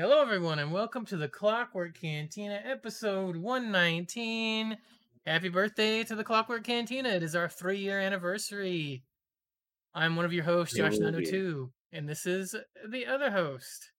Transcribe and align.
Hello, 0.00 0.22
everyone, 0.22 0.58
and 0.58 0.72
welcome 0.72 1.04
to 1.04 1.18
the 1.18 1.28
Clockwork 1.28 2.00
Cantina, 2.00 2.58
episode 2.64 3.36
119. 3.36 4.78
Happy 5.26 5.50
birthday 5.50 6.02
to 6.04 6.14
the 6.14 6.24
Clockwork 6.24 6.64
Cantina. 6.64 7.10
It 7.10 7.22
is 7.22 7.36
our 7.36 7.50
three 7.50 7.80
year 7.80 8.00
anniversary. 8.00 9.04
I'm 9.94 10.16
one 10.16 10.24
of 10.24 10.32
your 10.32 10.44
hosts, 10.44 10.74
Josh 10.74 10.94
Yo, 10.94 11.00
902, 11.00 11.70
and 11.92 12.08
this 12.08 12.24
is 12.24 12.56
the 12.88 13.04
other 13.04 13.30
host. 13.30 13.90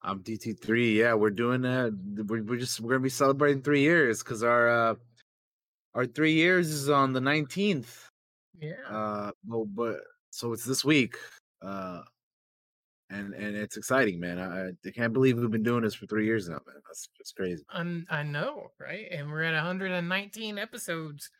I'm 0.00 0.20
DT3. 0.20 0.94
Yeah, 0.94 1.12
we're 1.12 1.28
doing 1.28 1.60
that. 1.60 1.92
We're, 2.26 2.42
we're 2.42 2.58
just 2.58 2.80
we're 2.80 2.92
gonna 2.92 3.00
be 3.00 3.10
celebrating 3.10 3.60
three 3.60 3.82
years 3.82 4.22
because 4.22 4.42
our 4.42 4.66
uh 4.66 4.94
our 5.94 6.06
three 6.06 6.32
years 6.32 6.70
is 6.70 6.88
on 6.88 7.12
the 7.12 7.20
19th. 7.20 8.08
Yeah. 8.58 8.72
Uh, 8.88 9.32
well, 9.46 9.66
but 9.66 9.96
so 10.30 10.54
it's 10.54 10.64
this 10.64 10.86
week. 10.86 11.16
Uh, 11.60 12.00
and 13.10 13.34
and 13.34 13.56
it's 13.56 13.76
exciting, 13.76 14.18
man. 14.18 14.38
I, 14.38 14.68
I 14.68 14.90
can't 14.92 15.12
believe 15.12 15.38
we've 15.38 15.50
been 15.50 15.62
doing 15.62 15.82
this 15.82 15.94
for 15.94 16.06
three 16.06 16.24
years 16.24 16.48
now, 16.48 16.60
man. 16.66 16.76
That's 16.86 17.08
just 17.18 17.36
crazy. 17.36 17.64
I'm, 17.70 18.06
I 18.08 18.22
know, 18.22 18.68
right? 18.80 19.06
And 19.10 19.30
we're 19.30 19.42
at 19.42 19.54
119 19.54 20.58
episodes. 20.58 21.30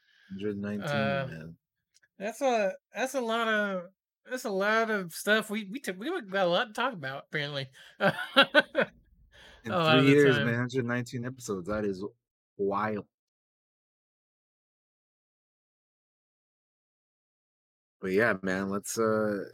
119, 0.41 0.89
Uh, 0.89 1.27
man. 1.31 1.57
That's 2.19 2.41
a 2.43 2.73
that's 2.95 3.15
a 3.15 3.21
lot 3.21 3.49
of 3.49 3.85
that's 4.31 4.45
a 4.45 4.51
lot 4.51 4.91
of 4.91 5.13
stuff. 5.13 5.51
We 5.51 5.65
we 5.71 5.81
took 5.81 5.99
we 5.99 6.11
got 6.31 6.47
a 6.47 6.51
lot 6.51 6.67
to 6.69 6.73
talk 6.73 6.93
about 6.93 7.25
apparently. 7.29 7.69
In 9.65 9.73
a 9.73 9.79
lot 9.79 9.99
of 9.99 10.05
three 10.05 10.13
years, 10.13 10.37
man. 10.37 10.47
119 10.47 11.25
episodes. 11.25 11.67
That 11.69 11.85
is 11.85 12.05
wild. 12.59 13.07
But 18.01 18.13
yeah, 18.13 18.35
man. 18.43 18.69
Let's 18.69 18.99
uh 18.99 19.45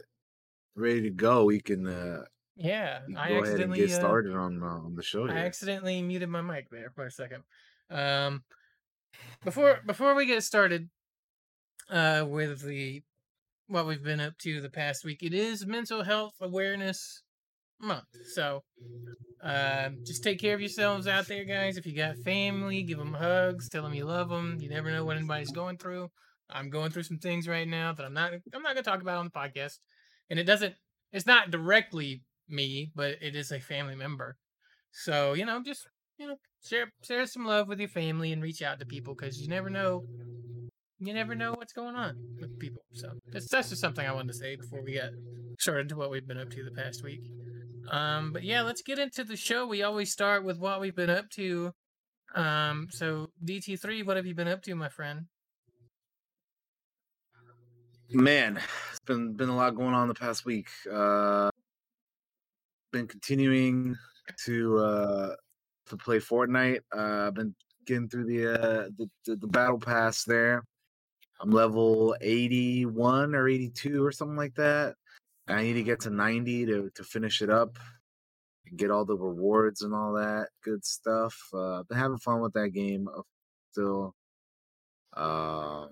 ready 0.75 1.01
to 1.03 1.09
go. 1.09 1.45
We 1.45 1.59
can 1.59 1.87
uh 1.87 2.23
yeah, 2.55 2.99
can 3.05 3.17
I 3.17 3.29
go 3.29 3.33
ahead 3.35 3.35
and 3.35 3.47
accidentally 3.47 3.79
get 3.79 3.91
uh, 3.91 3.99
started 3.99 4.35
on 4.35 4.61
uh, 4.61 4.67
on 4.67 4.95
the 4.95 5.03
show 5.03 5.27
I 5.27 5.33
here. 5.33 5.37
accidentally 5.37 6.01
muted 6.01 6.29
my 6.29 6.41
mic 6.41 6.69
there 6.69 6.91
for 6.93 7.05
a 7.05 7.11
second. 7.11 7.43
Um, 7.89 8.43
before 9.43 9.79
before 9.85 10.15
we 10.15 10.25
get 10.25 10.43
started, 10.43 10.89
uh, 11.89 12.25
with 12.27 12.61
the 12.61 13.03
what 13.67 13.87
we've 13.87 14.03
been 14.03 14.19
up 14.19 14.37
to 14.39 14.61
the 14.61 14.69
past 14.69 15.05
week, 15.05 15.23
it 15.23 15.33
is 15.33 15.65
Mental 15.65 16.03
Health 16.03 16.33
Awareness 16.41 17.23
Month. 17.79 18.03
So, 18.33 18.63
um, 19.41 19.99
just 20.05 20.23
take 20.23 20.39
care 20.39 20.53
of 20.53 20.59
yourselves 20.59 21.07
out 21.07 21.27
there, 21.27 21.45
guys. 21.45 21.77
If 21.77 21.85
you 21.85 21.95
got 21.95 22.17
family, 22.17 22.83
give 22.83 22.97
them 22.97 23.13
hugs, 23.13 23.69
tell 23.69 23.83
them 23.83 23.93
you 23.93 24.05
love 24.05 24.29
them. 24.29 24.57
You 24.59 24.69
never 24.69 24.91
know 24.91 25.05
what 25.05 25.17
anybody's 25.17 25.51
going 25.51 25.77
through. 25.77 26.09
I'm 26.49 26.69
going 26.69 26.91
through 26.91 27.03
some 27.03 27.17
things 27.17 27.47
right 27.47 27.67
now 27.67 27.93
that 27.93 28.05
I'm 28.05 28.13
not 28.13 28.33
I'm 28.53 28.61
not 28.61 28.75
gonna 28.75 28.83
talk 28.83 29.01
about 29.01 29.17
on 29.17 29.25
the 29.25 29.31
podcast, 29.31 29.79
and 30.31 30.39
it 30.39 30.45
doesn't. 30.45 30.73
It's 31.11 31.27
not 31.27 31.51
directly 31.51 32.23
me, 32.47 32.91
but 32.95 33.17
it 33.21 33.35
is 33.35 33.51
a 33.51 33.59
family 33.59 33.95
member. 33.95 34.37
So 34.91 35.33
you 35.33 35.45
know, 35.45 35.61
just 35.63 35.85
you 36.17 36.27
know, 36.27 36.37
share 36.65 36.89
share 37.03 37.27
some 37.27 37.45
love 37.45 37.67
with 37.67 37.79
your 37.79 37.89
family 37.89 38.31
and 38.31 38.41
reach 38.41 38.63
out 38.63 38.79
to 38.79 38.85
people 38.85 39.13
because 39.13 39.39
you 39.39 39.47
never 39.47 39.69
know. 39.69 40.05
You 41.03 41.13
never 41.15 41.33
know 41.33 41.53
what's 41.53 41.73
going 41.73 41.95
on 41.95 42.15
with 42.39 42.57
people. 42.59 42.83
So 42.93 43.11
that's 43.31 43.49
that's 43.49 43.69
just 43.69 43.81
something 43.81 44.05
I 44.05 44.13
wanted 44.13 44.29
to 44.29 44.37
say 44.37 44.55
before 44.55 44.83
we 44.83 44.93
get 44.93 45.11
started 45.59 45.89
to 45.89 45.95
what 45.95 46.11
we've 46.11 46.27
been 46.27 46.39
up 46.39 46.49
to 46.51 46.63
the 46.63 46.71
past 46.71 47.03
week. 47.03 47.21
Um, 47.89 48.31
but 48.31 48.43
yeah, 48.43 48.61
let's 48.61 48.83
get 48.83 48.99
into 48.99 49.23
the 49.23 49.35
show. 49.35 49.67
We 49.67 49.83
always 49.83 50.11
start 50.11 50.45
with 50.45 50.59
what 50.59 50.79
we've 50.79 50.95
been 50.95 51.09
up 51.09 51.29
to. 51.31 51.71
Um, 52.35 52.87
so 52.91 53.27
DT3, 53.43 54.05
what 54.05 54.15
have 54.15 54.27
you 54.27 54.35
been 54.35 54.47
up 54.47 54.61
to, 54.63 54.75
my 54.75 54.89
friend? 54.89 55.25
Man, 58.13 58.59
been 59.05 59.33
been 59.33 59.49
a 59.49 59.55
lot 59.55 59.75
going 59.75 59.93
on 59.93 60.07
the 60.07 60.13
past 60.13 60.45
week. 60.45 60.69
Uh 60.91 61.49
been 62.91 63.07
continuing 63.07 63.95
to 64.45 64.77
uh 64.77 65.35
to 65.87 65.97
play 65.97 66.17
Fortnite. 66.17 66.81
Uh 66.95 67.27
I've 67.27 67.33
been 67.33 67.55
getting 67.85 68.09
through 68.09 68.25
the 68.25 68.53
uh 68.53 68.89
the, 68.97 69.07
the, 69.25 69.35
the 69.37 69.47
battle 69.47 69.79
pass 69.79 70.23
there. 70.23 70.63
I'm 71.41 71.51
level 71.51 72.15
81 72.21 73.33
or 73.33 73.47
82 73.47 74.05
or 74.05 74.11
something 74.11 74.37
like 74.37 74.55
that. 74.55 74.95
I 75.47 75.63
need 75.63 75.73
to 75.73 75.83
get 75.83 76.01
to 76.01 76.09
90 76.09 76.65
to 76.67 76.91
to 76.95 77.03
finish 77.03 77.41
it 77.41 77.49
up 77.49 77.77
and 78.67 78.77
get 78.77 78.91
all 78.91 79.05
the 79.05 79.17
rewards 79.17 79.81
and 79.81 79.93
all 79.93 80.13
that 80.13 80.49
good 80.63 80.85
stuff. 80.85 81.35
Uh 81.53 81.83
been 81.83 81.97
having 81.97 82.17
fun 82.19 82.41
with 82.41 82.53
that 82.53 82.69
game 82.69 83.07
still. 83.71 84.13
Uh 85.15 85.87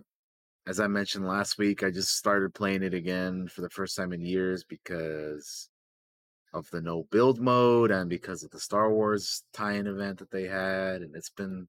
as 0.69 0.79
I 0.79 0.85
mentioned 0.85 1.27
last 1.27 1.57
week, 1.57 1.81
I 1.81 1.89
just 1.89 2.15
started 2.15 2.53
playing 2.53 2.83
it 2.83 2.93
again 2.93 3.47
for 3.47 3.61
the 3.61 3.71
first 3.71 3.95
time 3.97 4.13
in 4.13 4.21
years 4.21 4.63
because 4.63 5.67
of 6.53 6.69
the 6.69 6.79
no 6.79 7.07
build 7.11 7.41
mode 7.41 7.89
and 7.89 8.07
because 8.07 8.43
of 8.43 8.51
the 8.51 8.59
Star 8.59 8.93
Wars 8.93 9.43
tie-in 9.51 9.87
event 9.87 10.19
that 10.19 10.29
they 10.29 10.43
had, 10.43 11.01
and 11.01 11.15
it's 11.15 11.31
been 11.31 11.67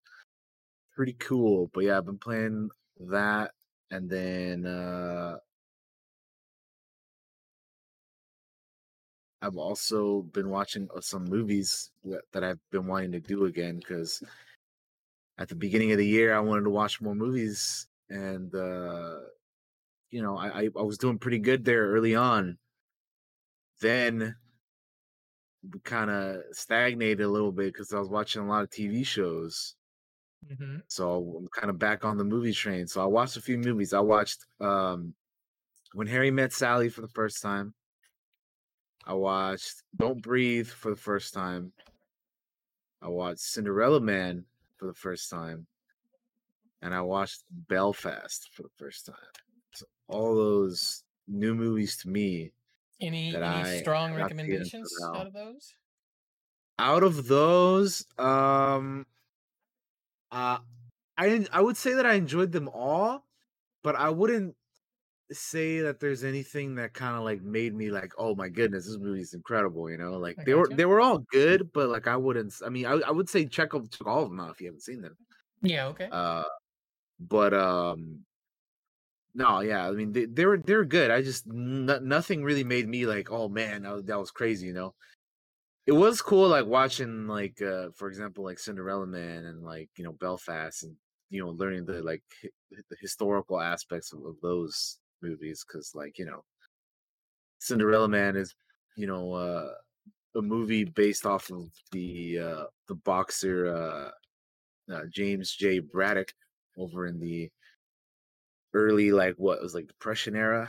pretty 0.94 1.15
cool. 1.15 1.71
But 1.72 1.84
yeah, 1.84 1.97
I've 1.97 2.05
been 2.05 2.19
playing 2.19 2.69
that, 3.09 3.53
and 3.91 4.10
then 4.10 4.66
uh 4.66 5.37
I've 9.41 9.56
also 9.56 10.22
been 10.34 10.50
watching 10.50 10.89
uh, 10.94 11.00
some 11.00 11.25
movies 11.25 11.91
that 12.33 12.44
I've 12.44 12.60
been 12.71 12.87
wanting 12.87 13.12
to 13.12 13.21
do 13.21 13.47
again 13.47 13.78
because 13.78 14.22
at 15.39 15.49
the 15.49 15.55
beginning 15.55 15.93
of 15.93 15.99
the 15.99 16.06
year 16.06 16.34
I 16.34 16.41
wanted 16.41 16.65
to 16.65 16.71
watch 16.71 17.00
more 17.00 17.15
movies, 17.15 17.87
and 18.10 18.54
uh 18.54 19.16
you 20.10 20.22
know 20.22 20.37
I 20.37 20.48
I, 20.48 20.69
I 20.78 20.82
was 20.82 20.98
doing 20.98 21.19
pretty 21.19 21.38
good 21.38 21.65
there 21.65 21.87
early 21.88 22.15
on. 22.15 22.59
Then 23.81 24.37
we 25.62 25.81
kind 25.81 26.10
of 26.10 26.43
stagnated 26.53 27.21
a 27.21 27.28
little 27.28 27.53
bit 27.53 27.72
because 27.72 27.93
I 27.93 27.98
was 27.98 28.09
watching 28.09 28.43
a 28.43 28.48
lot 28.48 28.62
of 28.62 28.71
TV 28.71 29.06
shows. 29.06 29.75
Mm-hmm. 30.50 30.78
So 30.88 31.37
I'm 31.38 31.48
kind 31.48 31.71
of 31.71 31.78
back 31.78 32.04
on 32.04 32.16
the 32.16 32.25
movie 32.25 32.53
train. 32.53 32.87
So 32.87 33.03
I 33.03 33.06
watched 33.06 33.37
a 33.37 33.43
few 33.43 33.59
movies. 33.59 33.93
I 33.93 34.00
watched 34.00 34.44
um 34.60 35.15
When 35.92 36.06
Harry 36.06 36.31
Met 36.31 36.53
Sally 36.53 36.88
for 36.88 37.03
the 37.03 37.09
first 37.09 37.42
time. 37.42 37.75
I 39.06 39.15
watched 39.15 39.82
Don't 39.97 40.22
Breathe 40.22 40.69
for 40.69 40.91
the 40.91 41.00
first 41.00 41.32
time. 41.32 41.72
I 43.03 43.09
watched 43.09 43.41
Cinderella 43.41 44.00
Man 44.00 44.44
for 44.77 44.87
the 44.87 44.94
first 44.94 45.31
time. 45.31 45.66
And 46.83 46.95
I 46.95 47.03
watched 47.03 47.45
Belfast 47.51 48.51
for 48.53 48.63
the 48.63 48.71
first 48.77 49.07
time. 49.07 49.17
So 49.75 49.87
all 50.09 50.35
those 50.35 51.05
new 51.29 51.55
movies 51.55 51.97
to 51.99 52.09
me. 52.09 52.53
Any 53.01 53.29
any 53.35 53.65
I- 53.65 53.81
strong 53.81 54.13
I 54.13 54.19
got 54.19 54.29
to 54.29 54.35
get 54.35 54.61
into 54.63 54.71
recommendations 54.79 55.03
out 55.15 55.27
of 55.27 55.33
those? 55.33 55.75
Out 56.79 57.03
of 57.03 57.27
those, 57.29 58.05
um 58.19 59.07
uh 60.31 60.59
I 61.19 61.47
I 61.53 61.61
would 61.61 61.77
say 61.77 61.95
that 61.95 62.07
I 62.07 62.15
enjoyed 62.15 62.53
them 62.53 62.69
all, 62.69 63.27
but 63.83 63.97
I 63.97 64.11
wouldn't 64.11 64.57
say 65.33 65.81
that 65.81 66.01
there's 66.01 66.25
anything 66.25 66.77
that 66.77 66.95
kind 66.95 67.17
of 67.17 67.25
like 67.25 67.43
made 67.43 67.75
me 67.75 67.91
like, 67.91 68.13
oh 68.19 68.35
my 68.37 68.49
goodness, 68.49 68.87
this 68.87 68.99
movie 68.99 69.23
is 69.23 69.35
incredible, 69.35 69.91
you 69.91 69.99
know? 69.99 70.19
Like 70.19 70.39
I 70.41 70.45
they 70.45 70.55
were 70.55 70.69
they 70.69 70.87
were 70.87 71.01
all 71.01 71.19
good, 71.33 71.73
but 71.73 71.89
like 71.91 72.07
I 72.09 72.17
wouldn't 72.17 72.55
I 72.67 72.71
mean 72.71 72.87
I, 72.87 72.95
I 72.95 73.11
would 73.13 73.29
say 73.31 73.47
check 73.47 73.75
out 73.75 73.91
check 73.93 74.07
all 74.07 74.25
of 74.25 74.31
them 74.31 74.41
out 74.41 74.53
if 74.53 74.61
you 74.61 74.69
haven't 74.69 74.83
seen 74.83 75.03
them. 75.03 75.17
Yeah. 75.63 75.87
Okay. 75.89 76.09
Uh 76.11 76.45
but 77.21 77.55
um 77.55 78.25
no, 79.35 79.61
yeah, 79.61 79.87
I 79.87 79.93
mean 79.93 80.13
they, 80.13 80.25
they 80.27 80.45
were 80.45 80.59
they 80.59 80.75
were 80.75 80.85
good. 80.85 81.11
I 81.11 81.23
just 81.23 81.47
n- 81.47 81.87
nothing 82.03 82.43
really 82.43 82.65
made 82.65 82.89
me 82.89 83.07
like, 83.07 83.31
oh 83.31 83.49
man, 83.49 83.83
that 83.83 83.93
was, 83.95 84.05
that 84.05 84.19
was 84.19 84.31
crazy, 84.31 84.67
you 84.67 84.73
know. 84.73 84.95
It 85.87 85.93
was 85.93 86.23
cool 86.23 86.49
like 86.49 86.67
watching 86.67 87.27
like 87.29 87.61
uh 87.63 87.91
for 87.97 88.09
example 88.09 88.45
like 88.45 88.59
Cinderella 88.59 89.07
Man 89.07 89.47
and 89.47 89.63
like, 89.63 89.91
you 89.97 90.05
know, 90.05 90.13
Belfast 90.13 90.83
and 90.85 90.97
you 91.31 91.45
know 91.45 91.51
learning 91.51 91.87
the 91.87 92.03
like 92.03 92.23
the 92.71 92.97
historical 93.01 93.61
aspects 93.61 94.13
of, 94.13 94.25
of 94.25 94.37
those 94.43 94.99
movies 95.23 95.65
cuz 95.65 95.93
like, 95.95 96.19
you 96.19 96.27
know, 96.27 96.45
Cinderella 97.59 98.09
Man 98.09 98.37
is, 98.37 98.55
you 98.97 99.07
know, 99.07 99.33
uh 99.35 99.75
a 100.37 100.43
movie 100.43 100.85
based 100.85 101.27
off 101.27 101.51
of 101.51 101.71
the 101.93 102.39
uh 102.41 102.65
the 102.89 102.95
boxer 102.97 103.69
uh, 103.75 104.11
uh 104.95 105.05
James 105.11 105.55
J 105.55 105.81
Braddock 105.81 106.33
over 106.80 107.06
in 107.06 107.21
the 107.21 107.50
early 108.74 109.12
like 109.12 109.34
what 109.36 109.60
was 109.60 109.74
like 109.74 109.86
depression 109.86 110.36
era 110.36 110.68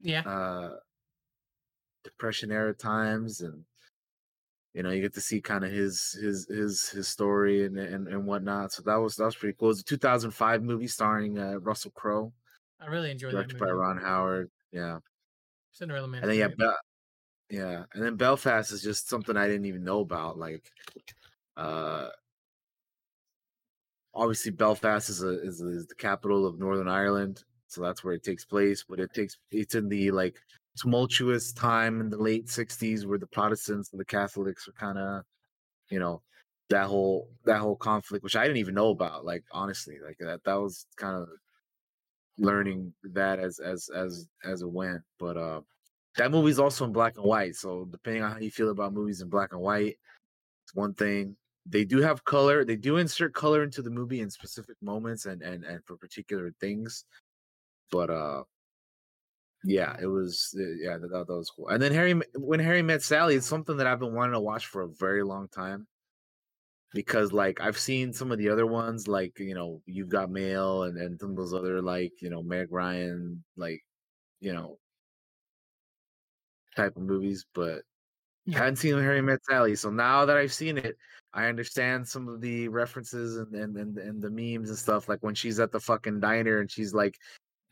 yeah. 0.00 0.20
uh 0.20 0.70
depression 2.04 2.50
era 2.50 2.72
times 2.74 3.40
and 3.40 3.64
you 4.74 4.82
know 4.82 4.90
you 4.90 5.02
get 5.02 5.14
to 5.14 5.20
see 5.20 5.40
kind 5.40 5.64
of 5.64 5.70
his 5.70 6.16
his 6.20 6.46
his 6.48 6.88
his 6.88 7.08
story 7.08 7.64
and, 7.64 7.78
and 7.78 8.08
and 8.08 8.26
whatnot 8.26 8.72
so 8.72 8.82
that 8.82 8.96
was 8.96 9.16
that 9.16 9.24
was 9.24 9.36
pretty 9.36 9.56
cool 9.58 9.70
it's 9.70 9.80
a 9.80 9.84
2005 9.84 10.62
movie 10.62 10.86
starring 10.86 11.38
uh 11.38 11.58
russell 11.60 11.92
crowe 11.92 12.32
I 12.80 12.86
really 12.86 13.10
enjoyed 13.10 13.32
that 13.32 13.48
directed 13.48 13.58
by 13.58 13.70
ron 13.70 13.98
howard 13.98 14.50
yeah 14.72 14.98
Cinderella 15.72 16.08
Man. 16.08 16.22
and 16.22 16.30
then 16.30 16.38
yeah. 16.38 16.72
Yeah 17.50 17.84
and 17.92 18.02
then 18.02 18.16
belfast 18.16 18.72
is 18.72 18.82
just 18.82 19.08
something 19.08 19.36
i 19.36 19.46
didn't 19.46 19.66
even 19.66 19.84
know 19.84 20.00
about 20.00 20.38
like 20.38 20.64
uh 21.56 22.08
obviously 24.14 24.50
belfast 24.50 25.08
is 25.08 25.22
a 25.22 25.42
is, 25.42 25.60
is 25.60 25.86
the 25.86 25.94
capital 25.94 26.46
of 26.46 26.58
northern 26.58 26.88
ireland 26.88 27.44
so 27.66 27.80
that's 27.80 28.04
where 28.04 28.14
it 28.14 28.22
takes 28.22 28.44
place 28.44 28.84
but 28.88 29.00
it 29.00 29.12
takes 29.14 29.38
it's 29.50 29.74
in 29.74 29.88
the 29.88 30.10
like 30.10 30.36
tumultuous 30.78 31.52
time 31.52 32.00
in 32.00 32.08
the 32.08 32.16
late 32.16 32.46
60s 32.46 33.04
where 33.04 33.18
the 33.18 33.26
protestants 33.26 33.90
and 33.92 34.00
the 34.00 34.04
catholics 34.04 34.68
are 34.68 34.72
kind 34.72 34.98
of 34.98 35.22
you 35.90 35.98
know 35.98 36.22
that 36.72 36.86
whole 36.86 37.28
that 37.44 37.58
whole 37.58 37.76
conflict, 37.76 38.24
which 38.24 38.34
I 38.34 38.44
didn't 38.44 38.56
even 38.56 38.74
know 38.74 38.90
about. 38.90 39.24
Like 39.24 39.44
honestly, 39.52 39.98
like 40.04 40.16
that 40.18 40.42
that 40.44 40.54
was 40.54 40.86
kind 40.96 41.16
of 41.16 41.28
learning 42.38 42.92
that 43.12 43.38
as 43.38 43.60
as 43.60 43.90
as 43.94 44.26
as 44.44 44.62
it 44.62 44.70
went. 44.70 45.02
But 45.18 45.36
uh, 45.36 45.60
that 46.16 46.30
movie's 46.30 46.58
also 46.58 46.84
in 46.86 46.92
black 46.92 47.16
and 47.16 47.26
white. 47.26 47.54
So 47.56 47.86
depending 47.90 48.22
on 48.22 48.32
how 48.32 48.38
you 48.38 48.50
feel 48.50 48.70
about 48.70 48.94
movies 48.94 49.20
in 49.20 49.28
black 49.28 49.52
and 49.52 49.60
white, 49.60 49.98
it's 50.64 50.74
one 50.74 50.94
thing. 50.94 51.36
They 51.66 51.84
do 51.84 51.98
have 52.00 52.24
color. 52.24 52.64
They 52.64 52.76
do 52.76 52.96
insert 52.96 53.34
color 53.34 53.62
into 53.62 53.82
the 53.82 53.90
movie 53.90 54.20
in 54.20 54.30
specific 54.30 54.76
moments 54.82 55.26
and 55.26 55.42
and 55.42 55.64
and 55.64 55.84
for 55.84 55.96
particular 55.96 56.52
things. 56.60 57.04
But 57.90 58.10
uh, 58.10 58.44
yeah, 59.64 59.96
it 60.00 60.06
was 60.06 60.54
yeah 60.80 60.98
that, 60.98 61.08
that 61.08 61.26
was 61.28 61.50
cool. 61.50 61.68
And 61.68 61.80
then 61.82 61.92
Harry 61.92 62.14
when 62.34 62.60
Harry 62.60 62.82
met 62.82 63.02
Sally, 63.02 63.36
it's 63.36 63.46
something 63.46 63.76
that 63.76 63.86
I've 63.86 64.00
been 64.00 64.14
wanting 64.14 64.32
to 64.34 64.40
watch 64.40 64.66
for 64.66 64.82
a 64.82 64.88
very 64.88 65.22
long 65.22 65.48
time 65.48 65.86
because 66.92 67.32
like 67.32 67.60
I've 67.60 67.78
seen 67.78 68.12
some 68.12 68.30
of 68.32 68.38
the 68.38 68.48
other 68.48 68.66
ones, 68.66 69.08
like 69.08 69.38
you 69.38 69.54
know, 69.54 69.82
you've 69.86 70.08
got 70.08 70.30
Mail 70.30 70.84
and 70.84 70.98
and 70.98 71.18
some 71.20 71.30
of 71.30 71.36
those 71.36 71.54
other 71.54 71.80
like 71.82 72.12
you 72.20 72.30
know 72.30 72.42
Meg 72.42 72.68
Ryan, 72.72 73.42
like 73.56 73.82
you 74.40 74.52
know 74.52 74.78
type 76.76 76.96
of 76.96 77.02
movies, 77.02 77.44
but 77.54 77.82
Yeah. 78.46 78.58
hadn't 78.58 78.76
seen 78.76 78.94
Harry 78.98 79.22
Met 79.22 79.44
Sally. 79.44 79.76
So 79.76 79.90
now 79.90 80.24
that 80.26 80.36
I've 80.36 80.52
seen 80.52 80.78
it, 80.78 80.96
I 81.34 81.46
understand 81.46 82.06
some 82.06 82.28
of 82.28 82.40
the 82.40 82.68
references 82.68 83.36
and 83.36 83.54
and 83.54 83.76
and, 83.76 83.98
and 83.98 84.22
the 84.22 84.30
memes 84.30 84.68
and 84.68 84.78
stuff. 84.78 85.08
Like 85.08 85.22
when 85.22 85.34
she's 85.34 85.60
at 85.60 85.72
the 85.72 85.80
fucking 85.80 86.20
diner 86.20 86.60
and 86.60 86.70
she's 86.70 86.92
like 86.92 87.18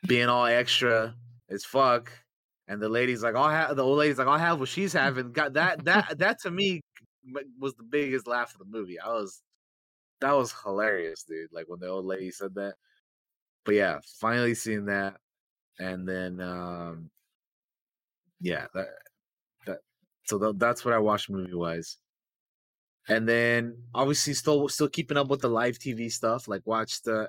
being 0.07 0.29
all 0.29 0.47
extra 0.47 1.15
as 1.51 1.65
fuck. 1.65 2.11
And 2.69 2.81
the 2.81 2.89
lady's 2.89 3.23
like, 3.23 3.35
I'll 3.35 3.51
have 3.51 3.77
the 3.77 3.85
old 3.85 3.99
lady's 3.99 4.19
like, 4.19 4.29
I'll 4.29 4.39
have 4.39 4.61
what 4.61 4.69
she's 4.69 4.93
having. 4.95 5.33
Got 5.33 5.55
that 5.55 5.85
that 5.85 6.19
that 6.19 6.41
to 6.43 6.51
me 6.51 6.81
was 7.59 7.75
the 7.75 7.83
biggest 7.83 8.27
laugh 8.27 8.55
of 8.55 8.59
the 8.59 8.79
movie. 8.79 8.99
I 8.99 9.09
was 9.09 9.43
that 10.21 10.33
was 10.33 10.55
hilarious, 10.65 11.25
dude. 11.25 11.53
Like 11.53 11.69
when 11.69 11.81
the 11.81 11.89
old 11.89 12.07
lady 12.07 12.31
said 12.31 12.55
that. 12.55 12.75
But 13.65 13.75
yeah, 13.75 13.99
finally 14.21 14.55
seeing 14.55 14.87
that. 14.87 15.17
And 15.79 16.09
then 16.09 16.41
um 16.41 17.11
yeah, 18.41 18.67
that 18.75 18.89
that 19.67 19.79
so 20.25 20.39
tha- 20.39 20.55
that's 20.57 20.85
what 20.85 20.95
I 20.95 20.99
watched 20.99 21.29
movie 21.29 21.55
wise. 21.55 21.99
And 23.11 23.29
then 23.29 23.77
obviously 23.95 24.35
still 24.35 24.69
still 24.69 24.89
keeping 24.89 25.17
up 25.17 25.29
with 25.29 25.41
the 25.41 25.49
live 25.49 25.79
TV 25.79 26.11
stuff. 26.11 26.49
Like 26.49 26.63
watched 26.65 27.05
the 27.05 27.29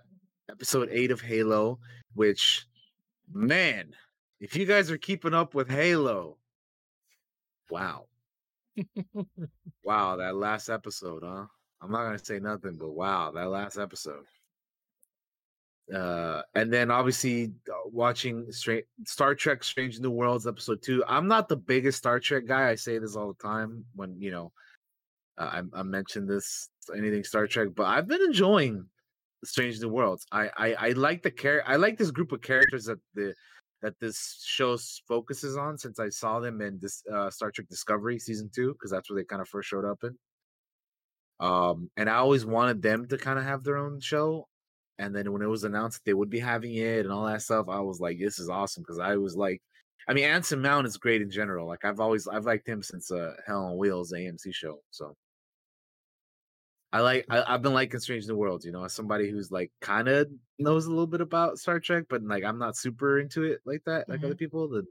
episode 0.49 0.89
eight 0.91 1.11
of 1.11 1.21
Halo, 1.21 1.79
which 2.13 2.67
man, 3.33 3.93
if 4.39 4.55
you 4.55 4.65
guys 4.65 4.91
are 4.91 4.97
keeping 4.97 5.33
up 5.33 5.55
with 5.55 5.69
Halo, 5.69 6.37
wow. 7.69 8.05
Wow, 9.83 10.15
that 10.17 10.35
last 10.35 10.69
episode, 10.69 11.23
huh? 11.25 11.45
I'm 11.81 11.91
not 11.91 12.03
gonna 12.03 12.19
say 12.23 12.39
nothing, 12.39 12.77
but 12.79 12.91
wow, 12.91 13.31
that 13.31 13.49
last 13.49 13.77
episode. 13.77 14.25
Uh, 15.93 16.43
and 16.53 16.71
then 16.71 16.91
obviously 16.91 17.51
uh, 17.67 17.89
watching 17.91 18.51
Stra- 18.51 18.83
Star 19.05 19.33
Trek: 19.33 19.63
Strange 19.63 19.99
New 19.99 20.11
Worlds 20.11 20.45
episode 20.45 20.83
two. 20.83 21.03
I'm 21.07 21.27
not 21.27 21.49
the 21.49 21.57
biggest 21.57 21.97
Star 21.97 22.19
Trek 22.19 22.45
guy. 22.45 22.69
I 22.69 22.75
say 22.75 22.99
this 22.99 23.15
all 23.15 23.33
the 23.33 23.41
time 23.41 23.83
when 23.95 24.21
you 24.21 24.29
know 24.29 24.51
I, 25.41 25.61
I 25.73 25.83
mention 25.83 26.25
this 26.27 26.69
anything 26.95 27.23
Star 27.23 27.47
Trek, 27.47 27.69
but 27.75 27.85
I've 27.85 28.07
been 28.07 28.21
enjoying 28.21 28.85
Strange 29.43 29.79
New 29.81 29.89
Worlds. 29.89 30.25
I 30.31 30.49
I, 30.57 30.73
I 30.73 30.89
like 30.91 31.23
the 31.23 31.31
char- 31.31 31.63
I 31.65 31.75
like 31.75 31.97
this 31.97 32.11
group 32.11 32.31
of 32.31 32.41
characters 32.41 32.85
that 32.85 32.99
the 33.13 33.33
that 33.81 33.99
this 33.99 34.43
show 34.45 34.77
focuses 35.07 35.57
on 35.57 35.77
since 35.77 35.99
I 35.99 36.09
saw 36.09 36.39
them 36.39 36.61
in 36.61 36.79
this 36.81 37.03
uh, 37.11 37.29
Star 37.29 37.51
Trek 37.51 37.67
Discovery 37.67 38.19
season 38.19 38.49
two 38.53 38.73
because 38.73 38.91
that's 38.91 39.09
where 39.09 39.19
they 39.19 39.25
kind 39.25 39.41
of 39.41 39.49
first 39.49 39.69
showed 39.69 39.85
up 39.85 40.03
in. 40.03 40.17
Um, 41.39 41.89
and 41.97 42.09
I 42.09 42.15
always 42.17 42.45
wanted 42.45 42.83
them 42.83 43.07
to 43.07 43.17
kind 43.17 43.39
of 43.39 43.45
have 43.45 43.63
their 43.63 43.77
own 43.77 43.99
show. 43.99 44.47
And 44.99 45.15
then 45.15 45.31
when 45.33 45.41
it 45.41 45.47
was 45.47 45.63
announced 45.63 45.97
that 45.97 46.05
they 46.05 46.13
would 46.13 46.29
be 46.29 46.39
having 46.39 46.75
it 46.75 46.99
and 46.99 47.11
all 47.11 47.25
that 47.25 47.41
stuff, 47.41 47.67
I 47.69 47.79
was 47.79 47.99
like, 47.99 48.19
"This 48.19 48.37
is 48.37 48.49
awesome!" 48.49 48.83
Because 48.83 48.99
I 48.99 49.15
was 49.15 49.35
like, 49.35 49.61
I 50.07 50.13
mean, 50.13 50.25
Anson 50.25 50.61
Mount 50.61 50.87
is 50.87 50.97
great 50.97 51.21
in 51.21 51.29
general. 51.31 51.67
Like 51.67 51.85
I've 51.85 51.99
always 51.99 52.27
I've 52.27 52.45
liked 52.45 52.67
him 52.67 52.83
since 52.83 53.11
uh, 53.11 53.33
Hell 53.47 53.65
on 53.65 53.77
Wheels, 53.77 54.13
AMC 54.13 54.53
show. 54.53 54.79
So 54.91 55.15
I 56.93 56.99
like 56.99 57.25
I, 57.29 57.43
I've 57.47 57.61
been 57.61 57.73
liking 57.73 57.99
Strange 57.99 58.27
New 58.27 58.35
Worlds. 58.35 58.65
You 58.65 58.71
know, 58.71 58.83
as 58.83 58.93
somebody 58.93 59.29
who's 59.29 59.51
like 59.51 59.71
kind 59.81 60.07
of 60.07 60.29
knows 60.59 60.85
a 60.85 60.89
little 60.89 61.07
bit 61.07 61.21
about 61.21 61.57
Star 61.57 61.79
Trek, 61.79 62.05
but 62.09 62.23
like 62.23 62.43
I'm 62.43 62.59
not 62.59 62.75
super 62.75 63.19
into 63.19 63.43
it 63.43 63.61
like 63.65 63.83
that, 63.85 64.09
like 64.09 64.23
other 64.23 64.35
people. 64.35 64.67
The, 64.67 64.83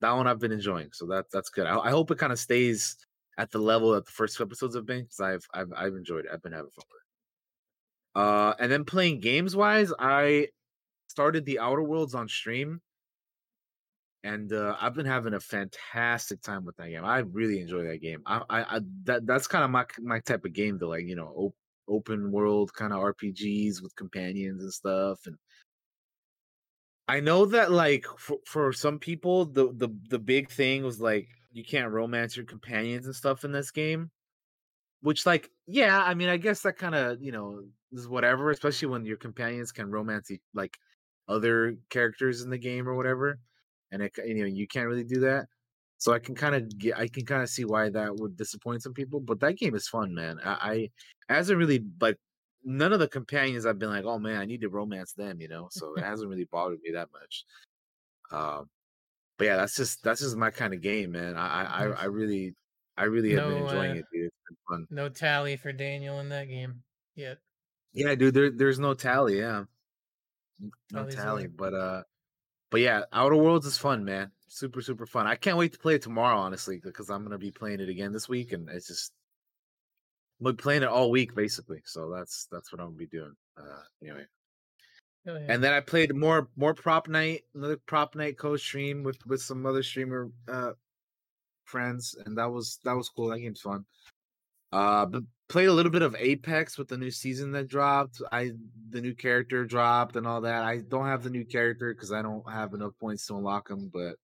that 0.00 0.12
one 0.12 0.26
I've 0.26 0.38
been 0.38 0.52
enjoying, 0.52 0.90
so 0.92 1.06
that 1.06 1.26
that's 1.32 1.50
good. 1.50 1.66
I, 1.66 1.78
I 1.78 1.90
hope 1.90 2.10
it 2.10 2.18
kind 2.18 2.32
of 2.32 2.38
stays 2.38 2.96
at 3.38 3.50
the 3.50 3.58
level 3.58 3.92
that 3.92 4.06
the 4.06 4.12
first 4.12 4.36
two 4.36 4.44
episodes 4.44 4.74
have 4.76 4.86
been 4.86 5.02
because 5.02 5.20
I've 5.20 5.46
I've 5.52 5.72
I've 5.76 5.94
enjoyed 5.94 6.24
it. 6.24 6.30
I've 6.32 6.42
been 6.42 6.52
having 6.52 6.70
fun 6.70 6.84
with 6.88 6.96
it. 6.96 7.00
Uh, 8.20 8.54
and 8.58 8.70
then 8.70 8.84
playing 8.84 9.20
games 9.20 9.54
wise, 9.54 9.92
I 9.98 10.48
started 11.08 11.44
the 11.44 11.58
Outer 11.58 11.82
Worlds 11.82 12.14
on 12.14 12.28
stream, 12.28 12.80
and 14.22 14.52
uh, 14.52 14.76
I've 14.80 14.94
been 14.94 15.06
having 15.06 15.34
a 15.34 15.40
fantastic 15.40 16.42
time 16.42 16.64
with 16.64 16.76
that 16.76 16.88
game. 16.88 17.04
I 17.04 17.18
really 17.18 17.60
enjoy 17.60 17.84
that 17.84 18.02
game. 18.02 18.22
I, 18.26 18.42
I, 18.50 18.76
I 18.76 18.80
that 19.04 19.26
that's 19.26 19.46
kind 19.46 19.64
of 19.64 19.70
my 19.70 19.84
my 20.00 20.20
type 20.20 20.44
of 20.44 20.52
game, 20.52 20.78
though. 20.78 20.88
Like 20.88 21.06
you 21.06 21.16
know, 21.16 21.32
op- 21.34 21.56
open 21.88 22.30
world 22.30 22.72
kind 22.72 22.92
of 22.92 23.00
RPGs 23.00 23.82
with 23.82 23.96
companions 23.96 24.62
and 24.62 24.72
stuff. 24.72 25.20
And 25.26 25.36
I 27.08 27.20
know 27.20 27.46
that 27.46 27.72
like 27.72 28.06
for, 28.18 28.38
for 28.46 28.72
some 28.72 28.98
people, 28.98 29.46
the 29.46 29.72
the 29.72 29.88
the 30.08 30.18
big 30.18 30.50
thing 30.50 30.84
was 30.84 31.00
like 31.00 31.28
you 31.52 31.64
can't 31.64 31.92
romance 31.92 32.36
your 32.36 32.46
companions 32.46 33.06
and 33.06 33.14
stuff 33.14 33.44
in 33.44 33.52
this 33.52 33.70
game. 33.70 34.10
Which, 35.02 35.24
like, 35.24 35.50
yeah, 35.66 36.02
I 36.02 36.12
mean, 36.12 36.28
I 36.28 36.36
guess 36.36 36.60
that 36.62 36.76
kind 36.76 36.94
of 36.94 37.22
you 37.22 37.32
know 37.32 37.62
is 37.90 38.06
whatever, 38.06 38.50
especially 38.50 38.88
when 38.88 39.06
your 39.06 39.16
companions 39.16 39.72
can 39.72 39.90
romance 39.90 40.30
like 40.54 40.76
other 41.26 41.76
characters 41.88 42.42
in 42.42 42.50
the 42.50 42.58
game 42.58 42.88
or 42.88 42.94
whatever, 42.94 43.38
and 43.92 44.02
it, 44.02 44.12
you 44.24 44.34
know 44.34 44.46
you 44.46 44.66
can't 44.66 44.88
really 44.88 45.04
do 45.04 45.20
that. 45.20 45.46
So 45.98 46.14
I 46.14 46.18
can 46.18 46.34
kind 46.34 46.54
of 46.54 46.78
get, 46.78 46.98
I 46.98 47.08
can 47.08 47.26
kind 47.26 47.42
of 47.42 47.50
see 47.50 47.66
why 47.66 47.90
that 47.90 48.16
would 48.16 48.34
disappoint 48.34 48.82
some 48.82 48.94
people. 48.94 49.20
But 49.20 49.38
that 49.40 49.58
game 49.58 49.74
is 49.74 49.86
fun, 49.86 50.14
man. 50.14 50.40
I, 50.42 50.90
I 51.28 51.34
hasn't 51.34 51.58
really 51.58 51.84
like 52.00 52.16
none 52.64 52.94
of 52.94 53.00
the 53.00 53.08
companions 53.08 53.66
I've 53.66 53.78
been 53.78 53.90
like, 53.90 54.06
oh 54.06 54.18
man, 54.18 54.40
I 54.40 54.46
need 54.46 54.62
to 54.62 54.70
romance 54.70 55.12
them, 55.12 55.40
you 55.40 55.48
know. 55.48 55.68
So 55.70 55.94
it 55.94 56.04
hasn't 56.04 56.30
really 56.30 56.48
bothered 56.50 56.80
me 56.82 56.92
that 56.92 57.08
much. 57.12 57.44
Um, 58.32 58.70
but 59.36 59.46
yeah, 59.46 59.56
that's 59.56 59.76
just 59.76 60.02
that's 60.02 60.20
just 60.20 60.36
my 60.36 60.50
kind 60.50 60.72
of 60.72 60.80
game, 60.80 61.12
man. 61.12 61.36
I 61.36 61.64
I, 61.64 61.84
I 61.86 62.04
really 62.04 62.54
I 62.96 63.04
really 63.04 63.34
have 63.34 63.48
been 63.48 63.62
enjoying 63.62 63.90
uh, 63.92 63.94
it, 63.94 64.04
dude. 64.12 64.26
It's 64.26 64.36
been 64.48 64.56
fun. 64.68 64.86
No 64.90 65.08
tally 65.08 65.56
for 65.56 65.72
Daniel 65.72 66.20
in 66.20 66.28
that 66.30 66.48
game 66.48 66.82
yet. 67.14 67.38
Yeah, 67.92 68.14
dude. 68.14 68.34
There, 68.34 68.50
there's 68.50 68.78
no 68.78 68.94
tally. 68.94 69.38
Yeah, 69.38 69.64
no 70.92 71.00
Tally's 71.00 71.14
tally. 71.14 71.46
But 71.46 71.74
uh, 71.74 72.02
but 72.70 72.80
yeah, 72.80 73.02
Outer 73.12 73.36
Worlds 73.36 73.66
is 73.66 73.78
fun, 73.78 74.04
man. 74.04 74.30
Super, 74.48 74.80
super 74.80 75.06
fun. 75.06 75.26
I 75.26 75.36
can't 75.36 75.56
wait 75.56 75.72
to 75.72 75.78
play 75.78 75.94
it 75.94 76.02
tomorrow, 76.02 76.38
honestly, 76.38 76.80
because 76.82 77.10
I'm 77.10 77.22
gonna 77.22 77.38
be 77.38 77.50
playing 77.50 77.80
it 77.80 77.88
again 77.88 78.12
this 78.12 78.28
week, 78.28 78.52
and 78.52 78.68
it's 78.68 78.88
just 78.88 79.12
I'm 80.44 80.56
playing 80.56 80.82
it 80.82 80.88
all 80.88 81.10
week 81.10 81.34
basically. 81.34 81.82
So 81.84 82.10
that's 82.10 82.46
that's 82.50 82.72
what 82.72 82.80
I'm 82.80 82.88
gonna 82.88 82.96
be 82.96 83.06
doing. 83.06 83.34
Uh, 83.56 83.82
anyway. 84.02 84.24
Hell 85.26 85.38
yeah. 85.38 85.46
And 85.48 85.62
then 85.62 85.72
I 85.72 85.80
played 85.80 86.14
more 86.14 86.48
more 86.56 86.74
Propnight, 86.74 87.40
another 87.54 87.76
Propnight 87.76 88.38
co-stream 88.38 89.02
with 89.02 89.24
with 89.26 89.42
some 89.42 89.66
other 89.66 89.82
streamer 89.82 90.30
uh 90.48 90.72
friends, 91.64 92.16
and 92.24 92.36
that 92.38 92.50
was 92.50 92.78
that 92.84 92.96
was 92.96 93.08
cool. 93.08 93.28
That 93.28 93.40
game's 93.40 93.60
fun. 93.60 93.84
Uh, 94.72 95.06
but 95.06 95.22
played 95.48 95.66
a 95.66 95.72
little 95.72 95.90
bit 95.90 96.02
of 96.02 96.14
Apex 96.18 96.78
with 96.78 96.88
the 96.88 96.96
new 96.96 97.10
season 97.10 97.52
that 97.52 97.68
dropped. 97.68 98.22
I 98.30 98.52
the 98.90 99.00
new 99.00 99.14
character 99.14 99.64
dropped 99.64 100.16
and 100.16 100.26
all 100.26 100.42
that. 100.42 100.62
I 100.62 100.78
don't 100.78 101.06
have 101.06 101.22
the 101.22 101.30
new 101.30 101.44
character 101.44 101.92
because 101.92 102.12
I 102.12 102.22
don't 102.22 102.48
have 102.50 102.72
enough 102.74 102.92
points 103.00 103.26
to 103.26 103.36
unlock 103.36 103.68
them, 103.68 103.90
but 103.92 104.14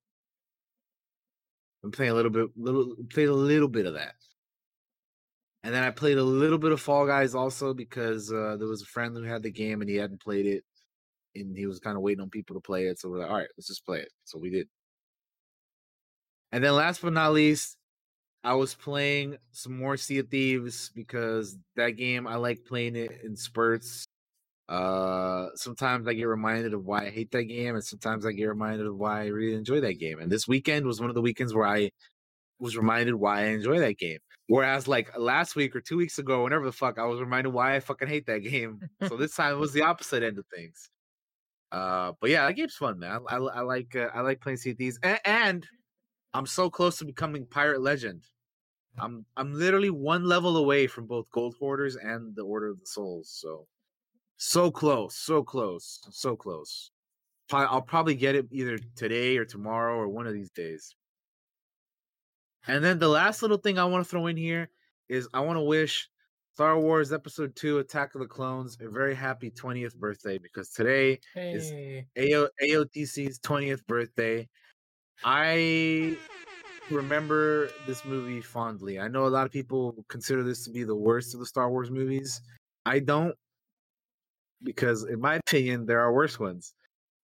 I'm 1.82 1.90
playing 1.90 2.12
a 2.12 2.14
little 2.14 2.30
bit, 2.30 2.48
little 2.56 2.94
played 3.10 3.28
a 3.28 3.34
little 3.34 3.68
bit 3.68 3.86
of 3.86 3.94
that. 3.94 4.14
And 5.62 5.74
then 5.74 5.82
I 5.82 5.90
played 5.90 6.18
a 6.18 6.22
little 6.22 6.58
bit 6.58 6.70
of 6.70 6.80
Fall 6.80 7.06
Guys 7.06 7.34
also 7.34 7.74
because 7.74 8.32
uh, 8.32 8.56
there 8.56 8.68
was 8.68 8.82
a 8.82 8.86
friend 8.86 9.16
who 9.16 9.24
had 9.24 9.42
the 9.42 9.50
game 9.50 9.80
and 9.80 9.90
he 9.90 9.96
hadn't 9.96 10.22
played 10.22 10.46
it, 10.46 10.64
and 11.34 11.56
he 11.56 11.66
was 11.66 11.80
kind 11.80 11.96
of 11.96 12.02
waiting 12.02 12.22
on 12.22 12.30
people 12.30 12.54
to 12.54 12.60
play 12.60 12.86
it. 12.86 13.00
So 13.00 13.08
we're 13.08 13.18
like, 13.18 13.30
all 13.30 13.36
right, 13.36 13.48
let's 13.56 13.66
just 13.66 13.84
play 13.84 13.98
it. 13.98 14.12
So 14.24 14.38
we 14.38 14.50
did. 14.50 14.68
And 16.52 16.62
then 16.62 16.74
last 16.74 17.02
but 17.02 17.12
not 17.12 17.32
least, 17.32 17.76
I 18.46 18.54
was 18.54 18.76
playing 18.76 19.38
some 19.50 19.76
more 19.76 19.96
Sea 19.96 20.18
of 20.18 20.28
Thieves 20.28 20.92
because 20.94 21.58
that 21.74 21.96
game 21.96 22.28
I 22.28 22.36
like 22.36 22.64
playing 22.64 22.94
it 22.94 23.22
in 23.24 23.34
spurts. 23.34 24.06
Uh, 24.68 25.48
sometimes 25.56 26.06
I 26.06 26.12
get 26.12 26.28
reminded 26.28 26.72
of 26.72 26.84
why 26.84 27.06
I 27.06 27.10
hate 27.10 27.32
that 27.32 27.44
game, 27.44 27.74
and 27.74 27.82
sometimes 27.82 28.24
I 28.24 28.30
get 28.30 28.44
reminded 28.44 28.86
of 28.86 28.96
why 28.96 29.22
I 29.22 29.26
really 29.26 29.56
enjoy 29.56 29.80
that 29.80 29.94
game. 29.94 30.20
And 30.20 30.30
this 30.30 30.46
weekend 30.46 30.86
was 30.86 31.00
one 31.00 31.08
of 31.10 31.16
the 31.16 31.22
weekends 31.22 31.54
where 31.54 31.66
I 31.66 31.90
was 32.60 32.76
reminded 32.76 33.16
why 33.16 33.40
I 33.40 33.46
enjoy 33.46 33.80
that 33.80 33.98
game. 33.98 34.18
Whereas 34.46 34.86
like 34.86 35.18
last 35.18 35.56
week 35.56 35.74
or 35.74 35.80
two 35.80 35.96
weeks 35.96 36.20
ago, 36.20 36.44
whenever 36.44 36.66
the 36.66 36.72
fuck, 36.72 37.00
I 37.00 37.04
was 37.06 37.18
reminded 37.18 37.50
why 37.50 37.74
I 37.74 37.80
fucking 37.80 38.06
hate 38.06 38.26
that 38.26 38.44
game. 38.44 38.80
so 39.08 39.16
this 39.16 39.34
time 39.34 39.54
it 39.54 39.58
was 39.58 39.72
the 39.72 39.82
opposite 39.82 40.22
end 40.22 40.38
of 40.38 40.44
things. 40.54 40.88
Uh, 41.72 42.12
but 42.20 42.30
yeah, 42.30 42.46
that 42.46 42.52
game's 42.52 42.76
fun, 42.76 43.00
man. 43.00 43.22
I, 43.28 43.38
I, 43.38 43.38
I 43.38 43.60
like 43.62 43.96
uh, 43.96 44.06
I 44.14 44.20
like 44.20 44.40
playing 44.40 44.58
Sea 44.58 44.70
of 44.70 44.76
Thieves, 44.78 45.00
and, 45.02 45.18
and 45.24 45.66
I'm 46.32 46.46
so 46.46 46.70
close 46.70 46.98
to 46.98 47.04
becoming 47.04 47.44
Pirate 47.44 47.80
Legend. 47.80 48.22
I'm 48.98 49.24
I'm 49.36 49.52
literally 49.52 49.90
one 49.90 50.24
level 50.24 50.56
away 50.56 50.86
from 50.86 51.06
both 51.06 51.30
Gold 51.30 51.54
Hoarders 51.58 51.96
and 51.96 52.34
the 52.34 52.42
Order 52.42 52.68
of 52.68 52.80
the 52.80 52.86
Souls. 52.86 53.30
So 53.30 53.66
so 54.36 54.70
close, 54.70 55.16
so 55.16 55.42
close, 55.42 56.00
so 56.10 56.36
close. 56.36 56.90
I'll 57.52 57.82
probably 57.82 58.16
get 58.16 58.34
it 58.34 58.46
either 58.50 58.78
today 58.96 59.36
or 59.36 59.44
tomorrow 59.44 59.96
or 59.96 60.08
one 60.08 60.26
of 60.26 60.34
these 60.34 60.50
days. 60.50 60.94
And 62.66 62.82
then 62.82 62.98
the 62.98 63.08
last 63.08 63.42
little 63.42 63.58
thing 63.58 63.78
I 63.78 63.84
want 63.84 64.04
to 64.04 64.10
throw 64.10 64.26
in 64.26 64.36
here 64.36 64.68
is 65.08 65.28
I 65.32 65.40
want 65.40 65.56
to 65.56 65.62
wish 65.62 66.08
Star 66.54 66.80
Wars 66.80 67.12
Episode 67.12 67.54
2 67.54 67.78
Attack 67.78 68.14
of 68.14 68.20
the 68.20 68.26
Clones 68.26 68.76
a 68.80 68.88
very 68.88 69.14
happy 69.14 69.50
20th 69.50 69.94
birthday 69.94 70.38
because 70.38 70.70
today 70.70 71.20
hey. 71.34 71.52
is 71.52 71.70
AO- 72.18 72.48
AOTC's 72.62 73.38
20th 73.38 73.86
birthday. 73.86 74.48
I 75.24 76.16
remember 76.90 77.70
this 77.86 78.04
movie 78.04 78.40
fondly. 78.40 78.98
I 79.00 79.08
know 79.08 79.26
a 79.26 79.28
lot 79.28 79.46
of 79.46 79.52
people 79.52 80.04
consider 80.08 80.42
this 80.42 80.64
to 80.64 80.70
be 80.70 80.84
the 80.84 80.94
worst 80.94 81.34
of 81.34 81.40
the 81.40 81.46
Star 81.46 81.70
Wars 81.70 81.90
movies. 81.90 82.40
I 82.84 83.00
don't, 83.00 83.34
because 84.62 85.04
in 85.04 85.20
my 85.20 85.34
opinion, 85.46 85.86
there 85.86 86.00
are 86.00 86.12
worse 86.12 86.38
ones. 86.38 86.74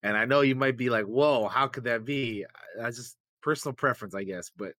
And 0.02 0.16
I 0.16 0.25
know 0.25 0.40
you 0.40 0.57
might 0.57 0.76
be 0.76 0.90
like, 0.90 1.04
"Whoa, 1.04 1.47
how 1.47 1.69
could 1.69 1.85
that 1.85 2.04
be?" 2.04 2.45
That's 2.76 2.97
just 2.97 3.16
personal 3.40 3.75
preference, 3.75 4.14
I 4.14 4.25
guess. 4.25 4.50
But 4.57 4.73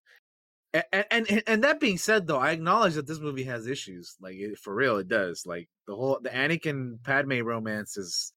and 0.74 1.06
and 1.12 1.44
and 1.48 1.64
that 1.64 1.80
being 1.80 1.98
said, 1.98 2.28
though, 2.28 2.40
I 2.40 2.52
acknowledge 2.52 2.96
that 2.96 3.08
this 3.08 3.20
movie 3.20 3.44
has 3.44 3.68
issues. 3.68 4.16
Like 4.20 4.36
for 4.62 4.74
real, 4.74 4.98
it 4.98 5.08
does. 5.08 5.46
Like 5.46 5.70
the 5.88 5.96
whole 5.96 6.20
the 6.22 6.30
Anakin 6.30 7.02
Padme 7.04 7.42
romance 7.42 7.96
is 7.96 8.34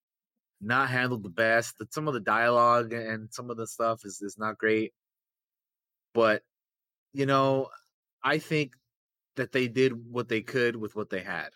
not 0.61 0.91
handled 0.91 1.25
the 1.25 1.31
best. 1.31 1.79
That 1.79 1.93
Some 1.93 2.09
of 2.09 2.15
the 2.15 2.21
dialogue 2.21 2.93
and 2.93 3.29
some 3.33 3.51
of 3.51 3.57
the 3.57 3.67
stuff 3.67 4.03
is 4.05 4.21
is 4.23 4.37
not 4.39 4.59
great. 4.59 4.93
But 6.17 6.43
you 7.13 7.27
know, 7.27 7.69
I 8.25 8.39
think 8.39 8.73
that 9.37 9.53
they 9.53 9.69
did 9.69 9.93
what 10.11 10.29
they 10.31 10.41
could 10.41 10.75
with 10.75 10.97
what 10.97 11.11
they 11.11 11.21
had. 11.21 11.51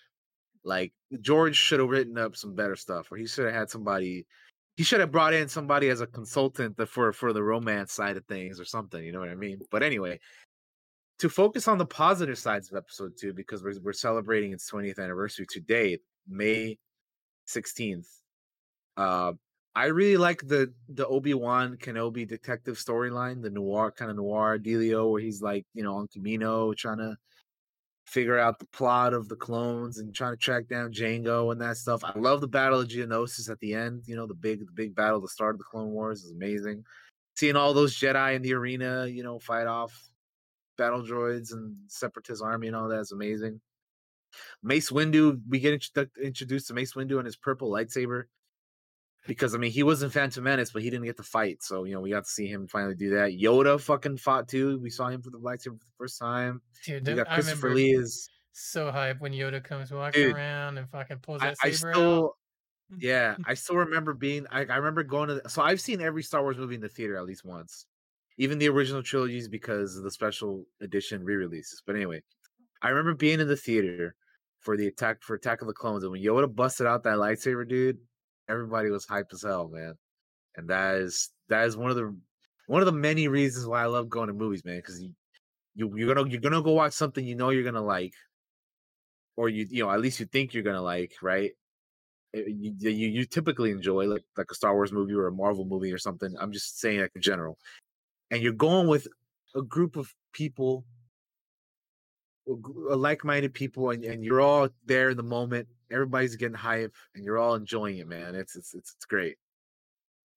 Like 0.64 0.92
George 1.22 1.56
should 1.56 1.80
have 1.80 1.88
written 1.88 2.18
up 2.18 2.36
some 2.36 2.54
better 2.54 2.76
stuff, 2.76 3.10
or 3.10 3.16
he 3.16 3.26
should 3.26 3.46
have 3.46 3.54
had 3.54 3.70
somebody. 3.70 4.26
He 4.76 4.84
should 4.84 5.00
have 5.00 5.10
brought 5.10 5.32
in 5.32 5.48
somebody 5.48 5.88
as 5.88 6.02
a 6.02 6.06
consultant 6.06 6.76
for 6.90 7.10
for 7.14 7.32
the 7.32 7.42
romance 7.42 7.94
side 7.94 8.18
of 8.18 8.26
things 8.26 8.60
or 8.60 8.66
something. 8.66 9.02
You 9.02 9.12
know 9.12 9.20
what 9.20 9.30
I 9.30 9.34
mean? 9.34 9.60
But 9.70 9.82
anyway, 9.82 10.20
to 11.20 11.30
focus 11.30 11.66
on 11.66 11.78
the 11.78 11.86
positive 11.86 12.38
sides 12.38 12.70
of 12.70 12.76
episode 12.76 13.14
two 13.18 13.32
because 13.32 13.64
we're 13.64 13.80
we're 13.82 13.94
celebrating 13.94 14.52
its 14.52 14.70
20th 14.70 14.98
anniversary 14.98 15.46
today, 15.48 15.98
May 16.28 16.76
16th. 17.48 18.08
Uh, 18.98 19.32
I 19.80 19.86
really 19.86 20.18
like 20.18 20.46
the 20.46 20.74
the 20.90 21.06
Obi 21.06 21.32
Wan 21.32 21.78
Kenobi 21.78 22.28
detective 22.28 22.76
storyline, 22.76 23.40
the 23.40 23.48
noir 23.48 23.90
kind 23.90 24.10
of 24.10 24.18
noir 24.18 24.58
dealio, 24.58 25.10
where 25.10 25.22
he's 25.22 25.40
like 25.40 25.64
you 25.72 25.82
know 25.82 25.94
on 25.94 26.06
Kamino 26.06 26.76
trying 26.76 26.98
to 26.98 27.16
figure 28.04 28.38
out 28.38 28.58
the 28.58 28.66
plot 28.66 29.14
of 29.14 29.30
the 29.30 29.36
clones 29.36 29.96
and 29.96 30.14
trying 30.14 30.34
to 30.34 30.36
track 30.36 30.68
down 30.68 30.92
Jango 30.92 31.50
and 31.50 31.58
that 31.62 31.78
stuff. 31.78 32.04
I 32.04 32.12
love 32.18 32.42
the 32.42 32.48
Battle 32.48 32.80
of 32.80 32.88
Geonosis 32.88 33.48
at 33.48 33.58
the 33.60 33.72
end. 33.72 34.02
You 34.04 34.16
know 34.16 34.26
the 34.26 34.34
big 34.34 34.60
the 34.66 34.72
big 34.74 34.94
battle, 34.94 35.18
the 35.18 35.28
start 35.28 35.54
of 35.54 35.58
the 35.58 35.64
Clone 35.64 35.92
Wars 35.92 36.24
is 36.24 36.32
amazing. 36.32 36.84
Seeing 37.36 37.56
all 37.56 37.72
those 37.72 37.98
Jedi 37.98 38.34
in 38.34 38.42
the 38.42 38.52
arena, 38.52 39.06
you 39.06 39.22
know, 39.22 39.38
fight 39.38 39.66
off 39.66 39.98
battle 40.76 41.02
droids 41.02 41.54
and 41.54 41.74
Separatist 41.86 42.42
army 42.42 42.66
and 42.66 42.76
all 42.76 42.88
that 42.88 43.00
is 43.00 43.12
amazing. 43.12 43.62
Mace 44.62 44.90
Windu, 44.90 45.40
we 45.48 45.58
get 45.58 45.82
introduced 46.22 46.68
to 46.68 46.74
Mace 46.74 46.92
Windu 46.92 47.16
and 47.16 47.24
his 47.24 47.36
purple 47.36 47.70
lightsaber 47.70 48.24
because 49.26 49.54
I 49.54 49.58
mean 49.58 49.70
he 49.70 49.82
was 49.82 50.02
in 50.02 50.10
Phantom 50.10 50.42
Menace, 50.42 50.70
but 50.72 50.82
he 50.82 50.90
didn't 50.90 51.06
get 51.06 51.16
to 51.18 51.22
fight. 51.22 51.62
So 51.62 51.84
you 51.84 51.94
know 51.94 52.00
we 52.00 52.10
got 52.10 52.24
to 52.24 52.30
see 52.30 52.46
him 52.46 52.66
finally 52.66 52.94
do 52.94 53.10
that. 53.10 53.32
Yoda 53.32 53.80
fucking 53.80 54.18
fought 54.18 54.48
too. 54.48 54.78
We 54.82 54.90
saw 54.90 55.08
him 55.08 55.22
for 55.22 55.30
the 55.30 55.38
lightsaber 55.38 55.78
for 55.78 55.86
the 55.86 55.96
first 55.98 56.18
time. 56.18 56.60
Dude, 56.84 57.06
we 57.06 57.14
got 57.14 57.28
Christopher 57.28 57.74
Lee 57.74 57.90
is 57.90 58.28
so 58.52 58.90
hype 58.90 59.20
when 59.20 59.32
Yoda 59.32 59.62
comes 59.62 59.90
walking 59.90 60.22
dude, 60.22 60.36
around 60.36 60.78
and 60.78 60.88
fucking 60.90 61.18
pulls 61.18 61.40
that 61.40 61.56
I, 61.62 61.70
saber 61.70 61.90
I 61.90 61.92
still, 61.92 62.24
out. 62.24 62.32
yeah, 62.98 63.36
I 63.46 63.54
still 63.54 63.76
remember 63.76 64.14
being. 64.14 64.46
I, 64.50 64.64
I 64.64 64.76
remember 64.76 65.02
going 65.02 65.28
to. 65.28 65.34
The, 65.36 65.48
so 65.48 65.62
I've 65.62 65.80
seen 65.80 66.00
every 66.00 66.22
Star 66.22 66.42
Wars 66.42 66.58
movie 66.58 66.74
in 66.74 66.80
the 66.80 66.88
theater 66.88 67.16
at 67.16 67.24
least 67.24 67.44
once, 67.44 67.86
even 68.38 68.58
the 68.58 68.68
original 68.68 69.02
trilogies 69.02 69.48
because 69.48 69.96
of 69.96 70.02
the 70.02 70.10
special 70.10 70.64
edition 70.80 71.24
re-releases. 71.24 71.82
But 71.86 71.96
anyway, 71.96 72.22
I 72.82 72.88
remember 72.88 73.14
being 73.14 73.40
in 73.40 73.48
the 73.48 73.56
theater 73.56 74.14
for 74.58 74.76
the 74.76 74.86
attack 74.86 75.22
for 75.22 75.34
Attack 75.34 75.62
of 75.62 75.68
the 75.68 75.74
Clones, 75.74 76.02
and 76.02 76.12
when 76.12 76.22
Yoda 76.22 76.52
busted 76.52 76.86
out 76.86 77.04
that 77.04 77.16
lightsaber, 77.16 77.66
dude, 77.66 77.98
everybody 78.50 78.90
was 78.90 79.06
hype 79.06 79.28
as 79.32 79.42
hell, 79.42 79.68
man. 79.68 79.94
And 80.56 80.68
that 80.68 80.96
is 80.96 81.30
that 81.48 81.66
is 81.66 81.76
one 81.76 81.90
of 81.90 81.96
the 81.96 82.16
one 82.66 82.82
of 82.82 82.86
the 82.86 82.92
many 82.92 83.28
reasons 83.28 83.66
why 83.66 83.82
I 83.82 83.86
love 83.86 84.08
going 84.08 84.28
to 84.28 84.34
movies, 84.34 84.64
man. 84.64 84.76
Because 84.76 85.00
you, 85.00 85.12
you 85.74 85.92
you're 85.96 86.14
gonna 86.14 86.28
you're 86.28 86.40
gonna 86.40 86.62
go 86.62 86.72
watch 86.72 86.92
something 86.92 87.24
you 87.24 87.36
know 87.36 87.50
you're 87.50 87.64
gonna 87.64 87.82
like, 87.82 88.14
or 89.36 89.48
you 89.48 89.66
you 89.70 89.84
know 89.84 89.90
at 89.90 90.00
least 90.00 90.20
you 90.20 90.26
think 90.26 90.52
you're 90.52 90.64
gonna 90.64 90.82
like, 90.82 91.12
right? 91.22 91.52
Eh, 92.34 92.42
you, 92.46 92.74
you, 92.78 93.08
you 93.08 93.24
typically 93.24 93.70
enjoy 93.70 94.06
like 94.06 94.24
like 94.36 94.50
a 94.50 94.54
Star 94.54 94.74
Wars 94.74 94.92
movie 94.92 95.14
or 95.14 95.28
a 95.28 95.32
Marvel 95.32 95.64
movie 95.64 95.92
or 95.92 95.98
something. 95.98 96.34
I'm 96.38 96.52
just 96.52 96.80
saying 96.80 97.00
like 97.00 97.12
in 97.14 97.22
general, 97.22 97.56
and 98.30 98.42
you're 98.42 98.52
going 98.52 98.88
with 98.88 99.06
a 99.54 99.62
group 99.62 99.96
of 99.96 100.12
people, 100.32 100.84
like-minded 102.46 103.54
people, 103.54 103.90
and, 103.90 104.04
and 104.04 104.24
you're 104.24 104.40
all 104.40 104.68
there 104.86 105.10
in 105.10 105.16
the 105.16 105.22
moment 105.22 105.68
everybody's 105.90 106.36
getting 106.36 106.54
hype 106.54 106.94
and 107.14 107.24
you're 107.24 107.38
all 107.38 107.54
enjoying 107.54 107.98
it, 107.98 108.08
man. 108.08 108.34
It's 108.34 108.56
it's 108.56 108.74
it's, 108.74 108.94
it's 108.94 109.04
great. 109.04 109.36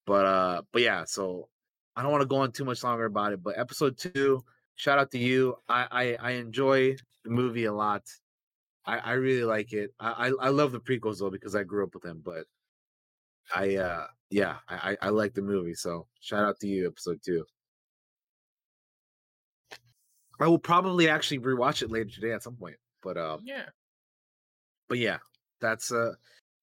But 0.06 0.26
uh 0.26 0.62
but 0.72 0.82
yeah, 0.82 1.06
so 1.06 1.50
I 1.96 2.02
don't 2.02 2.12
want 2.12 2.22
to 2.22 2.28
go 2.28 2.38
on 2.38 2.52
too 2.52 2.66
much 2.66 2.84
longer 2.84 3.06
about 3.06 3.34
it, 3.34 3.44
but 3.44 3.58
episode 3.58 3.98
2, 3.98 4.44
shout 4.76 5.00
out 5.00 5.12
to 5.12 5.20
you. 5.20 5.56
I 5.70 5.88
I, 5.92 6.30
I 6.30 6.32
enjoy 6.32 6.96
the 7.24 7.30
movie 7.30 7.66
a 7.66 7.74
lot. 7.74 8.04
I, 8.86 8.98
I 8.98 9.12
really 9.14 9.46
like 9.46 9.72
it. 9.74 9.94
I, 10.00 10.30
I, 10.30 10.48
I 10.48 10.50
love 10.50 10.72
the 10.72 10.80
prequels 10.80 11.20
though 11.20 11.30
because 11.30 11.56
I 11.56 11.64
grew 11.64 11.84
up 11.84 11.94
with 11.94 12.04
them, 12.04 12.22
but 12.24 12.46
I 13.56 13.76
uh 13.78 14.08
yeah, 14.30 14.58
I 14.68 14.98
I 15.02 15.10
like 15.10 15.34
the 15.34 15.42
movie. 15.42 15.76
So 15.76 16.08
shout 16.20 16.44
out 16.44 16.60
to 16.62 16.68
you, 16.68 16.88
episode 16.88 17.20
two. 17.24 17.46
I 20.40 20.48
will 20.48 20.60
probably 20.60 21.08
actually 21.08 21.40
rewatch 21.40 21.82
it 21.82 21.92
later 21.92 22.10
today 22.10 22.32
at 22.32 22.44
some 22.44 22.56
point. 22.56 22.78
But 23.02 23.18
um 23.18 23.42
yeah. 23.44 23.66
But 24.90 24.98
yeah, 24.98 25.20
that's 25.64 25.92
uh 25.92 26.14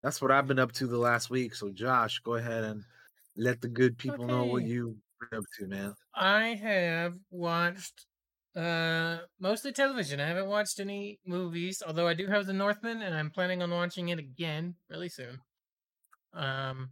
that's 0.02 0.23
what 0.23 0.30
I've 0.30 0.47
been 0.47 0.59
up 0.59 0.73
to 0.73 0.87
the 0.87 0.99
last 0.99 1.30
week. 1.30 1.54
So 1.54 1.71
Josh, 1.71 2.21
go 2.21 2.35
ahead 2.35 2.64
and 2.64 2.85
let 3.37 3.61
the 3.61 3.69
good 3.69 3.99
people 3.99 4.25
okay. 4.25 4.33
know 4.33 4.45
what 4.45 4.62
you 4.62 4.97
been 5.30 5.38
up 5.38 5.45
to, 5.59 5.66
man. 5.66 5.95
I 6.14 6.59
have 6.62 7.14
watched 7.30 8.07
uh 8.54 9.19
mostly 9.40 9.73
television. 9.73 10.21
I 10.21 10.28
haven't 10.28 10.49
watched 10.49 10.80
any 10.80 11.19
movies, 11.26 11.83
although 11.87 12.07
I 12.07 12.14
do 12.14 12.26
have 12.26 12.47
The 12.47 12.52
Northman 12.52 13.02
and 13.02 13.14
I'm 13.14 13.30
planning 13.30 13.62
on 13.62 13.71
watching 13.71 14.11
it 14.11 14.19
again 14.19 14.75
really 14.88 15.09
soon. 15.09 15.40
Um 16.35 16.90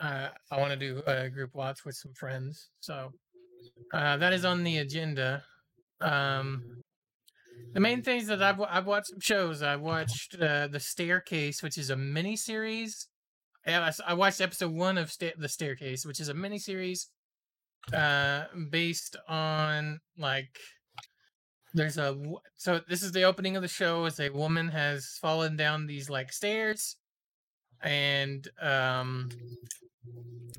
uh, 0.00 0.28
I 0.50 0.58
want 0.58 0.72
to 0.72 0.76
do 0.76 1.00
a 1.06 1.30
group 1.30 1.54
watch 1.54 1.84
with 1.84 1.94
some 1.94 2.12
friends. 2.14 2.70
So 2.80 3.12
uh, 3.92 4.16
that 4.16 4.32
is 4.32 4.44
on 4.44 4.64
the 4.64 4.78
agenda. 4.78 5.44
Um, 6.00 6.82
the 7.74 7.80
main 7.80 8.02
things 8.02 8.26
that 8.26 8.42
I've 8.42 8.60
I've 8.60 8.86
watched 8.86 9.08
some 9.08 9.20
shows. 9.20 9.62
I 9.62 9.76
watched 9.76 10.36
uh, 10.40 10.68
the 10.68 10.80
Staircase, 10.80 11.62
which 11.62 11.78
is 11.78 11.90
a 11.90 11.96
mini 11.96 12.36
series. 12.36 13.08
I 13.66 14.14
watched 14.14 14.40
episode 14.40 14.72
one 14.72 14.98
of 14.98 15.10
Sta- 15.12 15.34
the 15.38 15.48
Staircase, 15.48 16.04
which 16.04 16.18
is 16.18 16.28
a 16.28 16.34
mini 16.34 16.58
series 16.58 17.08
uh, 17.92 18.44
based 18.70 19.16
on 19.28 20.00
like 20.18 20.58
there's 21.74 21.98
a 21.98 22.16
so 22.56 22.80
this 22.88 23.02
is 23.02 23.12
the 23.12 23.22
opening 23.22 23.56
of 23.56 23.62
the 23.62 23.68
show 23.68 24.04
as 24.04 24.20
a 24.20 24.30
woman 24.30 24.68
has 24.68 25.18
fallen 25.20 25.56
down 25.56 25.86
these 25.86 26.10
like 26.10 26.32
stairs 26.32 26.96
and 27.82 28.48
um 28.60 29.30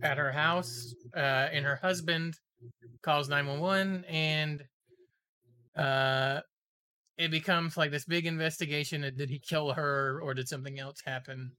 at 0.01 0.17
her 0.17 0.31
house 0.31 0.93
uh 1.15 1.49
and 1.51 1.65
her 1.65 1.75
husband 1.75 2.33
calls 3.03 3.29
911 3.29 4.03
and 4.05 4.63
uh 5.77 6.41
it 7.17 7.31
becomes 7.31 7.77
like 7.77 7.91
this 7.91 8.05
big 8.05 8.25
investigation. 8.25 9.01
Did 9.01 9.29
he 9.29 9.39
kill 9.39 9.73
her 9.73 10.19
or 10.21 10.33
did 10.33 10.47
something 10.47 10.79
else 10.79 11.01
happen? 11.05 11.51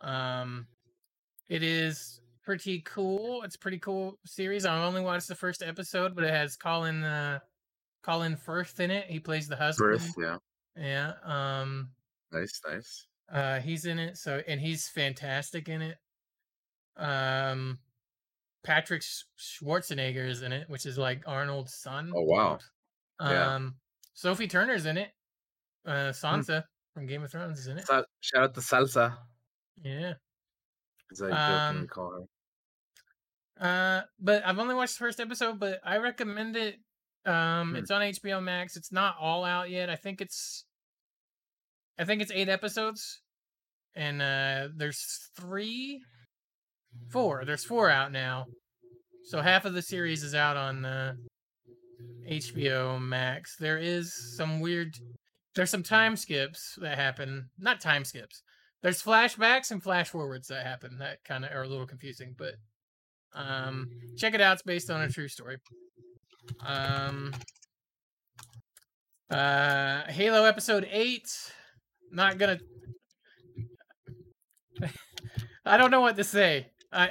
Um, 0.00 0.66
it 1.48 1.62
is 1.62 2.20
pretty 2.42 2.80
cool. 2.80 3.42
It's 3.42 3.56
a 3.56 3.58
pretty 3.58 3.78
cool 3.78 4.18
series. 4.24 4.64
I 4.64 4.82
only 4.84 5.02
watched 5.02 5.28
the 5.28 5.34
first 5.34 5.62
episode, 5.62 6.14
but 6.14 6.24
it 6.24 6.30
has 6.30 6.56
Colin 6.56 7.04
uh, 7.04 7.40
Colin 8.02 8.36
Firth 8.36 8.80
in 8.80 8.90
it. 8.90 9.06
He 9.08 9.20
plays 9.20 9.48
the 9.48 9.56
husband. 9.56 10.00
Firth, 10.00 10.14
yeah, 10.18 10.36
yeah. 10.76 11.12
Um, 11.24 11.90
nice, 12.32 12.60
nice. 12.66 13.06
Uh, 13.32 13.60
he's 13.60 13.86
in 13.86 13.98
it. 13.98 14.16
So 14.16 14.42
and 14.48 14.60
he's 14.60 14.88
fantastic 14.88 15.68
in 15.68 15.82
it. 15.82 15.96
Um, 16.96 17.78
Patrick 18.62 19.02
Schwarzenegger 19.38 20.28
is 20.28 20.42
in 20.42 20.52
it, 20.52 20.68
which 20.68 20.86
is 20.86 20.98
like 20.98 21.22
Arnold's 21.26 21.74
son. 21.74 22.12
Oh 22.14 22.22
wow. 22.22 22.58
Um, 23.18 23.30
yeah. 23.30 23.68
Sophie 24.20 24.48
Turner's 24.48 24.84
in 24.84 24.98
it. 24.98 25.12
Uh, 25.86 26.12
hmm. 26.12 26.26
Sansa 26.26 26.62
hmm. 26.62 26.66
from 26.92 27.06
Game 27.06 27.22
of 27.22 27.30
Thrones 27.30 27.58
is 27.58 27.68
in 27.68 27.78
it. 27.78 27.86
Shout 27.86 28.42
out 28.42 28.54
to 28.54 28.60
Salsa. 28.60 29.16
Yeah. 29.82 30.12
As 31.10 31.22
I 31.22 31.68
um, 31.68 31.86
call 31.86 32.26
her. 33.58 33.66
Uh, 33.66 34.02
but 34.18 34.44
I've 34.44 34.58
only 34.58 34.74
watched 34.74 34.98
the 34.98 35.04
first 35.04 35.20
episode, 35.20 35.58
but 35.58 35.80
I 35.84 35.96
recommend 35.96 36.56
it 36.56 36.76
Um, 37.24 37.70
Hmm. 37.70 37.76
it's 37.76 37.90
on 37.90 38.02
HBO 38.02 38.42
Max. 38.42 38.76
It's 38.76 38.92
not 38.92 39.16
all 39.18 39.42
out 39.44 39.70
yet. 39.70 39.88
I 39.88 39.96
think 39.96 40.20
it's, 40.20 40.64
I 41.98 42.04
think 42.04 42.20
it's 42.20 42.32
eight 42.32 42.48
episodes, 42.48 43.20
and 43.94 44.22
uh, 44.22 44.68
there's 44.74 45.30
three, 45.34 46.02
four. 47.10 47.44
There's 47.44 47.64
four 47.64 47.90
out 47.90 48.10
now, 48.10 48.46
so 49.24 49.42
half 49.42 49.66
of 49.66 49.74
the 49.74 49.82
series 49.82 50.22
is 50.22 50.34
out 50.34 50.56
on 50.56 50.86
uh, 50.86 51.12
HBO 52.28 53.00
Max. 53.00 53.56
There 53.56 53.78
is 53.78 54.36
some 54.36 54.60
weird, 54.60 54.96
there's 55.54 55.70
some 55.70 55.82
time 55.82 56.16
skips 56.16 56.78
that 56.80 56.96
happen. 56.96 57.50
Not 57.58 57.80
time 57.80 58.04
skips. 58.04 58.42
There's 58.82 59.02
flashbacks 59.02 59.70
and 59.70 59.82
flash 59.82 60.08
forwards 60.08 60.48
that 60.48 60.64
happen 60.64 60.98
that 60.98 61.22
kind 61.24 61.44
of 61.44 61.52
are 61.52 61.62
a 61.62 61.68
little 61.68 61.86
confusing, 61.86 62.34
but 62.38 62.54
um, 63.34 63.88
check 64.16 64.34
it 64.34 64.40
out. 64.40 64.54
It's 64.54 64.62
based 64.62 64.90
on 64.90 65.02
a 65.02 65.08
true 65.08 65.28
story. 65.28 65.58
Um, 66.64 67.34
uh, 69.30 70.02
Halo 70.08 70.44
episode 70.44 70.88
eight. 70.90 71.28
Not 72.10 72.38
gonna. 72.38 72.58
I 75.64 75.76
don't 75.76 75.90
know 75.90 76.00
what 76.00 76.16
to 76.16 76.24
say. 76.24 76.68
I, 76.92 77.10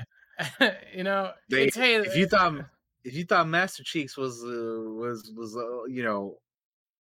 you 0.94 1.04
know, 1.04 1.32
They, 1.50 1.70
if 1.76 2.16
you 2.16 2.28
thought 2.28 2.66
if 3.04 3.14
you 3.14 3.26
thought 3.26 3.48
Master 3.48 3.84
Cheeks 3.84 4.18
was 4.18 4.44
uh, 4.44 4.90
was 4.92 5.32
was 5.36 5.56
uh, 5.56 5.86
you 5.86 6.04
know 6.04 6.38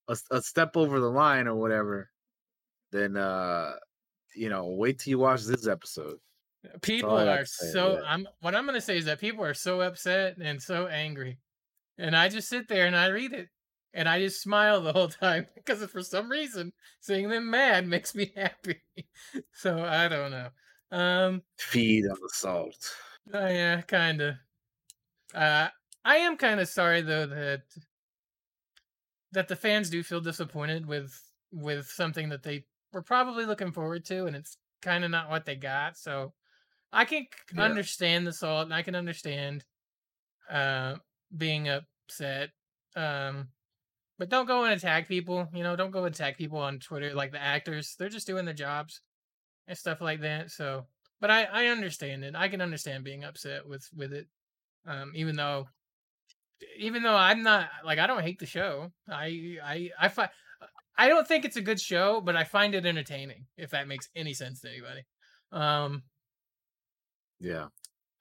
a, 0.07 0.17
a 0.31 0.41
step 0.41 0.77
over 0.77 0.99
the 0.99 1.09
line 1.09 1.47
or 1.47 1.55
whatever, 1.55 2.09
then 2.91 3.17
uh 3.17 3.73
you 4.35 4.49
know 4.49 4.67
wait 4.67 4.99
till 4.99 5.11
you 5.11 5.19
watch 5.19 5.43
this 5.43 5.67
episode. 5.67 6.17
people 6.81 7.11
all 7.11 7.17
I 7.17 7.25
got 7.25 7.39
are 7.39 7.45
so. 7.45 7.93
yeah. 7.93 8.01
I'm. 8.05 8.27
What 8.41 8.55
I'm 8.55 8.65
gonna 8.65 8.81
say 8.81 8.97
is 8.97 9.05
that 9.05 9.19
people 9.19 9.43
are 9.43 9.53
so 9.53 9.81
upset 9.81 10.37
and 10.41 10.61
so 10.61 10.87
angry, 10.87 11.37
and 11.97 12.15
I 12.15 12.29
just 12.29 12.49
sit 12.49 12.67
there 12.67 12.85
and 12.85 12.95
I 12.95 13.07
read 13.07 13.33
it. 13.33 13.49
And 13.91 14.07
I 14.07 14.19
just 14.19 14.43
smile 14.43 14.81
the 14.81 14.93
whole 14.93 15.07
time 15.07 15.47
because 15.55 15.83
for 15.85 16.03
some 16.03 16.29
reason 16.29 16.73
seeing 16.99 17.27
them 17.27 17.49
mad 17.49 17.87
makes 17.87 18.13
me 18.13 18.31
happy. 18.35 18.83
so 19.51 19.83
I 19.83 20.07
don't 20.07 20.29
know. 20.29 20.49
Um, 20.91 21.41
Feed 21.57 22.05
on 22.05 22.17
the 22.21 22.29
salt. 22.31 22.95
Oh 23.33 23.47
yeah, 23.47 23.81
kind 23.81 24.21
of. 24.21 24.35
Uh, 25.33 25.69
I 26.03 26.17
am 26.17 26.37
kind 26.37 26.59
of 26.59 26.67
sorry 26.67 27.01
though 27.01 27.25
that 27.27 27.63
that 29.31 29.47
the 29.47 29.55
fans 29.55 29.89
do 29.89 30.03
feel 30.03 30.21
disappointed 30.21 30.85
with 30.85 31.21
with 31.51 31.87
something 31.87 32.29
that 32.29 32.43
they 32.43 32.65
were 32.93 33.01
probably 33.01 33.45
looking 33.45 33.71
forward 33.71 34.05
to, 34.05 34.25
and 34.25 34.35
it's 34.35 34.57
kind 34.81 35.03
of 35.03 35.11
not 35.11 35.29
what 35.29 35.45
they 35.45 35.55
got. 35.55 35.97
So 35.97 36.33
I 36.93 37.05
can 37.05 37.27
Yeah. 37.51 37.59
understand 37.59 38.27
the 38.27 38.33
salt, 38.33 38.65
and 38.65 38.73
I 38.75 38.83
can 38.83 38.95
understand 38.95 39.65
uh, 40.49 40.97
being 41.35 41.69
upset. 41.69 42.51
Um, 42.95 43.49
but 44.19 44.29
don't 44.29 44.47
go 44.47 44.65
and 44.65 44.73
attack 44.73 45.07
people. 45.07 45.49
You 45.53 45.63
know, 45.63 45.75
don't 45.75 45.91
go 45.91 46.05
attack 46.05 46.37
people 46.37 46.59
on 46.59 46.79
Twitter 46.79 47.13
like 47.15 47.31
the 47.31 47.41
actors. 47.41 47.95
They're 47.97 48.09
just 48.09 48.27
doing 48.27 48.45
their 48.45 48.53
jobs 48.53 49.01
and 49.67 49.77
stuff 49.77 50.01
like 50.01 50.21
that. 50.21 50.51
So, 50.51 50.87
but 51.19 51.31
I 51.31 51.45
I 51.45 51.67
understand 51.67 52.23
it. 52.25 52.35
I 52.35 52.49
can 52.49 52.61
understand 52.61 53.03
being 53.03 53.23
upset 53.23 53.67
with 53.67 53.87
with 53.95 54.13
it. 54.13 54.29
Um, 54.85 55.13
even 55.15 55.35
though 55.35 55.67
even 56.77 57.03
though 57.03 57.15
I'm 57.15 57.43
not 57.43 57.69
like 57.85 57.99
I 57.99 58.07
don't 58.07 58.21
hate 58.23 58.39
the 58.39 58.45
show. 58.45 58.91
I 59.09 59.57
I 59.63 59.89
I 59.99 60.07
find 60.09 60.29
I 60.97 61.07
don't 61.07 61.27
think 61.27 61.45
it's 61.45 61.55
a 61.57 61.61
good 61.61 61.79
show, 61.79 62.19
but 62.21 62.35
I 62.35 62.43
find 62.43 62.75
it 62.75 62.85
entertaining. 62.85 63.45
If 63.57 63.71
that 63.71 63.87
makes 63.87 64.09
any 64.15 64.33
sense 64.33 64.59
to 64.61 64.69
anybody. 64.69 65.05
Um, 65.51 66.03
Yeah. 67.39 67.67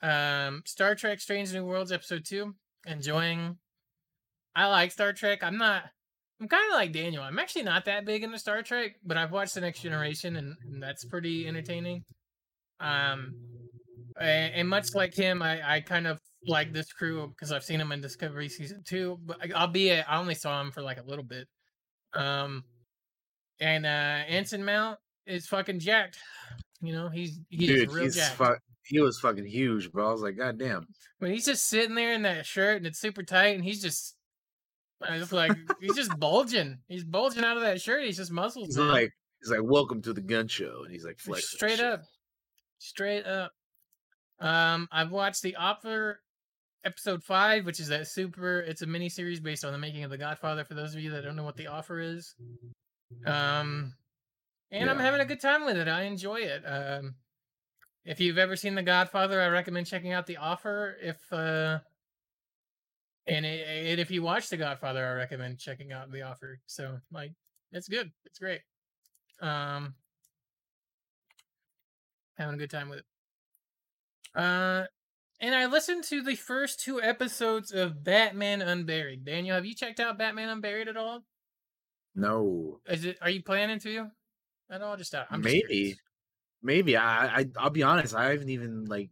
um, 0.02 0.62
Star 0.64 0.94
Trek: 0.94 1.20
Strange 1.20 1.52
New 1.52 1.64
Worlds 1.64 1.92
episode 1.92 2.24
two. 2.24 2.54
Enjoying. 2.86 3.58
I 4.54 4.66
like 4.66 4.92
Star 4.92 5.12
Trek. 5.12 5.42
I'm 5.42 5.58
not. 5.58 5.84
I'm 6.40 6.46
kind 6.48 6.70
of 6.70 6.76
like 6.76 6.92
Daniel. 6.92 7.24
I'm 7.24 7.38
actually 7.40 7.64
not 7.64 7.84
that 7.86 8.04
big 8.04 8.22
into 8.22 8.38
Star 8.38 8.62
Trek, 8.62 8.92
but 9.04 9.16
I've 9.16 9.32
watched 9.32 9.54
the 9.54 9.60
Next 9.60 9.80
Generation, 9.82 10.36
and, 10.36 10.54
and 10.64 10.80
that's 10.80 11.04
pretty 11.04 11.48
entertaining. 11.48 12.04
Um, 12.78 13.34
and, 14.20 14.54
and 14.54 14.68
much 14.68 14.94
like 14.94 15.14
him, 15.14 15.42
I, 15.42 15.74
I 15.76 15.80
kind 15.80 16.06
of 16.06 16.17
like 16.46 16.72
this 16.72 16.92
crew 16.92 17.28
because 17.28 17.52
I've 17.52 17.64
seen 17.64 17.78
them 17.78 17.92
in 17.92 18.00
Discovery 18.00 18.48
season 18.48 18.82
two. 18.86 19.18
But 19.24 19.52
albeit 19.52 20.06
I 20.08 20.18
only 20.18 20.34
saw 20.34 20.60
him 20.60 20.70
for 20.70 20.82
like 20.82 20.98
a 20.98 21.04
little 21.04 21.24
bit. 21.24 21.48
Um, 22.14 22.64
and 23.60 23.84
uh, 23.86 23.88
Anson 24.28 24.64
Mount 24.64 24.98
is 25.26 25.46
fucking 25.46 25.80
jacked. 25.80 26.18
You 26.80 26.92
know, 26.92 27.08
he's 27.08 27.40
he's 27.48 27.68
Dude, 27.68 27.92
real 27.92 28.04
he's 28.04 28.16
jacked. 28.16 28.36
fu- 28.36 28.56
he 28.84 29.00
was 29.00 29.18
fucking 29.20 29.44
huge, 29.44 29.92
bro. 29.92 30.08
I 30.08 30.12
was 30.12 30.22
like, 30.22 30.38
God 30.38 30.58
damn. 30.58 30.86
when 31.18 31.30
he's 31.32 31.44
just 31.44 31.66
sitting 31.66 31.94
there 31.94 32.14
in 32.14 32.22
that 32.22 32.46
shirt 32.46 32.78
and 32.78 32.86
it's 32.86 32.98
super 32.98 33.22
tight 33.22 33.54
and 33.54 33.64
he's 33.64 33.82
just 33.82 34.14
I 35.06 35.18
just 35.18 35.32
like 35.32 35.52
he's 35.80 35.96
just 35.96 36.18
bulging. 36.18 36.78
He's 36.88 37.04
bulging 37.04 37.44
out 37.44 37.56
of 37.56 37.62
that 37.62 37.80
shirt. 37.80 38.04
He's 38.04 38.16
just 38.16 38.32
muscles. 38.32 38.68
He's 38.68 38.78
like 38.78 39.12
he's 39.40 39.50
like, 39.50 39.60
Welcome 39.62 40.02
to 40.02 40.12
the 40.12 40.20
gun 40.20 40.48
show. 40.48 40.82
And 40.84 40.92
he's 40.92 41.04
like 41.04 41.18
flexing 41.18 41.56
straight 41.58 41.80
up. 41.80 42.02
Straight 42.78 43.26
up. 43.26 43.52
Um 44.40 44.88
I've 44.90 45.10
watched 45.10 45.42
the 45.42 45.56
offer 45.56 46.20
episode 46.84 47.22
five, 47.22 47.66
which 47.66 47.80
is 47.80 47.88
that 47.88 48.06
super 48.06 48.60
it's 48.60 48.82
a 48.82 48.86
mini 48.86 49.08
series 49.08 49.40
based 49.40 49.64
on 49.64 49.72
the 49.72 49.78
making 49.78 50.04
of 50.04 50.10
the 50.10 50.18
Godfather 50.18 50.64
for 50.64 50.74
those 50.74 50.94
of 50.94 51.00
you 51.00 51.10
that 51.10 51.22
don't 51.22 51.36
know 51.36 51.44
what 51.44 51.56
the 51.56 51.66
offer 51.66 52.00
is. 52.00 52.34
Um 53.26 53.94
and 54.70 54.90
I'm 54.90 54.98
having 54.98 55.20
a 55.20 55.24
good 55.24 55.40
time 55.40 55.64
with 55.64 55.76
it. 55.76 55.88
I 55.88 56.02
enjoy 56.02 56.36
it. 56.36 56.62
Um 56.64 57.14
if 58.04 58.20
you've 58.20 58.38
ever 58.38 58.56
seen 58.56 58.74
The 58.74 58.82
Godfather, 58.82 59.40
I 59.40 59.48
recommend 59.48 59.86
checking 59.86 60.12
out 60.12 60.26
The 60.26 60.38
Offer. 60.38 60.96
If 61.02 61.18
uh 61.32 61.80
and, 63.26 63.44
i 63.44 63.48
and 63.48 64.00
if 64.00 64.10
you 64.10 64.22
watch 64.22 64.48
The 64.48 64.56
Godfather, 64.56 65.04
I 65.06 65.12
recommend 65.12 65.58
checking 65.58 65.92
out 65.92 66.10
The 66.10 66.22
Offer. 66.22 66.60
So 66.66 66.98
like 67.12 67.32
it's 67.72 67.88
good. 67.88 68.10
It's 68.24 68.38
great. 68.38 68.60
Um 69.40 69.94
having 72.36 72.54
a 72.54 72.58
good 72.58 72.70
time 72.70 72.88
with 72.88 73.00
it. 73.00 73.04
Uh 74.34 74.86
and 75.40 75.54
I 75.54 75.66
listened 75.66 76.04
to 76.04 76.22
the 76.22 76.34
first 76.34 76.80
two 76.80 77.00
episodes 77.00 77.72
of 77.72 78.02
Batman 78.02 78.62
Unburied. 78.62 79.24
Daniel, 79.24 79.54
have 79.54 79.66
you 79.66 79.74
checked 79.74 80.00
out 80.00 80.18
Batman 80.18 80.48
Unburied 80.48 80.88
at 80.88 80.96
all? 80.96 81.24
No. 82.14 82.80
Is 82.86 83.04
it 83.04 83.18
are 83.20 83.30
you 83.30 83.42
planning 83.42 83.78
to 83.80 84.08
at 84.70 84.82
all? 84.82 84.96
Just 84.96 85.14
out. 85.14 85.26
I'm 85.30 85.40
Maybe. 85.40 85.60
curious. 85.66 85.98
Maybe. 86.62 86.96
I, 86.96 87.40
I 87.40 87.46
I'll 87.56 87.70
be 87.70 87.82
honest, 87.82 88.14
I 88.14 88.30
haven't 88.30 88.50
even 88.50 88.86
like 88.86 89.10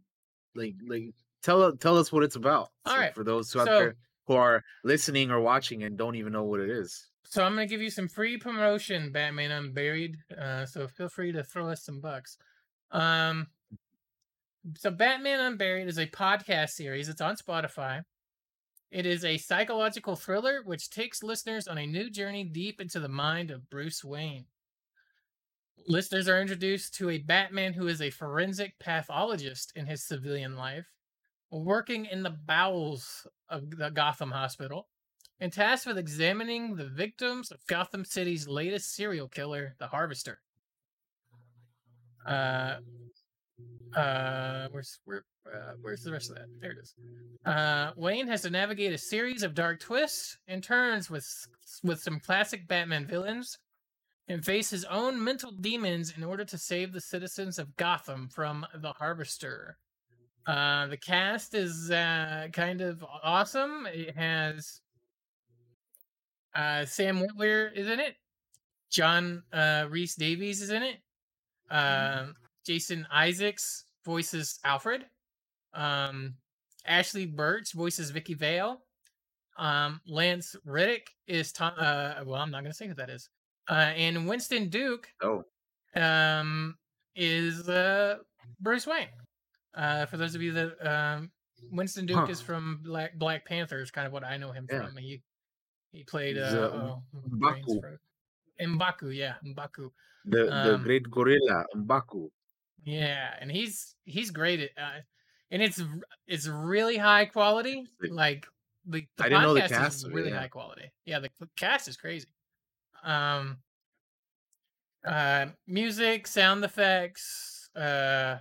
like 0.55 0.75
like 0.85 1.13
tell 1.43 1.75
tell 1.77 1.97
us 1.97 2.11
what 2.11 2.23
it's 2.23 2.35
about. 2.35 2.69
All 2.85 2.93
So 2.93 2.97
right, 2.97 3.15
For 3.15 3.23
those 3.23 3.51
who 3.51 3.61
out 3.61 3.65
there 3.65 3.95
who 4.27 4.33
are 4.35 4.63
listening 4.83 5.31
or 5.31 5.39
watching 5.39 5.83
and 5.83 5.97
don't 5.97 6.15
even 6.15 6.33
know 6.33 6.43
what 6.43 6.59
it 6.59 6.69
is. 6.69 7.07
So 7.23 7.43
I'm 7.43 7.53
gonna 7.53 7.67
give 7.67 7.81
you 7.81 7.89
some 7.89 8.07
free 8.07 8.37
promotion, 8.37 9.11
Batman 9.11 9.51
Unburied. 9.51 10.17
Uh, 10.37 10.65
so 10.65 10.87
feel 10.87 11.09
free 11.09 11.31
to 11.31 11.43
throw 11.43 11.69
us 11.69 11.83
some 11.83 12.01
bucks. 12.01 12.37
Um, 12.91 13.47
so 14.75 14.91
Batman 14.91 15.39
Unburied 15.39 15.87
is 15.87 15.97
a 15.97 16.07
podcast 16.07 16.71
series. 16.71 17.09
It's 17.09 17.21
on 17.21 17.35
Spotify. 17.35 18.01
It 18.91 19.05
is 19.05 19.25
a 19.25 19.37
psychological 19.37 20.15
thriller 20.15 20.61
which 20.63 20.89
takes 20.89 21.23
listeners 21.23 21.67
on 21.67 21.77
a 21.77 21.85
new 21.85 22.09
journey 22.09 22.43
deep 22.43 22.79
into 22.81 22.99
the 22.99 23.09
mind 23.09 23.51
of 23.51 23.69
Bruce 23.69 24.03
Wayne. 24.03 24.45
Listeners 25.87 26.27
are 26.27 26.41
introduced 26.41 26.95
to 26.95 27.09
a 27.09 27.17
Batman 27.17 27.73
who 27.73 27.87
is 27.87 28.01
a 28.01 28.09
forensic 28.09 28.77
pathologist 28.79 29.71
in 29.75 29.85
his 29.85 30.03
civilian 30.03 30.55
life, 30.55 30.87
working 31.51 32.05
in 32.05 32.23
the 32.23 32.35
bowels 32.45 33.27
of 33.49 33.69
the 33.69 33.89
Gotham 33.89 34.31
Hospital 34.31 34.87
and 35.39 35.53
tasked 35.53 35.85
with 35.85 35.97
examining 35.97 36.75
the 36.75 36.87
victims 36.87 37.51
of 37.51 37.65
Gotham 37.67 38.03
City's 38.03 38.47
latest 38.47 38.95
serial 38.95 39.27
killer, 39.27 39.75
the 39.79 39.87
Harvester. 39.87 40.39
Uh, 42.25 42.77
uh, 43.95 44.67
where's 44.71 44.99
where, 45.05 45.23
uh, 45.45 45.73
where's 45.81 46.03
the 46.03 46.11
rest 46.11 46.29
of 46.29 46.35
that? 46.35 46.47
There 46.59 46.71
it 46.71 46.77
is. 46.81 46.93
Uh, 47.45 47.91
Wayne 47.95 48.27
has 48.27 48.41
to 48.41 48.49
navigate 48.49 48.93
a 48.93 48.97
series 48.97 49.43
of 49.43 49.53
dark 49.53 49.79
twists 49.79 50.37
and 50.47 50.63
turns 50.63 51.09
with 51.09 51.27
with 51.83 52.01
some 52.01 52.19
classic 52.19 52.67
Batman 52.67 53.07
villains, 53.07 53.57
and 54.27 54.43
face 54.43 54.69
his 54.69 54.85
own 54.85 55.23
mental 55.23 55.51
demons 55.51 56.13
in 56.17 56.23
order 56.23 56.43
to 56.45 56.57
save 56.57 56.91
the 56.91 57.01
citizens 57.01 57.59
of 57.59 57.75
Gotham 57.77 58.29
from 58.29 58.65
the 58.75 58.93
Harvester. 58.93 59.77
Uh, 60.45 60.87
the 60.87 60.97
cast 60.97 61.53
is 61.53 61.91
uh, 61.91 62.47
kind 62.53 62.81
of 62.81 63.03
awesome. 63.23 63.85
It 63.91 64.15
has 64.15 64.81
uh, 66.55 66.85
Sam 66.85 67.19
Witwer 67.19 67.75
is 67.75 67.87
in 67.87 67.99
it. 67.99 68.15
John 68.89 69.43
uh, 69.51 69.87
Rhys-Davies 69.89 70.61
is 70.61 70.69
in 70.69 70.83
it. 70.83 70.97
Um, 71.69 72.33
Jason 72.67 73.07
Isaacs 73.11 73.85
voices 74.05 74.59
Alfred. 74.65 75.05
Um, 75.73 76.35
Ashly 76.87 77.25
Burch 77.25 77.71
voices 77.71 78.09
Vicky 78.11 78.33
Vale. 78.33 78.81
Um, 79.57 80.01
Lance 80.05 80.55
Reddick 80.65 81.09
is 81.27 81.51
Tom. 81.53 81.71
Uh, 81.77 82.15
well, 82.25 82.41
I'm 82.41 82.51
not 82.51 82.61
gonna 82.63 82.73
say 82.73 82.87
who 82.87 82.93
that 82.95 83.09
is. 83.09 83.29
Uh, 83.69 83.73
and 83.95 84.27
Winston 84.27 84.69
Duke 84.69 85.07
Oh. 85.23 85.43
um, 85.95 86.75
is 87.15 87.67
uh, 87.69 88.17
Bruce 88.59 88.85
Wayne. 88.85 89.07
Uh, 89.75 90.05
for 90.05 90.17
those 90.17 90.35
of 90.35 90.41
you 90.41 90.51
that 90.53 90.87
um, 90.87 91.31
Winston 91.71 92.05
Duke 92.05 92.17
Huh. 92.17 92.25
is 92.31 92.41
from 92.41 92.81
Black 92.83 93.17
Black 93.17 93.45
Panther 93.45 93.79
is 93.81 93.91
kind 93.91 94.05
of 94.07 94.13
what 94.13 94.23
I 94.23 94.37
know 94.37 94.51
him 94.51 94.67
Yeah. 94.69 94.85
from. 94.85 94.97
He 94.97 95.21
He 95.91 96.03
played 96.03 96.37
uh, 96.37 96.51
The 96.51 96.73
oh, 96.73 97.03
Mbaku. 97.31 97.97
Mbaku, 98.61 99.15
yeah, 99.15 99.35
Mbaku. 99.45 99.89
The 100.25 100.45
the 100.45 100.75
Um, 100.75 100.83
great 100.83 101.09
gorilla 101.09 101.65
Mbaku. 101.75 102.29
Yeah, 102.87 103.31
and 103.41 103.51
he's 103.51 103.95
he's 104.05 104.31
great 104.31 104.61
at, 104.61 104.69
uh, 104.81 105.01
and 105.51 105.61
it's 105.61 105.83
it's 106.25 106.47
really 106.47 106.95
high 106.95 107.25
quality. 107.25 107.85
Like 108.09 108.47
the, 108.85 109.05
the 109.17 109.25
I 109.25 109.27
didn't 109.27 109.41
know 109.41 109.53
the 109.55 109.61
cast 109.61 110.05
is 110.05 110.09
really 110.09 110.29
yeah. 110.29 110.39
high 110.39 110.47
quality. 110.47 110.89
Yeah, 111.05 111.19
the, 111.19 111.29
the 111.41 111.49
cast 111.57 111.89
is 111.89 111.97
crazy. 111.97 112.29
Um, 113.03 113.57
uh, 115.05 115.47
music, 115.67 116.27
sound 116.27 116.63
effects. 116.63 117.69
Uh, 117.75 118.37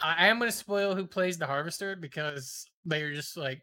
I, 0.00 0.26
I 0.26 0.26
am 0.28 0.38
gonna 0.38 0.52
spoil 0.52 0.94
who 0.94 1.04
plays 1.04 1.38
the 1.38 1.46
harvester 1.46 1.96
because 1.96 2.64
they're 2.84 3.12
just 3.12 3.36
like 3.36 3.60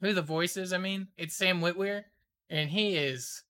who 0.00 0.12
the 0.12 0.22
voice 0.22 0.56
is. 0.56 0.72
I 0.72 0.78
mean, 0.78 1.08
it's 1.16 1.34
Sam 1.34 1.60
Witwer, 1.60 2.04
and 2.48 2.70
he 2.70 2.94
is. 2.94 3.42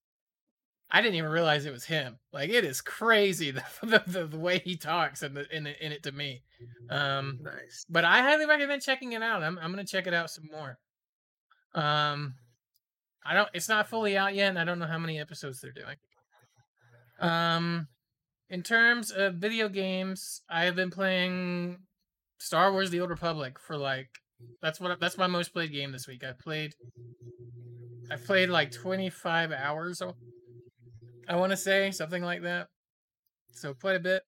I 0.96 1.02
didn't 1.02 1.16
even 1.16 1.30
realize 1.32 1.66
it 1.66 1.72
was 1.72 1.84
him. 1.84 2.18
Like 2.32 2.50
it 2.50 2.64
is 2.64 2.80
crazy 2.80 3.50
the 3.50 3.64
the, 3.82 4.02
the, 4.06 4.26
the 4.26 4.38
way 4.38 4.60
he 4.60 4.76
talks 4.76 5.22
and 5.22 5.36
the 5.36 5.44
in, 5.54 5.66
it- 5.66 5.78
in 5.80 5.90
it 5.90 6.04
to 6.04 6.12
me. 6.12 6.42
Um, 6.88 7.40
Nice. 7.42 7.84
but 7.88 8.04
I 8.04 8.22
highly 8.22 8.46
recommend 8.46 8.80
checking 8.82 9.12
it 9.12 9.22
out. 9.22 9.42
I'm 9.42 9.58
I'm 9.58 9.70
gonna 9.72 9.84
check 9.84 10.06
it 10.06 10.14
out 10.14 10.30
some 10.30 10.48
more. 10.52 10.78
Um, 11.74 12.34
I 13.26 13.34
don't. 13.34 13.48
It's 13.54 13.68
not 13.68 13.88
fully 13.88 14.16
out 14.16 14.34
yet, 14.36 14.50
and 14.50 14.58
I 14.58 14.64
don't 14.64 14.78
know 14.78 14.86
how 14.86 14.98
many 14.98 15.18
episodes 15.18 15.60
they're 15.60 15.72
doing. 15.72 15.96
Um, 17.18 17.88
in 18.50 18.62
terms 18.62 19.10
of 19.10 19.34
video 19.34 19.68
games, 19.68 20.42
I 20.48 20.64
have 20.66 20.76
been 20.76 20.90
playing 20.90 21.78
Star 22.38 22.70
Wars: 22.70 22.90
The 22.90 23.00
Old 23.00 23.10
Republic 23.10 23.58
for 23.58 23.76
like 23.76 24.10
that's 24.62 24.78
what 24.80 25.00
that's 25.00 25.18
my 25.18 25.26
most 25.26 25.52
played 25.52 25.72
game 25.72 25.90
this 25.90 26.06
week. 26.06 26.22
I 26.22 26.32
played 26.32 26.74
I 28.10 28.16
played 28.16 28.50
like 28.50 28.70
25 28.70 29.50
hours. 29.52 30.00
I- 31.28 31.36
want 31.36 31.50
to 31.50 31.56
say 31.56 31.90
something 31.90 32.22
like 32.22 32.42
that. 32.42 32.68
So 33.52 33.74
quite 33.74 33.96
a 33.96 34.00
bit. 34.00 34.22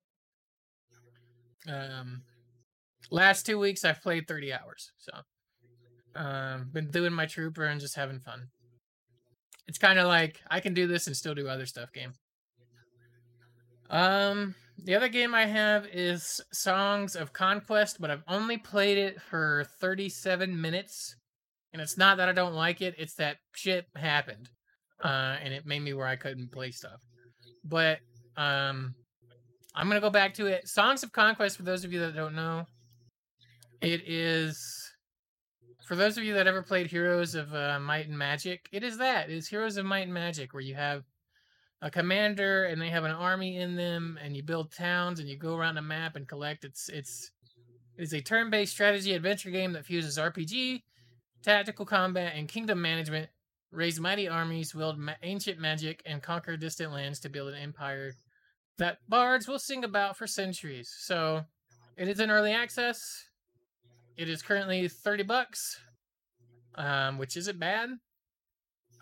Um, 1.68 2.22
last 3.10 3.44
two 3.46 3.58
weeks 3.58 3.84
I've 3.84 4.02
played 4.02 4.28
30 4.28 4.52
hours. 4.52 4.92
So, 4.98 5.12
um, 6.14 6.70
been 6.72 6.90
doing 6.90 7.12
my 7.12 7.26
trooper 7.26 7.64
and 7.64 7.80
just 7.80 7.96
having 7.96 8.20
fun. 8.20 8.48
It's 9.66 9.78
kind 9.78 9.98
of 9.98 10.06
like 10.06 10.40
I 10.50 10.60
can 10.60 10.74
do 10.74 10.86
this 10.86 11.06
and 11.06 11.16
still 11.16 11.34
do 11.34 11.48
other 11.48 11.66
stuff. 11.66 11.92
Game. 11.92 12.12
Um, 13.90 14.54
the 14.78 14.94
other 14.94 15.08
game 15.08 15.34
I 15.34 15.46
have 15.46 15.86
is 15.86 16.40
Songs 16.52 17.16
of 17.16 17.32
Conquest, 17.32 18.00
but 18.00 18.10
I've 18.10 18.24
only 18.28 18.58
played 18.58 18.98
it 18.98 19.20
for 19.20 19.66
37 19.80 20.60
minutes. 20.60 21.16
And 21.72 21.82
it's 21.82 21.98
not 21.98 22.16
that 22.18 22.28
I 22.28 22.32
don't 22.32 22.54
like 22.54 22.80
it, 22.80 22.94
it's 22.96 23.14
that 23.14 23.38
shit 23.54 23.86
happened. 23.96 24.50
Uh, 25.02 25.36
and 25.42 25.52
it 25.52 25.66
made 25.66 25.80
me 25.80 25.92
where 25.92 26.06
I 26.06 26.16
couldn't 26.16 26.52
play 26.52 26.70
stuff. 26.70 27.00
But 27.64 27.98
um 28.36 28.94
I'm 29.74 29.88
gonna 29.88 30.00
go 30.00 30.10
back 30.10 30.34
to 30.34 30.46
it. 30.46 30.66
Songs 30.66 31.02
of 31.02 31.12
Conquest, 31.12 31.56
for 31.56 31.62
those 31.62 31.84
of 31.84 31.92
you 31.92 32.00
that 32.00 32.16
don't 32.16 32.34
know, 32.34 32.66
it 33.82 34.02
is 34.06 34.86
for 35.86 35.94
those 35.94 36.16
of 36.16 36.24
you 36.24 36.34
that 36.34 36.46
ever 36.46 36.62
played 36.62 36.88
Heroes 36.88 37.34
of 37.34 37.54
uh, 37.54 37.78
Might 37.78 38.08
and 38.08 38.18
Magic, 38.18 38.68
it 38.72 38.82
is 38.82 38.98
that. 38.98 39.30
It 39.30 39.36
is 39.36 39.48
Heroes 39.48 39.76
of 39.76 39.86
Might 39.86 40.00
and 40.00 40.14
Magic, 40.14 40.52
where 40.52 40.62
you 40.62 40.74
have 40.74 41.04
a 41.82 41.90
commander 41.90 42.64
and 42.64 42.80
they 42.80 42.88
have 42.88 43.04
an 43.04 43.12
army 43.12 43.58
in 43.58 43.76
them, 43.76 44.18
and 44.22 44.34
you 44.34 44.42
build 44.42 44.72
towns 44.72 45.20
and 45.20 45.28
you 45.28 45.38
go 45.38 45.54
around 45.54 45.76
a 45.76 45.82
map 45.82 46.16
and 46.16 46.26
collect. 46.26 46.64
It's 46.64 46.88
it's 46.88 47.30
it 47.98 48.02
is 48.02 48.14
a 48.14 48.20
turn-based 48.20 48.72
strategy 48.72 49.12
adventure 49.12 49.50
game 49.50 49.72
that 49.74 49.84
fuses 49.86 50.18
RPG, 50.18 50.82
tactical 51.42 51.84
combat, 51.84 52.32
and 52.34 52.48
kingdom 52.48 52.80
management. 52.80 53.28
Raise 53.72 54.00
mighty 54.00 54.28
armies, 54.28 54.74
wield 54.74 54.98
ma- 54.98 55.14
ancient 55.22 55.58
magic, 55.58 56.02
and 56.06 56.22
conquer 56.22 56.56
distant 56.56 56.92
lands 56.92 57.20
to 57.20 57.28
build 57.28 57.48
an 57.52 57.60
empire 57.60 58.12
that 58.78 58.98
bards 59.08 59.48
will 59.48 59.58
sing 59.58 59.84
about 59.84 60.16
for 60.16 60.26
centuries. 60.26 60.94
So, 61.00 61.42
it 61.96 62.08
is 62.08 62.20
in 62.20 62.30
early 62.30 62.52
access. 62.52 63.00
It 64.16 64.28
is 64.28 64.40
currently 64.42 64.88
thirty 64.88 65.22
bucks, 65.24 65.78
um, 66.76 67.18
which 67.18 67.36
isn't 67.36 67.58
bad, 67.58 67.90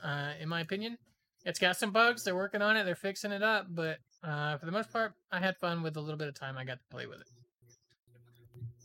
uh, 0.02 0.32
in 0.40 0.48
my 0.48 0.60
opinion. 0.60 0.96
It's 1.44 1.58
got 1.58 1.76
some 1.76 1.92
bugs. 1.92 2.24
They're 2.24 2.34
working 2.34 2.62
on 2.62 2.76
it. 2.76 2.84
They're 2.84 2.94
fixing 2.96 3.30
it 3.32 3.42
up, 3.42 3.66
but 3.68 3.98
uh, 4.22 4.56
for 4.56 4.66
the 4.66 4.72
most 4.72 4.90
part, 4.90 5.12
I 5.30 5.38
had 5.38 5.56
fun 5.58 5.82
with 5.82 5.96
a 5.96 6.00
little 6.00 6.16
bit 6.16 6.28
of 6.28 6.34
time 6.34 6.56
I 6.56 6.64
got 6.64 6.78
to 6.78 6.86
play 6.90 7.06
with 7.06 7.20
it. 7.20 7.26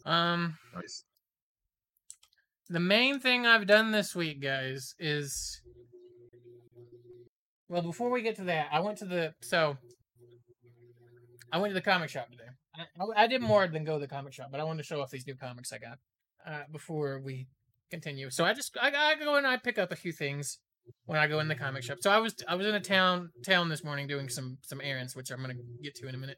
Um, 0.05 0.57
Nice. 0.75 1.03
The 2.69 2.79
main 2.79 3.19
thing 3.19 3.45
I've 3.45 3.67
done 3.67 3.91
this 3.91 4.15
week, 4.15 4.41
guys, 4.41 4.93
is 4.99 5.61
well. 7.67 7.81
Before 7.81 8.09
we 8.09 8.21
get 8.21 8.35
to 8.37 8.43
that, 8.45 8.67
I 8.71 8.79
went 8.81 8.97
to 8.99 9.05
the 9.05 9.33
so 9.41 9.77
I 11.51 11.57
went 11.57 11.71
to 11.71 11.75
the 11.75 11.81
comic 11.81 12.09
shop 12.09 12.29
today. 12.29 12.43
I, 12.99 13.23
I- 13.23 13.27
did 13.27 13.41
more 13.41 13.67
than 13.67 13.83
go 13.83 13.95
to 13.95 13.99
the 13.99 14.07
comic 14.07 14.33
shop, 14.33 14.49
but 14.51 14.59
I 14.59 14.63
wanted 14.63 14.83
to 14.83 14.87
show 14.87 15.01
off 15.01 15.09
these 15.09 15.25
new 15.27 15.35
comics 15.35 15.73
I 15.73 15.79
got 15.79 15.97
uh, 16.45 16.63
before 16.71 17.19
we 17.19 17.47
continue. 17.91 18.29
So 18.29 18.45
I 18.45 18.53
just 18.53 18.77
I, 18.81 18.91
I 18.95 19.15
go 19.15 19.35
and 19.35 19.47
I 19.47 19.57
pick 19.57 19.77
up 19.77 19.91
a 19.91 19.95
few 19.95 20.11
things 20.11 20.59
when 21.05 21.19
I 21.19 21.27
go 21.27 21.39
in 21.39 21.47
the 21.47 21.55
comic 21.55 21.83
shop. 21.83 21.97
So 22.01 22.11
I 22.11 22.19
was 22.19 22.35
I 22.47 22.55
was 22.55 22.67
in 22.67 22.75
a 22.75 22.79
town 22.79 23.29
town 23.45 23.69
this 23.69 23.83
morning 23.83 24.07
doing 24.07 24.29
some 24.29 24.57
some 24.61 24.79
errands, 24.81 25.15
which 25.15 25.31
I'm 25.31 25.41
gonna 25.41 25.55
get 25.83 25.95
to 25.95 26.07
in 26.07 26.15
a 26.15 26.17
minute. 26.17 26.37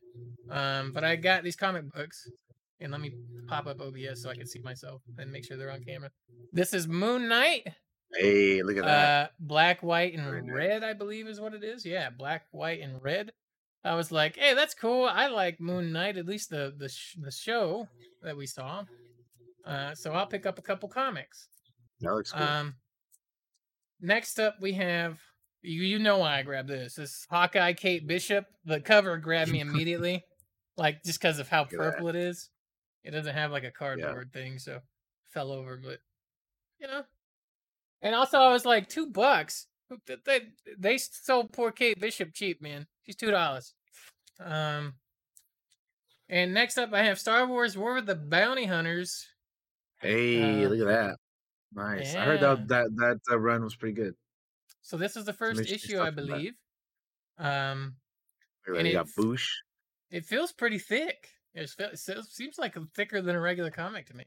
Um, 0.50 0.92
but 0.94 1.04
I 1.04 1.16
got 1.18 1.44
these 1.44 1.56
comic 1.56 1.90
books, 1.94 2.28
and 2.82 2.92
let 2.92 3.02
me 3.02 3.12
pop 3.48 3.68
up 3.68 3.80
OBS 3.82 4.22
so 4.24 4.30
I 4.30 4.36
can 4.36 4.48
see 4.48 4.60
myself 4.60 5.02
and 5.18 5.32
make 5.32 5.46
sure 5.46 5.58
they're 5.58 5.72
on 5.72 5.84
camera. 5.84 6.10
This 6.54 6.74
is 6.74 6.88
Moon 6.88 7.28
Knight, 7.28 7.68
Hey, 8.14 8.62
look 8.62 8.76
at 8.78 8.84
that. 8.84 9.26
uh, 9.26 9.28
black, 9.40 9.82
white, 9.84 10.14
and 10.14 10.52
red. 10.54 10.84
I 10.84 10.92
believe 10.94 11.28
is 11.28 11.40
what 11.40 11.54
it 11.54 11.64
is. 11.64 11.86
Yeah, 11.86 12.10
black, 12.10 12.44
white, 12.52 12.82
and 12.82 13.02
red. 13.02 13.32
I 13.86 13.96
was 13.96 14.12
like, 14.12 14.36
hey, 14.38 14.54
that's 14.54 14.74
cool. 14.74 15.06
I 15.06 15.28
like 15.28 15.60
Moon 15.62 15.92
Knight, 15.94 16.18
at 16.18 16.26
least 16.26 16.50
the 16.50 16.74
the 16.78 16.90
sh- 16.90 17.16
the 17.22 17.32
show 17.32 17.88
that 18.22 18.36
we 18.36 18.46
saw. 18.46 18.84
Uh, 19.66 19.96
so 19.96 20.12
I'll 20.14 20.28
pick 20.28 20.46
up 20.46 20.60
a 20.60 20.62
couple 20.62 20.90
comics. 20.90 21.48
that 22.02 22.14
looks 22.14 22.32
cool. 22.34 22.44
Um, 22.44 22.76
next 24.02 24.40
up 24.40 24.56
we 24.62 24.74
have 24.74 25.20
you. 25.62 25.82
You 25.82 25.98
know 26.00 26.18
why 26.18 26.40
I 26.40 26.44
grabbed 26.44 26.70
this? 26.70 26.96
This 26.96 27.26
Hawkeye 27.30 27.74
Kate 27.74 28.06
Bishop. 28.08 28.46
The 28.66 28.82
cover 28.82 29.18
grabbed 29.18 29.52
me 29.52 29.60
immediately, 29.68 30.24
like 30.78 31.04
just 31.04 31.20
because 31.22 31.40
of 31.40 31.48
how 31.48 31.62
at 31.64 31.70
that. 31.70 31.78
purple 31.78 32.10
it 32.10 32.16
is. 32.16 32.50
It 33.04 33.12
doesn't 33.12 33.34
have 33.34 33.52
like 33.52 33.64
a 33.64 33.72
cardboard 33.72 34.32
thing, 34.32 34.60
so 34.60 34.80
fell 35.30 35.52
over. 35.52 35.78
But 35.78 36.00
you 36.80 36.88
know, 36.88 37.04
and 38.02 38.16
also 38.16 38.40
I 38.40 38.52
was 38.52 38.66
like 38.66 38.90
two 38.90 39.08
bucks. 39.08 39.68
They 40.26 40.42
they, 40.78 40.98
sold 40.98 41.52
poor 41.52 41.72
Kate 41.72 42.00
Bishop 42.00 42.34
cheap, 42.34 42.62
man. 42.62 42.88
She's 43.04 43.16
two 43.16 43.32
dollars. 43.32 43.74
Um. 44.40 44.94
And 46.30 46.54
next 46.54 46.78
up, 46.78 46.94
I 46.94 47.04
have 47.04 47.20
Star 47.20 47.46
Wars: 47.46 47.78
War 47.78 47.98
of 47.98 48.06
the 48.06 48.16
Bounty 48.16 48.66
Hunters. 48.66 49.28
hey, 50.00 50.64
uh, 50.64 50.70
look 50.70 50.80
at 50.80 50.88
that. 50.88 51.18
Nice. 51.74 52.16
I 52.16 52.24
heard 52.24 52.40
that 52.40 52.68
that 52.70 52.88
that 52.96 53.20
uh, 53.30 53.38
run 53.38 53.64
was 53.64 53.76
pretty 53.76 53.96
good. 53.96 54.14
So 54.82 54.98
this 54.98 55.16
is 55.16 55.26
the 55.26 55.34
first 55.34 55.60
issue, 55.62 56.00
I 56.00 56.06
stuff 56.06 56.08
in 56.10 56.16
that. 56.16 56.28
believe. 56.28 56.54
Um, 57.38 57.96
And. 58.68 58.88
You 58.88 58.94
got 58.94 59.08
Boosh. 59.08 59.48
it 60.10 60.26
feels 60.26 60.52
pretty 60.54 60.80
thick. 60.80 61.28
It 61.54 61.70
fe- 61.70 61.90
it 61.92 62.00
seems 62.00 62.58
like 62.58 62.76
thicker 62.96 63.22
than 63.22 63.36
a 63.36 63.40
regular 63.42 63.72
comic 63.72 64.08
to 64.08 64.16
me. 64.16 64.26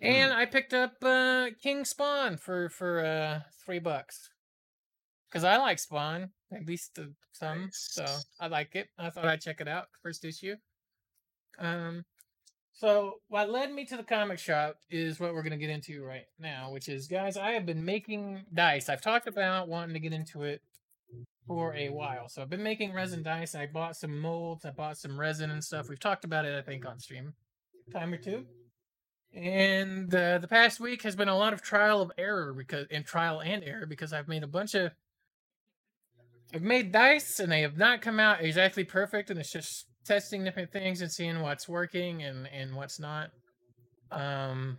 And 0.00 0.32
I 0.32 0.46
picked 0.46 0.74
up 0.74 0.94
uh, 1.02 1.50
King 1.62 1.84
Spawn 1.84 2.36
for 2.36 2.68
for 2.68 3.04
uh, 3.04 3.40
three 3.64 3.78
bucks 3.78 4.30
because 5.30 5.44
I 5.44 5.58
like 5.58 5.78
Spawn 5.78 6.30
at 6.52 6.66
least 6.66 6.98
uh, 6.98 7.04
some, 7.32 7.70
so 7.72 8.04
I 8.40 8.48
like 8.48 8.74
it. 8.74 8.88
I 8.98 9.10
thought 9.10 9.26
I'd 9.26 9.40
check 9.40 9.60
it 9.60 9.68
out. 9.68 9.86
First 10.02 10.24
issue. 10.24 10.56
Um, 11.58 12.04
so 12.72 13.20
what 13.28 13.50
led 13.50 13.72
me 13.72 13.84
to 13.86 13.96
the 13.96 14.02
comic 14.02 14.38
shop 14.38 14.78
is 14.90 15.20
what 15.20 15.34
we're 15.34 15.42
gonna 15.42 15.56
get 15.56 15.70
into 15.70 16.02
right 16.04 16.26
now, 16.38 16.72
which 16.72 16.88
is 16.88 17.06
guys, 17.06 17.36
I 17.36 17.52
have 17.52 17.66
been 17.66 17.84
making 17.84 18.44
dice. 18.52 18.88
I've 18.88 19.02
talked 19.02 19.28
about 19.28 19.68
wanting 19.68 19.94
to 19.94 20.00
get 20.00 20.12
into 20.12 20.42
it 20.42 20.62
for 21.46 21.74
a 21.74 21.88
while. 21.88 22.28
So 22.28 22.42
I've 22.42 22.50
been 22.50 22.62
making 22.62 22.92
resin 22.92 23.22
dice. 23.22 23.54
I 23.54 23.66
bought 23.66 23.96
some 23.96 24.18
molds. 24.18 24.64
I 24.64 24.70
bought 24.70 24.96
some 24.96 25.18
resin 25.18 25.50
and 25.50 25.62
stuff. 25.62 25.88
We've 25.88 26.00
talked 26.00 26.24
about 26.24 26.44
it, 26.44 26.56
I 26.56 26.62
think, 26.62 26.86
on 26.86 26.98
stream 26.98 27.34
time 27.92 28.12
or 28.12 28.18
two. 28.18 28.46
And 29.34 30.14
uh, 30.14 30.38
the 30.38 30.48
past 30.48 30.78
week 30.78 31.02
has 31.02 31.16
been 31.16 31.28
a 31.28 31.36
lot 31.36 31.52
of 31.52 31.62
trial 31.62 32.02
of 32.02 32.12
error 32.18 32.52
because 32.52 32.86
and 32.90 33.04
trial 33.04 33.40
and 33.40 33.64
error 33.64 33.86
because 33.86 34.12
I've 34.12 34.28
made 34.28 34.42
a 34.42 34.48
bunch 34.48 34.74
of 34.74 34.92
I've 36.54 36.62
made 36.62 36.92
dice 36.92 37.40
and 37.40 37.50
they 37.50 37.62
have 37.62 37.78
not 37.78 38.02
come 38.02 38.20
out 38.20 38.42
exactly 38.42 38.84
perfect 38.84 39.30
and 39.30 39.40
it's 39.40 39.50
just 39.50 39.86
testing 40.04 40.44
different 40.44 40.70
things 40.70 41.00
and 41.00 41.10
seeing 41.10 41.40
what's 41.40 41.66
working 41.66 42.22
and 42.22 42.46
and 42.52 42.74
what's 42.74 43.00
not. 43.00 43.30
Um 44.10 44.78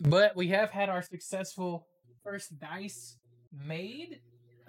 but 0.00 0.36
we 0.36 0.48
have 0.48 0.70
had 0.70 0.88
our 0.88 1.02
successful 1.02 1.86
first 2.22 2.58
dice 2.60 3.18
made. 3.52 4.20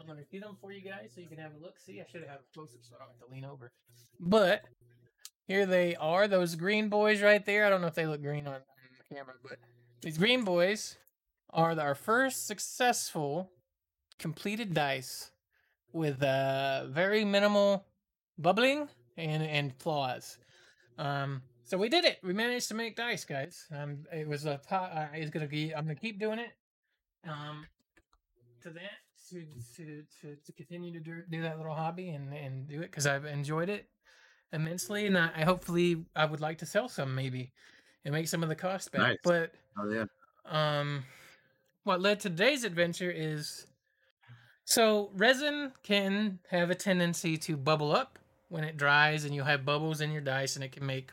I'm 0.03 0.07
gonna 0.07 0.25
get 0.29 0.41
them 0.41 0.57
for 0.59 0.71
you 0.71 0.81
guys 0.81 1.11
so 1.15 1.21
you 1.21 1.27
can 1.27 1.37
have 1.37 1.51
a 1.57 1.63
look. 1.63 1.79
See, 1.79 2.01
I 2.01 2.05
should 2.11 2.21
have 2.21 2.39
a 2.39 2.53
closer 2.53 2.77
so 2.81 2.95
I 2.95 2.99
don't 2.99 3.09
have 3.09 3.27
to 3.27 3.33
lean 3.33 3.45
over. 3.45 3.71
But 4.19 4.65
here 5.47 5.65
they 5.65 5.95
are, 5.95 6.27
those 6.27 6.55
green 6.55 6.89
boys 6.89 7.21
right 7.21 7.45
there. 7.45 7.65
I 7.65 7.69
don't 7.69 7.81
know 7.81 7.87
if 7.87 7.95
they 7.95 8.05
look 8.05 8.21
green 8.21 8.45
on, 8.47 8.55
on 8.55 8.61
the 8.97 9.15
camera, 9.15 9.35
but 9.41 9.57
these 10.01 10.17
green 10.17 10.43
boys 10.43 10.97
are 11.51 11.79
our 11.79 11.95
first 11.95 12.47
successful 12.47 13.49
completed 14.19 14.73
dice 14.73 15.31
with 15.93 16.21
uh, 16.21 16.85
very 16.87 17.23
minimal 17.23 17.85
bubbling 18.37 18.89
and 19.15 19.43
and 19.43 19.73
flaws. 19.75 20.37
Um, 20.97 21.43
so 21.63 21.77
we 21.77 21.87
did 21.87 22.03
it. 22.03 22.19
We 22.23 22.33
managed 22.33 22.67
to 22.69 22.73
make 22.73 22.97
dice, 22.97 23.23
guys. 23.23 23.67
Um, 23.73 23.99
it 24.11 24.27
was 24.27 24.45
a 24.45 24.59
pot. 24.67 24.91
Uh, 24.93 25.07
it's 25.13 25.29
gonna 25.29 25.47
be. 25.47 25.73
I'm 25.73 25.85
gonna 25.85 25.95
keep 25.95 26.19
doing 26.19 26.39
it. 26.39 26.51
Um, 27.25 27.65
to 28.63 28.69
that 28.71 29.02
to 29.29 29.45
to 29.75 30.03
to, 30.21 30.36
to 30.36 30.51
continue 30.53 30.91
to 30.93 30.99
do, 30.99 31.23
do 31.29 31.41
that 31.41 31.57
little 31.57 31.73
hobby 31.75 32.09
and 32.09 32.33
and 32.33 32.67
do 32.67 32.77
it 32.77 32.91
because 32.91 33.07
I've 33.07 33.25
enjoyed 33.25 33.69
it 33.69 33.88
immensely, 34.51 35.07
and 35.07 35.17
I, 35.17 35.31
I 35.36 35.43
hopefully 35.43 36.05
I 36.15 36.25
would 36.25 36.41
like 36.41 36.59
to 36.59 36.65
sell 36.65 36.88
some 36.88 37.15
maybe 37.15 37.51
and 38.05 38.13
make 38.13 38.27
some 38.27 38.43
of 38.43 38.49
the 38.49 38.55
cost 38.55 38.91
back. 38.91 39.01
Nice. 39.01 39.17
But 39.23 39.53
Oh 39.77 39.89
yeah. 39.89 40.05
um, 40.45 41.03
what 41.83 42.01
led 42.01 42.19
to 42.21 42.29
today's 42.29 42.63
adventure 42.63 43.12
is 43.12 43.65
so 44.65 45.12
resin 45.15 45.73
can 45.83 46.39
have 46.49 46.69
a 46.69 46.75
tendency 46.75 47.38
to 47.38 47.57
bubble 47.57 47.91
up 47.91 48.19
when 48.49 48.63
it 48.63 48.77
dries, 48.77 49.25
and 49.25 49.33
you'll 49.33 49.45
have 49.45 49.65
bubbles 49.65 49.99
in 50.01 50.12
your 50.12 50.21
dice, 50.21 50.55
and 50.55 50.63
it 50.63 50.71
can 50.71 50.86
make 50.86 51.12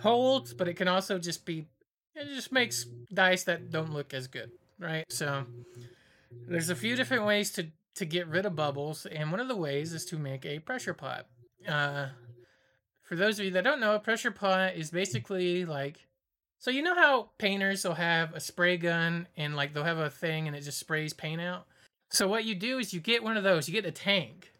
holes, 0.00 0.52
but 0.52 0.68
it 0.68 0.74
can 0.74 0.88
also 0.88 1.18
just 1.18 1.44
be 1.44 1.66
it 2.14 2.26
just 2.34 2.52
makes 2.52 2.84
dice 3.12 3.44
that 3.44 3.70
don't 3.70 3.92
look 3.92 4.12
as 4.12 4.26
good, 4.26 4.50
right? 4.78 5.04
So 5.08 5.46
there's 6.48 6.70
a 6.70 6.76
few 6.76 6.96
different 6.96 7.24
ways 7.24 7.50
to 7.52 7.66
to 7.94 8.04
get 8.06 8.26
rid 8.26 8.46
of 8.46 8.56
bubbles, 8.56 9.06
and 9.06 9.30
one 9.30 9.40
of 9.40 9.48
the 9.48 9.56
ways 9.56 9.92
is 9.92 10.04
to 10.06 10.16
make 10.16 10.46
a 10.46 10.58
pressure 10.60 10.94
pot. 10.94 11.26
Uh, 11.68 12.08
for 13.02 13.16
those 13.16 13.38
of 13.38 13.44
you 13.44 13.50
that 13.52 13.64
don't 13.64 13.80
know, 13.80 13.94
a 13.94 14.00
pressure 14.00 14.30
pot 14.30 14.74
is 14.74 14.90
basically 14.90 15.64
like 15.64 16.06
so 16.62 16.70
you 16.70 16.82
know 16.82 16.94
how 16.94 17.30
painters 17.38 17.84
will 17.84 17.94
have 17.94 18.34
a 18.34 18.40
spray 18.40 18.76
gun 18.76 19.26
and 19.36 19.56
like 19.56 19.74
they'll 19.74 19.82
have 19.82 19.98
a 19.98 20.08
thing 20.08 20.46
and 20.46 20.56
it 20.56 20.60
just 20.60 20.78
sprays 20.78 21.12
paint 21.12 21.40
out. 21.40 21.66
So 22.10 22.28
what 22.28 22.44
you 22.44 22.54
do 22.54 22.78
is 22.78 22.94
you 22.94 23.00
get 23.00 23.24
one 23.24 23.36
of 23.36 23.42
those. 23.42 23.68
You 23.68 23.74
get 23.74 23.84
a 23.84 23.90
tank. 23.90 24.52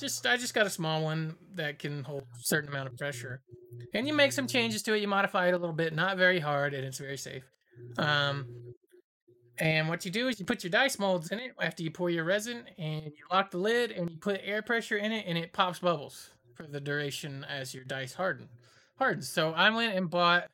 Just 0.00 0.26
I 0.26 0.36
just 0.36 0.54
got 0.54 0.66
a 0.66 0.70
small 0.70 1.04
one 1.04 1.36
that 1.54 1.78
can 1.78 2.02
hold 2.02 2.22
a 2.22 2.42
certain 2.42 2.68
amount 2.68 2.88
of 2.88 2.96
pressure, 2.96 3.42
and 3.94 4.08
you 4.08 4.12
make 4.12 4.32
some 4.32 4.48
changes 4.48 4.82
to 4.82 4.94
it. 4.94 5.02
You 5.02 5.06
modify 5.08 5.46
it 5.46 5.54
a 5.54 5.58
little 5.58 5.74
bit, 5.74 5.94
not 5.94 6.16
very 6.16 6.40
hard, 6.40 6.74
and 6.74 6.84
it's 6.84 6.98
very 6.98 7.18
safe. 7.18 7.44
Um, 7.96 8.46
and 9.60 9.88
what 9.88 10.04
you 10.04 10.10
do 10.10 10.28
is 10.28 10.40
you 10.40 10.46
put 10.46 10.64
your 10.64 10.70
dice 10.70 10.98
molds 10.98 11.30
in 11.30 11.38
it 11.38 11.52
after 11.60 11.82
you 11.82 11.90
pour 11.90 12.10
your 12.10 12.24
resin, 12.24 12.64
and 12.78 13.04
you 13.06 13.24
lock 13.30 13.50
the 13.50 13.58
lid, 13.58 13.90
and 13.92 14.10
you 14.10 14.16
put 14.16 14.40
air 14.42 14.62
pressure 14.62 14.96
in 14.96 15.12
it, 15.12 15.24
and 15.28 15.36
it 15.38 15.52
pops 15.52 15.78
bubbles 15.80 16.30
for 16.54 16.64
the 16.66 16.80
duration 16.80 17.44
as 17.44 17.74
your 17.74 17.84
dice 17.84 18.14
harden 18.14 18.48
hardens. 18.98 19.28
So 19.28 19.52
I 19.52 19.70
went 19.70 19.94
and 19.96 20.10
bought 20.10 20.48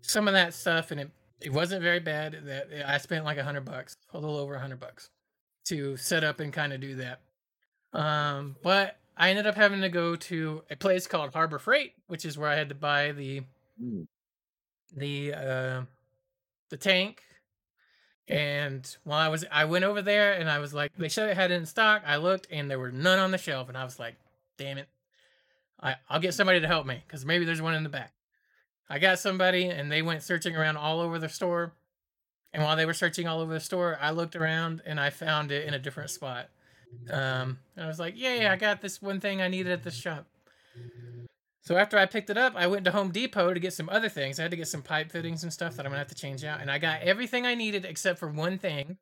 some 0.00 0.28
of 0.28 0.34
that 0.34 0.54
stuff, 0.54 0.90
and 0.90 1.00
it 1.00 1.10
it 1.40 1.52
wasn't 1.52 1.82
very 1.82 2.00
bad. 2.00 2.38
That 2.44 2.68
I 2.88 2.98
spent 2.98 3.24
like 3.24 3.38
a 3.38 3.44
hundred 3.44 3.64
bucks, 3.64 3.96
a 4.12 4.18
little 4.18 4.36
over 4.38 4.54
a 4.54 4.60
hundred 4.60 4.80
bucks, 4.80 5.10
to 5.66 5.96
set 5.96 6.24
up 6.24 6.40
and 6.40 6.52
kind 6.52 6.72
of 6.72 6.80
do 6.80 6.96
that. 6.96 7.20
Um, 7.92 8.56
but 8.62 8.96
I 9.16 9.30
ended 9.30 9.46
up 9.46 9.54
having 9.54 9.80
to 9.80 9.88
go 9.88 10.16
to 10.16 10.62
a 10.70 10.76
place 10.76 11.06
called 11.06 11.32
Harbor 11.32 11.58
Freight, 11.58 11.94
which 12.08 12.24
is 12.24 12.36
where 12.38 12.50
I 12.50 12.54
had 12.56 12.68
to 12.68 12.74
buy 12.74 13.12
the 13.12 13.42
Mm. 13.82 14.06
the 14.96 15.34
uh, 15.34 15.82
the 16.70 16.76
tank. 16.78 17.22
And 18.28 18.96
while 19.04 19.20
I 19.20 19.28
was, 19.28 19.44
I 19.52 19.66
went 19.66 19.84
over 19.84 20.02
there 20.02 20.32
and 20.32 20.50
I 20.50 20.58
was 20.58 20.74
like, 20.74 20.92
they 20.98 21.08
said 21.08 21.28
it 21.28 21.36
had 21.36 21.50
it 21.50 21.54
in 21.54 21.66
stock. 21.66 22.02
I 22.04 22.16
looked 22.16 22.48
and 22.50 22.70
there 22.70 22.78
were 22.78 22.90
none 22.90 23.18
on 23.18 23.30
the 23.30 23.38
shelf, 23.38 23.68
and 23.68 23.78
I 23.78 23.84
was 23.84 23.98
like, 23.98 24.16
damn 24.58 24.78
it, 24.78 24.88
I 25.80 25.96
I'll 26.08 26.20
get 26.20 26.34
somebody 26.34 26.60
to 26.60 26.66
help 26.66 26.86
me 26.86 27.02
because 27.06 27.24
maybe 27.24 27.44
there's 27.44 27.62
one 27.62 27.74
in 27.74 27.84
the 27.84 27.88
back. 27.88 28.12
I 28.88 28.98
got 28.98 29.18
somebody 29.18 29.66
and 29.66 29.90
they 29.90 30.02
went 30.02 30.22
searching 30.22 30.56
around 30.56 30.76
all 30.76 31.00
over 31.00 31.18
the 31.18 31.28
store. 31.28 31.72
And 32.52 32.62
while 32.62 32.76
they 32.76 32.86
were 32.86 32.94
searching 32.94 33.26
all 33.26 33.40
over 33.40 33.52
the 33.52 33.60
store, 33.60 33.98
I 34.00 34.10
looked 34.10 34.36
around 34.36 34.80
and 34.86 34.98
I 34.98 35.10
found 35.10 35.50
it 35.50 35.66
in 35.66 35.74
a 35.74 35.78
different 35.78 36.10
spot. 36.10 36.48
Um, 37.10 37.58
and 37.74 37.84
I 37.84 37.88
was 37.88 37.98
like, 37.98 38.16
yay, 38.16 38.46
I 38.46 38.56
got 38.56 38.80
this 38.80 39.02
one 39.02 39.20
thing 39.20 39.42
I 39.42 39.48
needed 39.48 39.72
at 39.72 39.82
the 39.82 39.90
shop. 39.90 40.26
So 41.66 41.76
after 41.76 41.98
I 41.98 42.06
picked 42.06 42.30
it 42.30 42.38
up, 42.38 42.54
I 42.54 42.68
went 42.68 42.84
to 42.84 42.92
Home 42.92 43.10
Depot 43.10 43.52
to 43.52 43.58
get 43.58 43.72
some 43.72 43.88
other 43.88 44.08
things. 44.08 44.38
I 44.38 44.42
had 44.42 44.52
to 44.52 44.56
get 44.56 44.68
some 44.68 44.82
pipe 44.82 45.10
fittings 45.10 45.42
and 45.42 45.52
stuff 45.52 45.74
that 45.74 45.84
I'm 45.84 45.90
gonna 45.90 45.98
have 45.98 46.08
to 46.08 46.14
change 46.14 46.44
out. 46.44 46.60
And 46.60 46.70
I 46.70 46.78
got 46.78 47.02
everything 47.02 47.44
I 47.44 47.56
needed 47.56 47.84
except 47.84 48.20
for 48.20 48.28
one 48.28 48.56
thing 48.56 48.98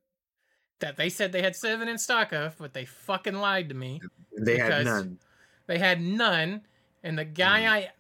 that 0.81 0.97
they 0.97 1.11
said 1.11 1.31
they 1.31 1.43
had 1.43 1.55
seven 1.55 1.89
in 1.89 1.99
stock 1.99 2.33
of, 2.33 2.57
but 2.57 2.73
they 2.73 2.87
fucking 2.87 3.35
lied 3.35 3.69
to 3.69 3.75
me. 3.75 4.01
They 4.39 4.57
had 4.57 4.87
none. 4.87 5.19
They 5.67 5.79
had 5.79 6.01
none. 6.01 6.63
And 7.03 7.19
the 7.19 7.27
guy 7.27 7.63
mm. 7.63 7.69
I 7.69 7.91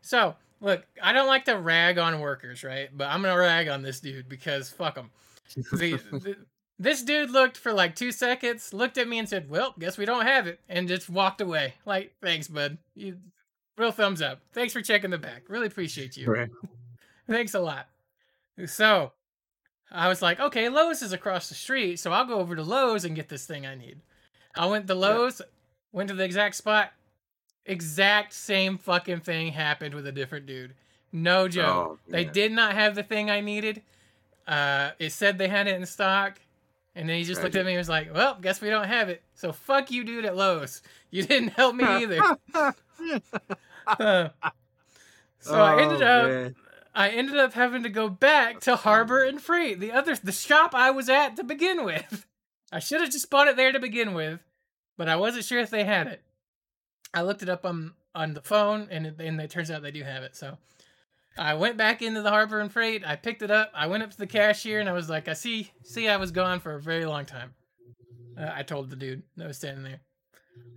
so 0.00 0.36
look, 0.60 0.86
I 1.02 1.12
don't 1.12 1.26
like 1.26 1.46
to 1.46 1.58
rag 1.58 1.98
on 1.98 2.20
workers, 2.20 2.62
right? 2.62 2.90
But 2.96 3.08
I'm 3.08 3.20
gonna 3.20 3.36
rag 3.36 3.66
on 3.66 3.82
this 3.82 3.98
dude 3.98 4.28
because 4.28 4.70
fuck 4.70 4.96
him. 4.96 5.10
The, 5.72 6.00
the, 6.12 6.36
this 6.78 7.02
dude 7.02 7.30
looked 7.30 7.56
for 7.56 7.72
like 7.72 7.96
two 7.96 8.12
seconds, 8.12 8.72
looked 8.72 8.96
at 8.96 9.08
me 9.08 9.18
and 9.18 9.28
said, 9.28 9.50
"Well, 9.50 9.74
guess 9.76 9.98
we 9.98 10.04
don't 10.04 10.24
have 10.24 10.46
it," 10.46 10.60
and 10.68 10.86
just 10.86 11.10
walked 11.10 11.40
away. 11.40 11.74
Like, 11.84 12.14
thanks, 12.22 12.46
bud. 12.46 12.78
You, 12.94 13.16
real 13.76 13.92
thumbs 13.92 14.22
up. 14.22 14.40
Thanks 14.52 14.72
for 14.72 14.82
checking 14.82 15.10
the 15.10 15.18
back. 15.18 15.44
Really 15.48 15.66
appreciate 15.66 16.16
you. 16.16 16.30
Right. 16.30 16.50
Thanks 17.28 17.54
a 17.54 17.60
lot. 17.60 17.88
So, 18.66 19.12
I 19.90 20.08
was 20.08 20.22
like, 20.22 20.40
okay, 20.40 20.68
Lowe's 20.68 21.02
is 21.02 21.12
across 21.12 21.48
the 21.48 21.54
street, 21.54 21.98
so 21.98 22.12
I'll 22.12 22.26
go 22.26 22.38
over 22.38 22.54
to 22.56 22.62
Lowe's 22.62 23.04
and 23.04 23.16
get 23.16 23.28
this 23.28 23.46
thing 23.46 23.66
I 23.66 23.74
need. 23.74 24.00
I 24.56 24.66
went 24.66 24.86
to 24.86 24.94
Lowe's, 24.94 25.42
went 25.92 26.08
to 26.08 26.14
the 26.14 26.24
exact 26.24 26.54
spot. 26.56 26.92
Exact 27.66 28.32
same 28.32 28.76
fucking 28.76 29.20
thing 29.20 29.52
happened 29.52 29.94
with 29.94 30.06
a 30.06 30.12
different 30.12 30.46
dude. 30.46 30.74
No 31.12 31.48
joke. 31.48 31.66
Oh, 31.66 31.98
they 32.08 32.24
did 32.24 32.52
not 32.52 32.74
have 32.74 32.94
the 32.94 33.02
thing 33.02 33.30
I 33.30 33.40
needed. 33.40 33.82
Uh, 34.46 34.90
it 34.98 35.12
said 35.12 35.38
they 35.38 35.48
had 35.48 35.66
it 35.66 35.76
in 35.76 35.86
stock, 35.86 36.38
and 36.94 37.08
then 37.08 37.16
he 37.18 37.24
just 37.24 37.42
looked 37.42 37.56
at 37.56 37.64
me 37.66 37.72
and 37.72 37.78
was 37.78 37.88
like, 37.88 38.12
"Well, 38.14 38.38
guess 38.40 38.60
we 38.60 38.70
don't 38.70 38.86
have 38.88 39.08
it. 39.08 39.22
So 39.34 39.52
fuck 39.52 39.90
you, 39.90 40.04
dude 40.04 40.24
at 40.24 40.36
Lowe's. 40.36 40.82
You 41.10 41.22
didn't 41.24 41.48
help 41.50 41.74
me 41.76 41.84
either." 41.84 42.20
Uh, 43.86 44.28
so 45.40 45.60
I 45.62 45.82
ended 45.82 46.00
Oh, 46.02 46.06
up 46.06 46.26
man. 46.30 46.56
I 46.94 47.10
ended 47.10 47.36
up 47.36 47.52
having 47.52 47.82
to 47.82 47.90
go 47.90 48.08
back 48.08 48.60
to 48.60 48.76
Harbor 48.76 49.22
and 49.24 49.40
Freight, 49.42 49.78
the 49.78 49.92
other 49.92 50.16
the 50.16 50.32
shop 50.32 50.74
I 50.74 50.90
was 50.90 51.10
at 51.10 51.36
to 51.36 51.44
begin 51.44 51.84
with. 51.84 52.26
I 52.72 52.78
should 52.78 53.02
have 53.02 53.10
just 53.10 53.28
bought 53.28 53.48
it 53.48 53.56
there 53.56 53.72
to 53.72 53.78
begin 53.78 54.14
with, 54.14 54.40
but 54.96 55.08
I 55.08 55.16
wasn't 55.16 55.44
sure 55.44 55.58
if 55.58 55.68
they 55.68 55.84
had 55.84 56.06
it. 56.06 56.22
I 57.12 57.20
looked 57.22 57.42
it 57.42 57.48
up 57.50 57.66
on 57.66 57.92
on 58.14 58.32
the 58.32 58.40
phone, 58.40 58.88
and 58.90 59.06
it, 59.06 59.20
and 59.20 59.38
it 59.40 59.50
turns 59.50 59.70
out 59.70 59.82
they 59.82 59.90
do 59.90 60.02
have 60.02 60.22
it. 60.22 60.34
So 60.34 60.56
I 61.36 61.54
went 61.54 61.76
back 61.76 62.00
into 62.02 62.22
the 62.22 62.30
Harbor 62.30 62.60
and 62.60 62.72
Freight. 62.72 63.04
I 63.06 63.16
picked 63.16 63.42
it 63.42 63.50
up. 63.50 63.72
I 63.74 63.86
went 63.86 64.02
up 64.02 64.10
to 64.10 64.18
the 64.18 64.26
cashier, 64.26 64.80
and 64.80 64.88
I 64.88 64.92
was 64.92 65.08
like, 65.08 65.28
"I 65.28 65.32
see, 65.34 65.70
see, 65.82 66.08
I 66.08 66.16
was 66.16 66.30
gone 66.30 66.60
for 66.60 66.74
a 66.74 66.80
very 66.80 67.06
long 67.06 67.24
time." 67.26 67.54
Uh, 68.38 68.50
I 68.52 68.62
told 68.62 68.90
the 68.90 68.96
dude 68.96 69.22
that 69.36 69.46
was 69.46 69.56
standing 69.56 69.84
there. 69.84 70.00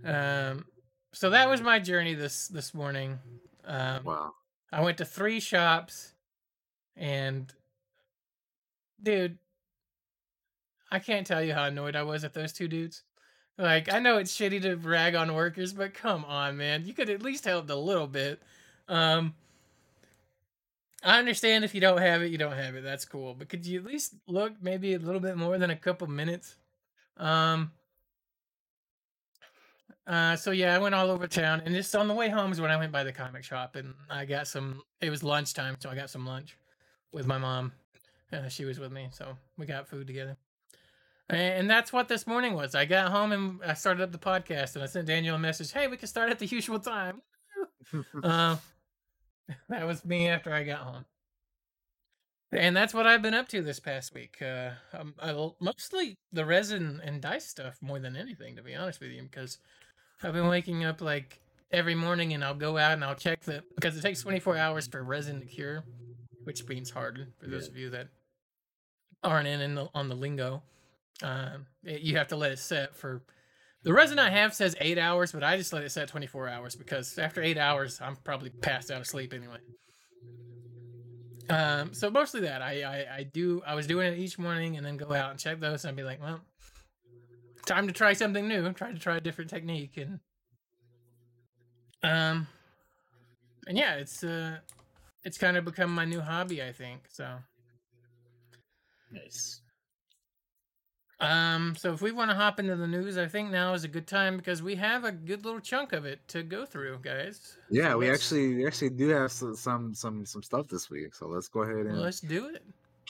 Um, 0.04 0.64
so 1.12 1.30
that 1.30 1.48
was 1.48 1.60
my 1.60 1.78
journey 1.78 2.14
this 2.14 2.48
this 2.48 2.74
morning. 2.74 3.18
Um, 3.64 4.04
Wow. 4.04 4.34
I 4.72 4.82
went 4.82 4.98
to 4.98 5.04
three 5.04 5.40
shops 5.40 6.12
and 6.96 7.52
dude, 9.02 9.38
I 10.90 10.98
can't 10.98 11.26
tell 11.26 11.42
you 11.42 11.54
how 11.54 11.64
annoyed 11.64 11.96
I 11.96 12.02
was 12.02 12.22
at 12.24 12.34
those 12.34 12.52
two 12.52 12.68
dudes. 12.68 13.02
Like, 13.56 13.92
I 13.92 13.98
know 13.98 14.18
it's 14.18 14.36
shitty 14.36 14.62
to 14.62 14.76
rag 14.76 15.14
on 15.14 15.34
workers, 15.34 15.72
but 15.72 15.94
come 15.94 16.24
on, 16.24 16.56
man. 16.56 16.84
You 16.84 16.92
could 16.94 17.10
at 17.10 17.22
least 17.22 17.44
help 17.44 17.70
a 17.70 17.74
little 17.74 18.06
bit. 18.06 18.42
Um 18.88 19.34
I 21.02 21.18
understand 21.18 21.64
if 21.64 21.74
you 21.74 21.80
don't 21.80 22.00
have 22.00 22.22
it, 22.22 22.30
you 22.30 22.38
don't 22.38 22.56
have 22.56 22.74
it. 22.74 22.82
That's 22.82 23.04
cool. 23.04 23.34
But 23.34 23.48
could 23.48 23.64
you 23.64 23.78
at 23.78 23.84
least 23.84 24.14
look 24.26 24.52
maybe 24.60 24.94
a 24.94 24.98
little 24.98 25.20
bit 25.20 25.36
more 25.36 25.58
than 25.58 25.70
a 25.70 25.76
couple 25.76 26.06
minutes? 26.06 26.56
Um 27.16 27.72
uh, 30.08 30.34
so 30.36 30.52
yeah, 30.52 30.74
I 30.74 30.78
went 30.78 30.94
all 30.94 31.10
over 31.10 31.26
town, 31.26 31.60
and 31.66 31.74
just 31.74 31.94
on 31.94 32.08
the 32.08 32.14
way 32.14 32.30
home 32.30 32.50
is 32.50 32.62
when 32.62 32.70
I 32.70 32.78
went 32.78 32.90
by 32.90 33.04
the 33.04 33.12
comic 33.12 33.44
shop, 33.44 33.76
and 33.76 33.92
I 34.08 34.24
got 34.24 34.46
some. 34.48 34.80
It 35.02 35.10
was 35.10 35.22
lunchtime, 35.22 35.76
so 35.78 35.90
I 35.90 35.94
got 35.94 36.08
some 36.08 36.24
lunch 36.24 36.56
with 37.12 37.26
my 37.26 37.36
mom. 37.36 37.72
Uh, 38.32 38.48
she 38.48 38.64
was 38.64 38.78
with 38.78 38.90
me, 38.90 39.08
so 39.12 39.36
we 39.58 39.66
got 39.66 39.86
food 39.86 40.06
together. 40.06 40.38
And, 41.30 41.68
that's 41.68 41.92
what 41.92 42.08
this 42.08 42.26
morning 42.26 42.54
was. 42.54 42.74
I 42.74 42.86
got 42.86 43.10
home 43.10 43.32
and 43.32 43.60
I 43.62 43.74
started 43.74 44.02
up 44.02 44.12
the 44.12 44.18
podcast, 44.18 44.74
and 44.74 44.82
I 44.82 44.86
sent 44.86 45.06
Daniel 45.06 45.36
a 45.36 45.38
message. 45.38 45.72
Hey, 45.72 45.86
we 45.86 45.98
can 45.98 46.08
start 46.08 46.30
at 46.30 46.38
the 46.38 46.46
usual 46.56 46.78
time. 46.78 47.20
Uh, 48.22 48.56
that 49.68 49.86
was 49.86 50.04
me 50.04 50.28
after 50.28 50.52
I 50.52 50.64
got 50.64 50.80
home. 50.80 51.04
And 52.50 52.74
that's 52.74 52.94
what 52.94 53.06
I've 53.06 53.20
been 53.20 53.34
up 53.34 53.48
to 53.48 53.60
this 53.60 53.78
past 53.78 54.14
week. 54.14 54.38
Uh, 54.40 54.70
um, 54.96 55.14
I, 55.20 55.50
mostly 55.60 56.16
the 56.32 56.46
resin 56.46 57.00
and 57.04 57.20
dice 57.20 57.46
stuff 57.46 57.76
more 57.82 57.98
than 57.98 58.16
anything, 58.16 58.56
to 58.56 58.62
be 58.62 58.74
honest 58.74 59.00
with 59.00 59.10
you, 59.10 59.22
because 59.22 59.58
I've 60.22 60.32
been 60.32 60.48
waking 60.48 60.82
up 60.84 61.02
like 61.02 61.40
every 61.70 61.94
morning 61.94 62.32
and 62.32 62.42
I'll 62.42 62.54
go 62.54 62.78
out 62.78 62.92
and 62.92 63.04
I'll 63.04 63.14
check 63.14 63.42
the 63.42 63.62
because 63.74 63.98
it 63.98 64.00
takes 64.02 64.22
24 64.22 64.56
hours 64.56 64.86
for 64.86 65.02
resin 65.02 65.40
to 65.40 65.46
cure, 65.46 65.84
which 66.44 66.66
means 66.66 66.90
harden 66.90 67.34
for 67.38 67.48
those 67.48 67.64
Yeah. 67.66 67.70
of 67.70 67.76
you 67.76 67.90
that 67.90 68.08
aren't 69.22 69.48
in, 69.48 69.60
in 69.60 69.74
the, 69.74 69.88
on 69.94 70.08
the 70.08 70.14
lingo. 70.14 70.62
Um, 71.22 71.66
it- 71.84 72.00
you 72.00 72.16
have 72.16 72.28
to 72.28 72.36
let 72.36 72.52
it 72.52 72.58
set 72.58 72.96
for 72.96 73.20
the 73.88 73.94
resin 73.94 74.18
I 74.18 74.28
have 74.28 74.52
says 74.52 74.76
eight 74.82 74.98
hours, 74.98 75.32
but 75.32 75.42
I 75.42 75.56
just 75.56 75.72
let 75.72 75.82
it 75.82 75.90
set 75.90 76.08
24 76.08 76.46
hours 76.46 76.76
because 76.76 77.18
after 77.18 77.40
eight 77.40 77.56
hours, 77.56 77.98
I'm 78.02 78.16
probably 78.16 78.50
passed 78.50 78.90
out 78.90 79.00
of 79.00 79.06
sleep 79.06 79.32
anyway. 79.32 79.56
Um, 81.48 81.94
so 81.94 82.10
mostly 82.10 82.42
that 82.42 82.60
I, 82.60 82.82
I 82.82 83.16
I 83.16 83.22
do 83.22 83.62
I 83.66 83.74
was 83.74 83.86
doing 83.86 84.12
it 84.12 84.18
each 84.18 84.38
morning 84.38 84.76
and 84.76 84.84
then 84.84 84.98
go 84.98 85.14
out 85.14 85.30
and 85.30 85.40
check 85.40 85.58
those 85.58 85.84
and 85.84 85.92
I'd 85.92 85.96
be 85.96 86.02
like, 86.02 86.20
well, 86.20 86.42
time 87.64 87.86
to 87.86 87.94
try 87.94 88.12
something 88.12 88.46
new. 88.46 88.70
Try 88.74 88.92
to 88.92 88.98
try 88.98 89.16
a 89.16 89.22
different 89.22 89.48
technique 89.48 89.96
and 89.96 90.20
um 92.02 92.46
and 93.66 93.78
yeah, 93.78 93.94
it's 93.94 94.22
uh 94.22 94.58
it's 95.24 95.38
kind 95.38 95.56
of 95.56 95.64
become 95.64 95.94
my 95.94 96.04
new 96.04 96.20
hobby, 96.20 96.62
I 96.62 96.72
think. 96.72 97.04
So 97.08 97.26
Nice. 99.10 99.62
Um 101.20 101.74
so 101.76 101.92
if 101.92 102.00
we 102.00 102.12
want 102.12 102.30
to 102.30 102.36
hop 102.36 102.60
into 102.60 102.76
the 102.76 102.86
news, 102.86 103.18
I 103.18 103.26
think 103.26 103.50
now 103.50 103.74
is 103.74 103.82
a 103.84 103.88
good 103.88 104.06
time 104.06 104.36
because 104.36 104.62
we 104.62 104.76
have 104.76 105.04
a 105.04 105.10
good 105.12 105.44
little 105.44 105.60
chunk 105.60 105.92
of 105.92 106.04
it 106.04 106.26
to 106.28 106.42
go 106.44 106.64
through, 106.64 107.00
guys. 107.02 107.56
Yeah, 107.70 107.90
So 107.92 107.98
we 107.98 108.10
actually 108.10 108.54
we 108.54 108.66
actually 108.66 108.90
do 108.90 109.08
have 109.08 109.32
some 109.32 109.56
some 109.56 109.94
some, 109.94 110.24
some 110.24 110.42
stuff 110.42 110.68
this 110.68 110.88
week. 110.90 111.14
So 111.14 111.26
let's 111.26 111.48
go 111.48 111.62
ahead 111.62 111.86
and 111.86 112.00
let's 112.00 112.20
do 112.20 112.48
it. 112.54 112.62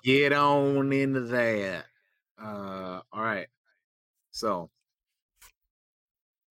get 0.03 0.33
on 0.33 0.91
into 0.93 1.21
that. 1.21 1.85
Uh, 2.43 3.01
all 3.13 3.23
right. 3.23 3.49
So 4.31 4.71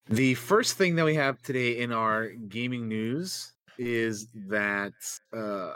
the 0.09 0.35
first 0.35 0.77
thing 0.77 0.95
that 0.95 1.05
we 1.05 1.15
have 1.15 1.41
today 1.41 1.79
in 1.79 1.91
our 1.91 2.27
gaming 2.29 2.87
news 2.87 3.53
is 3.79 4.27
that 4.47 4.93
uh, 5.35 5.73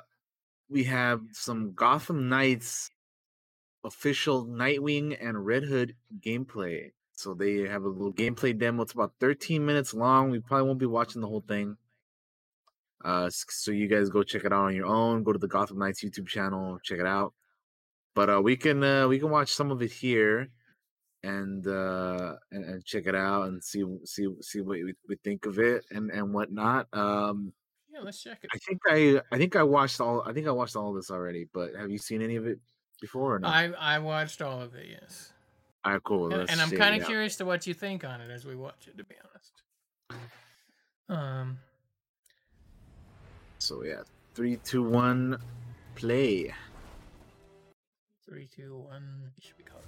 we 0.70 0.84
have 0.84 1.22
some 1.32 1.74
Gotham 1.74 2.30
Knights 2.30 2.91
official 3.84 4.46
Nightwing 4.46 5.18
and 5.20 5.46
Red 5.46 5.64
Hood 5.64 5.96
gameplay. 6.20 6.92
So 7.14 7.34
they 7.34 7.68
have 7.68 7.84
a 7.84 7.90
little 7.90 8.14
gameplay 8.14 8.58
demo. 8.58 8.84
It's 8.84 8.94
about 8.94 9.14
13 9.20 9.66
minutes 9.66 9.94
long. 9.94 10.32
We 10.32 10.40
probably 10.40 10.68
won't 10.68 10.80
be 10.80 10.86
watching 10.86 11.22
the 11.22 11.28
whole 11.28 11.44
thing. 11.48 11.78
Uh, 13.04 13.30
so 13.30 13.72
you 13.72 13.88
guys 13.88 14.10
go 14.10 14.24
check 14.24 14.46
it 14.46 14.54
out 14.54 14.66
on 14.66 14.76
your 14.76 14.86
own. 14.86 15.24
Go 15.24 15.34
to 15.34 15.40
the 15.40 15.48
Gotham 15.48 15.80
Knights 15.80 16.04
YouTube 16.04 16.28
channel, 16.28 16.80
check 16.84 17.00
it 17.00 17.08
out. 17.08 17.34
But 18.14 18.30
uh, 18.30 18.42
we 18.42 18.58
can 18.58 18.84
uh, 18.84 19.08
we 19.08 19.20
can 19.20 19.30
watch 19.30 19.54
some 19.54 19.72
of 19.72 19.82
it 19.82 19.92
here, 19.92 20.50
and 21.24 21.66
uh, 21.66 22.36
and, 22.52 22.66
and 22.66 22.86
check 22.86 23.06
it 23.08 23.16
out 23.16 23.48
and 23.48 23.64
see 23.64 23.84
see 24.06 24.28
see 24.42 24.62
what 24.62 24.74
we, 24.84 24.94
we 25.08 25.16
think 25.24 25.46
of 25.46 25.60
it 25.60 25.86
and 25.92 26.12
and 26.12 26.34
whatnot. 26.34 26.88
Um, 26.94 27.54
Yeah, 27.94 28.02
let's 28.02 28.22
check 28.22 28.40
it. 28.44 28.52
I 28.54 28.58
think 28.58 28.82
I 28.88 29.22
I 29.32 29.38
think 29.38 29.56
I 29.56 29.64
watched 29.64 30.02
all 30.02 30.24
I 30.26 30.34
think 30.34 30.48
I 30.48 30.52
watched 30.52 30.76
all 30.76 30.90
of 30.90 30.96
this 30.96 31.12
already. 31.12 31.48
But 31.54 31.76
have 31.76 31.90
you 31.90 31.98
seen 31.98 32.22
any 32.22 32.36
of 32.36 32.46
it 32.48 32.60
before 33.02 33.36
or 33.36 33.40
not? 33.40 33.54
I 33.54 33.72
I 33.96 34.00
watched 34.00 34.42
all 34.42 34.62
of 34.62 34.74
it, 34.76 34.88
yes. 34.90 35.34
All 35.84 35.92
right, 35.94 36.04
cool. 36.04 36.28
And, 36.28 36.38
let's 36.38 36.52
and 36.52 36.62
I'm 36.62 36.70
kind 36.72 36.96
of 36.96 37.02
out. 37.02 37.08
curious 37.08 37.36
to 37.38 37.46
what 37.46 37.68
you 37.68 37.74
think 37.74 38.06
on 38.06 38.22
it 38.22 38.30
as 38.32 38.46
we 38.46 38.56
watch 38.56 38.88
it, 38.88 38.98
to 38.98 39.04
be 39.04 39.16
honest. 39.26 40.22
Um, 41.10 41.58
So 43.58 43.84
yeah, 43.84 44.02
three, 44.34 44.58
two, 44.58 44.84
one, 44.84 45.38
play. 45.96 46.54
three, 48.26 48.48
two, 48.56 48.78
one. 48.88 49.32
Should 49.42 49.58
we 49.58 49.64
call 49.64 49.80
it? 49.80 49.86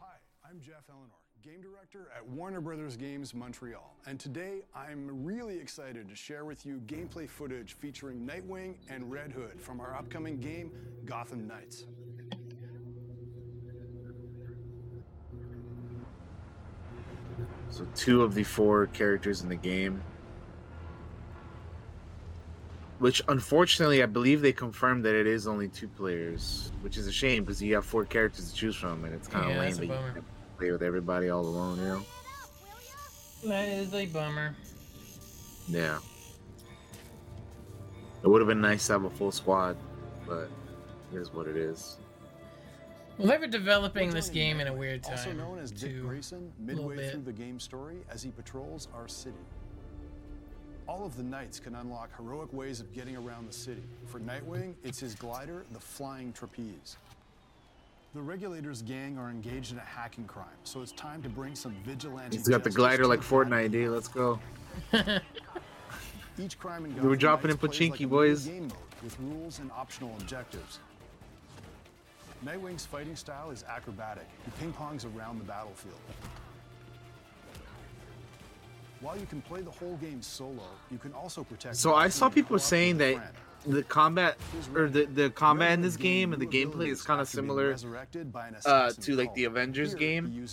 Hi, 0.00 0.16
I'm 0.48 0.60
Geoff 0.60 0.84
Ellenor, 0.90 1.23
game 1.44 1.60
director 1.60 2.08
at 2.16 2.26
Warner 2.26 2.62
Brothers 2.62 2.96
Games 2.96 3.34
Montreal, 3.34 3.94
and 4.06 4.18
today 4.18 4.62
I'm 4.74 5.26
really 5.26 5.58
excited 5.58 6.08
to 6.08 6.14
share 6.14 6.46
with 6.46 6.64
you 6.64 6.80
gameplay 6.86 7.28
footage 7.28 7.74
featuring 7.74 8.26
Nightwing 8.26 8.76
and 8.88 9.12
Red 9.12 9.30
Hood 9.30 9.60
from 9.60 9.78
our 9.78 9.94
upcoming 9.94 10.40
game, 10.40 10.72
Gotham 11.04 11.46
Knights. 11.46 11.84
So 17.68 17.86
two 17.94 18.22
of 18.22 18.34
the 18.34 18.44
four 18.44 18.86
characters 18.86 19.42
in 19.42 19.50
the 19.50 19.56
game. 19.56 20.02
Which 23.00 23.20
unfortunately 23.28 24.02
I 24.02 24.06
believe 24.06 24.40
they 24.40 24.52
confirmed 24.54 25.04
that 25.04 25.14
it 25.14 25.26
is 25.26 25.46
only 25.46 25.68
two 25.68 25.88
players, 25.88 26.72
which 26.80 26.96
is 26.96 27.06
a 27.06 27.12
shame 27.12 27.44
because 27.44 27.62
you 27.62 27.74
have 27.74 27.84
four 27.84 28.06
characters 28.06 28.50
to 28.50 28.56
choose 28.56 28.76
from 28.76 29.04
and 29.04 29.12
it's 29.12 29.28
kind 29.28 29.44
of 29.44 29.50
Yeah, 29.50 29.60
lame 29.60 30.24
that's 30.70 30.82
a 30.82 30.84
that 30.84 30.86
you 30.86 31.02
bummer. 31.02 31.16
can't 31.16 31.24
play 31.24 31.24
with 31.24 31.26
everybody 31.26 31.30
all 31.30 31.44
alone, 31.44 31.78
you 31.78 31.84
know? 31.84 32.02
That 33.44 33.68
is 33.68 33.92
a 33.94 34.06
bummer. 34.06 34.54
Yeah. 35.68 35.98
It 38.22 38.28
would 38.28 38.40
have 38.40 38.48
been 38.48 38.60
nice 38.60 38.86
to 38.86 38.92
have 38.94 39.04
a 39.04 39.10
full 39.10 39.32
squad, 39.32 39.76
but 40.26 40.48
it 41.12 41.16
is 41.18 41.32
what 41.32 41.46
it 41.46 41.56
is. 41.56 41.98
Well, 43.18 43.28
they 43.28 43.36
were 43.38 43.46
developing 43.46 44.10
this 44.10 44.28
game 44.28 44.60
in 44.60 44.66
a 44.66 44.72
Nightwing, 44.72 44.78
weird 44.78 45.04
Also 45.06 45.26
time. 45.26 45.36
known 45.36 45.58
as 45.58 45.70
Dick 45.70 45.90
too. 45.90 46.02
Grayson, 46.02 46.50
midway 46.58 47.10
through 47.10 47.22
the 47.22 47.32
game 47.32 47.60
story 47.60 47.98
as 48.10 48.22
he 48.22 48.30
patrols 48.30 48.88
our 48.94 49.06
city. 49.06 49.36
All 50.88 51.04
of 51.06 51.16
the 51.16 51.22
knights 51.22 51.60
can 51.60 51.74
unlock 51.76 52.14
heroic 52.16 52.52
ways 52.52 52.80
of 52.80 52.92
getting 52.92 53.16
around 53.16 53.46
the 53.48 53.52
city. 53.52 53.82
For 54.06 54.18
Nightwing, 54.20 54.74
it's 54.82 54.98
his 55.00 55.14
glider, 55.14 55.64
the 55.72 55.80
Flying 55.80 56.32
Trapeze. 56.32 56.96
The 58.14 58.22
Regulators 58.22 58.80
gang 58.82 59.18
are 59.18 59.28
engaged 59.28 59.72
in 59.72 59.78
a 59.78 59.80
hacking 59.80 60.26
crime, 60.26 60.46
so 60.62 60.80
it's 60.82 60.92
time 60.92 61.20
to 61.24 61.28
bring 61.28 61.56
some 61.56 61.74
vigilante. 61.84 62.36
He's 62.36 62.46
got 62.46 62.62
the 62.62 62.70
glider 62.70 63.08
like 63.08 63.18
Fortnite, 63.18 63.72
dude. 63.72 63.90
Let's 63.90 64.06
go. 64.06 64.38
Each 66.38 66.56
crime 66.56 66.84
in 66.84 67.02
We're 67.02 67.16
dropping 67.16 67.50
in 67.50 67.56
plays 67.56 67.80
like 67.80 67.98
Pachinki, 67.98 68.08
boys. 68.08 68.46
Game 68.46 68.68
mode 68.68 68.72
with 69.02 69.18
rules 69.18 69.58
and 69.58 69.68
optional 69.72 70.14
objectives. 70.20 70.78
Nightwing's 72.44 72.86
fighting 72.86 73.16
style 73.16 73.50
is 73.50 73.64
acrobatic. 73.64 74.28
He 74.44 74.52
ping-pongs 74.60 75.04
around 75.16 75.40
the 75.40 75.44
battlefield. 75.44 75.98
While 79.00 79.18
you 79.18 79.26
can 79.26 79.42
play 79.42 79.62
the 79.62 79.72
whole 79.72 79.96
game 79.96 80.22
solo, 80.22 80.62
you 80.92 80.98
can 80.98 81.12
also 81.14 81.42
protect. 81.42 81.74
So 81.76 81.96
I 81.96 82.08
saw 82.10 82.28
people 82.28 82.60
saying 82.60 82.98
that 82.98 83.16
friend 83.16 83.34
the 83.66 83.82
combat 83.82 84.36
or 84.74 84.88
the, 84.88 85.06
the 85.06 85.30
combat 85.30 85.72
in 85.72 85.80
this 85.80 85.96
game 85.96 86.32
and 86.32 86.40
the 86.40 86.46
gameplay 86.46 86.88
is 86.88 87.02
kind 87.02 87.20
of 87.20 87.28
similar 87.28 87.76
uh, 88.64 88.92
to 88.92 89.16
like 89.16 89.32
the 89.34 89.44
Avengers 89.44 89.94
game, 89.94 90.46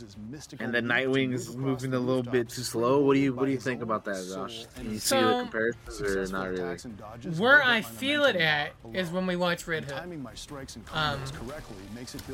and 0.60 0.74
the 0.74 0.82
Nightwing 0.82 1.34
is 1.34 1.56
moving 1.56 1.94
a 1.94 2.00
little 2.00 2.24
bit 2.24 2.50
too 2.50 2.64
slow. 2.64 3.02
What 3.02 3.16
do 3.16 3.20
you 3.20 3.34
what 3.34 3.46
do 3.46 3.52
you 3.52 3.58
think 3.58 3.82
about 3.82 4.06
that, 4.06 4.26
Josh? 4.34 4.66
Do 4.80 4.90
you 4.90 5.00
see 5.00 5.20
the 5.20 5.42
comparisons 5.42 6.32
or 6.32 6.38
not 6.38 6.50
really? 6.50 6.78
Where 7.38 7.64
I 7.64 7.82
feel 7.82 8.24
it 8.26 8.36
at 8.36 8.72
is 8.94 9.10
when 9.10 9.28
we 9.28 9.36
watch 9.36 9.68
Red 9.68 9.86
Hood. 9.86 10.26
Um, 10.94 11.20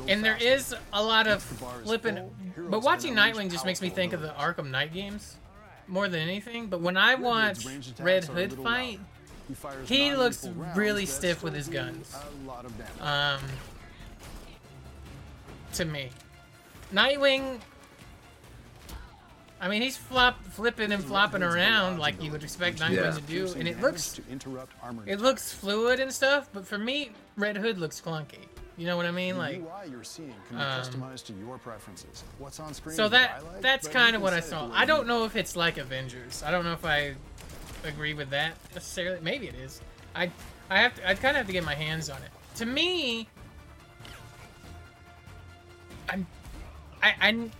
and 0.06 0.24
there 0.24 0.36
is 0.40 0.74
a 0.92 1.02
lot 1.02 1.26
of 1.26 1.42
flipping, 1.42 2.30
but 2.56 2.82
watching 2.82 3.14
Nightwing 3.14 3.50
just 3.50 3.66
makes 3.66 3.82
me 3.82 3.90
think 3.90 4.12
of 4.12 4.20
the 4.20 4.28
Arkham 4.28 4.70
Knight 4.70 4.92
games 4.92 5.36
more 5.86 6.08
than 6.08 6.20
anything. 6.20 6.66
But 6.66 6.80
when 6.80 6.96
I 6.96 7.16
watch 7.16 7.66
Red 7.98 8.24
Hood 8.24 8.52
fight. 8.54 9.00
He, 9.48 9.54
fires 9.54 9.88
he 9.88 10.14
looks 10.14 10.44
non-lethal 10.44 10.64
rounds 10.64 10.78
really 10.78 11.06
stiff 11.06 11.42
with 11.42 11.54
his 11.54 11.68
guns. 11.68 12.14
A 12.14 12.46
lot 12.46 12.64
of 12.64 13.02
um, 13.02 13.40
to 15.74 15.84
me, 15.84 16.10
Nightwing. 16.92 17.58
I 19.60 19.68
mean, 19.68 19.82
he's 19.82 19.96
flop, 19.96 20.44
flipping 20.44 20.92
and 20.92 21.02
flopping 21.02 21.42
around 21.42 21.98
like 21.98 22.22
you 22.22 22.30
would 22.30 22.44
expect 22.44 22.78
Nightwing 22.78 22.96
Yeah. 22.96 23.10
to 23.10 23.20
do, 23.22 23.52
and 23.58 23.66
it 23.66 23.80
looks 23.80 24.12
to 24.12 24.22
interrupt 24.30 24.72
armor 24.82 25.02
it 25.06 25.20
looks 25.20 25.52
fluid 25.52 25.98
and 25.98 26.12
stuff. 26.12 26.48
But 26.52 26.66
for 26.66 26.78
me, 26.78 27.10
Red 27.36 27.56
Hood 27.56 27.78
looks 27.78 28.00
clunky. 28.00 28.46
You 28.76 28.86
know 28.86 28.96
what 28.96 29.06
I 29.06 29.10
mean? 29.10 29.36
Like, 29.36 29.56
UI 29.56 29.90
you're 29.90 30.04
seeing 30.04 30.32
can 30.46 30.58
be 30.58 30.62
um, 30.62 30.80
customized 30.80 31.26
to 31.26 31.32
your 31.32 31.58
preferences. 31.58 32.22
What's 32.38 32.60
on 32.60 32.72
screen 32.72 32.94
so 32.94 33.08
that 33.08 33.42
what 33.42 33.50
I 33.50 33.52
like, 33.54 33.62
that's 33.62 33.88
kind 33.88 34.14
of 34.14 34.22
what 34.22 34.32
I 34.32 34.38
saw. 34.38 34.70
I 34.72 34.84
don't 34.84 35.08
know 35.08 35.24
if 35.24 35.34
it's 35.34 35.56
like 35.56 35.78
Avengers. 35.78 36.44
I 36.44 36.52
don't 36.52 36.64
know 36.64 36.74
if 36.74 36.84
I 36.84 37.16
agree 37.84 38.14
with 38.14 38.30
that 38.30 38.54
necessarily. 38.74 39.20
Maybe 39.20 39.48
it 39.48 39.54
is. 39.54 39.80
I 40.14 40.30
I 40.70 40.78
have 40.78 40.94
to. 40.96 41.08
I 41.08 41.14
kind 41.14 41.30
of 41.30 41.36
have 41.36 41.46
to 41.46 41.52
get 41.52 41.64
my 41.64 41.74
hands 41.74 42.10
on 42.10 42.18
it. 42.22 42.30
To 42.56 42.66
me, 42.66 43.28
I'm 46.08 46.26
I 47.02 47.14
I'm 47.20 47.50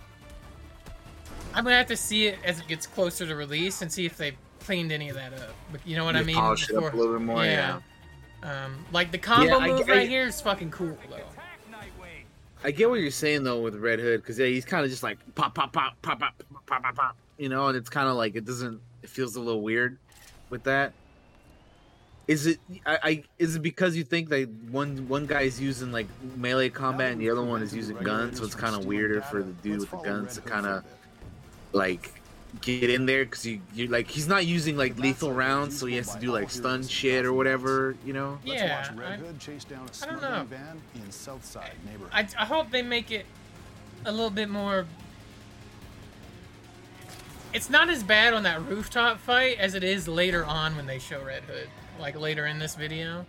I'm 1.53 1.63
gonna 1.63 1.77
have 1.77 1.87
to 1.87 1.97
see 1.97 2.27
it 2.27 2.37
as 2.43 2.59
it 2.59 2.67
gets 2.67 2.85
closer 2.85 3.25
to 3.25 3.35
release 3.35 3.81
and 3.81 3.91
see 3.91 4.05
if 4.05 4.17
they 4.17 4.33
cleaned 4.61 4.91
any 4.91 5.09
of 5.09 5.15
that 5.15 5.33
up. 5.33 5.53
But 5.71 5.81
you 5.85 5.95
know 5.95 6.05
what 6.05 6.15
I 6.15 6.23
mean? 6.23 6.35
polish 6.35 6.69
it 6.69 6.75
up 6.75 6.93
a 6.93 6.95
little 6.95 7.13
bit 7.13 7.21
more, 7.21 7.43
yeah. 7.45 7.79
Um, 8.43 8.85
like 8.91 9.11
the 9.11 9.17
combo 9.17 9.59
I- 9.59 9.67
move 9.67 9.89
I- 9.89 9.93
right 9.93 10.09
here 10.09 10.25
is 10.25 10.39
fucking 10.41 10.71
cool 10.71 10.97
though. 11.09 11.17
I 12.61 12.71
get 12.71 12.89
what 12.89 12.99
you're 12.99 13.09
saying 13.09 13.43
though 13.43 13.61
with 13.61 13.75
Red 13.75 13.99
Hood 13.99 14.21
because 14.21 14.37
yeah, 14.37 14.47
he's 14.47 14.65
kind 14.65 14.83
of 14.83 14.91
just 14.91 15.01
like 15.01 15.17
pop, 15.35 15.55
pop, 15.55 15.71
pop, 15.71 15.95
pop, 16.01 16.19
pop, 16.19 16.33
pop, 16.65 16.83
pop, 16.83 16.95
pop, 16.95 17.17
you 17.37 17.47
know, 17.47 17.67
and 17.67 17.77
it's 17.77 17.89
kind 17.89 18.09
of 18.09 18.15
like 18.15 18.35
it 18.35 18.43
doesn't. 18.43 18.81
It 19.01 19.09
feels 19.09 19.37
a 19.37 19.39
little 19.39 19.61
weird 19.61 19.97
with 20.49 20.63
that. 20.63 20.93
Is 22.27 22.45
it? 22.45 22.59
I, 22.85 22.99
I 23.03 23.23
is 23.39 23.55
it 23.55 23.63
because 23.63 23.95
you 23.95 24.03
think 24.03 24.29
that 24.29 24.47
one 24.69 25.07
one 25.07 25.25
guy's 25.25 25.59
using 25.59 25.91
like 25.91 26.07
melee 26.37 26.69
combat 26.69 27.11
and 27.11 27.19
the 27.19 27.29
other 27.29 27.43
one 27.43 27.63
is 27.63 27.73
using 27.75 27.97
guns, 27.97 28.37
so 28.37 28.45
it's 28.45 28.53
kind 28.55 28.75
of 28.75 28.85
weirder 28.85 29.21
for 29.21 29.41
the 29.41 29.51
dude 29.51 29.79
with 29.79 29.89
the 29.89 29.97
guns 29.97 30.35
to 30.35 30.41
kind 30.41 30.67
of 30.67 30.83
like 31.73 32.13
get 32.61 32.89
in 32.89 33.05
there 33.07 33.25
because 33.25 33.45
you 33.47 33.61
you 33.73 33.87
like 33.87 34.07
he's 34.07 34.27
not 34.27 34.45
using 34.45 34.77
like 34.77 34.95
lethal 34.99 35.33
rounds, 35.33 35.75
so 35.79 35.87
he 35.87 35.95
has 35.95 36.13
to 36.13 36.19
do 36.19 36.31
like 36.31 36.51
stun 36.51 36.83
shit 36.85 37.25
or 37.25 37.33
whatever, 37.33 37.95
you 38.05 38.13
know. 38.13 38.37
Let's 38.45 38.61
Yeah, 38.61 38.79
watch 38.91 38.91
Red 38.99 39.11
I- 39.11 39.17
Hood 39.17 39.39
chase 39.39 39.63
down 39.63 39.79
a 39.79 39.81
I 39.81 39.85
don't 39.85 39.93
smuggling 40.19 40.31
know. 40.31 40.43
van 40.45 40.81
in 40.95 41.11
Southside 41.11 41.71
neighborhood. 41.83 42.11
I, 42.13 42.27
I 42.43 42.45
hope 42.45 42.69
they 42.69 42.83
make 42.83 43.09
it 43.09 43.25
a 44.05 44.11
little 44.11 44.29
bit 44.29 44.49
more 44.49 44.85
it's 47.53 47.69
not 47.69 47.89
as 47.89 48.03
bad 48.03 48.33
on 48.33 48.43
that 48.43 48.65
rooftop 48.67 49.19
fight 49.19 49.57
as 49.59 49.73
it 49.75 49.83
is 49.83 50.07
later 50.07 50.45
on 50.45 50.75
when 50.75 50.85
they 50.85 50.99
show 50.99 51.21
Red 51.23 51.43
Hood, 51.43 51.67
like 51.99 52.19
later 52.19 52.45
in 52.45 52.59
this 52.59 52.75
video. 52.75 53.25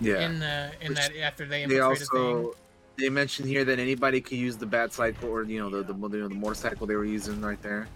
Yeah. 0.00 0.26
In 0.26 0.38
the 0.40 0.72
in 0.80 0.88
Which 0.90 0.98
that 0.98 1.16
after 1.16 1.46
they 1.46 1.64
they 1.66 1.76
infiltrate 1.76 2.02
a 2.02 2.06
thing. 2.06 2.20
also 2.20 2.56
they 2.96 3.08
mentioned 3.08 3.48
here 3.48 3.64
that 3.64 3.78
anybody 3.78 4.20
could 4.20 4.38
use 4.38 4.56
the 4.56 4.66
bat 4.66 4.92
cycle 4.92 5.28
or 5.28 5.42
you 5.44 5.60
know 5.60 5.70
the 5.70 5.82
the, 5.82 5.94
you 5.94 6.22
know, 6.22 6.28
the 6.28 6.34
motorcycle 6.34 6.86
they 6.86 6.96
were 6.96 7.04
using 7.04 7.40
right 7.40 7.60
there. 7.62 7.88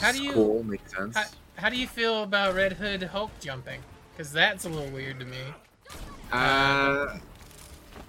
How 0.00 0.10
do 0.12 0.22
you- 0.22 0.32
cool? 0.32 0.62
Makes 0.64 0.94
sense. 0.96 1.16
How, 1.16 1.24
how 1.56 1.68
do 1.68 1.76
you 1.76 1.86
feel 1.86 2.24
about 2.24 2.54
Red 2.54 2.72
Hood 2.74 3.02
Hulk 3.04 3.30
jumping? 3.40 3.80
Because 4.12 4.32
that's 4.32 4.64
a 4.64 4.68
little 4.68 4.90
weird 4.90 5.20
to 5.20 5.24
me. 5.26 5.38
Uh, 6.32 7.18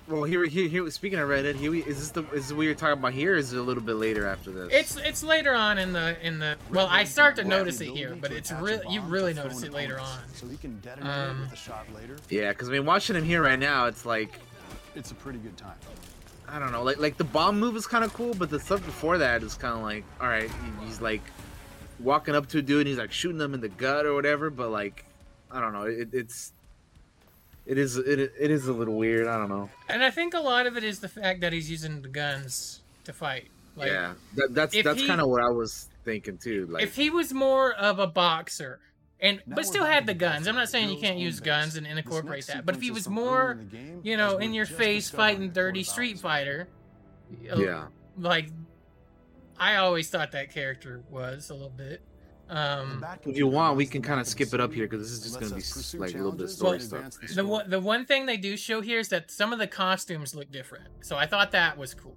well, 0.08 0.24
here, 0.24 0.46
here, 0.46 0.68
here. 0.68 0.90
Speaking 0.92 1.20
of 1.20 1.28
Reddit, 1.30 1.56
here 1.56 1.72
we 1.72 1.84
is 1.84 1.98
this 1.98 2.10
the 2.12 2.24
is 2.34 2.48
this 2.50 2.54
what 2.54 2.64
you're 2.64 2.76
talking 2.76 3.00
about 3.00 3.14
here? 3.14 3.34
Or 3.34 3.38
is 3.38 3.54
it 3.54 3.58
a 3.58 3.62
little 3.62 3.82
bit 3.84 3.96
later 3.96 4.28
after 4.28 4.52
this? 4.52 4.70
It's 4.72 4.96
it's 4.98 5.24
later 5.24 5.54
on 5.54 5.78
in 5.78 5.94
the 5.94 6.16
in 6.26 6.40
the 6.40 6.58
well, 6.70 6.88
I 6.90 7.04
start 7.06 7.36
to 7.38 7.42
Red 7.42 7.50
notice 7.50 7.82
it 7.82 7.90
here, 7.90 8.16
but 8.20 8.32
it's 8.32 8.52
attach 8.52 8.64
really 8.64 8.94
you 8.94 9.02
really 9.02 9.34
notice 9.34 9.64
it 9.64 9.74
later 9.74 10.00
on. 10.00 10.20
So 10.34 10.48
he 10.48 10.58
can 10.58 10.80
detonate 10.80 11.10
Um, 11.12 11.42
with 11.42 11.54
a 11.54 11.56
shot 11.56 11.86
later. 11.96 12.18
yeah, 12.30 12.50
because 12.50 12.70
I 12.70 12.72
mean, 12.74 12.86
watching 12.86 13.16
him 13.16 13.24
here 13.24 13.42
right 13.42 13.60
now, 13.60 13.86
it's 13.88 14.06
like 14.06 14.40
It's 14.96 15.12
a 15.12 15.16
pretty 15.16 15.40
good 15.40 15.58
time. 15.58 15.76
I 16.48 16.60
don't 16.60 16.72
know, 16.72 16.84
like 16.84 17.00
like 17.00 17.18
the 17.18 17.24
bomb 17.24 17.60
move 17.60 17.76
is 17.76 17.88
kind 17.88 18.04
of 18.04 18.14
cool, 18.14 18.36
but 18.36 18.52
the 18.52 18.60
stuff 18.60 18.86
before 18.86 19.18
that 19.18 19.42
is 19.42 19.56
kind 19.56 19.74
of 19.76 19.82
like, 19.82 20.04
all 20.22 20.28
right, 20.28 20.50
he's 20.84 21.02
like 21.02 21.22
walking 22.00 22.36
up 22.36 22.48
to 22.50 22.60
a 22.60 22.62
dude, 22.62 22.82
and 22.82 22.88
he's 22.88 22.98
like 23.00 23.12
shooting 23.12 23.40
them 23.40 23.56
in 23.56 23.62
the 23.62 23.70
gut 23.70 24.06
or 24.06 24.14
whatever, 24.14 24.52
but 24.52 24.70
like, 24.70 25.06
I 25.50 25.60
don't 25.60 25.74
know, 25.74 25.84
it, 25.84 26.10
it's. 26.14 26.52
It 27.66 27.78
is 27.78 27.98
it, 27.98 28.20
it 28.20 28.52
is 28.52 28.68
a 28.68 28.74
little 28.74 28.96
weird. 28.96 29.28
I 29.28 29.38
don't 29.38 29.50
know. 29.50 29.70
And 29.90 30.04
I 30.04 30.12
think 30.12 30.34
a 30.34 30.40
lot 30.40 30.68
of 30.68 30.78
it 30.78 30.84
is 30.84 31.00
the 31.00 31.10
fact 31.10 31.42
that 31.42 31.52
he's 31.52 31.70
using 31.70 32.02
the 32.02 32.10
guns 32.10 32.82
to 33.06 33.14
fight. 33.14 33.48
Like, 33.76 33.92
yeah, 33.92 34.14
that, 34.36 34.54
that's 34.54 34.84
that's 34.84 35.06
kind 35.06 35.20
of 35.20 35.28
what 35.28 35.44
I 35.44 35.50
was 35.50 35.90
thinking 36.04 36.38
too. 36.38 36.68
Like, 36.70 36.84
if 36.84 36.96
he 36.96 37.10
was 37.10 37.34
more 37.34 37.74
of 37.74 38.00
a 38.00 38.08
boxer 38.08 38.80
and 39.20 39.42
Now 39.46 39.56
but 39.56 39.66
still 39.66 39.86
had 39.86 40.06
the 40.06 40.14
the 40.14 40.20
guns. 40.20 40.48
I'm 40.48 40.56
not 40.56 40.70
saying 40.70 40.90
you 40.90 40.98
can't 40.98 41.18
use 41.18 41.40
guns 41.40 41.76
and, 41.76 41.88
and 41.88 41.98
incorporate 41.98 42.48
that. 42.48 42.66
But 42.66 42.76
if 42.76 42.82
he 42.82 42.92
was 42.92 43.00
is 43.00 43.06
from 43.06 43.18
early 43.18 43.28
more, 43.28 43.54
game 43.56 44.02
you 44.04 44.18
know, 44.18 44.38
in 44.38 44.54
your 44.54 44.66
face 44.66 45.10
fighting 45.10 45.52
dirty 45.52 45.84
Street 45.84 46.20
Fighter, 46.20 46.68
yeah, 47.42 47.88
like 48.18 48.50
I 49.60 49.78
always 49.78 50.10
thought 50.10 50.32
that 50.34 50.54
character 50.54 51.02
was 51.10 51.50
a 51.50 51.54
little 51.54 51.70
bit. 51.70 52.02
The 52.48 52.58
Um, 52.58 53.06
if 53.26 53.38
you 53.38 53.48
want, 53.48 53.76
we 53.78 53.86
can 53.86 54.02
kind 54.02 54.20
of 54.20 54.28
skip 54.28 54.54
it 54.54 54.60
up 54.60 54.72
here 54.74 54.86
because 54.88 55.02
this 55.02 55.12
is 55.12 55.24
just 55.24 55.40
gonna 55.40 55.54
be 55.56 55.62
us 55.62 55.72
s- 55.72 55.74
pursue 55.78 55.98
like 56.00 56.14
a 56.14 56.18
little 56.18 56.32
bit 56.32 56.44
of 56.46 56.52
story 56.52 56.74
and 56.78 56.84
stuff. 56.84 57.10
the 57.28 57.34
the 57.36 57.46
one 57.46 57.70
the 57.70 57.80
one 57.80 58.06
thing 58.06 58.26
they 58.28 58.38
do 58.38 58.56
show 58.56 58.82
here 58.82 59.00
is 59.00 59.10
that 59.10 59.32
some 59.32 59.52
of 59.52 59.60
the 59.60 59.68
costumes 59.68 60.36
look 60.36 60.52
different. 60.52 60.86
So 61.02 61.16
I 61.18 61.26
thought 61.26 61.52
that 61.52 61.78
was 61.78 61.94
cool. 61.94 62.16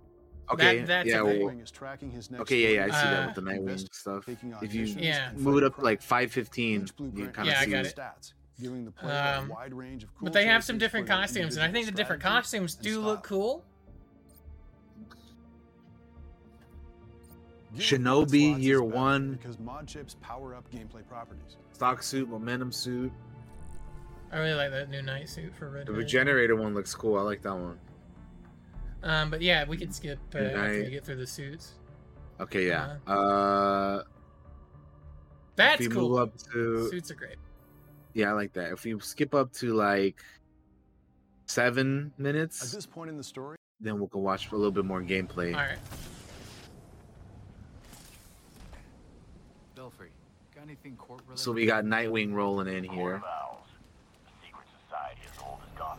Okay, 0.51 0.81
that's 0.83 1.07
yeah, 1.09 1.20
well, 1.20 1.49
is 1.51 1.70
tracking 1.70 2.11
his 2.11 2.31
next 2.31 2.41
okay, 2.43 2.74
yeah, 2.74 2.87
yeah, 2.87 2.95
I 2.95 3.01
see 3.01 3.07
Uh, 3.07 3.11
that 3.11 3.26
with 3.26 3.35
the 3.37 3.51
Nightwing 3.51 3.57
invest- 3.59 3.95
stuff. 3.95 4.29
If 4.29 4.74
you 4.74 4.85
Yeah. 4.85 5.31
move 5.37 5.59
it 5.59 5.64
up 5.64 5.79
like 5.83 6.01
515, 6.01 6.81
you 6.81 6.87
blueprint 6.97 7.35
kind 7.35 7.49
Yeah, 7.49 7.55
of 7.55 7.61
I 7.61 7.64
see. 7.66 7.70
got 7.70 7.87
it. 7.87 7.95
stats, 7.97 8.33
giving 8.59 8.85
the 8.87 8.91
player 8.91 9.35
Um, 9.39 9.51
a 9.51 9.55
wide 9.55 9.74
range 9.74 10.05
of 10.05 10.14
cool 10.14 10.24
But 10.24 10.33
they 10.33 10.47
have 10.47 10.64
some 10.64 10.79
different 10.79 11.07
costumes, 11.07 11.57
and 11.57 11.64
I 11.64 11.70
think 11.70 11.85
the 11.87 11.93
different 11.93 12.22
costumes 12.22 12.74
do 12.74 13.01
look 13.01 13.22
cool. 13.24 13.64
Shinobi 17.77 18.61
Year 18.61 18.83
One. 18.83 19.33
because 19.35 19.59
mod 19.59 19.87
chips 19.87 20.16
power 20.21 20.55
up 20.55 20.71
gameplay 20.71 21.07
properties. 21.09 21.57
Stock 21.73 22.03
suit, 22.03 22.29
momentum 22.29 22.73
suit. 22.73 23.12
I 24.33 24.39
really 24.39 24.55
like 24.55 24.71
that 24.71 24.91
new 24.91 25.03
night 25.03 25.29
suit 25.29 25.55
for 25.55 25.71
Red 25.71 25.87
The 25.87 25.93
Hood. 25.93 25.99
regenerator 25.99 26.57
one 26.57 26.75
looks 26.75 26.95
cool. 26.95 27.19
I 27.19 27.23
like 27.23 27.43
that 27.43 27.55
one. 27.55 27.79
Um, 29.03 29.31
but 29.31 29.41
yeah, 29.43 29.64
we 29.66 29.77
could 29.77 29.95
skip 29.95 30.19
uh, 30.35 30.39
after 30.39 30.83
we 30.85 30.91
get 30.91 31.05
through 31.05 31.16
the 31.16 31.27
suits. 31.27 31.75
Okay, 32.41 32.66
yeah. 32.69 32.97
Uh, 33.07 34.03
That's 35.57 35.81
if 35.81 35.89
we 35.89 35.95
cool. 35.95 36.11
move 36.11 36.19
up 36.21 36.33
to 36.53 36.89
Suits 36.91 37.11
are 37.11 37.14
great. 37.14 37.37
yeah, 38.14 38.31
I 38.31 38.33
like 38.33 38.53
that. 38.55 38.73
If 38.73 38.85
we 38.85 38.99
skip 39.01 39.35
up 39.35 39.53
to 39.55 39.73
like 39.75 40.23
seven 41.47 42.12
minutes 42.19 42.62
At 42.64 42.71
this 42.73 42.87
point 42.87 43.09
in 43.11 43.16
the 43.16 43.25
story, 43.25 43.57
then 43.81 43.99
we 44.01 44.07
can 44.09 44.21
watch 44.23 44.51
a 44.53 44.57
little 44.57 44.73
bit 44.73 44.85
more 44.85 45.03
gameplay. 45.03 45.55
All 45.55 45.61
right. 45.61 45.79
Belfry, 49.75 50.11
got 50.55 50.58
anything 50.58 50.58
court 50.58 50.58
related? 50.58 50.58
So 51.35 51.53
we 51.53 51.66
got 51.66 51.85
Nightwing 51.85 52.33
rolling 52.33 52.69
in 52.69 52.85
here. 52.85 53.23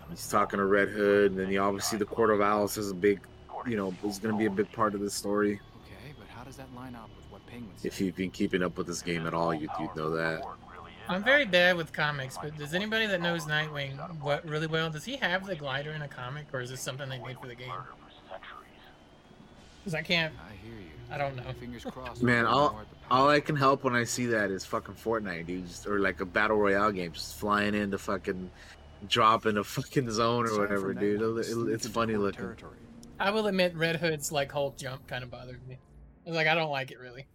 He's 0.09 0.27
talking 0.27 0.57
to 0.57 0.65
Red 0.65 0.89
Hood, 0.89 1.31
and 1.31 1.39
then 1.39 1.51
you 1.51 1.61
obviously 1.61 1.97
the 1.97 2.05
Court 2.05 2.31
of 2.31 2.41
Owls 2.41 2.77
is 2.77 2.91
a 2.91 2.95
big, 2.95 3.21
you 3.67 3.77
know, 3.77 3.93
is 4.03 4.19
going 4.19 4.33
to 4.33 4.37
be 4.37 4.45
a 4.45 4.49
big 4.49 4.71
part 4.71 4.95
of 4.95 5.01
the 5.01 5.09
story. 5.09 5.59
Okay, 5.85 6.13
but 6.17 6.27
how 6.27 6.43
does 6.43 6.57
that 6.57 6.73
line 6.75 6.95
up 6.95 7.09
with 7.15 7.31
what 7.31 7.45
Penguin 7.47 7.71
said? 7.77 7.87
If 7.87 8.01
you've 8.01 8.15
been 8.15 8.31
keeping 8.31 8.63
up 8.63 8.77
with 8.77 8.87
this 8.87 9.01
game 9.01 9.27
at 9.27 9.33
all, 9.33 9.53
you'd, 9.53 9.69
you'd 9.79 9.95
know 9.95 10.09
that. 10.11 10.41
I'm 11.07 11.23
very 11.23 11.45
bad 11.45 11.75
with 11.75 11.91
comics, 11.91 12.37
but 12.41 12.57
does 12.57 12.73
anybody 12.73 13.07
that 13.07 13.21
knows 13.21 13.45
Nightwing 13.45 13.97
what 14.21 14.47
really 14.47 14.67
well? 14.67 14.89
Does 14.89 15.05
he 15.05 15.15
have 15.17 15.45
the 15.45 15.55
glider 15.55 15.91
in 15.91 16.01
a 16.01 16.07
comic, 16.07 16.45
or 16.53 16.61
is 16.61 16.69
this 16.69 16.81
something 16.81 17.09
they 17.09 17.19
made 17.19 17.39
for 17.39 17.47
the 17.47 17.55
game? 17.55 17.71
Because 19.79 19.95
I 19.95 20.01
can't. 20.01 20.33
I 20.39 20.53
hear 20.63 20.75
you. 20.75 20.89
I 21.11 21.17
don't 21.17 21.35
know. 21.35 21.43
Fingers 21.59 21.83
crossed. 21.85 22.21
Man, 22.21 22.43
we'll 22.43 22.53
all 22.53 22.81
know 23.09 23.15
more 23.15 23.21
at 23.21 23.23
the 23.23 23.29
all 23.29 23.29
I 23.29 23.39
can 23.39 23.55
help 23.55 23.83
when 23.83 23.95
I 23.95 24.03
see 24.03 24.25
that 24.27 24.51
is 24.51 24.65
fucking 24.65 24.95
Fortnite, 24.95 25.45
dude, 25.47 25.67
just, 25.67 25.87
or 25.87 25.99
like 25.99 26.19
a 26.21 26.25
battle 26.25 26.57
royale 26.57 26.91
game, 26.91 27.11
just 27.11 27.37
flying 27.39 27.73
into 27.75 27.97
fucking 27.97 28.49
drop 29.07 29.45
in 29.45 29.57
a 29.57 29.63
fucking 29.63 30.09
zone 30.11 30.47
or 30.47 30.59
whatever, 30.59 30.93
dude. 30.93 31.19
Nightwing, 31.21 31.67
It- 31.69 31.73
it's 31.73 31.87
funny 31.87 32.13
court 32.13 32.23
looking. 32.25 32.41
territory. 32.41 32.77
I 33.19 33.31
will 33.31 33.47
admit, 33.47 33.75
Red 33.75 33.97
Hood's 33.97 34.31
like 34.31 34.51
Hulk 34.51 34.77
jump 34.77 35.05
kind 35.07 35.23
of 35.23 35.31
bothered 35.31 35.65
me. 35.67 35.77
I 36.25 36.29
was 36.29 36.35
like, 36.37 36.47
I 36.47 36.55
don't 36.55 36.69
like 36.71 36.91
it 36.91 36.99
really. 36.99 37.25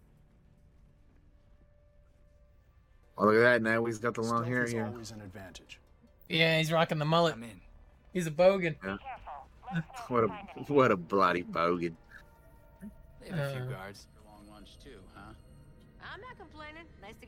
Oh, 3.17 3.25
look 3.25 3.35
at 3.35 3.39
that! 3.39 3.61
Now 3.61 3.85
he's 3.85 3.97
got 3.97 4.13
the 4.13 4.21
long 4.21 4.29
Stealth 4.43 4.47
hair 4.47 4.63
is 4.63 4.71
here. 4.71 4.85
always 4.85 5.11
an 5.11 5.21
advantage. 5.21 5.79
Yeah, 6.27 6.57
he's 6.57 6.71
rocking 6.71 6.97
the 6.99 7.05
mullet. 7.05 7.35
I'm 7.35 7.43
in. 7.43 7.61
He's 8.13 8.27
a 8.27 8.31
bogan. 8.31 8.75
Yeah. 8.83 8.97
What 10.09 10.23
a 10.25 10.27
what 10.67 10.91
a 10.91 10.95
bloody 10.97 11.43
bogan. 11.43 11.93
They 13.21 13.29
have 13.29 13.39
a 13.39 13.51
few 13.53 13.61
Uh, 13.63 13.65
guards. 13.69 14.07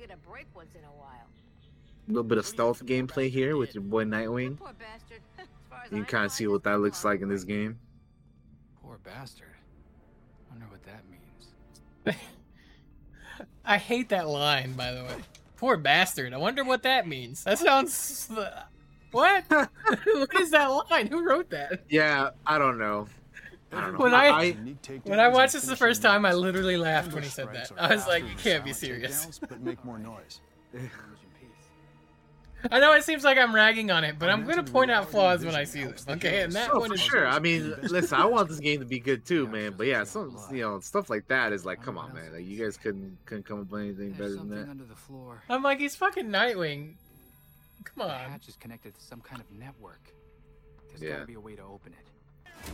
Get 0.07 0.15
a 0.15 0.29
break 0.29 0.45
once 0.55 0.73
in 0.75 0.81
a 0.83 0.99
while. 0.99 1.27
A 2.07 2.11
little 2.11 2.23
bit 2.23 2.37
of 2.37 2.45
stealth 2.45 2.85
gameplay 2.85 3.29
here 3.29 3.57
with 3.57 3.75
your 3.75 3.83
boy 3.83 4.05
Nightwing. 4.05 4.57
Poor 4.57 4.73
bastard. 4.73 5.21
As 5.39 5.47
as 5.85 5.91
You 5.91 5.97
can 5.97 6.05
kind 6.05 6.25
of 6.25 6.31
see 6.31 6.47
what 6.47 6.63
that 6.63 6.79
looks 6.79 7.03
like 7.03 7.21
in 7.21 7.29
this 7.29 7.43
game. 7.43 7.77
Poor 8.81 8.97
bastard. 9.03 9.47
Wonder 10.49 10.65
what 10.69 10.83
that 10.83 11.03
means. 11.09 12.17
I 13.65 13.77
hate 13.77 14.09
that 14.09 14.27
line, 14.27 14.73
by 14.73 14.93
the 14.93 15.03
way. 15.03 15.15
Poor 15.57 15.77
bastard. 15.77 16.33
I 16.33 16.37
wonder 16.37 16.63
what 16.63 16.83
that 16.83 17.07
means. 17.07 17.43
That 17.43 17.59
sounds. 17.59 18.29
What? 19.11 19.43
what 19.49 20.39
is 20.39 20.51
that 20.51 20.67
line? 20.67 21.07
Who 21.07 21.27
wrote 21.27 21.49
that? 21.49 21.83
Yeah, 21.89 22.29
I 22.45 22.57
don't 22.57 22.77
know. 22.77 23.07
I. 23.71 23.89
When 23.91 24.13
I- 24.13 24.41
Unique 24.43 25.01
When 25.03 25.19
I 25.19 25.27
watched 25.27 25.53
this 25.53 25.63
the 25.65 25.75
first 25.75 26.01
time, 26.01 26.25
I 26.25 26.33
literally 26.33 26.77
laughed 26.77 27.13
when 27.13 27.23
he 27.23 27.29
said 27.29 27.49
that. 27.53 27.71
I 27.77 27.93
was 27.95 28.07
like, 28.07 28.23
you 28.23 28.35
can't 28.37 28.63
be 28.63 28.73
serious. 28.73 29.39
but 29.39 29.59
make 29.61 29.83
more 29.83 29.97
noise. 29.99 30.39
Language 30.73 30.91
and 31.03 31.33
peace. 31.39 32.69
I 32.71 32.79
know 32.79 32.93
it 32.93 33.03
seems 33.03 33.23
like 33.23 33.37
I'm 33.37 33.53
ragging 33.53 33.91
on 33.91 34.03
it, 34.03 34.17
but 34.17 34.29
I'm 34.29 34.45
going 34.45 34.63
to 34.63 34.71
point 34.71 34.89
out 34.89 35.11
flaws 35.11 35.43
when 35.45 35.53
I 35.55 35.63
see 35.65 35.81
helps 35.81 36.05
this. 36.05 36.15
Okay, 36.15 36.41
and 36.43 36.53
that 36.53 36.69
Oh, 36.73 36.79
one 36.79 36.89
for 36.89 36.95
is. 36.95 37.01
sure. 37.01 37.27
I 37.27 37.39
mean, 37.39 37.75
listen, 37.83 38.17
I 38.19 38.25
want 38.25 38.49
this 38.49 38.59
game 38.59 38.79
to 38.79 38.85
be 38.85 38.99
good 38.99 39.25
too, 39.25 39.47
man. 39.47 39.73
But 39.77 39.87
yeah, 39.87 40.03
some 40.05 40.37
you 40.51 40.61
know 40.61 40.79
stuff 40.79 41.09
like 41.09 41.27
that 41.27 41.51
is 41.53 41.65
like, 41.65 41.81
come 41.81 41.97
on, 41.97 42.13
man. 42.13 42.33
Like 42.33 42.45
you 42.45 42.57
guys 42.63 42.77
couldn't 42.77 43.17
couldn't 43.25 43.45
come 43.45 43.61
up 43.61 43.69
with 43.69 43.81
anything 43.81 44.11
better 44.11 44.35
than 44.35 44.49
that. 44.49 44.69
under 44.69 44.85
the 44.85 44.95
floor. 44.95 45.43
I'm 45.49 45.61
like, 45.61 45.79
he's 45.79 45.95
fucking 45.95 46.27
Nightwing. 46.27 46.95
Come 47.83 48.07
The 48.07 48.13
on. 48.13 48.31
hatch 48.31 48.47
is 48.47 48.55
connected 48.55 48.95
to 48.95 49.01
some 49.01 49.21
kind 49.21 49.41
of 49.41 49.49
network. 49.51 50.01
There's 50.89 51.01
Yeah. 51.01 51.13
gotta 51.15 51.25
be 51.25 51.35
a 51.35 51.39
way 51.39 51.55
to 51.55 51.63
open 51.63 51.93
it. 51.93 52.67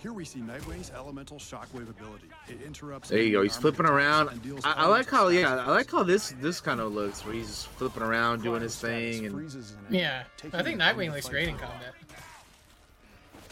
Here 0.00 0.14
we 0.14 0.24
see 0.24 0.40
Nightwing's 0.40 0.90
elemental 0.90 1.36
shockwave 1.36 1.90
ability. 1.90 2.28
It 2.48 2.62
interrupts. 2.62 3.10
There 3.10 3.20
you 3.20 3.32
go. 3.32 3.42
He's 3.42 3.56
flipping 3.58 3.84
around. 3.84 4.30
I, 4.64 4.72
I 4.72 4.86
like 4.86 5.10
how 5.10 5.28
yeah, 5.28 5.56
I 5.56 5.70
like 5.70 5.90
how 5.90 6.02
this 6.02 6.34
this 6.40 6.58
kind 6.58 6.80
of 6.80 6.92
looks 6.94 7.24
where 7.24 7.34
he's 7.34 7.48
just 7.48 7.66
flipping 7.68 8.02
around 8.02 8.42
doing 8.42 8.62
his 8.62 8.76
thing 8.80 9.26
and 9.26 9.34
freezes 9.34 9.72
an 9.72 9.78
enemy, 9.88 9.98
Yeah, 9.98 10.22
I 10.54 10.62
think 10.62 10.80
Nightwing 10.80 11.12
looks 11.12 11.28
great 11.28 11.48
in 11.48 11.58
combat. 11.58 11.94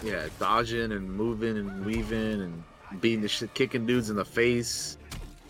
yeah, 0.02 0.26
dodging 0.38 0.92
and 0.92 1.12
moving 1.12 1.58
and 1.58 1.84
weaving 1.84 2.40
and 2.40 2.62
beating 3.02 3.20
the 3.20 3.28
shit, 3.28 3.52
kicking 3.52 3.84
dudes 3.84 4.08
in 4.08 4.16
the 4.16 4.24
face, 4.24 4.96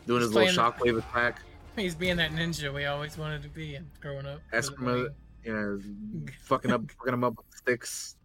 doing 0.09 0.20
He's 0.20 0.28
his 0.30 0.34
little 0.34 0.53
playing 0.53 0.72
shockwave 0.72 0.99
attack. 0.99 1.42
He's 1.76 1.94
being 1.94 2.16
that 2.16 2.32
ninja 2.32 2.74
we 2.74 2.86
always 2.86 3.16
wanted 3.16 3.42
to 3.44 3.49
be 3.49 3.78
growing 4.01 4.26
up. 4.26 4.40
Eskrima, 4.53 5.11
you 5.44 5.53
know, 5.53 5.80
fucking 6.42 6.72
up, 6.72 6.90
fucking 6.99 7.14
him 7.14 7.22
up 7.22 7.36
with 7.36 7.46
sticks. 7.57 8.16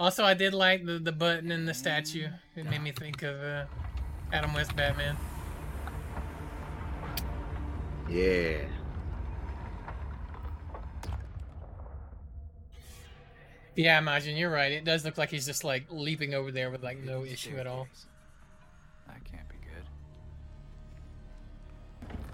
Also, 0.00 0.24
I 0.24 0.32
did 0.32 0.54
like 0.54 0.86
the, 0.86 0.98
the 0.98 1.12
button 1.12 1.52
and 1.52 1.68
the 1.68 1.74
statue. 1.74 2.26
It 2.56 2.64
made 2.64 2.82
me 2.82 2.90
think 2.90 3.22
of 3.22 3.38
uh, 3.38 3.66
Adam 4.32 4.54
West 4.54 4.74
Batman. 4.74 5.14
Yeah. 8.08 8.60
Yeah, 13.76 13.98
imagine 13.98 14.36
you're 14.38 14.50
right. 14.50 14.72
It 14.72 14.86
does 14.86 15.04
look 15.04 15.18
like 15.18 15.28
he's 15.28 15.44
just 15.44 15.64
like 15.64 15.84
leaping 15.90 16.32
over 16.32 16.50
there 16.50 16.70
with 16.70 16.82
like 16.82 17.04
no 17.04 17.26
issue 17.26 17.58
at 17.58 17.66
all. 17.66 17.86
That 19.06 19.22
can't 19.30 19.46
be 19.50 19.56
good. 19.56 19.84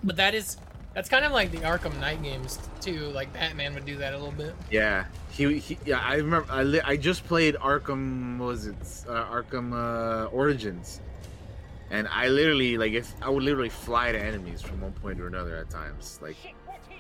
But 0.05 0.15
that 0.15 0.37
is 0.37 0.57
that's 0.97 1.11
kind 1.11 1.27
of 1.27 1.33
like 1.33 1.51
the 1.51 1.59
Arkham 1.59 2.01
Knight 2.01 2.23
games 2.23 2.59
too. 2.81 3.01
Like 3.09 3.31
Batman 3.35 3.75
would 3.75 3.85
do 3.85 3.97
that 3.99 4.15
a 4.15 4.17
little 4.17 4.33
bit. 4.33 4.55
Yeah, 4.71 5.05
he, 5.31 5.59
he 5.59 5.77
yeah. 5.85 6.01
I 6.01 6.15
remember. 6.15 6.51
I, 6.51 6.63
li- 6.63 6.81
I 6.83 6.97
just 6.97 7.27
played 7.27 7.55
Arkham. 7.57 8.39
What 8.39 8.47
was 8.47 8.67
it? 8.67 8.77
Uh, 9.07 9.27
Arkham 9.27 9.75
uh, 9.75 10.29
Origins, 10.29 11.03
and 11.91 12.09
I 12.09 12.29
literally 12.29 12.79
like 12.79 12.95
if 12.95 13.13
I 13.21 13.29
would 13.29 13.43
literally 13.43 13.69
fly 13.69 14.11
to 14.11 14.19
enemies 14.19 14.63
from 14.63 14.81
one 14.81 14.93
point 14.93 15.19
to 15.19 15.27
another 15.27 15.59
at 15.59 15.69
times. 15.69 16.19
Like 16.23 16.39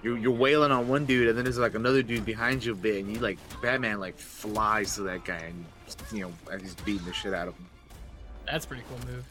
you're 0.02 0.18
you're 0.18 0.30
wailing 0.30 0.72
on 0.72 0.88
one 0.88 1.06
dude, 1.06 1.28
and 1.28 1.38
then 1.38 1.44
there's 1.44 1.56
like 1.56 1.74
another 1.74 2.02
dude 2.02 2.26
behind 2.26 2.66
you 2.66 2.72
a 2.72 2.76
bit, 2.76 3.02
and 3.02 3.10
you 3.10 3.18
like 3.18 3.38
Batman 3.62 3.98
like 3.98 4.18
flies 4.18 4.94
to 4.96 5.04
that 5.04 5.24
guy, 5.24 5.38
and 5.38 5.64
you 6.12 6.20
know, 6.20 6.32
and 6.52 6.60
he's 6.60 6.74
beating 6.74 7.06
the 7.06 7.14
shit 7.14 7.32
out 7.32 7.48
of 7.48 7.54
him. 7.54 7.66
That's 8.44 8.66
a 8.66 8.68
pretty 8.68 8.82
cool 8.90 9.10
move. 9.10 9.24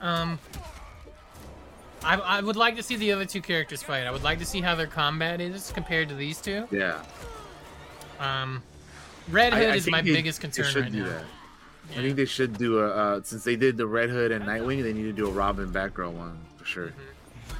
Um, 0.00 0.38
I, 2.04 2.14
I 2.16 2.40
would 2.40 2.56
like 2.56 2.76
to 2.76 2.82
see 2.82 2.96
the 2.96 3.12
other 3.12 3.24
two 3.24 3.40
characters 3.40 3.82
fight. 3.82 4.06
I 4.06 4.10
would 4.10 4.22
like 4.22 4.38
to 4.38 4.44
see 4.46 4.60
how 4.60 4.74
their 4.74 4.86
combat 4.86 5.40
is 5.40 5.72
compared 5.74 6.08
to 6.10 6.14
these 6.14 6.40
two. 6.40 6.66
Yeah, 6.70 7.02
Um, 8.20 8.62
Red 9.30 9.52
Hood 9.52 9.68
I 9.70 9.74
is 9.76 9.88
my 9.90 10.00
they- 10.02 10.12
biggest 10.12 10.40
concern 10.40 10.66
should 10.66 10.82
right 10.84 10.92
do 10.92 11.02
now. 11.02 11.08
that. 11.08 11.24
Yeah. 11.92 11.98
I 12.00 12.02
think 12.02 12.16
they 12.16 12.24
should 12.26 12.58
do 12.58 12.80
a 12.80 12.88
uh, 12.88 13.20
since 13.24 13.44
they 13.44 13.56
did 13.56 13.76
the 13.78 13.86
Red 13.86 14.10
Hood 14.10 14.30
and 14.30 14.44
Nightwing, 14.44 14.82
they 14.82 14.92
need 14.92 15.04
to 15.04 15.12
do 15.12 15.26
a 15.26 15.30
Robin 15.30 15.72
Batgirl 15.72 16.12
one 16.12 16.38
for 16.56 16.64
sure. 16.66 16.88
Mm-hmm. 16.88 17.54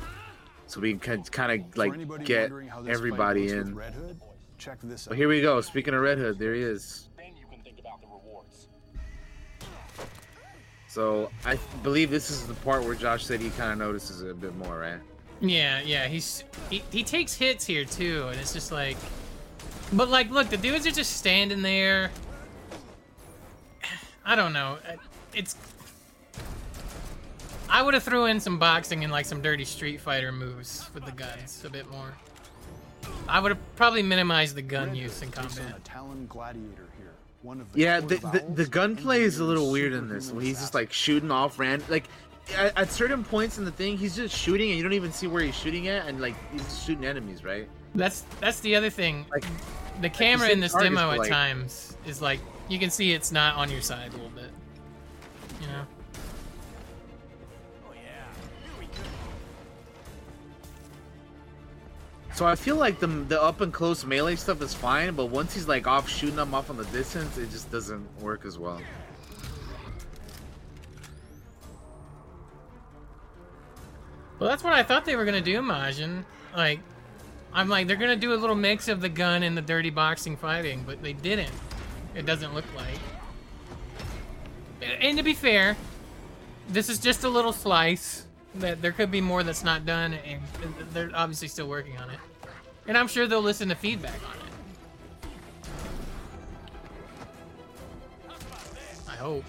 So 0.67 0.81
we 0.81 0.95
can 0.99 1.23
kind 1.25 1.63
of 1.63 1.77
like 1.79 1.93
get 2.25 2.51
wondering 2.51 2.69
how 2.69 2.83
this 2.83 2.89
fight 2.89 2.95
everybody 2.95 3.49
in. 3.49 3.75
Red 3.75 3.95
Hood, 3.95 4.21
check 4.59 4.79
this 4.83 5.07
But 5.07 5.13
out. 5.15 5.17
here 5.17 5.29
we 5.29 5.41
go. 5.41 5.63
Speaking 5.63 5.95
of 5.95 6.03
Red 6.03 6.19
Hood, 6.19 6.39
there 6.39 6.55
he 6.55 6.61
is. 6.61 7.08
So 10.99 11.31
I 11.45 11.57
believe 11.85 12.11
this 12.11 12.29
is 12.29 12.45
the 12.49 12.55
part 12.55 12.83
where 12.83 12.97
Josh 12.97 13.25
said 13.25 13.39
he 13.41 13.51
kind 13.51 13.71
of 13.71 13.79
notices 13.79 14.21
it 14.23 14.33
a 14.33 14.35
bit 14.35 14.57
more, 14.57 14.81
right? 14.81 14.99
Yeah, 15.41 15.81
yeah, 15.81 16.09
he's 16.09 16.43
he, 16.71 16.83
he 16.91 17.05
takes 17.05 17.33
hits 17.35 17.65
here 17.65 17.85
too, 17.85 18.27
and 18.33 18.41
it's 18.41 18.53
just 18.53 18.73
like, 18.73 18.97
but 19.93 20.09
like, 20.09 20.29
look, 20.33 20.49
the 20.49 20.57
dudes 20.57 20.89
are 20.89 20.91
just 20.91 21.17
standing 21.17 21.63
there. 21.63 22.11
I 24.27 24.35
don't 24.35 24.53
know. 24.53 24.79
uh, 24.89 24.97
It's 25.35 25.55
I 27.71 27.81
would 27.81 27.95
have 27.95 28.03
threw 28.03 28.25
in 28.27 28.41
some 28.41 28.59
boxing 28.59 29.05
and 29.05 29.13
like 29.13 29.25
some 29.25 29.41
dirty 29.41 29.65
Street 29.65 30.01
Fighter 30.01 30.33
moves 30.33 30.91
with 30.95 31.05
the 31.05 31.13
guns 31.13 31.63
a 31.65 31.71
bit 31.71 31.89
more. 31.93 32.13
I 33.29 33.39
would 33.39 33.53
have 33.53 33.77
probably 33.77 34.03
minimized 34.03 34.57
the 34.57 34.63
gun 34.63 34.89
Red 34.89 34.97
use 34.97 35.23
in 35.23 35.29
Hood 35.29 35.43
takes 35.45 35.59
on 35.59 35.65
combat. 35.65 35.79
a 35.79 35.81
Talon 35.89 36.27
Gladiator 36.29 36.67
here. 36.77 36.88
One 37.49 37.63
of 37.63 37.73
the 37.73 37.81
Yeah, 37.81 38.01
the 38.01 38.17
the, 38.17 38.45
the 38.57 38.67
gunplay 38.67 39.23
is 39.23 39.39
a 39.39 39.45
little 39.45 39.71
weird 39.71 39.95
in 39.95 40.07
this. 40.07 40.27
superhuman 40.27 40.47
he's 40.47 40.61
just 40.61 40.75
like 40.75 40.93
shooting 40.93 41.31
off 41.31 41.59
ran 41.59 41.83
like 41.89 42.05
at, 42.55 42.77
at 42.77 42.93
certain 42.93 43.25
points 43.25 43.57
in 43.57 43.65
the 43.65 43.71
thing, 43.71 43.97
he's 43.97 44.15
just 44.15 44.37
shooting 44.37 44.69
and 44.69 44.77
you 44.77 44.83
don't 44.83 44.93
even 44.93 45.11
see 45.11 45.29
where 45.29 45.43
he's 45.43 45.55
shooting 45.55 45.89
at, 45.89 46.07
and 46.07 46.21
like 46.21 46.35
he's 46.53 46.63
just 46.63 46.85
shooting 46.85 47.07
enemies, 47.07 47.45
right? 47.45 47.67
That's 47.95 48.21
that's 48.39 48.61
the 48.61 48.77
other 48.77 48.91
thing. 48.91 49.25
Like 49.31 49.47
the 50.03 50.11
camera 50.11 50.49
in 50.49 50.57
same 50.57 50.61
this 50.61 50.75
demo 50.75 51.11
at 51.11 51.21
like- 51.21 51.31
times 51.31 51.97
is 52.05 52.21
like 52.21 52.41
you 52.69 52.79
can 52.79 52.91
see 52.91 53.13
it's 53.13 53.33
not 53.33 53.57
on 53.57 53.71
your 53.71 53.81
side 53.81 54.11
a 54.11 54.17
little 54.17 54.29
bit. 54.29 54.51
You 55.63 55.69
know. 55.69 55.87
So 62.39 62.47
I 62.47 62.55
feel 62.55 62.77
like 62.77 63.01
the 63.01 63.09
the 63.09 63.43
up 63.43 63.63
and 63.63 63.73
close 63.73 64.05
melee 64.05 64.37
stuff 64.37 64.63
is 64.63 64.73
fine, 64.73 65.13
but 65.17 65.27
once 65.27 65.55
he's 65.55 65.67
like 65.67 65.89
off 65.89 66.09
shooting 66.09 66.37
them 66.37 66.55
off 66.55 66.71
on 66.71 66.77
the 66.77 66.85
distance, 66.85 67.37
it 67.37 67.51
just 67.51 67.69
doesn't 67.73 68.07
work 68.21 68.45
as 68.47 68.57
well. 68.57 68.81
Well, 74.39 74.49
that's 74.49 74.63
what 74.63 74.73
I 74.73 74.85
thought 74.85 75.05
they 75.05 75.17
were 75.17 75.25
gonna 75.25 75.41
do, 75.41 75.61
Majin. 75.61 76.25
Like, 76.57 76.79
I'm 77.53 77.69
like, 77.69 77.89
they're 77.89 77.97
gonna 77.97 78.15
do 78.15 78.33
a 78.33 78.39
little 78.39 78.55
mix 78.55 78.87
of 78.87 79.01
the 79.01 79.09
gun 79.09 79.43
and 79.43 79.57
the 79.57 79.63
dirty 79.63 79.91
boxing 79.91 80.37
fighting, 80.37 80.85
but 80.87 81.03
they 81.03 81.15
didn't. 81.15 81.51
It 82.15 82.25
doesn't 82.25 82.55
look 82.55 82.67
like. 82.77 83.01
And 85.01 85.19
to 85.19 85.25
be 85.25 85.35
fair, 85.35 85.77
this 86.69 86.89
is 86.89 87.01
just 87.01 87.25
a 87.25 87.29
little 87.29 87.53
slice. 87.53 88.28
That 88.59 88.83
there 88.83 88.93
could 88.93 89.11
be 89.11 89.21
more 89.21 89.43
that's 89.43 89.65
not 89.65 89.87
done, 89.87 90.15
and 90.15 90.41
they're 90.93 91.11
obviously 91.15 91.49
still 91.49 91.69
working 91.69 91.97
on 91.99 92.11
it. 92.11 92.19
And 92.87 92.97
I'm 92.97 93.07
sure 93.07 93.27
they'll 93.27 93.43
listen 93.43 93.69
to 93.69 93.75
feedback 93.75 94.21
on 94.27 94.37
it. 94.37 94.49
I 99.09 99.15
hope. 99.17 99.45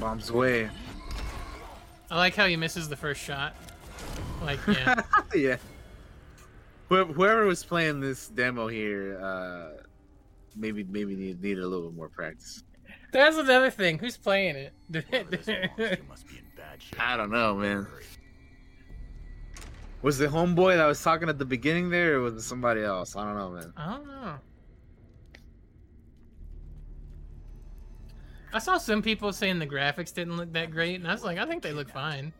Bombs 0.00 0.30
away. 0.30 0.70
I 2.10 2.16
like 2.16 2.34
how 2.34 2.46
he 2.46 2.56
misses 2.56 2.88
the 2.88 2.96
first 2.96 3.20
shot. 3.20 3.54
Like, 4.42 4.60
yeah. 4.66 5.02
yeah. 5.34 5.56
Whoever, 6.88 7.44
was 7.44 7.64
playing 7.64 8.00
this 8.00 8.28
demo 8.28 8.66
here, 8.68 9.20
uh, 9.20 9.82
maybe 10.56 10.84
maybe 10.84 11.16
need, 11.16 11.42
needed 11.42 11.62
a 11.62 11.66
little 11.66 11.90
bit 11.90 11.96
more 11.96 12.08
practice. 12.08 12.64
That's 13.12 13.36
another 13.36 13.70
thing. 13.70 13.98
Who's 13.98 14.16
playing 14.16 14.56
it? 14.56 14.72
I 16.98 17.16
don't 17.16 17.30
know, 17.30 17.54
man. 17.54 17.86
Was 20.02 20.18
the 20.18 20.26
homeboy 20.26 20.76
that 20.76 20.86
was 20.86 21.02
talking 21.02 21.28
at 21.28 21.38
the 21.38 21.44
beginning 21.44 21.90
there, 21.90 22.16
or 22.16 22.20
was 22.20 22.34
it 22.34 22.42
somebody 22.42 22.82
else? 22.82 23.16
I 23.16 23.24
don't 23.24 23.36
know, 23.36 23.50
man. 23.50 23.72
I 23.76 23.90
don't 23.96 24.06
know. 24.06 24.34
I 28.52 28.58
saw 28.60 28.78
some 28.78 29.02
people 29.02 29.32
saying 29.32 29.58
the 29.58 29.66
graphics 29.66 30.12
didn't 30.14 30.36
look 30.36 30.52
that 30.52 30.70
great, 30.70 30.96
and 30.96 31.06
I 31.08 31.12
was 31.12 31.24
like, 31.24 31.38
I 31.38 31.46
think 31.46 31.62
they 31.62 31.72
look 31.72 31.90
fine. 31.90 32.32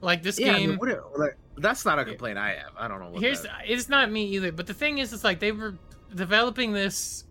Like 0.00 0.22
this 0.22 0.38
Yeah, 0.38 0.52
I 0.52 0.58
mean, 0.58 0.70
game. 0.70 0.78
what- 0.78 1.18
like, 1.18 1.36
that's 1.58 1.84
not 1.84 1.98
a 1.98 2.04
complaint 2.04 2.38
I 2.38 2.54
have. 2.54 2.72
I 2.76 2.88
don't 2.88 3.00
know 3.00 3.10
what. 3.10 3.22
Here's 3.22 3.42
that- 3.42 3.62
it's 3.66 3.88
not 3.88 4.10
me 4.10 4.24
either, 4.34 4.50
but 4.52 4.66
the 4.66 4.74
thing 4.74 4.98
is, 4.98 5.12
it's 5.12 5.24
like 5.24 5.38
they 5.40 5.52
were 5.52 5.76
developing 6.14 6.72
this. 6.72 7.24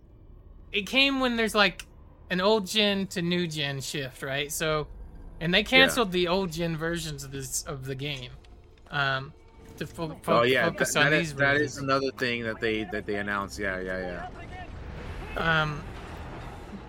It 0.71 0.87
came 0.87 1.19
when 1.19 1.35
there's 1.35 1.53
like 1.55 1.85
an 2.29 2.41
old 2.41 2.65
gen 2.67 3.07
to 3.07 3.21
new 3.21 3.47
gen 3.47 3.81
shift, 3.81 4.23
right? 4.23 4.51
So, 4.51 4.87
and 5.39 5.53
they 5.53 5.63
canceled 5.63 6.11
the 6.11 6.27
old 6.27 6.51
gen 6.51 6.77
versions 6.77 7.23
of 7.23 7.31
this 7.31 7.63
of 7.63 7.85
the 7.85 7.95
game, 7.95 8.31
um, 8.91 9.33
to 9.77 9.85
fo- 9.87 10.17
fo- 10.21 10.39
oh 10.39 10.43
yeah, 10.43 10.65
focus 10.65 10.93
that- 10.93 10.99
on 11.05 11.11
that 11.11 11.17
these 11.17 11.27
is, 11.29 11.35
that 11.35 11.53
versions. 11.53 11.71
is 11.73 11.83
another 11.83 12.11
thing 12.17 12.43
that 12.43 12.59
they 12.59 12.83
that 12.85 13.05
they 13.05 13.15
announced. 13.15 13.59
Yeah, 13.59 13.79
yeah, 13.79 14.27
yeah. 15.37 15.61
Um, 15.61 15.83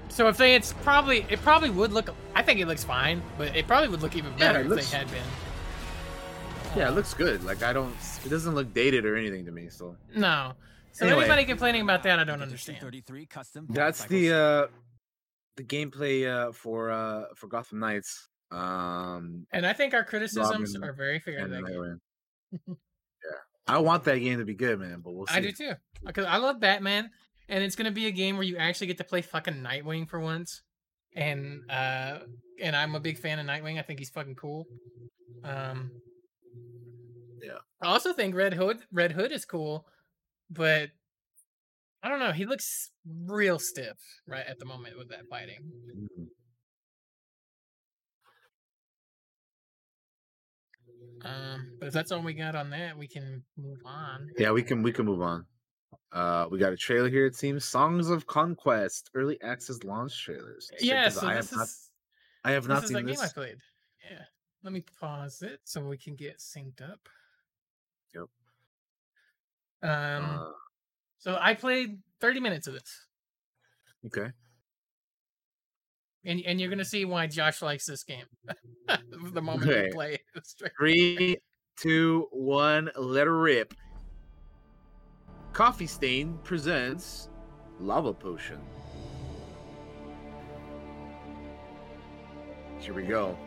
so 0.09 0.29
if 0.29 0.37
they, 0.37 0.55
it's 0.55 0.73
probably 0.83 1.27
it 1.29 1.41
probably 1.43 1.71
would 1.71 1.93
look. 1.93 2.11
I 2.35 2.43
think 2.43 2.61
it 2.61 2.67
looks 2.69 2.85
fine, 2.85 3.23
but 3.39 3.57
it 3.57 3.67
probably 3.67 3.89
would 3.89 4.03
look 4.03 4.17
even 4.17 4.33
Yeah, 4.39 4.53
better 4.53 4.61
if 4.75 4.91
they 4.91 4.97
had 4.97 5.11
been. 5.11 5.23
Yeah, 6.77 6.89
it 6.89 6.93
looks 6.93 7.15
good. 7.15 7.45
Like 7.45 7.63
I 7.63 7.73
don't, 7.73 7.95
it 8.25 8.29
doesn't 8.29 8.55
look 8.55 8.73
dated 8.75 9.05
or 9.07 9.17
anything 9.17 9.45
to 9.47 9.53
me. 9.53 9.69
So 9.71 9.97
No. 10.15 10.53
So 10.93 11.07
Anyway. 11.07 11.23
anybody 11.23 11.45
complaining 11.45 11.83
about 11.83 12.03
that, 12.05 12.19
I 12.21 12.25
don't 12.25 12.43
understand. 12.43 12.79
33 12.81 13.27
custom 13.27 13.67
that's 13.71 14.05
the 14.05 14.33
uh 14.33 14.67
the 15.57 15.65
gameplay 15.65 16.27
uh 16.29 16.53
for 16.53 16.91
uh 16.91 17.25
for 17.37 17.47
Gotham 17.49 17.79
Knights. 17.81 18.29
Um, 18.51 19.47
And 19.53 19.67
I 19.67 19.73
think 19.73 19.95
our 19.95 20.05
criticisms 20.05 20.75
Robin 20.75 20.85
are 20.91 20.93
very 20.93 21.19
fair. 21.19 21.41
to 21.41 21.49
that 21.49 21.65
game. 21.67 22.01
Yeah, 22.69 23.39
I 23.67 23.79
want 23.79 24.05
that 24.05 24.19
game 24.19 24.39
to 24.39 24.45
be 24.45 24.55
good, 24.55 24.79
man. 24.79 25.01
But 25.03 25.13
we'll 25.15 25.27
see. 25.27 25.35
I 25.35 25.41
do 25.41 25.51
too, 25.53 25.73
because 26.05 26.27
I 26.27 26.37
love 26.37 26.61
Batman, 26.61 27.11
and 27.49 27.65
it's 27.65 27.75
gonna 27.75 27.91
be 27.91 28.07
a 28.07 28.11
game 28.13 28.37
where 28.37 28.45
you 28.45 28.57
actually 28.57 28.87
get 28.89 28.99
to 28.99 29.05
play 29.05 29.23
fucking 29.23 29.55
Nightwing 29.55 30.09
for 30.09 30.21
once. 30.21 30.63
And 31.17 31.63
uh, 31.71 32.19
and 32.61 32.77
I'm 32.77 32.95
a 32.95 33.01
big 33.01 33.19
fan 33.19 33.39
of 33.39 33.47
Nightwing. 33.47 33.79
I 33.79 33.83
think 33.83 33.99
he's 33.99 34.11
fucking 34.11 34.37
cool. 34.37 34.67
Um, 35.43 35.91
Yeah. 37.43 37.59
I 37.83 37.87
also 37.89 38.13
think 38.13 38.35
Red 38.35 38.55
Hood 38.55 38.79
Red 38.93 39.13
Hood 39.13 39.33
is 39.33 39.45
cool, 39.45 39.87
but 40.51 40.91
I 42.05 42.09
don't 42.11 42.19
know. 42.19 42.33
He 42.33 42.45
looks 42.45 42.91
real 43.07 43.59
stiff 43.59 43.97
right 44.27 44.45
at 44.47 44.59
the 44.59 44.67
moment 44.67 44.99
with 44.99 45.09
that 45.09 45.27
fighting. 45.31 45.73
Mhm. 45.97 46.29
Um, 51.23 51.73
but 51.81 51.87
if 51.87 51.95
that's 51.95 52.13
all 52.13 52.23
we 52.23 52.35
got 52.35 52.55
on 52.55 52.69
that, 52.71 52.99
we 52.99 53.09
can 53.09 53.43
move 53.57 53.81
on. 53.87 54.29
Yeah, 54.37 54.53
we 54.53 54.63
can 54.63 54.83
we 54.83 54.93
can 54.93 55.07
move 55.07 55.23
on. 55.23 55.47
Uh, 56.13 56.47
we 56.51 56.59
got 56.59 56.75
a 56.75 56.77
trailer 56.77 57.09
here. 57.09 57.25
It 57.25 57.37
seems 57.37 57.65
"Songs 57.65 58.11
of 58.11 58.27
Conquest" 58.27 59.11
early 59.15 59.41
access 59.41 59.83
launch 59.83 60.23
trailers. 60.23 60.71
Yeah, 60.81 61.09
so 61.09 61.27
I 61.27 61.37
this 61.37 61.51
have 61.51 61.59
not, 61.59 61.69
I 62.45 62.51
have 62.53 62.65
this 62.65 62.69
not 62.69 62.83
is 62.83 62.89
seen 62.91 62.97
that 62.99 63.13
game 63.13 63.21
I 63.21 63.29
played. 63.29 63.57
Yeah, 64.11 64.25
let 64.63 64.75
me 64.75 64.85
pause 65.01 65.41
it 65.41 65.61
so 65.65 65.81
we 65.81 65.97
can 65.97 66.17
get 66.17 66.37
synced 66.39 66.83
up. 66.83 67.09
Yep. 68.15 68.29
Um, 69.83 69.91
Uh, 69.91 70.53
so 71.25 71.39
I 71.41 71.55
played 71.55 71.99
30 72.21 72.41
minutes 72.41 72.67
of 72.67 72.75
this, 72.75 73.07
okay. 74.07 74.31
and 76.27 76.41
and 76.47 76.61
you're 76.61 76.69
gonna 76.71 76.85
see 76.85 77.05
why 77.07 77.27
Josh 77.27 77.63
likes 77.63 77.87
this 77.87 78.05
game. 78.05 78.27
the 79.33 79.41
moment 79.41 79.71
Okay. 79.71 79.85
we 79.85 79.91
play 79.93 80.13
it. 80.35 80.73
Three, 80.79 81.39
two, 81.79 82.29
one. 82.31 82.91
Let 82.97 83.27
her 83.27 83.39
rip. 83.39 83.73
Coffee 85.55 85.87
Stain 85.87 86.39
presents 86.45 87.29
Lavapotion. 87.81 88.59
Here 92.79 92.93
we 92.93 93.05
go. 93.05 93.39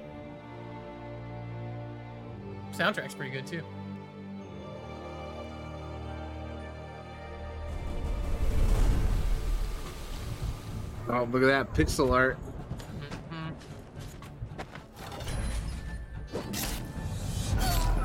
soundtrack's 2.73 3.13
pretty 3.15 3.31
good 3.31 3.45
too. 3.45 3.61
Oh, 11.09 11.23
look 11.31 11.43
at 11.43 11.47
that 11.47 11.73
pixel 11.73 12.11
art. 12.11 12.37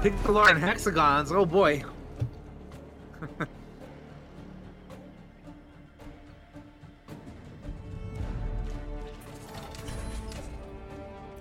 Pixel 0.03 0.37
art 0.37 0.51
and 0.53 0.61
hexagons. 0.61 1.31
Oh 1.33 1.47
boy. 1.47 1.85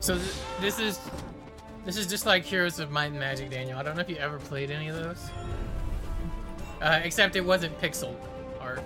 So 0.02 0.16
th- 0.18 0.34
this 0.60 0.80
is 0.80 1.00
this 1.86 1.96
is 1.96 2.08
just 2.08 2.26
like 2.26 2.44
Heroes 2.44 2.80
of 2.80 2.90
Might 2.90 3.12
and 3.12 3.20
Magic, 3.20 3.52
Daniel. 3.52 3.78
I 3.78 3.84
don't 3.84 3.96
know 3.96 4.02
if 4.02 4.10
you 4.10 4.16
ever 4.18 4.40
played 4.40 4.72
any 4.72 4.88
of 4.90 4.96
those. 4.96 5.30
Uh, 6.82 7.00
except 7.04 7.36
it 7.36 7.46
wasn't 7.46 7.80
pixel 7.80 8.16
art. 8.60 8.82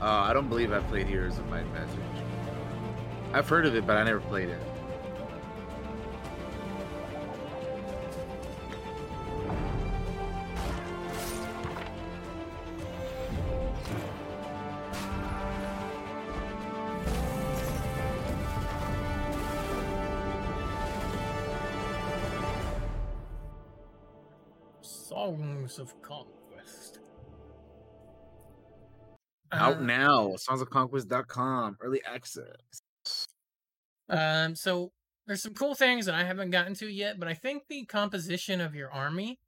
Uh, 0.00 0.04
I 0.04 0.32
don't 0.32 0.48
believe 0.48 0.72
I've 0.72 0.86
played 0.88 1.06
Heroes 1.06 1.38
of 1.38 1.46
Might 1.48 1.60
and 1.60 1.72
Magic. 1.74 1.98
I've 3.32 3.48
heard 3.48 3.66
of 3.66 3.74
it, 3.74 3.86
but 3.86 3.96
I 3.96 4.04
never 4.04 4.20
played 4.20 4.48
it. 4.48 4.62
Out 29.68 29.82
now. 29.82 30.34
Songsofconquest.com. 30.48 31.76
Early 31.80 32.00
access. 32.04 32.82
Um, 34.08 34.54
so 34.54 34.92
there's 35.26 35.42
some 35.42 35.54
cool 35.54 35.74
things 35.74 36.06
that 36.06 36.14
I 36.14 36.24
haven't 36.24 36.50
gotten 36.50 36.74
to 36.74 36.88
yet, 36.88 37.18
but 37.18 37.28
I 37.28 37.34
think 37.34 37.64
the 37.68 37.84
composition 37.84 38.60
of 38.60 38.74
your 38.74 38.90
army 38.90 39.38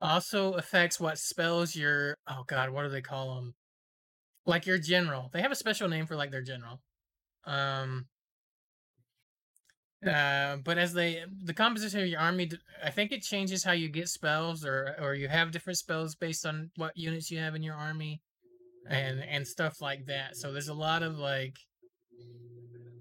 also 0.00 0.54
affects 0.54 0.98
what 0.98 1.18
spells 1.18 1.76
your 1.76 2.16
oh 2.26 2.44
god, 2.46 2.70
what 2.70 2.82
do 2.82 2.88
they 2.88 3.02
call 3.02 3.36
them? 3.36 3.54
Like 4.46 4.66
your 4.66 4.78
general. 4.78 5.30
They 5.32 5.42
have 5.42 5.52
a 5.52 5.56
special 5.56 5.88
name 5.88 6.06
for 6.06 6.16
like 6.16 6.30
their 6.30 6.42
general. 6.42 6.80
Um 7.44 8.06
uh, 10.06 10.56
but 10.56 10.78
as 10.78 10.94
they 10.94 11.22
the 11.44 11.54
composition 11.54 12.00
of 12.00 12.08
your 12.08 12.18
army, 12.18 12.50
i 12.82 12.90
think 12.90 13.12
it 13.12 13.22
changes 13.22 13.62
how 13.62 13.70
you 13.70 13.88
get 13.88 14.08
spells, 14.08 14.64
or 14.64 14.96
or 15.00 15.14
you 15.14 15.28
have 15.28 15.52
different 15.52 15.78
spells 15.78 16.16
based 16.16 16.44
on 16.44 16.70
what 16.76 16.96
units 16.96 17.30
you 17.30 17.38
have 17.38 17.54
in 17.54 17.62
your 17.62 17.76
army, 17.76 18.20
and 18.88 19.22
and 19.22 19.46
stuff 19.46 19.80
like 19.80 20.06
that. 20.06 20.36
So 20.36 20.52
there's 20.52 20.68
a 20.68 20.74
lot 20.74 21.02
of 21.02 21.18
like 21.18 21.58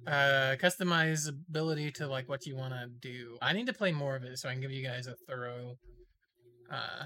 uh 0.07 0.55
customizability 0.59 1.93
to 1.93 2.07
like 2.07 2.27
what 2.27 2.45
you 2.45 2.55
want 2.55 2.73
to 2.73 2.87
do. 2.87 3.37
I 3.41 3.53
need 3.53 3.67
to 3.67 3.73
play 3.73 3.91
more 3.91 4.15
of 4.15 4.23
it 4.23 4.37
so 4.39 4.49
I 4.49 4.53
can 4.53 4.61
give 4.61 4.71
you 4.71 4.83
guys 4.83 5.07
a 5.07 5.15
thorough 5.27 5.77
uh 6.71 7.05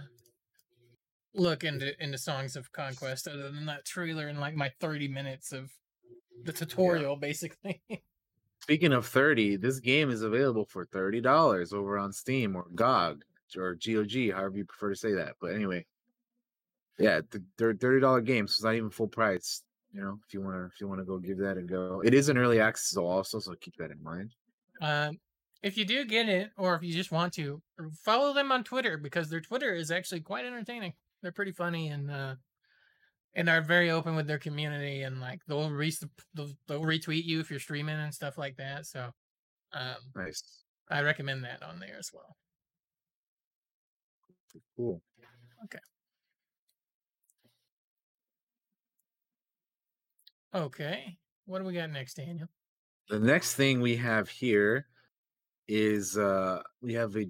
look 1.34 1.64
into 1.64 1.92
into 2.02 2.18
Songs 2.18 2.56
of 2.56 2.72
Conquest 2.72 3.28
other 3.28 3.52
than 3.52 3.66
that 3.66 3.86
trailer 3.86 4.28
and 4.28 4.40
like 4.40 4.56
my 4.56 4.72
30 4.80 5.08
minutes 5.10 5.52
of 5.52 5.72
the 6.44 6.54
tutorial 6.54 7.16
basically. 7.18 7.82
Speaking 8.62 8.94
of 8.94 9.06
30, 9.06 9.58
this 9.58 9.80
game 9.80 10.10
is 10.10 10.24
available 10.24 10.66
for 10.66 10.88
$30 10.88 11.74
over 11.74 12.00
on 12.00 12.12
Steam 12.12 12.56
or 12.56 12.66
GOG 12.74 13.24
or 13.58 13.76
GOG, 13.76 14.32
however 14.34 14.58
you 14.58 14.66
prefer 14.66 14.90
to 14.90 14.96
say 14.96 15.14
that. 15.14 15.36
But 15.40 15.54
anyway, 15.54 15.86
yeah, 17.00 17.22
th- 17.32 17.44
they're 17.58 17.74
$30 17.74 18.26
games. 18.26 18.52
So 18.52 18.56
it's 18.56 18.64
not 18.64 18.76
even 18.76 18.90
full 18.90 19.08
price. 19.08 19.64
You 19.92 20.02
know, 20.02 20.20
if 20.28 20.34
you 20.34 20.42
want 20.42 20.56
to, 20.56 20.66
if 20.66 20.82
you 20.82 20.88
want 20.88 21.00
to 21.00 21.06
go 21.06 21.18
give 21.18 21.38
that 21.38 21.58
a 21.58 21.62
go, 21.62 22.02
it 22.04 22.14
is 22.14 22.30
an 22.30 22.38
early 22.38 22.60
access 22.60 22.98
also, 22.98 23.40
so 23.40 23.54
keep 23.56 23.76
that 23.78 23.92
in 23.92 24.04
mind. 24.04 24.34
Um, 24.82 25.18
if 25.64 25.78
you 25.78 25.86
do 25.86 26.06
get 26.06 26.28
it, 26.28 26.52
or 26.58 26.76
if 26.76 26.84
you 26.84 26.94
just 26.94 27.12
want 27.12 27.34
to, 27.34 27.62
follow 28.04 28.34
them 28.34 28.52
on 28.52 28.64
Twitter 28.64 28.98
because 28.98 29.30
their 29.30 29.42
Twitter 29.42 29.74
is 29.74 29.90
actually 29.92 30.20
quite 30.20 30.46
entertaining. 30.46 30.94
They're 31.22 31.32
pretty 31.32 31.54
funny 31.54 31.88
and 31.88 32.12
uh, 32.12 32.36
and 33.36 33.50
are 33.50 33.62
very 33.62 33.90
open 33.90 34.16
with 34.16 34.28
their 34.28 34.38
community 34.38 35.02
and 35.02 35.20
like 35.20 35.42
they'll 35.48 35.70
re- 35.70 35.94
they'll, 36.34 36.52
they'll 36.68 36.82
retweet 36.82 37.26
you 37.26 37.40
if 37.40 37.50
you're 37.50 37.60
streaming 37.60 37.96
and 37.96 38.14
stuff 38.14 38.38
like 38.38 38.58
that. 38.58 38.86
So, 38.86 39.12
um, 39.74 39.96
Nice, 40.16 40.64
I 40.90 41.02
recommend 41.02 41.44
that 41.46 41.64
on 41.64 41.80
there 41.80 41.96
as 41.98 42.12
well. 42.14 42.36
cool. 44.78 45.02
Okay, 45.64 45.80
what 51.46 51.60
do 51.60 51.66
we 51.66 51.74
got 51.74 51.90
next, 51.90 52.14
Daniel? 52.16 52.48
The 53.10 53.20
next 53.20 53.56
thing 53.56 53.82
we 53.82 53.98
have 53.98 54.30
here 54.30 54.88
is 55.68 56.18
uh 56.18 56.62
we 56.82 56.94
have 56.94 57.16
a 57.18 57.28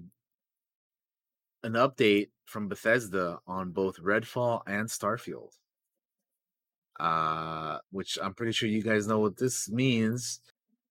an 1.64 1.72
update 1.72 2.28
from 2.44 2.68
Bethesda 2.68 3.40
on 3.46 3.72
both 3.72 4.00
Redfall 4.00 4.62
and 4.68 4.88
Starfield. 4.88 5.50
Uh 7.00 7.78
which 7.90 8.16
I'm 8.22 8.32
pretty 8.34 8.52
sure 8.52 8.68
you 8.68 8.82
guys 8.82 9.08
know 9.08 9.18
what 9.18 9.36
this 9.36 9.68
means. 9.68 10.40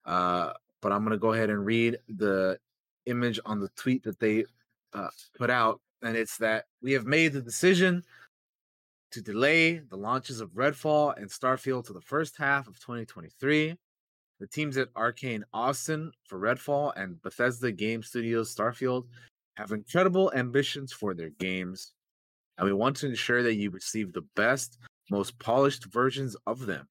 Uh 0.04 0.52
but 0.82 0.92
I'm 0.92 1.00
going 1.00 1.12
to 1.12 1.18
go 1.18 1.32
ahead 1.32 1.48
and 1.50 1.64
read 1.64 1.98
the 2.06 2.58
image 3.06 3.40
on 3.46 3.60
the 3.60 3.70
tweet 3.76 4.02
that 4.04 4.20
they 4.20 4.44
uh, 4.92 5.08
put 5.36 5.48
out 5.48 5.80
and 6.02 6.16
it's 6.16 6.36
that 6.36 6.66
we 6.82 6.92
have 6.92 7.06
made 7.06 7.32
the 7.32 7.40
decision 7.40 8.04
to 9.12 9.22
delay 9.22 9.78
the 9.78 9.96
launches 9.96 10.40
of 10.40 10.50
Redfall 10.50 11.16
and 11.16 11.30
Starfield 11.30 11.86
to 11.86 11.92
the 11.92 12.00
first 12.00 12.36
half 12.36 12.66
of 12.66 12.78
2023. 12.80 13.76
The 14.38 14.46
teams 14.46 14.76
at 14.76 14.88
Arcane 14.96 15.44
Austin 15.54 16.12
for 16.24 16.38
Redfall 16.38 16.92
and 16.96 17.20
Bethesda 17.22 17.72
Game 17.72 18.02
Studios 18.02 18.54
Starfield 18.54 19.04
have 19.56 19.72
incredible 19.72 20.30
ambitions 20.34 20.92
for 20.92 21.14
their 21.14 21.30
games, 21.30 21.92
and 22.58 22.66
we 22.66 22.74
want 22.74 22.96
to 22.96 23.06
ensure 23.06 23.42
that 23.42 23.54
you 23.54 23.70
receive 23.70 24.12
the 24.12 24.26
best, 24.34 24.78
most 25.10 25.38
polished 25.38 25.86
versions 25.86 26.36
of 26.46 26.66
them. 26.66 26.86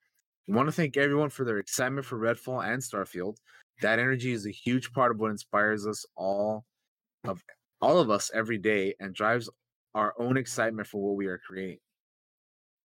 We 0.47 0.55
want 0.55 0.68
to 0.68 0.72
thank 0.74 0.97
everyone 0.97 1.30
for 1.30 1.43
their 1.43 1.59
excitement 1.59 2.05
for 2.05 2.18
Redfall 2.18 2.66
and 2.66 2.82
Starfield. 2.82 3.38
That 3.82 3.99
energy 3.99 4.32
is 4.32 4.45
a 4.45 4.51
huge 4.51 4.91
part 4.93 5.11
of 5.11 5.20
what 5.20 5.32
inspires 5.32 5.86
us 5.86 6.05
all 6.16 6.66
of 7.24 7.43
all 7.82 7.99
of 7.99 8.09
us 8.09 8.32
every 8.34 8.57
day 8.57 8.95
and 8.99 9.13
drives 9.13 9.49
our 9.93 10.13
own 10.18 10.38
excitement 10.38 10.88
for 10.88 11.01
what 11.01 11.16
we 11.16 11.28
are 11.28 11.39
creating. 11.45 11.80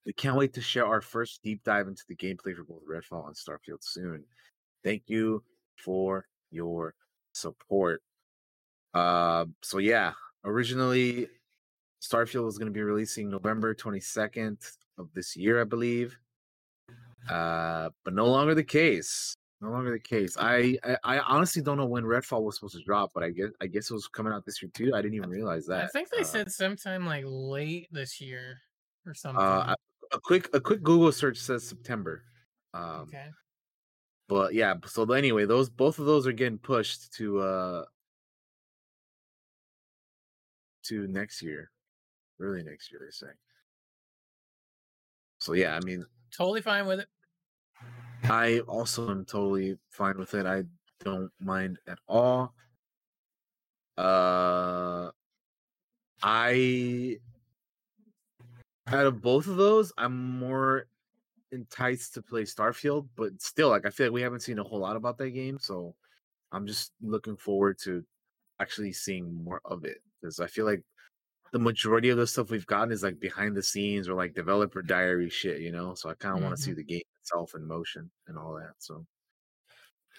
We 0.07 0.13
can't 0.13 0.37
wait 0.37 0.53
to 0.55 0.61
share 0.61 0.87
our 0.87 1.01
first 1.01 1.43
deep 1.43 1.63
dive 1.65 1.87
into 1.89 2.03
the 2.09 2.17
gameplay 2.17 2.55
for 2.57 2.65
both 2.65 2.83
Redfall 2.89 3.27
and 3.27 3.37
Starfield 3.37 3.83
soon. 3.83 4.25
Thank 4.83 5.05
you 5.07 5.45
for 5.77 6.27
your 6.51 6.95
support. 7.33 8.03
Uh, 8.95 9.47
so 9.63 9.79
yeah, 9.79 10.13
originally 10.45 11.29
Starfield 12.03 12.45
was 12.45 12.57
going 12.59 12.67
to 12.67 12.73
be 12.73 12.83
releasing 12.83 13.29
November 13.31 13.75
22nd 13.75 14.57
of 14.99 15.13
this 15.15 15.37
year, 15.37 15.61
I 15.61 15.65
believe. 15.65 16.17
Uh, 17.29 17.91
but 18.05 18.15
no 18.15 18.27
longer 18.27 18.55
the 18.55 18.65
case. 18.65 19.35
No 19.61 19.69
longer 19.71 19.91
the 19.91 20.01
case. 20.01 20.37
I, 20.41 20.79
I 20.83 20.97
I 21.05 21.19
honestly 21.21 21.61
don't 21.61 21.77
know 21.77 21.85
when 21.85 22.03
Redfall 22.05 22.43
was 22.43 22.55
supposed 22.55 22.77
to 22.79 22.83
drop, 22.83 23.11
but 23.15 23.23
I 23.23 23.29
guess 23.31 23.51
I 23.61 23.67
guess 23.67 23.91
it 23.91 23.93
was 23.95 24.09
coming 24.09 24.33
out 24.33 24.47
this 24.47 24.63
year 24.63 24.71
too. 24.73 24.93
I 24.95 25.03
didn't 25.03 25.17
even 25.17 25.29
realize 25.29 25.67
that. 25.67 25.85
I 25.85 25.87
think 25.89 26.09
they 26.09 26.21
Uh, 26.23 26.25
said 26.25 26.51
sometime 26.51 27.05
like 27.05 27.25
late 27.27 27.87
this 27.93 28.23
year 28.23 28.57
or 29.05 29.13
something. 29.13 29.45
uh, 29.45 29.75
a 30.13 30.21
quick 30.21 30.49
a 30.53 30.61
quick 30.61 30.83
Google 30.83 31.13
search 31.13 31.39
says 31.39 31.67
September. 31.67 32.23
Um, 32.73 33.09
okay. 33.09 33.27
but 34.29 34.55
yeah 34.55 34.75
so 34.87 35.03
anyway 35.11 35.45
those 35.45 35.69
both 35.69 35.99
of 35.99 36.07
those 36.07 36.25
are 36.25 36.33
getting 36.33 36.57
pushed 36.59 37.13
to 37.15 37.41
uh 37.41 37.85
to 40.85 41.09
next 41.09 41.43
year 41.43 41.71
early 42.39 42.63
next 42.63 42.93
year 42.93 43.01
they 43.05 43.11
say 43.11 43.33
so 45.39 45.53
yeah 45.55 45.75
i 45.77 45.81
mean 45.85 46.05
Totally 46.31 46.61
fine 46.63 46.87
with 46.87 47.01
it. 47.01 47.09
i 48.25 48.61
also 48.69 49.11
am 49.11 49.25
totally 49.25 49.77
fine 49.91 50.17
with 50.17 50.33
it 50.35 50.47
i 50.47 50.63
don't 51.03 51.33
mind 51.41 51.79
at 51.89 51.99
all 52.07 52.55
uh 53.99 55.11
i 56.23 57.19
out 58.93 59.07
of 59.07 59.21
both 59.21 59.47
of 59.47 59.57
those 59.57 59.93
i'm 59.99 60.39
more 60.39 60.87
enticed 61.53 62.15
to 62.15 62.23
play 62.23 62.43
starfield 62.45 63.09
but 63.17 63.41
still 63.43 63.71
like 63.71 63.87
i 63.87 63.91
feel 63.91 64.07
like 64.07 64.15
we 64.15 64.23
haven't 64.23 64.41
seen 64.41 64.59
a 64.59 64.65
whole 64.65 64.81
lot 64.81 64.97
about 64.97 65.19
that 65.19 65.31
game 65.31 65.59
so 65.59 65.95
i'm 66.53 66.67
just 66.67 66.93
looking 67.03 67.37
forward 67.37 67.79
to 67.79 68.05
actually 68.61 68.93
seeing 68.93 69.45
more 69.45 69.61
of 69.67 69.85
it 69.85 69.99
because 70.21 70.41
i 70.41 70.47
feel 70.47 70.67
like 70.67 70.83
the 71.53 71.59
majority 71.59 72.11
of 72.11 72.19
the 72.19 72.27
stuff 72.27 72.51
we've 72.51 72.67
gotten 72.67 72.93
is 72.93 73.03
like 73.03 73.21
behind 73.21 73.57
the 73.57 73.63
scenes 73.63 74.09
or 74.09 74.15
like 74.15 74.35
developer 74.35 74.83
diary 74.83 75.31
shit 75.31 75.61
you 75.61 75.73
know 75.73 75.95
so 75.95 76.11
i 76.11 76.15
kind 76.15 76.37
of 76.37 76.43
want 76.43 76.57
to 76.57 76.63
see 76.63 76.73
the 76.73 76.85
game 76.85 77.03
itself 77.23 77.55
in 77.55 77.65
motion 77.67 78.11
and 78.29 78.39
all 78.39 78.55
that 78.55 78.75
so 78.79 79.07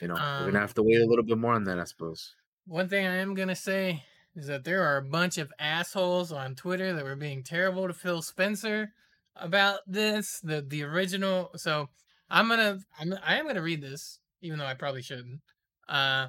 you 0.01 0.07
know, 0.07 0.25
we're 0.37 0.45
Um, 0.45 0.51
gonna 0.51 0.59
have 0.59 0.73
to 0.75 0.83
wait 0.83 0.99
a 1.01 1.05
little 1.05 1.23
bit 1.23 1.37
more 1.37 1.53
on 1.53 1.63
that, 1.65 1.79
I 1.79 1.83
suppose. 1.85 2.35
One 2.65 2.89
thing 2.89 3.05
I 3.05 3.15
am 3.17 3.33
gonna 3.33 3.55
say 3.55 4.03
is 4.35 4.47
that 4.47 4.63
there 4.63 4.83
are 4.83 4.97
a 4.97 5.03
bunch 5.03 5.37
of 5.37 5.51
assholes 5.59 6.31
on 6.31 6.55
Twitter 6.55 6.93
that 6.93 7.03
were 7.03 7.15
being 7.15 7.43
terrible 7.43 7.87
to 7.87 7.93
Phil 7.93 8.21
Spencer 8.21 8.93
about 9.35 9.79
this. 9.87 10.39
The 10.41 10.61
the 10.61 10.83
original. 10.83 11.51
So 11.55 11.89
I'm 12.29 12.47
gonna 12.47 12.79
I'm 12.99 13.13
I 13.23 13.37
am 13.37 13.47
gonna 13.47 13.61
read 13.61 13.81
this, 13.81 14.19
even 14.41 14.59
though 14.59 14.65
I 14.65 14.73
probably 14.73 15.01
shouldn't. 15.01 15.41
Uh, 15.87 16.27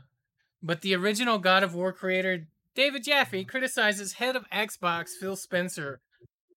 but 0.62 0.80
the 0.80 0.94
original 0.94 1.38
God 1.38 1.62
of 1.62 1.74
War 1.74 1.92
creator 1.92 2.46
David 2.74 3.04
Jaffe 3.04 3.44
criticizes 3.44 4.14
head 4.14 4.34
of 4.34 4.48
Xbox 4.50 5.10
Phil 5.20 5.36
Spencer 5.36 6.00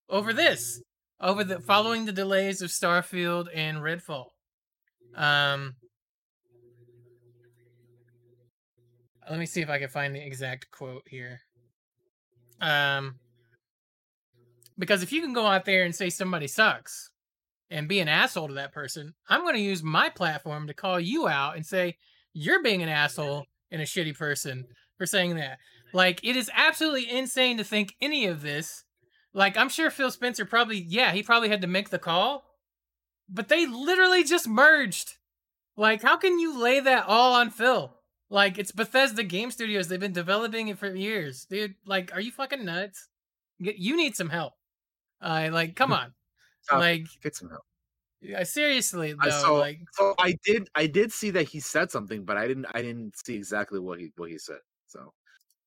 over 0.08 0.32
this, 0.32 0.80
over 1.20 1.44
the 1.44 1.60
following 1.60 2.06
the 2.06 2.12
delays 2.12 2.62
of 2.62 2.70
Starfield 2.70 3.48
and 3.54 3.78
Redfall. 3.78 4.28
Um, 5.14 5.76
let 9.28 9.38
me 9.38 9.46
see 9.46 9.60
if 9.60 9.68
I 9.68 9.78
can 9.78 9.88
find 9.88 10.14
the 10.14 10.24
exact 10.24 10.70
quote 10.70 11.04
here. 11.06 11.40
Um, 12.60 13.16
because 14.78 15.02
if 15.02 15.12
you 15.12 15.20
can 15.20 15.32
go 15.32 15.46
out 15.46 15.64
there 15.64 15.84
and 15.84 15.94
say 15.94 16.10
somebody 16.10 16.46
sucks 16.46 17.10
and 17.70 17.88
be 17.88 18.00
an 18.00 18.08
asshole 18.08 18.48
to 18.48 18.54
that 18.54 18.72
person, 18.72 19.14
I'm 19.28 19.42
going 19.42 19.54
to 19.54 19.60
use 19.60 19.82
my 19.82 20.08
platform 20.08 20.66
to 20.66 20.74
call 20.74 21.00
you 21.00 21.28
out 21.28 21.56
and 21.56 21.64
say 21.64 21.96
you're 22.32 22.62
being 22.62 22.82
an 22.82 22.88
asshole 22.88 23.46
and 23.70 23.82
a 23.82 23.86
shitty 23.86 24.16
person 24.16 24.66
for 24.96 25.06
saying 25.06 25.36
that. 25.36 25.58
Like, 25.92 26.20
it 26.22 26.36
is 26.36 26.50
absolutely 26.54 27.10
insane 27.10 27.56
to 27.58 27.64
think 27.64 27.94
any 28.00 28.26
of 28.26 28.42
this. 28.42 28.84
Like, 29.32 29.56
I'm 29.56 29.68
sure 29.68 29.90
Phil 29.90 30.10
Spencer 30.10 30.44
probably, 30.44 30.78
yeah, 30.78 31.12
he 31.12 31.22
probably 31.22 31.48
had 31.48 31.62
to 31.62 31.66
make 31.66 31.90
the 31.90 31.98
call, 31.98 32.44
but 33.28 33.48
they 33.48 33.66
literally 33.66 34.24
just 34.24 34.48
merged. 34.48 35.14
Like, 35.76 36.02
how 36.02 36.16
can 36.16 36.38
you 36.38 36.58
lay 36.60 36.80
that 36.80 37.06
all 37.06 37.34
on 37.34 37.50
Phil? 37.50 37.95
Like, 38.28 38.58
it's 38.58 38.72
Bethesda 38.72 39.22
Game 39.22 39.50
Studios. 39.50 39.88
They've 39.88 40.00
been 40.00 40.12
developing 40.12 40.68
it 40.68 40.78
for 40.78 40.92
years, 40.94 41.44
dude. 41.44 41.74
Like, 41.86 42.12
are 42.12 42.20
you 42.20 42.32
fucking 42.32 42.64
nuts? 42.64 43.08
Get- 43.62 43.78
You 43.78 43.96
need 43.96 44.16
some 44.16 44.28
help. 44.30 44.54
Uh, 45.20 45.48
like, 45.52 45.76
come 45.76 45.92
on. 46.00 46.12
Stop. 46.62 46.80
like, 46.80 47.06
Get 47.22 47.36
some 47.36 47.50
help. 47.50 47.62
uh, 48.36 48.44
seriously 48.44 49.12
though. 49.12 49.18
I 49.20 49.30
saw. 49.30 49.52
like, 49.52 49.80
so 49.92 50.14
I 50.18 50.36
did. 50.44 50.68
I 50.74 50.86
did 50.88 51.12
see 51.12 51.30
that 51.30 51.48
he 51.48 51.60
said 51.60 51.90
something, 51.92 52.24
but 52.24 52.36
I 52.36 52.48
didn't. 52.48 52.66
I 52.74 52.82
didn't 52.82 53.14
see 53.24 53.36
exactly 53.36 53.78
what 53.78 54.00
he 54.00 54.10
what 54.16 54.30
he 54.30 54.38
said. 54.38 54.58
So 54.88 55.12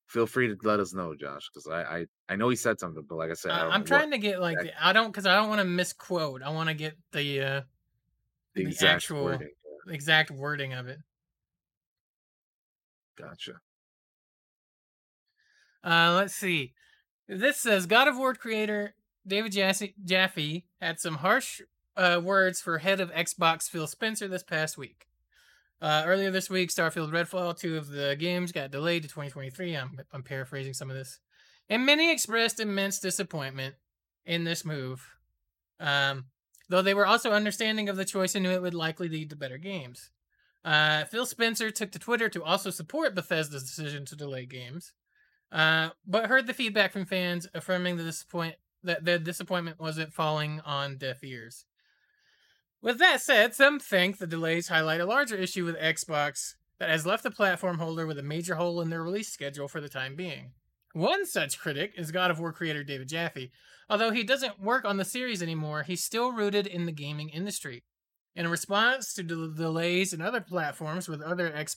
feel 0.08 0.28
free 0.28 0.48
to 0.50 0.58
let 0.68 0.82
us 0.82 0.94
know, 0.94 1.16
Josh, 1.16 1.50
because 1.54 1.68
I, 1.68 1.84
I 2.00 2.06
I 2.28 2.36
know 2.36 2.50
he 2.50 2.58
said 2.58 2.78
something, 2.80 3.06
but 3.08 3.16
like 3.18 3.30
I 3.32 3.36
said, 3.36 3.52
I 3.52 3.68
I- 3.70 3.78
know 3.78 3.84
trying 3.86 4.10
what 4.10 4.16
to 4.16 4.18
get 4.18 4.42
like 4.42 4.58
the, 4.60 4.72
I 4.86 4.92
don't 4.92 5.08
because 5.08 5.26
I 5.26 5.36
don't 5.36 5.48
want 5.48 5.60
to 5.60 5.66
misquote. 5.66 6.42
I 6.44 6.50
want 6.50 6.68
to 6.68 6.76
get 6.76 6.98
the 7.14 7.40
uh, 7.42 7.62
the 8.56 8.64
the 8.64 8.70
exact 8.70 8.96
actual- 8.96 9.24
wording. 9.24 9.50
exact 9.88 10.32
wording 10.32 10.74
of 10.74 10.88
it. 10.90 11.00
Gotcha. 13.20 13.54
Uh, 15.84 16.14
let's 16.16 16.36
see. 16.36 16.74
This 17.28 17.58
says 17.58 17.86
God 17.86 18.08
of 18.08 18.18
War 18.18 18.34
creator 18.34 18.96
David 19.28 19.52
Jaffe 19.52 20.66
had 20.82 21.00
some 21.00 21.16
harsh 21.16 21.62
uh, 21.96 22.20
words 22.24 22.62
for 22.62 22.80
head 22.80 23.00
of 23.00 23.12
Xbox 23.12 23.70
Phil 23.70 23.88
Spencer 23.88 24.28
this 24.28 24.44
past 24.44 24.78
week. 24.78 25.06
Uh, 25.82 26.04
earlier 26.06 26.32
this 26.32 26.50
week, 26.50 26.70
Starfield 26.70 27.12
Redfall, 27.12 27.58
two 27.58 27.78
of 27.78 27.90
the 27.90 28.16
games, 28.20 28.52
got 28.52 28.72
delayed 28.72 29.04
to 29.04 29.08
2023. 29.08 29.76
I'm, 29.76 30.00
I'm 30.12 30.24
paraphrasing 30.24 30.74
some 30.74 30.90
of 30.90 30.96
this. 30.98 31.20
And 31.70 31.86
many 31.86 32.12
expressed 32.12 32.60
immense 32.60 33.00
disappointment 33.00 33.76
in 34.26 34.44
this 34.44 34.66
move. 34.66 35.16
Um, 35.80 36.26
though 36.68 36.82
they 36.82 36.94
were 36.94 37.06
also 37.06 37.32
understanding 37.32 37.88
of 37.88 37.96
the 37.96 38.06
choice 38.06 38.36
and 38.36 38.44
knew 38.44 38.52
it 38.52 38.62
would 38.62 38.74
likely 38.74 39.08
lead 39.08 39.30
to 39.30 39.36
better 39.36 39.58
games. 39.58 40.10
Uh, 40.70 41.06
Phil 41.06 41.26
Spencer 41.26 41.72
took 41.72 41.92
to 41.92 42.00
Twitter 42.00 42.30
to 42.30 42.44
also 42.44 42.70
support 42.70 43.16
Bethesda's 43.16 43.64
decision 43.64 44.06
to 44.06 44.16
delay 44.16 44.46
games 44.46 44.94
uh, 45.52 45.90
but 46.06 46.28
heard 46.28 46.48
the 46.48 46.54
feedback 46.54 46.92
from 46.92 47.06
fans 47.06 47.48
affirming 47.54 47.98
the 47.98 48.04
disappoint 48.04 48.56
that 48.84 49.04
the 49.04 49.20
disappointment 49.20 49.80
wasn't 49.80 50.14
falling 50.14 50.62
on 50.66 50.98
deaf 50.98 51.24
ears. 51.24 51.66
With 52.82 53.00
that 53.00 53.22
said, 53.22 53.54
some 53.54 53.80
think 53.80 54.18
the 54.18 54.28
delays 54.28 54.70
highlight 54.70 55.02
a 55.02 55.06
larger 55.06 55.36
issue 55.36 55.66
with 55.66 55.78
Xbox 55.78 56.54
that 56.80 56.90
has 56.90 57.06
left 57.06 57.24
the 57.24 57.32
platform 57.32 57.80
holder 57.80 58.08
with 58.08 58.18
a 58.18 58.24
major 58.24 58.56
hole 58.56 58.80
in 58.80 58.90
their 58.90 59.04
release 59.04 59.30
schedule 59.30 59.68
for 59.68 59.82
the 59.82 59.90
time 59.90 60.16
being. 60.16 60.52
One 60.94 61.26
such 61.26 61.60
critic 61.60 61.94
is 61.98 62.12
God 62.12 62.32
of 62.32 62.40
War 62.40 62.54
creator 62.54 62.84
David 62.84 63.10
Jaffe. 63.10 63.52
Although 63.90 64.12
he 64.12 64.24
doesn't 64.24 64.62
work 64.62 64.86
on 64.86 64.98
the 64.98 65.04
series 65.04 65.44
anymore, 65.44 65.84
he's 65.84 66.04
still 66.04 66.32
rooted 66.32 66.68
in 66.68 66.86
the 66.86 66.92
gaming 66.92 67.30
industry. 67.30 67.84
In 68.40 68.48
response 68.48 69.14
to 69.16 69.24
the 69.24 69.54
delays 69.54 70.14
in 70.14 70.22
other 70.22 70.40
platforms 70.40 71.10
with 71.10 71.22
other 71.22 71.54
X 71.54 71.76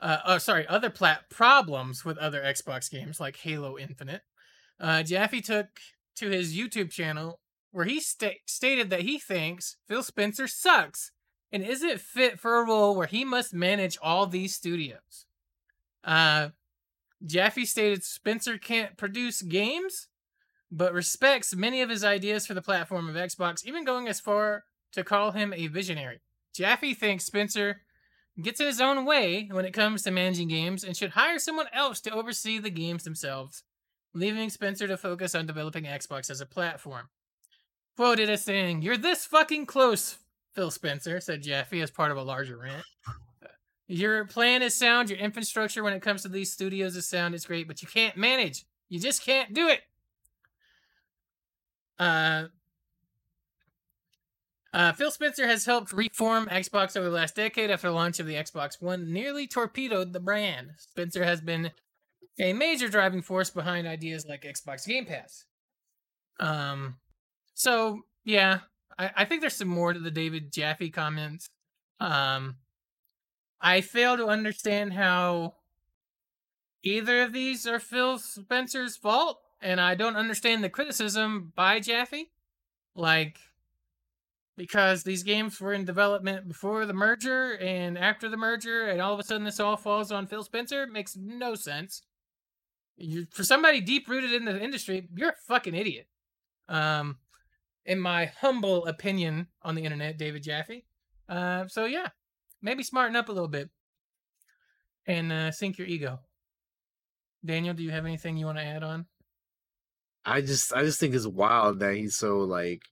uh, 0.00 0.18
oh, 0.26 0.38
sorry, 0.38 0.66
other 0.66 0.90
plat 0.90 1.30
problems 1.30 2.04
with 2.04 2.18
other 2.18 2.42
Xbox 2.42 2.90
games 2.90 3.20
like 3.20 3.36
Halo 3.36 3.78
Infinite. 3.78 4.22
Uh, 4.80 5.04
Jaffe 5.04 5.40
took 5.40 5.68
to 6.16 6.30
his 6.30 6.56
YouTube 6.56 6.90
channel 6.90 7.38
where 7.70 7.84
he 7.84 8.00
sta- 8.00 8.40
stated 8.44 8.90
that 8.90 9.02
he 9.02 9.20
thinks 9.20 9.76
Phil 9.86 10.02
Spencer 10.02 10.48
sucks 10.48 11.12
and 11.52 11.62
isn't 11.62 12.00
fit 12.00 12.40
for 12.40 12.58
a 12.58 12.66
role 12.66 12.96
where 12.96 13.06
he 13.06 13.24
must 13.24 13.54
manage 13.54 13.96
all 14.02 14.26
these 14.26 14.52
studios. 14.52 15.26
Uh, 16.02 16.48
Jaffe 17.24 17.66
stated 17.66 18.02
Spencer 18.02 18.58
can't 18.58 18.96
produce 18.96 19.42
games, 19.42 20.08
but 20.72 20.92
respects 20.92 21.54
many 21.54 21.82
of 21.82 21.88
his 21.88 22.02
ideas 22.02 22.48
for 22.48 22.54
the 22.54 22.60
platform 22.60 23.08
of 23.08 23.14
Xbox, 23.14 23.64
even 23.64 23.84
going 23.84 24.08
as 24.08 24.18
far 24.18 24.64
to 24.94 25.04
call 25.04 25.32
him 25.32 25.52
a 25.52 25.66
visionary. 25.66 26.20
Jaffe 26.54 26.94
thinks 26.94 27.24
Spencer 27.24 27.82
gets 28.40 28.60
in 28.60 28.66
his 28.66 28.80
own 28.80 29.04
way 29.04 29.48
when 29.50 29.64
it 29.64 29.72
comes 29.72 30.02
to 30.02 30.10
managing 30.10 30.48
games 30.48 30.82
and 30.84 30.96
should 30.96 31.10
hire 31.10 31.38
someone 31.38 31.66
else 31.72 32.00
to 32.00 32.12
oversee 32.12 32.58
the 32.58 32.70
games 32.70 33.04
themselves, 33.04 33.62
leaving 34.12 34.50
Spencer 34.50 34.88
to 34.88 34.96
focus 34.96 35.34
on 35.34 35.46
developing 35.46 35.84
Xbox 35.84 36.30
as 36.30 36.40
a 36.40 36.46
platform. 36.46 37.08
Quoted 37.96 38.28
as 38.28 38.42
saying, 38.42 38.82
You're 38.82 38.96
this 38.96 39.24
fucking 39.24 39.66
close, 39.66 40.18
Phil 40.54 40.70
Spencer, 40.70 41.20
said 41.20 41.42
Jaffe 41.42 41.80
as 41.80 41.90
part 41.90 42.10
of 42.10 42.16
a 42.16 42.22
larger 42.22 42.56
rant. 42.58 42.84
Your 43.86 44.24
plan 44.24 44.62
is 44.62 44.74
sound, 44.74 45.10
your 45.10 45.18
infrastructure 45.18 45.82
when 45.84 45.92
it 45.92 46.00
comes 46.00 46.22
to 46.22 46.28
these 46.28 46.50
studios 46.50 46.96
is 46.96 47.06
sound, 47.06 47.34
it's 47.34 47.44
great, 47.44 47.68
but 47.68 47.82
you 47.82 47.88
can't 47.88 48.16
manage. 48.16 48.64
You 48.88 48.98
just 48.98 49.22
can't 49.22 49.52
do 49.52 49.68
it. 49.68 49.80
Uh, 51.98 52.44
uh, 54.74 54.92
Phil 54.92 55.10
Spencer 55.10 55.46
has 55.46 55.64
helped 55.64 55.92
reform 55.92 56.46
Xbox 56.46 56.96
over 56.96 57.08
the 57.08 57.14
last 57.14 57.36
decade 57.36 57.70
after 57.70 57.88
the 57.88 57.94
launch 57.94 58.18
of 58.18 58.26
the 58.26 58.34
Xbox 58.34 58.82
One, 58.82 59.12
nearly 59.12 59.46
torpedoed 59.46 60.12
the 60.12 60.20
brand. 60.20 60.72
Spencer 60.78 61.24
has 61.24 61.40
been 61.40 61.70
a 62.40 62.52
major 62.52 62.88
driving 62.88 63.22
force 63.22 63.50
behind 63.50 63.86
ideas 63.86 64.26
like 64.26 64.42
Xbox 64.42 64.86
Game 64.86 65.06
Pass. 65.06 65.44
Um, 66.40 66.96
so 67.54 68.00
yeah, 68.24 68.60
I, 68.98 69.10
I 69.18 69.24
think 69.24 69.40
there's 69.40 69.54
some 69.54 69.68
more 69.68 69.92
to 69.92 70.00
the 70.00 70.10
David 70.10 70.52
Jaffe 70.52 70.90
comments. 70.90 71.48
Um, 72.00 72.56
I 73.60 73.80
fail 73.80 74.16
to 74.16 74.26
understand 74.26 74.94
how 74.94 75.54
either 76.82 77.22
of 77.22 77.32
these 77.32 77.66
are 77.66 77.78
Phil 77.78 78.18
Spencer's 78.18 78.96
fault, 78.96 79.38
and 79.62 79.80
I 79.80 79.94
don't 79.94 80.16
understand 80.16 80.62
the 80.62 80.68
criticism 80.68 81.52
by 81.54 81.80
Jaffe. 81.80 82.30
Like, 82.96 83.38
because 84.56 85.02
these 85.02 85.22
games 85.22 85.60
were 85.60 85.72
in 85.72 85.84
development 85.84 86.46
before 86.48 86.86
the 86.86 86.92
merger 86.92 87.56
and 87.58 87.98
after 87.98 88.28
the 88.28 88.36
merger, 88.36 88.86
and 88.86 89.00
all 89.00 89.12
of 89.12 89.20
a 89.20 89.24
sudden 89.24 89.44
this 89.44 89.60
all 89.60 89.76
falls 89.76 90.12
on 90.12 90.26
Phil 90.26 90.44
Spencer 90.44 90.86
makes 90.86 91.16
no 91.16 91.54
sense. 91.54 92.02
You, 92.96 93.26
for 93.30 93.42
somebody 93.42 93.80
deep 93.80 94.08
rooted 94.08 94.32
in 94.32 94.44
the 94.44 94.62
industry, 94.62 95.08
you're 95.14 95.30
a 95.30 95.46
fucking 95.48 95.74
idiot. 95.74 96.06
Um, 96.68 97.18
in 97.84 97.98
my 97.98 98.26
humble 98.40 98.86
opinion 98.86 99.48
on 99.62 99.74
the 99.74 99.84
internet, 99.84 100.16
David 100.16 100.42
Jaffe. 100.42 100.84
Uh, 101.28 101.66
so 101.68 101.84
yeah, 101.84 102.08
maybe 102.62 102.82
smarten 102.82 103.16
up 103.16 103.28
a 103.28 103.32
little 103.32 103.48
bit 103.48 103.70
and 105.06 105.32
uh, 105.32 105.50
sink 105.50 105.78
your 105.78 105.86
ego. 105.86 106.20
Daniel, 107.44 107.74
do 107.74 107.82
you 107.82 107.90
have 107.90 108.06
anything 108.06 108.36
you 108.36 108.46
want 108.46 108.58
to 108.58 108.64
add 108.64 108.82
on? 108.82 109.06
I 110.24 110.40
just 110.40 110.72
I 110.72 110.82
just 110.82 110.98
think 110.98 111.14
it's 111.14 111.26
wild 111.26 111.80
that 111.80 111.94
he's 111.96 112.16
so 112.16 112.38
like 112.38 112.82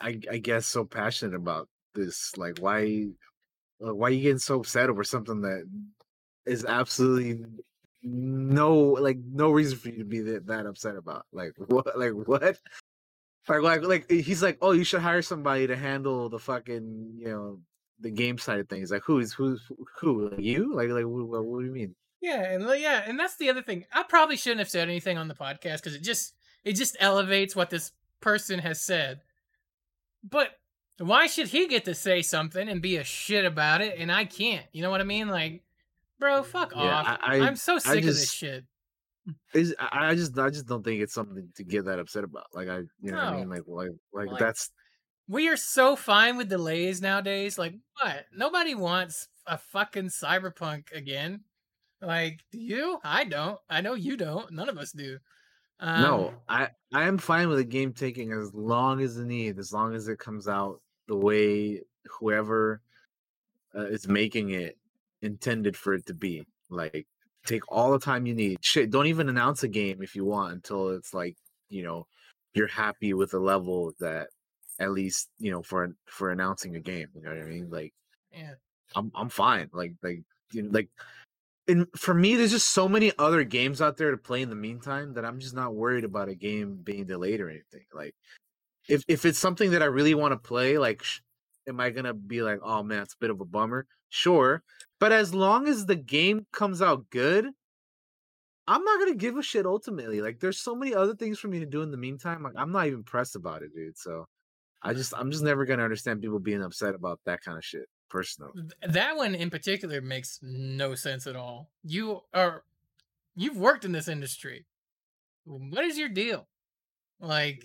I 0.00 0.20
I 0.30 0.38
guess 0.38 0.66
so 0.66 0.84
passionate 0.84 1.34
about 1.34 1.68
this. 1.94 2.36
Like 2.36 2.58
why 2.58 3.06
uh, 3.86 3.94
why 3.94 4.08
are 4.08 4.12
you 4.12 4.22
getting 4.22 4.38
so 4.38 4.60
upset 4.60 4.90
over 4.90 5.04
something 5.04 5.40
that 5.42 5.68
is 6.46 6.64
absolutely 6.64 7.44
no 8.02 8.74
like 8.76 9.18
no 9.32 9.50
reason 9.50 9.78
for 9.78 9.88
you 9.88 9.98
to 9.98 10.04
be 10.04 10.20
that, 10.20 10.46
that 10.46 10.66
upset 10.66 10.96
about? 10.96 11.26
Like 11.32 11.52
what 11.68 11.98
like 11.98 12.12
what? 12.12 12.58
Like 13.48 13.62
like 13.62 13.82
like 13.82 14.10
he's 14.10 14.42
like, 14.42 14.58
oh, 14.62 14.72
you 14.72 14.84
should 14.84 15.00
hire 15.00 15.22
somebody 15.22 15.66
to 15.66 15.76
handle 15.76 16.28
the 16.28 16.38
fucking 16.38 17.14
you 17.16 17.28
know 17.28 17.58
the 17.98 18.10
game 18.10 18.38
side 18.38 18.60
of 18.60 18.68
things. 18.68 18.90
Like 18.90 19.02
who's 19.04 19.32
who's 19.32 19.62
who? 20.00 20.30
Like 20.30 20.40
you? 20.40 20.74
Like 20.74 20.90
like 20.90 21.04
what, 21.04 21.44
what 21.44 21.60
do 21.60 21.66
you 21.66 21.72
mean? 21.72 21.94
Yeah, 22.20 22.52
and 22.52 22.64
yeah, 22.80 23.02
and 23.06 23.18
that's 23.18 23.36
the 23.36 23.48
other 23.48 23.62
thing. 23.62 23.86
I 23.92 24.02
probably 24.02 24.36
shouldn't 24.36 24.60
have 24.60 24.68
said 24.68 24.88
anything 24.88 25.16
on 25.16 25.28
the 25.28 25.34
podcast 25.34 25.78
because 25.78 25.94
it 25.94 26.02
just 26.02 26.34
it 26.64 26.74
just 26.74 26.96
elevates 27.00 27.56
what 27.56 27.70
this 27.70 27.92
person 28.20 28.58
has 28.58 28.80
said. 28.80 29.20
But 30.22 30.50
Why 30.98 31.26
should 31.26 31.48
he 31.48 31.66
get 31.66 31.86
to 31.86 31.94
say 31.94 32.20
something 32.20 32.68
and 32.68 32.82
be 32.82 32.98
a 32.98 33.04
shit 33.04 33.46
about 33.46 33.80
it 33.80 33.98
and 33.98 34.12
I 34.12 34.26
can't? 34.26 34.66
You 34.72 34.82
know 34.82 34.90
what 34.90 35.00
I 35.00 35.04
mean? 35.04 35.28
Like, 35.28 35.62
bro, 36.18 36.42
fuck 36.42 36.72
Yeah, 36.76 36.82
off. 36.82 37.18
I- 37.22 37.36
am 37.36 37.56
so 37.56 37.78
sick 37.78 37.98
of 38.00 38.04
this 38.04 38.30
shit. 38.32 38.64
Is 39.54 39.74
I 39.78 40.14
just 40.14 40.36
I 40.38 40.50
just 40.50 40.66
don't 40.66 40.82
think 40.82 41.00
it's 41.00 41.14
something 41.14 41.48
to 41.56 41.64
get 41.64 41.84
that 41.86 41.98
upset 41.98 42.24
about. 42.24 42.46
Like 42.52 42.68
I, 42.68 42.78
you 43.00 43.12
know, 43.12 43.16
what 43.16 43.24
I 43.24 43.36
mean, 43.36 43.48
like 43.48 43.62
like 43.66 43.90
like 44.12 44.28
Like- 44.28 44.40
that's 44.40 44.70
We 45.28 45.48
are 45.48 45.56
so 45.56 45.94
fine 45.96 46.36
with 46.36 46.48
delays 46.48 47.00
nowadays. 47.00 47.56
Like, 47.56 47.74
what? 48.00 48.26
Nobody 48.34 48.74
wants 48.74 49.28
a 49.46 49.56
fucking 49.58 50.08
cyberpunk 50.08 50.90
again. 50.92 51.44
Like, 52.02 52.40
do 52.50 52.58
you? 52.58 52.98
I 53.04 53.24
don't. 53.24 53.58
I 53.68 53.80
know 53.80 53.94
you 53.94 54.16
don't. 54.16 54.50
None 54.52 54.68
of 54.68 54.78
us 54.78 54.90
do. 54.92 55.18
Um, 55.80 56.02
no. 56.02 56.34
I 56.48 56.68
I 56.92 57.04
am 57.04 57.18
fine 57.18 57.48
with 57.48 57.58
a 57.58 57.64
game 57.64 57.92
taking 57.92 58.32
as 58.32 58.52
long 58.54 59.00
as 59.00 59.16
it 59.16 59.26
needs, 59.26 59.58
as 59.58 59.72
long 59.72 59.94
as 59.94 60.08
it 60.08 60.18
comes 60.18 60.48
out 60.48 60.80
the 61.08 61.16
way 61.16 61.82
whoever 62.06 62.80
uh, 63.74 63.86
is 63.86 64.08
making 64.08 64.50
it 64.50 64.76
intended 65.22 65.76
for 65.76 65.94
it 65.94 66.06
to 66.06 66.14
be. 66.14 66.46
Like 66.68 67.06
take 67.46 67.70
all 67.70 67.92
the 67.92 67.98
time 67.98 68.26
you 68.26 68.34
need. 68.34 68.58
Shit, 68.60 68.90
don't 68.90 69.06
even 69.06 69.28
announce 69.28 69.62
a 69.62 69.68
game 69.68 70.02
if 70.02 70.14
you 70.14 70.24
want 70.24 70.52
until 70.52 70.90
it's 70.90 71.14
like 71.14 71.36
you 71.68 71.82
know 71.82 72.06
you're 72.54 72.66
happy 72.66 73.14
with 73.14 73.30
the 73.30 73.40
level 73.40 73.92
that 74.00 74.28
at 74.78 74.90
least 74.90 75.28
you 75.38 75.50
know 75.50 75.62
for 75.62 75.94
for 76.06 76.30
announcing 76.30 76.76
a 76.76 76.80
game. 76.80 77.08
You 77.14 77.22
know 77.22 77.30
what 77.30 77.40
I 77.40 77.44
mean? 77.44 77.70
Like 77.70 77.94
Yeah. 78.32 78.54
I'm 78.94 79.10
I'm 79.14 79.28
fine. 79.28 79.70
Like 79.72 79.94
like 80.02 80.22
you 80.52 80.62
know, 80.62 80.70
like 80.72 80.88
and 81.70 81.86
for 81.96 82.12
me, 82.12 82.36
there's 82.36 82.50
just 82.50 82.70
so 82.70 82.88
many 82.88 83.12
other 83.18 83.44
games 83.44 83.80
out 83.80 83.96
there 83.96 84.10
to 84.10 84.16
play 84.16 84.42
in 84.42 84.50
the 84.50 84.56
meantime 84.56 85.14
that 85.14 85.24
I'm 85.24 85.38
just 85.38 85.54
not 85.54 85.74
worried 85.74 86.04
about 86.04 86.28
a 86.28 86.34
game 86.34 86.80
being 86.82 87.06
delayed 87.06 87.40
or 87.40 87.48
anything. 87.48 87.84
Like 87.94 88.14
if 88.88 89.04
if 89.08 89.24
it's 89.24 89.38
something 89.38 89.70
that 89.70 89.82
I 89.82 89.86
really 89.86 90.14
want 90.14 90.32
to 90.32 90.48
play, 90.48 90.78
like 90.78 91.02
sh- 91.02 91.20
am 91.68 91.80
I 91.80 91.90
gonna 91.90 92.14
be 92.14 92.42
like, 92.42 92.58
oh 92.62 92.82
man, 92.82 93.02
it's 93.02 93.14
a 93.14 93.20
bit 93.20 93.30
of 93.30 93.40
a 93.40 93.44
bummer? 93.44 93.86
Sure, 94.08 94.62
but 94.98 95.12
as 95.12 95.32
long 95.34 95.68
as 95.68 95.86
the 95.86 95.96
game 95.96 96.46
comes 96.52 96.82
out 96.82 97.08
good, 97.10 97.46
I'm 98.66 98.84
not 98.84 98.98
gonna 98.98 99.14
give 99.14 99.36
a 99.36 99.42
shit. 99.42 99.66
Ultimately, 99.66 100.20
like 100.20 100.40
there's 100.40 100.58
so 100.58 100.74
many 100.74 100.94
other 100.94 101.14
things 101.14 101.38
for 101.38 101.48
me 101.48 101.60
to 101.60 101.66
do 101.66 101.82
in 101.82 101.90
the 101.92 101.96
meantime. 101.96 102.42
Like 102.42 102.54
I'm 102.56 102.72
not 102.72 102.88
even 102.88 103.04
pressed 103.04 103.36
about 103.36 103.62
it, 103.62 103.74
dude. 103.74 103.96
So 103.96 104.26
I 104.82 104.94
just 104.94 105.14
I'm 105.16 105.30
just 105.30 105.44
never 105.44 105.64
gonna 105.64 105.84
understand 105.84 106.20
people 106.22 106.40
being 106.40 106.62
upset 106.62 106.94
about 106.94 107.20
that 107.26 107.42
kind 107.42 107.56
of 107.58 107.64
shit. 107.64 107.86
Personally. 108.10 108.52
That 108.86 109.16
one 109.16 109.34
in 109.36 109.50
particular 109.50 110.00
makes 110.00 110.40
no 110.42 110.94
sense 110.96 111.26
at 111.26 111.36
all. 111.36 111.70
You 111.84 112.22
are 112.34 112.64
you've 113.36 113.56
worked 113.56 113.84
in 113.84 113.92
this 113.92 114.08
industry. 114.08 114.66
What 115.44 115.84
is 115.84 115.96
your 115.96 116.08
deal? 116.08 116.48
Like 117.20 117.64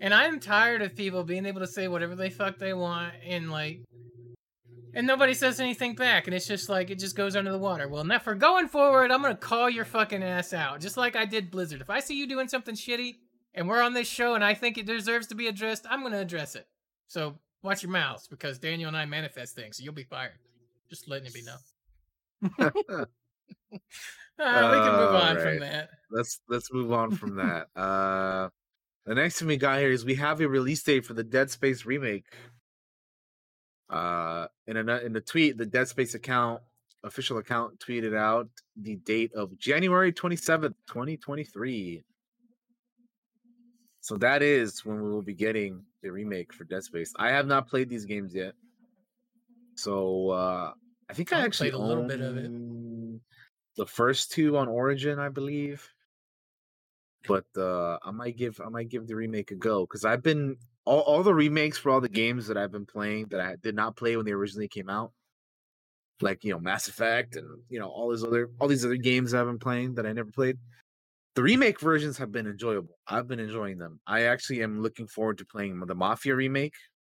and 0.00 0.12
I'm 0.12 0.38
tired 0.38 0.82
of 0.82 0.94
people 0.94 1.24
being 1.24 1.46
able 1.46 1.60
to 1.60 1.66
say 1.66 1.88
whatever 1.88 2.14
they 2.14 2.28
fuck 2.28 2.58
they 2.58 2.74
want 2.74 3.14
and 3.26 3.50
like 3.50 3.80
and 4.92 5.06
nobody 5.06 5.32
says 5.32 5.60
anything 5.60 5.94
back 5.94 6.26
and 6.26 6.34
it's 6.34 6.46
just 6.46 6.68
like 6.68 6.90
it 6.90 6.98
just 6.98 7.16
goes 7.16 7.34
under 7.34 7.52
the 7.52 7.58
water. 7.58 7.88
Well, 7.88 8.04
now 8.04 8.18
for 8.18 8.34
going 8.34 8.68
forward, 8.68 9.10
I'm 9.10 9.22
going 9.22 9.34
to 9.34 9.40
call 9.40 9.70
your 9.70 9.84
fucking 9.86 10.22
ass 10.22 10.52
out 10.52 10.80
just 10.80 10.98
like 10.98 11.16
I 11.16 11.24
did 11.24 11.50
Blizzard. 11.50 11.80
If 11.80 11.90
I 11.90 12.00
see 12.00 12.18
you 12.18 12.26
doing 12.26 12.48
something 12.48 12.74
shitty 12.74 13.16
and 13.54 13.66
we're 13.66 13.82
on 13.82 13.94
this 13.94 14.08
show 14.08 14.34
and 14.34 14.44
I 14.44 14.52
think 14.52 14.76
it 14.76 14.84
deserves 14.84 15.26
to 15.28 15.34
be 15.34 15.48
addressed, 15.48 15.86
I'm 15.88 16.00
going 16.00 16.12
to 16.12 16.20
address 16.20 16.54
it. 16.54 16.66
So 17.08 17.38
watch 17.62 17.82
your 17.82 17.92
mouths 17.92 18.28
because 18.28 18.58
Daniel 18.58 18.88
and 18.88 18.96
I 18.96 19.04
manifest 19.04 19.54
things. 19.54 19.76
So 19.76 19.84
you'll 19.84 19.94
be 19.94 20.04
fired. 20.04 20.32
Just 20.88 21.08
letting 21.08 21.26
it 21.26 21.34
be 21.34 21.42
known. 21.42 21.58
Uh, 22.58 22.70
we 23.72 24.44
can 24.44 24.96
move 24.96 25.14
on 25.14 25.38
from 25.40 25.60
that. 25.60 25.88
let's 26.10 26.40
let's 26.48 26.72
move 26.72 26.92
on 26.92 27.10
from 27.12 27.36
that. 27.36 27.66
Uh 27.74 28.48
the 29.04 29.14
next 29.14 29.38
thing 29.38 29.48
we 29.48 29.56
got 29.56 29.78
here 29.78 29.90
is 29.90 30.04
we 30.04 30.16
have 30.16 30.40
a 30.40 30.48
release 30.48 30.82
date 30.82 31.04
for 31.06 31.14
the 31.14 31.24
Dead 31.24 31.50
Space 31.50 31.84
remake. 31.84 32.26
Uh 33.88 34.46
in 34.66 34.76
a 34.76 34.98
in 34.98 35.12
the 35.12 35.20
tweet, 35.20 35.58
the 35.58 35.66
Dead 35.66 35.88
Space 35.88 36.14
account 36.14 36.60
official 37.04 37.38
account 37.38 37.78
tweeted 37.78 38.16
out 38.16 38.48
the 38.76 38.96
date 38.96 39.32
of 39.34 39.56
January 39.58 40.12
27th, 40.12 40.74
2023. 40.88 42.02
So 44.00 44.16
that 44.18 44.42
is 44.42 44.84
when 44.84 45.02
we 45.02 45.10
will 45.10 45.22
be 45.22 45.34
getting 45.34 45.84
the 46.06 46.12
remake 46.12 46.52
for 46.52 46.64
Dead 46.64 46.84
Space. 46.84 47.12
I 47.18 47.30
have 47.30 47.46
not 47.46 47.68
played 47.68 47.88
these 47.88 48.04
games 48.04 48.34
yet. 48.34 48.54
So 49.74 50.30
uh 50.30 50.72
I 51.08 51.12
think 51.12 51.32
I 51.32 51.38
I've 51.38 51.44
actually 51.44 51.70
played 51.70 51.82
a 51.82 51.84
little 51.84 52.04
bit 52.04 52.20
of 52.20 52.36
it. 52.36 52.50
The 53.76 53.86
first 53.86 54.32
two 54.32 54.56
on 54.56 54.68
Origin, 54.68 55.18
I 55.18 55.28
believe. 55.28 55.86
But 57.28 57.46
uh 57.56 57.98
I 58.02 58.10
might 58.12 58.36
give 58.36 58.60
I 58.64 58.68
might 58.68 58.88
give 58.88 59.06
the 59.06 59.16
remake 59.16 59.50
a 59.50 59.56
go 59.56 59.84
because 59.84 60.04
I've 60.04 60.22
been 60.22 60.56
all, 60.84 61.00
all 61.00 61.22
the 61.22 61.34
remakes 61.34 61.76
for 61.76 61.90
all 61.90 62.00
the 62.00 62.08
games 62.08 62.46
that 62.46 62.56
I've 62.56 62.72
been 62.72 62.86
playing 62.86 63.26
that 63.30 63.40
I 63.40 63.56
did 63.60 63.74
not 63.74 63.96
play 63.96 64.16
when 64.16 64.24
they 64.24 64.32
originally 64.32 64.68
came 64.68 64.88
out. 64.88 65.12
Like, 66.22 66.44
you 66.44 66.52
know, 66.52 66.60
Mass 66.60 66.88
Effect 66.88 67.36
and 67.36 67.46
you 67.68 67.78
know, 67.80 67.88
all 67.88 68.10
these 68.10 68.24
other 68.24 68.50
all 68.60 68.68
these 68.68 68.84
other 68.84 68.96
games 68.96 69.34
I've 69.34 69.46
been 69.46 69.58
playing 69.58 69.94
that 69.96 70.06
I 70.06 70.12
never 70.12 70.30
played. 70.30 70.56
The 71.36 71.42
remake 71.42 71.80
versions 71.80 72.16
have 72.16 72.32
been 72.32 72.46
enjoyable. 72.46 72.96
I've 73.06 73.28
been 73.28 73.40
enjoying 73.40 73.76
them. 73.76 74.00
I 74.06 74.22
actually 74.22 74.62
am 74.62 74.80
looking 74.80 75.06
forward 75.06 75.36
to 75.38 75.44
playing 75.44 75.78
the 75.78 75.94
Mafia 75.94 76.34
remake 76.34 76.74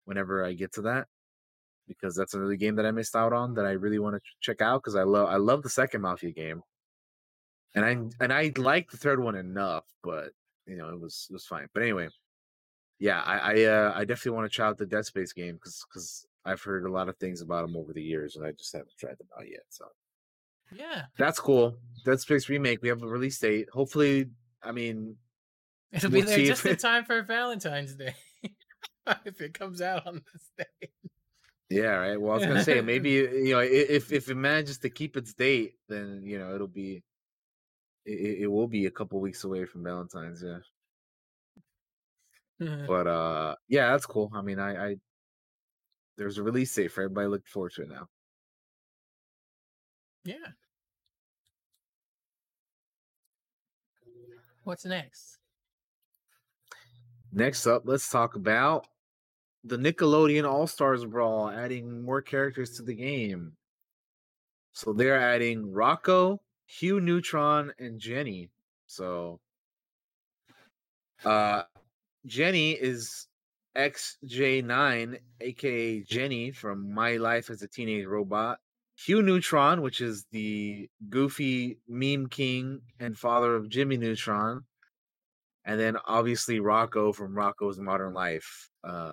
whenever 0.06 0.42
I 0.42 0.54
get 0.54 0.72
to 0.72 0.82
that 0.82 1.06
because 1.86 2.16
that's 2.16 2.32
another 2.32 2.56
game 2.56 2.76
that 2.76 2.86
I 2.86 2.92
missed 2.92 3.14
out 3.14 3.34
on 3.34 3.52
that 3.54 3.66
I 3.66 3.72
really 3.72 3.98
want 3.98 4.16
to 4.16 4.20
check 4.40 4.62
out 4.62 4.82
because 4.82 4.96
I 4.96 5.02
love 5.02 5.28
I 5.28 5.36
love 5.36 5.62
the 5.62 5.68
second 5.68 6.00
Mafia 6.00 6.32
game, 6.32 6.62
and 7.74 7.84
I 7.84 7.90
and 8.24 8.32
I 8.32 8.52
like 8.56 8.90
the 8.90 8.96
third 8.96 9.22
one 9.22 9.36
enough, 9.36 9.84
but 10.02 10.30
you 10.66 10.76
know 10.76 10.88
it 10.88 10.98
was 10.98 11.26
it 11.30 11.34
was 11.34 11.44
fine. 11.44 11.68
But 11.74 11.82
anyway, 11.82 12.08
yeah, 12.98 13.20
I 13.20 13.36
I, 13.38 13.64
uh, 13.64 13.92
I 13.94 14.04
definitely 14.06 14.38
want 14.38 14.50
to 14.50 14.54
try 14.56 14.66
out 14.66 14.78
the 14.78 14.86
Dead 14.86 15.04
Space 15.04 15.34
game 15.34 15.56
because 15.56 15.84
because 15.88 16.26
I've 16.46 16.62
heard 16.62 16.86
a 16.86 16.90
lot 16.90 17.10
of 17.10 17.18
things 17.18 17.42
about 17.42 17.66
them 17.66 17.76
over 17.76 17.92
the 17.92 18.02
years 18.02 18.36
and 18.36 18.46
I 18.46 18.52
just 18.52 18.72
haven't 18.72 18.96
tried 18.98 19.18
them 19.18 19.28
out 19.38 19.46
yet. 19.46 19.64
So 19.68 19.84
Yeah. 20.74 21.04
that's 21.18 21.38
cool. 21.40 21.76
Dead 22.04 22.20
Space 22.20 22.48
remake. 22.48 22.82
We 22.82 22.88
have 22.88 23.02
a 23.02 23.06
release 23.06 23.38
date. 23.38 23.68
Hopefully, 23.72 24.26
I 24.62 24.72
mean, 24.72 25.16
It'll 25.92 26.10
be 26.10 26.18
We'll 26.18 26.26
there 26.26 26.38
just 26.44 26.64
if- 26.66 26.72
in 26.72 26.76
time 26.78 27.04
for 27.04 27.22
Valentine's 27.22 27.94
Day. 27.94 28.14
if 29.24 29.40
it 29.40 29.54
comes 29.54 29.80
out 29.80 30.06
on 30.06 30.20
this 30.32 30.50
day. 30.58 30.88
Yeah, 31.70 31.86
right. 31.96 32.20
Well, 32.20 32.32
I 32.32 32.36
was 32.36 32.46
gonna 32.46 32.62
say 32.64 32.80
maybe 32.80 33.10
you 33.44 33.52
know 33.54 33.60
if 33.60 34.12
if 34.12 34.28
it 34.28 34.34
manages 34.36 34.78
to 34.78 34.90
keep 34.90 35.16
its 35.16 35.32
date, 35.34 35.74
then 35.88 36.22
you 36.24 36.38
know 36.38 36.54
it'll 36.54 36.68
be 36.68 37.02
it, 38.04 38.10
it 38.12 38.38
it 38.42 38.46
will 38.46 38.68
be 38.68 38.86
a 38.86 38.90
couple 38.90 39.20
weeks 39.20 39.42
away 39.44 39.64
from 39.64 39.82
Valentine's. 39.82 40.44
Yeah, 40.44 40.58
but 42.86 43.06
uh, 43.06 43.54
yeah, 43.68 43.90
that's 43.90 44.06
cool. 44.06 44.30
I 44.34 44.42
mean, 44.42 44.58
I, 44.58 44.90
I 44.90 44.96
there's 46.16 46.38
a 46.38 46.42
release 46.42 46.74
date 46.74 46.92
for 46.92 47.02
everybody. 47.02 47.26
Looking 47.28 47.44
forward 47.48 47.72
to 47.74 47.82
it 47.82 47.88
now. 47.88 48.08
Yeah. 50.26 50.34
What's 54.64 54.84
next? 54.84 55.38
Next 57.32 57.66
up, 57.68 57.82
let's 57.84 58.10
talk 58.10 58.34
about 58.34 58.88
the 59.62 59.76
Nickelodeon 59.76 60.48
All 60.48 60.66
Stars 60.66 61.04
Brawl, 61.04 61.48
adding 61.48 62.02
more 62.02 62.20
characters 62.20 62.70
to 62.72 62.82
the 62.82 62.94
game. 62.94 63.52
So 64.72 64.92
they're 64.92 65.20
adding 65.20 65.72
Rocko, 65.72 66.38
Hugh 66.66 67.00
Neutron, 67.00 67.72
and 67.78 68.00
Jenny. 68.00 68.50
So 68.88 69.38
uh 71.24 71.62
Jenny 72.26 72.72
is 72.72 73.28
XJ9, 73.76 75.18
aka 75.40 76.00
Jenny 76.02 76.50
from 76.50 76.92
My 76.92 77.16
Life 77.16 77.50
as 77.50 77.62
a 77.62 77.68
Teenage 77.68 78.06
Robot. 78.06 78.58
Hugh 78.96 79.22
Neutron, 79.22 79.82
which 79.82 80.00
is 80.00 80.26
the 80.32 80.88
goofy 81.08 81.78
meme 81.86 82.28
king 82.28 82.80
and 82.98 83.16
father 83.16 83.54
of 83.54 83.68
Jimmy 83.68 83.96
Neutron 83.96 84.64
and 85.66 85.78
then 85.80 85.96
obviously 86.06 86.60
Rocko 86.60 87.14
from 87.14 87.34
Rocko's 87.34 87.78
Modern 87.78 88.14
Life 88.14 88.70
uh, 88.84 89.10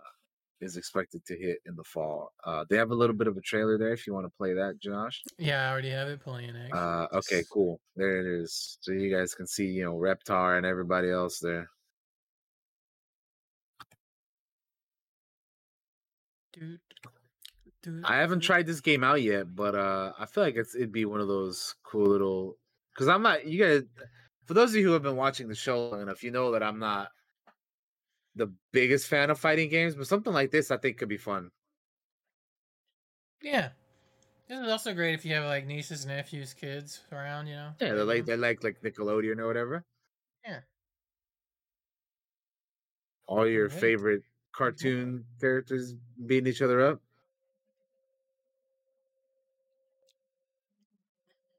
is 0.62 0.78
expected 0.78 1.26
to 1.26 1.36
hit 1.36 1.58
in 1.66 1.76
the 1.76 1.84
fall. 1.84 2.32
Uh, 2.44 2.64
they 2.70 2.78
have 2.78 2.92
a 2.92 2.96
little 2.96 3.16
bit 3.16 3.28
of 3.28 3.36
a 3.36 3.42
trailer 3.42 3.78
there 3.78 3.92
if 3.92 4.06
you 4.06 4.14
want 4.14 4.28
to 4.28 4.38
play 4.38 4.54
that, 4.54 4.80
Josh. 4.80 5.24
Yeah, 5.40 5.68
I 5.68 5.72
already 5.72 5.90
have 5.90 6.08
it 6.08 6.22
playing. 6.22 6.56
Actually. 6.56 6.80
Uh, 6.80 7.08
okay, 7.14 7.44
cool. 7.52 7.82
There 7.96 8.20
it 8.20 8.42
is. 8.42 8.78
So 8.82 8.92
you 8.92 9.14
guys 9.14 9.34
can 9.34 9.48
see, 9.48 9.66
you 9.66 9.84
know, 9.84 9.96
Reptar 9.96 10.58
and 10.58 10.66
everybody 10.66 11.10
else 11.10 11.40
there. 11.40 11.68
Dude, 16.54 16.80
dude, 16.88 17.14
I 18.04 18.18
haven't 18.18 18.42
tried 18.42 18.66
this 18.66 18.82
game 18.82 19.04
out 19.04 19.22
yet, 19.22 19.56
but 19.56 19.76
uh, 19.76 20.14
I 20.18 20.26
feel 20.26 20.44
like 20.44 20.56
it's 20.56 20.76
it'd 20.76 20.92
be 20.92 21.06
one 21.06 21.20
of 21.20 21.28
those 21.28 21.76
cool 21.84 22.08
little. 22.08 22.58
Because 22.94 23.08
I'm 23.08 23.22
not. 23.22 23.46
You 23.46 23.64
guys, 23.64 23.84
for 24.46 24.54
those 24.54 24.72
of 24.72 24.76
you 24.78 24.86
who 24.86 24.94
have 24.94 25.04
been 25.04 25.16
watching 25.16 25.48
the 25.48 25.56
show 25.56 25.90
long 25.90 26.02
enough, 26.02 26.24
you 26.24 26.32
know 26.32 26.52
that 26.52 26.64
I'm 26.64 26.80
not 26.80 27.10
the 28.36 28.54
biggest 28.72 29.08
fan 29.08 29.30
of 29.30 29.40
fighting 29.40 29.70
games, 29.70 29.96
but 29.96 30.08
something 30.08 30.34
like 30.34 30.52
this 30.52 30.72
I 30.72 30.78
think 30.78 30.98
could 30.98 31.10
be 31.10 31.18
fun. 31.18 31.52
Yeah. 33.42 33.70
This 34.48 34.60
is 34.60 34.70
also 34.70 34.94
great 34.94 35.14
if 35.14 35.26
you 35.26 35.34
have 35.36 35.46
like 35.46 35.66
nieces, 35.66 36.06
nephews, 36.06 36.54
kids 36.54 37.02
around, 37.12 37.48
you 37.48 37.56
know. 37.56 37.72
Yeah, 37.80 37.94
they're 37.94 38.06
like 38.06 38.26
they're 38.26 38.38
like 38.38 38.64
like 38.64 38.82
Nickelodeon 38.82 39.40
or 39.40 39.48
whatever. 39.48 39.86
Yeah. 40.46 40.60
All 43.28 43.48
your 43.48 43.70
favorite 43.70 44.24
cartoon 44.54 45.26
characters 45.40 45.96
beating 46.26 46.48
each 46.48 46.62
other 46.62 46.82
up. 46.82 47.02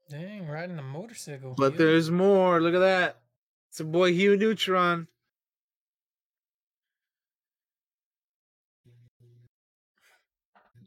Dang, 0.09 0.47
riding 0.47 0.77
a 0.77 0.83
motorcycle. 0.83 1.55
But 1.57 1.73
Hugh. 1.73 1.77
there's 1.79 2.11
more. 2.11 2.61
Look 2.61 2.75
at 2.75 2.79
that. 2.79 3.21
It's 3.69 3.79
a 3.79 3.83
boy 3.83 4.13
Hugh 4.13 4.37
Neutron. 4.37 5.07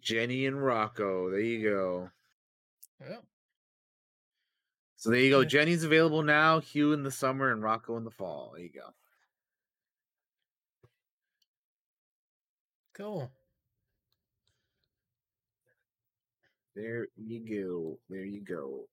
Jenny 0.01 0.47
and 0.47 0.57
Rocko. 0.57 1.31
There 1.31 1.41
you 1.41 1.69
go. 1.69 2.11
Well, 3.01 3.25
So 4.97 5.11
there 5.11 5.21
you 5.21 5.31
go. 5.31 5.45
Jenny's 5.45 5.85
available 5.85 6.23
now. 6.23 6.61
Hugh 6.61 6.93
in 6.93 7.03
the 7.03 7.11
summer 7.11 7.53
and 7.53 7.62
Rocko 7.62 7.99
in 7.99 8.05
the 8.05 8.11
fall. 8.11 8.53
There 8.55 8.62
you 8.62 8.71
go. 8.71 8.95
cool. 12.95 13.31
There 16.79 17.09
you 17.16 17.41
go. 17.41 17.99
There 18.09 18.24
you 18.24 18.41
go. 18.41 18.85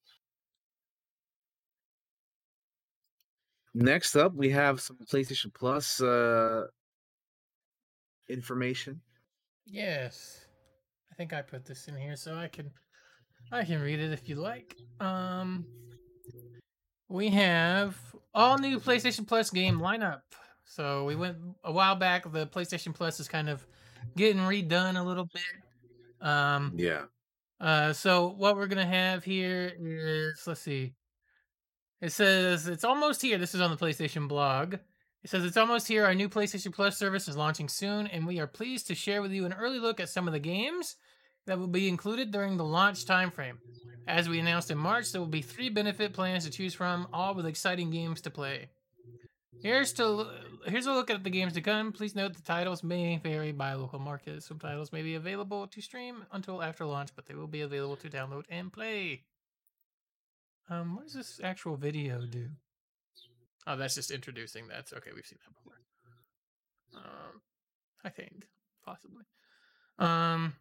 Next 3.76 4.16
up, 4.16 4.34
we 4.34 4.50
have 4.50 4.82
some 4.82 4.98
PlayStation 5.06 5.54
Plus 5.54 6.02
uh, 6.02 6.64
information. 8.28 9.02
Yes. 9.68 10.46
I 11.12 11.16
think 11.16 11.32
I 11.32 11.44
put 11.44 11.64
this 11.64 11.88
in 11.88 11.96
here 11.96 12.16
so 12.16 12.34
I 12.34 12.48
can 12.48 12.72
I 13.52 13.64
can 13.64 13.80
read 13.82 14.00
it 14.00 14.12
if 14.12 14.28
you 14.28 14.36
like. 14.36 14.76
Um 15.00 15.66
we 17.08 17.30
have 17.30 17.96
all 18.34 18.58
new 18.58 18.80
PlayStation 18.80 19.28
Plus 19.28 19.52
game 19.52 19.80
lineup. 19.80 20.22
So 20.66 21.06
we 21.06 21.16
went 21.16 21.38
a 21.64 21.72
while 21.72 21.96
back 21.96 22.32
the 22.32 22.48
PlayStation 22.48 22.94
Plus 22.94 23.20
is 23.20 23.28
kind 23.28 23.48
of 23.48 23.66
getting 24.18 24.42
redone 24.42 25.00
a 25.00 25.04
little 25.04 25.30
bit. 25.34 26.28
Um 26.28 26.74
Yeah. 26.76 27.04
Uh, 27.60 27.94
so 27.94 28.34
what 28.38 28.56
we're 28.56 28.68
gonna 28.68 28.86
have 28.86 29.24
here 29.24 29.72
is 29.80 30.44
let's 30.46 30.62
see. 30.62 30.94
It 32.02 32.12
says 32.12 32.68
it's 32.68 32.84
almost 32.84 33.22
here. 33.22 33.38
This 33.38 33.56
is 33.56 33.62
on 33.62 33.72
the 33.72 33.78
PlayStation 33.78 34.28
blog. 34.28 34.76
It 35.24 35.30
says 35.30 35.44
it's 35.44 35.58
almost 35.58 35.88
here. 35.88 36.06
Our 36.06 36.14
new 36.14 36.30
PlayStation 36.30 36.74
Plus 36.74 36.98
service 36.98 37.28
is 37.28 37.38
launching 37.38 37.68
soon, 37.68 38.08
and 38.08 38.28
we 38.28 38.40
are 38.40 38.48
pleased 38.48 38.88
to 38.88 38.96
share 38.96 39.22
with 39.22 39.32
you 39.32 39.46
an 39.46 39.54
early 39.54 39.80
look 39.80 40.00
at 40.00 40.10
some 40.10 40.28
of 40.28 40.34
the 40.34 40.40
games 40.40 40.98
that 41.48 41.58
will 41.58 41.68
be 41.68 41.88
included 41.88 42.32
during 42.32 42.58
the 42.58 42.66
launch 42.66 43.06
timeframe. 43.06 43.58
As 44.08 44.30
we 44.30 44.40
announced 44.40 44.70
in 44.70 44.78
March, 44.78 45.12
there 45.12 45.22
will 45.22 45.28
be 45.28 45.42
three 45.42 45.70
benefit 45.70 46.14
plans 46.14 46.46
to 46.46 46.52
choose 46.52 46.74
from, 46.74 47.08
all 47.12 47.34
with 47.34 47.48
exciting 47.48 47.90
games 47.90 48.22
to 48.22 48.30
play. 48.30 48.70
Here's 49.62 49.94
to 49.94 50.28
here's 50.66 50.86
a 50.86 50.94
look 50.94 51.10
at 51.10 51.24
the 51.24 51.30
games 51.30 51.54
to 51.54 51.62
come. 51.62 51.92
Please 51.92 52.16
note 52.16 52.36
the 52.36 52.42
titles 52.42 52.84
may 52.84 53.18
vary 53.18 53.52
by 53.52 53.74
local 53.74 54.00
market. 54.00 54.44
Some 54.44 54.60
titles 54.60 54.92
may 54.92 55.02
be 55.02 55.16
available 55.16 55.68
to 55.68 55.82
stream 55.82 56.26
until 56.32 56.62
after 56.62 56.86
launch, 56.86 57.10
but 57.16 57.26
they 57.26 57.34
will 57.34 57.48
be 57.48 57.62
available 57.62 57.96
to 57.98 58.10
download 58.10 58.44
and 58.50 58.72
play. 58.72 59.24
Um, 60.70 60.96
what 60.96 61.06
does 61.06 61.14
this 61.14 61.40
actual 61.44 61.78
video 61.78 62.26
do? 62.26 62.48
Oh, 63.68 63.76
that's 63.76 63.96
just 63.96 64.12
introducing. 64.12 64.68
That's 64.68 64.94
okay. 64.94 65.12
We've 65.16 65.26
seen 65.26 65.40
that 65.44 65.56
before. 65.56 65.80
Um, 66.96 67.42
I 68.04 68.10
think 68.10 68.48
possibly. 68.86 69.24
Um, 69.98 70.54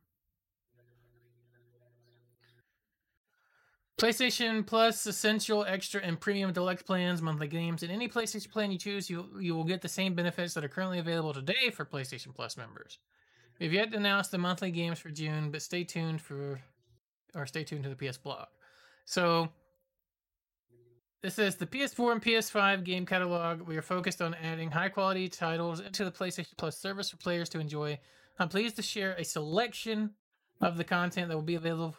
PlayStation 3.96 4.66
Plus 4.66 5.06
Essential, 5.06 5.64
Extra, 5.64 6.00
and 6.00 6.18
Premium 6.18 6.52
Deluxe 6.52 6.82
plans, 6.82 7.22
monthly 7.22 7.46
games. 7.46 7.84
In 7.84 7.90
any 7.90 8.08
PlayStation 8.08 8.50
plan 8.50 8.72
you 8.72 8.78
choose, 8.78 9.08
you 9.08 9.26
you 9.38 9.54
will 9.54 9.64
get 9.64 9.82
the 9.82 9.88
same 9.88 10.14
benefits 10.14 10.54
that 10.54 10.64
are 10.64 10.68
currently 10.68 10.98
available 10.98 11.32
today 11.32 11.70
for 11.70 11.84
PlayStation 11.84 12.34
Plus 12.34 12.56
members. 12.56 12.98
We've 13.60 13.72
yet 13.72 13.92
to 13.92 13.96
announce 13.98 14.28
the 14.28 14.38
monthly 14.38 14.72
games 14.72 14.98
for 14.98 15.10
June, 15.10 15.52
but 15.52 15.62
stay 15.62 15.84
tuned 15.84 16.20
for, 16.20 16.60
or 17.36 17.46
stay 17.46 17.62
tuned 17.62 17.84
to 17.84 17.94
the 17.94 17.94
PS 17.94 18.18
blog. 18.18 18.48
So, 19.04 19.48
this 21.22 21.38
is 21.38 21.54
the 21.54 21.66
PS4 21.66 22.12
and 22.12 22.22
PS5 22.22 22.82
game 22.82 23.06
catalog. 23.06 23.60
We 23.60 23.76
are 23.76 23.82
focused 23.82 24.20
on 24.20 24.34
adding 24.34 24.72
high 24.72 24.88
quality 24.88 25.28
titles 25.28 25.78
into 25.78 26.04
the 26.04 26.10
PlayStation 26.10 26.56
Plus 26.56 26.76
service 26.76 27.10
for 27.10 27.16
players 27.18 27.48
to 27.50 27.60
enjoy. 27.60 28.00
I'm 28.40 28.48
pleased 28.48 28.74
to 28.76 28.82
share 28.82 29.14
a 29.14 29.24
selection 29.24 30.10
of 30.60 30.76
the 30.78 30.84
content 30.84 31.28
that 31.28 31.36
will 31.36 31.42
be 31.42 31.54
available 31.54 31.92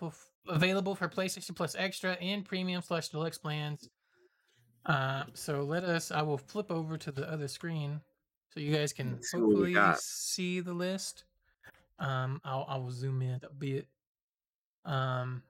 available 0.47 0.95
for 0.95 1.07
PlayStation 1.07 1.55
Plus 1.55 1.75
Extra 1.77 2.13
and 2.13 2.45
Premium 2.45 2.81
slash 2.81 3.09
Deluxe 3.09 3.37
plans. 3.37 3.89
Uh, 4.85 5.23
so 5.33 5.61
let 5.63 5.83
us. 5.83 6.11
I 6.11 6.21
will 6.21 6.37
flip 6.37 6.71
over 6.71 6.97
to 6.97 7.11
the 7.11 7.29
other 7.31 7.47
screen 7.47 8.01
so 8.53 8.59
you 8.59 8.73
guys 8.73 8.93
can 8.93 9.19
hopefully 9.33 9.75
see 9.99 10.59
the 10.59 10.73
list. 10.73 11.23
Um, 11.99 12.39
I'll 12.43 12.65
I 12.69 12.77
will 12.77 12.91
zoom 12.91 13.21
in 13.21 13.39
a 13.43 13.53
bit. 13.53 13.87
Um, 14.85 15.41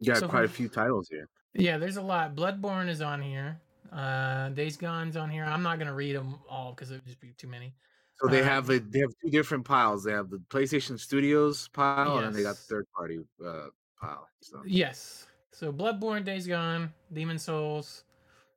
You 0.00 0.12
got 0.12 0.20
So 0.20 0.28
quite 0.28 0.44
a 0.44 0.48
few 0.48 0.68
titles 0.68 1.08
here. 1.10 1.28
yeah, 1.52 1.76
there's 1.78 1.96
a 1.98 2.02
lot. 2.02 2.34
Bloodborne 2.34 2.88
is 2.88 3.00
on 3.02 3.20
here. 3.20 3.60
Uh, 3.92 4.48
Days 4.50 4.76
Gone's 4.76 5.16
on 5.16 5.30
here. 5.30 5.44
I'm 5.44 5.62
not 5.62 5.78
gonna 5.78 5.94
read 5.94 6.16
them 6.16 6.36
all 6.48 6.70
because 6.70 6.90
it 6.90 6.94
would 6.94 7.04
just 7.06 7.20
be 7.20 7.32
too 7.36 7.48
many. 7.48 7.74
So 8.20 8.28
they 8.28 8.40
Um, 8.40 8.46
have 8.46 8.70
a, 8.70 8.78
they 8.78 9.00
have 9.00 9.10
two 9.22 9.30
different 9.30 9.64
piles. 9.64 10.04
They 10.04 10.12
have 10.12 10.30
the 10.30 10.38
PlayStation 10.48 10.98
Studios 10.98 11.68
pile, 11.68 12.18
and 12.18 12.26
then 12.26 12.32
they 12.32 12.42
got 12.42 12.56
the 12.56 12.62
third 12.62 12.86
party 12.96 13.18
uh, 13.44 13.66
pile. 14.00 14.28
So 14.40 14.62
Yes. 14.66 15.26
So 15.52 15.72
Bloodborne, 15.72 16.24
Days 16.24 16.46
Gone, 16.46 16.92
Demon's 17.12 17.42
Souls, 17.42 18.04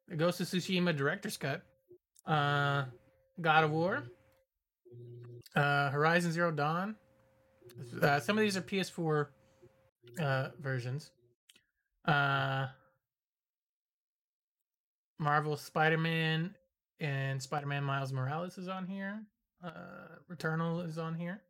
the 0.07 0.15
Ghost 0.15 0.41
of 0.41 0.47
Tsushima 0.47 0.95
Director's 0.95 1.37
Cut, 1.37 1.63
uh, 2.25 2.85
God 3.41 3.63
of 3.63 3.71
War, 3.71 4.03
uh, 5.55 5.89
Horizon 5.91 6.31
Zero 6.31 6.51
Dawn. 6.51 6.95
Uh, 8.01 8.19
some 8.19 8.37
of 8.37 8.41
these 8.41 8.57
are 8.57 8.61
PS4 8.61 9.27
uh, 10.19 10.49
versions. 10.59 11.11
Uh, 12.05 12.67
Marvel 15.19 15.57
Spider-Man 15.57 16.55
and 16.99 17.41
Spider-Man 17.41 17.83
Miles 17.83 18.13
Morales 18.13 18.57
is 18.57 18.67
on 18.67 18.87
here. 18.87 19.21
Uh, 19.63 20.15
Returnal 20.31 20.87
is 20.87 20.97
on 20.97 21.15
here. 21.15 21.41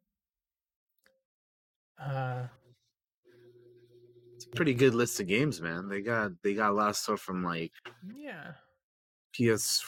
Uh, 1.99 2.43
it's 4.35 4.45
a 4.45 4.49
pretty 4.49 4.73
good 4.73 4.93
list 4.93 5.19
of 5.19 5.27
games, 5.27 5.61
man. 5.61 5.87
They 5.89 6.01
got 6.01 6.31
they 6.43 6.53
got 6.53 6.69
a 6.69 6.73
lot 6.73 6.89
of 6.89 6.95
stuff 6.95 7.19
from 7.21 7.43
like 7.43 7.71
yeah. 8.15 8.51
PS, 9.33 9.83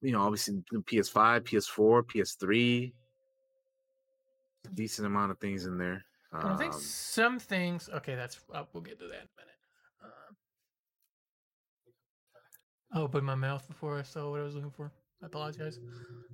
you 0.00 0.12
know, 0.12 0.22
obviously 0.22 0.62
PS5, 0.72 1.40
PS4, 1.42 2.02
PS3. 2.04 2.92
Decent 4.74 5.06
amount 5.06 5.30
of 5.30 5.38
things 5.38 5.64
in 5.66 5.78
there. 5.78 6.04
I 6.32 6.56
think 6.56 6.74
Um, 6.74 6.80
some 6.80 7.38
things. 7.38 7.88
Okay, 7.88 8.14
that's. 8.16 8.38
Uh, 8.52 8.64
we'll 8.72 8.82
get 8.82 8.98
to 8.98 9.06
that 9.06 9.14
in 9.14 9.20
a 9.20 9.40
minute. 9.40 9.58
Um, 10.04 10.36
I 12.92 13.00
opened 13.00 13.24
my 13.24 13.34
mouth 13.36 13.66
before 13.68 13.98
I 13.98 14.02
saw 14.02 14.30
what 14.30 14.40
I 14.40 14.42
was 14.42 14.54
looking 14.54 14.72
for. 14.72 14.92
I 15.22 15.26
apologize. 15.26 15.78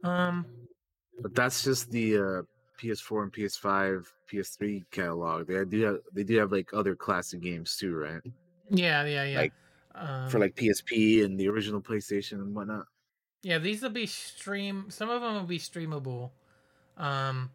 Um. 0.03 0.47
But 1.21 1.35
that's 1.35 1.63
just 1.63 1.91
the 1.91 2.17
uh, 2.17 2.43
PS4 2.81 3.23
and 3.25 3.33
PS5, 3.33 4.07
PS3 4.31 4.85
catalog. 4.91 5.47
They 5.47 5.65
do 5.65 5.83
have 5.83 5.99
they 6.13 6.25
do 6.25 6.39
have 6.39 6.53
like 6.53 6.71
other 6.73 6.95
classic 6.95 7.41
games 7.41 7.77
too, 7.77 7.95
right? 7.95 8.21
Yeah, 8.71 9.05
yeah, 9.05 9.25
yeah. 9.25 9.39
Like, 9.39 9.53
um, 9.95 10.29
For 10.31 10.39
like 10.39 10.55
PSP 10.57 11.25
and 11.25 11.39
the 11.39 11.49
original 11.49 11.81
PlayStation 11.81 12.35
and 12.35 12.55
whatnot. 12.55 12.87
Yeah, 13.43 13.59
these 13.59 13.83
will 13.83 13.91
be 13.91 14.07
stream. 14.07 14.87
Some 14.89 15.11
of 15.11 15.21
them 15.21 15.35
will 15.35 15.43
be 15.43 15.59
streamable. 15.59 16.31
Um, 16.97 17.51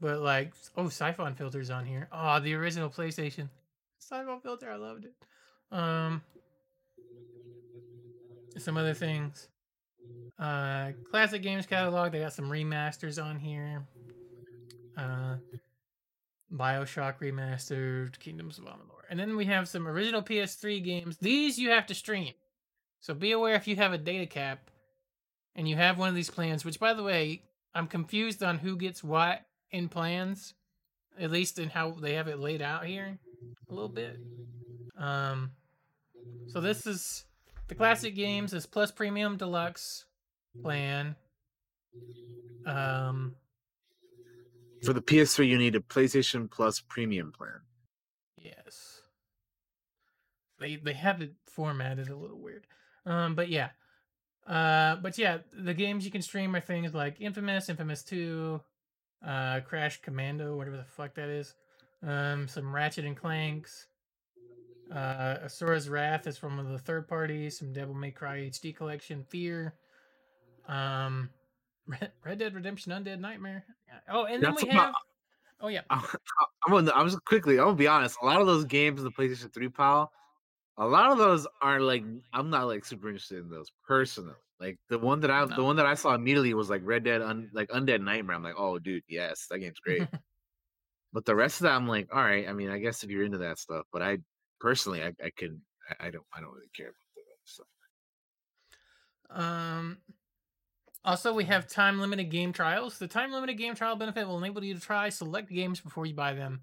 but 0.00 0.20
like, 0.20 0.52
oh, 0.76 0.88
Syphon 0.88 1.34
filters 1.34 1.70
on 1.70 1.84
here. 1.84 2.08
Oh, 2.12 2.40
the 2.40 2.54
original 2.54 2.88
PlayStation 2.88 3.48
Syphon 3.98 4.40
filter. 4.40 4.70
I 4.70 4.76
loved 4.76 5.06
it. 5.06 5.14
Um, 5.72 6.22
some 8.56 8.76
other 8.76 8.94
things. 8.94 9.48
Uh, 10.38 10.92
classic 11.10 11.42
games 11.42 11.66
catalog. 11.66 12.12
They 12.12 12.20
got 12.20 12.32
some 12.32 12.50
remasters 12.50 13.22
on 13.22 13.38
here. 13.38 13.86
Uh, 14.96 15.36
Bioshock 16.52 17.18
remastered, 17.20 18.18
Kingdoms 18.18 18.58
of 18.58 18.64
Amalur, 18.64 19.02
and 19.10 19.18
then 19.18 19.36
we 19.36 19.46
have 19.46 19.68
some 19.68 19.88
original 19.88 20.22
PS3 20.22 20.82
games. 20.82 21.16
These 21.18 21.58
you 21.58 21.70
have 21.70 21.86
to 21.86 21.94
stream. 21.94 22.34
So 23.00 23.14
be 23.14 23.32
aware 23.32 23.54
if 23.54 23.66
you 23.66 23.76
have 23.76 23.92
a 23.92 23.98
data 23.98 24.26
cap 24.26 24.70
and 25.54 25.68
you 25.68 25.76
have 25.76 25.98
one 25.98 26.08
of 26.08 26.14
these 26.14 26.30
plans, 26.30 26.64
which 26.64 26.80
by 26.80 26.94
the 26.94 27.02
way, 27.02 27.42
I'm 27.74 27.86
confused 27.86 28.42
on 28.42 28.58
who 28.58 28.76
gets 28.76 29.02
what 29.02 29.42
in 29.70 29.88
plans, 29.88 30.54
at 31.18 31.30
least 31.30 31.58
in 31.58 31.68
how 31.68 31.90
they 31.90 32.14
have 32.14 32.28
it 32.28 32.38
laid 32.38 32.62
out 32.62 32.84
here 32.84 33.18
a 33.68 33.74
little 33.74 33.88
bit. 33.88 34.18
Um 34.98 35.50
so 36.48 36.60
this 36.60 36.86
is 36.86 37.24
the 37.68 37.74
classic 37.74 38.14
games 38.14 38.52
is 38.52 38.66
plus 38.66 38.90
premium 38.90 39.36
deluxe 39.36 40.04
plan. 40.62 41.16
Um 42.66 43.36
For 44.84 44.92
the 44.92 45.02
PS3, 45.02 45.48
you 45.48 45.58
need 45.58 45.74
a 45.74 45.80
PlayStation 45.80 46.50
Plus 46.50 46.80
premium 46.80 47.32
plan. 47.32 47.60
Yes. 48.36 49.00
They 50.58 50.76
they 50.76 50.94
have 50.94 51.20
it 51.20 51.34
formatted 51.46 52.08
a 52.08 52.16
little 52.16 52.38
weird. 52.38 52.66
Um, 53.04 53.34
but 53.34 53.48
yeah. 53.48 53.70
Uh, 54.46 54.96
but 54.96 55.18
yeah, 55.18 55.38
the 55.52 55.74
games 55.74 56.04
you 56.04 56.10
can 56.10 56.22
stream 56.22 56.54
are 56.54 56.60
things 56.60 56.94
like 56.94 57.20
Infamous, 57.20 57.68
Infamous 57.68 58.04
Two, 58.04 58.60
uh, 59.26 59.60
Crash 59.60 60.00
Commando, 60.02 60.56
whatever 60.56 60.76
the 60.76 60.84
fuck 60.84 61.14
that 61.14 61.28
is. 61.28 61.54
Um, 62.06 62.46
some 62.46 62.72
Ratchet 62.72 63.04
and 63.04 63.16
Clanks. 63.16 63.86
Uh, 64.90 65.38
Asura's 65.44 65.88
Wrath 65.88 66.26
is 66.26 66.38
from 66.38 66.72
the 66.72 66.78
third 66.78 67.08
party. 67.08 67.50
Some 67.50 67.72
Devil 67.72 67.94
May 67.94 68.10
Cry 68.10 68.38
HD 68.48 68.74
collection. 68.74 69.24
Fear. 69.28 69.74
Um, 70.68 71.30
Red, 71.86 72.12
Red 72.24 72.38
Dead 72.38 72.54
Redemption 72.54 72.92
Undead 72.92 73.20
Nightmare. 73.20 73.64
Oh, 74.10 74.24
and 74.24 74.42
then 74.42 74.52
That's 74.52 74.64
we 74.64 74.70
have. 74.70 74.94
Oh 75.60 75.68
yeah. 75.68 75.82
I'm 75.90 76.02
gonna, 76.68 76.92
I'm 76.94 77.06
just 77.06 77.24
quickly. 77.24 77.58
I'm 77.58 77.66
gonna 77.66 77.76
be 77.76 77.86
honest. 77.86 78.18
A 78.22 78.26
lot 78.26 78.40
of 78.40 78.46
those 78.46 78.64
games 78.64 79.00
in 79.00 79.04
the 79.04 79.10
PlayStation 79.10 79.52
Three 79.52 79.68
pile, 79.68 80.12
a 80.76 80.86
lot 80.86 81.12
of 81.12 81.18
those 81.18 81.46
are 81.62 81.80
like 81.80 82.04
I'm 82.32 82.50
not 82.50 82.66
like 82.66 82.84
super 82.84 83.08
interested 83.08 83.38
in 83.38 83.48
those 83.48 83.70
personally. 83.86 84.34
Like 84.60 84.78
the 84.88 84.98
one 84.98 85.20
that 85.20 85.30
I 85.30 85.44
the 85.46 85.64
one 85.64 85.76
that 85.76 85.86
I 85.86 85.94
saw 85.94 86.14
immediately 86.14 86.54
was 86.54 86.70
like 86.70 86.82
Red 86.84 87.04
Dead, 87.04 87.22
Un, 87.22 87.50
like 87.52 87.68
Undead 87.70 88.02
Nightmare. 88.02 88.36
I'm 88.36 88.42
like, 88.42 88.54
oh 88.56 88.78
dude, 88.78 89.02
yes, 89.08 89.46
that 89.50 89.58
game's 89.58 89.80
great. 89.80 90.06
but 91.12 91.24
the 91.24 91.34
rest 91.34 91.60
of 91.60 91.64
that, 91.64 91.74
I'm 91.74 91.88
like, 91.88 92.08
all 92.12 92.22
right. 92.22 92.48
I 92.48 92.52
mean, 92.52 92.70
I 92.70 92.78
guess 92.78 93.02
if 93.02 93.10
you're 93.10 93.24
into 93.24 93.38
that 93.38 93.58
stuff, 93.58 93.86
but 93.92 94.02
I 94.02 94.18
personally, 94.60 95.02
I, 95.02 95.12
I 95.24 95.30
could, 95.36 95.60
I, 96.00 96.10
don't, 96.10 96.24
I 96.34 96.40
don't 96.40 96.52
really 96.52 96.70
care 96.76 96.88
about 96.88 96.96
the 97.16 97.22
stuff. 97.44 97.66
Um. 99.30 99.98
Also, 101.04 101.32
we 101.32 101.44
have 101.44 101.68
time 101.68 102.00
limited 102.00 102.32
game 102.32 102.52
trials. 102.52 102.98
The 102.98 103.06
time 103.06 103.30
limited 103.30 103.54
game 103.54 103.76
trial 103.76 103.94
benefit 103.94 104.26
will 104.26 104.38
enable 104.38 104.64
you 104.64 104.74
to 104.74 104.80
try 104.80 105.08
select 105.08 105.48
games 105.48 105.80
before 105.80 106.04
you 106.04 106.14
buy 106.14 106.34
them. 106.34 106.62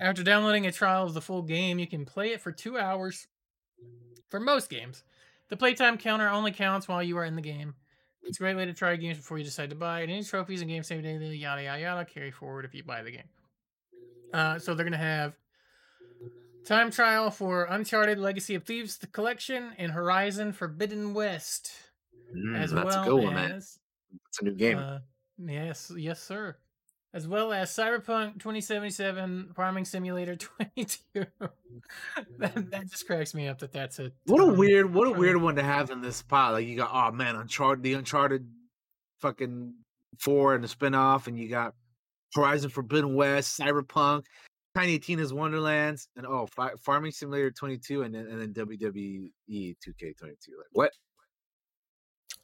After 0.00 0.22
downloading 0.22 0.66
a 0.66 0.72
trial 0.72 1.04
of 1.04 1.12
the 1.12 1.20
full 1.20 1.42
game, 1.42 1.78
you 1.78 1.86
can 1.86 2.06
play 2.06 2.32
it 2.32 2.40
for 2.40 2.52
two 2.52 2.78
hours 2.78 3.26
for 4.30 4.40
most 4.40 4.70
games. 4.70 5.04
The 5.50 5.58
playtime 5.58 5.98
counter 5.98 6.26
only 6.28 6.52
counts 6.52 6.88
while 6.88 7.02
you 7.02 7.18
are 7.18 7.24
in 7.26 7.36
the 7.36 7.42
game. 7.42 7.74
It's 8.22 8.38
a 8.38 8.42
great 8.42 8.56
way 8.56 8.64
to 8.64 8.72
try 8.72 8.96
games 8.96 9.18
before 9.18 9.36
you 9.36 9.44
decide 9.44 9.68
to 9.70 9.76
buy 9.76 10.00
it. 10.00 10.10
Any 10.10 10.24
trophies 10.24 10.62
and 10.62 10.70
game 10.70 10.82
save 10.82 11.02
data, 11.02 11.26
yada 11.26 11.62
yada 11.62 11.80
yada, 11.82 12.04
carry 12.06 12.30
forward 12.30 12.64
if 12.64 12.74
you 12.74 12.82
buy 12.82 13.02
the 13.02 13.10
game. 13.10 13.28
Uh, 14.32 14.58
so 14.58 14.74
they're 14.74 14.84
gonna 14.84 14.96
have 14.96 15.34
time 16.68 16.90
trial 16.90 17.30
for 17.30 17.64
Uncharted 17.64 18.18
Legacy 18.18 18.54
of 18.54 18.64
Thieves, 18.64 18.98
the 18.98 19.06
collection, 19.06 19.72
and 19.78 19.92
Horizon 19.92 20.52
Forbidden 20.52 21.14
West 21.14 21.72
Mm, 22.34 22.58
as 22.58 22.72
that's 22.72 22.84
well 22.94 23.02
a 23.02 23.06
good 23.06 23.24
one, 23.24 23.34
man. 23.34 23.52
It's 23.52 23.78
a 24.40 24.44
new 24.44 24.54
game. 24.54 24.78
uh, 24.78 24.98
yes, 25.38 25.90
yes, 25.96 26.22
sir. 26.22 26.56
As 27.14 27.26
well 27.26 27.54
as 27.54 27.70
Cyberpunk 27.70 28.34
2077, 28.34 29.52
Farming 29.56 29.86
Simulator 29.86 30.36
22. 30.36 30.98
that, 31.14 32.70
that 32.70 32.90
just 32.90 33.06
cracks 33.06 33.32
me 33.34 33.48
up 33.48 33.58
that 33.60 33.72
that's 33.72 33.98
a 33.98 34.12
What 34.26 34.42
a 34.42 34.46
weird, 34.46 34.92
what 34.92 35.08
a 35.08 35.12
weird 35.12 35.38
one 35.38 35.56
to 35.56 35.62
have 35.62 35.90
in 35.90 36.02
this 36.02 36.16
spot. 36.16 36.52
Like 36.52 36.66
you 36.66 36.76
got, 36.76 36.90
oh 36.92 37.12
man, 37.12 37.34
Uncharted, 37.34 37.82
the 37.82 37.94
Uncharted, 37.94 38.46
fucking 39.20 39.72
four 40.18 40.54
and 40.54 40.62
the 40.62 40.68
spinoff, 40.68 41.28
and 41.28 41.38
you 41.38 41.48
got 41.48 41.74
Horizon 42.34 42.68
Forbidden 42.68 43.14
West, 43.14 43.58
Cyberpunk, 43.58 44.24
Tiny 44.74 44.98
Tina's 44.98 45.32
Wonderlands, 45.32 46.08
and 46.16 46.26
oh, 46.26 46.46
Fi- 46.46 46.76
Farming 46.80 47.12
Simulator 47.12 47.50
22, 47.50 48.02
and 48.02 48.14
then 48.14 48.26
and 48.26 48.40
then 48.40 48.66
WWE 48.66 49.30
2K22. 49.52 50.22
Like 50.22 50.68
what? 50.72 50.92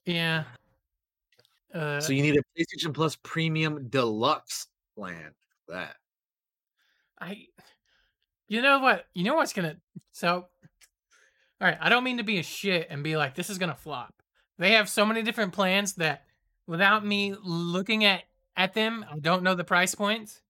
Yeah. 0.04 0.44
Uh, 1.72 2.00
so 2.00 2.12
you 2.12 2.22
need 2.22 2.36
a 2.36 2.42
PlayStation 2.58 2.94
Plus 2.94 3.16
Premium 3.16 3.88
Deluxe 3.88 4.68
plan 4.96 5.32
for 5.66 5.74
that. 5.74 5.96
I, 7.20 7.46
you 8.48 8.62
know 8.62 8.78
what? 8.78 9.06
You 9.14 9.24
know 9.24 9.34
what's 9.34 9.52
gonna. 9.52 9.76
So, 10.12 10.32
all 10.34 10.48
right. 11.60 11.78
I 11.80 11.88
don't 11.88 12.04
mean 12.04 12.18
to 12.18 12.24
be 12.24 12.38
a 12.38 12.42
shit 12.42 12.88
and 12.90 13.02
be 13.02 13.16
like 13.16 13.34
this 13.34 13.50
is 13.50 13.58
gonna 13.58 13.74
flop. 13.74 14.14
They 14.58 14.72
have 14.72 14.88
so 14.88 15.04
many 15.04 15.22
different 15.22 15.52
plans 15.52 15.94
that, 15.94 16.24
without 16.66 17.04
me 17.04 17.34
looking 17.42 18.04
at 18.04 18.22
at 18.56 18.74
them, 18.74 19.04
I 19.10 19.18
don't 19.18 19.42
know 19.42 19.54
the 19.54 19.64
price 19.64 19.94
points. 19.94 20.40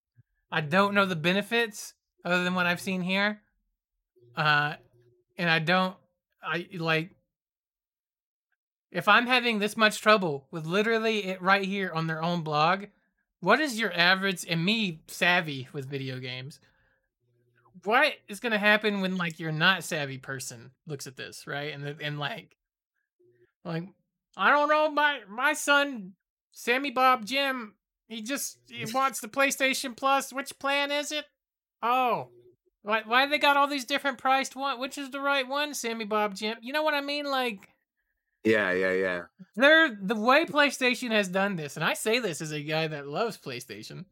I 0.50 0.60
don't 0.60 0.94
know 0.94 1.06
the 1.06 1.16
benefits 1.16 1.94
other 2.24 2.44
than 2.44 2.54
what 2.54 2.66
I've 2.66 2.80
seen 2.80 3.02
here. 3.02 3.40
Uh, 4.36 4.74
and 5.36 5.50
I 5.50 5.58
don't. 5.58 5.96
I 6.42 6.66
like. 6.76 7.10
If 8.90 9.08
I'm 9.08 9.26
having 9.26 9.58
this 9.58 9.76
much 9.76 10.00
trouble 10.00 10.46
with 10.50 10.66
literally 10.66 11.24
it 11.24 11.42
right 11.42 11.64
here 11.64 11.90
on 11.92 12.06
their 12.06 12.22
own 12.22 12.42
blog, 12.42 12.84
what 13.40 13.60
is 13.60 13.78
your 13.78 13.92
average 13.92 14.44
and 14.48 14.64
me 14.64 15.00
savvy 15.08 15.68
with 15.72 15.90
video 15.90 16.20
games? 16.20 16.60
What 17.82 18.14
is 18.28 18.40
gonna 18.40 18.58
happen 18.58 19.00
when 19.00 19.16
like 19.16 19.40
you're 19.40 19.52
not 19.52 19.82
savvy 19.82 20.18
person 20.18 20.70
looks 20.86 21.06
at 21.06 21.16
this, 21.16 21.46
right? 21.46 21.74
And 21.74 22.00
and 22.00 22.18
like 22.18 22.56
like 23.64 23.88
I 24.36 24.50
don't 24.50 24.68
know, 24.68 24.90
my 24.90 25.20
my 25.28 25.52
son 25.54 26.12
Sammy 26.52 26.90
Bob 26.90 27.26
Jim, 27.26 27.74
he 28.08 28.22
just 28.22 28.58
he 28.68 28.84
wants 28.92 29.20
the 29.20 29.28
PlayStation 29.28 29.96
Plus. 29.96 30.32
Which 30.32 30.58
plan 30.58 30.90
is 30.90 31.12
it? 31.12 31.24
Oh. 31.82 32.28
Why 32.82 33.02
why 33.06 33.26
they 33.26 33.38
got 33.38 33.56
all 33.56 33.66
these 33.66 33.84
different 33.86 34.18
priced 34.18 34.54
one? 34.54 34.78
Which 34.78 34.98
is 34.98 35.10
the 35.10 35.20
right 35.20 35.48
one, 35.48 35.72
Sammy 35.74 36.04
Bob 36.04 36.34
Jim? 36.34 36.58
You 36.60 36.72
know 36.72 36.82
what 36.82 36.94
I 36.94 37.00
mean? 37.00 37.24
Like 37.24 37.68
Yeah, 38.44 38.72
yeah, 38.72 38.92
yeah. 38.92 39.22
they're 39.56 39.96
the 40.00 40.14
way 40.14 40.44
PlayStation 40.44 41.10
has 41.10 41.28
done 41.28 41.56
this, 41.56 41.76
and 41.76 41.84
I 41.84 41.94
say 41.94 42.18
this 42.18 42.42
as 42.42 42.52
a 42.52 42.62
guy 42.62 42.86
that 42.88 43.06
loves 43.08 43.38
PlayStation, 43.38 44.04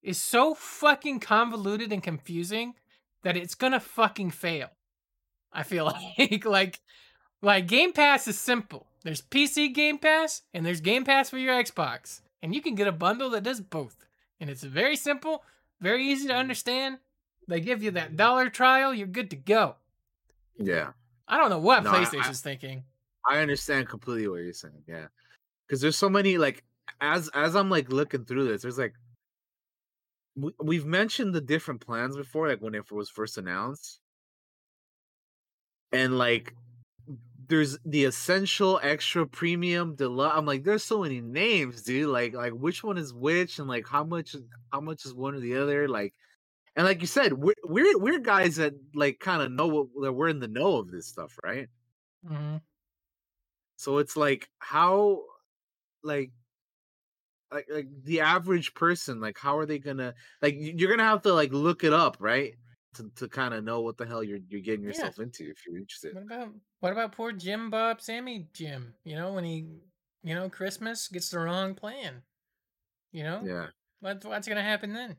is 0.00 0.18
so 0.18 0.54
fucking 0.54 1.18
convoluted 1.18 1.92
and 1.92 2.02
confusing 2.02 2.74
that 3.24 3.36
it's 3.36 3.56
gonna 3.56 3.80
fucking 3.80 4.30
fail. 4.30 4.68
I 5.52 5.64
feel 5.64 5.86
like 6.18 6.44
like 6.44 6.80
like 7.42 7.66
Game 7.66 7.92
Pass 7.92 8.28
is 8.28 8.38
simple. 8.38 8.86
There's 9.02 9.22
PC 9.22 9.74
Game 9.74 9.98
Pass 9.98 10.42
and 10.54 10.64
there's 10.64 10.80
Game 10.80 11.04
Pass 11.04 11.30
for 11.30 11.38
your 11.38 11.60
Xbox, 11.60 12.20
and 12.42 12.54
you 12.54 12.60
can 12.60 12.74
get 12.74 12.88
a 12.88 12.92
bundle 12.92 13.30
that 13.30 13.42
does 13.42 13.60
both. 13.60 14.06
And 14.40 14.48
it's 14.48 14.62
very 14.62 14.96
simple, 14.96 15.42
very 15.80 16.04
easy 16.04 16.28
to 16.28 16.34
mm. 16.34 16.38
understand. 16.38 16.98
They 17.46 17.60
give 17.60 17.82
you 17.82 17.90
that 17.92 18.16
dollar 18.16 18.50
trial, 18.50 18.92
you're 18.92 19.06
good 19.06 19.30
to 19.30 19.36
go. 19.36 19.76
Yeah. 20.56 20.92
I 21.26 21.38
don't 21.38 21.50
know 21.50 21.58
what 21.58 21.84
No, 21.84 21.90
I- 21.90 22.00
I- 22.00 22.04
PlayStation's 22.04 22.40
thinking. 22.40 22.84
I 23.28 23.40
understand 23.40 23.88
completely 23.88 24.28
what 24.28 24.36
you're 24.36 24.52
saying. 24.52 24.84
Yeah, 24.86 25.08
because 25.66 25.80
there's 25.80 25.98
so 25.98 26.08
many 26.08 26.38
like 26.38 26.64
as 27.00 27.28
as 27.34 27.54
I'm 27.54 27.68
like 27.68 27.92
looking 27.92 28.24
through 28.24 28.48
this, 28.48 28.62
there's 28.62 28.78
like 28.78 28.94
we, 30.34 30.52
we've 30.62 30.86
mentioned 30.86 31.34
the 31.34 31.40
different 31.40 31.80
plans 31.80 32.16
before, 32.16 32.48
like 32.48 32.62
when 32.62 32.74
it 32.74 32.90
was 32.90 33.10
first 33.10 33.36
announced, 33.36 34.00
and 35.92 36.16
like 36.16 36.54
there's 37.48 37.78
the 37.84 38.04
essential, 38.04 38.78
extra, 38.82 39.26
premium, 39.26 39.94
deluxe. 39.96 40.36
I'm 40.36 40.46
like, 40.46 40.64
there's 40.64 40.84
so 40.84 41.02
many 41.02 41.20
names, 41.20 41.82
dude. 41.82 42.08
Like 42.08 42.34
like 42.34 42.52
which 42.52 42.84
one 42.84 42.98
is 42.98 43.12
which, 43.14 43.58
and 43.58 43.68
like 43.68 43.86
how 43.88 44.04
much 44.04 44.36
how 44.72 44.80
much 44.80 45.04
is 45.06 45.14
one 45.14 45.34
or 45.34 45.40
the 45.40 45.56
other, 45.56 45.88
like. 45.88 46.14
And 46.76 46.86
like 46.86 47.00
you 47.00 47.08
said, 47.08 47.34
we're 47.34 47.54
we're, 47.64 47.98
we're 47.98 48.20
guys 48.20 48.56
that 48.56 48.74
like 48.94 49.18
kind 49.20 49.42
of 49.42 49.52
know 49.52 49.66
what 49.68 49.88
that 50.02 50.12
we're 50.12 50.28
in 50.28 50.40
the 50.40 50.48
know 50.48 50.76
of 50.78 50.90
this 50.90 51.08
stuff, 51.08 51.38
right? 51.44 51.68
Mhm. 52.24 52.60
So 53.76 53.98
it's 53.98 54.16
like 54.16 54.48
how 54.58 55.24
like 56.02 56.32
like 57.50 57.66
like 57.70 57.88
the 58.04 58.20
average 58.20 58.74
person, 58.74 59.20
like 59.20 59.38
how 59.38 59.56
are 59.58 59.66
they 59.66 59.78
gonna 59.78 60.14
like 60.42 60.54
you're 60.58 60.90
gonna 60.90 61.08
have 61.08 61.22
to 61.22 61.32
like 61.32 61.52
look 61.52 61.84
it 61.84 61.92
up, 61.92 62.16
right? 62.20 62.54
To 62.94 63.10
to 63.16 63.28
kind 63.28 63.52
of 63.54 63.64
know 63.64 63.80
what 63.82 63.96
the 63.98 64.06
hell 64.06 64.22
you're 64.22 64.38
you're 64.48 64.62
getting 64.62 64.82
Yeah. 64.82 64.88
yourself 64.88 65.18
into 65.18 65.50
if 65.50 65.58
you're 65.66 65.76
interested. 65.76 66.14
What 66.14 66.24
about 66.24 66.48
what 66.80 66.92
about 66.92 67.12
poor 67.12 67.32
Jim 67.32 67.70
Bob 67.70 68.00
Sammy 68.00 68.48
Jim? 68.52 68.94
You 69.04 69.16
know, 69.16 69.32
when 69.34 69.44
he 69.44 69.66
you 70.22 70.34
know, 70.34 70.48
Christmas 70.48 71.08
gets 71.08 71.30
the 71.30 71.38
wrong 71.38 71.74
plan. 71.74 72.22
You 73.12 73.22
know? 73.22 73.42
Yeah. 73.44 73.66
What, 74.00 74.24
what's 74.24 74.48
gonna 74.48 74.62
happen 74.62 74.92
then? 74.92 75.16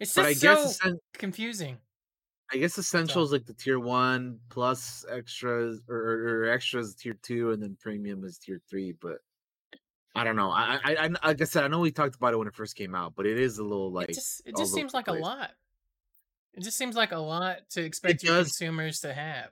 It's 0.00 0.14
just 0.14 0.26
I 0.26 0.32
guess 0.34 0.78
so 0.78 0.88
essen- 0.88 0.98
confusing. 1.12 1.78
I 2.52 2.56
guess 2.56 2.78
essentials 2.78 3.32
like 3.32 3.46
the 3.46 3.54
tier 3.54 3.78
one 3.78 4.38
plus 4.50 5.04
extras 5.10 5.80
or, 5.88 5.96
or, 5.96 6.48
extras 6.50 6.94
tier 6.94 7.14
two 7.22 7.52
and 7.52 7.62
then 7.62 7.76
premium 7.80 8.22
is 8.24 8.38
tier 8.38 8.60
three, 8.68 8.92
but 9.00 9.18
I 10.14 10.24
don't 10.24 10.36
know. 10.36 10.50
I, 10.50 10.78
I 10.84 10.94
I 11.04 11.28
like 11.28 11.40
I 11.40 11.44
said, 11.44 11.64
I 11.64 11.68
know 11.68 11.80
we 11.80 11.90
talked 11.90 12.16
about 12.16 12.34
it 12.34 12.36
when 12.36 12.46
it 12.46 12.54
first 12.54 12.76
came 12.76 12.94
out, 12.94 13.14
but 13.16 13.26
it 13.26 13.38
is 13.38 13.58
a 13.58 13.62
little 13.62 13.92
like 13.92 14.10
it 14.10 14.14
just 14.14 14.42
it 14.44 14.56
just 14.56 14.74
seems 14.74 14.92
like 14.94 15.08
a 15.08 15.12
lot. 15.12 15.52
It 16.56 16.62
just 16.62 16.78
seems 16.78 16.94
like 16.96 17.12
a 17.12 17.18
lot 17.18 17.68
to 17.70 17.84
expect 17.84 18.22
your 18.22 18.36
consumers 18.36 19.00
to 19.00 19.12
have. 19.12 19.50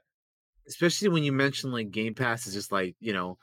especially 0.67 1.09
when 1.09 1.23
you 1.23 1.31
mention 1.33 1.71
like 1.71 1.91
Game 1.91 2.13
Pass 2.15 2.47
is 2.47 2.53
just 2.53 2.71
like 2.71 2.95
you 2.99 3.13
know 3.13 3.37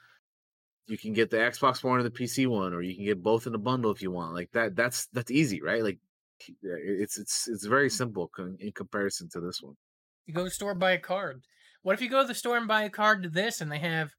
you 0.87 0.99
can 0.99 1.13
get 1.13 1.31
the 1.31 1.37
Xbox 1.37 1.85
One 1.85 2.01
or 2.01 2.03
the 2.03 2.11
PC 2.11 2.47
one, 2.47 2.73
or 2.75 2.83
you 2.83 2.97
can 2.97 3.05
get 3.05 3.23
both 3.23 3.47
in 3.47 3.55
a 3.55 3.59
bundle 3.59 3.91
if 3.93 4.03
you 4.03 4.11
want. 4.11 4.35
Like 4.35 4.51
that, 4.53 4.75
that's 4.75 5.07
that's 5.13 5.31
easy, 5.31 5.63
right? 5.63 5.83
Like 5.85 5.99
it's 6.63 7.19
it's 7.19 7.49
it's 7.49 7.67
very 7.67 7.91
simple 7.91 8.31
in 8.59 8.73
comparison 8.73 9.29
to 9.31 9.41
this 9.41 9.61
one. 9.63 9.77
You 10.27 10.35
go 10.35 10.41
to 10.41 10.45
the 10.45 10.51
store 10.51 10.75
buy 10.75 10.93
a 10.93 10.99
card. 10.99 11.45
What 11.83 11.95
if 11.95 12.01
you 12.01 12.09
go 12.11 12.23
to 12.23 12.29
the 12.29 12.35
store 12.35 12.57
and 12.57 12.69
buy 12.69 12.83
a 12.85 12.91
card 12.91 13.23
to 13.23 13.29
this 13.29 13.61
and 13.61 13.71
they 13.71 13.79
have 13.79 14.15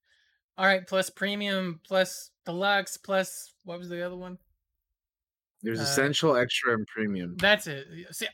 all 0.57 0.65
right, 0.65 0.85
plus 0.85 1.09
premium, 1.09 1.79
plus 1.83 2.31
deluxe, 2.45 2.97
plus 2.97 3.53
what 3.63 3.79
was 3.79 3.89
the 3.89 4.05
other 4.05 4.17
one? 4.17 4.37
There's 5.61 5.79
Uh, 5.79 5.83
essential, 5.83 6.35
extra, 6.35 6.73
and 6.73 6.85
premium. 6.87 7.37
That's 7.37 7.67
it. 7.67 7.87
See, 8.11 8.27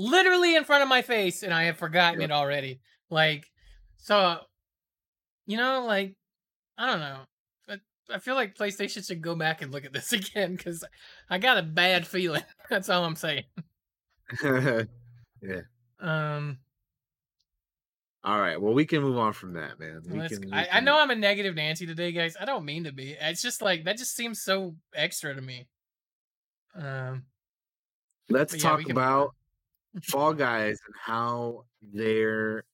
literally 0.00 0.56
in 0.56 0.64
front 0.64 0.82
of 0.82 0.88
my 0.88 1.02
face, 1.02 1.42
and 1.42 1.52
I 1.52 1.64
have 1.64 1.76
forgotten 1.76 2.20
Yep. 2.20 2.30
it 2.30 2.32
already. 2.32 2.80
Like, 3.10 3.50
so, 3.98 4.38
you 5.46 5.56
know, 5.56 5.84
like, 5.84 6.14
I 6.78 6.86
don't 6.86 7.00
know. 7.00 7.18
I, 7.68 8.14
I 8.14 8.18
feel 8.18 8.34
like 8.34 8.54
PlayStation 8.56 9.06
should 9.06 9.20
go 9.20 9.34
back 9.34 9.60
and 9.62 9.72
look 9.72 9.84
at 9.84 9.92
this 9.92 10.12
again 10.12 10.56
because 10.56 10.84
I 11.28 11.38
got 11.38 11.58
a 11.58 11.62
bad 11.62 12.06
feeling. 12.06 12.44
That's 12.70 12.88
all 12.88 13.04
I'm 13.04 13.16
saying. 13.16 13.44
Yeah. 15.42 15.62
Um, 15.98 16.58
All 18.22 18.38
right. 18.38 18.60
Well, 18.60 18.74
we 18.74 18.84
can 18.84 19.00
move 19.00 19.16
on 19.16 19.32
from 19.32 19.54
that, 19.54 19.80
man. 19.80 20.02
We 20.06 20.28
can, 20.28 20.40
we 20.42 20.52
I, 20.52 20.68
I 20.72 20.80
know 20.80 21.00
I'm 21.00 21.10
a 21.10 21.14
negative 21.14 21.54
Nancy 21.54 21.86
today, 21.86 22.12
guys. 22.12 22.36
I 22.38 22.44
don't 22.44 22.66
mean 22.66 22.84
to 22.84 22.92
be. 22.92 23.16
It's 23.18 23.40
just 23.40 23.62
like 23.62 23.84
that 23.84 23.96
just 23.96 24.14
seems 24.14 24.42
so 24.42 24.76
extra 24.94 25.34
to 25.34 25.40
me. 25.40 25.66
Um, 26.74 27.24
Let's 28.28 28.54
yeah, 28.54 28.60
talk 28.60 28.80
can 28.82 28.90
about 28.90 29.34
Fall 30.04 30.32
Guys 30.34 30.78
and 30.86 30.94
how 31.00 31.64
they're 31.92 32.64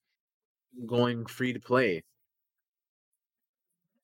going 0.86 1.26
free 1.26 1.52
to 1.52 1.60
play. 1.60 2.02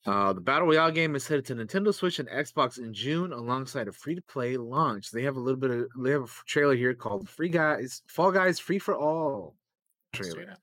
Uh, 0.04 0.32
the 0.32 0.40
Battle 0.40 0.66
Royale 0.66 0.90
game 0.90 1.14
is 1.14 1.28
headed 1.28 1.44
to 1.46 1.54
Nintendo 1.54 1.94
Switch 1.94 2.18
and 2.18 2.28
Xbox 2.28 2.78
in 2.78 2.92
June 2.92 3.32
alongside 3.32 3.86
a 3.86 3.92
free 3.92 4.16
to 4.16 4.22
play 4.22 4.56
launch. 4.56 5.10
They 5.12 5.22
have 5.22 5.36
a 5.36 5.40
little 5.40 5.60
bit 5.60 5.70
of 5.70 5.86
they 6.02 6.10
have 6.10 6.22
a 6.24 6.28
trailer 6.46 6.74
here 6.74 6.92
called 6.94 7.28
Free 7.28 7.48
Guys 7.48 8.02
Fall 8.08 8.32
Guys 8.32 8.58
Free 8.58 8.80
for 8.80 8.96
All 8.96 9.54
trailer. 10.12 10.56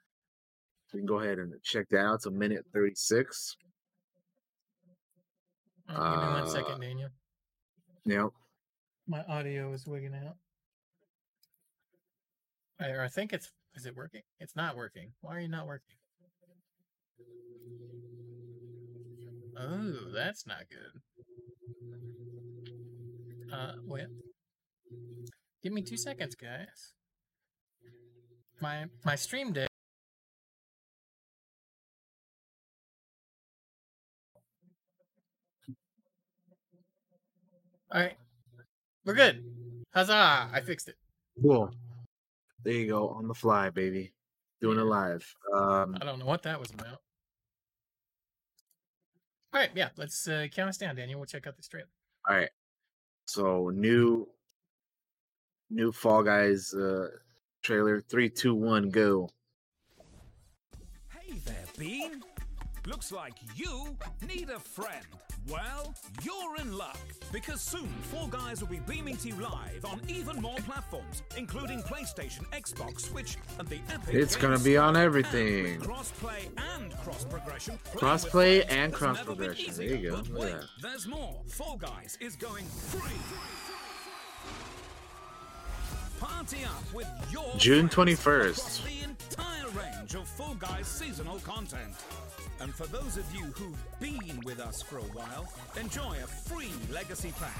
So 0.87 0.97
you 0.97 0.99
can 1.01 1.05
go 1.05 1.19
ahead 1.19 1.37
and 1.37 1.53
check 1.63 1.87
that 1.89 1.99
out. 1.99 2.15
It's 2.15 2.25
a 2.25 2.31
minute 2.31 2.65
36. 2.73 3.55
Oh, 5.87 5.93
give 5.93 6.01
me 6.01 6.27
one 6.27 6.43
Uh, 6.43 6.45
second, 6.47 6.81
Daniel. 6.81 7.09
Yep. 8.05 8.29
My 9.07 9.23
audio 9.23 9.71
is 9.71 9.85
wigging 9.87 10.13
out. 10.15 10.35
I, 12.79 13.05
I 13.05 13.07
think 13.07 13.33
it's. 13.33 13.51
Is 13.75 13.85
it 13.85 13.95
working? 13.95 14.21
It's 14.39 14.55
not 14.55 14.75
working. 14.75 15.11
Why 15.21 15.35
are 15.35 15.39
you 15.39 15.47
not 15.47 15.67
working? 15.67 15.95
Oh, 19.57 20.11
that's 20.13 20.47
not 20.47 20.63
good. 20.69 21.01
Uh, 23.53 23.73
wait. 23.85 24.05
Give 25.61 25.73
me 25.73 25.81
two 25.81 25.97
seconds, 25.97 26.35
guys. 26.35 26.93
My 28.61 28.85
my 29.05 29.15
stream 29.15 29.51
deck. 29.53 29.69
All 37.91 38.01
right, 38.01 38.17
we're 39.03 39.15
good. 39.15 39.43
Huzzah! 39.93 40.49
I 40.53 40.61
fixed 40.61 40.87
it. 40.87 40.95
Cool. 41.41 41.71
There 42.63 42.73
you 42.73 42.87
go. 42.87 43.09
On 43.09 43.27
the 43.27 43.33
fly, 43.33 43.69
baby. 43.69 44.13
Doing 44.61 44.79
it 44.79 44.83
live. 44.83 45.33
Um 45.53 45.97
I 45.99 46.05
don't 46.05 46.19
know 46.19 46.25
what 46.25 46.43
that 46.43 46.59
was 46.59 46.71
about. 46.71 46.99
All 49.51 49.59
right, 49.59 49.71
yeah, 49.73 49.89
let's 49.97 50.27
uh, 50.27 50.45
count 50.51 50.69
us 50.69 50.77
down, 50.77 50.95
Daniel. 50.95 51.19
We'll 51.19 51.25
check 51.25 51.47
out 51.47 51.57
this 51.57 51.67
trailer. 51.67 51.89
All 52.29 52.35
right. 52.35 52.49
So 53.25 53.69
new 53.73 54.27
new 55.69 55.91
Fall 55.91 56.23
Guys 56.23 56.73
uh 56.73 57.07
trailer. 57.61 58.01
Three, 58.01 58.29
two, 58.29 58.53
one, 58.53 58.89
go. 58.89 59.29
Hey 61.09 61.33
there, 61.45 61.65
Bean. 61.77 62.23
Looks 62.89 63.11
like 63.11 63.33
you 63.55 63.95
need 64.27 64.49
a 64.49 64.59
friend. 64.59 65.05
Well, 65.47 65.93
you're 66.23 66.55
in 66.59 66.75
luck 66.75 66.97
because 67.31 67.61
soon 67.61 67.87
Fall 68.09 68.25
Guys 68.25 68.61
will 68.61 68.67
be 68.67 68.79
beaming 68.79 69.15
to 69.17 69.27
you 69.27 69.35
live 69.35 69.85
on 69.85 70.01
even 70.07 70.41
more 70.41 70.55
platforms, 70.65 71.21
including 71.37 71.83
PlayStation, 71.83 72.47
Xbox, 72.49 73.01
Switch, 73.01 73.37
and 73.59 73.67
the 73.67 73.77
Epic. 73.93 74.15
It's 74.15 74.35
gonna 74.35 74.57
be 74.57 74.75
on 74.75 74.97
everything. 74.97 75.79
Crossplay 75.81 76.49
and 76.75 76.97
cross 76.97 77.25
progression. 77.25 77.77
Crossplay 77.93 78.65
and 78.69 78.91
cross 78.91 79.21
progression. 79.21 79.71
There 79.75 79.85
you 79.85 80.09
go. 80.09 80.15
But 80.15 80.27
Look 80.27 80.27
at 80.27 80.39
wait, 80.39 80.61
that. 80.61 80.67
there's 80.81 81.07
more. 81.07 81.41
Fall 81.47 81.77
Guys 81.77 82.17
is 82.19 82.35
going 82.35 82.65
free. 82.65 83.11
Seasonal 90.99 91.39
content. 91.39 91.93
And 92.59 92.73
for 92.73 92.87
those 92.87 93.17
of 93.17 93.25
you 93.33 93.45
who've 93.45 93.99
been 93.99 94.41
with 94.43 94.59
us 94.59 94.81
for 94.81 94.97
a 94.97 95.01
while, 95.01 95.51
enjoy 95.79 96.15
a 96.23 96.27
free 96.27 96.71
legacy 96.91 97.33
pack. 97.39 97.57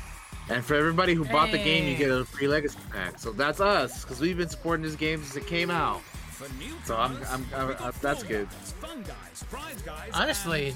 And 0.49 0.63
for 0.63 0.75
everybody 0.75 1.13
who 1.13 1.25
bought 1.25 1.51
the 1.51 1.57
game, 1.57 1.87
you 1.87 1.95
get 1.95 2.09
a 2.09 2.25
free 2.25 2.47
legacy 2.47 2.79
pack. 2.91 3.19
So 3.19 3.31
that's 3.31 3.61
us, 3.61 4.03
because 4.03 4.19
we've 4.19 4.37
been 4.37 4.49
supporting 4.49 4.83
this 4.83 4.95
game 4.95 5.23
since 5.23 5.35
it 5.35 5.47
came 5.47 5.69
out. 5.69 6.01
For 6.39 6.47
new 6.53 6.71
So 6.85 6.95
I'm- 6.95 7.17
I'm- 7.29 7.45
I'm- 7.53 7.67
we 7.67 7.73
got 7.73 7.81
uh, 7.81 7.91
that's 7.99 8.23
good. 8.23 8.47
Guys, 8.49 8.71
Fun 8.79 9.03
guys, 9.03 9.43
prize 9.49 9.81
guys, 9.81 10.09
Honestly, 10.13 10.73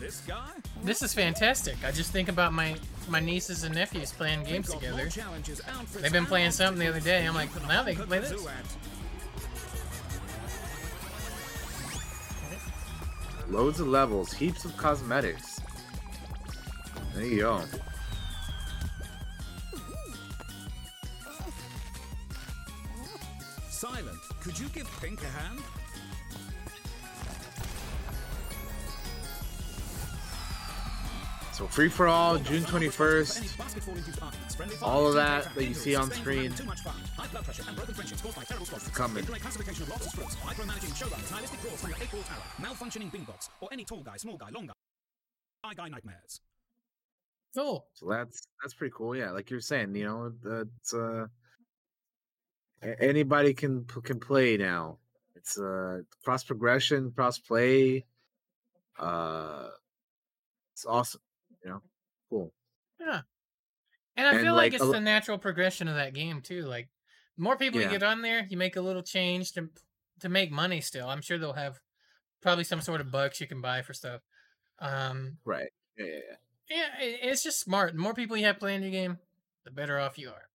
this 0.00 0.20
guy. 0.26 0.50
This 0.82 1.00
is 1.00 1.14
fantastic. 1.14 1.76
I 1.84 1.92
just 1.92 2.10
think 2.10 2.28
about 2.28 2.52
my 2.52 2.76
my 3.08 3.20
nieces 3.20 3.62
and 3.62 3.72
nephews 3.76 4.10
playing 4.10 4.42
games 4.42 4.68
We've 4.68 4.80
got 4.82 4.90
more 4.96 5.06
together. 5.06 6.00
They've 6.00 6.10
been 6.12 6.26
playing 6.26 6.50
something 6.50 6.80
the 6.80 6.88
other 6.88 6.98
day. 6.98 7.24
I'm 7.24 7.36
like, 7.36 7.52
can 7.54 7.68
now 7.68 7.84
they 7.84 7.94
can 7.94 8.08
play 8.08 8.18
this. 8.18 8.34
Loads 13.48 13.78
of 13.78 13.86
levels, 13.86 14.32
heaps 14.32 14.64
of 14.64 14.76
cosmetics. 14.76 15.60
There 17.14 17.24
you 17.24 17.38
go. 17.42 17.62
Silent, 23.68 24.15
could 24.46 24.58
you 24.60 24.68
give 24.68 24.88
Pink 25.02 25.20
a 25.22 25.26
hand? 25.26 25.58
So 31.52 31.66
free 31.66 31.88
for 31.88 32.06
all, 32.06 32.38
June 32.38 32.62
21st. 32.62 34.82
All 34.82 35.08
of 35.08 35.14
that 35.14 35.52
that 35.56 35.64
you 35.64 35.74
see 35.74 35.96
on 35.96 36.12
screen 36.12 36.52
is 36.52 36.60
coming. 38.94 39.24
Malfunctioning 42.60 43.10
bing 43.10 43.24
box 43.24 43.50
or 43.60 43.68
any 43.72 43.84
tall 43.84 44.02
guy, 44.02 44.16
small 44.16 44.36
guy, 44.36 44.50
long 44.50 44.66
guy, 44.66 44.74
high 45.64 45.74
guy 45.74 45.88
nightmares. 45.88 46.40
Cool. 47.56 47.84
So 47.94 48.06
that's 48.08 48.46
that's 48.62 48.74
pretty 48.74 48.92
cool. 48.94 49.16
Yeah, 49.16 49.32
like 49.32 49.50
you're 49.50 49.60
saying, 49.60 49.96
you 49.96 50.04
know, 50.04 50.30
that's 50.44 50.94
uh 50.94 51.24
a- 51.24 51.28
anybody 52.82 53.54
can 53.54 53.84
can 53.86 54.20
play 54.20 54.56
now. 54.56 54.98
It's 55.34 55.58
uh 55.58 56.02
cross 56.24 56.44
progression, 56.44 57.12
cross 57.12 57.38
play. 57.38 58.06
Uh, 58.98 59.70
it's 60.72 60.86
awesome. 60.86 61.20
You 61.64 61.70
know, 61.70 61.82
cool. 62.30 62.52
Yeah. 63.00 63.22
And 64.16 64.26
I 64.26 64.34
And, 64.34 64.40
feel 64.40 64.54
like, 64.54 64.72
like, 64.72 64.74
it's 64.74 64.82
a 64.82 64.86
the 64.90 65.00
natural 65.00 65.38
progression 65.38 65.88
of 65.88 65.96
that 65.96 66.14
game 66.14 66.40
too. 66.42 66.62
Like 66.62 66.88
the 67.36 67.42
more 67.42 67.56
people 67.56 67.80
you 67.80 67.88
get 67.88 68.02
on 68.02 68.22
there, 68.22 68.46
you 68.48 68.56
make 68.56 68.76
a 68.76 68.80
little 68.80 69.02
change 69.02 69.52
to 69.52 69.70
to 70.20 70.28
make 70.28 70.50
money 70.50 70.80
still. 70.80 71.08
I'm 71.08 71.22
sure 71.22 71.38
they'll 71.38 71.52
have 71.52 71.80
probably 72.42 72.64
some 72.64 72.80
sort 72.80 73.00
of 73.00 73.10
bucks 73.10 73.40
you 73.40 73.46
can 73.46 73.60
buy 73.60 73.82
for 73.82 73.94
stuff. 73.94 74.22
Um 74.78 75.38
Right. 75.44 75.70
Yeah, 75.96 76.06
yeah, 76.06 76.20
yeah. 76.30 76.36
yeah, 76.68 77.00
it, 77.00 77.20
it's 77.22 77.42
just 77.42 77.60
smart. 77.60 77.92
The 77.94 77.98
more 78.00 78.14
people 78.14 78.36
you 78.36 78.46
have 78.46 78.58
playing 78.58 78.82
your 78.82 78.90
game, 78.90 79.18
the 79.64 79.70
better 79.70 79.98
off 79.98 80.18
you 80.18 80.30
are. 80.30 80.48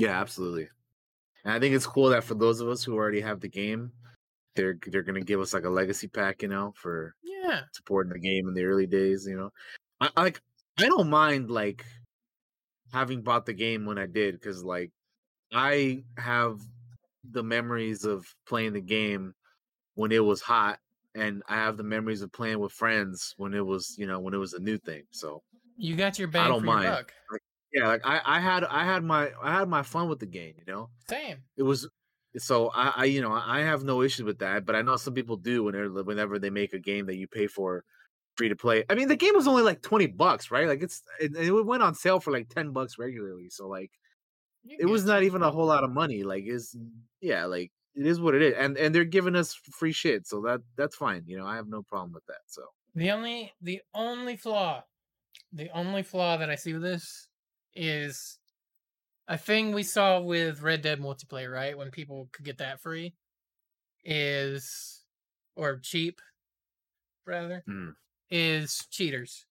Yeah, 0.00 0.20
absolutely. 0.20 0.68
And 1.44 1.54
I 1.54 1.60
think 1.60 1.74
it's 1.74 1.86
cool 1.86 2.10
that 2.10 2.24
for 2.24 2.34
those 2.34 2.60
of 2.60 2.68
us 2.68 2.84
who 2.84 2.94
already 2.96 3.20
have 3.20 3.40
the 3.40 3.48
game, 3.48 3.92
they're 4.56 4.78
they're 4.86 5.02
gonna 5.04 5.22
give 5.22 5.40
us 5.40 5.54
like 5.54 5.64
a 5.64 5.70
legacy 5.70 6.08
pack, 6.08 6.42
you 6.42 6.48
know, 6.48 6.72
for 6.76 7.16
Yeah. 7.22 7.64
supporting 7.72 8.12
the 8.12 8.20
game 8.20 8.48
in 8.48 8.54
the 8.54 8.64
early 8.64 8.86
days. 8.86 9.26
You 9.26 9.36
know, 9.36 9.50
I, 10.00 10.10
I 10.16 10.22
like 10.24 10.40
I 10.78 10.86
don't 10.88 11.10
mind 11.10 11.50
like 11.50 11.86
having 12.92 13.22
bought 13.22 13.46
the 13.46 13.52
game 13.52 13.86
when 13.86 13.98
I 13.98 14.06
did 14.06 14.34
because 14.34 14.64
like 14.64 14.92
I 15.52 16.04
have 16.18 16.60
the 17.24 17.42
memories 17.42 18.04
of 18.04 18.26
playing 18.46 18.74
the 18.74 18.82
game 18.82 19.34
when 19.94 20.12
it 20.12 20.24
was 20.24 20.42
hot, 20.42 20.80
and 21.14 21.42
I 21.48 21.56
have 21.56 21.76
the 21.78 21.84
memories 21.84 22.22
of 22.22 22.32
playing 22.32 22.60
with 22.60 22.72
friends 22.72 23.34
when 23.38 23.54
it 23.54 23.66
was 23.66 23.96
you 23.98 24.06
know 24.06 24.20
when 24.20 24.34
it 24.34 24.38
was 24.38 24.54
a 24.54 24.60
new 24.60 24.78
thing. 24.78 25.04
So 25.12 25.42
You 25.76 25.96
got 25.96 26.18
your 26.18 26.28
bang 26.28 26.48
don't 26.48 26.60
for 26.60 26.66
mind. 26.66 26.82
buck. 26.82 27.12
Yeah, 27.72 27.86
like 27.88 28.02
I 28.04 28.20
I 28.24 28.40
had 28.40 28.64
I 28.64 28.84
had 28.84 29.04
my 29.04 29.32
I 29.42 29.52
had 29.58 29.68
my 29.68 29.82
fun 29.82 30.08
with 30.08 30.18
the 30.20 30.26
game. 30.26 30.54
You 30.58 30.72
know, 30.72 30.90
Same. 31.08 31.44
it 31.56 31.62
was 31.64 31.88
so 32.38 32.70
I, 32.70 32.92
I 32.96 33.04
you 33.06 33.20
know 33.22 33.32
I 33.32 33.60
have 33.60 33.84
no 33.84 34.02
issue 34.02 34.24
with 34.24 34.38
that, 34.40 34.66
but 34.66 34.76
I 34.76 34.82
know 34.82 34.96
some 34.96 35.14
people 35.14 35.36
do 35.36 35.64
whenever 35.64 36.02
whenever 36.04 36.38
they 36.38 36.50
make 36.50 36.72
a 36.74 36.78
game 36.80 37.06
that 37.06 37.16
you 37.16 37.28
pay 37.28 37.46
for 37.46 37.84
free 38.36 38.48
to 38.50 38.56
play. 38.56 38.84
I 38.90 38.94
mean, 38.94 39.08
the 39.08 39.16
game 39.16 39.34
was 39.36 39.48
only 39.48 39.62
like 39.62 39.82
twenty 39.82 40.06
bucks, 40.08 40.50
right? 40.50 40.68
Like 40.68 40.82
it's 40.82 41.02
it, 41.20 41.36
it 41.36 41.52
went 41.52 41.82
on 41.82 41.94
sale 41.94 42.20
for 42.20 42.32
like 42.32 42.48
ten 42.50 42.72
bucks 42.72 42.98
regularly, 42.98 43.50
so 43.50 43.68
like 43.68 43.92
You 44.62 44.78
it 44.78 44.86
was 44.86 45.04
not 45.04 45.22
even 45.22 45.42
a 45.42 45.50
whole 45.50 45.66
lot 45.66 45.84
of 45.84 45.90
money. 45.92 46.22
Like 46.24 46.44
is 46.46 46.76
yeah, 47.20 47.44
like 47.46 47.72
it 47.94 48.06
is 48.06 48.20
what 48.20 48.34
it 48.34 48.42
is, 48.42 48.54
and 48.56 48.76
and 48.78 48.94
they're 48.94 49.04
giving 49.04 49.36
us 49.36 49.54
free 49.54 49.92
shit, 49.92 50.26
so 50.26 50.40
that 50.42 50.62
that's 50.76 50.96
fine. 50.96 51.24
You 51.26 51.38
know, 51.38 51.46
I 51.46 51.56
have 51.56 51.68
no 51.68 51.82
problem 51.82 52.12
with 52.12 52.26
that. 52.26 52.42
So 52.46 52.62
The 52.94 53.10
only 53.10 53.52
the 53.60 53.82
only 53.94 54.36
flaw, 54.36 54.84
the 55.52 55.70
only 55.70 56.04
flaw 56.04 56.38
that 56.38 56.50
I 56.50 56.56
see 56.56 56.74
with 56.74 56.82
this 56.82 57.29
is 57.74 58.38
a 59.28 59.38
thing 59.38 59.72
we 59.72 59.82
saw 59.82 60.20
with 60.20 60.62
Red 60.62 60.82
Dead 60.82 61.00
multiplayer, 61.00 61.52
right? 61.52 61.76
When 61.76 61.90
people 61.90 62.28
could 62.32 62.44
get 62.44 62.58
that 62.58 62.80
free 62.80 63.14
is 64.04 65.02
or 65.56 65.78
cheap 65.78 66.20
rather, 67.26 67.62
Mm. 67.68 67.94
is 68.30 68.86
cheaters. 68.90 69.46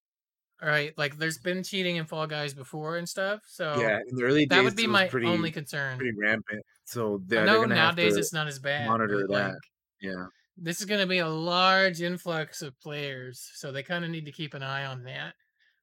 All 0.62 0.68
right, 0.68 0.98
like 0.98 1.18
there's 1.18 1.38
been 1.38 1.64
cheating 1.64 1.96
in 1.96 2.06
Fall 2.06 2.28
Guys 2.28 2.54
before 2.54 2.98
and 2.98 3.08
stuff, 3.08 3.44
so 3.48 3.80
yeah, 3.80 4.00
in 4.10 4.16
the 4.18 4.24
early 4.24 4.46
days, 4.46 4.58
that 4.58 4.64
would 4.66 4.76
be 4.76 4.88
my 4.88 5.08
pretty, 5.08 5.28
only 5.28 5.52
concern. 5.52 5.98
pretty 5.98 6.18
rampant. 6.18 6.66
So 6.84 7.16
I 7.16 7.18
they're, 7.28 7.46
know 7.46 7.52
they're 7.54 7.62
gonna 7.62 7.76
have 7.76 7.96
nowadays 7.96 8.18
it's 8.18 8.34
not 8.34 8.48
as 8.48 8.60
bad. 8.60 8.86
monitor 8.88 9.20
that. 9.28 9.30
like, 9.30 9.54
Yeah, 10.02 10.26
this 10.58 10.80
is 10.82 10.86
going 10.86 11.00
to 11.00 11.08
be 11.08 11.20
a 11.20 11.28
large 11.30 12.02
influx 12.02 12.62
of 12.62 12.78
players, 12.82 13.50
so 13.54 13.72
they 13.72 13.84
kind 13.84 14.04
of 14.04 14.12
need 14.12 14.26
to 14.26 14.32
keep 14.34 14.54
an 14.54 14.64
eye 14.64 14.86
on 14.86 15.04
that. 15.04 15.36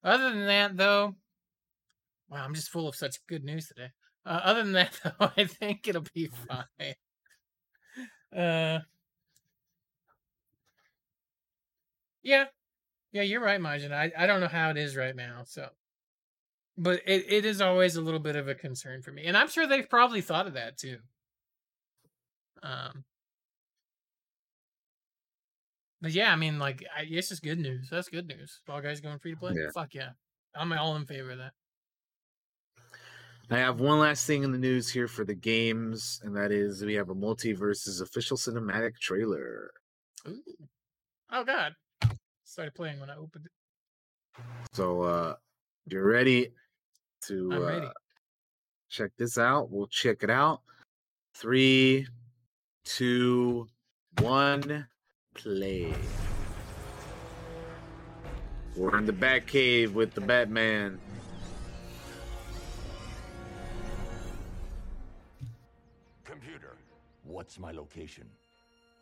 Other 0.05 0.29
than 0.31 0.45
that, 0.47 0.77
though, 0.77 1.15
wow, 2.28 2.44
I'm 2.44 2.55
just 2.55 2.70
full 2.70 2.89
of 2.89 2.97
such 2.97 3.24
good 3.27 3.44
news 3.44 3.69
today. 3.69 3.90
Uh, 4.24 4.40
other 4.43 4.62
than 4.62 4.73
that, 4.73 4.98
though, 5.05 5.31
I 5.36 5.44
think 5.44 5.86
it'll 5.86 6.05
be 6.15 6.27
fine. 6.48 6.94
Uh, 8.36 8.81
yeah, 12.23 12.44
yeah, 13.12 13.23
you're 13.23 13.40
right, 13.43 13.61
Majin. 13.61 13.93
I 13.93 14.12
I 14.19 14.27
don't 14.27 14.40
know 14.40 14.48
how 14.48 14.70
it 14.70 14.77
is 14.77 14.97
right 14.97 15.15
now, 15.15 15.43
so, 15.47 15.69
but 16.77 17.01
it, 17.07 17.24
it 17.28 17.44
is 17.44 17.61
always 17.61 17.97
a 17.97 18.03
little 18.03 18.20
bit 18.20 18.36
of 18.36 18.48
a 18.48 18.55
concern 18.55 19.03
for 19.03 19.12
me, 19.12 19.24
and 19.27 19.36
I'm 19.36 19.48
sure 19.48 19.66
they've 19.66 19.89
probably 19.89 20.20
thought 20.20 20.47
of 20.47 20.55
that 20.55 20.77
too. 20.77 20.98
Um, 22.62 23.05
but 26.01 26.11
yeah, 26.12 26.32
I 26.32 26.36
mean, 26.36 26.59
like, 26.59 26.85
I, 26.97 27.03
it's 27.09 27.28
just 27.28 27.43
good 27.43 27.61
news. 27.61 27.89
That's 27.90 28.09
good 28.09 28.27
news. 28.27 28.61
Fall 28.66 28.81
Guys 28.81 29.01
going 29.01 29.19
free 29.19 29.32
to 29.32 29.36
play. 29.39 29.53
Yeah. 29.55 29.69
Fuck 29.73 29.94
yeah, 29.94 30.11
I'm 30.55 30.73
all 30.73 30.97
in 30.97 31.07
favor 31.07 31.31
of 31.31 31.39
that. 31.39 31.53
I 33.48 33.59
have 33.59 33.78
one 33.78 34.01
last 34.01 34.27
thing 34.27 34.43
in 34.43 34.51
the 34.51 34.59
news 34.59 34.89
here 34.89 35.06
for 35.06 35.24
the 35.24 35.35
games, 35.35 36.20
and 36.24 36.35
that 36.36 36.51
is 36.51 36.85
we 36.85 36.94
have 36.94 37.10
a 37.10 37.14
MultiVersus 37.14 38.02
official 38.02 38.36
cinematic 38.36 38.98
trailer. 38.98 39.70
Ooh. 40.27 40.43
Oh 41.31 41.44
God, 41.44 41.74
started 42.44 42.74
playing 42.74 42.98
when 42.98 43.09
I 43.09 43.16
opened 43.16 43.47
it. 43.47 44.43
So 44.73 45.02
uh 45.02 45.35
you're 45.86 46.06
ready 46.06 46.52
to 47.28 47.51
uh, 47.52 47.60
ready. 47.60 47.89
check 48.90 49.12
this 49.16 49.39
out. 49.39 49.70
We'll 49.70 49.86
check 49.86 50.24
it 50.24 50.31
out. 50.31 50.62
Three, 51.36 52.06
two, 52.85 53.68
one, 54.18 54.89
play. 55.35 55.94
We're 58.74 58.98
in 58.98 59.06
the 59.06 59.12
Batcave 59.12 59.93
with 59.93 60.14
the 60.14 60.20
Batman. 60.20 60.98
What's 67.37 67.59
my 67.59 67.71
location? 67.71 68.25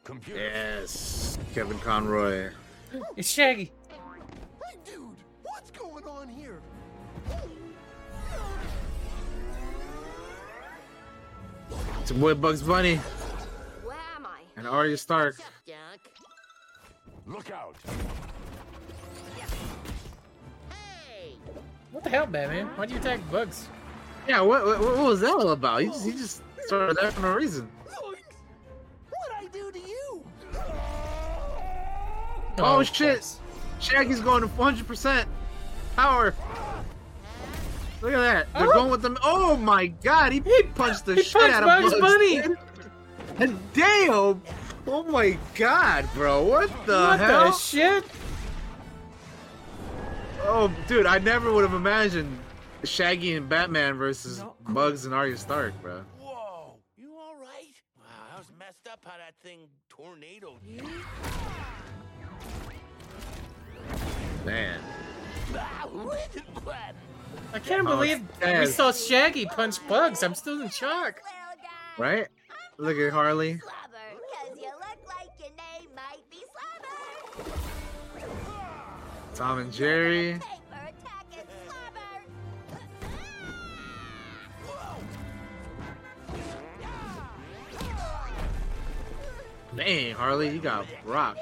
Computer. 0.02 0.40
Yes, 0.40 1.38
Kevin 1.54 1.78
Conroy. 1.78 2.50
It's 3.16 3.30
Shaggy. 3.30 3.70
Hey, 3.88 4.76
dude, 4.84 5.16
what's 5.44 5.70
going 5.70 6.02
on 6.02 6.28
here? 6.28 6.60
It's 12.00 12.10
a 12.10 12.14
boy 12.14 12.34
Bugs 12.34 12.60
Bunny 12.60 12.96
Where 13.84 13.96
am 14.16 14.26
I? 14.26 14.40
and 14.56 14.66
Arya 14.66 14.96
Stark. 14.96 15.38
Up, 15.38 15.44
Look 17.26 17.52
out! 17.52 17.76
Hey! 20.68 21.36
What 21.92 22.02
the 22.02 22.10
hell, 22.10 22.26
Batman? 22.26 22.66
Why'd 22.66 22.90
you 22.90 22.96
attack 22.96 23.20
Bugs? 23.30 23.68
Yeah, 24.28 24.40
what, 24.40 24.66
what, 24.66 24.80
what 24.80 24.98
was 24.98 25.20
that 25.20 25.30
all 25.30 25.50
about? 25.50 25.82
He 25.82 25.86
just, 25.86 26.04
he 26.04 26.12
just 26.12 26.42
started 26.66 26.96
that 27.00 27.12
for 27.12 27.20
no 27.20 27.32
reason. 27.32 27.68
What'd 27.84 28.13
Oh, 32.58 32.80
of 32.80 32.86
shit! 32.86 33.14
course. 33.20 33.40
Shaggy's 33.80 34.20
going 34.20 34.42
to 34.42 34.48
100% 34.48 35.24
power. 35.96 36.34
Look 38.00 38.12
at 38.12 38.18
that. 38.18 38.52
They're 38.52 38.68
Oh. 38.68 38.72
going 38.72 38.90
with 38.90 39.02
them. 39.02 39.16
Oh 39.22 39.56
my 39.56 39.86
god, 39.86 40.32
he 40.32 40.40
punched 40.40 41.06
the 41.06 41.14
he 41.16 41.22
shit 41.22 41.32
punched 41.40 41.54
out 41.56 41.62
of 41.62 41.68
Bugs 41.68 41.90
Bugs 41.92 42.00
Bunny. 42.00 42.42
dude. 42.42 42.58
And 43.38 43.58
damn! 43.72 44.42
Oh 44.86 45.02
my 45.08 45.38
god, 45.54 46.08
bro. 46.14 46.42
What 46.42 46.68
the 46.86 46.92
what 46.92 47.18
hell? 47.20 47.44
the 47.46 47.52
shit? 47.52 48.04
oh, 50.42 50.70
dude, 50.86 51.06
I 51.06 51.18
never 51.18 51.50
would 51.52 51.62
have 51.64 51.74
imagined 51.74 52.38
Shaggy 52.84 53.34
and 53.34 53.48
Batman 53.48 53.94
versus 53.94 54.44
Bugs 54.68 55.06
and 55.06 55.14
Arya 55.14 55.36
Stark, 55.38 55.80
bro. 55.80 56.02
Whoa, 56.20 56.76
you 56.96 57.14
all 57.18 57.34
right? 57.40 57.74
Wow, 57.98 58.04
that 58.30 58.38
was 58.38 58.52
messed 58.58 58.86
up 58.90 59.00
how 59.04 59.16
that 59.16 59.34
thing 59.42 59.60
tornadoed 59.88 60.62
you. 60.62 60.80
Man. 64.44 64.80
I 67.52 67.58
can't 67.60 67.86
Oh, 67.86 67.90
believe 67.96 68.20
we 68.44 68.66
saw 68.66 68.92
Shaggy 68.92 69.46
punch 69.46 69.76
Bugs. 69.88 70.22
I'm 70.22 70.34
still 70.34 70.60
in 70.60 70.68
shock. 70.68 71.20
Right? 71.98 72.28
Look 72.76 72.98
at 72.98 73.12
Harley. 73.12 73.60
Slobber, 73.60 73.72
cause 74.48 74.58
you 74.58 74.66
look 74.66 74.98
like 75.08 75.30
your 75.38 75.50
name 75.50 75.88
might 75.94 76.28
be 76.30 76.38
Slobber. 78.18 78.32
Tom 79.34 79.58
and 79.60 79.72
Jerry. 79.72 80.40
Dang, 89.76 90.14
Harley, 90.14 90.50
you 90.50 90.60
got 90.60 90.86
rocked. 91.04 91.40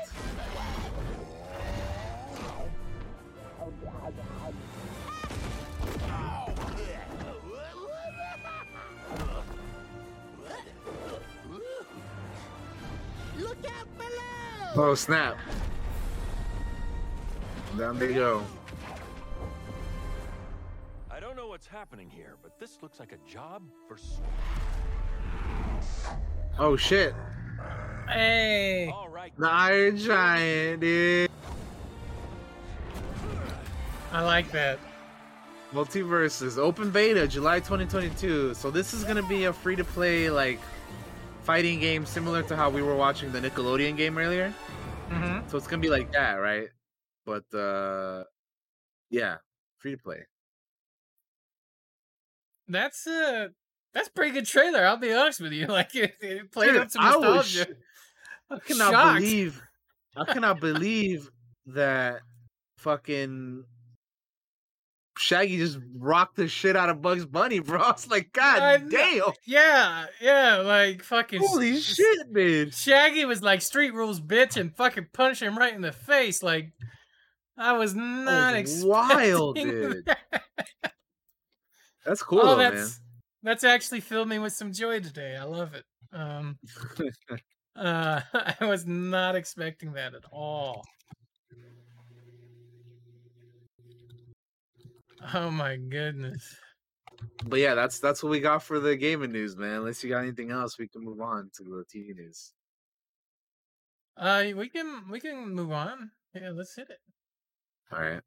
Oh, 14.74 14.94
snap. 14.94 15.36
Down 17.78 17.98
they 17.98 18.12
go. 18.14 18.42
I 21.10 21.20
don't 21.20 21.36
know 21.36 21.48
what's 21.48 21.66
happening 21.66 22.08
here, 22.10 22.36
but 22.42 22.58
this 22.58 22.78
looks 22.82 22.98
like 23.00 23.12
a 23.12 23.30
job 23.30 23.62
for. 23.86 23.94
s- 23.94 24.20
Oh, 26.58 26.76
shit. 26.76 27.14
Hey. 28.08 28.90
All 28.94 29.08
right. 29.08 29.32
The 29.38 29.48
Iron 29.50 29.96
Giant, 29.96 30.80
dude. 30.80 31.30
I 34.12 34.22
like 34.22 34.50
that. 34.52 34.78
MultiVersus 35.72 36.58
open 36.58 36.90
beta 36.90 37.26
July 37.26 37.58
2022. 37.60 38.52
So 38.52 38.70
this 38.70 38.92
is 38.92 39.04
gonna 39.04 39.22
be 39.22 39.44
a 39.44 39.52
free 39.54 39.74
to 39.76 39.84
play 39.84 40.28
like 40.28 40.60
fighting 41.42 41.80
game 41.80 42.06
similar 42.06 42.42
to 42.44 42.56
how 42.56 42.70
we 42.70 42.82
were 42.82 42.96
watching 42.96 43.32
the 43.32 43.40
Nickelodeon 43.40 43.96
game 43.96 44.18
earlier. 44.18 44.52
Mm-hmm. 45.10 45.48
So 45.48 45.56
it's 45.56 45.66
gonna 45.66 45.82
be 45.82 45.90
like 45.90 46.12
that, 46.12 46.34
right? 46.34 46.68
But 47.26 47.44
uh 47.54 48.24
yeah, 49.10 49.36
free 49.78 49.92
to 49.92 49.98
play. 49.98 50.26
That's 52.68 53.06
uh 53.06 53.48
that's 53.92 54.08
a 54.08 54.12
pretty 54.12 54.32
good 54.32 54.46
trailer. 54.46 54.86
I'll 54.86 54.96
be 54.96 55.12
honest 55.12 55.40
with 55.40 55.52
you. 55.52 55.66
Like 55.72 55.94
it, 55.94 56.14
it 56.20 56.52
played 56.52 56.72
Dude, 56.72 56.82
up 56.82 56.90
some 56.90 57.02
I 57.02 57.16
was 57.16 57.46
sh- 57.48 57.64
I 58.50 58.58
cannot 58.58 58.92
shocked. 58.92 59.20
believe 59.20 59.62
I 60.16 60.24
cannot 60.24 60.60
believe 60.60 61.30
that 61.66 62.20
fucking 62.78 63.64
Shaggy 65.22 65.56
just 65.56 65.78
rocked 65.96 66.34
the 66.34 66.48
shit 66.48 66.76
out 66.76 66.90
of 66.90 67.00
Bugs 67.00 67.24
Bunny, 67.24 67.60
bro. 67.60 67.80
I 67.82 67.92
was 67.92 68.10
like, 68.10 68.32
God 68.32 68.82
know. 68.82 68.90
damn. 68.90 69.32
Yeah, 69.44 70.06
yeah, 70.20 70.56
like 70.56 71.04
fucking 71.04 71.40
Holy 71.40 71.78
shit, 71.78 72.32
man. 72.32 72.72
Shaggy 72.72 73.24
was 73.24 73.40
like 73.40 73.62
street 73.62 73.94
rules 73.94 74.20
bitch 74.20 74.56
and 74.56 74.74
fucking 74.74 75.10
punched 75.12 75.40
him 75.40 75.56
right 75.56 75.72
in 75.72 75.80
the 75.80 75.92
face. 75.92 76.42
Like 76.42 76.72
I 77.56 77.74
was 77.74 77.94
not 77.94 78.54
was 78.54 78.60
expecting 78.60 78.88
wild, 78.88 79.56
dude. 79.56 80.04
that. 80.06 80.42
That's 82.04 82.22
cool, 82.22 82.40
oh, 82.40 82.56
though, 82.56 82.70
that's 82.70 83.00
that's 83.44 83.62
actually 83.62 84.00
filled 84.00 84.28
me 84.28 84.40
with 84.40 84.52
some 84.52 84.72
joy 84.72 84.98
today. 84.98 85.36
I 85.36 85.44
love 85.44 85.74
it. 85.74 85.84
Um, 86.12 86.58
uh, 87.76 88.20
I 88.34 88.64
was 88.64 88.86
not 88.86 89.36
expecting 89.36 89.92
that 89.92 90.14
at 90.14 90.24
all. 90.32 90.84
Oh 95.34 95.50
my 95.50 95.76
goodness. 95.76 96.56
But 97.44 97.60
yeah, 97.60 97.74
that's 97.74 97.98
that's 97.98 98.22
what 98.22 98.30
we 98.30 98.40
got 98.40 98.62
for 98.62 98.80
the 98.80 98.96
gaming 98.96 99.32
news, 99.32 99.56
man. 99.56 99.76
Unless 99.76 100.02
you 100.02 100.10
got 100.10 100.22
anything 100.22 100.50
else, 100.50 100.78
we 100.78 100.88
can 100.88 101.04
move 101.04 101.20
on 101.20 101.50
to 101.56 101.64
the 101.64 101.84
TV 101.92 102.14
news. 102.14 102.52
Uh, 104.16 104.44
we 104.56 104.68
can 104.68 105.04
we 105.10 105.20
can 105.20 105.54
move 105.54 105.72
on. 105.72 106.10
Yeah, 106.34 106.50
let's 106.50 106.74
hit 106.74 106.88
it. 106.90 106.98
All 107.92 108.00
right. 108.00 108.20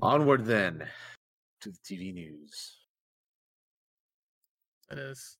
Onward 0.00 0.44
then 0.44 0.86
to 1.60 1.70
the 1.70 1.78
TV 1.84 2.12
news. 2.14 2.76
It 4.90 4.98
is. 4.98 5.36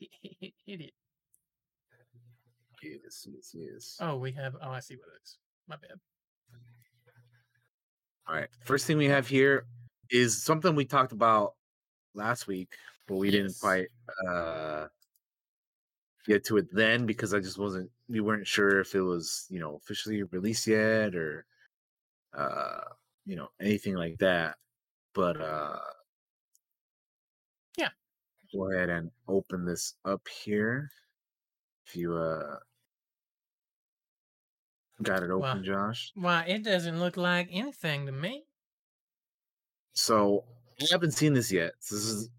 It. 0.00 0.92
Yes, 2.82 3.26
yes, 3.28 3.54
yes. 3.54 3.96
Oh, 4.00 4.16
we 4.16 4.32
have. 4.32 4.56
Oh, 4.62 4.70
I 4.70 4.80
see 4.80 4.96
what 4.96 5.08
it 5.08 5.20
is. 5.22 5.36
My 5.70 5.76
bad. 5.76 6.00
All 8.28 8.34
right. 8.34 8.48
First 8.64 8.86
thing 8.86 8.98
we 8.98 9.06
have 9.06 9.28
here 9.28 9.66
is 10.10 10.42
something 10.42 10.74
we 10.74 10.84
talked 10.84 11.12
about 11.12 11.54
last 12.14 12.48
week, 12.48 12.74
but 13.06 13.16
we 13.16 13.30
didn't 13.30 13.54
quite 13.60 13.88
uh 14.26 14.86
get 16.26 16.44
to 16.44 16.56
it 16.58 16.66
then 16.72 17.06
because 17.06 17.32
I 17.34 17.40
just 17.40 17.58
wasn't 17.58 17.90
we 18.08 18.20
weren't 18.20 18.46
sure 18.46 18.80
if 18.80 18.94
it 18.94 19.00
was, 19.02 19.46
you 19.48 19.60
know, 19.60 19.76
officially 19.76 20.22
released 20.24 20.66
yet 20.66 21.14
or 21.14 21.46
uh 22.34 22.82
you 23.26 23.36
know, 23.36 23.48
anything 23.60 23.94
like 23.96 24.18
that. 24.18 24.56
But 25.14 25.40
uh 25.40 25.78
Yeah. 27.76 27.90
Go 28.52 28.72
ahead 28.72 28.90
and 28.90 29.10
open 29.28 29.64
this 29.64 29.94
up 30.04 30.26
here. 30.28 30.90
If 31.86 31.96
you 31.96 32.16
uh 32.16 32.58
got 35.02 35.22
it 35.22 35.30
open, 35.30 35.64
Josh. 35.64 36.12
Why, 36.14 36.44
it 36.44 36.62
doesn't 36.64 36.98
look 37.00 37.16
like 37.16 37.48
anything 37.50 38.06
to 38.06 38.12
me. 38.12 38.44
So 39.94 40.44
I 40.80 40.86
haven't 40.90 41.12
seen 41.12 41.34
this 41.34 41.50
yet. 41.52 41.72
This 41.90 41.92
is 42.04 42.30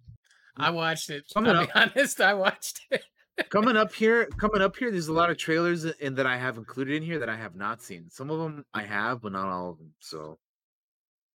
I 0.58 0.70
watched 0.72 1.10
it. 1.10 1.26
Coming 1.34 1.56
I'll 1.56 1.66
be 1.66 1.72
up- 1.72 1.76
honest, 1.96 2.22
I 2.22 2.34
watched 2.34 2.82
it. 2.92 3.04
coming 3.50 3.78
up 3.78 3.94
here 4.02 4.28
coming 4.40 4.62
up 4.62 4.76
here 4.76 4.92
there's 4.92 5.08
a 5.08 5.14
lot 5.14 5.30
of 5.32 5.38
trailers 5.38 5.86
in 5.86 6.14
that 6.16 6.28
i 6.28 6.38
have 6.38 6.58
included 6.58 6.96
in 6.98 7.02
here 7.02 7.18
that 7.18 7.30
i 7.30 7.36
have 7.36 7.56
not 7.56 7.82
seen 7.82 8.08
some 8.10 8.30
of 8.30 8.38
them 8.38 8.64
i 8.74 8.84
have 8.84 9.22
but 9.22 9.32
not 9.32 9.48
all 9.48 9.72
of 9.72 9.78
them 9.78 9.92
so 10.00 10.38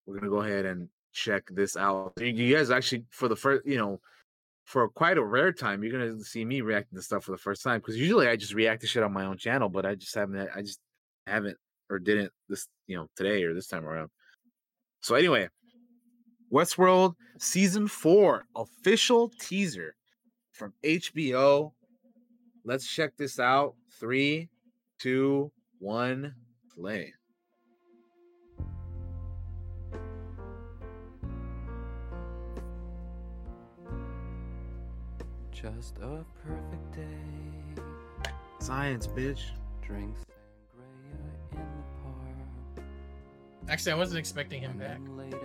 we're 0.05 0.15
gonna 0.17 0.29
go 0.29 0.41
ahead 0.41 0.63
and 0.63 0.87
check 1.11 1.43
this 1.49 1.75
out 1.75 2.13
you 2.21 2.55
guys 2.55 2.69
actually 2.69 3.03
for 3.09 3.27
the 3.27 3.35
first 3.35 3.65
you 3.65 3.77
know 3.77 3.99
for 4.65 4.87
quite 4.87 5.17
a 5.17 5.23
rare 5.23 5.51
time 5.51 5.83
you're 5.83 5.91
gonna 5.91 6.23
see 6.23 6.45
me 6.45 6.61
reacting 6.61 6.95
to 6.97 7.01
stuff 7.01 7.23
for 7.25 7.31
the 7.31 7.37
first 7.37 7.63
time 7.63 7.79
because 7.79 7.97
usually 7.97 8.27
i 8.27 8.35
just 8.37 8.53
react 8.53 8.79
to 8.81 8.87
shit 8.87 9.03
on 9.03 9.11
my 9.11 9.25
own 9.25 9.37
channel 9.37 9.67
but 9.67 9.85
i 9.85 9.95
just 9.95 10.13
haven't 10.15 10.47
i 10.55 10.61
just 10.61 10.79
haven't 11.27 11.57
or 11.89 11.99
didn't 11.99 12.31
this 12.49 12.67
you 12.87 12.95
know 12.95 13.07
today 13.15 13.43
or 13.43 13.53
this 13.53 13.67
time 13.67 13.85
around 13.85 14.09
so 15.01 15.15
anyway 15.15 15.47
westworld 16.51 17.13
season 17.37 17.87
four 17.87 18.45
official 18.55 19.31
teaser 19.39 19.95
from 20.51 20.73
hbo 20.83 21.71
Let's 22.67 22.85
check 22.85 23.15
this 23.15 23.39
out. 23.39 23.75
Three, 23.97 24.49
two, 24.99 25.53
one, 25.79 26.35
play. 26.75 27.13
Just 35.53 35.95
a 36.01 36.25
perfect 36.45 36.91
day. 36.93 37.81
Science, 38.59 39.07
bitch. 39.07 39.51
Drink 39.81 40.13
Actually, 43.69 43.91
I 43.91 43.95
wasn't 43.95 44.19
expecting 44.19 44.61
him 44.61 44.77
back, 44.77 44.99
later, 45.17 45.39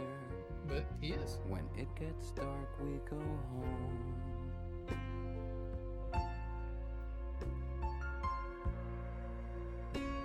but 0.68 0.84
he 1.00 1.08
is. 1.08 1.38
when 1.48 1.64
it 1.76 1.88
gets 1.98 2.30
dark, 2.30 2.68
we 2.80 3.00
go 3.10 3.16
home. 3.16 4.14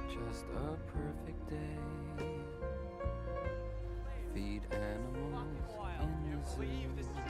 Just 0.07 0.45
a 0.55 0.77
perfect 0.93 1.49
day. 1.49 2.25
Feed 4.33 4.61
animals 4.71 5.47
in 6.61 6.95
the 6.95 7.03
zoo. 7.03 7.26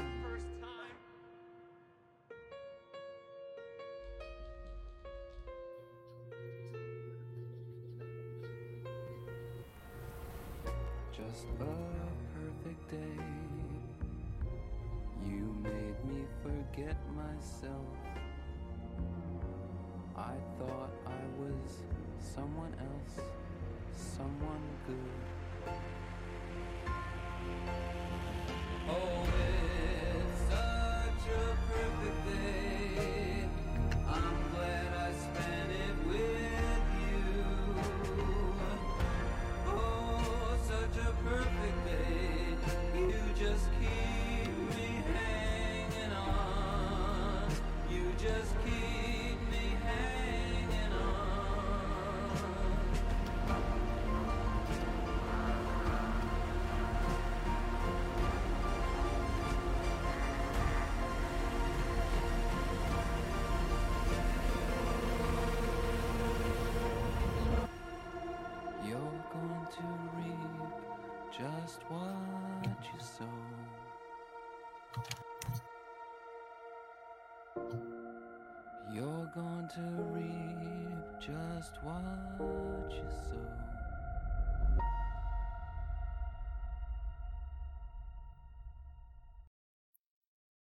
To 79.69 79.81
reap 80.13 81.19
just 81.19 81.77
what 81.83 82.89
you 82.89 83.03
sow. 83.09 83.37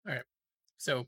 All 0.07 0.15
right. 0.15 0.23
So 0.77 0.97
we 0.97 1.05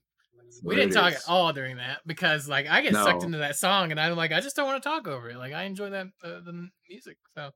what 0.61 0.75
didn't 0.75 0.93
talk 0.93 1.13
is. 1.13 1.19
at 1.19 1.23
all 1.27 1.53
during 1.53 1.77
that 1.77 1.99
because, 2.05 2.47
like, 2.47 2.67
I 2.67 2.81
get 2.81 2.93
sucked 2.93 3.23
into 3.23 3.39
that 3.39 3.57
song, 3.57 3.91
and 3.91 3.99
I'm 3.99 4.15
like, 4.15 4.31
I 4.31 4.41
just 4.41 4.55
don't 4.55 4.65
want 4.67 4.81
to 4.81 4.87
talk 4.87 5.07
over 5.07 5.29
it. 5.29 5.37
Like, 5.37 5.53
I 5.53 5.63
enjoy 5.63 5.89
that 5.89 6.07
uh, 6.23 6.39
the 6.45 6.69
music. 6.89 7.17
So 7.35 7.51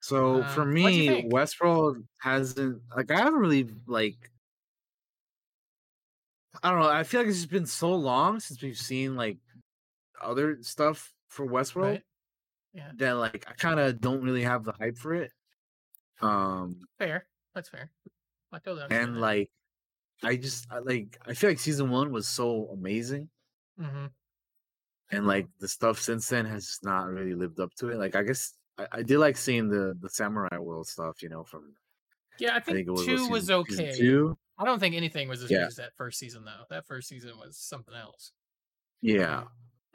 So 0.00 0.42
for 0.44 0.62
Um, 0.62 0.82
what'd 0.82 0.98
me. 0.98 1.28
Westworld 1.30 2.04
hasn't 2.18 2.82
like 2.96 3.10
I 3.10 3.18
haven't 3.18 3.40
really 3.40 3.68
like 3.86 4.16
I 6.62 6.70
don't 6.70 6.80
know. 6.80 6.88
I 6.88 7.04
feel 7.04 7.20
like 7.20 7.28
it's 7.28 7.38
just 7.38 7.50
been 7.50 7.66
so 7.66 7.94
long 7.94 8.40
since 8.40 8.62
we've 8.62 8.78
seen 8.78 9.14
like 9.16 9.38
other 10.20 10.62
stuff 10.62 11.14
for 11.28 11.46
Westworld 11.46 11.92
right, 11.92 12.04
yeah, 12.72 12.92
that 12.96 13.12
like 13.12 13.44
I 13.48 13.54
kind 13.54 13.80
of 13.80 14.00
don't 14.00 14.22
really 14.22 14.42
have 14.42 14.64
the 14.64 14.72
hype 14.72 14.98
for 14.98 15.14
it. 15.14 15.32
Um 16.20 16.88
fair. 16.98 17.28
That's 17.54 17.68
fair. 17.68 17.90
I 18.52 18.58
totally 18.58 18.82
understand. 18.84 19.12
and 19.12 19.20
like 19.20 19.50
I 20.24 20.36
just 20.36 20.70
I, 20.72 20.78
like 20.80 21.18
I 21.26 21.34
feel 21.34 21.50
like 21.50 21.60
season 21.60 21.90
one 21.90 22.12
was 22.12 22.28
so 22.28 22.68
amazing, 22.70 23.30
hmm 23.78 24.06
and 25.10 25.26
like 25.26 25.48
the 25.58 25.68
stuff 25.68 25.98
since 26.00 26.28
then 26.28 26.44
has 26.46 26.78
not 26.82 27.06
really 27.08 27.34
lived 27.34 27.60
up 27.60 27.72
to 27.74 27.90
it. 27.90 27.96
Like 27.96 28.16
I 28.16 28.22
guess 28.22 28.54
I, 28.78 28.86
I 28.92 29.02
did 29.02 29.18
like 29.18 29.36
seeing 29.36 29.68
the 29.68 29.96
the 29.98 30.10
Samurai 30.10 30.58
World 30.58 30.88
stuff, 30.88 31.22
you 31.22 31.28
know, 31.28 31.44
from 31.44 31.74
yeah, 32.38 32.54
I 32.54 32.60
I 32.60 32.60
think, 32.60 32.74
think 32.74 32.88
it 32.88 32.92
was 32.92 33.04
two 33.04 33.28
was 33.28 33.50
okay. 33.50 33.96
two. 33.98 34.36
I 34.58 34.64
don't 34.64 34.78
think 34.80 34.94
anything 34.94 35.28
was 35.28 35.42
as 35.42 35.50
Yeah. 35.50 35.58
good 35.58 35.68
as 35.68 35.76
that 35.76 35.94
first 35.96 36.18
season, 36.18 36.44
though. 36.44 36.64
That 36.70 36.86
first 36.86 37.08
season 37.08 37.38
was 37.38 37.56
something 37.58 37.94
else. 37.94 38.32
Yeah, 39.00 39.44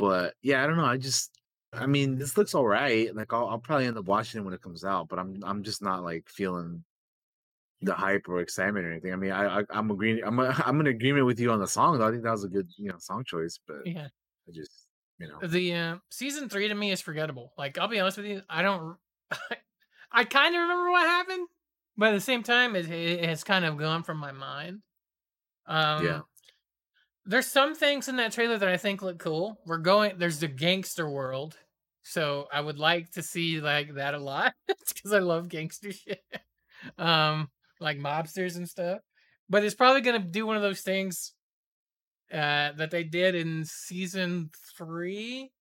but 0.02 0.34
yeah, 0.42 0.64
I 0.64 0.68
don't 0.68 0.78
know. 0.78 0.86
I 0.86 0.98
just, 0.98 1.40
I 1.72 1.86
mean, 1.86 2.18
this 2.18 2.36
looks 2.36 2.56
all 2.56 2.66
right. 2.66 3.16
Like 3.16 3.32
I'll, 3.32 3.48
I'll 3.48 3.60
probably 3.60 3.86
end 3.86 4.00
up 4.00 4.06
watching 4.06 4.42
it 4.42 4.44
when 4.44 4.56
it 4.56 4.62
comes 4.62 4.84
out, 4.84 5.08
but 5.08 5.20
I'm, 5.20 5.40
I'm 5.44 5.62
just 5.62 5.84
not 5.84 6.04
like 6.04 6.28
feeling 6.28 6.84
the 7.82 7.94
hype 7.94 8.28
or 8.28 8.40
excitement 8.40 8.84
or 8.84 8.92
anything. 8.92 9.14
I 9.14 9.16
mean, 9.16 9.32
I, 9.32 9.60
I 9.60 9.64
I'm 9.70 9.92
agreeing. 9.92 10.24
I'm, 10.26 10.40
a, 10.40 10.56
I'm 10.66 10.80
in 10.80 10.88
agreement 10.88 11.28
with 11.28 11.40
you 11.40 11.52
on 11.52 11.60
the 11.60 11.68
song. 11.68 12.00
Though. 12.00 12.08
I 12.08 12.10
think 12.10 12.24
that 12.24 12.32
was 12.32 12.44
a 12.44 12.50
good, 12.50 12.68
you 12.78 12.90
know, 12.90 12.98
song 12.98 13.24
choice. 13.24 13.60
But 13.68 13.86
Yeah. 13.86 14.08
I 14.48 14.52
just, 14.52 14.88
you 15.20 15.28
know, 15.28 15.48
The 15.48 15.74
uh, 15.76 15.96
season 16.10 16.50
three 16.50 16.68
to 16.68 16.74
me 16.74 16.92
is 16.92 17.00
forgettable. 17.00 17.54
Like 17.60 17.78
I'll 17.78 17.88
be 17.88 18.00
honest 18.00 18.18
with 18.18 18.26
you, 18.26 18.42
I 18.50 18.64
don't. 18.64 18.98
I 20.12 20.24
kind 20.24 20.56
of 20.56 20.62
remember 20.64 20.90
what 20.90 21.08
happened, 21.08 21.48
but 21.96 22.10
at 22.10 22.16
the 22.16 22.22
same 22.22 22.42
time, 22.42 22.76
it, 22.76 22.90
it 22.90 23.30
has 23.30 23.44
kind 23.44 23.66
of 23.66 23.78
gone 23.78 24.02
from 24.02 24.18
my 24.18 24.32
mind. 24.32 24.80
Um, 25.68 26.04
Yeah. 26.04 26.22
There's 27.26 27.46
some 27.46 27.76
things 27.76 28.08
in 28.08 28.16
that 28.18 28.32
trailer 28.32 28.58
that 28.58 28.70
I 28.70 28.78
think 28.78 29.02
look 29.02 29.20
cool. 29.20 29.60
We're 29.66 29.78
going. 29.78 30.14
There's 30.18 30.40
the 30.40 30.48
gangster 30.48 31.10
world, 31.10 31.56
so 32.04 32.48
I 32.52 32.62
would 32.62 32.80
like 32.80 33.12
to 33.12 33.22
see 33.22 33.62
like 33.62 33.96
that 33.96 34.14
a 34.14 34.20
lot 34.20 34.54
because 34.68 35.14
I 35.14 35.20
love 35.20 35.50
gangster 35.50 35.92
shit. 35.92 36.24
um, 36.98 37.50
like 37.80 38.00
mobsters 38.00 38.58
and 38.58 38.68
stuff. 38.68 39.00
But 39.50 39.64
it's 39.64 39.76
probably 39.76 40.02
gonna 40.02 40.20
do 40.20 40.46
one 40.46 40.56
of 40.56 40.62
those 40.62 40.82
things 40.82 41.34
uh, 42.32 42.72
that 42.78 42.92
they 42.92 43.04
did 43.04 43.36
in 43.36 43.66
season 43.66 44.50
three, 44.78 45.52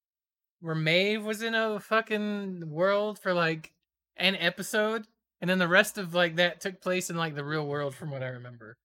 where 0.60 0.74
Maeve 0.74 1.24
was 1.24 1.42
in 1.42 1.54
a 1.54 1.80
fucking 1.80 2.62
world 2.70 3.18
for 3.18 3.34
like 3.34 3.72
an 4.16 4.36
episode, 4.36 5.06
and 5.40 5.48
then 5.48 5.58
the 5.58 5.68
rest 5.68 5.98
of 5.98 6.14
like 6.14 6.36
that 6.36 6.60
took 6.60 6.80
place 6.80 7.10
in 7.10 7.16
like 7.16 7.34
the 7.34 7.44
real 7.44 7.66
world, 7.66 7.94
from 7.94 8.10
what 8.10 8.22
I 8.22 8.28
remember. 8.28 8.76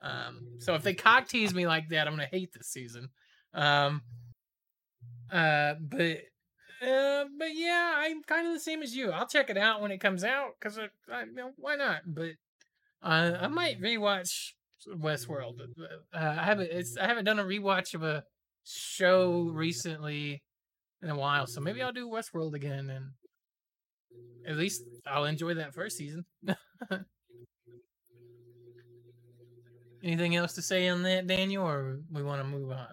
Um, 0.00 0.58
so 0.58 0.74
if 0.74 0.82
they 0.82 0.94
cock 0.94 1.28
tease 1.28 1.54
me 1.54 1.66
like 1.66 1.88
that, 1.90 2.06
I'm 2.06 2.14
gonna 2.14 2.26
hate 2.30 2.52
this 2.52 2.68
season. 2.68 3.08
Um, 3.54 4.02
uh, 5.30 5.74
but 5.80 6.18
uh, 6.80 7.24
but 7.38 7.54
yeah, 7.54 7.94
I'm 7.96 8.22
kind 8.22 8.46
of 8.46 8.52
the 8.52 8.60
same 8.60 8.82
as 8.82 8.94
you. 8.94 9.10
I'll 9.10 9.26
check 9.26 9.50
it 9.50 9.58
out 9.58 9.80
when 9.80 9.90
it 9.90 9.98
comes 9.98 10.24
out 10.24 10.50
because 10.58 10.78
I, 10.78 10.88
I, 11.12 11.24
you 11.24 11.34
know, 11.34 11.50
why 11.56 11.76
not? 11.76 12.02
But 12.06 12.32
uh, 13.02 13.36
I 13.40 13.48
might 13.48 13.80
rewatch 13.80 14.52
Westworld. 14.86 15.60
Uh, 16.14 16.18
I 16.18 16.44
haven't 16.44 16.70
it's 16.70 16.96
I 16.96 17.06
haven't 17.06 17.24
done 17.24 17.38
a 17.38 17.44
rewatch 17.44 17.94
of 17.94 18.02
a 18.02 18.24
show 18.64 19.50
recently 19.52 20.42
in 21.02 21.10
a 21.10 21.16
while, 21.16 21.46
so 21.46 21.60
maybe 21.60 21.82
I'll 21.82 21.92
do 21.92 22.08
Westworld 22.08 22.54
again, 22.54 22.90
and 22.90 23.10
at 24.46 24.56
least 24.56 24.82
I'll 25.06 25.24
enjoy 25.24 25.54
that 25.54 25.74
first 25.74 25.96
season. 25.96 26.24
Anything 30.02 30.36
else 30.36 30.54
to 30.54 30.62
say 30.62 30.88
on 30.88 31.02
that, 31.02 31.26
Daniel, 31.26 31.66
or 31.66 32.00
we 32.10 32.22
want 32.22 32.40
to 32.40 32.46
move 32.48 32.70
on? 32.70 32.86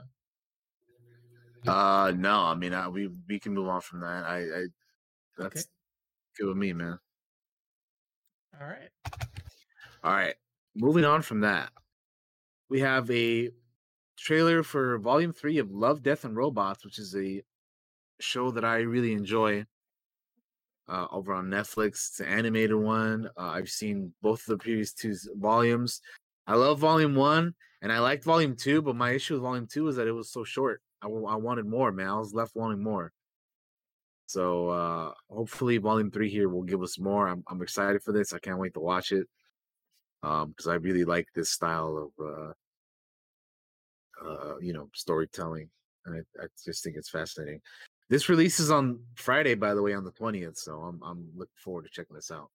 Uh, 1.68 2.12
no, 2.16 2.42
I 2.42 2.56
mean, 2.56 2.74
I, 2.74 2.88
we 2.88 3.10
we 3.28 3.40
can 3.40 3.54
move 3.54 3.68
on 3.68 3.82
from 3.82 4.02
that. 4.02 4.24
I, 4.26 4.38
I 4.40 4.66
that's 5.38 5.48
Okay. 5.58 5.62
good 6.38 6.48
with 6.48 6.58
me, 6.58 6.74
man. 6.74 7.00
All 8.60 8.68
right. 8.68 8.90
All 10.04 10.12
right, 10.12 10.36
moving 10.76 11.06
on 11.06 11.22
from 11.22 11.42
that, 11.42 11.72
we 12.70 12.80
have 12.82 13.10
a 13.10 13.50
trailer 14.18 14.64
for 14.64 14.98
Volume 15.00 15.34
Three 15.34 15.58
of 15.58 15.72
Love, 15.72 16.04
Death, 16.04 16.26
and 16.26 16.36
Robots, 16.36 16.86
which 16.86 17.00
is 17.00 17.16
a 17.16 17.42
show 18.20 18.52
that 18.52 18.66
I 18.66 18.78
really 18.78 19.14
enjoy. 19.14 19.66
Uh, 20.88 21.08
over 21.12 21.34
on 21.34 21.48
Netflix, 21.48 21.88
it's 21.88 22.20
an 22.20 22.28
animated 22.28 22.76
one. 22.76 23.28
Uh, 23.38 23.48
I've 23.48 23.70
seen 23.70 24.14
both 24.22 24.42
of 24.42 24.46
the 24.48 24.58
previous 24.58 24.94
two 24.94 25.16
volumes. 25.36 26.00
I 26.48 26.54
love 26.56 26.78
Volume 26.80 27.16
One, 27.16 27.56
and 27.82 27.92
I 27.92 28.00
liked 28.00 28.24
Volume 28.24 28.56
Two, 28.56 28.82
but 28.84 28.96
my 28.96 29.12
issue 29.12 29.34
with 29.34 29.42
Volume 29.42 29.68
Two 29.68 29.88
is 29.88 29.96
that 29.96 30.08
it 30.08 30.12
was 30.12 30.32
so 30.32 30.44
short. 30.44 30.82
I, 31.02 31.08
w- 31.08 31.26
I 31.26 31.36
wanted 31.36 31.66
more, 31.66 31.92
man. 31.92 32.10
I 32.10 32.20
was 32.20 32.34
left 32.34 32.56
wanting 32.56 32.84
more. 32.84 33.12
So 34.28 34.70
uh 34.70 35.12
hopefully 35.30 35.78
Volume 35.78 36.12
Three 36.12 36.30
here 36.30 36.50
will 36.50 36.64
give 36.64 36.82
us 36.82 37.00
more. 37.00 37.28
I'm 37.28 37.44
I'm 37.48 37.62
excited 37.62 38.02
for 38.04 38.12
this. 38.12 38.34
I 38.34 38.40
can't 38.40 38.60
wait 38.60 38.74
to 38.74 38.80
watch 38.80 39.12
it. 39.12 39.28
Um, 40.24 40.50
because 40.50 40.68
I 40.68 40.76
really 40.76 41.06
like 41.06 41.28
this 41.36 41.52
style 41.52 42.12
of 42.20 42.26
uh 42.26 42.54
uh 44.28 44.58
you 44.60 44.74
know 44.74 44.90
storytelling. 44.96 45.70
And 46.06 46.24
I, 46.40 46.44
I 46.44 46.48
just 46.64 46.84
think 46.84 46.96
it's 46.98 47.10
fascinating. 47.10 47.62
This 48.10 48.30
releases 48.30 48.70
on 48.72 49.00
Friday, 49.16 49.56
by 49.56 49.74
the 49.74 49.82
way, 49.82 49.94
on 49.94 50.04
the 50.04 50.12
20th. 50.12 50.58
So 50.58 50.80
I'm 50.82 51.02
I'm 51.04 51.30
looking 51.36 51.54
forward 51.58 51.86
to 51.86 51.90
checking 51.90 52.16
this 52.16 52.32
out. 52.32 52.52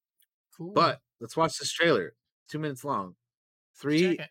Cool. 0.56 0.72
But 0.72 1.00
let's 1.20 1.36
watch 1.36 1.58
this 1.58 1.72
trailer. 1.72 2.14
Two 2.48 2.58
minutes 2.58 2.84
long. 2.84 3.14
Three, 3.76 4.16
Check 4.16 4.26
it. 4.26 4.30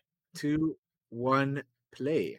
play. 1.92 2.38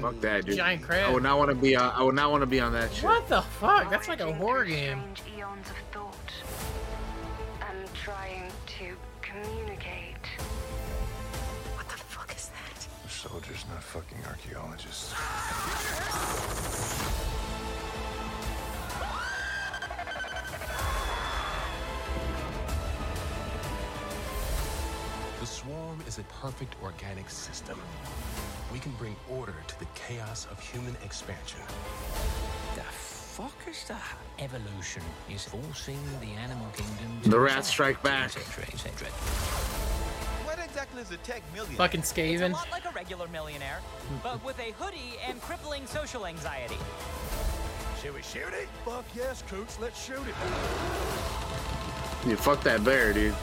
Fuck 0.00 0.20
that, 0.20 0.46
dude. 0.46 0.56
giant 0.56 0.82
I 0.82 0.86
crab. 0.86 1.14
would 1.14 1.22
not 1.22 1.38
want 1.38 1.50
to 1.50 1.54
be. 1.54 1.76
On, 1.76 1.90
I 1.90 2.02
would 2.02 2.14
not 2.14 2.30
want 2.30 2.42
uh, 2.42 2.46
to 2.46 2.50
be 2.50 2.60
on 2.60 2.72
that 2.72 2.92
shit. 2.92 3.04
What 3.04 3.28
the 3.28 3.42
fuck? 3.42 3.90
That's 3.90 4.08
like 4.08 4.20
a 4.20 4.32
horror 4.32 4.64
game. 4.64 5.02
Eons 5.36 5.68
of 5.70 5.76
thought. 5.92 6.32
I'm 7.60 7.76
trying 8.02 8.50
to 8.78 8.96
communicate. 9.22 10.26
What 11.74 11.88
the 11.88 11.96
fuck 11.96 12.34
is 12.34 12.48
that? 12.50 13.10
Soldiers, 13.10 13.64
not 13.72 13.82
fucking 13.82 14.18
archaeologists. 14.26 15.14
The 25.40 25.46
swarm 25.46 26.02
is 26.06 26.18
a 26.18 26.22
perfect 26.42 26.76
organic 26.82 27.30
system. 27.30 27.80
We 28.72 28.78
can 28.78 28.92
bring 28.92 29.16
order 29.28 29.54
to 29.66 29.78
the 29.78 29.86
chaos 29.94 30.46
of 30.50 30.60
human 30.60 30.96
expansion. 31.04 31.60
The 32.76 32.82
fuck 32.82 33.52
is 33.68 33.84
that? 33.88 34.16
Evolution 34.38 35.02
is 35.28 35.44
forcing 35.44 35.98
the 36.20 36.28
animal 36.40 36.66
kingdom 36.76 37.20
to 37.22 37.30
The 37.30 37.40
rats 37.40 37.68
strike 37.68 38.00
back. 38.02 38.36
etc., 38.36 38.64
etc. 38.72 39.08
What 40.46 40.58
exactly 40.64 41.02
is 41.02 41.10
a 41.10 41.16
tech 41.18 41.42
millionaire? 41.52 41.76
Fucking 41.78 42.02
Skaven. 42.02 42.50
It's 42.50 42.58
a 42.58 42.62
lot 42.62 42.70
like 42.70 42.84
a 42.84 42.90
regular 42.90 43.26
millionaire, 43.28 43.80
but 44.22 44.42
with 44.44 44.58
a 44.60 44.70
hoodie 44.72 45.16
and 45.26 45.40
crippling 45.42 45.86
social 45.86 46.26
anxiety. 46.26 46.78
Should 48.00 48.14
we 48.14 48.22
shoot 48.22 48.52
it? 48.52 48.68
Fuck 48.84 49.04
yes, 49.16 49.42
Coots, 49.48 49.78
let's 49.80 50.02
shoot 50.02 50.16
it. 50.26 50.34
You 52.28 52.36
fuck 52.36 52.62
that 52.62 52.84
bear, 52.84 53.12
dude. 53.12 53.34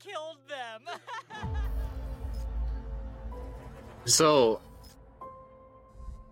Killed 0.00 0.38
them. 0.48 0.96
So, 4.06 4.60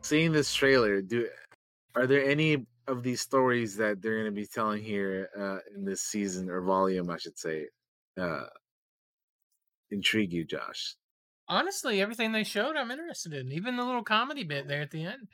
seeing 0.01 0.33
this 0.33 0.53
trailer, 0.53 1.03
do 1.03 1.29
are 1.95 2.07
there 2.07 2.25
any 2.25 2.67
of 2.87 3.03
these 3.03 3.21
stories 3.21 3.77
that 3.77 4.01
they're 4.01 4.15
going 4.15 4.25
to 4.25 4.31
be 4.33 4.47
telling 4.47 4.83
here 4.83 5.29
uh, 5.39 5.59
in 5.77 5.85
this 5.85 6.01
season 6.03 6.49
or 6.49 6.63
volume, 6.63 7.11
I 7.11 7.19
should 7.19 7.39
say, 7.39 7.67
uh, 8.19 8.47
intrigue 9.91 10.33
you, 10.33 10.45
Josh? 10.45 10.97
Honestly, 11.49 12.01
everything 12.01 12.33
they 12.33 12.45
showed, 12.45 12.77
I'm 12.77 12.91
interested 12.91 13.33
in. 13.33 13.53
Even 13.53 13.77
the 13.77 13.85
little 13.85 14.03
comedy 14.03 14.45
bit 14.45 14.67
there 14.67 14.83
at 14.83 14.91
the 14.91 15.05
end. 15.05 15.29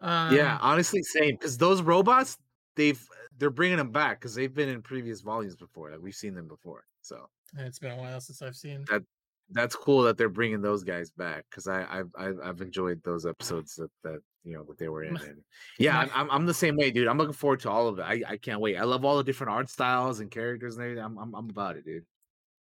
Um, 0.00 0.34
yeah, 0.34 0.58
honestly, 0.60 1.02
same. 1.02 1.34
Because 1.34 1.58
those 1.58 1.82
robots, 1.82 2.36
they've 2.76 3.02
they're 3.38 3.50
bringing 3.50 3.78
them 3.78 3.90
back 3.90 4.20
because 4.20 4.34
they've 4.34 4.54
been 4.54 4.68
in 4.68 4.82
previous 4.82 5.20
volumes 5.20 5.56
before. 5.56 5.90
Like 5.90 6.00
we've 6.00 6.14
seen 6.14 6.34
them 6.34 6.48
before, 6.48 6.84
so 7.02 7.28
It's 7.56 7.78
been 7.78 7.92
a 7.92 7.96
while 7.96 8.20
since 8.20 8.42
I've 8.42 8.56
seen. 8.56 8.84
that 8.90 9.02
that's 9.50 9.74
cool 9.74 10.02
that 10.02 10.18
they're 10.18 10.28
bringing 10.28 10.60
those 10.60 10.84
guys 10.84 11.10
back 11.10 11.44
because 11.50 11.66
I 11.66 11.86
I've, 11.88 12.10
I've 12.18 12.38
I've 12.44 12.60
enjoyed 12.60 13.02
those 13.02 13.24
episodes 13.24 13.76
that 13.76 13.90
that 14.04 14.20
you 14.44 14.54
know 14.54 14.64
that 14.64 14.78
they 14.78 14.88
were 14.88 15.04
in. 15.04 15.16
And 15.22 15.42
yeah, 15.78 15.98
I'm, 15.98 16.10
I'm 16.14 16.30
I'm 16.30 16.46
the 16.46 16.54
same 16.54 16.76
way, 16.76 16.90
dude. 16.90 17.08
I'm 17.08 17.18
looking 17.18 17.32
forward 17.32 17.60
to 17.60 17.70
all 17.70 17.88
of 17.88 17.98
it. 17.98 18.02
I, 18.02 18.22
I 18.28 18.36
can't 18.36 18.60
wait. 18.60 18.76
I 18.76 18.84
love 18.84 19.04
all 19.04 19.16
the 19.16 19.24
different 19.24 19.52
art 19.52 19.70
styles 19.70 20.20
and 20.20 20.30
characters 20.30 20.76
and 20.76 20.84
everything. 20.84 21.04
I'm 21.04 21.18
I'm, 21.18 21.34
I'm 21.34 21.50
about 21.50 21.76
it, 21.76 21.84
dude. 21.84 22.04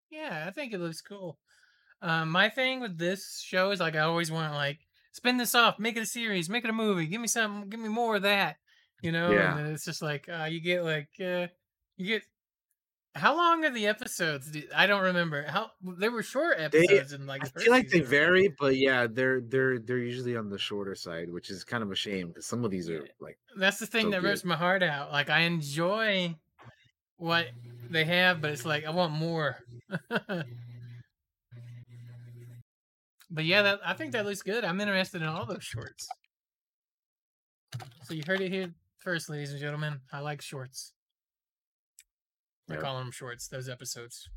Yeah, 0.10 0.46
I 0.48 0.52
think 0.52 0.74
it 0.74 0.80
looks 0.80 1.02
cool. 1.02 1.38
Um, 2.02 2.30
my 2.30 2.50
thing 2.50 2.80
with 2.80 2.98
this 2.98 3.42
show 3.46 3.70
is 3.72 3.80
like 3.80 3.96
I 3.96 4.00
always 4.00 4.32
want 4.32 4.54
like 4.54 4.80
spin 5.12 5.38
this 5.38 5.54
off, 5.54 5.78
make 5.78 5.98
it 5.98 6.04
a 6.04 6.06
series, 6.08 6.50
make 6.50 6.64
it 6.64 6.70
a 6.70 6.74
movie, 6.74 7.06
give 7.06 7.22
me 7.22 7.28
some, 7.28 7.70
give 7.70 7.80
me 7.80 7.90
more 7.90 8.16
of 8.16 8.24
that, 8.24 8.58
you 9.04 9.12
know. 9.12 9.30
Yeah. 9.32 9.56
And 9.56 9.60
then 9.68 9.74
it's 9.74 9.86
just 9.86 10.02
like 10.02 10.28
uh, 10.28 10.46
you 10.46 10.60
get 10.62 10.84
like 10.84 11.10
uh, 11.20 11.48
you 11.98 12.08
get. 12.08 12.24
How 13.14 13.36
long 13.36 13.66
are 13.66 13.70
the 13.70 13.88
episodes? 13.88 14.56
I 14.74 14.88
don't 14.88 15.04
remember. 15.04 15.44
How 15.44 15.72
they 15.84 16.08
were 16.08 16.24
short 16.24 16.58
They, 16.58 16.64
episodes 16.64 17.12
in 17.12 17.28
like 17.28 17.44
I 17.44 17.60
feel 17.60 17.72
like 17.72 17.90
they 17.90 18.00
vary, 18.00 18.54
but 18.58 18.78
yeah, 18.78 19.06
they're 19.10 19.42
they're 19.42 19.80
they're 19.80 19.98
usually 19.98 20.38
on 20.38 20.50
the 20.50 20.58
shorter 20.58 20.96
side, 20.96 21.30
which 21.30 21.50
is 21.50 21.66
kind 21.66 21.84
of 21.84 21.92
a 21.92 21.96
shame 21.96 22.30
because 22.30 22.46
some 22.46 22.64
of 22.64 22.72
these 22.72 22.90
are 22.90 23.06
like 23.20 23.38
That's 23.58 23.80
the 23.80 23.86
thing 23.86 24.06
so 24.06 24.12
that 24.12 24.24
rips 24.24 24.46
my 24.46 24.56
heart 24.56 24.82
out. 24.82 25.12
Like 25.12 25.30
I 25.30 25.42
enjoy 25.42 26.36
what 27.18 27.48
they 27.90 28.06
have, 28.06 28.42
but 28.42 28.52
it's 28.52 28.66
like 28.66 28.86
I 28.86 28.92
want 28.92 29.12
more. 29.12 29.58
but 30.10 30.46
yeah, 33.44 33.62
that 33.62 33.82
I 33.86 33.94
think 33.94 34.14
that 34.14 34.26
looks 34.26 34.42
good. 34.42 34.64
I'm 34.64 34.80
interested 34.80 35.22
in 35.22 35.28
all 35.28 35.46
those 35.46 35.66
shorts. 35.66 36.08
So 38.04 38.14
you 38.14 38.24
heard 38.26 38.40
it 38.40 38.52
here 38.52 38.74
first, 39.00 39.30
ladies 39.30 39.52
and 39.52 39.60
gentlemen. 39.60 40.00
I 40.14 40.20
like 40.22 40.42
shorts. 40.42 40.94
I 42.72 42.76
Yeah. 42.76 42.82
call 42.82 42.98
them 43.00 43.12
shorts. 43.12 43.48
Those 43.48 43.68
episodes. 43.70 44.30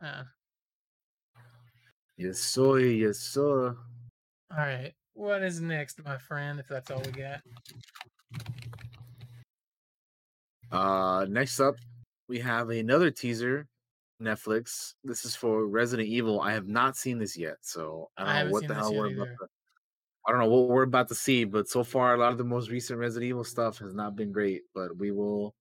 Uh, 0.00 0.24
yes, 2.16 2.38
sir, 2.38 2.78
yes, 2.80 3.18
sir. 3.18 3.76
all 4.50 4.56
right. 4.58 4.94
What 5.14 5.42
is 5.42 5.60
next, 5.60 6.02
my 6.04 6.16
friend? 6.18 6.58
If 6.58 6.66
that's 6.68 6.90
all 6.90 7.02
we 7.02 7.12
got. 7.12 7.42
Uh, 10.70 11.26
next 11.28 11.60
up, 11.60 11.76
we 12.28 12.38
have 12.38 12.70
another 12.70 13.10
teaser, 13.10 13.68
Netflix. 14.20 14.94
This 15.04 15.24
is 15.26 15.36
for 15.36 15.66
Resident 15.66 16.08
Evil. 16.08 16.40
I 16.40 16.52
have 16.52 16.66
not 16.66 16.96
seen 16.96 17.18
this 17.18 17.36
yet, 17.36 17.58
so 17.60 18.10
I 18.16 18.22
I 18.22 18.38
don't 18.38 18.46
know 18.46 18.52
what 18.52 18.68
the 18.68 18.74
hell 18.74 18.94
we're 18.94 19.12
about 19.12 19.26
to, 19.26 19.48
I 20.26 20.30
don't 20.32 20.40
know 20.40 20.48
what 20.48 20.68
we're 20.68 20.84
about 20.84 21.08
to 21.08 21.14
see, 21.14 21.44
but 21.44 21.68
so 21.68 21.84
far 21.84 22.14
a 22.14 22.18
lot 22.18 22.32
of 22.32 22.38
the 22.38 22.44
most 22.44 22.70
recent 22.70 22.98
Resident 22.98 23.28
Evil 23.28 23.44
stuff 23.44 23.78
has 23.78 23.94
not 23.94 24.16
been 24.16 24.32
great, 24.32 24.62
but 24.74 24.96
we 24.96 25.10
will 25.10 25.54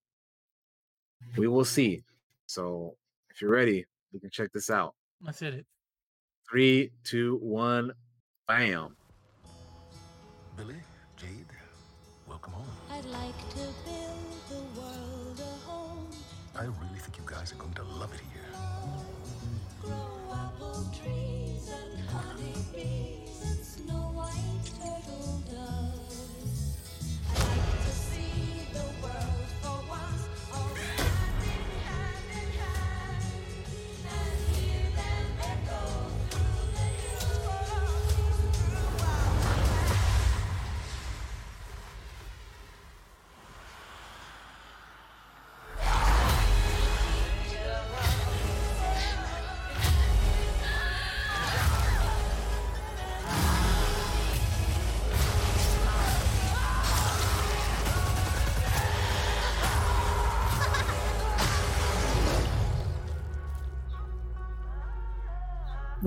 we 1.37 1.47
will 1.47 1.65
see. 1.65 2.03
So 2.45 2.95
if 3.29 3.41
you're 3.41 3.51
ready, 3.51 3.85
we 4.13 4.19
can 4.19 4.29
check 4.29 4.51
this 4.53 4.69
out. 4.69 4.95
Let's 5.23 5.39
hit 5.39 5.53
it. 5.53 5.65
Three, 6.49 6.91
two, 7.03 7.37
one, 7.41 7.93
bam. 8.47 8.95
Billy, 10.57 10.75
Jade, 11.15 11.45
welcome 12.27 12.53
home. 12.53 12.67
I'd 12.91 13.05
like 13.05 13.37
to 13.51 13.55
build 13.55 14.41
the 14.49 14.79
world 14.79 15.39
a 15.39 15.69
home. 15.69 16.07
I 16.55 16.63
really 16.63 16.99
think 16.99 17.17
you 17.17 17.23
guys 17.25 17.51
are 17.53 17.55
going 17.55 17.73
to 17.73 17.83
love 17.83 18.13
it 18.13 18.19
here. 18.19 18.30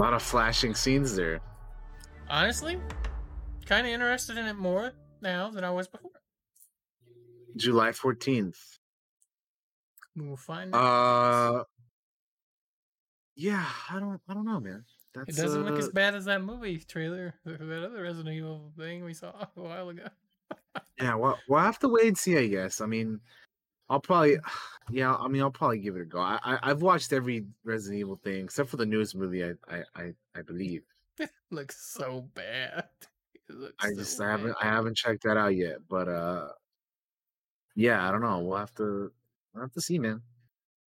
Lot 0.05 0.13
of 0.13 0.23
flashing 0.23 0.75
scenes 0.75 1.17
there. 1.17 1.41
Honestly, 2.29 2.79
kind 3.65 3.87
of 3.87 3.93
interested 3.93 4.37
in 4.37 4.45
it 4.45 4.55
more 4.55 4.93
now 5.23 5.49
than 5.49 5.65
I 5.65 5.71
was 5.71 5.89
before. 5.89 6.11
July 7.57 7.89
14th. 7.89 8.59
We 10.15 10.29
will 10.29 10.37
find 10.37 10.75
out. 10.75 10.79
Uh 10.79 11.65
yeah, 13.35 13.65
I 13.91 13.99
don't 13.99 14.21
I 14.29 14.35
don't 14.35 14.45
know, 14.45 14.61
man. 14.61 14.85
That's 15.15 15.39
it 15.39 15.41
doesn't 15.41 15.65
look 15.65 15.77
uh, 15.77 15.79
as 15.79 15.89
bad 15.89 16.15
as 16.15 16.27
that 16.27 16.43
movie 16.43 16.79
trailer, 16.79 17.35
that 17.47 17.85
other 17.85 18.03
Resident 18.03 18.35
Evil 18.35 18.73
thing 18.77 19.05
we 19.05 19.15
saw 19.15 19.33
a 19.57 19.61
while 19.61 19.89
ago. 19.89 20.09
Yeah, 21.01 21.15
well, 21.15 21.39
we'll 21.49 21.61
have 21.61 21.79
to 21.79 21.89
wait 21.89 22.09
and 22.09 22.19
see. 22.19 22.37
I 22.37 22.47
guess. 22.47 22.83
I 22.83 22.87
mean, 22.87 23.21
I'll 23.89 24.01
probably, 24.01 24.39
yeah. 24.91 25.15
I 25.15 25.29
mean, 25.29 25.43
I'll 25.43 25.51
probably 25.51 25.79
give 25.79 25.97
it 25.97 26.03
a 26.03 26.05
go. 26.05 26.21
I, 26.21 26.39
I 26.43 26.59
I've 26.63 26.83
watched 26.83 27.13
every 27.13 27.47
Resident 27.65 28.01
Evil 28.01 28.17
thing 28.17 28.45
except 28.45 28.69
for 28.71 28.77
the 28.77 28.87
newest 28.87 29.15
movie. 29.15 29.45
I 29.45 29.53
I 29.69 29.83
I, 29.95 30.13
I 30.37 30.43
believe. 30.43 30.83
looks 31.51 31.77
so 31.93 32.29
bad. 32.35 32.85
It 33.47 33.57
looks 33.57 33.85
I 33.85 33.91
so 33.91 33.95
just 33.97 34.21
I 34.23 34.31
haven't 34.31 34.53
bad. 34.53 34.57
I 34.63 34.65
haven't 34.65 34.97
checked 34.97 35.25
that 35.25 35.37
out 35.37 35.55
yet. 35.55 35.77
But 35.87 36.09
uh, 36.09 36.49
yeah, 37.75 38.07
I 38.07 38.11
don't 38.11 38.23
know. 38.23 38.39
We'll 38.41 38.57
have 38.59 38.75
to 38.77 39.13
we'll 39.53 39.65
have 39.65 39.73
to 39.73 39.81
see, 39.83 39.99
man. 39.99 40.23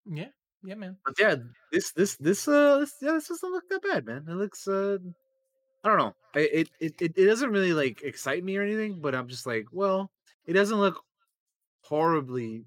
Yeah, 0.06 0.30
yeah, 0.64 0.76
man. 0.76 0.98
But 1.06 1.16
yeah, 1.20 1.36
this 1.72 1.92
this 1.92 2.16
this 2.18 2.48
uh 2.48 2.80
this, 2.80 2.96
yeah, 3.02 3.12
this 3.14 3.28
doesn't 3.28 3.52
look 3.52 3.70
that 3.70 3.84
bad, 3.84 4.06
man. 4.06 4.26
It 4.28 4.36
looks 4.36 4.68
uh 4.68 4.98
I 5.84 5.90
don't 5.90 5.98
know. 5.98 6.16
It, 6.36 6.70
it 6.80 6.96
it 7.00 7.14
it 7.16 7.26
doesn't 7.26 7.52
really 7.52 7.74
like 7.74 8.02
excite 8.04 8.44
me 8.44 8.58
or 8.58 8.64
anything, 8.64 9.00
but 9.02 9.16
I'm 9.16 9.28
just 9.28 9.46
like, 9.46 9.68
well, 9.72 10.12
it 10.46 10.54
doesn't 10.54 10.78
look 10.80 11.04
horribly 11.82 12.66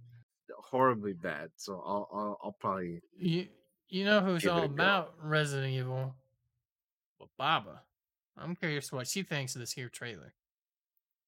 horribly 0.71 1.13
bad. 1.13 1.51
So 1.57 1.83
I'll 1.85 2.09
I'll, 2.13 2.39
I'll 2.45 2.57
probably 2.61 3.01
You 3.19 3.47
you 3.89 4.05
know 4.05 4.21
who's 4.21 4.47
all 4.47 4.59
a 4.63 4.69
go. 4.69 4.75
about 4.75 5.15
Resident 5.23 5.73
Evil? 5.73 6.15
Well, 7.19 7.31
Baba. 7.39 7.83
I'm 8.39 8.55
curious 8.57 8.93
what 8.93 9.07
she 9.07 9.23
thinks 9.23 9.55
of 9.55 9.61
this 9.61 9.73
here 9.73 9.89
trailer. 9.89 10.33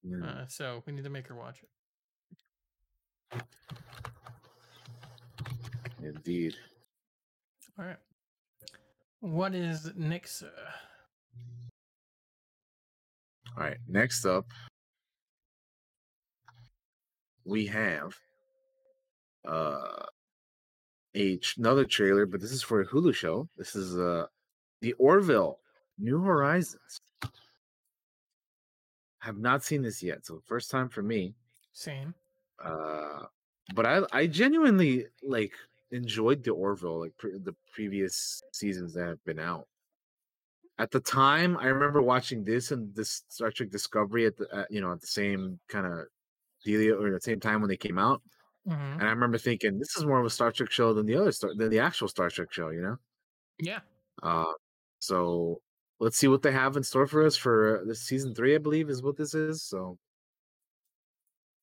Mm. 0.07 0.25
Uh, 0.25 0.47
so 0.49 0.83
we 0.87 0.93
need 0.93 1.05
to 1.05 1.11
make 1.11 1.27
her 1.29 1.35
watch 1.35 1.63
it. 1.63 3.43
indeed. 6.03 6.55
All 7.79 7.85
right. 7.85 7.97
What 9.21 9.55
is 9.55 9.91
next? 9.97 10.43
Uh, 10.43 10.49
All 13.57 13.65
right, 13.65 13.77
next 13.89 14.25
up 14.25 14.47
we 17.45 17.67
have 17.67 18.17
uh 19.45 20.07
a 21.15 21.39
another 21.59 21.85
trailer, 21.85 22.27
but 22.27 22.41
this 22.41 22.53
is 22.53 22.63
for 22.63 22.81
a 22.81 22.87
Hulu 22.87 23.15
show. 23.15 23.49
This 23.57 23.75
is 23.75 23.99
uh 23.99 24.27
the 24.81 24.93
Orville 24.95 25.59
New 25.99 26.21
Horizons. 26.21 27.01
Have 29.21 29.39
not 29.39 29.63
seen 29.63 29.83
this 29.83 30.03
yet, 30.03 30.27
so 30.27 30.41
first 30.47 30.71
time 30.71 30.89
for 30.89 31.03
me. 31.03 31.35
same. 31.73 32.15
Uh 32.63 33.25
but 33.75 33.87
I 33.87 34.03
I 34.13 34.27
genuinely 34.27 35.07
like 35.23 35.53
enjoyed 35.91 36.43
the 36.43 36.53
Orville 36.53 37.01
like 37.01 37.17
pre- 37.19 37.39
the 37.39 37.55
previous 37.73 38.43
seasons 38.53 38.95
that 38.95 39.07
have 39.07 39.25
been 39.25 39.39
out. 39.39 39.69
At 40.79 40.91
the 40.91 41.01
time, 41.01 41.57
I 41.59 41.67
remember 41.67 42.01
watching 42.03 42.45
this 42.45 42.73
and 42.73 42.95
this 42.95 43.23
Star 43.29 43.51
Trek 43.51 43.71
Discovery 43.71 44.27
at 44.27 44.37
the 44.37 44.49
at, 44.53 44.71
you 44.71 44.81
know 44.81 44.93
at 44.93 45.01
the 45.01 45.07
same 45.07 45.61
kind 45.69 45.87
of 45.87 46.07
deal 46.65 46.95
or 46.95 47.09
at 47.09 47.13
the 47.13 47.21
same 47.21 47.41
time 47.41 47.61
when 47.61 47.69
they 47.69 47.77
came 47.77 47.99
out, 47.99 48.23
Mhm. 48.69 48.93
and 48.95 49.03
I 49.03 49.11
remember 49.11 49.39
thinking 49.39 49.79
this 49.79 49.97
is 49.97 50.05
more 50.05 50.21
of 50.21 50.27
a 50.27 50.31
Star 50.31 50.53
Trek 50.53 50.71
show 50.71 50.93
than 50.95 51.07
the 51.07 51.17
other 51.17 51.33
Star 51.33 51.55
than 51.55 51.69
the 51.71 51.81
actual 51.81 52.09
Star 52.09 52.31
Trek 52.31 52.53
show, 52.53 52.71
you 52.71 52.81
know. 52.81 52.97
Yeah. 53.59 53.81
Uh, 54.23 54.53
so 55.01 55.61
let's 55.99 56.17
see 56.17 56.29
what 56.29 56.43
they 56.43 56.53
have 56.53 56.77
in 56.77 56.83
store 56.85 57.07
for 57.07 57.25
us 57.27 57.37
for 57.37 57.81
uh, 57.81 57.85
this 57.85 58.03
season 58.03 58.35
three, 58.35 58.55
I 58.55 58.59
believe, 58.59 58.89
is 58.89 59.03
what 59.03 59.17
this 59.17 59.35
is. 59.35 59.63
So 59.65 59.99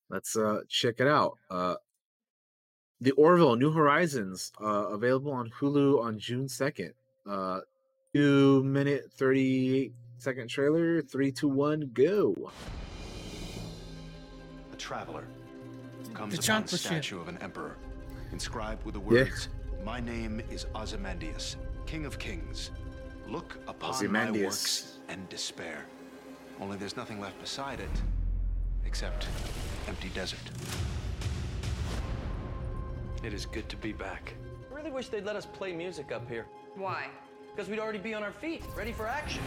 let's 0.10 0.36
uh 0.36 0.62
check 0.68 0.96
it 1.00 1.08
out. 1.08 1.38
Uh, 1.50 1.76
the 3.02 3.12
Orville 3.12 3.56
New 3.56 3.72
Horizons, 3.72 4.52
uh, 4.62 4.88
available 4.90 5.32
on 5.32 5.50
Hulu 5.52 6.02
on 6.04 6.20
June 6.20 6.50
second. 6.50 6.94
Uh, 7.26 7.62
two 8.14 8.62
minute 8.64 9.10
thirty 9.14 9.78
eight 9.78 9.94
second 10.18 10.50
trailer. 10.50 11.02
Three, 11.02 11.32
two, 11.32 11.48
one, 11.48 11.92
go. 11.94 12.52
A 14.74 14.76
traveler 14.76 15.26
comes 16.14 16.34
The 16.36 16.40
upon 16.40 16.64
a 16.64 16.66
chocolate 16.66 16.70
shit. 16.70 16.80
statue 16.80 17.20
of 17.22 17.28
an 17.28 17.38
emperor, 17.42 17.76
inscribed 18.32 18.86
with 18.86 18.96
the 18.96 19.02
Yeah. 19.02 19.24
words, 19.24 19.50
My 19.86 20.02
name 20.02 20.42
is 20.52 20.66
Ozymandias, 20.76 21.56
King 21.86 22.06
of 22.06 22.20
Kings. 22.20 22.72
Look 23.28 23.56
upon 23.68 23.92
my 23.92 23.96
Ozymandias. 23.96 24.44
works 24.46 24.98
and 25.08 25.28
despair. 25.30 25.86
Only 26.60 26.76
there's 26.78 26.98
nothing 26.98 27.22
left 27.22 27.40
beside 27.40 27.80
it, 27.80 27.90
except 28.86 29.28
empty 29.88 30.10
desert. 30.10 30.52
It 33.24 33.34
is 33.34 33.46
good 33.46 33.70
to 33.70 33.78
be 33.78 33.94
back. 33.94 34.34
I 34.72 34.76
really 34.76 34.92
wish 34.92 35.08
they'd 35.08 35.26
let 35.26 35.36
us 35.38 35.46
play 35.46 35.72
music 35.74 36.12
up 36.12 36.28
here. 36.30 36.46
Why? 36.76 37.08
Because 37.56 37.70
we'd 37.70 37.80
already 37.80 38.00
be 38.00 38.14
on 38.14 38.22
our 38.24 38.32
feet, 38.34 38.64
ready 38.76 38.92
for 38.92 39.08
action. 39.08 39.42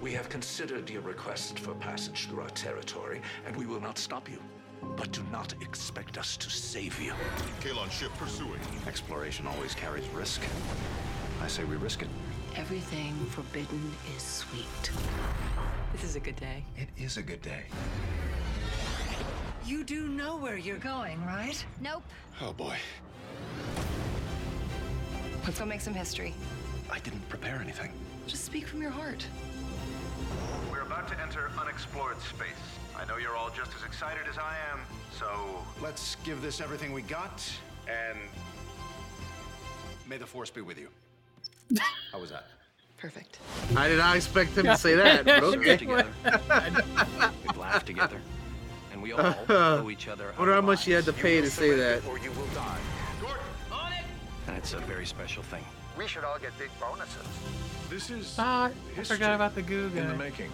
We 0.00 0.12
have 0.12 0.28
considered 0.28 0.90
your 0.90 1.02
request 1.02 1.58
for 1.60 1.74
passage 1.74 2.26
through 2.26 2.42
our 2.42 2.50
territory, 2.50 3.22
and 3.46 3.56
we 3.56 3.64
will 3.66 3.80
not 3.80 3.96
stop 3.96 4.28
you. 4.28 4.40
But 4.96 5.12
do 5.12 5.22
not 5.32 5.54
expect 5.60 6.18
us 6.18 6.36
to 6.36 6.50
save 6.50 7.00
you. 7.00 7.12
Kaylon 7.60 7.90
ship 7.90 8.12
pursuing. 8.18 8.60
Exploration 8.86 9.46
always 9.46 9.74
carries 9.74 10.06
risk. 10.08 10.42
I 11.42 11.48
say 11.48 11.64
we 11.64 11.76
risk 11.76 12.02
it. 12.02 12.08
Everything 12.56 13.14
forbidden 13.26 13.92
is 14.16 14.22
sweet. 14.22 14.90
This 15.92 16.04
is 16.04 16.16
a 16.16 16.20
good 16.20 16.36
day. 16.36 16.64
It 16.76 16.88
is 16.96 17.16
a 17.16 17.22
good 17.22 17.42
day. 17.42 17.64
You 19.66 19.82
do 19.82 20.08
know 20.08 20.36
where 20.36 20.56
you're 20.56 20.78
going, 20.78 21.24
right? 21.24 21.64
Nope. 21.80 22.04
Oh 22.40 22.52
boy. 22.52 22.76
Let's 25.44 25.58
go 25.58 25.64
make 25.66 25.80
some 25.80 25.94
history. 25.94 26.34
I 26.90 26.98
didn't 27.00 27.28
prepare 27.28 27.56
anything. 27.56 27.92
Just 28.26 28.44
speak 28.44 28.66
from 28.66 28.80
your 28.80 28.90
heart. 28.90 29.26
We're 30.70 30.82
about 30.82 31.08
to 31.08 31.20
enter 31.20 31.50
unexplored 31.58 32.20
space. 32.20 32.48
I 32.98 33.04
know 33.06 33.16
you're 33.16 33.36
all 33.36 33.50
just 33.50 33.72
as 33.76 33.84
excited 33.84 34.22
as 34.30 34.38
I 34.38 34.56
am, 34.72 34.80
so 35.18 35.26
Let's 35.82 36.16
give 36.24 36.40
this 36.40 36.60
everything 36.60 36.92
we 36.92 37.02
got, 37.02 37.42
and 37.88 38.18
may 40.08 40.16
the 40.16 40.26
force 40.26 40.50
be 40.50 40.60
with 40.62 40.78
you. 40.78 40.88
How 42.12 42.20
was 42.20 42.30
that? 42.30 42.46
Perfect. 42.96 43.38
I 43.76 43.88
did 43.88 43.98
not 43.98 44.16
expect 44.16 44.56
him 44.56 44.64
to 44.64 44.76
say 44.78 44.94
that. 44.94 45.24
But 45.26 45.42
We've 45.42 45.58
okay. 45.60 45.76
together. 45.76 46.06
We've 47.42 47.56
laughed 47.58 47.86
together. 47.86 48.18
And 48.92 49.02
we 49.02 49.12
all 49.12 49.34
owe 49.50 49.90
each 49.90 50.08
other. 50.08 50.32
I 50.34 50.38
Wonder 50.38 50.54
how 50.54 50.60
much 50.62 50.84
he 50.86 50.92
had 50.92 51.04
to 51.04 51.12
pay 51.12 51.40
to 51.40 51.50
say 51.50 51.74
that. 51.74 52.06
or 52.06 52.18
you 52.18 52.30
will 52.32 52.46
die. 52.54 52.78
Gordon, 53.20 53.42
and 54.46 54.56
it's 54.56 54.72
a 54.72 54.78
very 54.78 55.04
special 55.04 55.42
thing. 55.42 55.64
We 55.98 56.06
should 56.06 56.24
all 56.24 56.38
get 56.38 56.56
big 56.58 56.70
bonuses. 56.80 57.26
This 57.90 58.08
is 58.10 58.36
Ah, 58.38 58.70
I 58.98 59.02
forgot 59.02 59.34
about 59.34 59.54
the 59.54 59.62
goo 59.62 59.90
in 59.96 60.08
the 60.08 60.16
making. 60.16 60.50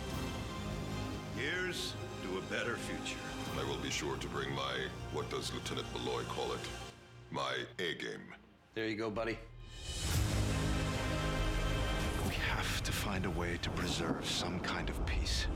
Here's 1.36 1.92
to 2.30 2.38
a 2.38 2.42
better 2.42 2.76
future. 2.76 3.18
I 3.58 3.68
will 3.68 3.78
be 3.78 3.90
sure 3.90 4.16
to 4.16 4.28
bring 4.28 4.54
my, 4.54 4.74
what 5.12 5.28
does 5.30 5.52
Lieutenant 5.52 5.86
Malloy 5.94 6.22
call 6.24 6.52
it? 6.52 6.60
My 7.30 7.54
A 7.78 7.94
game. 7.94 8.22
There 8.74 8.86
you 8.86 8.96
go, 8.96 9.10
buddy. 9.10 9.38
We 12.26 12.34
have 12.34 12.82
to 12.84 12.92
find 12.92 13.26
a 13.26 13.30
way 13.30 13.58
to 13.62 13.70
preserve 13.70 14.24
some 14.24 14.60
kind 14.60 14.88
of 14.88 15.06
peace. 15.06 15.46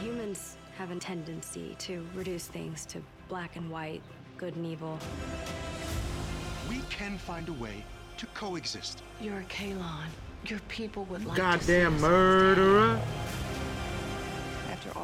Humans 0.00 0.56
have 0.78 0.90
a 0.90 0.96
tendency 0.96 1.76
to 1.80 2.06
reduce 2.14 2.46
things 2.46 2.86
to 2.86 3.02
black 3.28 3.56
and 3.56 3.70
white, 3.70 4.02
good 4.38 4.56
and 4.56 4.66
evil. 4.66 4.98
We 6.68 6.80
can 6.88 7.18
find 7.18 7.48
a 7.48 7.52
way 7.54 7.84
to 8.16 8.26
coexist. 8.26 9.02
You're 9.20 9.40
a 9.40 9.44
Kaylon. 9.44 10.06
Your 10.46 10.60
people 10.68 11.04
would 11.04 11.24
like 11.24 11.36
to 11.36 11.42
Goddamn 11.42 12.00
murderer. 12.00 13.00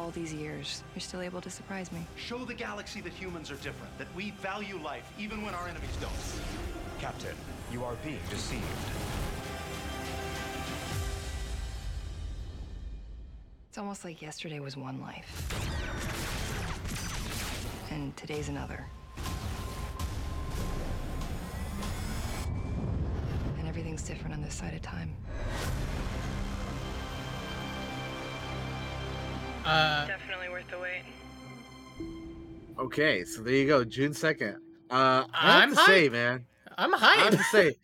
All 0.09 0.13
these 0.13 0.33
years, 0.33 0.83
you're 0.95 1.01
still 1.01 1.21
able 1.21 1.39
to 1.39 1.51
surprise 1.51 1.91
me. 1.91 1.99
Show 2.15 2.43
the 2.43 2.55
galaxy 2.55 2.99
that 3.01 3.13
humans 3.13 3.51
are 3.51 3.57
different, 3.57 3.95
that 3.99 4.07
we 4.15 4.31
value 4.31 4.79
life 4.81 5.07
even 5.19 5.43
when 5.45 5.53
our 5.53 5.67
enemies 5.67 5.95
don't. 6.01 6.11
Captain, 6.99 7.35
you 7.71 7.83
are 7.83 7.93
being 8.03 8.17
deceived. 8.27 8.63
It's 13.67 13.77
almost 13.77 14.03
like 14.03 14.19
yesterday 14.19 14.59
was 14.59 14.75
one 14.75 14.99
life. 14.99 15.29
And 17.91 18.17
today's 18.17 18.49
another. 18.49 18.87
And 23.59 23.67
everything's 23.67 24.01
different 24.01 24.33
on 24.33 24.41
this 24.41 24.55
side 24.55 24.73
of 24.73 24.81
time. 24.81 25.15
Uh, 29.65 30.07
Definitely 30.07 30.49
worth 30.49 30.69
the 30.69 30.79
wait. 30.79 31.03
Okay, 32.77 33.23
so 33.25 33.41
there 33.41 33.53
you 33.53 33.67
go, 33.67 33.83
June 33.83 34.13
second. 34.13 34.55
Uh, 34.89 35.25
I 35.33 35.59
have 35.61 35.63
I'm 35.63 35.75
to 35.75 35.81
say, 35.83 36.09
man, 36.09 36.45
I'm 36.77 36.95
I 36.95 36.97
have 37.15 37.31
to 37.37 37.43
say, 37.43 37.75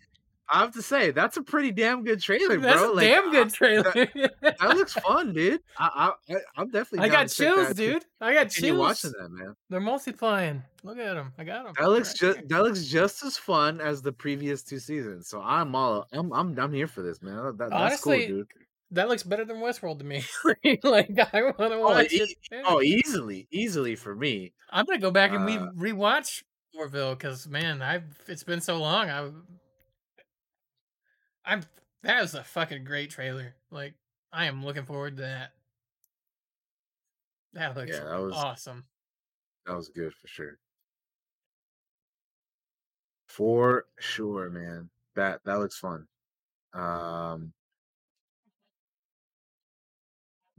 I 0.50 0.60
have 0.60 0.72
to 0.74 0.82
say, 0.82 1.12
that's 1.12 1.38
a 1.38 1.42
pretty 1.44 1.72
damn 1.72 2.04
good 2.04 2.22
trailer, 2.22 2.58
That's 2.58 2.80
bro. 2.82 2.94
a 2.94 2.96
Like, 2.96 3.08
damn 3.08 3.32
good 3.32 3.54
trailer. 3.54 3.92
That, 3.94 4.56
that 4.60 4.78
looks 4.78 4.94
fun, 4.94 5.34
dude. 5.34 5.60
I, 5.78 6.12
I, 6.30 6.34
I 6.34 6.38
I'm 6.58 6.70
definitely. 6.70 7.08
I 7.08 7.10
got 7.12 7.28
to 7.28 7.36
chills, 7.36 7.68
that. 7.70 7.78
dude. 7.78 8.06
I 8.22 8.34
got 8.34 8.48
Continue 8.50 8.72
chills. 8.72 8.80
watching 8.80 9.12
that, 9.20 9.30
man. 9.30 9.56
They're 9.70 9.80
multiplying. 9.82 10.64
Look 10.84 10.98
at 10.98 11.14
them. 11.16 11.34
I 11.38 11.44
got 11.44 11.66
them. 11.66 11.74
That 11.80 11.90
looks 11.90 12.14
just 12.14 12.48
that 12.48 12.64
looks 12.64 12.86
just 12.86 13.24
as 13.24 13.38
fun 13.38 13.82
as 13.82 14.02
the 14.02 14.12
previous 14.14 14.64
two 14.64 14.80
seasons. 14.80 15.28
So 15.28 15.42
I'm 15.42 15.76
all 15.76 16.08
I'm 16.14 16.32
I'm 16.32 16.58
I'm 16.58 16.74
here 16.74 16.88
for 16.88 17.02
this, 17.02 17.22
man. 17.22 17.36
That, 17.44 17.58
that's 17.58 17.74
Honestly, 17.74 18.28
cool, 18.28 18.38
dude. 18.38 18.48
That 18.96 19.08
looks 19.08 19.24
better 19.24 19.46
than 19.46 19.58
Westworld 19.58 20.00
to 20.00 20.06
me. 20.06 20.24
like 20.84 21.18
I 21.34 21.44
want 21.44 21.58
to 21.58 21.74
Oh, 21.76 21.82
watch 21.90 22.12
e- 22.14 22.18
it. 22.18 22.30
yeah. 22.52 22.64
oh, 22.66 22.82
easily, 22.82 23.48
easily 23.52 23.96
for 23.96 24.16
me. 24.16 24.54
I'm 24.70 24.86
gonna 24.86 25.00
go 25.00 25.12
back 25.12 25.32
and 25.32 25.44
Uh, 25.44 25.70
we 25.78 25.92
rewatch 25.92 26.44
Orville 26.78 27.16
because 27.16 27.48
man, 27.48 27.82
I've 27.82 28.04
it's 28.28 28.44
been 28.44 28.60
so 28.62 28.78
long. 28.78 29.10
I, 29.10 29.30
I'm 31.46 31.64
that 32.04 32.22
was 32.22 32.34
a 32.34 32.44
fucking 32.44 32.84
great 32.84 33.10
trailer. 33.12 33.56
Like 33.72 33.94
I 34.34 34.46
am 34.46 34.66
looking 34.66 34.86
forward 34.86 35.18
to 35.18 35.24
that. 35.24 35.52
That 37.54 37.76
looks 37.78 37.92
Yeah, 37.92 38.04
that 38.04 38.20
was- 38.20 38.34
awesome. 38.36 38.84
That 39.66 39.76
was 39.76 39.90
good 39.90 40.14
for 40.14 40.28
sure. 40.28 40.60
For 43.28 43.86
sure, 44.00 44.50
man. 44.50 44.90
That 45.16 45.42
that 45.46 45.60
looks 45.60 45.78
fun. 45.78 46.08
Um 46.74 47.54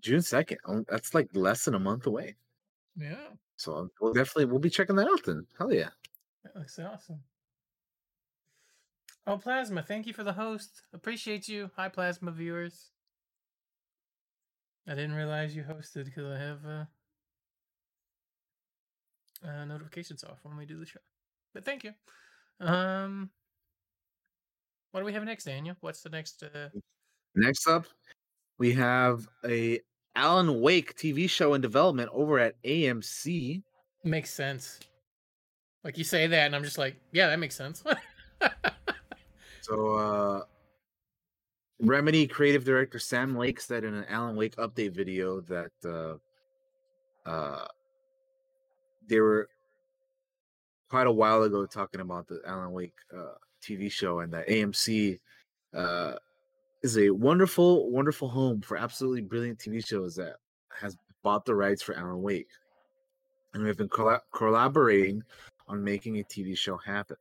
June 0.07 0.23
second. 0.23 0.59
That's 0.89 1.15
like 1.15 1.28
less 1.35 1.65
than 1.65 1.74
a 1.74 1.78
month 1.81 2.07
away. 2.07 2.37
Yeah, 2.97 3.16
So 3.57 3.91
we'll 4.01 4.12
definitely 4.15 4.47
we'll 4.47 4.61
be 4.61 4.70
checking 4.70 4.97
that 4.97 5.09
out 5.09 5.24
then. 5.27 5.47
Hell 5.59 5.73
yeah. 5.73 5.91
that 6.45 6.57
looks 6.57 6.78
awesome. 6.78 7.20
Oh, 9.27 9.37
Plasma, 9.37 9.83
thank 9.83 10.07
you 10.07 10.12
for 10.15 10.23
the 10.23 10.33
host. 10.33 10.83
Appreciate 10.95 11.49
you. 11.49 11.70
Hi, 11.77 11.89
Plasma 11.89 12.31
viewers. 12.31 12.93
I 14.89 14.95
didn't 14.95 15.15
realize 15.15 15.55
you 15.57 15.65
hosted 15.65 16.05
because 16.05 16.33
I 16.33 16.39
have 16.39 16.65
uh, 16.65 16.85
uh, 19.49 19.65
notifications 19.65 20.23
off 20.23 20.39
when 20.45 20.57
we 20.57 20.65
do 20.65 20.78
the 20.78 20.87
show. 20.87 21.01
But 21.53 21.65
thank 21.65 21.83
you. 21.83 21.93
Um, 22.61 23.31
what 24.93 25.01
do 25.01 25.07
we 25.07 25.12
have 25.12 25.24
next, 25.24 25.45
Daniel? 25.45 25.77
What's 25.81 26.03
the 26.03 26.11
next? 26.11 26.43
Uh, 26.43 26.69
Next 27.35 27.66
up, 27.69 27.85
we 28.57 28.73
have 28.73 29.28
a 29.45 29.81
Alan 30.16 30.60
Wake 30.60 30.97
TV 30.97 31.28
show 31.30 31.55
in 31.55 31.60
development 31.60 32.10
over 32.12 32.38
at 32.38 32.60
AMC. 32.62 33.62
makes 34.02 34.30
sense. 34.30 34.80
Like 35.84 35.98
you 35.98 36.05
say 36.05 36.26
that, 36.26 36.47
and 36.47 36.56
I'm 36.56 36.64
just 36.64 36.78
like, 36.78 36.97
yeah, 37.12 37.28
that 37.28 37.38
makes 37.38 37.55
sense. 37.55 37.84
So, 39.66 39.97
uh, 39.97 40.43
Remedy 41.80 42.28
creative 42.28 42.64
director 42.64 43.01
Sam 43.01 43.36
Lake 43.36 43.60
said 43.60 43.82
in 43.82 43.94
an 43.94 44.05
Alan 44.09 44.36
Wake 44.36 44.55
update 44.56 44.93
video 44.93 45.40
that 45.40 45.72
uh, 45.84 47.28
uh, 47.28 47.66
they 49.09 49.18
were 49.18 49.48
quite 50.88 51.09
a 51.09 51.12
while 51.12 51.43
ago 51.43 51.66
talking 51.66 52.01
about 52.01 52.28
the 52.28 52.40
Alan 52.47 52.70
Wake 52.70 52.94
uh, 53.12 53.34
TV 53.60 53.90
show, 53.90 54.20
and 54.20 54.32
that 54.32 54.47
AMC 54.47 55.18
uh, 55.74 56.12
is 56.87 56.99
a 56.99 57.11
wonderful, 57.11 57.91
wonderful 57.91 58.29
home 58.29 58.61
for 58.61 58.77
absolutely 58.77 59.21
brilliant 59.21 59.59
TV 59.59 59.85
shows 59.85 60.15
that 60.15 60.37
has 60.71 60.97
bought 61.25 61.45
the 61.45 61.53
rights 61.53 61.83
for 61.83 61.97
Alan 61.97 62.23
Wake, 62.23 62.47
and 63.53 63.65
we've 63.65 63.77
been 63.77 63.89
colla- 63.89 64.23
collaborating 64.33 65.21
on 65.67 65.83
making 65.83 66.21
a 66.21 66.23
TV 66.23 66.57
show 66.57 66.77
happen. 66.77 67.17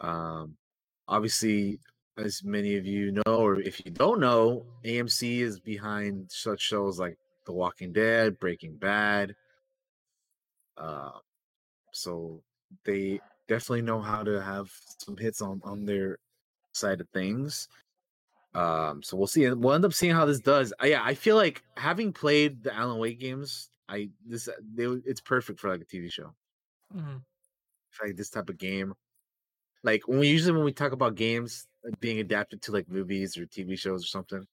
Um, 0.00 0.56
obviously, 1.06 1.78
as 2.16 2.42
many 2.42 2.78
of 2.78 2.86
you 2.86 3.12
know, 3.12 3.34
or 3.36 3.60
if 3.60 3.84
you 3.84 3.90
don't 3.90 4.20
know, 4.20 4.64
AMC 4.86 5.40
is 5.40 5.60
behind 5.60 6.24
such 6.30 6.62
shows 6.62 6.98
like 6.98 7.18
The 7.44 7.52
Walking 7.52 7.92
Dead, 7.92 8.38
Breaking 8.38 8.74
Bad. 8.76 9.34
Uh, 10.78 11.10
so 11.92 12.42
they 12.86 13.20
definitely 13.48 13.82
know 13.82 14.00
how 14.00 14.22
to 14.22 14.40
have 14.40 14.70
some 14.96 15.18
hits 15.18 15.42
on 15.42 15.60
on 15.62 15.84
their 15.84 16.16
side 16.72 17.02
of 17.02 17.08
things. 17.10 17.68
Um, 18.54 19.02
so 19.02 19.16
we'll 19.16 19.26
see. 19.26 19.48
We'll 19.50 19.74
end 19.74 19.84
up 19.84 19.94
seeing 19.94 20.14
how 20.14 20.24
this 20.26 20.40
does. 20.40 20.72
Uh, 20.82 20.86
yeah, 20.86 21.02
I 21.04 21.14
feel 21.14 21.36
like 21.36 21.62
having 21.76 22.12
played 22.12 22.62
the 22.62 22.74
Alan 22.74 22.98
Wake 22.98 23.18
games, 23.20 23.68
I 23.88 24.10
this 24.26 24.48
they, 24.74 24.84
it's 24.84 25.20
perfect 25.20 25.60
for 25.60 25.70
like 25.70 25.80
a 25.80 25.84
TV 25.84 26.10
show. 26.12 26.34
mhm. 26.94 27.22
like 28.02 28.16
this 28.16 28.30
type 28.30 28.48
of 28.48 28.58
game. 28.58 28.94
Like 29.82 30.08
when 30.08 30.18
we 30.20 30.28
usually 30.28 30.52
when 30.56 30.64
we 30.64 30.72
talk 30.72 30.92
about 30.92 31.14
games 31.16 31.66
like, 31.84 31.98
being 32.00 32.20
adapted 32.20 32.62
to 32.62 32.72
like 32.72 32.88
movies 32.88 33.36
or 33.36 33.46
TV 33.46 33.78
shows 33.78 34.04
or 34.04 34.06
something, 34.08 34.46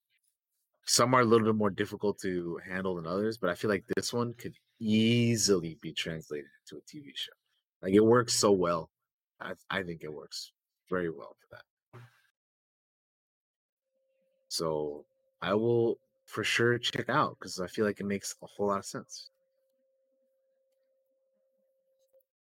some 0.86 1.14
are 1.14 1.22
a 1.22 1.26
little 1.26 1.46
bit 1.48 1.56
more 1.56 1.70
difficult 1.70 2.20
to 2.22 2.60
handle 2.68 2.96
than 2.96 3.08
others. 3.08 3.38
But 3.38 3.50
I 3.52 3.56
feel 3.56 3.70
like 3.70 3.86
this 3.96 4.14
one 4.14 4.34
could 4.34 4.56
easily 4.80 5.78
be 5.82 5.94
translated 5.94 6.50
to 6.70 6.78
a 6.78 6.82
TV 6.82 7.12
show. 7.16 7.32
Like 7.82 7.94
it 7.94 8.02
works 8.06 8.34
so 8.34 8.52
well. 8.52 8.90
I 9.40 9.54
I 9.70 9.84
think 9.84 10.04
it 10.04 10.14
works 10.14 10.52
very 10.90 11.10
well 11.10 11.36
for 11.40 11.56
that. 11.56 11.64
So 14.52 15.06
I 15.42 15.54
will 15.54 15.98
for 16.26 16.44
sure 16.44 16.78
check 16.78 17.08
out 17.08 17.38
because 17.40 17.62
I 17.62 17.68
feel 17.68 17.86
like 17.86 18.02
it 18.02 18.06
makes 18.06 18.36
a 18.44 18.46
whole 18.46 18.68
lot 18.68 18.80
of 18.80 18.86
sense. 18.86 19.30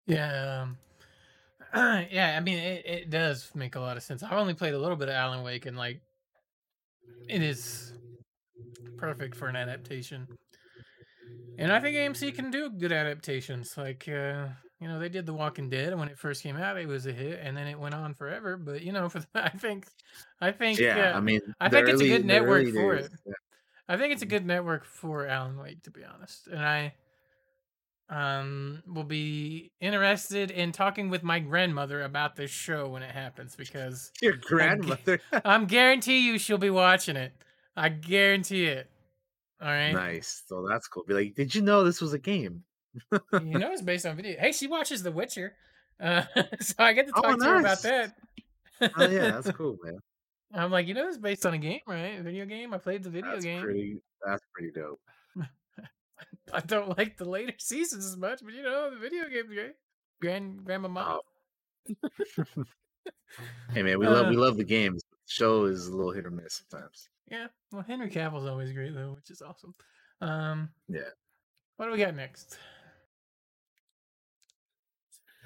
Yeah. 0.07 0.63
Um, 0.63 0.79
yeah, 2.11 2.37
I 2.39 2.41
mean, 2.41 2.59
it, 2.59 2.87
it 2.87 3.11
does 3.11 3.51
make 3.55 3.75
a 3.75 3.81
lot 3.81 3.99
of 3.99 4.03
sense. 4.03 4.23
I've 4.23 4.33
only 4.33 4.55
played 4.55 4.73
a 4.73 4.79
little 4.79 4.97
bit 4.97 5.11
of 5.11 5.15
Alan 5.15 5.43
Wake, 5.45 5.67
and 5.67 5.77
like, 5.77 6.01
it 7.29 7.43
is 7.43 7.93
perfect 8.97 9.37
for 9.37 9.49
an 9.49 9.57
adaptation. 9.57 10.27
And 11.59 11.71
I 11.71 11.81
think 11.81 11.97
AMC 11.97 12.35
can 12.35 12.51
do 12.51 12.71
good 12.71 12.93
adaptations. 12.93 13.77
Like, 13.77 14.09
uh, 14.09 14.47
you 14.81 14.89
know, 14.89 14.99
they 14.99 15.09
did 15.09 15.27
The 15.27 15.35
Walking 15.35 15.69
Dead 15.69 15.97
when 15.99 16.09
it 16.09 16.19
first 16.19 16.43
came 16.43 16.57
out; 16.57 16.79
it 16.79 16.89
was 16.89 17.07
a 17.07 17.13
hit, 17.13 17.41
and 17.43 17.57
then 17.57 17.67
it 17.67 17.79
went 17.79 17.95
on 17.95 18.15
forever. 18.15 18.57
But 18.57 18.83
you 18.83 18.93
know, 18.93 19.09
for 19.11 19.25
I 19.35 19.51
think, 19.51 19.87
I 20.41 20.53
think, 20.53 20.79
Yeah, 20.81 21.13
uh, 21.13 21.17
I 21.17 21.21
mean, 21.21 21.41
I 21.61 21.69
the 21.69 21.77
think 21.77 21.89
it's 21.89 22.01
a 22.01 22.09
good 22.09 22.25
network 22.25 22.67
for 22.69 22.95
days, 22.97 23.07
it. 23.07 23.13
yeah. 23.27 23.33
I 23.89 23.97
think 23.97 24.13
it's 24.13 24.23
a 24.23 24.27
good 24.27 24.47
network 24.47 24.85
for 24.85 25.27
Alan 25.27 25.59
Wake, 25.59 25.83
to 25.83 25.91
be 25.91 26.05
honest. 26.05 26.47
And 26.47 26.61
I 26.65 26.95
um 28.09 28.83
will 28.89 29.05
be 29.05 29.71
interested 29.81 30.51
in 30.51 30.73
talking 30.73 31.11
with 31.11 31.23
my 31.23 31.39
grandmother 31.39 32.03
about 32.03 32.35
this 32.35 32.51
show 32.51 32.89
when 32.89 33.03
it 33.05 33.11
happens 33.13 33.55
because 33.55 34.11
Your 34.21 34.35
grandmother. 34.37 35.21
I'm 35.45 35.67
guarantee 35.67 36.27
you 36.27 36.39
she'll 36.39 36.59
be 36.59 36.71
watching 36.71 37.17
it. 37.17 37.33
I 37.77 37.89
guarantee 37.89 38.67
it. 38.67 38.91
All 39.61 39.69
right. 39.69 39.93
Nice. 39.93 40.43
So 40.47 40.67
that's 40.69 40.89
cool. 40.89 41.05
Be 41.07 41.15
like, 41.15 41.35
did 41.35 41.55
you 41.55 41.63
know 41.63 41.85
this 41.85 42.01
was 42.01 42.13
a 42.13 42.19
game? 42.19 42.65
You 43.13 43.59
know 43.59 43.71
it's 43.73 43.83
based 43.83 44.07
on 44.07 44.17
video. 44.17 44.39
Hey, 44.39 44.53
she 44.53 44.67
watches 44.67 45.03
The 45.03 45.13
Witcher. 45.13 45.55
Uh, 46.01 46.25
so 46.61 46.75
I 46.79 46.93
get 46.93 47.07
to 47.09 47.13
Oh, 47.17 47.23
talk 47.23 47.39
to 47.39 47.45
her 47.45 47.61
about 47.61 47.83
that. 47.83 48.15
Oh 48.97 49.09
yeah, 49.09 49.31
that's 49.31 49.51
cool, 49.53 49.77
man. 49.83 49.99
I'm 50.53 50.71
like, 50.73 50.89
you 50.89 50.95
know, 50.95 51.07
it's 51.09 51.19
based 51.19 51.47
on 51.47 51.55
a 51.55 51.59
game, 51.59 51.81
right? 51.87 52.19
A 52.19 52.23
video 52.23 52.45
game. 52.47 52.75
I 52.75 52.79
played 52.79 53.03
the 53.05 53.11
video 53.11 53.31
That's 53.33 53.45
game. 53.45 53.63
pretty. 53.63 53.99
That's 54.27 54.43
pretty 54.53 54.73
dope. 54.73 55.01
I 56.53 56.61
don't 56.61 56.99
like 56.99 57.17
the 57.17 57.25
later 57.25 57.53
seasons 57.59 58.05
as 58.05 58.17
much, 58.17 58.41
but 58.43 58.53
you 58.55 58.63
know, 58.63 58.91
the 58.91 58.97
video 58.99 59.29
game's 59.29 59.55
great. 59.55 59.75
Grand 60.21 60.65
Grandmama. 60.65 61.21
Hey 63.73 63.83
man, 63.83 63.99
we 63.99 64.07
love 64.07 64.27
Uh, 64.27 64.31
we 64.31 64.37
love 64.37 64.57
the 64.57 64.65
games. 64.65 65.03
The 65.03 65.17
show 65.33 65.65
is 65.67 65.87
a 65.87 65.97
little 65.97 66.13
hit 66.13 66.27
or 66.27 66.31
miss 66.31 66.65
sometimes. 66.69 67.09
Yeah. 67.31 67.47
Well, 67.71 67.83
Henry 67.83 68.11
Cavill's 68.11 68.47
always 68.49 68.73
great 68.73 68.95
though, 68.95 69.13
which 69.15 69.31
is 69.31 69.41
awesome. 69.43 69.75
Um, 70.21 70.71
Yeah. 70.89 71.03
what 71.77 71.87
do 71.87 71.93
we 71.93 71.99
got 71.99 72.17
next? 72.17 72.59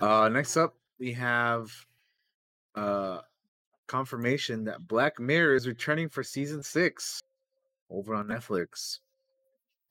Uh, 0.05 0.29
next 0.29 0.57
up 0.59 0.75
we 0.99 1.13
have 1.15 1.71
uh 2.75 3.21
confirmation 3.87 4.65
that 4.65 4.87
Black 4.87 5.19
Mirror 5.19 5.55
is 5.55 5.67
returning 5.67 6.09
for 6.11 6.23
season 6.23 6.63
six 6.63 7.21
over 7.89 8.15
on 8.15 8.27
Netflix. 8.29 8.99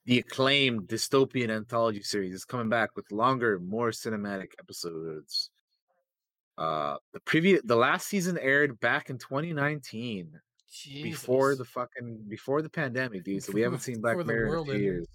The 0.06 0.18
acclaimed 0.18 0.82
dystopian 0.88 1.50
anthology 1.50 2.02
series 2.02 2.34
is 2.34 2.44
coming 2.44 2.68
back 2.68 2.90
with 2.94 3.10
longer, 3.10 3.58
more 3.58 3.90
cinematic 3.90 4.52
episodes. 4.60 5.50
Uh, 6.58 6.96
the 7.12 7.20
previous, 7.20 7.60
the 7.64 7.74
last 7.76 8.06
season 8.06 8.38
aired 8.38 8.78
back 8.78 9.10
in 9.10 9.18
2019, 9.18 10.30
before 11.02 11.56
the 11.56 11.64
fucking 11.64 12.24
before 12.28 12.62
the 12.62 12.68
pandemic, 12.68 13.24
dude. 13.24 13.42
So 13.42 13.52
we 13.52 13.62
haven't 13.62 13.80
seen 13.88 14.00
Black 14.00 14.18
Mirror 14.24 14.58
in 14.58 14.62
a 14.62 14.64
few 14.64 14.74
years. 14.76 15.06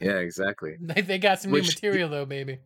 Yeah, 0.00 0.18
exactly. 0.18 0.76
They, 0.80 1.02
they 1.02 1.18
got 1.18 1.40
some 1.42 1.52
Which- 1.52 1.64
new 1.82 1.88
material 1.90 2.08
though, 2.08 2.26
baby. 2.26 2.58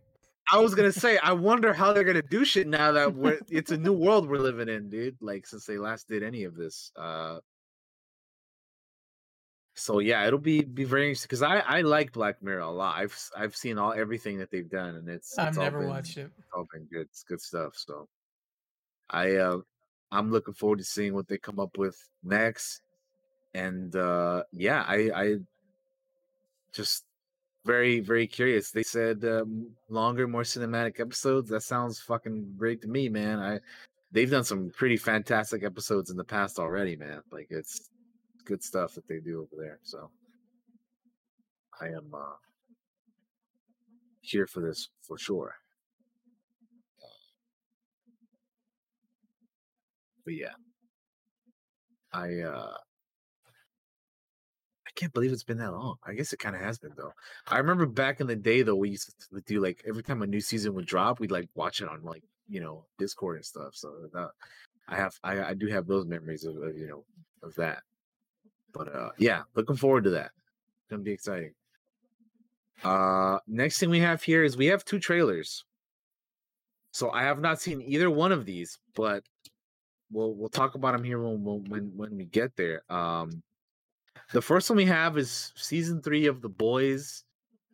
I 0.52 0.58
was 0.58 0.74
gonna 0.74 0.92
say, 0.92 1.18
I 1.18 1.32
wonder 1.32 1.72
how 1.72 1.92
they're 1.92 2.04
gonna 2.04 2.22
do 2.22 2.44
shit 2.44 2.66
now 2.66 2.92
that 2.92 3.14
we're 3.14 3.38
it's 3.48 3.70
a 3.70 3.76
new 3.76 3.92
world 3.94 4.28
we're 4.28 4.38
living 4.38 4.68
in, 4.68 4.90
dude. 4.90 5.16
Like 5.20 5.46
since 5.46 5.64
they 5.66 5.78
last 5.78 6.08
did 6.08 6.22
any 6.22 6.44
of 6.44 6.54
this. 6.54 6.92
Uh 6.96 7.38
so 9.76 9.98
yeah, 9.98 10.26
it'll 10.26 10.38
be 10.38 10.62
be 10.62 10.84
very 10.84 11.06
interesting 11.08 11.26
because 11.28 11.42
I 11.42 11.58
I 11.60 11.80
like 11.80 12.12
Black 12.12 12.42
Mirror 12.42 12.60
a 12.60 12.70
lot. 12.70 12.96
I've 12.98 13.18
I've 13.36 13.56
seen 13.56 13.78
all 13.78 13.92
everything 13.92 14.38
that 14.38 14.50
they've 14.50 14.68
done, 14.68 14.94
and 14.96 15.08
it's, 15.08 15.36
I've 15.38 15.56
never 15.56 15.80
been- 15.80 15.88
watched 15.88 16.16
it. 16.18 16.30
It's 16.38 16.48
all 16.54 16.66
been 16.72 16.84
good. 16.84 17.08
It's 17.10 17.24
good 17.24 17.40
stuff. 17.40 17.74
So 17.76 18.08
I 19.10 19.36
uh 19.36 19.58
I'm 20.12 20.30
looking 20.30 20.54
forward 20.54 20.78
to 20.78 20.84
seeing 20.84 21.14
what 21.14 21.26
they 21.26 21.38
come 21.38 21.58
up 21.58 21.76
with 21.76 21.96
next. 22.22 22.82
And 23.54 23.96
uh 23.96 24.44
yeah, 24.52 24.84
I 24.86 25.10
I 25.14 25.36
just 26.72 27.04
very 27.64 28.00
very 28.00 28.26
curious. 28.26 28.70
They 28.70 28.82
said 28.82 29.24
um, 29.24 29.70
longer, 29.88 30.28
more 30.28 30.42
cinematic 30.42 31.00
episodes. 31.00 31.50
That 31.50 31.62
sounds 31.62 32.00
fucking 32.00 32.54
great 32.56 32.82
to 32.82 32.88
me, 32.88 33.08
man. 33.08 33.38
I 33.40 33.60
they've 34.12 34.30
done 34.30 34.44
some 34.44 34.70
pretty 34.76 34.96
fantastic 34.96 35.64
episodes 35.64 36.10
in 36.10 36.16
the 36.16 36.24
past 36.24 36.58
already, 36.58 36.96
man. 36.96 37.22
Like 37.32 37.48
it's 37.50 37.90
good 38.44 38.62
stuff 38.62 38.94
that 38.94 39.08
they 39.08 39.20
do 39.20 39.40
over 39.40 39.62
there. 39.62 39.78
So 39.82 40.10
I 41.80 41.86
am 41.86 42.10
uh 42.14 42.36
here 44.20 44.46
for 44.46 44.60
this 44.60 44.88
for 45.02 45.18
sure. 45.18 45.54
But 50.24 50.34
yeah, 50.34 50.54
I 52.12 52.40
uh 52.40 52.74
can't 54.94 55.12
believe 55.12 55.32
it's 55.32 55.42
been 55.42 55.58
that 55.58 55.72
long. 55.72 55.96
I 56.04 56.14
guess 56.14 56.32
it 56.32 56.38
kind 56.38 56.54
of 56.54 56.62
has 56.62 56.78
been 56.78 56.92
though. 56.96 57.12
I 57.48 57.58
remember 57.58 57.86
back 57.86 58.20
in 58.20 58.26
the 58.26 58.36
day 58.36 58.62
though, 58.62 58.76
we 58.76 58.90
used 58.90 59.12
to 59.30 59.40
do 59.46 59.60
like 59.60 59.82
every 59.86 60.02
time 60.02 60.22
a 60.22 60.26
new 60.26 60.40
season 60.40 60.74
would 60.74 60.86
drop, 60.86 61.20
we'd 61.20 61.30
like 61.30 61.48
watch 61.54 61.80
it 61.80 61.88
on 61.88 62.02
like 62.02 62.22
you 62.48 62.60
know 62.60 62.84
Discord 62.98 63.36
and 63.36 63.44
stuff. 63.44 63.74
So 63.74 63.92
that 64.12 64.30
I 64.88 64.96
have 64.96 65.14
I, 65.22 65.42
I 65.42 65.54
do 65.54 65.66
have 65.68 65.86
those 65.86 66.06
memories 66.06 66.44
of, 66.44 66.56
of 66.56 66.76
you 66.76 66.86
know 66.86 67.04
of 67.42 67.54
that. 67.56 67.82
But 68.72 68.94
uh 68.94 69.10
yeah, 69.18 69.42
looking 69.54 69.76
forward 69.76 70.04
to 70.04 70.10
that. 70.10 70.30
Gonna 70.90 71.02
be 71.02 71.12
exciting. 71.12 71.52
Uh 72.82 73.38
next 73.46 73.78
thing 73.78 73.90
we 73.90 74.00
have 74.00 74.22
here 74.22 74.44
is 74.44 74.56
we 74.56 74.66
have 74.66 74.84
two 74.84 74.98
trailers. 74.98 75.64
So 76.92 77.10
I 77.10 77.24
have 77.24 77.40
not 77.40 77.60
seen 77.60 77.82
either 77.82 78.10
one 78.10 78.30
of 78.30 78.44
these, 78.44 78.78
but 78.94 79.24
we'll 80.12 80.34
we'll 80.34 80.48
talk 80.48 80.74
about 80.74 80.92
them 80.92 81.04
here 81.04 81.20
when 81.20 81.64
when, 81.68 81.92
when 81.96 82.16
we 82.16 82.26
get 82.26 82.56
there. 82.56 82.82
Um 82.92 83.42
the 84.32 84.42
first 84.42 84.70
one 84.70 84.76
we 84.76 84.84
have 84.86 85.16
is 85.18 85.52
season 85.56 86.02
three 86.02 86.26
of 86.26 86.40
The 86.40 86.48
Boys, 86.48 87.24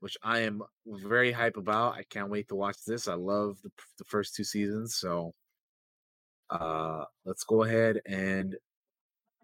which 0.00 0.16
I 0.22 0.40
am 0.40 0.62
very 0.86 1.32
hype 1.32 1.56
about. 1.56 1.94
I 1.94 2.02
can't 2.04 2.30
wait 2.30 2.48
to 2.48 2.54
watch 2.54 2.84
this. 2.86 3.08
I 3.08 3.14
love 3.14 3.58
the, 3.62 3.70
the 3.98 4.04
first 4.04 4.34
two 4.34 4.44
seasons. 4.44 4.96
So 4.96 5.34
uh 6.50 7.04
let's 7.24 7.44
go 7.44 7.62
ahead 7.62 8.00
and 8.06 8.56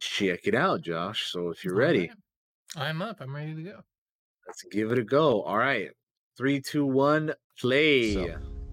check 0.01 0.41
it 0.47 0.55
out, 0.55 0.81
Josh. 0.83 1.31
So 1.31 1.51
if 1.51 1.65
you're 1.65 1.75
All 1.75 1.81
ready, 1.81 2.09
right. 2.09 2.87
I'm 2.89 3.01
up. 3.03 3.19
I'm 3.21 3.35
ready 3.35 3.55
to 3.55 3.63
go. 3.63 3.81
let's 4.47 4.63
give 4.65 4.91
it 4.93 4.99
a 4.99 5.05
go. 5.05 5.43
All 5.43 5.57
right. 5.59 5.91
Three, 6.37 6.61
two, 6.61 6.85
one, 6.85 7.33
play. 7.59 8.13
So, 8.13 8.27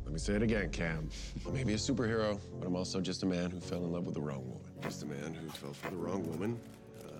let 0.03 0.11
me 0.11 0.19
say 0.19 0.33
it 0.33 0.41
again, 0.43 0.69
Cam. 0.69 1.09
I'm 1.45 1.53
maybe 1.53 1.73
a 1.73 1.77
superhero, 1.77 2.37
but 2.59 2.67
I'm 2.67 2.75
also 2.75 2.99
just 2.99 3.23
a 3.23 3.25
man 3.25 3.51
who 3.51 3.61
fell 3.61 3.85
in 3.85 3.91
love 3.93 4.05
with 4.05 4.15
the 4.15 4.21
wrong 4.21 4.43
woman. 4.45 4.69
Just 4.81 5.03
a 5.03 5.05
man 5.05 5.33
who 5.33 5.47
fell 5.49 5.71
for 5.71 5.89
the 5.89 5.95
wrong 5.95 6.27
woman. 6.29 6.59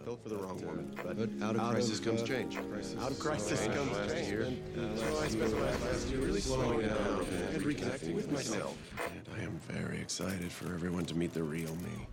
Uh, 0.04 0.06
fell 0.06 0.16
for 0.18 0.30
the 0.30 0.36
wrong 0.38 0.60
woman. 0.66 0.94
But, 0.98 1.46
out 1.46 1.56
of 1.56 1.72
crisis 1.72 2.00
comes 2.00 2.22
uh, 2.22 2.26
change. 2.26 2.58
Out 2.58 3.12
of 3.12 3.20
crisis 3.20 3.60
Change 3.62 3.76
comes 3.76 3.92
last 3.92 4.14
change. 4.14 4.28
year. 4.28 4.42
And, 4.44 5.00
so 5.00 5.20
I 5.20 5.28
spent 5.28 5.50
the 5.52 5.58
last 5.58 5.82
last 5.86 6.08
year 6.10 6.20
really 6.20 6.42
slowing 6.42 6.88
down 6.88 7.26
and 7.54 7.64
reconnecting 7.64 8.14
with 8.14 8.32
myself. 8.32 8.78
And 9.14 9.26
I 9.40 9.44
am 9.44 9.60
very 9.70 10.00
excited 10.02 10.52
for 10.52 10.74
everyone 10.74 11.06
to 11.06 11.16
meet 11.16 11.34
the 11.34 11.44
real 11.44 11.74
me. 11.78 12.08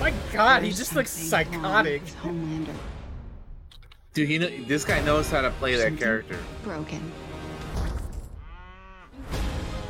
My 0.00 0.12
God, 0.32 0.62
he 0.62 0.70
just 0.70 0.94
looks 0.94 1.10
something 1.10 1.60
wrong 1.62 1.84
psychotic. 1.84 2.02
Homelander 2.22 2.74
Dude, 4.14 4.28
he 4.28 4.38
know, 4.38 4.48
this 4.66 4.84
guy 4.84 5.00
knows 5.02 5.30
how 5.30 5.42
to 5.42 5.50
play 5.52 5.76
that 5.76 5.96
character. 5.98 6.38
broken. 6.62 7.12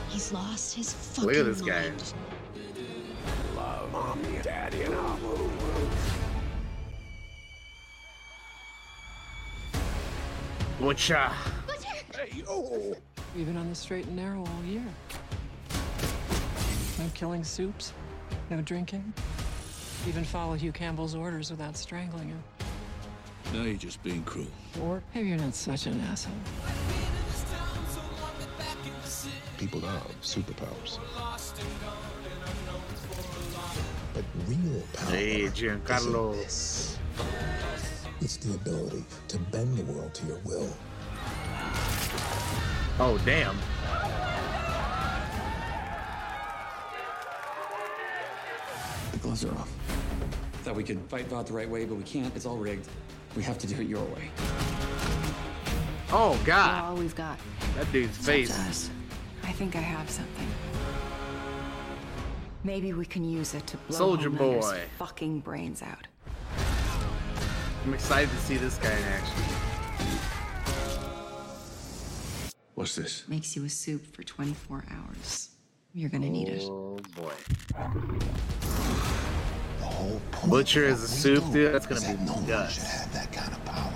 He's 0.08 0.32
lost 0.32 0.74
his 0.74 0.92
fucking 0.92 1.24
Look 1.24 1.36
at 1.36 1.44
this 1.46 1.60
guy. 1.60 1.82
mind. 1.88 2.14
Love, 3.56 3.92
mommy, 3.92 4.38
daddy, 4.42 4.82
and 4.82 4.94
Whatcha? 10.78 11.32
We've 13.34 13.46
been 13.46 13.56
on 13.56 13.68
the 13.68 13.74
straight 13.74 14.06
and 14.06 14.14
narrow 14.14 14.40
all 14.40 14.64
year. 14.64 14.84
No 16.98 17.04
killing 17.14 17.42
supes, 17.42 17.92
no 18.48 18.60
drinking. 18.60 19.12
Even 20.06 20.22
follow 20.24 20.54
Hugh 20.54 20.70
Campbell's 20.70 21.16
orders 21.16 21.50
without 21.50 21.76
strangling 21.76 22.28
him. 22.28 22.42
Now 23.52 23.62
you're 23.62 23.74
just 23.74 24.00
being 24.04 24.22
cruel. 24.22 24.46
Or 24.80 25.02
maybe 25.14 25.30
you're 25.30 25.38
not 25.38 25.54
such 25.54 25.86
an 25.86 26.00
asshole. 26.02 26.32
People 29.58 29.80
have 29.80 30.20
superpowers. 30.22 30.98
But 34.14 34.24
real 34.46 34.82
power. 34.92 35.10
Hey, 35.10 35.46
Giancarlo. 35.46 36.36
It's 38.20 38.36
the 38.36 38.54
ability 38.54 39.04
to 39.28 39.38
bend 39.38 39.76
the 39.78 39.84
world 39.92 40.12
to 40.14 40.26
your 40.26 40.38
will. 40.44 40.68
Oh, 43.00 43.16
damn. 43.24 43.56
The 49.12 49.18
gloves 49.18 49.44
are 49.44 49.52
off. 49.52 49.70
Thought 50.64 50.74
we 50.74 50.84
could 50.84 51.00
fight 51.08 51.26
Vought 51.28 51.46
the 51.46 51.52
right 51.52 51.68
way, 51.68 51.84
but 51.84 51.94
we 51.94 52.02
can't. 52.04 52.34
It's 52.34 52.44
all 52.46 52.56
rigged. 52.56 52.88
We 53.36 53.42
have 53.44 53.58
to 53.58 53.66
do 53.66 53.80
it 53.80 53.86
your 53.88 54.04
way. 54.04 54.30
Oh, 56.10 56.36
We're 56.40 56.46
God. 56.46 56.84
all 56.84 56.96
we've 56.96 57.14
got. 57.14 57.38
That 57.76 57.90
dude's 57.92 58.16
face. 58.16 58.48
to 58.48 58.60
us. 58.62 58.90
I 59.44 59.52
think 59.52 59.76
I 59.76 59.80
have 59.80 60.10
something. 60.10 60.46
Maybe 62.64 62.92
we 62.92 63.06
can 63.06 63.24
use 63.24 63.54
it 63.54 63.66
to 63.68 63.76
blow 63.76 63.96
Soldier 63.96 64.30
Homelander's 64.30 64.64
Boy. 64.66 64.80
fucking 64.98 65.40
brains 65.40 65.82
out. 65.82 66.07
I'm 67.84 67.94
excited 67.94 68.30
to 68.30 68.36
see 68.36 68.56
this 68.56 68.76
guy 68.78 68.90
in 68.90 69.04
action. 69.04 69.42
What's 72.74 72.94
this? 72.94 73.26
Makes 73.28 73.56
you 73.56 73.64
a 73.64 73.68
supe 73.68 74.06
for 74.14 74.22
24 74.22 74.84
hours. 74.90 75.50
You're 75.94 76.10
gonna 76.10 76.28
need 76.28 76.48
it. 76.48 76.62
Oh, 76.62 76.98
boy. 77.16 77.32
The 79.78 79.84
whole 79.84 80.20
point 80.30 80.50
Butcher 80.50 80.84
of 80.86 80.92
is 80.92 81.02
a 81.02 81.08
supe, 81.08 81.52
dude. 81.52 81.74
That's 81.74 81.86
gonna 81.86 82.00
that 82.00 82.18
be 82.18 82.24
no 82.24 82.32
one 82.34 82.70
should 82.70 82.82
have 82.84 83.12
that 83.12 83.32
kind 83.32 83.52
of 83.52 83.64
power. 83.64 83.92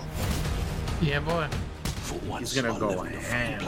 Yeah, 1.01 1.21
boy. 1.21 1.49
For 1.85 2.19
once, 2.27 2.53
He's 2.53 2.63
gonna 2.63 2.79
go 2.79 2.89
level 2.89 3.05
ham. 3.05 3.61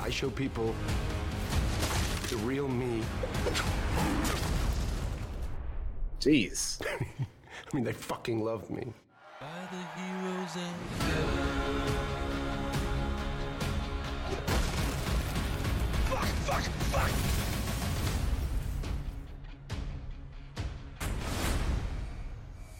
I 0.00 0.10
show 0.10 0.30
people 0.30 0.74
the 2.30 2.36
real 2.38 2.68
me. 2.68 3.02
Jeez. 6.22 6.80
I 6.86 7.74
mean, 7.74 7.82
they 7.82 7.92
fucking 7.92 8.44
love 8.44 8.70
me. 8.70 8.92
fuck, 16.08 16.24
fuck. 16.46 16.62
Fuck! 16.92 17.10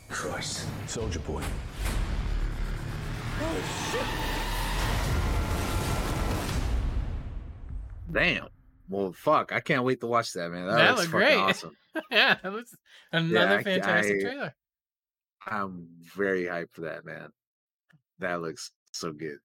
Christ. 0.08 0.68
Soldier 0.86 1.18
boy. 1.18 1.42
Damn. 8.10 8.46
Well, 8.88 9.12
fuck. 9.12 9.52
I 9.52 9.58
can't 9.58 9.84
wait 9.84 10.00
to 10.00 10.06
watch 10.06 10.32
that, 10.34 10.50
man. 10.50 10.66
That, 10.68 10.76
That 10.76 10.90
looks 10.96 11.06
fucking 11.06 11.18
great. 11.18 11.36
awesome. 11.38 11.76
yeah, 12.10 12.36
that 12.42 12.52
was 12.52 12.74
another 13.12 13.58
I- 13.58 13.62
fantastic 13.62 14.16
I- 14.18 14.20
trailer. 14.20 14.54
I'm 15.46 15.88
very 16.14 16.44
hyped 16.44 16.72
for 16.72 16.82
that, 16.82 17.04
man. 17.04 17.30
That 18.20 18.40
looks 18.42 18.70
so 18.92 19.12
good. 19.12 19.38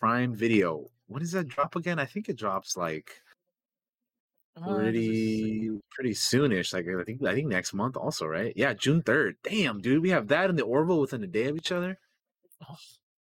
Prime 0.00 0.34
Video. 0.34 0.90
When 1.06 1.20
does 1.22 1.32
that 1.32 1.48
drop 1.48 1.76
again? 1.76 1.98
I 1.98 2.04
think 2.04 2.28
it 2.28 2.36
drops 2.36 2.76
like 2.76 3.22
Uh, 4.56 4.74
pretty 4.74 5.70
pretty 5.90 6.10
soonish. 6.12 6.72
Like 6.72 6.86
I 6.88 7.04
think 7.04 7.22
I 7.22 7.34
think 7.34 7.48
next 7.48 7.72
month 7.74 7.96
also, 7.96 8.26
right? 8.26 8.52
Yeah, 8.56 8.72
June 8.74 9.02
third. 9.02 9.36
Damn, 9.42 9.80
dude, 9.80 10.02
we 10.02 10.10
have 10.10 10.28
that 10.28 10.50
in 10.50 10.56
the 10.56 10.64
Orville 10.64 11.00
within 11.00 11.22
a 11.22 11.26
day 11.28 11.44
of 11.46 11.56
each 11.56 11.70
other. 11.72 11.98
Oh, 12.68 12.76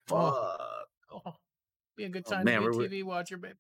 Fuck. 0.08 0.88
oh, 1.12 1.36
be 1.96 2.06
a 2.06 2.10
good 2.10 2.24
Oh, 2.28 2.32
time 2.32 2.46
man, 2.46 2.62
to 2.62 2.72
be 2.72 2.86
a 2.86 2.90
TV 2.90 3.04
watcher, 3.04 3.38
baby. 3.38 3.56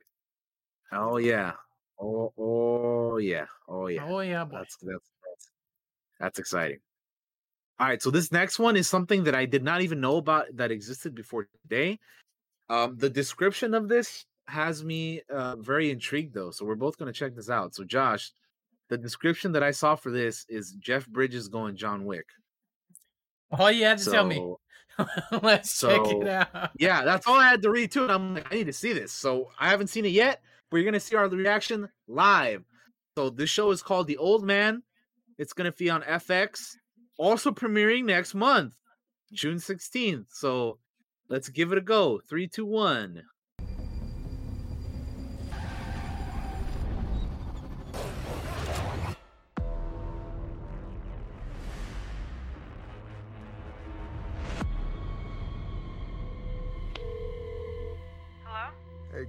Oh 0.92 1.18
yeah. 1.18 1.54
Oh 2.00 2.34
oh 2.38 3.18
yeah. 3.18 3.46
Oh 3.68 3.88
yeah. 3.88 4.06
Oh 4.08 4.20
yeah, 4.20 4.44
boy. 4.44 4.58
That's 4.58 4.78
that's 4.78 5.12
that's, 5.24 5.50
that's 6.20 6.40
exciting. 6.40 6.80
All 7.78 7.88
right, 7.88 8.02
so 8.02 8.10
this 8.10 8.32
next 8.32 8.58
one 8.58 8.78
is 8.78 8.88
something 8.88 9.26
that 9.26 9.36
I 9.36 9.46
did 9.46 9.62
not 9.64 9.82
even 9.82 10.00
know 10.00 10.16
about 10.16 10.46
that 10.56 10.72
existed 10.72 11.14
before 11.14 11.48
today. 11.64 12.00
Um, 12.70 12.96
the 12.98 13.10
description 13.10 13.74
of 13.74 13.90
this 13.90 14.26
has 14.48 14.82
me 14.84 15.22
uh, 15.30 15.58
very 15.58 15.92
intrigued 15.92 16.34
though, 16.34 16.52
so 16.52 16.66
we're 16.66 16.76
both 16.76 16.98
going 16.98 17.12
to 17.12 17.18
check 17.18 17.36
this 17.36 17.50
out. 17.50 17.76
So, 17.76 17.84
Josh, 17.84 18.32
the 18.90 18.98
description 18.98 19.52
that 19.52 19.64
I 19.64 19.72
saw 19.72 19.96
for 19.96 20.10
this 20.10 20.46
is 20.48 20.72
Jeff 20.80 21.06
Bridges 21.08 21.50
going 21.50 21.76
John 21.76 22.06
Wick. 22.06 22.26
All 23.52 23.72
you 23.72 23.84
had 23.84 23.98
to 23.98 24.12
tell 24.12 24.26
me. 24.26 24.56
Let's 25.44 25.78
check 25.78 26.00
it 26.06 26.28
out. 26.28 26.72
yeah, 26.78 27.04
that's 27.04 27.28
all 27.28 27.36
I 27.36 27.50
had 27.50 27.62
to 27.64 27.70
read 27.70 27.92
too. 27.92 28.04
And 28.04 28.12
I'm 28.12 28.34
like, 28.36 28.52
I 28.52 28.56
need 28.56 28.68
to 28.68 28.74
see 28.74 28.94
this. 28.94 29.12
So 29.12 29.50
I 29.60 29.70
haven't 29.70 29.88
seen 29.88 30.06
it 30.06 30.14
yet, 30.14 30.42
but 30.70 30.78
you're 30.78 30.86
gonna 30.86 31.00
see 31.00 31.16
our 31.16 31.28
reaction 31.28 31.90
live. 32.08 32.64
So 33.18 33.30
this 33.30 33.50
show 33.50 33.72
is 33.72 33.82
called 33.82 34.08
The 34.08 34.18
Old 34.18 34.44
Man. 34.44 34.84
It's 35.38 35.54
gonna 35.54 35.72
be 35.72 35.90
on 35.90 36.02
FX, 36.04 36.76
also 37.18 37.52
premiering 37.52 38.06
next 38.06 38.34
month, 38.34 38.76
June 39.34 39.58
16th. 39.58 40.28
So 40.30 40.80
let's 41.30 41.50
give 41.50 41.72
it 41.72 41.78
a 41.78 41.82
go. 41.82 42.20
Three, 42.28 42.48
two, 42.48 42.66
one. 42.66 43.24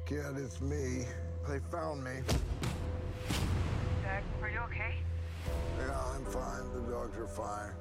Kid, 0.06 0.24
it's 0.38 0.60
me. 0.60 1.04
They 1.48 1.58
found 1.70 2.04
me. 2.04 2.12
Doug, 4.04 4.22
are 4.40 4.48
you 4.48 4.60
okay? 4.60 4.94
Yeah, 5.78 6.00
I'm 6.14 6.24
fine. 6.26 6.62
The 6.74 6.92
dogs 6.92 7.18
are 7.18 7.26
fine. 7.26 7.72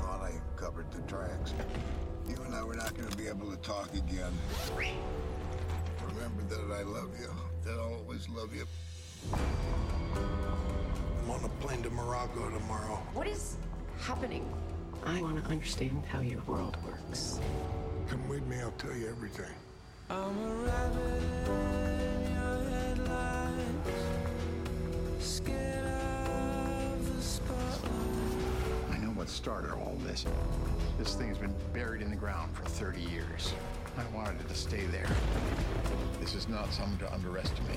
Thought 0.00 0.22
I 0.22 0.32
covered 0.56 0.90
the 0.90 1.02
tracks. 1.02 1.52
You 2.26 2.36
and 2.46 2.54
I 2.54 2.62
were 2.62 2.74
not 2.74 2.94
going 2.96 3.08
to 3.10 3.16
be 3.16 3.26
able 3.26 3.50
to 3.50 3.58
talk 3.58 3.92
again. 3.92 4.32
Remember 6.14 6.42
that 6.48 6.74
I 6.74 6.82
love 6.82 7.10
you. 7.20 7.30
That 7.64 7.78
I'll 7.78 7.94
always 7.94 8.26
love 8.30 8.54
you. 8.54 8.64
I'm 11.24 11.30
on 11.30 11.44
a 11.44 11.48
plane 11.60 11.82
to 11.82 11.90
Morocco 11.90 12.48
tomorrow. 12.50 13.02
What 13.12 13.26
is 13.26 13.56
happening? 14.00 14.50
I 15.04 15.20
want 15.20 15.44
to 15.44 15.50
understand 15.50 16.04
how 16.06 16.20
your 16.20 16.40
world 16.46 16.78
works. 16.86 17.38
Come 18.08 18.26
with 18.28 18.46
me, 18.46 18.56
I'll 18.60 18.70
tell 18.72 18.96
you 18.96 19.08
everything. 19.08 19.52
I 20.10 20.14
know 28.96 29.10
what 29.10 29.28
started 29.28 29.72
all 29.72 29.98
this. 30.06 30.24
This 30.98 31.14
thing's 31.14 31.36
been 31.36 31.54
buried 31.74 32.00
in 32.00 32.08
the 32.08 32.16
ground 32.16 32.56
for 32.56 32.62
30 32.64 33.02
years. 33.02 33.52
I 33.98 34.16
wanted 34.16 34.40
it 34.40 34.48
to 34.48 34.54
stay 34.54 34.86
there. 34.86 35.10
This 36.20 36.34
is 36.34 36.48
not 36.48 36.72
something 36.72 36.98
to 37.06 37.12
underestimate. 37.12 37.76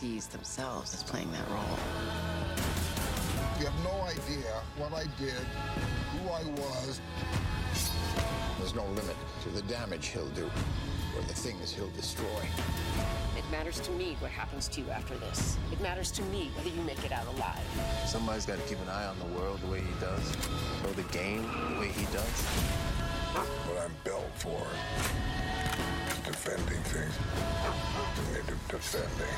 Sees 0.00 0.26
themselves 0.28 0.94
as 0.94 1.02
playing 1.02 1.30
that 1.30 1.46
role. 1.50 1.78
You 3.58 3.66
have 3.66 3.84
no 3.84 4.00
idea 4.04 4.50
what 4.78 4.94
I 4.94 5.04
did, 5.20 5.44
who 6.12 6.30
I 6.30 6.42
was. 6.58 7.02
There's 8.58 8.74
no 8.74 8.86
limit 8.86 9.16
to 9.42 9.50
the 9.50 9.60
damage 9.62 10.06
he'll 10.06 10.26
do, 10.28 10.46
or 11.14 11.22
the 11.28 11.34
things 11.34 11.70
he'll 11.70 11.90
destroy. 11.90 12.40
It 13.36 13.44
matters 13.50 13.78
to 13.80 13.90
me 13.90 14.16
what 14.20 14.30
happens 14.30 14.68
to 14.68 14.80
you 14.80 14.88
after 14.88 15.18
this. 15.18 15.58
It 15.70 15.82
matters 15.82 16.10
to 16.12 16.22
me 16.32 16.50
whether 16.56 16.70
you 16.70 16.80
make 16.80 17.04
it 17.04 17.12
out 17.12 17.26
alive. 17.26 17.60
Somebody's 18.06 18.46
got 18.46 18.56
to 18.56 18.66
keep 18.66 18.80
an 18.80 18.88
eye 18.88 19.04
on 19.04 19.18
the 19.18 19.38
world 19.38 19.60
the 19.60 19.66
way 19.66 19.80
he 19.80 20.00
does, 20.00 20.34
or 20.86 20.94
the 20.94 21.06
game 21.12 21.42
the 21.74 21.80
way 21.80 21.88
he 21.88 22.06
does. 22.06 22.40
What 23.34 23.84
I'm 23.84 23.94
built 24.02 24.30
for 24.36 24.66
is 25.66 25.69
defending 26.42 26.82
things. 26.84 27.14
Native 28.32 28.68
defending. 28.68 29.36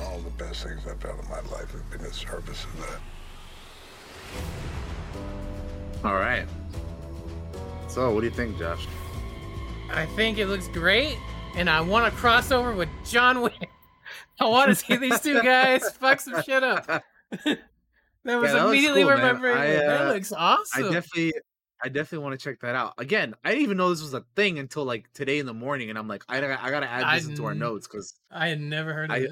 All 0.00 0.18
the 0.20 0.30
best 0.30 0.64
things 0.64 0.80
I've 0.88 0.98
done 1.00 1.18
in 1.18 1.28
my 1.28 1.40
life 1.56 1.70
have 1.72 1.90
been 1.90 2.04
in 2.04 2.12
service 2.12 2.64
of 2.64 2.76
that. 2.80 3.00
All 6.04 6.14
right. 6.14 6.46
So, 7.88 8.12
what 8.12 8.20
do 8.20 8.26
you 8.26 8.32
think, 8.32 8.58
Josh? 8.58 8.86
I 9.92 10.06
think 10.06 10.38
it 10.38 10.46
looks 10.46 10.68
great, 10.68 11.16
and 11.56 11.68
I 11.70 11.80
want 11.80 12.12
to 12.12 12.18
cross 12.18 12.50
over 12.50 12.72
with 12.72 12.88
John 13.08 13.42
Wick. 13.42 13.70
I 14.40 14.46
want 14.46 14.70
to 14.70 14.74
see 14.74 14.96
these 14.96 15.20
two 15.20 15.42
guys 15.42 15.88
fuck 16.00 16.20
some 16.20 16.42
shit 16.42 16.64
up. 16.64 16.86
that 16.86 17.02
was 17.44 17.58
Yeah, 18.24 18.40
that 18.40 18.66
immediately 18.66 19.02
cool, 19.02 19.10
man. 19.10 19.18
remembering 19.18 19.56
I, 19.56 19.64
it. 19.66 19.86
That 19.86 20.06
uh, 20.06 20.12
looks 20.14 20.32
awesome. 20.32 20.84
I 20.86 20.90
definitely, 20.92 21.32
I 21.82 21.88
definitely 21.88 22.24
want 22.24 22.38
to 22.38 22.44
check 22.44 22.60
that 22.60 22.74
out. 22.74 22.94
Again, 22.98 23.34
I 23.44 23.50
didn't 23.50 23.62
even 23.64 23.76
know 23.76 23.90
this 23.90 24.02
was 24.02 24.14
a 24.14 24.24
thing 24.36 24.58
until 24.58 24.84
like 24.84 25.10
today 25.14 25.38
in 25.38 25.46
the 25.46 25.54
morning, 25.54 25.90
and 25.90 25.98
I'm 25.98 26.08
like, 26.08 26.24
I, 26.28 26.40
gotta- 26.40 26.62
I 26.62 26.70
gotta 26.70 26.88
add 26.90 27.04
I 27.04 27.18
this 27.18 27.28
into 27.28 27.44
our 27.46 27.54
notes 27.54 27.86
because 27.86 28.14
I 28.30 28.48
had 28.48 28.60
never 28.60 28.92
heard 28.92 29.10
of 29.10 29.16
I- 29.16 29.20
it. 29.20 29.30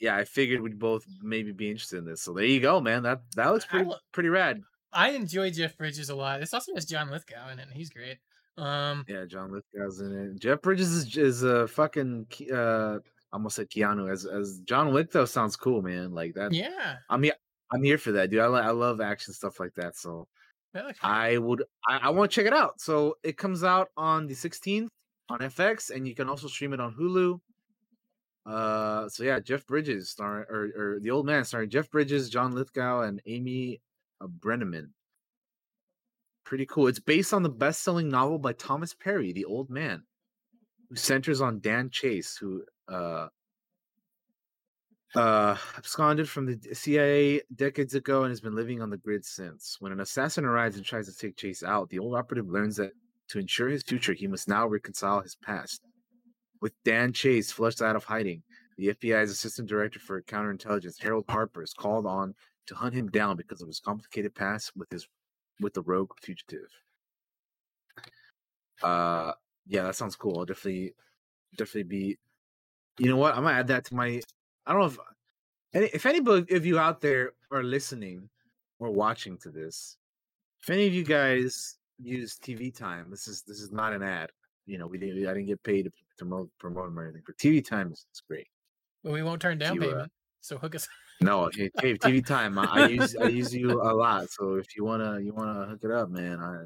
yeah, 0.00 0.16
I 0.16 0.24
figured 0.24 0.60
we'd 0.60 0.78
both 0.78 1.04
maybe 1.22 1.52
be 1.52 1.70
interested 1.70 1.98
in 1.98 2.04
this. 2.04 2.22
So 2.22 2.32
there 2.34 2.44
you 2.44 2.60
go, 2.60 2.80
man. 2.80 3.02
That 3.04 3.22
that 3.36 3.48
looks 3.52 3.64
pretty 3.66 3.86
lo- 3.86 3.96
pretty 4.12 4.28
rad. 4.28 4.60
I 4.92 5.10
enjoy 5.10 5.50
Jeff 5.50 5.76
Bridges 5.76 6.10
a 6.10 6.14
lot. 6.14 6.40
This 6.40 6.54
also 6.54 6.74
has 6.74 6.84
John 6.86 7.10
Lithgow 7.10 7.50
in 7.50 7.58
it. 7.58 7.62
and 7.68 7.72
He's 7.72 7.90
great. 7.90 8.16
Um, 8.58 9.04
Yeah, 9.08 9.26
John 9.26 9.52
Lithgow's 9.52 10.00
in 10.00 10.12
it. 10.12 10.40
Jeff 10.40 10.62
Bridges 10.62 10.90
is 10.92 11.16
is 11.16 11.42
a 11.42 11.68
fucking 11.68 12.26
uh, 12.52 12.96
I 12.96 12.98
almost 13.32 13.56
said 13.56 13.68
Keanu 13.68 14.10
as 14.10 14.24
as 14.24 14.60
John 14.60 14.92
Wick 14.92 15.10
though 15.10 15.24
sounds 15.26 15.56
cool, 15.56 15.82
man. 15.82 16.12
Like 16.14 16.34
that. 16.34 16.52
yeah, 16.52 16.96
I'm 17.10 17.22
here. 17.22 17.34
I'm 17.72 17.82
here 17.82 17.98
for 17.98 18.12
that, 18.12 18.30
dude. 18.30 18.40
I, 18.40 18.44
I 18.46 18.70
love 18.70 19.00
action 19.00 19.34
stuff 19.34 19.58
like 19.60 19.74
that. 19.74 19.96
So 19.96 20.28
I 21.02 21.38
would 21.38 21.64
I, 21.88 21.98
I 22.04 22.10
want 22.10 22.30
to 22.30 22.34
check 22.34 22.46
it 22.46 22.52
out. 22.52 22.80
So 22.80 23.16
it 23.22 23.36
comes 23.36 23.64
out 23.64 23.88
on 23.96 24.26
the 24.26 24.34
16th 24.34 24.88
on 25.28 25.38
FX, 25.40 25.90
and 25.90 26.06
you 26.06 26.14
can 26.14 26.28
also 26.28 26.48
stream 26.48 26.72
it 26.72 26.80
on 26.80 26.94
Hulu. 26.94 27.40
Uh, 28.46 29.08
so 29.08 29.24
yeah, 29.24 29.40
Jeff 29.40 29.66
Bridges 29.66 30.10
starring 30.10 30.46
or, 30.48 30.70
or 30.76 31.00
the 31.00 31.10
old 31.10 31.26
man 31.26 31.44
starring 31.44 31.70
Jeff 31.70 31.90
Bridges, 31.90 32.30
John 32.30 32.52
Lithgow, 32.52 33.02
and 33.02 33.20
Amy 33.26 33.80
uh, 34.20 34.26
Brenneman. 34.26 34.90
Pretty 36.44 36.66
cool. 36.66 36.86
It's 36.86 37.00
based 37.00 37.34
on 37.34 37.42
the 37.42 37.48
best-selling 37.48 38.08
novel 38.08 38.38
by 38.38 38.52
Thomas 38.52 38.94
Perry, 38.94 39.32
The 39.32 39.44
Old 39.44 39.68
Man, 39.68 40.04
who 40.88 40.94
centers 40.94 41.40
on 41.40 41.58
Dan 41.58 41.90
Chase, 41.90 42.36
who 42.36 42.62
uh 42.88 43.26
uh 45.14 45.56
absconded 45.76 46.28
from 46.28 46.46
the 46.46 46.74
CIA 46.74 47.40
decades 47.54 47.94
ago 47.94 48.24
and 48.24 48.30
has 48.30 48.40
been 48.40 48.56
living 48.56 48.82
on 48.82 48.90
the 48.90 48.96
grid 48.96 49.24
since. 49.24 49.76
When 49.80 49.92
an 49.92 50.00
assassin 50.00 50.44
arrives 50.44 50.76
and 50.76 50.84
tries 50.84 51.06
to 51.06 51.16
take 51.16 51.36
Chase 51.36 51.62
out, 51.62 51.88
the 51.90 51.98
old 51.98 52.14
operative 52.14 52.48
learns 52.48 52.76
that 52.76 52.92
to 53.28 53.38
ensure 53.38 53.68
his 53.68 53.82
future, 53.82 54.12
he 54.12 54.26
must 54.26 54.48
now 54.48 54.66
reconcile 54.66 55.20
his 55.20 55.36
past. 55.36 55.80
With 56.60 56.72
Dan 56.84 57.12
Chase 57.12 57.52
flushed 57.52 57.82
out 57.82 57.96
of 57.96 58.04
hiding, 58.04 58.42
The 58.78 58.88
FBI's 58.88 59.30
assistant 59.30 59.68
director 59.68 59.98
for 59.98 60.22
counterintelligence, 60.22 61.00
Harold 61.00 61.24
Harper, 61.28 61.62
is 61.62 61.72
called 61.72 62.06
on 62.06 62.34
to 62.66 62.74
hunt 62.74 62.94
him 62.94 63.08
down 63.08 63.36
because 63.36 63.60
of 63.60 63.68
his 63.68 63.80
complicated 63.80 64.34
past 64.34 64.72
with 64.76 64.90
his 64.90 65.08
with 65.60 65.74
the 65.74 65.82
rogue 65.82 66.10
fugitive. 66.20 66.68
Uh, 68.82 69.32
yeah, 69.66 69.82
that 69.84 69.96
sounds 69.96 70.16
cool. 70.16 70.38
I'll 70.38 70.44
definitely, 70.44 70.94
definitely 71.56 71.84
be. 71.84 72.18
You 72.98 73.10
know 73.10 73.16
what? 73.16 73.34
I'm 73.34 73.44
gonna 73.44 73.56
add 73.56 73.68
that 73.68 73.84
to 73.86 73.94
my. 73.94 74.20
I 74.66 74.72
don't 74.72 74.80
know 74.80 74.86
if 74.86 74.98
any, 75.74 75.86
if 75.92 76.06
anybody 76.06 76.54
of 76.54 76.66
you 76.66 76.78
out 76.78 77.00
there 77.00 77.32
are 77.50 77.62
listening 77.62 78.28
or 78.78 78.90
watching 78.90 79.38
to 79.38 79.50
this, 79.50 79.96
if 80.62 80.70
any 80.70 80.86
of 80.86 80.94
you 80.94 81.04
guys 81.04 81.78
use 81.98 82.38
TV 82.38 82.74
time, 82.74 83.10
this 83.10 83.28
is 83.28 83.42
this 83.42 83.60
is 83.60 83.70
not 83.72 83.92
an 83.92 84.02
ad. 84.02 84.30
You 84.66 84.78
know, 84.78 84.86
we 84.86 84.98
didn't. 84.98 85.26
I 85.26 85.34
didn't 85.34 85.46
get 85.46 85.62
paid 85.62 85.84
to 85.84 85.92
promote 86.18 86.50
promote 86.58 86.86
them 86.86 86.98
or 86.98 87.04
anything. 87.04 87.22
But 87.24 87.36
TV 87.36 87.64
time 87.64 87.92
is 87.92 88.06
it's 88.10 88.20
great. 88.20 88.48
But 89.04 89.12
we 89.12 89.22
won't 89.22 89.40
turn 89.40 89.58
down 89.58 89.76
You, 89.76 89.82
uh, 89.82 89.84
payment. 89.84 90.12
So 90.40 90.58
hook 90.58 90.74
us. 90.74 90.88
No, 91.22 91.48
hey, 91.54 91.70
hey, 91.80 91.94
TV 91.94 92.22
time. 92.24 92.58
I, 92.58 92.66
I 92.66 92.88
use 92.88 93.16
I 93.16 93.28
use 93.28 93.54
you 93.54 93.80
a 93.80 93.94
lot. 93.94 94.28
So 94.28 94.56
if 94.56 94.76
you 94.76 94.84
wanna 94.84 95.18
you 95.18 95.32
wanna 95.32 95.64
hook 95.64 95.80
it 95.82 95.90
up, 95.90 96.10
man, 96.10 96.40
I 96.40 96.58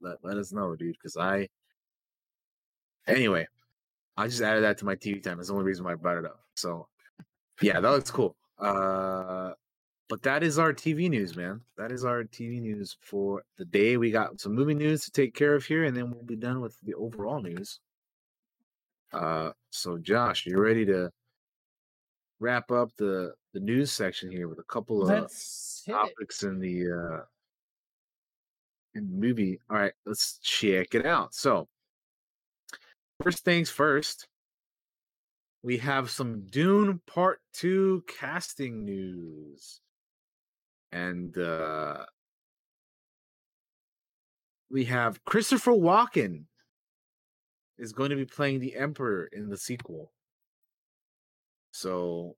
let 0.00 0.16
let 0.24 0.38
us 0.38 0.52
know, 0.52 0.74
dude. 0.74 0.92
Because 0.92 1.18
I 1.18 1.46
anyway, 3.06 3.46
I 4.16 4.26
just 4.26 4.40
added 4.40 4.64
that 4.64 4.78
to 4.78 4.86
my 4.86 4.94
TV 4.94 5.22
time. 5.22 5.36
That's 5.36 5.48
the 5.48 5.54
only 5.54 5.66
reason 5.66 5.84
why 5.84 5.92
I 5.92 5.96
brought 5.96 6.16
it 6.16 6.24
up. 6.24 6.40
So 6.54 6.88
yeah, 7.60 7.80
that 7.80 7.90
looks 7.90 8.10
cool. 8.10 8.36
Uh, 8.58 9.52
but 10.08 10.22
that 10.22 10.42
is 10.42 10.58
our 10.58 10.72
TV 10.72 11.08
news, 11.08 11.36
man. 11.36 11.60
That 11.76 11.90
is 11.90 12.04
our 12.04 12.24
TV 12.24 12.60
news 12.60 12.96
for 13.00 13.42
the 13.58 13.64
day. 13.64 13.96
We 13.96 14.10
got 14.10 14.40
some 14.40 14.54
movie 14.54 14.74
news 14.74 15.04
to 15.04 15.10
take 15.10 15.34
care 15.34 15.54
of 15.54 15.64
here, 15.64 15.84
and 15.84 15.96
then 15.96 16.10
we'll 16.10 16.22
be 16.22 16.36
done 16.36 16.60
with 16.60 16.76
the 16.82 16.94
overall 16.94 17.40
news. 17.40 17.80
Uh, 19.12 19.50
so 19.70 19.96
Josh, 19.96 20.46
you 20.46 20.58
ready 20.58 20.84
to 20.86 21.10
wrap 22.40 22.70
up 22.70 22.90
the 22.96 23.32
the 23.52 23.60
news 23.60 23.92
section 23.92 24.30
here 24.30 24.48
with 24.48 24.58
a 24.58 24.64
couple 24.64 25.02
of 25.02 25.08
Let's 25.08 25.82
topics 25.88 26.42
in 26.42 26.58
the 26.58 26.90
uh 26.90 27.20
in 28.94 29.08
the 29.08 29.16
movie. 29.16 29.60
All 29.70 29.76
right, 29.76 29.92
let's 30.04 30.38
check 30.42 30.94
it 30.94 31.06
out. 31.06 31.34
So, 31.34 31.68
first 33.22 33.44
things 33.44 33.70
first, 33.70 34.28
we 35.64 35.78
have 35.78 36.10
some 36.10 36.42
Dune 36.50 37.00
Part 37.06 37.40
2 37.54 38.04
casting 38.06 38.84
news. 38.84 39.80
And 40.92 41.36
uh 41.38 42.04
we 44.70 44.84
have 44.84 45.24
Christopher 45.24 45.72
Walken 45.72 46.44
is 47.78 47.92
going 47.92 48.10
to 48.10 48.16
be 48.16 48.26
playing 48.26 48.60
the 48.60 48.76
Emperor 48.76 49.28
in 49.32 49.48
the 49.48 49.56
sequel. 49.56 50.12
So 51.72 52.36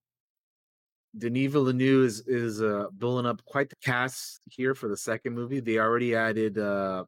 Denis 1.19 1.53
Villeneuve 1.53 2.07
is 2.07 2.21
is 2.29 2.63
uh, 2.63 2.87
building 2.97 3.27
up 3.27 3.45
quite 3.45 3.71
the 3.71 3.77
cast 3.85 4.41
here 4.51 4.75
for 4.75 4.89
the 4.89 4.97
second 4.97 5.35
movie. 5.35 5.61
They 5.61 5.79
already 5.79 6.15
added 6.15 6.59
uh, 6.59 7.05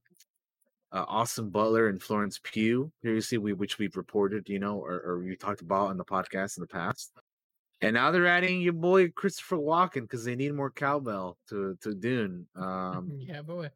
uh, 0.93 1.05
Austin 1.09 1.51
Butler 1.51 1.89
and 1.89 2.03
Florence 2.03 2.41
Pugh 2.43 2.91
previously, 3.03 3.39
we 3.39 3.53
which 3.53 3.79
we've 3.79 3.97
reported, 3.97 4.49
you 4.49 4.59
know, 4.59 4.79
or, 4.79 5.01
or 5.05 5.21
we 5.21 5.37
talked 5.37 5.61
about 5.61 5.89
on 5.89 5.97
the 5.99 6.05
podcast 6.05 6.57
in 6.57 6.63
the 6.63 6.67
past. 6.69 7.13
And 7.81 7.95
now 7.95 8.11
they're 8.11 8.27
adding 8.27 8.61
your 8.61 8.73
boy 8.73 9.11
Christopher 9.11 9.57
Walken 9.59 10.03
because 10.03 10.25
they 10.25 10.35
need 10.37 10.55
more 10.55 10.71
cowbell 10.71 11.39
to 11.51 11.77
to 11.83 11.95
Dune. 11.95 12.47
Um, 12.57 13.13
yeah, 13.19 13.43
boy. 13.43 13.71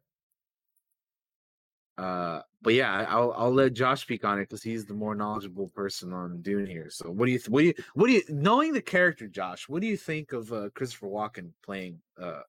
uh, 1.97 2.41
but 2.61 2.73
yeah, 2.73 3.05
I'll 3.07 3.33
I'll 3.37 3.53
let 3.53 3.73
Josh 3.73 4.01
speak 4.01 4.25
on 4.25 4.39
it 4.39 4.49
because 4.49 4.63
he's 4.63 4.85
the 4.85 4.93
more 4.95 5.15
knowledgeable 5.15 5.69
person 5.69 6.11
on 6.13 6.41
Dune 6.41 6.65
here. 6.65 6.89
So 6.89 7.11
what 7.11 7.27
do 7.27 7.31
you 7.31 7.39
th- 7.39 7.49
what 7.49 7.61
do 7.61 7.67
you 7.67 7.73
what 7.93 8.07
do 8.07 8.13
you 8.13 8.23
knowing 8.29 8.73
the 8.73 8.81
character, 8.81 9.27
Josh? 9.27 9.69
What 9.69 9.81
do 9.81 9.87
you 9.87 9.97
think 9.97 10.33
of 10.33 10.51
uh, 10.51 10.69
Christopher 10.75 11.07
Walken 11.07 11.51
playing 11.63 12.01
uh 12.21 12.41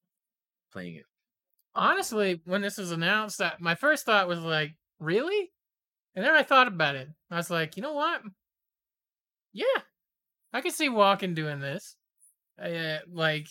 playing 0.73 0.97
it? 0.97 1.07
Honestly, 1.75 2.41
when 2.45 2.63
this 2.63 2.79
was 2.79 2.93
announced, 2.93 3.39
that 3.39 3.61
my 3.61 3.75
first 3.75 4.07
thought 4.07 4.29
was 4.29 4.41
like, 4.41 4.73
really? 5.01 5.51
And 6.15 6.25
then 6.25 6.35
I 6.35 6.43
thought 6.43 6.69
about 6.69 6.95
it. 6.95 7.09
I 7.31 7.37
was 7.37 7.51
like, 7.51 7.77
you 7.77 7.83
know 7.83 7.95
what? 7.95 8.23
Yeah, 9.53 9.83
I 10.53 10.61
can 10.61 10.71
see 10.71 10.89
Walken 10.89 11.35
doing 11.35 11.61
this. 11.61 11.97
Uh, 12.63 12.99
like, 13.13 13.49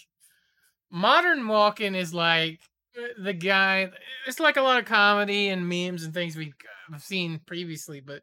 modern 0.90 1.44
Walken 1.44 1.96
is 1.96 2.14
like 2.14 2.60
uh, 2.98 3.22
the 3.22 3.34
guy. 3.34 3.90
It's 4.28 4.40
like 4.40 4.58
a 4.58 4.62
lot 4.62 4.80
of 4.80 4.86
comedy 4.86 5.50
and 5.50 5.68
memes 5.68 6.04
and 6.04 6.14
things 6.14 6.38
we've 6.38 6.54
seen 7.00 7.42
previously, 7.46 8.00
but 8.00 8.22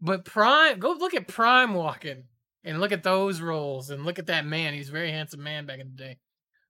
but 0.00 0.24
prime. 0.24 0.78
Go 0.78 0.92
look 0.92 1.14
at 1.14 1.28
prime 1.28 1.72
Walken 1.72 2.24
and 2.64 2.80
look 2.80 2.92
at 2.92 3.02
those 3.02 3.40
roles 3.40 3.90
and 3.90 4.04
look 4.04 4.18
at 4.18 4.26
that 4.26 4.44
man. 4.44 4.74
He's 4.74 4.88
a 4.88 4.92
very 4.92 5.10
handsome 5.10 5.42
man 5.42 5.66
back 5.66 5.80
in 5.80 5.90
the 5.90 6.02
day. 6.02 6.18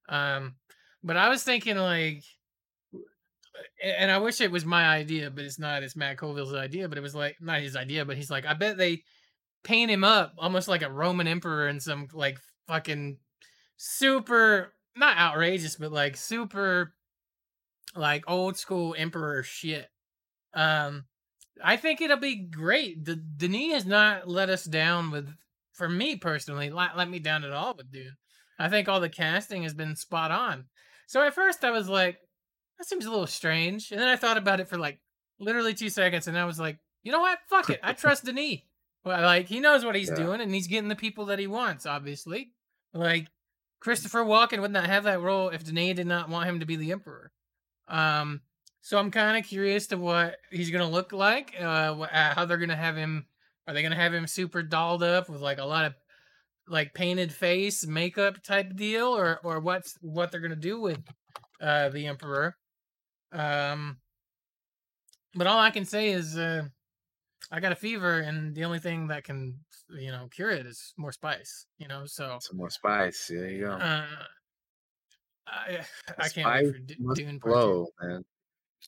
Um, 0.08 0.54
but 1.02 1.16
I 1.16 1.28
was 1.28 1.42
thinking 1.42 1.76
like 1.76 2.22
and 3.82 4.10
I 4.10 4.18
wish 4.18 4.40
it 4.40 4.50
was 4.50 4.64
my 4.64 4.84
idea, 4.88 5.30
but 5.30 5.44
it's 5.44 5.58
not. 5.58 5.82
It's 5.82 5.96
Matt 5.96 6.18
Colville's 6.18 6.54
idea, 6.54 6.88
but 6.88 6.98
it 6.98 7.02
was 7.02 7.14
like 7.14 7.36
not 7.40 7.60
his 7.60 7.76
idea, 7.76 8.04
but 8.04 8.16
he's 8.16 8.30
like, 8.30 8.46
I 8.46 8.54
bet 8.54 8.76
they 8.76 9.02
paint 9.62 9.90
him 9.90 10.04
up 10.04 10.34
almost 10.38 10.68
like 10.68 10.82
a 10.82 10.90
Roman 10.90 11.26
emperor 11.26 11.68
in 11.68 11.80
some 11.80 12.08
like 12.12 12.38
fucking 12.66 13.18
super 13.76 14.72
not 14.96 15.16
outrageous, 15.16 15.76
but 15.76 15.92
like 15.92 16.16
super 16.16 16.94
like 17.94 18.24
old 18.28 18.56
school 18.56 18.94
emperor 18.96 19.42
shit. 19.42 19.88
Um 20.54 21.04
I 21.62 21.76
think 21.76 22.00
it'll 22.00 22.16
be 22.16 22.36
great. 22.36 23.04
The 23.04 23.16
Denis 23.16 23.74
has 23.74 23.86
not 23.86 24.28
let 24.28 24.48
us 24.48 24.64
down 24.64 25.10
with 25.10 25.28
for 25.72 25.88
me 25.88 26.16
personally, 26.16 26.70
not 26.70 26.96
let 26.96 27.10
me 27.10 27.18
down 27.18 27.44
at 27.44 27.52
all 27.52 27.74
with 27.74 27.92
Dune. 27.92 28.16
I 28.58 28.68
think 28.68 28.88
all 28.88 29.00
the 29.00 29.08
casting 29.08 29.62
has 29.62 29.74
been 29.74 29.96
spot 29.96 30.30
on. 30.30 30.66
So 31.06 31.22
at 31.22 31.34
first 31.34 31.64
I 31.64 31.70
was 31.70 31.88
like, 31.88 32.18
that 32.80 32.86
seems 32.86 33.04
a 33.04 33.10
little 33.10 33.26
strange. 33.26 33.92
And 33.92 34.00
then 34.00 34.08
I 34.08 34.16
thought 34.16 34.38
about 34.38 34.58
it 34.58 34.66
for 34.68 34.78
like 34.78 34.98
literally 35.38 35.74
two 35.74 35.90
seconds 35.90 36.26
and 36.26 36.38
I 36.38 36.46
was 36.46 36.58
like, 36.58 36.78
you 37.02 37.12
know 37.12 37.20
what? 37.20 37.38
Fuck 37.50 37.68
it. 37.68 37.78
I 37.82 37.92
trust 37.94 38.24
Denis. 38.24 38.60
Well, 39.04 39.20
like 39.22 39.46
he 39.48 39.60
knows 39.60 39.84
what 39.84 39.94
he's 39.94 40.08
Yeah. 40.08 40.16
doing 40.16 40.40
and 40.40 40.54
he's 40.54 40.66
getting 40.66 40.88
the 40.88 40.96
people 40.96 41.26
that 41.26 41.38
he 41.38 41.46
wants, 41.46 41.84
obviously. 41.84 42.52
Like 42.94 43.26
Christopher 43.80 44.20
Walken 44.24 44.62
would 44.62 44.72
not 44.72 44.86
have 44.86 45.04
that 45.04 45.20
role 45.20 45.50
if 45.50 45.62
Denis 45.64 45.96
did 45.96 46.06
not 46.06 46.30
want 46.30 46.48
him 46.48 46.60
to 46.60 46.66
be 46.66 46.76
the 46.76 46.90
emperor. 46.92 47.32
Um, 47.86 48.40
so 48.80 48.98
I'm 48.98 49.10
kind 49.10 49.36
of 49.36 49.44
curious 49.48 49.88
to 49.88 49.98
what 49.98 50.36
he's 50.50 50.70
gonna 50.70 50.88
look 50.88 51.12
like. 51.12 51.54
Uh, 51.60 51.64
uh, 52.00 52.34
how 52.34 52.46
they're 52.46 52.56
gonna 52.56 52.76
have 52.76 52.96
him? 52.96 53.26
Are 53.68 53.74
they 53.74 53.82
gonna 53.82 53.94
have 53.94 54.14
him 54.14 54.26
super 54.26 54.62
dolled 54.62 55.02
up 55.02 55.28
with 55.28 55.42
like 55.42 55.58
a 55.58 55.64
lot 55.66 55.84
of 55.84 55.94
like 56.66 56.94
painted 56.94 57.30
face, 57.32 57.86
makeup 57.86 58.42
type 58.42 58.74
deal, 58.74 59.08
or 59.08 59.38
or 59.44 59.60
what's 59.60 59.98
what 60.00 60.30
they're 60.32 60.40
gonna 60.40 60.56
do 60.56 60.80
with 60.80 60.98
uh 61.60 61.90
the 61.90 62.06
emperor? 62.06 62.56
Um, 63.32 63.98
but 65.34 65.46
all 65.46 65.58
I 65.58 65.70
can 65.70 65.84
say 65.84 66.10
is 66.10 66.36
uh, 66.36 66.62
I 67.50 67.60
got 67.60 67.72
a 67.72 67.76
fever, 67.76 68.20
and 68.20 68.54
the 68.54 68.64
only 68.64 68.78
thing 68.78 69.08
that 69.08 69.24
can 69.24 69.54
you 69.88 70.10
know 70.10 70.28
cure 70.30 70.50
it 70.50 70.66
is 70.66 70.92
more 70.96 71.12
spice. 71.12 71.66
You 71.78 71.88
know, 71.88 72.04
so 72.06 72.38
Some 72.40 72.56
more 72.56 72.70
spice. 72.70 73.28
There 73.28 73.48
you 73.48 73.66
go. 73.66 73.72
uh, 73.72 74.06
I 75.46 75.80
I 76.18 76.28
can't 76.28 76.48
wait 76.48 76.72
for 76.72 76.78
D- 76.78 76.96
Dune 77.14 77.40
flow, 77.40 77.88
man. 78.02 78.24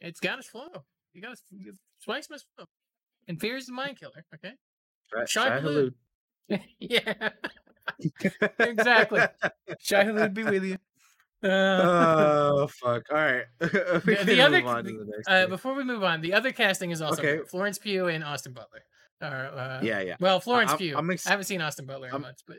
It's 0.01 0.21
got 0.21 0.37
to 0.37 0.43
flow. 0.43 0.85
You 1.13 1.23
got 1.23 1.37
to 1.37 1.73
spice 2.01 2.31
must 2.31 2.47
flow. 2.57 2.67
And 3.29 3.41
fear 3.41 3.57
is 3.57 3.67
the 3.67 3.73
mind 3.73 3.99
killer. 3.99 4.25
Okay. 4.35 4.55
Shai 5.27 5.61
Shai 5.61 5.91
yeah. 6.81 7.31
exactly. 8.59 9.21
Shai 9.79 10.05
Hulud 10.05 10.35
be 10.35 10.45
with 10.45 10.65
you. 10.65 10.79
Uh, 11.43 12.51
oh 12.55 12.67
fuck! 12.69 13.03
All 13.11 13.17
right, 13.17 13.45
the, 13.59 14.23
the 14.25 14.41
other 14.41 14.59
move 14.59 14.67
on 14.67 14.85
to 14.85 14.93
the 15.27 15.33
uh, 15.33 15.47
before 15.49 15.75
we 15.75 15.85
move 15.85 16.03
on, 16.05 16.21
the 16.21 16.33
other 16.35 16.53
casting 16.53 16.91
is 16.93 17.03
also 17.03 17.21
Okay. 17.23 17.37
good. 17.39 17.49
Florence 17.49 17.79
Pugh 17.79 18.07
and 18.09 18.23
Austin 18.25 18.53
Butler. 18.53 18.85
Or, 19.21 19.27
uh, 19.27 19.81
Yeah, 19.83 20.01
yeah. 20.01 20.17
Well, 20.21 20.41
Florence 20.41 20.71
I'm- 20.71 20.79
Pugh. 20.79 20.97
I'm 20.97 21.11
ex- 21.11 21.27
I 21.27 21.31
haven't 21.31 21.45
seen 21.47 21.61
Austin 21.61 21.87
Butler 21.87 22.09
I'm- 22.13 22.21
much, 22.23 22.41
but 22.47 22.57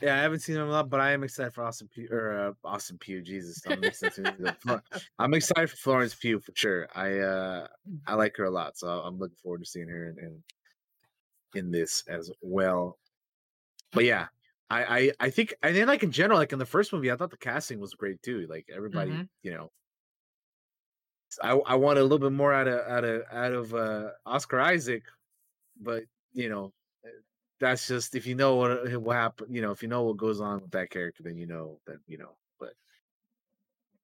Yeah, 0.00 0.14
I 0.16 0.22
haven't 0.22 0.40
seen 0.40 0.54
him 0.56 0.62
a 0.68 0.70
lot, 0.70 0.88
but 0.90 1.00
I 1.00 1.10
am 1.10 1.24
excited 1.24 1.52
for 1.52 1.64
Austin 1.64 1.88
Pugh 1.92 2.08
or 2.12 2.38
uh, 2.64 2.68
Austin 2.68 2.98
Pugh. 2.98 3.20
Jesus, 3.20 3.60
I'm, 3.68 3.80
to 3.82 4.82
I'm 5.18 5.34
excited 5.34 5.70
for 5.70 5.76
Florence 5.76 6.14
Pugh 6.14 6.38
for 6.38 6.52
sure. 6.54 6.88
I 6.94 7.18
uh 7.18 7.66
I 8.06 8.14
like 8.14 8.36
her 8.36 8.44
a 8.44 8.50
lot, 8.50 8.78
so 8.78 8.86
I'm 8.88 9.18
looking 9.18 9.36
forward 9.42 9.58
to 9.64 9.66
seeing 9.66 9.88
her 9.88 10.08
in 10.10 10.18
in, 10.18 10.42
in 11.54 11.70
this 11.72 12.04
as 12.08 12.30
well. 12.42 12.96
But 13.92 14.04
yeah, 14.04 14.26
I, 14.70 14.98
I 14.98 15.12
I 15.20 15.30
think 15.30 15.54
and 15.62 15.74
then 15.74 15.86
like 15.88 16.02
in 16.02 16.12
general, 16.12 16.38
like 16.38 16.52
in 16.52 16.58
the 16.58 16.66
first 16.66 16.92
movie, 16.92 17.10
I 17.10 17.16
thought 17.16 17.30
the 17.30 17.36
casting 17.38 17.80
was 17.80 17.94
great 17.94 18.22
too. 18.22 18.46
Like 18.48 18.66
everybody, 18.74 19.12
Mhm. 19.12 19.28
you 19.42 19.52
know. 19.52 19.72
I 21.42 21.52
I 21.52 21.74
wanted 21.76 22.00
a 22.00 22.02
little 22.04 22.18
bit 22.18 22.32
more 22.32 22.52
out 22.52 22.68
of 22.68 22.80
out 22.88 23.04
of 23.04 23.22
out 23.30 23.52
of 23.52 23.74
uh 23.74 24.10
Oscar 24.26 24.60
Isaac, 24.60 25.04
but 25.80 26.04
you 26.32 26.48
know, 26.48 26.72
eh, 27.04 27.08
that's 27.60 27.86
just 27.88 28.14
if 28.14 28.26
you 28.26 28.34
know 28.34 28.56
what 28.56 28.96
what 29.02 29.16
happened, 29.16 29.54
you 29.54 29.62
know, 29.62 29.70
if 29.70 29.82
you 29.82 29.88
know 29.88 30.02
what 30.04 30.16
goes 30.16 30.40
on 30.40 30.62
with 30.62 30.70
that 30.72 30.90
character, 30.90 31.22
then 31.22 31.36
you 31.36 31.46
know 31.46 31.80
that 31.86 31.98
you 32.06 32.18
know. 32.18 32.36
But 32.58 32.74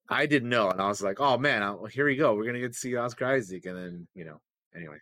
I 0.07 0.25
didn't 0.27 0.49
know, 0.49 0.69
and 0.69 0.79
I 0.81 0.87
was 0.87 1.01
like, 1.01 1.19
oh 1.19 1.37
man, 1.37 1.63
I, 1.63 1.75
here 1.89 2.05
we 2.05 2.15
go. 2.15 2.35
We're 2.35 2.45
gonna 2.45 2.59
get 2.59 2.73
to 2.73 2.77
see 2.79 2.95
Oscar 2.95 3.25
Isaac, 3.25 3.65
and 3.65 3.77
then 3.77 4.07
you 4.13 4.25
know, 4.25 4.39
anyway. 4.75 4.97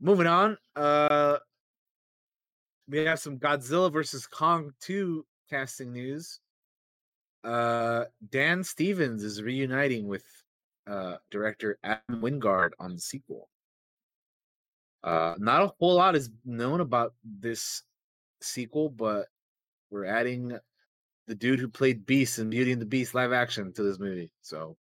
Moving 0.00 0.26
on, 0.26 0.58
uh, 0.76 1.38
we 2.88 2.98
have 3.04 3.18
some 3.18 3.38
Godzilla 3.38 3.92
versus 3.92 4.26
Kong 4.26 4.72
2 4.80 5.24
casting 5.50 5.92
news. 5.92 6.40
Uh, 7.42 8.04
Dan 8.30 8.64
Stevens 8.64 9.22
is 9.22 9.42
reuniting 9.42 10.06
with 10.06 10.24
uh, 10.86 11.16
director 11.30 11.78
Adam 11.82 12.20
Wingard 12.20 12.70
on 12.78 12.94
the 12.94 13.00
sequel. 13.00 13.48
Uh, 15.02 15.34
not 15.38 15.62
a 15.62 15.72
whole 15.78 15.96
lot 15.96 16.16
is 16.16 16.30
known 16.44 16.80
about 16.80 17.14
this 17.22 17.82
sequel, 18.40 18.88
but 18.88 19.26
we're 19.90 20.06
adding 20.06 20.58
the 21.26 21.34
dude 21.34 21.60
who 21.60 21.68
played 21.68 22.06
Beast 22.06 22.38
in 22.38 22.50
Beauty 22.50 22.72
and 22.72 22.80
the 22.80 22.86
Beast 22.86 23.14
live 23.14 23.32
action 23.32 23.72
to 23.74 23.82
this 23.82 23.98
movie. 23.98 24.30
So, 24.40 24.76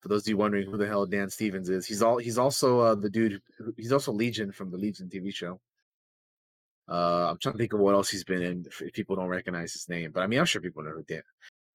for 0.00 0.08
those 0.08 0.22
of 0.22 0.28
you 0.28 0.36
wondering 0.36 0.70
who 0.70 0.76
the 0.76 0.86
hell 0.86 1.06
Dan 1.06 1.28
Stevens 1.28 1.68
is, 1.68 1.86
he's 1.86 2.02
all 2.02 2.18
he's 2.18 2.38
also 2.38 2.80
uh, 2.80 2.94
the 2.94 3.10
dude. 3.10 3.40
Who, 3.58 3.74
he's 3.76 3.92
also 3.92 4.12
Legion 4.12 4.52
from 4.52 4.70
the 4.70 4.78
Legion 4.78 5.08
TV 5.08 5.34
show. 5.34 5.60
Uh, 6.90 7.30
I'm 7.30 7.38
trying 7.38 7.54
to 7.54 7.58
think 7.58 7.72
of 7.72 7.80
what 7.80 7.94
else 7.94 8.10
he's 8.10 8.24
been 8.24 8.42
in. 8.42 8.66
If 8.66 8.92
people 8.92 9.14
don't 9.16 9.28
recognize 9.28 9.72
his 9.72 9.88
name, 9.88 10.10
but 10.12 10.22
I 10.22 10.26
mean, 10.26 10.40
I'm 10.40 10.46
sure 10.46 10.60
people 10.60 10.82
know 10.82 10.90
who 10.90 11.04
Dan. 11.04 11.22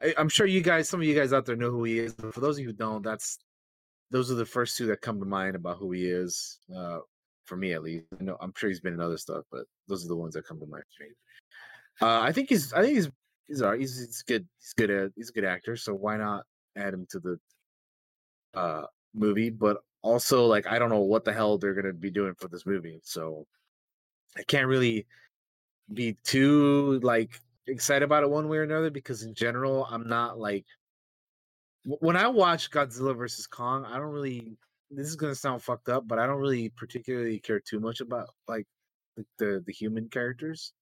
I, 0.04 0.14
I'm 0.18 0.30
sure 0.30 0.46
you 0.46 0.62
guys, 0.62 0.90
some 0.90 1.00
of 1.00 1.08
you 1.08 1.16
guys 1.16 1.32
out 1.32 1.46
there 1.46 1.56
know 1.56 1.72
who 1.72 1.86
he 1.86 2.00
is. 2.00 2.14
But 2.14 2.34
for 2.34 2.42
those 2.42 2.58
of 2.58 2.62
you 2.62 2.68
who 2.68 2.74
don't, 2.74 3.02
that's 3.02 3.40
those 4.12 4.30
are 4.30 4.36
the 4.36 4.46
first 4.46 4.78
two 4.78 4.88
that 4.88 5.02
come 5.02 5.20
to 5.20 5.26
mind 5.26 5.56
about 5.56 5.78
who 5.78 5.92
he 5.92 6.06
is. 6.06 6.60
Uh, 6.76 7.00
for 7.46 7.56
me, 7.56 7.74
at 7.74 7.84
least. 7.84 8.06
I 8.20 8.24
know 8.24 8.38
I'm 8.42 8.54
sure 8.58 8.70
he's 8.70 8.82
been 8.82 8.94
in 8.94 9.00
other 9.00 9.18
stuff, 9.18 9.46
but 9.52 9.66
those 9.88 10.04
are 10.04 10.10
the 10.10 10.16
ones 10.16 10.34
that 10.34 10.48
come 10.48 10.60
to 10.60 10.66
mind 10.66 10.84
for 10.98 11.04
me. 11.04 11.10
Uh, 12.02 12.22
I 12.22 12.32
think 12.32 12.50
he's. 12.50 12.74
I 12.74 12.82
think 12.82 12.96
he's. 12.96 13.10
He's 13.48 13.62
all 13.62 13.70
right. 13.70 13.80
He's, 13.80 13.98
he's 13.98 14.24
good. 14.24 14.48
He's 14.60 14.74
good 14.74 14.90
at. 14.90 15.12
He's 15.16 15.30
a 15.30 15.34
good 15.34 15.46
actor. 15.46 15.78
So 15.78 15.94
why 15.94 16.18
not 16.18 16.44
add 16.76 16.94
him 16.94 17.08
to 17.12 17.20
the 17.20 17.40
uh 18.54 18.86
movie? 19.14 19.52
But 19.52 19.78
also, 20.02 20.46
like, 20.46 20.68
I 20.68 20.80
don't 20.80 20.90
know 20.90 21.02
what 21.02 21.24
the 21.24 21.34
hell 21.34 21.58
they're 21.58 21.76
gonna 21.76 21.94
be 21.94 22.12
doing 22.12 22.34
for 22.36 22.48
this 22.48 22.66
movie. 22.66 23.00
So 23.04 23.46
I 24.38 24.44
can't 24.44 24.68
really 24.68 25.07
be 25.94 26.16
too 26.24 26.99
like 27.02 27.41
excited 27.68 28.06
about 28.06 28.24
it 28.24 28.30
one 28.30 28.49
way 28.49 28.57
or 28.57 28.64
another 28.64 28.91
because 28.91 29.24
in 29.24 29.36
general, 29.36 29.86
I'm 29.86 30.07
not 30.07 30.40
like 30.40 30.66
when 31.84 32.16
I 32.16 32.28
watch 32.28 32.72
Godzilla 32.72 33.16
versus 33.16 33.48
Kong, 33.48 33.86
I 33.86 33.98
don't 33.98 34.12
really. 34.12 34.57
This 34.91 35.07
is 35.07 35.16
gonna 35.16 35.36
sound 35.36 35.64
fucked 35.64 35.90
up, 35.90 36.07
but 36.07 36.20
I 36.20 36.28
don't 36.28 36.40
really 36.40 36.70
particularly 36.70 37.40
care 37.40 37.60
too 37.60 37.80
much 37.80 38.02
about 38.02 38.30
like 38.48 38.68
the 39.16 39.26
the, 39.38 39.64
the 39.66 39.74
human 39.74 40.10
characters. 40.10 40.74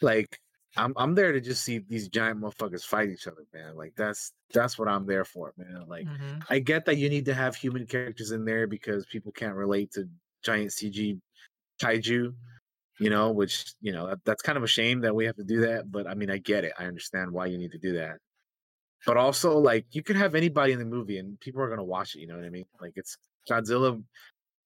Like 0.00 0.40
I'm 0.76 0.94
I'm 0.96 1.14
there 1.14 1.32
to 1.32 1.40
just 1.40 1.64
see 1.64 1.78
these 1.78 2.08
giant 2.08 2.40
motherfuckers 2.40 2.84
fight 2.84 3.10
each 3.10 3.26
other, 3.26 3.46
man. 3.52 3.76
Like 3.76 3.94
that's 3.96 4.32
that's 4.52 4.78
what 4.78 4.88
I'm 4.88 5.06
there 5.06 5.24
for, 5.24 5.52
man. 5.56 5.86
Like 5.86 6.06
Mhm. 6.06 6.44
I 6.48 6.58
get 6.60 6.86
that 6.86 6.96
you 6.96 7.08
need 7.08 7.26
to 7.26 7.34
have 7.34 7.56
human 7.56 7.86
characters 7.86 8.30
in 8.32 8.44
there 8.44 8.66
because 8.66 9.06
people 9.06 9.32
can't 9.32 9.54
relate 9.54 9.92
to 9.92 10.08
giant 10.42 10.72
CG 10.72 11.20
kaiju, 11.82 12.34
you 13.00 13.10
know, 13.10 13.32
which 13.32 13.74
you 13.80 13.92
know 13.92 14.16
that's 14.24 14.42
kind 14.42 14.58
of 14.58 14.64
a 14.64 14.68
shame 14.68 15.00
that 15.02 15.14
we 15.14 15.26
have 15.26 15.36
to 15.36 15.44
do 15.44 15.60
that. 15.62 15.90
But 15.90 16.06
I 16.08 16.14
mean, 16.14 16.30
I 16.30 16.38
get 16.38 16.64
it. 16.64 16.72
I 16.78 16.86
understand 16.86 17.32
why 17.32 17.46
you 17.46 17.58
need 17.58 17.72
to 17.72 17.78
do 17.78 17.94
that. 17.94 18.18
But 19.04 19.16
also, 19.16 19.58
like, 19.58 19.86
you 19.94 20.02
could 20.02 20.16
have 20.16 20.34
anybody 20.34 20.72
in 20.72 20.78
the 20.78 20.84
movie 20.84 21.18
and 21.18 21.38
people 21.40 21.60
are 21.62 21.68
gonna 21.68 21.84
watch 21.84 22.14
it. 22.14 22.20
You 22.20 22.28
know 22.28 22.36
what 22.36 22.44
I 22.44 22.50
mean? 22.50 22.66
Like, 22.80 22.92
it's 22.96 23.16
Godzilla. 23.50 24.02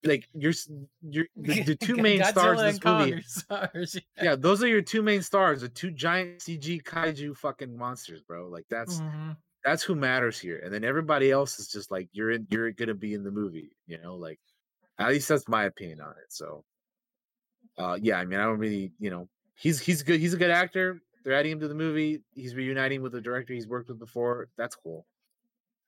Like, 0.04 0.28
you're 0.34 0.52
you're 1.02 1.26
the, 1.36 1.56
the 1.64 1.76
two 1.76 1.98
main 1.98 2.24
stars 2.24 2.62
in 2.62 2.66
this 2.68 2.82
movie. 2.84 3.22
stars. 3.26 3.98
Yeah, 4.20 4.36
those 4.36 4.62
are 4.62 4.68
your 4.68 4.82
two 4.82 5.02
main 5.02 5.22
stars, 5.22 5.62
the 5.62 5.68
two 5.70 5.90
giant 5.92 6.42
CG 6.42 6.80
kaiju 6.82 7.36
fucking 7.36 7.76
monsters, 7.76 8.22
bro. 8.22 8.48
Like 8.48 8.66
that's 8.70 9.02
Mhm. 9.02 9.36
that's 9.64 9.82
who 9.82 9.94
matters 9.96 10.38
here. 10.38 10.60
And 10.64 10.72
then 10.72 10.84
everybody 10.84 11.30
else 11.32 11.58
is 11.58 11.68
just 11.68 11.90
like 11.90 12.08
you're 12.12 12.30
in 12.32 12.46
you're 12.50 12.72
gonna 12.72 12.94
be 12.94 13.14
in 13.14 13.24
the 13.24 13.30
movie, 13.32 13.76
you 13.86 13.98
know, 13.98 14.16
like 14.16 14.40
at 14.98 15.08
least 15.10 15.28
that's 15.28 15.48
my 15.48 15.64
opinion 15.64 16.00
on 16.00 16.12
it. 16.12 16.32
So 16.32 16.64
uh 17.78 17.98
yeah, 18.00 18.18
I 18.18 18.24
mean 18.24 18.40
I 18.40 18.44
don't 18.44 18.58
really, 18.58 18.92
you 18.98 19.10
know, 19.10 19.28
he's 19.54 19.80
he's 19.80 20.02
good 20.02 20.20
he's 20.20 20.34
a 20.34 20.38
good 20.38 20.50
actor. 20.50 21.00
They're 21.24 21.34
adding 21.34 21.52
him 21.52 21.60
to 21.60 21.68
the 21.68 21.74
movie. 21.74 22.22
He's 22.34 22.54
reuniting 22.54 23.02
with 23.02 23.12
the 23.12 23.20
director 23.20 23.52
he's 23.54 23.66
worked 23.66 23.88
with 23.88 23.98
before. 23.98 24.48
That's 24.56 24.74
cool. 24.74 25.06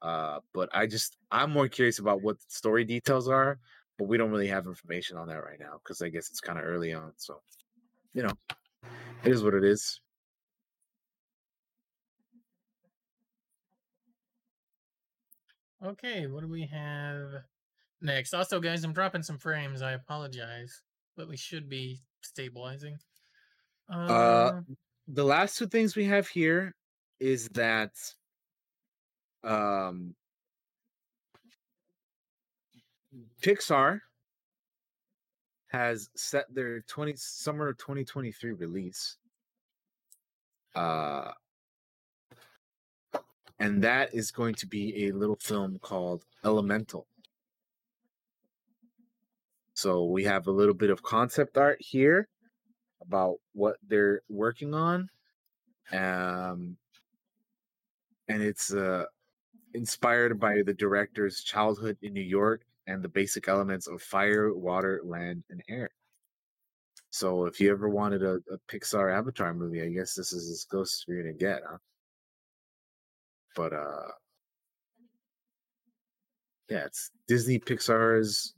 Uh 0.03 0.41
but 0.53 0.69
I 0.73 0.87
just 0.87 1.17
I'm 1.31 1.51
more 1.51 1.69
curious 1.69 1.99
about 1.99 2.23
what 2.23 2.39
the 2.39 2.45
story 2.49 2.85
details 2.85 3.29
are, 3.29 3.59
but 3.99 4.09
we 4.09 4.17
don't 4.17 4.31
really 4.31 4.49
have 4.49 4.67
information 4.67 5.17
on 5.17 5.29
that 5.29 5.45
right 5.45 5.61
now 5.61 5.81
because 5.83 6.03
I 6.03 6.09
guess 6.09 6.31
it's 6.31 6.41
kind 6.41 6.59
of 6.59 6.65
early 6.65 6.93
on. 6.93 7.13
So 7.17 7.41
you 8.15 8.23
know, 8.23 8.33
it 9.25 9.33
is 9.33 9.43
what 9.43 9.55
it 9.55 9.65
is. 9.65 10.01
Okay, 15.85 16.27
what 16.27 16.41
do 16.41 16.49
we 16.49 16.67
have 16.67 17.45
next? 18.01 18.35
Also, 18.35 18.59
guys, 18.61 18.83
I'm 18.83 18.93
dropping 18.93 19.23
some 19.23 19.39
frames. 19.39 19.81
I 19.81 19.93
apologize, 19.93 20.83
but 21.19 21.29
we 21.29 21.37
should 21.37 21.69
be 21.69 22.01
stabilizing. 22.23 22.97
Uh, 23.93 24.53
Um, 24.55 24.77
the 25.09 25.25
last 25.25 25.59
two 25.59 25.67
things 25.67 25.97
we 25.97 26.05
have 26.05 26.29
here 26.29 26.75
is 27.19 27.49
that 27.51 27.93
um 29.43 30.15
Pixar 33.43 34.01
has 35.69 36.09
set 36.15 36.47
their 36.55 36.83
20 36.83 37.15
summer 37.17 37.73
2023 37.73 38.53
release. 38.53 39.17
Uh 40.75 41.33
and 43.59 43.83
that 43.83 44.15
is 44.15 44.31
going 44.31 44.55
to 44.55 44.67
be 44.67 45.07
a 45.07 45.13
little 45.13 45.39
film 45.41 45.79
called 45.81 46.25
Elemental. 46.45 47.09
So 49.79 50.07
we 50.07 50.25
have 50.25 50.49
a 50.49 50.51
little 50.51 50.75
bit 50.75 50.91
of 50.91 51.05
concept 51.05 51.57
art 51.57 51.79
here 51.79 52.27
about 53.01 53.37
what 53.53 53.77
they're 53.87 54.23
working 54.29 54.75
on. 54.75 55.09
Um 55.93 56.77
and 58.27 58.43
it's 58.43 58.75
uh 58.75 59.05
inspired 59.75 60.41
by 60.41 60.63
the 60.67 60.75
director's 60.75 61.45
childhood 61.45 61.97
in 62.03 62.13
New 62.13 62.29
York 62.39 62.63
and 62.89 63.05
the 63.05 63.09
basic 63.09 63.47
elements 63.47 63.87
of 63.87 64.03
fire, 64.03 64.53
water, 64.53 65.01
land, 65.05 65.45
and 65.49 65.63
air. 65.69 65.91
So 67.11 67.47
if 67.47 67.61
you 67.61 67.71
ever 67.71 67.89
wanted 67.89 68.25
a, 68.25 68.41
a 68.53 68.59
Pixar 68.69 69.17
Avatar 69.17 69.55
movie, 69.55 69.83
I 69.83 69.91
guess 69.91 70.13
this 70.13 70.33
is 70.33 70.51
as 70.51 70.65
close 70.65 70.93
as 70.93 71.05
you're 71.07 71.23
gonna 71.23 71.35
get, 71.35 71.63
huh? 71.65 71.79
But 73.55 73.73
uh 73.75 74.11
yeah, 76.69 76.87
it's 76.87 77.13
Disney 77.29 77.61
Pixar's 77.61 78.55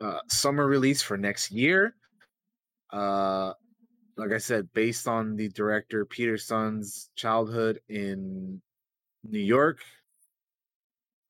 uh 0.00 0.20
summer 0.28 0.66
release 0.66 1.02
for 1.02 1.16
next 1.16 1.50
year. 1.50 1.94
Uh 2.90 3.52
like 4.16 4.32
I 4.32 4.38
said, 4.38 4.72
based 4.72 5.08
on 5.08 5.36
the 5.36 5.48
director 5.48 6.04
Peter 6.04 6.38
Sohn's 6.38 7.10
childhood 7.16 7.80
in 7.88 8.60
New 9.24 9.40
York, 9.40 9.80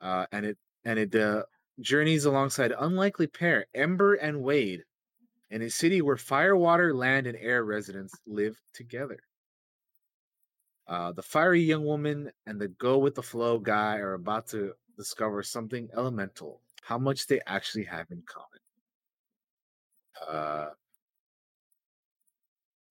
uh, 0.01 0.27
and 0.33 0.45
it 0.47 0.59
and 0.85 0.99
it 0.99 1.15
uh, 1.15 1.45
journeys 1.81 2.25
alongside 2.25 2.73
unlikely 2.79 3.27
pair 3.27 3.67
Ember 3.75 4.15
and 4.15 4.43
Wade 4.43 4.85
in 5.51 5.63
a 5.63 5.71
city 5.71 6.03
where 6.03 6.17
fire, 6.17 6.57
water, 6.57 6.95
land, 6.95 7.27
and 7.27 7.39
air 7.39 7.65
residents 7.65 8.13
live 8.27 8.57
together. 8.75 9.19
Uh, 10.87 11.13
the 11.13 11.23
fiery 11.23 11.63
young 11.63 11.85
woman 11.85 12.31
and 12.47 12.61
the 12.61 12.69
go 12.69 12.99
with 12.99 13.15
the 13.15 13.23
flow 13.23 13.59
guy 13.59 13.97
are 13.97 14.15
about 14.15 14.47
to 14.49 14.73
discover 14.99 15.43
something 15.43 15.89
elemental. 15.97 16.61
How 16.83 16.99
much 16.99 17.27
they 17.27 17.41
actually 17.47 17.85
have 17.85 18.11
in 18.11 18.23
common. 18.27 18.54
Uh, 20.21 20.71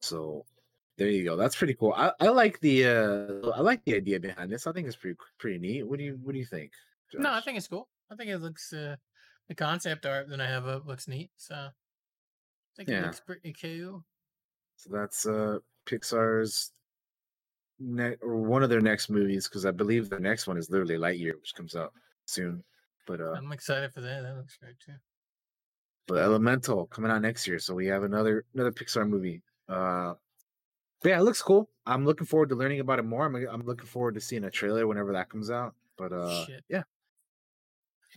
so 0.01 0.45
there 0.97 1.09
you 1.09 1.23
go. 1.23 1.35
That's 1.35 1.55
pretty 1.55 1.73
cool. 1.73 1.93
I, 1.95 2.11
I 2.19 2.27
like 2.27 2.59
the 2.59 2.85
uh 2.85 3.49
I 3.51 3.61
like 3.61 3.83
the 3.85 3.95
idea 3.95 4.19
behind 4.19 4.51
this. 4.51 4.67
I 4.67 4.71
think 4.71 4.87
it's 4.87 4.95
pretty 4.95 5.17
pretty 5.39 5.59
neat. 5.59 5.83
What 5.83 5.97
do 5.99 6.05
you 6.05 6.19
what 6.21 6.33
do 6.33 6.39
you 6.39 6.45
think? 6.45 6.71
no, 7.13 7.31
I 7.31 7.41
think 7.41 7.57
it's 7.57 7.67
cool. 7.67 7.89
I 8.09 8.15
think 8.15 8.29
it 8.29 8.39
looks 8.39 8.73
uh, 8.73 8.95
the 9.47 9.55
concept 9.55 10.05
art 10.05 10.29
that 10.29 10.41
I 10.41 10.47
have 10.47 10.67
up 10.67 10.85
looks 10.85 11.07
neat. 11.07 11.31
So 11.37 11.55
I 11.55 11.71
think 12.75 12.89
it 12.89 12.93
Yeah. 12.93 13.05
looks 13.05 13.19
pretty 13.19 13.53
cool. 13.53 14.05
So 14.77 14.89
that's 14.91 15.25
uh 15.25 15.59
Pixar's 15.85 16.73
ne- 17.79 18.17
or 18.21 18.37
one 18.37 18.63
of 18.63 18.69
their 18.69 18.81
next 18.81 19.09
movies 19.09 19.47
because 19.47 19.65
I 19.65 19.71
believe 19.71 20.09
the 20.09 20.19
next 20.19 20.47
one 20.47 20.57
is 20.57 20.69
literally 20.69 20.95
Lightyear, 20.97 21.35
which 21.35 21.55
comes 21.55 21.75
out 21.75 21.93
soon. 22.25 22.63
But 23.05 23.21
uh 23.21 23.33
I'm 23.33 23.51
excited 23.51 23.93
for 23.93 24.01
that. 24.01 24.21
That 24.21 24.35
looks 24.37 24.57
great 24.57 24.79
too. 24.79 24.93
But 26.07 26.17
Elemental 26.17 26.85
coming 26.87 27.11
out 27.11 27.21
next 27.21 27.47
year, 27.47 27.59
so 27.59 27.73
we 27.73 27.87
have 27.87 28.03
another 28.03 28.45
another 28.53 28.71
Pixar 28.71 29.07
movie. 29.07 29.41
Uh, 29.69 30.13
yeah, 31.03 31.19
it 31.19 31.23
looks 31.23 31.41
cool. 31.41 31.69
I'm 31.85 32.05
looking 32.05 32.25
forward 32.25 32.49
to 32.49 32.55
learning 32.55 32.79
about 32.79 32.99
it 32.99 33.03
more. 33.03 33.25
I'm 33.25 33.35
I'm 33.35 33.65
looking 33.65 33.87
forward 33.87 34.15
to 34.15 34.21
seeing 34.21 34.43
a 34.45 34.51
trailer 34.51 34.87
whenever 34.87 35.13
that 35.13 35.29
comes 35.29 35.49
out. 35.49 35.75
But 35.97 36.11
uh, 36.11 36.45
Shit. 36.45 36.63
yeah, 36.69 36.83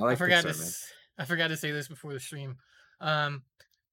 I 0.01 0.05
I 0.05 0.15
forgot 0.15 0.45
Pixar, 0.45 0.53
to 0.53 0.59
man. 0.59 0.71
I 1.19 1.25
forgot 1.25 1.49
to 1.49 1.57
say 1.57 1.71
this 1.71 1.89
before 1.89 2.13
the 2.13 2.21
stream. 2.21 2.57
Um, 3.01 3.43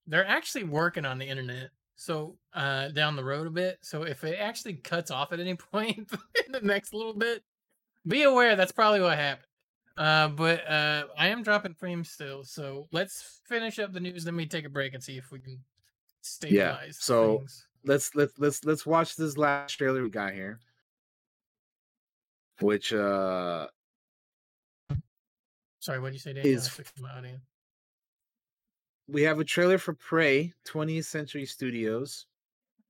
they're 0.08 0.28
actually 0.28 0.66
working 0.66 1.06
on 1.06 1.18
the 1.18 1.28
internet. 1.28 1.70
So 1.96 2.38
uh, 2.54 2.90
down 2.90 3.16
the 3.16 3.24
road 3.24 3.48
a 3.48 3.52
bit. 3.52 3.78
So 3.82 4.04
if 4.04 4.24
it 4.24 4.38
actually 4.40 4.76
cuts 4.76 5.12
off 5.12 5.32
at 5.32 5.40
any 5.40 5.56
point 5.72 5.98
in 6.46 6.52
the 6.52 6.62
next 6.62 6.94
little 6.94 7.14
bit, 7.14 7.44
be 8.08 8.24
aware 8.24 8.56
that's 8.56 8.72
probably 8.72 9.02
what 9.02 9.18
happened. 9.18 9.48
Uh, 9.96 10.28
but 10.30 10.68
uh, 10.68 11.04
I 11.18 11.28
am 11.28 11.44
dropping 11.44 11.76
frames 11.76 12.10
still. 12.10 12.44
So 12.44 12.88
let's 12.92 13.42
finish 13.48 13.78
up 13.80 13.94
the 13.94 14.00
news. 14.00 14.24
Then 14.24 14.36
we 14.36 14.46
take 14.48 14.66
a 14.66 14.70
break 14.70 14.94
and 14.94 15.04
see 15.04 15.18
if 15.18 15.32
we 15.32 15.40
can 15.40 15.60
stabilize. 16.22 16.58
yeah. 16.60 16.92
So 16.92 17.38
things. 17.40 17.68
let's 17.86 18.16
let's 18.16 18.34
let's 18.40 18.66
let's 18.66 18.86
watch 18.86 19.16
this 19.16 19.38
last 19.38 19.74
trailer 19.74 20.02
we 20.02 20.10
got 20.10 20.34
here, 20.34 20.60
which 22.60 22.92
uh 22.94 23.68
Sorry, 25.80 26.00
what 26.00 26.08
did 26.10 26.14
you 26.16 26.20
say, 26.20 26.34
Daniel? 26.34 26.56
is- 26.56 26.68
I 26.68 26.70
fixed 26.72 27.00
my 27.02 27.12
audio. 27.12 27.38
we 29.10 29.22
have 29.24 29.40
a 29.40 29.44
trailer 29.44 29.78
for 29.78 29.94
Prey, 29.94 30.54
20th 30.66 31.06
Century 31.06 31.46
Studios. 31.46 32.26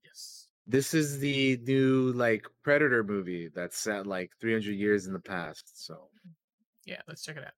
Yes. 0.04 0.46
This 0.66 0.94
is 0.94 1.18
the 1.18 1.58
new 1.66 2.12
like 2.12 2.46
Predator 2.62 3.02
movie 3.02 3.50
that's 3.54 3.76
set 3.78 4.06
like 4.06 4.30
300 4.40 4.70
years 4.76 5.06
in 5.06 5.12
the 5.12 5.18
past. 5.18 5.84
So 5.84 6.08
Yeah, 6.84 7.00
let's 7.08 7.24
check 7.24 7.36
it 7.36 7.44
out. 7.44 7.52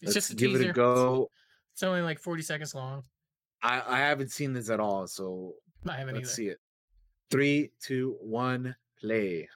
It's 0.00 0.14
let's 0.14 0.14
just 0.14 0.30
a 0.32 0.34
give 0.34 0.52
teaser. 0.52 0.64
it 0.64 0.70
a 0.70 0.72
go. 0.72 1.30
It's 1.72 1.82
only 1.82 2.00
like 2.00 2.18
40 2.18 2.42
seconds 2.42 2.74
long. 2.74 3.02
I 3.62 3.82
I 3.86 3.98
haven't 3.98 4.30
seen 4.30 4.52
this 4.52 4.70
at 4.70 4.80
all, 4.80 5.06
so 5.06 5.54
I 5.88 5.96
haven't 5.96 6.14
let's 6.14 6.28
either. 6.28 6.34
see 6.34 6.48
it. 6.48 6.58
Three, 7.30 7.70
two, 7.80 8.16
one, 8.20 8.74
play. 9.00 9.48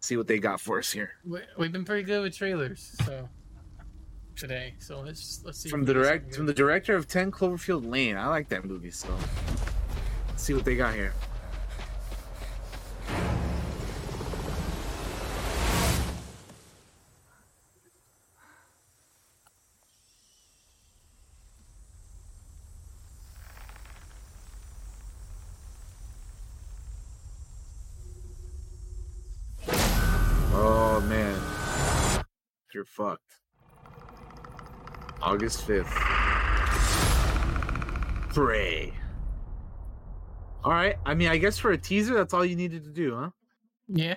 See 0.00 0.16
what 0.16 0.26
they 0.26 0.38
got 0.38 0.60
for 0.60 0.78
us 0.78 0.90
here. 0.90 1.10
We, 1.24 1.40
we've 1.58 1.70
been 1.72 1.84
pretty 1.84 2.02
good 2.02 2.22
with 2.22 2.36
trailers, 2.36 2.96
so 3.04 3.28
today. 4.36 4.74
So 4.78 5.00
let's 5.00 5.42
let's 5.44 5.60
see. 5.60 5.68
From 5.68 5.84
the 5.84 5.94
direct 5.94 6.34
from 6.34 6.46
the 6.46 6.54
director 6.54 6.96
of 6.96 7.06
10 7.06 7.30
Cloverfield 7.30 7.88
Lane. 7.88 8.16
I 8.16 8.26
like 8.26 8.48
that 8.48 8.64
movie, 8.64 8.90
so 8.90 9.08
let's 10.28 10.42
see 10.42 10.54
what 10.54 10.64
they 10.64 10.76
got 10.76 10.94
here. 10.94 11.12
Oh 30.54 31.00
man. 31.08 31.38
You're 32.82 32.86
fucked. 32.86 33.36
August 35.22 35.64
5th. 35.68 35.86
Prey. 38.34 38.92
All 40.64 40.72
right. 40.72 40.96
I 41.06 41.14
mean, 41.14 41.28
I 41.28 41.36
guess 41.36 41.58
for 41.58 41.70
a 41.70 41.78
teaser, 41.78 42.14
that's 42.14 42.34
all 42.34 42.44
you 42.44 42.56
needed 42.56 42.82
to 42.82 42.90
do, 42.90 43.14
huh? 43.14 43.30
Yeah. 43.86 44.16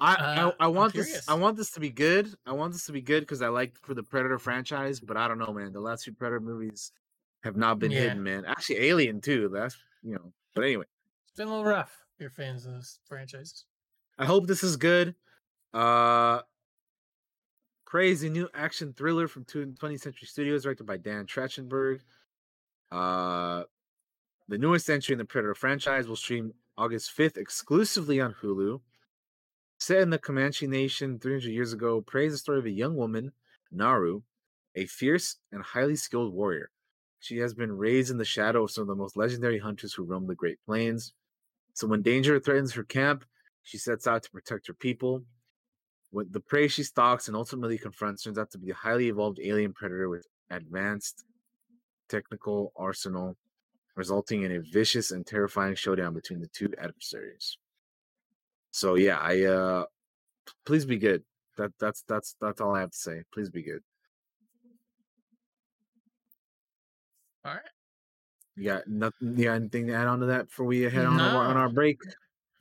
I 0.00 0.14
Uh, 0.14 0.16
I, 0.58 0.64
I 0.64 0.68
I'm 0.68 0.74
want 0.74 0.94
this. 0.94 1.28
I 1.28 1.34
want 1.34 1.58
this 1.58 1.72
to 1.72 1.80
be 1.80 1.90
good. 1.90 2.32
I 2.46 2.52
want 2.52 2.72
this 2.72 2.86
to 2.86 2.92
be 2.92 3.02
good 3.02 3.20
because 3.20 3.42
I 3.42 3.48
like 3.48 3.76
for 3.82 3.92
the 3.92 4.02
Predator 4.02 4.38
franchise. 4.38 4.98
But 4.98 5.18
I 5.18 5.28
don't 5.28 5.38
know, 5.38 5.52
man. 5.52 5.74
The 5.74 5.80
last 5.80 6.04
few 6.04 6.14
Predator 6.14 6.40
movies 6.40 6.90
have 7.44 7.56
not 7.56 7.78
been 7.78 7.92
Yeah. 7.92 7.98
hidden, 8.00 8.22
man. 8.22 8.46
Actually, 8.46 8.78
Alien 8.78 9.20
too. 9.20 9.50
That's 9.52 9.76
you 10.02 10.14
know. 10.14 10.32
But 10.54 10.64
anyway, 10.64 10.86
It's 11.28 11.36
been 11.36 11.48
a 11.48 11.50
little 11.50 11.66
rough. 11.66 11.92
if 12.14 12.20
You're 12.22 12.30
fans 12.30 12.64
of 12.64 12.72
those 12.72 12.98
franchises. 13.06 13.66
I 14.18 14.24
hope 14.24 14.46
this 14.46 14.64
is 14.64 14.78
good. 14.78 15.14
Uh, 15.76 16.40
crazy 17.84 18.30
new 18.30 18.48
action 18.54 18.94
thriller 18.94 19.28
from 19.28 19.44
20th 19.44 20.00
Century 20.00 20.26
Studios, 20.26 20.62
directed 20.62 20.86
by 20.86 20.96
Dan 20.96 21.26
Trachtenberg. 21.26 22.00
Uh, 22.90 23.64
the 24.48 24.56
newest 24.56 24.88
entry 24.88 25.12
in 25.12 25.18
the 25.18 25.24
Predator 25.26 25.54
franchise 25.54 26.08
will 26.08 26.16
stream 26.16 26.54
August 26.78 27.14
5th 27.14 27.36
exclusively 27.36 28.22
on 28.22 28.34
Hulu. 28.42 28.80
Set 29.78 29.98
in 29.98 30.08
the 30.08 30.18
Comanche 30.18 30.66
Nation 30.66 31.18
300 31.18 31.50
years 31.50 31.74
ago, 31.74 32.00
praise 32.00 32.32
the 32.32 32.38
story 32.38 32.58
of 32.58 32.64
a 32.64 32.70
young 32.70 32.96
woman, 32.96 33.32
Naru, 33.70 34.22
a 34.76 34.86
fierce 34.86 35.36
and 35.52 35.62
highly 35.62 35.96
skilled 35.96 36.32
warrior. 36.32 36.70
She 37.20 37.36
has 37.38 37.52
been 37.52 37.76
raised 37.76 38.10
in 38.10 38.16
the 38.16 38.24
shadow 38.24 38.64
of 38.64 38.70
some 38.70 38.82
of 38.82 38.88
the 38.88 38.94
most 38.94 39.14
legendary 39.14 39.58
hunters 39.58 39.92
who 39.92 40.04
roam 40.04 40.26
the 40.26 40.34
Great 40.34 40.58
Plains. 40.64 41.12
So 41.74 41.86
when 41.86 42.00
danger 42.00 42.40
threatens 42.40 42.72
her 42.72 42.84
camp, 42.84 43.26
she 43.62 43.76
sets 43.76 44.06
out 44.06 44.22
to 44.22 44.30
protect 44.30 44.68
her 44.68 44.74
people. 44.74 45.24
What 46.16 46.32
the 46.32 46.40
prey 46.40 46.66
she 46.66 46.82
stalks 46.82 47.28
and 47.28 47.36
ultimately 47.36 47.76
confronts 47.76 48.22
turns 48.22 48.38
out 48.38 48.50
to 48.52 48.58
be 48.58 48.70
a 48.70 48.74
highly 48.74 49.08
evolved 49.08 49.38
alien 49.38 49.74
predator 49.74 50.08
with 50.08 50.26
advanced 50.48 51.24
technical 52.08 52.72
arsenal, 52.74 53.36
resulting 53.96 54.40
in 54.40 54.52
a 54.52 54.60
vicious 54.60 55.10
and 55.10 55.26
terrifying 55.26 55.74
showdown 55.74 56.14
between 56.14 56.40
the 56.40 56.46
two 56.46 56.72
adversaries. 56.78 57.58
So 58.70 58.94
yeah, 58.94 59.18
I 59.18 59.42
uh 59.42 59.84
please 60.64 60.86
be 60.86 60.96
good. 60.96 61.22
That 61.58 61.72
that's 61.78 62.02
that's 62.08 62.34
that's 62.40 62.62
all 62.62 62.74
I 62.74 62.80
have 62.80 62.92
to 62.92 62.98
say. 62.98 63.22
Please 63.30 63.50
be 63.50 63.62
good. 63.62 63.82
All 67.44 67.52
right. 67.52 67.60
You 68.54 68.64
got 68.64 68.88
nothing 68.88 69.36
you 69.36 69.44
got 69.44 69.56
anything 69.56 69.88
to 69.88 69.92
add 69.92 70.06
on 70.06 70.20
to 70.20 70.26
that 70.26 70.46
before 70.46 70.64
we 70.64 70.80
head 70.80 71.04
on 71.04 71.20
our, 71.20 71.44
on 71.44 71.58
our 71.58 71.68
break? 71.68 71.98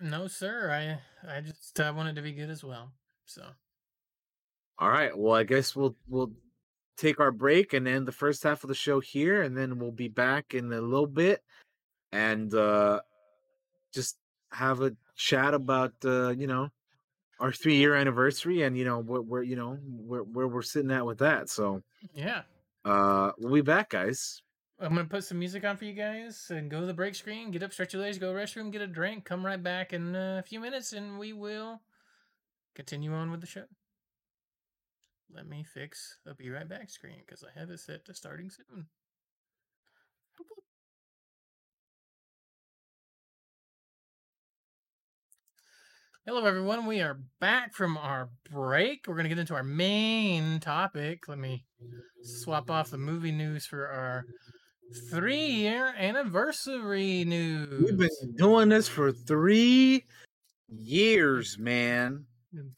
No, 0.01 0.27
sir. 0.27 0.71
I 0.71 1.37
I 1.37 1.39
just 1.39 1.79
uh, 1.79 1.93
wanted 1.95 2.17
to 2.17 2.21
be 2.21 2.33
good 2.33 2.49
as 2.49 2.61
well. 2.61 2.91
So 3.25 3.43
All 4.79 4.89
right. 4.89 5.17
Well, 5.17 5.33
I 5.33 5.43
guess 5.43 5.75
we'll 5.75 5.95
we'll 6.07 6.31
take 6.97 7.19
our 7.19 7.31
break 7.31 7.73
and 7.73 7.87
end 7.87 8.07
the 8.07 8.11
first 8.11 8.43
half 8.43 8.63
of 8.63 8.69
the 8.69 8.75
show 8.75 8.99
here, 8.99 9.41
and 9.41 9.57
then 9.57 9.79
we'll 9.79 9.91
be 9.91 10.07
back 10.07 10.53
in 10.53 10.71
a 10.71 10.81
little 10.81 11.07
bit 11.07 11.41
and 12.15 12.53
uh 12.53 12.99
just 13.93 14.17
have 14.51 14.81
a 14.81 14.91
chat 15.15 15.53
about 15.53 15.93
uh, 16.05 16.29
you 16.29 16.47
know 16.47 16.69
our 17.39 17.51
three 17.51 17.75
year 17.75 17.95
anniversary 17.95 18.63
and 18.63 18.77
you 18.77 18.85
know 18.85 18.99
where, 18.99 19.21
where 19.21 19.43
you 19.43 19.55
know 19.55 19.77
where 19.83 20.23
where 20.23 20.47
we're 20.47 20.61
sitting 20.61 20.91
at 20.91 21.05
with 21.05 21.19
that. 21.19 21.49
So 21.49 21.81
yeah, 22.13 22.43
uh 22.85 23.31
we'll 23.37 23.53
be 23.53 23.61
back, 23.61 23.89
guys. 23.89 24.41
I'm 24.79 24.95
gonna 24.95 25.05
put 25.05 25.23
some 25.23 25.39
music 25.39 25.63
on 25.65 25.77
for 25.77 25.85
you 25.85 25.93
guys 25.93 26.47
and 26.49 26.69
go 26.69 26.79
to 26.79 26.85
the 26.85 26.93
break 26.93 27.15
screen. 27.15 27.51
Get 27.51 27.63
up, 27.63 27.73
stretch 27.73 27.93
your 27.93 28.01
legs, 28.01 28.17
go 28.17 28.31
to 28.31 28.37
the 28.37 28.39
restroom, 28.39 28.71
get 28.71 28.81
a 28.81 28.87
drink. 28.87 29.25
Come 29.25 29.45
right 29.45 29.61
back 29.61 29.93
in 29.93 30.15
a 30.15 30.43
few 30.45 30.59
minutes, 30.59 30.93
and 30.93 31.19
we 31.19 31.33
will 31.33 31.81
continue 32.75 33.13
on 33.13 33.31
with 33.31 33.41
the 33.41 33.47
show. 33.47 33.65
Let 35.33 35.47
me 35.47 35.63
fix 35.63 36.17
a 36.27 36.35
be 36.35 36.49
right 36.49 36.67
back 36.67 36.89
screen 36.89 37.21
because 37.25 37.43
I 37.43 37.59
have 37.59 37.69
it 37.69 37.79
set 37.79 38.05
to 38.05 38.13
starting 38.13 38.49
soon. 38.49 38.87
Hello, 46.25 46.43
everyone. 46.43 46.87
We 46.87 47.01
are 47.01 47.19
back 47.39 47.73
from 47.73 47.97
our 47.97 48.29
break. 48.49 49.05
We're 49.07 49.13
going 49.13 49.25
to 49.25 49.29
get 49.29 49.37
into 49.37 49.53
our 49.53 49.63
main 49.63 50.59
topic. 50.59 51.27
Let 51.27 51.37
me 51.37 51.65
swap 52.23 52.71
off 52.71 52.89
the 52.89 52.97
movie 52.97 53.31
news 53.31 53.67
for 53.67 53.87
our 53.87 54.25
three 55.11 55.45
year 55.45 55.93
anniversary 55.95 57.25
news. 57.25 57.83
We've 57.83 57.97
been 57.97 58.35
doing 58.37 58.69
this 58.69 58.87
for 58.87 59.11
three 59.11 60.05
years, 60.67 61.57
man. 61.59 62.25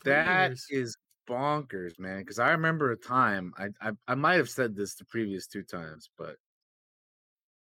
That 0.06 0.50
years. 0.50 0.68
is 0.70 0.98
bonkers, 1.30 2.00
man. 2.00 2.20
Because 2.20 2.40
I 2.40 2.52
remember 2.52 2.92
a 2.92 2.98
time 2.98 3.54
I, 3.58 3.68
I 3.82 3.92
I 4.08 4.16
might 4.16 4.36
have 4.36 4.50
said 4.50 4.76
this 4.76 4.96
the 4.96 5.06
previous 5.06 5.48
two 5.48 5.64
times, 5.64 6.10
but 6.18 6.36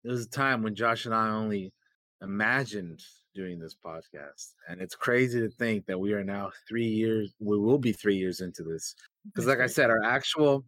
there 0.02 0.12
was 0.12 0.26
a 0.26 0.30
time 0.30 0.62
when 0.62 0.74
Josh 0.74 1.06
and 1.06 1.14
I 1.14 1.28
only 1.28 1.72
imagined 2.20 3.00
doing 3.34 3.58
this 3.58 3.74
podcast, 3.74 4.52
and 4.68 4.80
it's 4.80 4.94
crazy 4.94 5.40
to 5.40 5.48
think 5.48 5.86
that 5.86 5.98
we 5.98 6.12
are 6.12 6.24
now 6.24 6.50
three 6.68 6.86
years. 6.86 7.32
We 7.38 7.58
will 7.58 7.78
be 7.78 7.92
three 7.92 8.16
years 8.16 8.40
into 8.40 8.62
this 8.62 8.94
because, 9.26 9.46
like 9.46 9.60
I 9.60 9.68
said, 9.68 9.90
our 9.90 10.02
actual, 10.02 10.64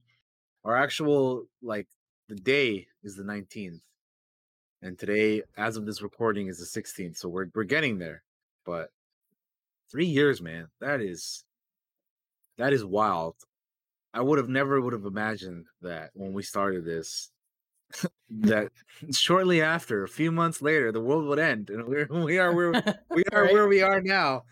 our 0.64 0.76
actual 0.76 1.44
like 1.62 1.88
the 2.28 2.36
day 2.36 2.86
is 3.02 3.16
the 3.16 3.24
nineteenth, 3.24 3.82
and 4.82 4.98
today, 4.98 5.42
as 5.56 5.76
of 5.76 5.84
this 5.84 6.00
recording, 6.00 6.46
is 6.46 6.58
the 6.58 6.66
sixteenth. 6.66 7.16
So 7.16 7.28
we're 7.28 7.46
we're 7.54 7.64
getting 7.64 7.98
there, 7.98 8.22
but 8.64 8.90
three 9.94 10.06
years, 10.06 10.42
man, 10.42 10.66
that 10.80 11.00
is 11.00 11.44
that 12.58 12.72
is 12.72 12.84
wild. 12.84 13.36
I 14.12 14.22
would 14.22 14.38
have 14.38 14.48
never 14.48 14.80
would 14.80 14.92
have 14.92 15.04
imagined 15.04 15.66
that 15.82 16.10
when 16.14 16.32
we 16.32 16.42
started 16.42 16.84
this, 16.84 17.30
that 18.28 18.72
shortly 19.12 19.62
after, 19.62 20.02
a 20.02 20.08
few 20.08 20.32
months 20.32 20.60
later, 20.60 20.90
the 20.90 21.00
world 21.00 21.26
would 21.26 21.38
end, 21.38 21.70
and 21.70 21.84
we're 21.86 22.06
we 22.10 22.38
are 22.38 22.52
where 22.52 22.72
we 23.10 23.22
are 23.32 23.42
Right. 23.42 23.52
where 23.52 23.68
we 23.68 23.82
are 23.82 24.00
now. 24.00 24.42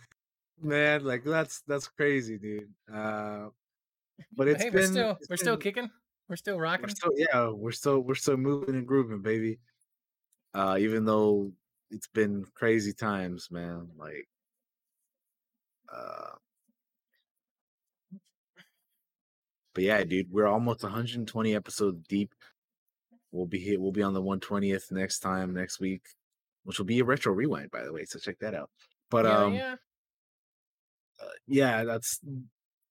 Man, 0.60 1.04
like 1.04 1.24
that's 1.24 1.62
that's 1.62 1.88
crazy, 1.88 2.38
dude. 2.38 2.72
Uh, 2.92 3.48
but 4.36 4.46
it's 4.46 4.62
hey, 4.62 4.70
been 4.70 4.80
we're 4.80 4.86
still 4.86 5.18
we're 5.28 5.36
still 5.36 5.56
kicking. 5.56 5.90
We're 6.28 6.36
still 6.36 6.56
we're 6.56 6.62
rocking. 6.62 6.88
still 6.88 7.10
yeah, 7.16 7.48
we're 7.48 7.72
still 7.72 7.98
we're 7.98 8.14
still 8.14 8.36
moving 8.36 8.76
and 8.76 8.86
grooving, 8.86 9.22
baby. 9.22 9.58
Uh, 10.54 10.76
even 10.78 11.04
though 11.04 11.50
it's 11.90 12.06
been 12.06 12.44
crazy 12.54 12.92
times, 12.92 13.50
man. 13.50 13.88
Like, 13.96 14.28
uh, 15.94 16.30
but 19.74 19.84
yeah, 19.84 20.04
dude, 20.04 20.30
we're 20.30 20.46
almost 20.46 20.82
120 20.82 21.54
episodes 21.54 22.06
deep. 22.08 22.34
We'll 23.30 23.46
be 23.46 23.58
here. 23.58 23.80
We'll 23.80 23.92
be 23.92 24.02
on 24.02 24.12
the 24.14 24.22
120th 24.22 24.90
next 24.92 25.20
time 25.20 25.54
next 25.54 25.80
week, 25.80 26.02
which 26.64 26.78
will 26.78 26.84
be 26.86 27.00
a 27.00 27.04
retro 27.04 27.32
rewind, 27.32 27.70
by 27.70 27.82
the 27.84 27.92
way. 27.92 28.04
So 28.04 28.18
check 28.18 28.38
that 28.40 28.54
out. 28.54 28.70
But 29.10 29.24
yeah, 29.24 29.36
um, 29.36 29.54
yeah. 29.54 29.74
yeah, 31.46 31.84
that's 31.84 32.20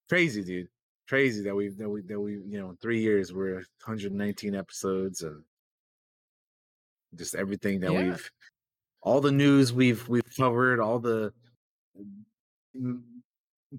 crazy, 0.09 0.43
dude. 0.43 0.67
Crazy 1.07 1.43
that 1.43 1.55
we've 1.55 1.77
that 1.77 1.89
we 1.89 2.01
that 2.03 2.19
we 2.19 2.33
you 2.33 2.59
know 2.59 2.69
in 2.69 2.77
three 2.77 3.01
years 3.01 3.33
we're 3.33 3.55
119 3.55 4.55
episodes 4.55 5.21
and 5.23 5.43
Just 7.15 7.35
everything 7.35 7.81
that 7.81 7.91
Yeah. 7.91 8.03
we've, 8.11 8.31
all 9.01 9.19
the 9.21 9.31
news 9.31 9.73
we've 9.73 10.07
we've 10.07 10.23
covered, 10.37 10.79
all 10.79 10.99
the 10.99 11.33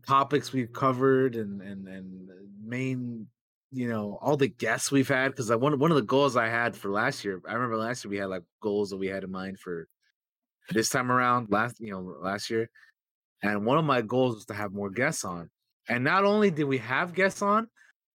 topics 0.07 0.53
we've 0.53 0.73
covered, 0.73 1.37
and 1.37 1.61
and 1.61 1.89
and 1.89 2.31
uh, 2.31 2.35
main, 2.65 3.27
you 3.71 3.89
know, 3.89 4.19
all 4.21 4.37
the 4.37 4.49
guests 4.49 4.91
we've 4.91 5.09
had. 5.09 5.33
Because 5.33 5.51
I 5.51 5.57
one 5.57 5.79
one 5.79 5.91
of 5.91 5.97
the 5.97 6.03
goals 6.03 6.37
I 6.37 6.49
had 6.49 6.77
for 6.77 6.91
last 6.91 7.25
year, 7.25 7.41
I 7.47 7.55
remember 7.55 7.77
last 7.77 8.05
year 8.05 8.11
we 8.11 8.19
had 8.19 8.29
like 8.29 8.45
goals 8.61 8.91
that 8.91 8.99
we 8.99 9.09
had 9.09 9.25
in 9.25 9.31
mind 9.31 9.59
for 9.59 9.89
this 10.71 10.89
time 10.89 11.11
around. 11.11 11.49
Last 11.51 11.81
you 11.81 11.93
know 11.93 12.17
last 12.21 12.51
year, 12.51 12.69
and 13.43 13.67
one 13.67 13.79
of 13.79 13.85
my 13.85 14.03
goals 14.03 14.37
was 14.37 14.47
to 14.47 14.55
have 14.55 14.73
more 14.73 14.91
guests 14.91 15.25
on. 15.25 15.51
And 15.89 16.05
not 16.05 16.25
only 16.25 16.51
did 16.51 16.65
we 16.65 16.79
have 16.79 17.13
guests 17.13 17.43
on, 17.43 17.67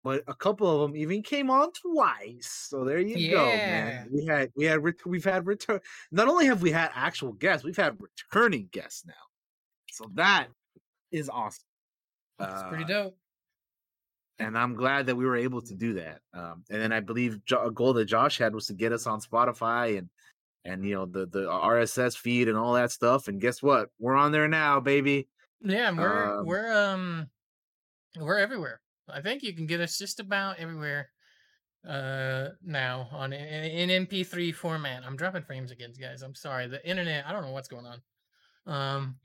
but 0.04 0.24
a 0.28 0.34
couple 0.34 0.74
of 0.74 0.90
them 0.90 0.98
even 0.98 1.22
came 1.22 1.50
on 1.50 1.70
twice. 1.74 2.68
So 2.70 2.86
there 2.86 3.00
you 3.00 3.32
go, 3.32 3.46
man. 3.46 4.08
We 4.10 4.26
had 4.26 4.52
we 4.56 4.66
had 4.66 4.80
we've 5.06 5.26
had 5.26 5.46
return. 5.46 5.82
Not 6.12 6.30
only 6.30 6.46
have 6.46 6.62
we 6.62 6.72
had 6.72 6.92
actual 6.96 7.34
guests, 7.34 7.66
we've 7.66 7.76
had 7.76 7.98
returning 8.00 8.70
guests 8.72 9.06
now. 9.06 9.14
So 9.92 10.10
that 10.16 10.48
is 11.12 11.30
awesome. 11.30 11.64
It's 12.40 12.64
pretty 12.70 12.84
Uh, 12.86 12.88
dope. 12.88 13.18
and 14.40 14.58
I'm 14.58 14.76
glad 14.76 15.08
that 15.08 15.16
we 15.16 15.26
were 15.26 15.36
able 15.38 15.62
to 15.64 15.74
do 15.76 15.94
that. 15.94 16.22
Um, 16.34 16.64
and 16.70 16.80
then 16.82 16.92
I 16.92 17.00
believe 17.00 17.44
jo- 17.46 17.66
a 17.66 17.72
goal 17.72 17.94
that 17.94 18.06
Josh 18.06 18.38
had 18.38 18.54
was 18.54 18.68
to 18.68 18.74
get 18.74 18.92
us 18.92 19.08
on 19.08 19.20
Spotify 19.22 19.98
and 19.98 20.10
and 20.66 20.86
you 20.86 20.94
know 20.96 21.06
the 21.06 21.26
the 21.28 21.48
RSS 21.50 22.16
feed 22.18 22.48
and 22.50 22.58
all 22.58 22.74
that 22.74 22.92
stuff. 22.92 23.28
And 23.28 23.40
guess 23.42 23.64
what? 23.64 23.90
We're 24.00 24.16
on 24.16 24.32
there 24.32 24.48
now, 24.48 24.80
baby. 24.80 25.28
Yeah, 25.62 25.92
we're 25.92 26.40
Um, 26.40 26.46
we're 26.46 26.72
um 26.74 27.30
we're 28.18 28.38
everywhere. 28.40 28.82
I 29.10 29.22
think 29.22 29.42
you 29.44 29.54
can 29.56 29.66
get 29.66 29.80
us 29.80 29.98
just 29.98 30.20
about 30.20 30.58
everywhere 30.60 31.10
uh 31.88 32.50
now 32.62 33.08
on 33.12 33.32
in, 33.34 33.90
in 33.90 34.06
MP3 34.08 34.54
format. 34.54 35.04
I'm 35.06 35.16
dropping 35.16 35.44
frames 35.44 35.72
again, 35.72 35.94
guys. 36.00 36.22
I'm 36.22 36.36
sorry. 36.36 36.68
The 36.68 36.86
internet, 36.88 37.26
I 37.26 37.32
don't 37.32 37.44
know 37.44 37.52
what's 37.52 37.70
going 37.70 37.86
on. 37.86 38.02
Um 38.66 39.20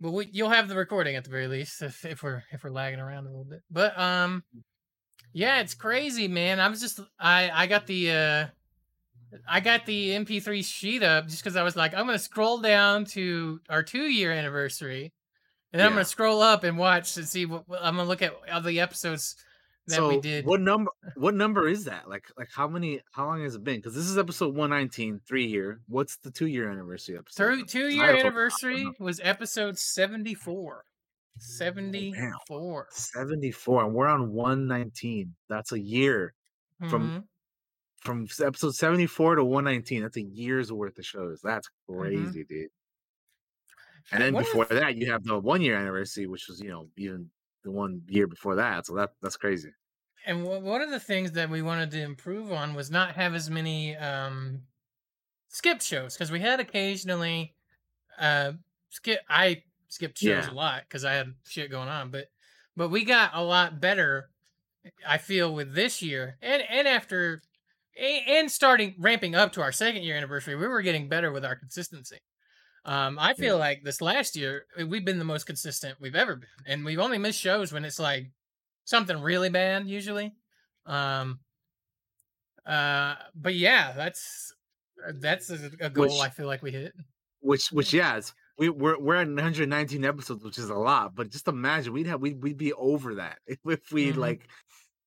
but 0.00 0.10
we, 0.12 0.28
you'll 0.32 0.50
have 0.50 0.68
the 0.68 0.76
recording 0.76 1.16
at 1.16 1.24
the 1.24 1.30
very 1.30 1.46
least 1.46 1.82
if, 1.82 2.04
if 2.04 2.22
we're 2.22 2.42
if 2.52 2.64
we're 2.64 2.70
lagging 2.70 3.00
around 3.00 3.26
a 3.26 3.30
little 3.30 3.44
bit. 3.44 3.60
But 3.70 3.98
um 3.98 4.42
yeah, 5.32 5.60
it's 5.60 5.74
crazy, 5.74 6.26
man. 6.28 6.58
I 6.60 6.68
was 6.68 6.80
just 6.80 7.00
I 7.18 7.50
I 7.52 7.66
got 7.66 7.86
the 7.86 8.10
uh 8.12 8.46
I 9.48 9.60
got 9.60 9.86
the 9.86 10.10
MP3 10.10 10.64
sheet 10.64 11.02
up 11.04 11.26
just 11.28 11.42
because 11.42 11.54
I 11.56 11.62
was 11.62 11.76
like, 11.76 11.94
I'm 11.94 12.06
gonna 12.06 12.18
scroll 12.18 12.58
down 12.58 13.04
to 13.06 13.60
our 13.68 13.82
two 13.82 14.08
year 14.08 14.32
anniversary, 14.32 15.12
and 15.72 15.78
then 15.78 15.86
I'm 15.86 15.92
gonna 15.92 16.04
scroll 16.04 16.42
up 16.42 16.64
and 16.64 16.76
watch 16.76 17.16
and 17.16 17.28
see 17.28 17.46
what 17.46 17.68
what- 17.68 17.80
I'm 17.82 17.96
gonna 17.96 18.08
look 18.08 18.22
at 18.22 18.32
all 18.52 18.60
the 18.60 18.80
episodes 18.80 19.36
that 19.90 19.96
so 19.96 20.08
we 20.08 20.20
did. 20.20 20.44
what 20.46 20.60
number? 20.60 20.90
What 21.16 21.34
number 21.34 21.68
is 21.68 21.84
that? 21.84 22.08
Like 22.08 22.24
like 22.38 22.48
how 22.54 22.66
many? 22.68 23.00
How 23.12 23.26
long 23.26 23.42
has 23.42 23.54
it 23.54 23.64
been? 23.64 23.76
Because 23.76 23.94
this 23.94 24.06
is 24.06 24.16
episode 24.18 24.54
119, 24.54 25.20
three 25.26 25.46
year. 25.46 25.80
What's 25.88 26.16
the 26.16 26.30
two 26.30 26.46
year 26.46 26.70
anniversary 26.70 27.16
episode? 27.18 27.58
Two 27.58 27.64
two 27.66 27.88
year 27.88 28.10
anniversary 28.16 28.86
was 28.98 29.20
episode 29.22 29.78
74. 29.78 30.84
Oh, 30.86 31.38
74. 31.38 32.86
74 32.90 33.84
and 33.84 33.94
we're 33.94 34.06
on 34.08 34.32
119 34.32 35.34
that's 35.48 35.72
a 35.72 35.80
year 35.80 36.34
from 36.90 37.08
Mhm. 37.10 37.24
from 38.02 38.26
episode 38.46 38.74
74 38.74 39.36
to 39.36 39.44
119 39.44 40.02
that's 40.02 40.16
a 40.16 40.22
year's 40.22 40.72
worth 40.72 40.98
of 40.98 41.06
shows 41.06 41.40
that's 41.42 41.68
Mm-hmm. 41.88 42.00
crazy 42.00 42.44
dude 42.44 42.68
and 44.12 44.22
then 44.22 44.34
What 44.34 44.44
before 44.46 44.64
that 44.66 44.96
you 44.96 45.10
have 45.12 45.22
the 45.24 45.38
one 45.38 45.62
year 45.62 45.76
anniversary 45.76 46.26
which 46.26 46.46
was 46.48 46.60
you 46.60 46.68
know 46.68 46.88
even 46.96 47.30
the 47.64 47.70
one 47.70 48.02
year 48.08 48.26
before 48.26 48.56
that 48.56 48.86
so 48.86 48.94
that 48.96 49.10
that's 49.22 49.36
crazy 49.36 49.70
And 50.26 50.44
wha- 50.44 50.58
one 50.58 50.82
of 50.82 50.90
the 50.90 51.00
things 51.00 51.32
that 51.32 51.48
we 51.50 51.62
wanted 51.62 51.90
to 51.92 52.00
improve 52.02 52.52
on 52.52 52.74
was 52.74 52.90
not 52.90 53.14
have 53.16 53.34
as 53.34 53.48
many 53.50 53.96
um, 53.96 54.62
skipped 55.48 55.82
shows 55.82 56.14
because 56.14 56.30
we 56.30 56.40
had 56.40 56.60
occasionally 56.60 57.54
uh, 58.18 58.52
skip. 58.90 59.20
I 59.28 59.62
skipped 59.88 60.18
shows 60.18 60.46
Yeah. 60.46 60.50
a 60.50 60.54
lot 60.54 60.82
because 60.88 61.04
I 61.04 61.14
had 61.14 61.34
shit 61.46 61.70
going 61.70 61.88
on, 61.88 62.10
but 62.10 62.26
but 62.76 62.90
we 62.90 63.04
got 63.04 63.30
a 63.34 63.42
lot 63.42 63.80
better. 63.80 64.28
I 65.06 65.18
feel 65.18 65.52
with 65.54 65.74
this 65.74 66.00
year 66.02 66.36
and 66.42 66.62
and 66.70 66.86
after 66.88 67.42
and 67.98 68.50
starting 68.50 68.94
ramping 68.98 69.34
up 69.34 69.52
to 69.52 69.62
our 69.62 69.72
second 69.72 70.02
year 70.04 70.16
anniversary, 70.16 70.54
we 70.56 70.66
were 70.66 70.80
getting 70.82 71.08
better 71.08 71.32
with 71.32 71.44
our 71.44 71.56
consistency. 71.56 72.18
Um, 72.86 73.18
I 73.18 73.34
feel 73.34 73.58
like 73.58 73.82
this 73.84 74.00
last 74.00 74.36
year 74.36 74.64
uh, 74.80 74.86
we've 74.86 75.04
been 75.04 75.18
the 75.18 75.24
most 75.24 75.44
consistent 75.44 76.00
we've 76.00 76.14
ever 76.14 76.36
been, 76.36 76.48
and 76.66 76.84
we've 76.84 76.98
only 76.98 77.18
missed 77.18 77.38
shows 77.38 77.72
when 77.72 77.84
it's 77.84 77.98
like 77.98 78.30
something 78.90 79.20
really 79.22 79.48
bad 79.48 79.86
usually. 79.86 80.34
Um, 80.86 81.40
uh, 82.66 83.14
but 83.34 83.54
yeah, 83.54 83.92
that's 83.92 84.52
that's 85.14 85.48
a, 85.50 85.70
a 85.80 85.90
goal 85.90 86.04
Which- 86.06 86.20
I 86.20 86.28
feel 86.28 86.46
like 86.46 86.62
we 86.62 86.72
hit. 86.72 86.92
which 87.40 87.68
which 87.72 87.92
yeah 88.00 88.16
it's, 88.18 88.34
we, 88.58 88.68
we're 88.68 88.98
we're 89.00 89.14
at 89.16 89.26
119 89.28 90.04
episodes 90.04 90.44
which 90.44 90.58
is 90.58 90.68
a 90.68 90.74
lot 90.74 91.14
but 91.14 91.30
just 91.30 91.48
imagine 91.48 91.92
we'd 91.94 92.06
have 92.06 92.20
we'd, 92.20 92.42
we'd 92.42 92.58
be 92.58 92.74
over 92.74 93.14
that 93.14 93.38
if, 93.46 93.58
if 93.64 93.90
we 93.92 94.12
Mhm. 94.12 94.16
like 94.16 94.42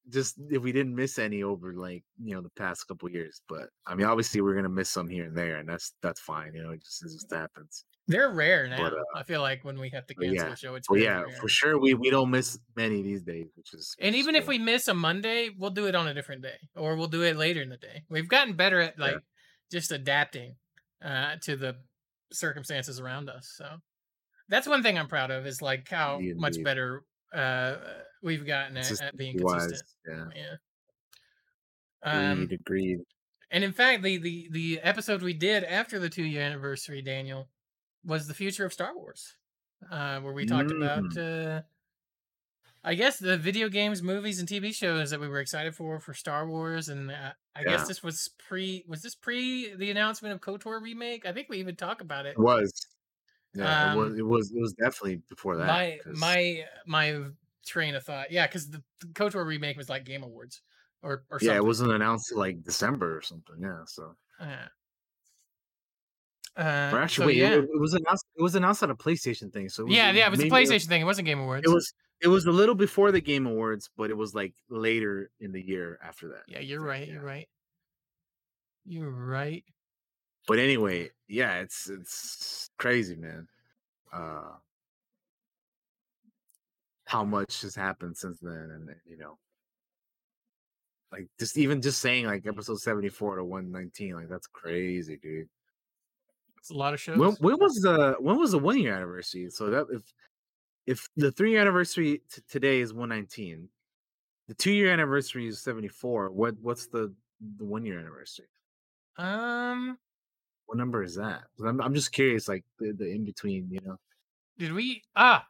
just 0.10 0.36
if 0.50 0.62
we 0.64 0.72
didn't 0.72 0.96
miss 0.96 1.20
any 1.20 1.44
over 1.44 1.74
like 1.76 2.04
you 2.22 2.34
know 2.34 2.42
the 2.42 2.50
past 2.58 2.88
couple 2.88 3.08
years 3.10 3.42
but 3.48 3.70
i 3.86 3.94
mean 3.96 4.06
obviously 4.08 4.42
we're 4.42 4.56
gonna 4.56 4.68
miss 4.68 4.90
some 4.90 5.08
here 5.08 5.26
and 5.26 5.38
there 5.38 5.58
and 5.58 5.70
that's 5.70 5.94
that's 6.02 6.20
fine 6.20 6.54
you 6.56 6.64
know 6.64 6.72
it 6.72 6.84
just, 6.84 7.04
it 7.06 7.10
just 7.12 7.32
happens 7.32 7.86
They're 8.08 8.30
rare 8.30 8.68
now. 8.68 8.78
But, 8.78 8.94
uh, 8.94 9.04
I 9.16 9.24
feel 9.24 9.42
like 9.42 9.64
when 9.64 9.80
we 9.80 9.90
have 9.92 10.06
to 10.08 10.16
cancel 10.16 10.48
yeah 10.48 10.54
a 10.54 10.58
show, 10.58 10.76
it's 10.76 10.90
well 10.90 11.00
yeah 11.00 11.22
rare. 11.22 11.38
for 11.40 11.48
sure 11.48 11.80
we 11.80 11.94
we 11.94 12.10
don't 12.10 12.30
miss 12.30 12.60
many 12.76 13.02
these 13.02 13.22
days 13.22 13.48
which 13.56 13.74
is 13.74 13.96
And 14.00 14.16
even 14.16 14.36
if 14.36 14.48
we 14.48 14.58
miss 14.58 14.88
a 14.88 14.94
Monday, 14.94 15.50
we'll 15.58 15.72
do 15.72 15.88
it 15.88 15.96
on 15.96 16.08
a 16.08 16.14
different 16.14 16.42
day, 16.42 16.58
or 16.76 16.96
we'll 16.96 17.08
do 17.08 17.22
it 17.24 17.38
later 17.38 17.62
in 17.62 17.70
the 17.70 17.78
day. 17.78 18.04
We've 18.10 18.28
gotten 18.28 18.56
better 18.56 18.82
at 18.82 19.00
like 19.00 19.18
just 19.72 19.92
adapting 19.92 20.56
uh, 21.04 21.36
to 21.44 21.56
the 21.56 21.78
circumstances 22.32 23.00
around 23.00 23.30
us. 23.30 23.54
So 23.56 23.66
that's 24.50 24.68
one 24.68 24.84
thing 24.84 24.98
I'm 24.98 25.08
proud 25.08 25.32
of 25.32 25.46
is 25.46 25.62
like 25.62 25.88
how 25.90 26.18
Indeed, 26.18 26.38
much 26.38 26.54
indeed. 26.56 26.66
better 26.66 27.04
uh, 27.34 27.76
we've 28.22 28.46
gotten 28.46 28.76
at, 28.78 29.02
at 29.02 29.18
being 29.18 29.38
consistent. 29.38 29.84
yeah 30.06 30.26
Yeah. 30.36 30.56
Um, 32.06 32.50
agreed 32.52 33.00
and 33.54 33.64
in 33.64 33.72
fact, 33.72 34.02
the 34.02 34.18
the 34.18 34.50
the 34.52 34.80
episode 34.82 35.22
we 35.22 35.34
did 35.34 35.64
after 35.64 36.00
the 36.00 36.10
two 36.10 36.24
year 36.24 36.42
anniversary, 36.42 37.04
Daniel, 37.04 37.48
was 38.04 38.28
the 38.28 38.34
future 38.34 38.66
of 38.66 38.74
Star 38.74 38.96
Wars, 38.96 39.36
uh, 39.90 40.20
where 40.22 40.34
we 40.34 40.46
talked 40.46 40.72
about, 40.72 41.16
uh, 41.18 41.64
I 42.84 42.96
guess, 42.96 43.18
the 43.20 43.38
video 43.38 43.70
games, 43.70 44.02
movies, 44.04 44.40
and 44.40 44.48
TV 44.48 44.72
shows 44.74 45.10
that 45.12 45.20
we 45.20 45.28
were 45.28 45.40
excited 45.40 45.76
for 45.76 46.00
for 46.00 46.14
Star 46.14 46.48
Wars, 46.48 46.90
and 46.90 47.12
uh, 47.12 47.34
I 47.56 47.64
Yeah. 47.64 47.66
guess 47.66 47.88
this 47.88 48.04
was 48.04 48.30
pre 48.38 48.84
was 48.88 49.02
this 49.02 49.16
pre 49.16 49.74
the 49.76 49.90
announcement 49.92 50.34
of 50.34 50.42
Kotor 50.42 50.82
remake? 50.82 51.26
I 51.26 51.32
think 51.34 51.50
we 51.50 51.60
even 51.60 51.76
talked 51.76 52.02
about 52.02 52.26
it. 52.26 52.38
it 52.38 52.40
was 52.40 52.72
yeah 53.56 53.78
it 53.82 53.90
was 53.92 54.14
Um, 54.14 54.20
it 54.20 54.24
was 54.26 54.52
it 54.54 54.60
was 54.62 54.74
definitely 54.74 55.18
before 55.30 55.58
that 55.58 55.82
my 55.82 56.02
'cause- 56.04 56.16
my 56.16 56.66
my 56.86 57.26
train 57.66 57.96
of 57.96 58.04
thought, 58.04 58.32
yeah, 58.32 58.48
because 58.48 58.70
the, 58.70 58.84
the 59.00 59.08
Kotor 59.08 59.46
remake 59.46 59.78
was 59.78 59.90
like 59.90 60.06
Game 60.06 60.24
Awards 60.24 60.62
or 61.02 61.26
or 61.30 61.40
yeah 61.40 61.56
it 61.56 61.66
wasn't 61.66 61.92
announced 61.92 62.32
like 62.34 62.64
december 62.64 63.18
or 63.18 63.22
something 63.22 63.60
yeah 63.62 63.84
so 63.86 64.16
Yeah. 64.40 64.70
Uh, 66.56 66.62
Or 66.62 66.92
so 66.92 66.98
actually, 66.98 67.26
wait, 67.28 67.36
yeah. 67.38 67.50
it, 67.54 67.64
it 67.64 67.80
was 67.80 67.94
announced. 67.94 68.26
It 68.38 68.42
was 68.44 68.56
announced 68.56 68.84
at 68.84 68.90
a 68.90 68.96
PlayStation 68.96 69.52
thing. 69.52 69.70
So 69.70 69.84
it 69.84 69.86
was, 69.88 69.96
yeah, 69.96 70.12
yeah, 70.12 70.28
it 70.28 70.32
was 70.32 70.40
a 70.40 70.50
PlayStation 70.50 70.88
thing. 70.88 71.02
It 71.02 71.06
wasn't 71.06 71.26
Game 71.26 71.40
Awards. 71.40 71.66
It 71.66 71.74
was. 71.74 71.94
It 72.22 72.28
was 72.30 72.46
a 72.46 72.52
little 72.52 72.76
before 72.76 73.12
the 73.12 73.20
Game 73.20 73.46
Awards, 73.48 73.90
but 73.98 74.10
it 74.10 74.16
was 74.16 74.34
like 74.34 74.54
later 74.70 75.30
in 75.42 75.52
the 75.52 75.62
year 75.62 76.00
after 76.02 76.30
that. 76.30 76.44
Yeah, 76.48 76.60
you're 76.60 76.80
right. 76.80 77.06
You're 77.06 77.22
right. 77.22 77.50
You're 78.86 79.10
right. 79.10 79.66
But 80.48 80.60
anyway, 80.60 81.10
yeah, 81.28 81.56
it's 81.56 81.90
it's 81.90 82.70
crazy, 82.78 83.16
man. 83.16 83.48
Uh, 84.14 84.52
how 87.06 87.26
much 87.26 87.62
has 87.64 87.76
happened 87.76 88.16
since 88.16 88.40
then, 88.40 88.54
and 88.54 88.88
and, 88.88 89.00
you 89.06 89.18
know, 89.18 89.38
like 91.12 91.28
just 91.40 91.58
even 91.58 91.82
just 91.82 92.00
saying 92.00 92.26
like 92.26 92.46
episode 92.46 92.80
seventy 92.80 93.10
four 93.10 93.36
to 93.36 93.44
one 93.44 93.70
nineteen, 93.70 94.16
like 94.16 94.30
that's 94.30 94.48
crazy, 94.48 95.18
dude. 95.18 95.50
It's 96.64 96.70
a 96.70 96.76
lot 96.76 96.94
of 96.94 97.02
shows. 97.02 97.18
When, 97.18 97.32
when 97.42 97.60
was 97.60 97.74
the 97.76 98.16
when 98.20 98.40
was 98.40 98.52
the 98.52 98.58
one 98.60 98.78
year 98.80 98.96
anniversary? 98.96 99.50
So 99.50 99.70
that 99.70 99.88
if 99.92 100.14
if 100.88 101.10
the 101.18 101.30
three 101.30 101.52
year 101.52 101.60
anniversary 101.60 102.22
t- 102.32 102.42
today 102.48 102.80
is 102.80 102.94
one 102.94 103.10
nineteen, 103.10 103.68
the 104.48 104.54
two 104.54 104.72
year 104.72 104.90
anniversary 104.90 105.46
is 105.48 105.62
seventy 105.62 105.90
four. 105.90 106.32
What 106.32 106.56
what's 106.62 106.88
the 106.88 107.14
the 107.58 107.66
one 107.66 107.86
year 107.86 108.00
anniversary? 108.00 108.48
Um, 109.18 109.98
What 110.68 110.78
number 110.78 111.04
is 111.04 111.16
that? 111.16 111.44
I'm 111.60 111.82
I'm 111.82 111.94
just 111.94 112.14
curious, 112.14 112.48
like 112.48 112.64
the, 112.80 112.94
the 112.94 113.12
in 113.12 113.26
between, 113.26 113.70
you 113.70 113.82
know. 113.84 113.98
did 114.58 114.72
we? 114.72 115.04
Ah, 115.18 115.46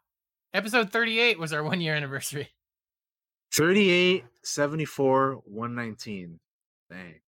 episode 0.52 0.90
38 0.91 1.38
was 1.38 1.53
our 1.53 1.64
one 1.64 1.80
year 1.80 1.94
anniversary. 1.94 2.49
38, 3.53 4.23
74, 4.41 5.35
119. 5.45 6.40
Dang. 6.90 7.19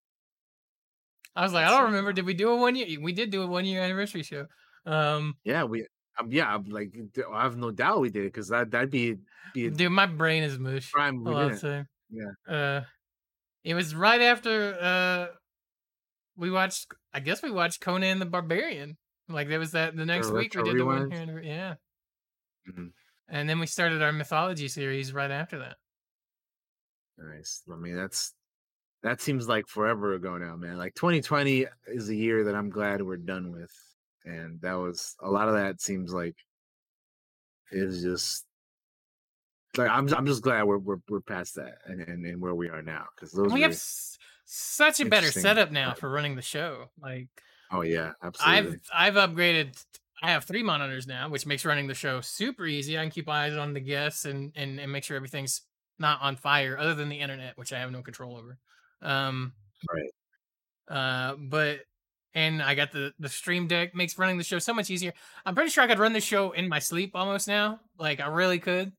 I 1.36 1.42
was 1.42 1.52
like, 1.52 1.66
I 1.66 1.70
don't 1.70 1.84
remember. 1.86 2.12
Did 2.12 2.26
we 2.26 2.34
do 2.34 2.50
a 2.50 2.56
one 2.56 2.76
year? 2.76 2.98
We 3.00 3.12
did 3.12 3.30
do 3.30 3.42
a 3.42 3.46
one 3.46 3.64
year 3.64 3.82
anniversary 3.82 4.22
show. 4.22 4.46
Um, 4.86 5.34
Yeah, 5.44 5.64
we 5.64 5.86
um, 6.18 6.30
yeah, 6.30 6.54
I'm 6.54 6.64
like 6.66 6.94
I 7.32 7.42
have 7.42 7.56
no 7.56 7.70
doubt 7.72 8.00
we 8.00 8.10
did 8.10 8.22
it 8.24 8.32
because 8.32 8.48
that 8.48 8.70
that'd 8.70 8.90
be 8.90 9.16
be 9.52 9.68
dude, 9.70 9.90
my 9.90 10.06
brain 10.06 10.42
is 10.44 10.58
mush. 10.58 10.90
crime 10.90 11.26
a 11.26 11.30
we 11.30 11.48
didn't. 11.54 11.88
Yeah. 12.10 12.52
Uh, 12.54 12.80
it 13.64 13.74
was 13.74 13.94
right 13.94 14.20
after 14.20 14.76
uh 14.80 15.26
we 16.36 16.50
watched. 16.50 16.92
I 17.12 17.20
guess 17.20 17.42
we 17.42 17.50
watched 17.50 17.80
Conan 17.80 18.18
the 18.18 18.26
Barbarian. 18.26 18.96
Like 19.28 19.48
there 19.48 19.58
was 19.58 19.72
that 19.72 19.96
the 19.96 20.04
next 20.04 20.30
week 20.30 20.54
we 20.54 20.62
did 20.62 20.78
the 20.78 20.84
one 20.84 21.10
here. 21.10 21.40
Yeah, 21.42 21.74
Mhm. 22.70 22.92
and 23.28 23.48
then 23.48 23.58
we 23.58 23.66
started 23.66 24.02
our 24.02 24.12
mythology 24.12 24.68
series 24.68 25.12
right 25.14 25.30
after 25.30 25.58
that. 25.60 25.76
Nice. 27.16 27.62
I 27.72 27.76
mean, 27.76 27.96
that's 27.96 28.34
that 29.04 29.20
seems 29.20 29.46
like 29.46 29.68
forever 29.68 30.14
ago 30.14 30.36
now, 30.38 30.56
man. 30.56 30.78
Like 30.78 30.94
2020 30.94 31.66
is 31.86 32.08
a 32.08 32.14
year 32.14 32.44
that 32.44 32.54
I'm 32.54 32.70
glad 32.70 33.02
we're 33.02 33.18
done 33.18 33.52
with, 33.52 33.70
and 34.24 34.60
that 34.62 34.72
was 34.74 35.14
a 35.20 35.30
lot 35.30 35.46
of 35.46 35.54
that 35.54 35.80
seems 35.80 36.12
like 36.12 36.34
is 37.70 38.02
just 38.02 38.46
like 39.76 39.90
I'm 39.90 40.12
I'm 40.14 40.26
just 40.26 40.42
glad 40.42 40.64
we're 40.64 40.78
we're 40.78 40.98
we're 41.08 41.20
past 41.20 41.56
that 41.56 41.78
and 41.84 42.00
and, 42.00 42.24
and 42.24 42.40
where 42.40 42.54
we 42.54 42.68
are 42.70 42.82
now 42.82 43.06
because 43.14 43.32
those 43.32 43.52
we 43.52 43.60
have 43.62 43.72
s- 43.72 44.18
such 44.44 45.00
a 45.00 45.04
better 45.06 45.30
setup 45.30 45.70
now 45.70 45.94
for 45.94 46.08
running 46.08 46.34
the 46.36 46.42
show. 46.42 46.90
Like 47.00 47.28
oh 47.70 47.82
yeah 47.82 48.12
absolutely 48.22 48.80
I've 48.92 49.14
I've 49.16 49.30
upgraded. 49.30 49.84
I 50.22 50.30
have 50.30 50.44
three 50.44 50.62
monitors 50.62 51.06
now, 51.06 51.28
which 51.28 51.44
makes 51.44 51.66
running 51.66 51.86
the 51.88 51.94
show 51.94 52.22
super 52.22 52.64
easy. 52.64 52.98
I 52.98 53.02
can 53.02 53.10
keep 53.10 53.28
eyes 53.28 53.54
on 53.54 53.74
the 53.74 53.80
guests 53.80 54.24
and 54.24 54.52
and, 54.56 54.80
and 54.80 54.90
make 54.90 55.04
sure 55.04 55.16
everything's 55.16 55.62
not 55.98 56.22
on 56.22 56.36
fire, 56.36 56.78
other 56.78 56.94
than 56.94 57.08
the 57.08 57.20
internet, 57.20 57.58
which 57.58 57.72
I 57.72 57.80
have 57.80 57.90
no 57.90 58.02
control 58.02 58.36
over. 58.36 58.58
Um, 59.04 59.52
right. 59.92 60.10
Uh, 60.88 61.36
but 61.38 61.80
and 62.34 62.62
I 62.62 62.74
got 62.74 62.92
the 62.92 63.12
the 63.18 63.28
stream 63.28 63.66
deck 63.66 63.94
makes 63.94 64.18
running 64.18 64.38
the 64.38 64.44
show 64.44 64.58
so 64.58 64.74
much 64.74 64.90
easier. 64.90 65.12
I'm 65.46 65.54
pretty 65.54 65.70
sure 65.70 65.84
I 65.84 65.86
could 65.86 65.98
run 65.98 66.12
the 66.12 66.20
show 66.20 66.52
in 66.52 66.68
my 66.68 66.78
sleep 66.78 67.12
almost 67.14 67.46
now. 67.46 67.80
Like 67.98 68.20
I 68.20 68.26
really 68.26 68.58
could. 68.58 68.92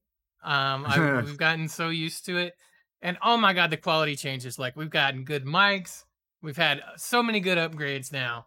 Um, 0.43 0.85
I, 0.87 1.21
we've 1.21 1.37
gotten 1.37 1.67
so 1.67 1.89
used 1.89 2.25
to 2.27 2.37
it, 2.37 2.53
and 3.01 3.17
oh 3.21 3.37
my 3.37 3.53
god, 3.53 3.71
the 3.71 3.77
quality 3.77 4.15
changes. 4.15 4.57
Like 4.57 4.75
we've 4.75 4.89
gotten 4.89 5.25
good 5.25 5.45
mics. 5.45 6.03
We've 6.41 6.57
had 6.57 6.81
so 6.97 7.23
many 7.23 7.39
good 7.39 7.57
upgrades 7.57 8.11
now. 8.11 8.45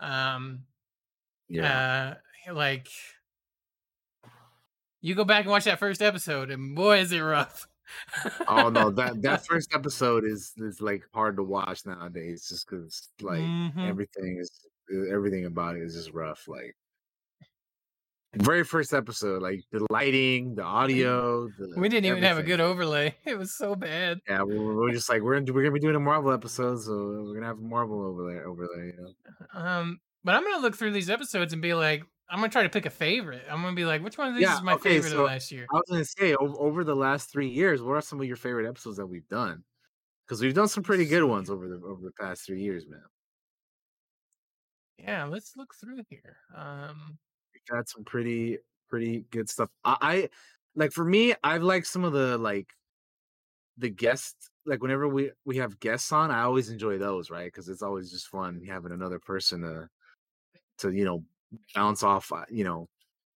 Um, 0.00 0.64
yeah 1.48 2.14
uh, 2.48 2.54
like 2.54 2.88
you 5.00 5.14
go 5.14 5.24
back 5.24 5.42
and 5.42 5.50
watch 5.50 5.64
that 5.64 5.78
first 5.78 6.00
episode, 6.00 6.50
and 6.50 6.74
boy, 6.74 6.98
is 7.00 7.12
it 7.12 7.18
rough. 7.20 7.68
Oh 8.48 8.68
no 8.68 8.90
that 8.98 9.20
that 9.22 9.46
first 9.46 9.74
episode 9.74 10.24
is 10.24 10.52
is 10.58 10.80
like 10.80 11.02
hard 11.14 11.36
to 11.36 11.42
watch 11.42 11.84
nowadays 11.86 12.46
just 12.48 12.68
because 12.68 13.08
like 13.20 13.40
Mhm. 13.40 13.88
everything 13.88 14.38
is 14.40 14.50
everything 15.10 15.46
about 15.46 15.76
it 15.76 15.82
is 15.82 15.94
just 15.94 16.12
rough 16.12 16.46
like 16.48 16.74
very 18.34 18.64
first 18.64 18.94
episode 18.94 19.42
like 19.42 19.60
the 19.72 19.86
lighting 19.90 20.54
the 20.54 20.62
audio 20.62 21.48
the 21.58 21.74
we 21.76 21.88
didn't 21.90 22.06
even 22.06 22.22
have 22.22 22.38
a 22.38 22.42
good 22.42 22.60
overlay. 22.60 23.14
It 23.26 23.36
was 23.36 23.54
so 23.54 23.74
bad. 23.74 24.20
yeah 24.26 24.42
we're, 24.42 24.74
we're 24.74 24.92
just 24.92 25.10
like 25.10 25.20
we're 25.20 25.38
we're 25.42 25.62
gonna 25.62 25.70
be 25.70 25.80
doing 25.80 25.96
a 25.96 26.00
marvel 26.00 26.32
episode 26.32 26.80
so 26.80 26.92
we're 27.24 27.34
gonna 27.34 27.46
have 27.46 27.58
a 27.58 27.62
marvel 27.62 28.02
over 28.02 28.32
there 28.32 28.46
over 28.48 28.66
there 28.74 28.86
you 28.86 28.94
know 28.96 29.60
Um, 29.60 30.00
but 30.24 30.34
I'm 30.34 30.44
gonna 30.44 30.62
look 30.62 30.76
through 30.76 30.92
these 30.92 31.10
episodes 31.10 31.52
and 31.52 31.60
be 31.60 31.74
like, 31.74 32.04
I'm 32.32 32.38
gonna 32.40 32.50
try 32.50 32.62
to 32.64 32.68
pick 32.70 32.86
a 32.86 32.90
favorite. 32.90 33.44
I'm 33.50 33.62
gonna 33.62 33.76
be 33.76 33.84
like, 33.84 34.02
which 34.02 34.18
one 34.18 34.28
of 34.28 34.34
these 34.34 34.42
yeah 34.42 34.56
is 34.56 34.62
my 34.62 34.74
okay 34.74 34.90
favorite 34.90 35.10
so 35.10 35.20
of 35.20 35.26
last 35.26 35.52
year? 35.52 35.66
i 35.70 35.74
was 35.74 35.84
gonna 35.90 36.04
say 36.04 36.34
over, 36.34 36.54
over 36.58 36.84
the 36.84 36.96
last 36.96 37.30
three 37.30 37.48
years 37.48 37.82
what 37.82 37.92
are 37.92 38.00
some 38.00 38.20
of 38.20 38.26
your 38.26 38.36
favorite 38.36 38.68
episodes 38.68 38.96
that 38.96 39.06
we've 39.06 39.28
done 39.28 39.64
because 40.26 40.40
we've 40.42 40.54
done 40.54 40.68
some 40.68 40.82
pretty 40.82 41.06
good 41.06 41.24
ones 41.24 41.50
over 41.50 41.68
the 41.68 41.76
over 41.84 42.02
the 42.02 42.12
past 42.12 42.46
three 42.46 42.62
years 42.62 42.86
man 42.88 43.02
Yeah, 44.98 45.24
let's 45.24 45.56
look 45.56 45.74
through 45.74 46.04
here. 46.08 46.36
Um, 46.54 47.18
we've 47.54 47.76
had 47.76 47.88
some 47.88 48.04
pretty 48.04 48.58
pretty 48.88 49.26
good 49.30 49.48
stuff. 49.48 49.70
I, 49.84 49.96
I 50.00 50.28
like 50.74 50.92
for 50.92 51.04
me, 51.04 51.34
I've 51.42 51.62
liked 51.62 51.86
some 51.86 52.04
of 52.04 52.12
the 52.12 52.38
like 52.38 52.68
the 53.78 53.90
guests. 53.90 54.50
Like 54.64 54.80
whenever 54.82 55.08
we 55.08 55.32
we 55.44 55.56
have 55.56 55.80
guests 55.80 56.12
on, 56.12 56.30
I 56.30 56.42
always 56.42 56.70
enjoy 56.70 56.98
those, 56.98 57.30
right? 57.30 57.46
Because 57.46 57.68
it's 57.68 57.82
always 57.82 58.10
just 58.10 58.28
fun 58.28 58.62
having 58.66 58.92
another 58.92 59.18
person 59.18 59.62
to 59.62 59.88
to 60.78 60.92
you 60.92 61.04
know 61.04 61.24
bounce 61.74 62.02
off, 62.02 62.30
uh, 62.32 62.44
you 62.50 62.64
know, 62.64 62.88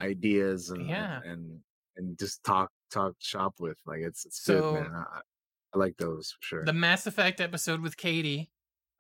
ideas 0.02 0.70
and 0.70 0.88
Yeah. 0.88 1.20
and, 1.24 1.60
and 1.98 2.18
just 2.18 2.44
talk 2.44 2.70
talk 2.92 3.14
shop 3.20 3.56
with. 3.60 3.78
Like 3.86 4.00
it's 4.02 4.26
it's 4.26 4.42
So- 4.44 4.74
good, 4.74 4.84
man. 4.84 4.94
I, 4.96 5.20
I 5.76 5.78
like 5.80 5.98
those 5.98 6.32
for 6.40 6.46
sure. 6.46 6.66
the 6.66 6.74
Mass 6.74 7.08
Effect 7.08 7.42
episode 7.42 7.82
with 7.82 7.98
Katie, 7.98 8.52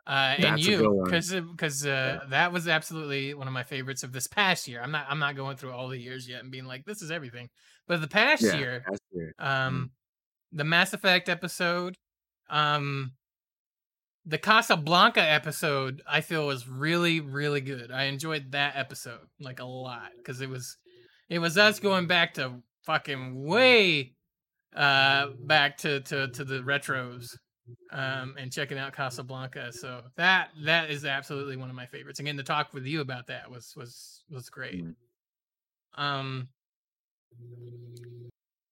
uh, 0.07 0.34
and 0.38 0.44
That's 0.57 0.65
you, 0.68 1.02
because 1.06 1.30
because 1.31 1.85
uh, 1.85 2.22
that 2.30 2.52
was 2.52 2.68
absolutely 2.68 3.35
one 3.35 3.45
of 3.48 3.53
my 3.53 3.61
favorites 3.64 4.02
of 4.02 4.11
this 4.11 4.26
past 4.26 4.68
year. 4.68 4.81
I'm 4.81 4.90
not 4.91 5.06
I'm 5.07 5.19
not 5.19 5.35
going 5.35 5.56
through 5.57 5.72
all 5.72 5.88
the 5.88 5.99
years 5.99 6.27
yet 6.27 6.41
and 6.41 6.52
being 6.52 6.65
like 6.65 6.84
this 6.85 7.02
is 7.03 7.11
everything, 7.11 7.49
but 7.88 8.02
the 8.02 8.07
past 8.07 8.41
yeah, 8.41 8.56
year, 8.57 8.84
that's 8.88 8.99
good. 9.14 9.34
um, 9.38 9.91
the 10.52 10.64
Mass 10.64 10.94
Effect 10.94 11.30
episode, 11.30 11.95
um, 12.49 13.11
the 14.25 14.37
Casablanca 14.37 15.21
episode, 15.21 16.01
I 16.07 16.21
feel 16.21 16.47
was 16.47 16.67
really 16.67 17.19
really 17.19 17.61
good. 17.61 17.91
I 17.91 18.03
enjoyed 18.03 18.51
that 18.51 18.75
episode 18.75 19.27
like 19.39 19.59
a 19.59 19.65
lot 19.65 20.11
because 20.17 20.41
it 20.41 20.49
was 20.49 20.77
it 21.29 21.39
was 21.39 21.57
us 21.57 21.79
going 21.79 22.07
back 22.07 22.35
to 22.35 22.61
fucking 22.85 23.45
way 23.45 24.13
uh 24.75 25.27
back 25.45 25.77
to 25.77 25.99
to 26.01 26.27
to 26.29 26.43
the 26.43 26.59
retros 26.59 27.37
um 27.91 28.35
and 28.37 28.51
checking 28.51 28.77
out 28.77 28.93
Casablanca. 28.93 29.71
So 29.73 30.01
that 30.15 30.49
that 30.65 30.89
is 30.89 31.05
absolutely 31.05 31.57
one 31.57 31.69
of 31.69 31.75
my 31.75 31.85
favorites. 31.85 32.19
Again, 32.19 32.37
to 32.37 32.43
talk 32.43 32.73
with 32.73 32.85
you 32.85 33.01
about 33.01 33.27
that 33.27 33.51
was 33.51 33.73
was 33.75 34.23
was 34.29 34.49
great. 34.49 34.83
Um 35.95 36.47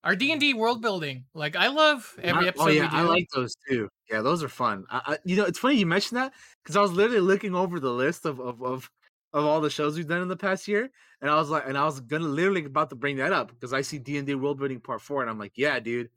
our 0.03 0.15
D 0.15 0.32
and 0.32 0.41
D 0.41 0.53
world 0.53 0.82
building, 0.82 1.26
like 1.34 1.56
I 1.56 1.68
love 1.68 2.14
every 2.22 2.44
oh, 2.44 2.45
I- 2.45 2.48
episode. 2.49 2.64
oh 2.64 2.68
yeah, 2.69 2.84
we 2.84 2.90
do. 2.90 2.95
I 2.95 3.02
like 3.02 3.28
those 3.34 3.56
too. 3.69 3.90
Yeah, 4.10 4.22
those 4.22 4.44
are 4.44 4.49
fun. 4.49 4.86
I, 4.90 5.02
I, 5.06 5.18
you 5.26 5.36
know, 5.36 5.45
it's 5.45 5.60
funny 5.60 5.76
you 5.76 5.86
mentioned 5.86 6.19
that 6.19 6.34
because 6.64 6.76
I 6.76 6.82
was 6.82 6.91
literally 6.91 7.22
looking 7.22 7.56
over 7.56 7.80
the 7.80 7.91
list 7.91 8.26
of, 8.26 8.40
of 8.40 8.61
of 8.64 8.90
of 9.34 9.45
all 9.45 9.61
the 9.61 9.69
shows 9.69 9.95
we've 9.95 10.07
done 10.07 10.22
in 10.22 10.28
the 10.28 10.36
past 10.36 10.68
year, 10.68 10.90
and 11.22 11.30
I 11.30 11.36
was 11.36 11.49
like, 11.49 11.64
and 11.68 11.78
I 11.78 11.86
was 11.86 11.99
gonna 11.99 12.26
literally 12.26 12.65
about 12.65 12.90
to 12.90 12.95
bring 12.95 13.18
that 13.18 13.32
up 13.32 13.49
because 13.49 13.73
I 13.73 13.82
see 13.82 13.99
D 13.99 14.18
and 14.18 14.26
D 14.26 14.36
World 14.36 14.60
Building 14.60 14.80
Part 14.80 15.02
Four, 15.02 15.22
and 15.22 15.30
I'm 15.30 15.40
like, 15.40 15.53
yeah, 15.56 15.80
dude. 15.80 16.10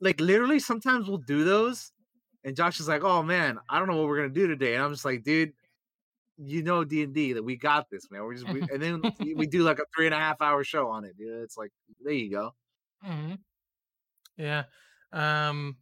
Like 0.00 0.20
literally, 0.20 0.60
sometimes 0.60 1.08
we'll 1.08 1.18
do 1.18 1.44
those, 1.44 1.92
and 2.44 2.56
Josh 2.56 2.80
is 2.80 2.88
like, 2.88 3.04
oh 3.04 3.22
man, 3.22 3.58
I 3.68 3.78
don't 3.78 3.88
know 3.88 3.96
what 3.96 4.06
we're 4.08 4.16
gonna 4.16 4.28
do 4.30 4.46
today, 4.46 4.74
and 4.74 4.82
I'm 4.82 4.92
just 4.92 5.04
like, 5.04 5.22
dude. 5.22 5.52
You 6.40 6.62
know 6.62 6.84
D 6.84 7.02
and 7.02 7.12
D 7.12 7.32
that 7.32 7.42
we 7.42 7.56
got 7.56 7.90
this 7.90 8.12
man. 8.12 8.22
We're 8.22 8.34
just 8.34 8.48
we, 8.48 8.60
and 8.72 8.80
then 8.80 9.02
we 9.34 9.44
do 9.48 9.64
like 9.64 9.80
a 9.80 9.84
three 9.92 10.06
and 10.06 10.14
a 10.14 10.18
half 10.18 10.40
hour 10.40 10.62
show 10.62 10.86
on 10.88 11.04
it, 11.04 11.18
dude. 11.18 11.42
It's 11.42 11.56
like 11.56 11.72
there 12.00 12.12
you 12.12 12.30
go. 12.30 12.54
Hmm 13.02 13.34
Yeah. 14.36 14.64
Um 15.12 15.76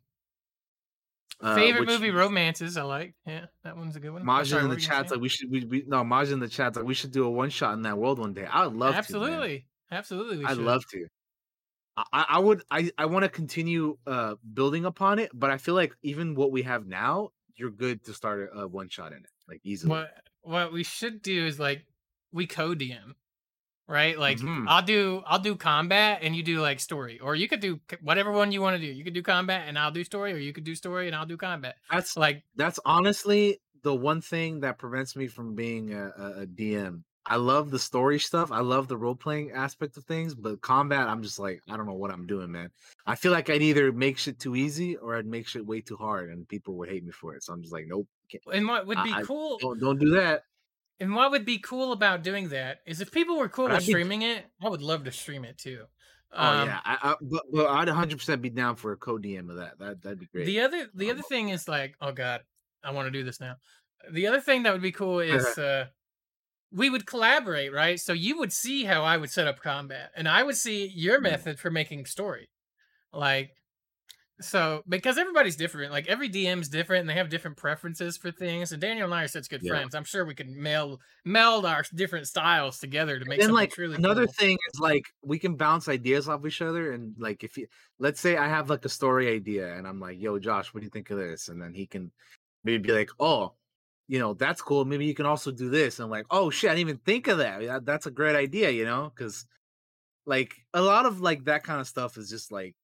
Uh, 1.41 1.55
favorite 1.55 1.81
which- 1.81 1.89
movie 1.91 2.11
romances 2.11 2.77
I 2.79 2.83
like. 2.83 3.15
Yeah, 3.27 3.47
that 3.63 3.77
one's 3.77 3.95
a 3.97 4.01
good 4.01 4.11
one. 4.11 4.23
Oh, 4.23 4.25
Majin 4.25 4.63
in 4.65 4.71
the 4.71 4.77
chat's 4.77 5.11
like 5.11 5.21
we 5.21 5.29
should 5.29 5.51
we, 5.51 5.65
we 5.65 5.85
no 5.87 6.03
Majin 6.03 6.35
in 6.35 6.41
the 6.41 6.49
chat's 6.49 6.77
like 6.77 6.87
we 6.87 6.95
should 6.95 7.11
do 7.13 7.25
a 7.25 7.31
one 7.31 7.51
shot 7.51 7.75
in 7.75 7.83
that 7.83 7.99
world 7.99 8.19
one 8.19 8.33
day. 8.33 8.47
I 8.47 8.67
would 8.67 8.77
love 8.77 8.95
to. 8.95 8.99
Absolutely. 8.99 9.67
Absolutely. 9.91 10.45
I'd 10.47 10.57
should. 10.57 10.65
love 10.65 10.85
to. 10.93 11.07
I, 11.99 12.05
I 12.13 12.25
I 12.31 12.39
would 12.39 12.63
I, 12.71 12.91
I 12.97 13.07
want 13.07 13.25
to 13.25 13.29
continue 13.29 13.99
uh 14.07 14.37
building 14.55 14.87
upon 14.87 15.19
it, 15.19 15.31
but 15.35 15.51
I 15.51 15.59
feel 15.59 15.75
like 15.75 15.95
even 16.03 16.35
what 16.35 16.53
we 16.53 16.63
have 16.63 16.87
now, 16.87 17.31
you're 17.57 17.71
good 17.71 18.05
to 18.05 18.15
start 18.15 18.49
a, 18.55 18.61
a 18.61 18.67
one 18.69 18.89
shot 18.89 19.13
in 19.13 19.19
it, 19.19 19.31
like 19.47 19.61
easily. 19.63 19.91
what 19.91 20.11
what 20.41 20.73
we 20.73 20.85
should 20.85 21.21
do 21.21 21.45
is 21.45 21.59
like 21.61 21.85
we 22.33 22.47
co 22.47 22.75
DM, 22.75 23.15
right? 23.89 24.19
Like 24.19 24.39
Mhm. 24.39 24.67
I'll 24.69 24.83
do 24.83 25.23
I'll 25.27 25.39
do 25.39 25.57
combat 25.57 26.21
and 26.23 26.35
you 26.35 26.43
do 26.43 26.61
like 26.61 26.81
story, 26.81 27.19
or 27.21 27.35
you 27.35 27.49
could 27.49 27.61
do 27.61 27.81
whatever 28.03 28.33
one 28.33 28.53
you 28.53 28.61
want 28.61 28.81
to 28.81 28.85
do. 28.87 28.93
You 28.93 29.05
could 29.05 29.15
do 29.15 29.23
combat 29.23 29.69
and 29.69 29.79
I'll 29.79 29.91
do 29.93 30.05
story, 30.05 30.33
or 30.33 30.39
you 30.39 30.53
could 30.53 30.65
do 30.65 30.75
story 30.75 31.07
and 31.07 31.15
I'll 31.17 31.27
do 31.27 31.37
combat. 31.37 31.77
That's 31.91 32.17
like 32.17 32.43
that's 32.57 32.79
honestly 32.85 33.61
the 33.83 33.95
one 33.95 34.21
thing 34.21 34.61
that 34.61 34.79
prevents 34.79 35.15
me 35.15 35.29
from 35.29 35.55
being 35.55 35.95
a, 35.95 36.09
a, 36.43 36.47
DM. 36.47 37.03
I 37.29 37.37
love 37.37 37.71
the 37.71 37.79
story 37.79 38.19
stuff. 38.19 38.51
I 38.53 38.61
love 38.61 38.89
the 38.89 38.97
role 38.97 39.15
playing 39.15 39.53
aspect 39.53 39.97
of 39.97 40.05
things, 40.05 40.35
but 40.35 40.61
combat, 40.61 41.09
I'm 41.09 41.23
just 41.23 41.39
like, 41.39 41.61
I 41.69 41.77
don't 41.77 41.87
know 41.87 41.93
what 41.95 42.11
I'm 42.13 42.27
doing, 42.27 42.51
man. 42.53 42.71
I 43.07 43.15
feel 43.17 43.31
like 43.33 43.49
I'd 43.51 43.63
either 43.63 43.93
make 43.93 44.19
shit 44.19 44.39
too 44.41 44.55
easy 44.57 44.97
or 44.97 45.17
I'd 45.17 45.27
make 45.27 45.47
shit 45.47 45.65
way 45.67 45.81
too 45.81 45.97
hard, 45.97 46.31
and 46.31 46.49
people 46.49 46.75
would 46.79 46.89
hate 46.89 47.05
me 47.05 47.13
for 47.13 47.35
it. 47.35 47.43
So 47.45 47.53
I'm 47.53 47.63
just 47.63 47.73
like, 47.73 47.87
nope. 47.89 48.07
can't- 48.31 48.43
And 48.53 48.67
what 48.67 48.87
would 48.87 49.03
be 49.05 49.13
I- 49.13 49.19
I- 49.19 49.23
cool 49.23 49.59
Don't, 49.59 49.79
don't 49.81 49.99
do 50.01 50.11
that. 50.11 50.43
And 51.01 51.15
what 51.15 51.31
would 51.31 51.45
be 51.45 51.59
cool 51.59 51.93
about 51.93 52.23
doing 52.23 52.49
that 52.51 52.79
is 52.87 53.01
if 53.01 53.11
people 53.13 53.39
were 53.39 53.49
cool 53.49 53.67
But 53.69 53.77
with 53.77 53.87
be- 53.87 53.93
streaming 53.93 54.23
it, 54.23 54.45
I 54.63 54.69
would 54.69 54.83
love 54.83 55.05
to 55.05 55.13
stream 55.13 55.45
it 55.45 55.59
too. 55.59 55.85
Oh 56.33 56.43
Um, 56.43 56.69
yeah, 56.69 56.81
I, 56.85 56.99
I, 57.03 57.15
but, 57.21 57.43
but 57.53 57.67
I'd 57.67 57.89
100 57.89 58.19
percent 58.19 58.43
be 58.43 58.51
down 58.51 58.77
for 58.77 58.93
a 58.93 58.97
co 58.97 59.17
DM 59.17 59.49
of 59.51 59.57
that. 59.57 59.79
That 59.79 60.03
that'd 60.03 60.19
be 60.21 60.27
great. 60.27 60.47
The 60.47 60.61
other 60.61 60.87
the 60.95 61.11
other 61.11 61.23
thing 61.23 61.51
is 61.51 61.69
like, 61.69 61.95
oh 62.01 62.13
god, 62.13 62.43
I 62.83 62.93
want 62.93 63.07
to 63.07 63.11
do 63.11 63.25
this 63.25 63.41
now. 63.41 63.57
The 64.11 64.27
other 64.27 64.41
thing 64.41 64.63
that 64.65 64.73
would 64.73 64.83
be 64.83 64.93
cool 64.93 65.19
is 65.21 65.57
uh 65.59 65.87
we 66.73 66.91
would 66.91 67.07
collaborate, 67.07 67.73
right? 67.73 67.99
So 67.99 68.13
you 68.13 68.39
would 68.39 68.53
see 68.53 68.85
how 68.85 69.03
I 69.03 69.17
would 69.17 69.31
set 69.31 69.47
up 69.47 69.61
combat, 69.61 70.11
and 70.17 70.29
I 70.29 70.43
would 70.43 70.57
see 70.57 70.87
your 70.89 71.21
method 71.21 71.59
for 71.59 71.71
making 71.71 72.07
story. 72.07 72.51
Like 73.13 73.53
so 74.41 74.83
because 74.89 75.17
everybody's 75.19 75.57
different, 75.57 75.93
like 75.93 76.09
every 76.09 76.29
DM's 76.29 76.69
different 76.69 77.01
and 77.01 77.09
they 77.09 77.15
have 77.15 77.31
different 77.31 77.57
preferences 77.57 78.17
for 78.17 78.31
things. 78.31 78.73
And 78.73 78.81
Daniel 78.81 79.07
and 79.07 79.15
I 79.15 79.25
are 79.25 79.29
such 79.29 79.49
good 79.49 79.63
Yeah. 79.63 79.71
friends. 79.73 79.95
I'm 79.95 80.05
sure 80.05 80.25
we 80.27 80.35
could 80.35 80.51
meld 80.51 81.01
meld 81.25 81.65
our 81.65 81.83
different 81.95 82.27
styles 82.27 82.79
together 82.79 83.19
to 83.19 83.25
make 83.25 83.41
something 83.41 83.55
like 83.55 83.73
truly 83.73 83.97
another 83.97 84.27
cool. 84.27 84.33
thing 84.35 84.59
is 84.73 84.81
like 84.81 85.07
we 85.23 85.39
can 85.39 85.57
bounce 85.57 85.89
ideas 85.89 86.29
off 86.29 86.45
each 86.47 86.61
other 86.61 86.93
and 86.93 87.15
like 87.19 87.45
if 87.45 87.57
you 87.57 87.67
let's 87.99 88.21
say 88.21 88.37
I 88.37 88.47
have 88.49 88.69
like 88.69 88.85
a 88.85 88.91
story 88.91 89.33
idea 89.35 89.75
and 89.75 89.87
I'm 89.87 90.01
like, 90.01 90.21
yo, 90.21 90.39
Josh, 90.39 90.75
what 90.75 90.81
do 90.81 90.85
you 90.85 90.91
think 90.91 91.11
of 91.11 91.19
this? 91.19 91.49
And 91.49 91.61
then 91.61 91.73
he 91.73 91.87
can 91.87 92.13
maybe 92.65 92.83
be 92.89 92.93
like, 92.93 93.11
oh, 93.21 93.55
you 94.09 94.19
know, 94.19 94.35
that's 94.35 94.63
cool. 94.63 94.85
Maybe 94.85 95.07
you 95.07 95.15
can 95.15 95.27
also 95.27 95.51
do 95.51 95.71
this. 95.71 95.99
And 95.99 96.05
I'm 96.05 96.11
like, 96.11 96.27
oh 96.31 96.51
shit, 96.51 96.71
I 96.71 96.75
didn't 96.75 96.89
even 96.91 97.01
think 97.07 97.27
of 97.29 97.39
that. 97.39 97.85
That's 97.87 98.07
a 98.07 98.11
great 98.11 98.37
idea, 98.37 98.71
you 98.71 98.85
know, 98.85 99.11
because 99.15 99.47
like 100.27 100.55
a 100.75 100.83
lot 100.83 101.07
of 101.07 101.21
like 101.21 101.45
that 101.45 101.65
kind 101.65 101.81
of 101.81 101.87
stuff 101.89 102.19
is 102.19 102.29
just 102.29 102.53
like 102.53 102.75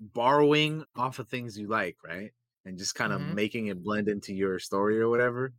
borrowing 0.00 0.84
off 0.96 1.18
of 1.18 1.28
things 1.28 1.58
you 1.58 1.68
like, 1.68 1.96
right? 2.04 2.32
And 2.64 2.78
just 2.78 2.94
kind 2.94 3.12
of 3.12 3.20
Mhm. 3.20 3.34
making 3.34 3.66
it 3.68 3.82
blend 3.82 4.08
into 4.08 4.34
your 4.34 4.58
story 4.58 5.00
or 5.00 5.08
whatever. 5.08 5.52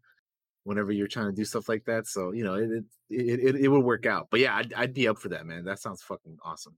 Whenever 0.63 0.91
you're 0.91 1.07
trying 1.07 1.27
to 1.27 1.31
do 1.31 1.45
stuff 1.45 1.69
like 1.69 1.85
that, 1.85 2.07
so 2.07 2.31
you 2.31 2.43
know 2.43 2.55
it 2.55 2.69
it 3.09 3.39
it, 3.39 3.55
it, 3.55 3.67
would 3.67 3.83
work 3.83 4.07
out. 4.07 4.29
But 4.31 4.39
yeah, 4.39 4.55
I'd, 4.55 4.73
I'd 4.73 4.93
be 4.95 5.07
up 5.07 5.19
for 5.19 5.29
that, 5.29 5.45
man. 5.45 5.63
That 5.65 5.77
sounds 5.79 6.01
fucking 6.01 6.39
awesome. 6.43 6.75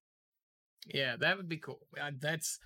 Yeah, 0.94 1.16
that 1.18 1.38
would 1.38 1.48
be 1.48 1.56
cool. 1.58 1.80
That's 2.20 2.60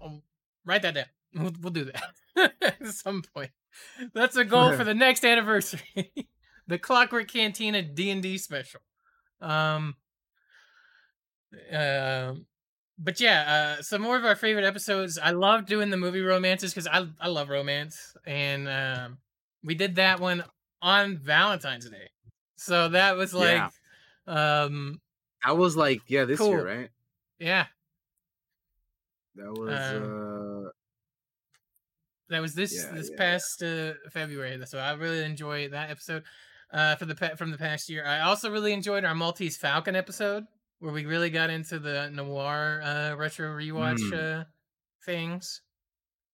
um, 0.00 0.22
write 0.64 0.82
that 0.82 0.94
down. 0.94 1.04
We'll, 1.34 1.52
we'll 1.60 1.72
do 1.72 1.84
that 1.84 2.54
at 2.62 2.86
some 2.88 3.22
point. 3.22 3.50
That's 4.14 4.34
a 4.36 4.44
goal 4.44 4.72
for 4.72 4.82
the 4.90 4.94
next 4.94 5.24
anniversary. 5.24 6.10
the 6.66 6.76
Clockwork 6.78 7.28
Cantina 7.28 7.82
D 7.82 8.10
and 8.10 8.20
D 8.22 8.36
special. 8.38 8.80
Um. 9.40 9.94
Um. 11.72 12.46
But 13.00 13.20
yeah, 13.20 13.76
uh, 13.78 13.82
some 13.82 14.02
more 14.02 14.16
of 14.16 14.24
our 14.24 14.36
favorite 14.36 14.64
episodes. 14.64 15.18
I 15.18 15.30
love 15.32 15.66
doing 15.66 15.90
the 15.90 15.96
movie 15.96 16.20
romances 16.22 16.72
because 16.74 16.86
I 16.86 17.06
I 17.20 17.28
love 17.28 17.48
romance, 17.48 18.14
and 18.26 18.68
um, 18.68 19.18
we 19.64 19.74
did 19.74 19.96
that 19.96 20.20
one 20.20 20.44
on 20.82 21.18
Valentine's 21.18 21.88
Day. 21.90 22.08
So 22.56 22.90
that 22.90 23.16
was 23.16 23.34
like, 23.34 23.70
Yeah. 24.26 24.64
um, 24.64 25.00
That 25.44 25.56
was 25.56 25.76
like 25.76 26.02
yeah, 26.08 26.24
this 26.24 26.38
Cool. 26.38 26.50
year, 26.50 26.66
right? 26.66 26.90
yeah, 27.38 27.66
That 29.34 29.52
was 29.52 29.90
Um, 29.90 30.66
uh 30.66 30.70
that 32.28 32.40
was 32.40 32.54
this 32.54 32.72
Yeah, 32.72 32.94
this 32.94 33.10
yeah, 33.10 33.16
past 33.16 33.62
uh, 33.62 33.94
February. 34.10 34.64
So 34.66 34.78
I 34.78 34.92
really 34.92 35.24
enjoy 35.24 35.68
that 35.70 35.90
episode 35.90 36.24
uh, 36.72 36.96
for 36.96 37.06
the 37.06 37.14
pa- 37.14 37.34
from 37.36 37.50
the 37.50 37.58
past 37.58 37.88
year. 37.88 38.04
I 38.04 38.20
also 38.20 38.50
really 38.50 38.72
enjoyed 38.72 39.04
our 39.04 39.14
Maltese 39.14 39.56
Falcon 39.56 39.96
episode 39.96 40.46
where 40.80 40.92
we 40.92 41.06
really 41.06 41.30
got 41.30 41.50
into 41.50 41.78
the 41.78 42.10
noir 42.10 42.82
uh, 42.82 43.14
retro 43.16 43.48
rewatch 43.56 44.00
Mm. 44.00 44.12
uh, 44.12 44.44
things. 45.04 45.62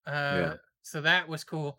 Uh, 0.07 0.13
Yeah. 0.37 0.57
So 0.83 1.01
that 1.03 1.29
was 1.29 1.45
cool. 1.45 1.79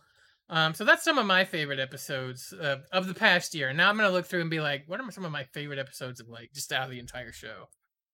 Um, 0.50 0.74
so 0.74 0.84
that's 0.86 1.04
some 1.04 1.18
of 1.18 1.26
my 1.26 1.46
favorite 1.46 1.80
episodes 1.80 2.54
uh, 2.54 2.80
of 2.92 3.08
the 3.08 3.14
past 3.14 3.56
year. 3.56 3.74
Now 3.74 3.90
I'm 3.90 3.98
gonna 3.98 4.10
look 4.12 4.26
through 4.26 4.42
and 4.42 4.50
be 4.50 4.62
like, 4.62 4.84
what 4.88 5.00
are 5.02 5.12
some 5.12 5.26
of 5.26 5.32
my 5.32 5.46
favorite 5.46 5.80
episodes 5.80 6.20
of 6.22 6.28
like 6.30 6.52
just 6.54 6.72
out 6.74 6.84
of 6.86 6.92
the 6.92 7.00
entire 7.00 7.32
show? 7.34 7.68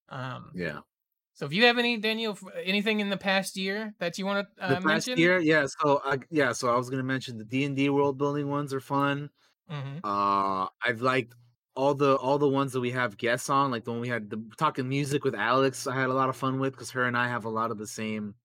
Um, 0.10 0.52
yeah. 0.54 0.80
So 1.34 1.46
if 1.48 1.54
you 1.54 1.66
have 1.66 1.78
any 1.80 1.98
Daniel, 1.98 2.38
anything 2.56 3.00
in 3.02 3.10
the 3.10 3.18
past 3.18 3.58
year 3.58 3.96
that 4.00 4.18
you 4.18 4.26
want 4.26 4.48
to 4.58 4.64
uh, 4.64 4.68
the 4.68 4.78
past 4.78 4.84
mention? 5.08 5.18
year, 5.18 5.40
yeah. 5.40 5.66
So 5.80 6.02
I 6.04 6.20
yeah, 6.30 6.54
so 6.54 6.74
I 6.74 6.78
was 6.78 6.90
gonna 6.90 7.04
mention 7.04 7.38
the 7.38 7.46
D 7.46 7.66
and 7.66 7.76
D 7.76 7.90
world 7.90 8.18
building 8.18 8.50
ones 8.50 8.74
are 8.74 8.80
fun. 8.80 9.30
Mhm. 9.70 10.04
Uh, 10.04 10.68
I've 10.82 11.02
liked 11.02 11.36
all 11.76 11.94
the 11.94 12.16
all 12.16 12.38
the 12.38 12.48
ones 12.48 12.72
that 12.74 12.82
we 12.82 12.92
have 12.92 13.18
guests 13.18 13.50
on, 13.50 13.72
like 13.72 13.84
the 13.84 13.92
one 13.92 14.02
we 14.02 14.08
had 14.08 14.30
the 14.30 14.44
talking 14.58 14.88
music 14.88 15.24
with 15.24 15.36
Alex. 15.36 15.88
I 15.88 15.96
had 15.96 16.10
a 16.10 16.14
lot 16.14 16.30
of 16.30 16.36
fun 16.36 16.60
with 16.60 16.74
because 16.74 16.92
her 16.92 17.06
and 17.06 17.18
I 17.18 17.28
have 17.28 17.46
a 17.46 17.50
lot 17.50 17.72
of 17.72 17.78
the 17.78 17.88
same 17.88 18.36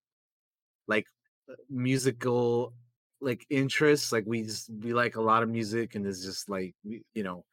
like 0.86 1.06
uh, 1.50 1.54
musical 1.68 2.72
like 3.20 3.46
interests. 3.50 4.12
Like 4.12 4.24
we 4.26 4.42
just 4.42 4.70
we 4.82 4.92
like 4.92 5.16
a 5.16 5.22
lot 5.22 5.42
of 5.42 5.48
music, 5.48 5.94
and 5.94 6.06
it's 6.06 6.24
just 6.24 6.48
like 6.48 6.74
you 6.84 7.22
know 7.22 7.44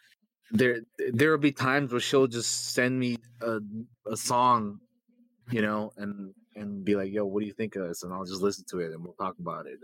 there 0.51 0.79
there 1.11 1.31
will 1.31 1.37
be 1.37 1.51
times 1.51 1.91
where 1.91 1.99
she'll 1.99 2.27
just 2.27 2.73
send 2.73 2.97
me 2.97 3.17
a 3.41 3.59
a 4.09 4.15
song, 4.15 4.79
you 5.51 5.61
know, 5.61 5.91
and 5.97 6.33
and 6.55 6.85
be 6.85 6.95
like, 6.95 7.11
"Yo, 7.11 7.25
what 7.25 7.41
do 7.41 7.47
you 7.47 7.53
think 7.53 7.75
of 7.75 7.87
this?" 7.87 8.03
And 8.03 8.13
I'll 8.13 8.25
just 8.25 8.41
listen 8.41 8.63
to 8.69 8.79
it 8.79 8.93
and 8.93 9.03
we'll 9.03 9.13
talk 9.13 9.37
about 9.39 9.65
it. 9.67 9.79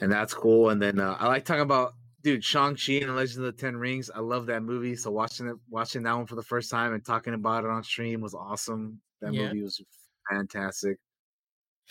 And 0.00 0.10
that's 0.10 0.32
cool. 0.34 0.70
And 0.70 0.80
then 0.80 0.98
uh, 0.98 1.16
I 1.20 1.28
like 1.28 1.44
talking 1.44 1.62
about 1.62 1.94
dude 2.22 2.44
Shang 2.44 2.76
Chi 2.76 2.94
and 2.94 3.10
the 3.10 3.14
Legend 3.14 3.44
of 3.44 3.56
the 3.56 3.60
Ten 3.60 3.76
Rings. 3.76 4.10
I 4.10 4.20
love 4.20 4.46
that 4.46 4.62
movie. 4.62 4.96
So 4.96 5.10
watching 5.10 5.46
it, 5.48 5.56
watching 5.68 6.02
that 6.04 6.14
one 6.14 6.26
for 6.26 6.36
the 6.36 6.42
first 6.42 6.70
time 6.70 6.92
and 6.94 7.04
talking 7.04 7.34
about 7.34 7.64
it 7.64 7.70
on 7.70 7.82
stream 7.84 8.20
was 8.20 8.34
awesome. 8.34 9.00
That 9.20 9.34
Yeah. 9.34 9.48
movie 9.48 9.62
was 9.62 9.82
fantastic. 10.30 10.98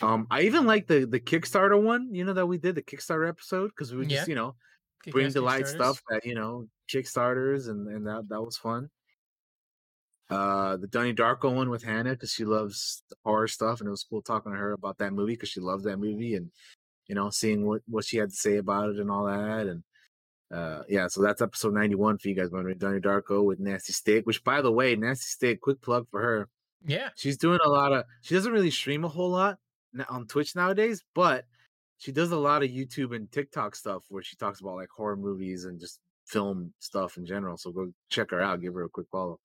Um, 0.00 0.26
I 0.30 0.42
even 0.42 0.66
like 0.66 0.86
the 0.86 1.06
the 1.06 1.20
Kickstarter 1.20 1.80
one, 1.80 2.14
you 2.14 2.24
know, 2.24 2.32
that 2.32 2.46
we 2.46 2.58
did 2.58 2.74
the 2.74 2.82
Kickstarter 2.82 3.28
episode 3.28 3.68
because 3.68 3.92
we 3.92 3.98
would 3.98 4.08
just 4.08 4.26
Yeah. 4.26 4.30
you 4.30 4.34
know 4.34 4.56
Kick-ass 5.04 5.12
bring 5.12 5.32
to 5.34 5.40
light 5.40 5.66
stuff 5.66 6.00
that 6.08 6.24
you 6.24 6.34
know 6.34 6.68
Kickstarters 6.92 7.68
and 7.68 7.86
and 7.88 8.06
that 8.06 8.28
that 8.28 8.42
was 8.42 8.56
fun. 8.56 8.90
Uh, 10.30 10.78
the 10.78 10.86
Donnie 10.86 11.14
Darko 11.14 11.54
one 11.54 11.68
with 11.68 11.82
Hannah 11.82 12.12
because 12.12 12.32
she 12.32 12.44
loves 12.46 13.02
the 13.10 13.16
horror 13.24 13.48
stuff, 13.48 13.80
and 13.80 13.86
it 13.86 13.90
was 13.90 14.04
cool 14.04 14.22
talking 14.22 14.52
to 14.52 14.58
her 14.58 14.72
about 14.72 14.96
that 14.98 15.12
movie 15.12 15.34
because 15.34 15.50
she 15.50 15.60
loved 15.60 15.84
that 15.84 15.98
movie 15.98 16.34
and 16.36 16.50
you 17.08 17.14
know 17.14 17.30
seeing 17.30 17.66
what 17.66 17.82
what 17.86 18.04
she 18.04 18.16
had 18.18 18.30
to 18.30 18.36
say 18.36 18.56
about 18.56 18.90
it 18.90 18.98
and 18.98 19.10
all 19.10 19.26
that 19.26 19.66
and. 19.66 19.84
Uh, 20.52 20.82
yeah, 20.88 21.06
so 21.08 21.22
that's 21.22 21.40
episode 21.40 21.72
91 21.72 22.18
for 22.18 22.28
you 22.28 22.34
guys 22.34 22.50
wondering. 22.50 22.76
Donnie 22.76 23.00
Darko 23.00 23.42
with 23.44 23.58
Nasty 23.58 23.92
Stick, 23.92 24.26
which 24.26 24.44
by 24.44 24.60
the 24.60 24.70
way, 24.70 24.94
Nasty 24.94 25.24
Stick, 25.24 25.60
quick 25.62 25.80
plug 25.80 26.06
for 26.10 26.20
her. 26.20 26.48
Yeah. 26.84 27.08
She's 27.16 27.38
doing 27.38 27.60
a 27.64 27.68
lot 27.68 27.92
of. 27.92 28.04
She 28.20 28.34
doesn't 28.34 28.52
really 28.52 28.70
stream 28.70 29.04
a 29.04 29.08
whole 29.08 29.30
lot 29.30 29.58
on 30.08 30.26
Twitch 30.26 30.54
nowadays, 30.54 31.02
but 31.14 31.44
she 31.98 32.12
does 32.12 32.32
a 32.32 32.36
lot 32.36 32.62
of 32.62 32.70
YouTube 32.70 33.14
and 33.14 33.30
TikTok 33.30 33.74
stuff 33.76 34.02
where 34.08 34.22
she 34.22 34.36
talks 34.36 34.60
about 34.60 34.76
like 34.76 34.88
horror 34.94 35.16
movies 35.16 35.64
and 35.64 35.80
just 35.80 36.00
film 36.26 36.74
stuff 36.80 37.16
in 37.16 37.24
general. 37.24 37.56
So 37.56 37.70
go 37.70 37.90
check 38.10 38.30
her 38.30 38.40
out. 38.40 38.60
Give 38.60 38.74
her 38.74 38.84
a 38.84 38.88
quick 38.88 39.06
follow 39.10 39.38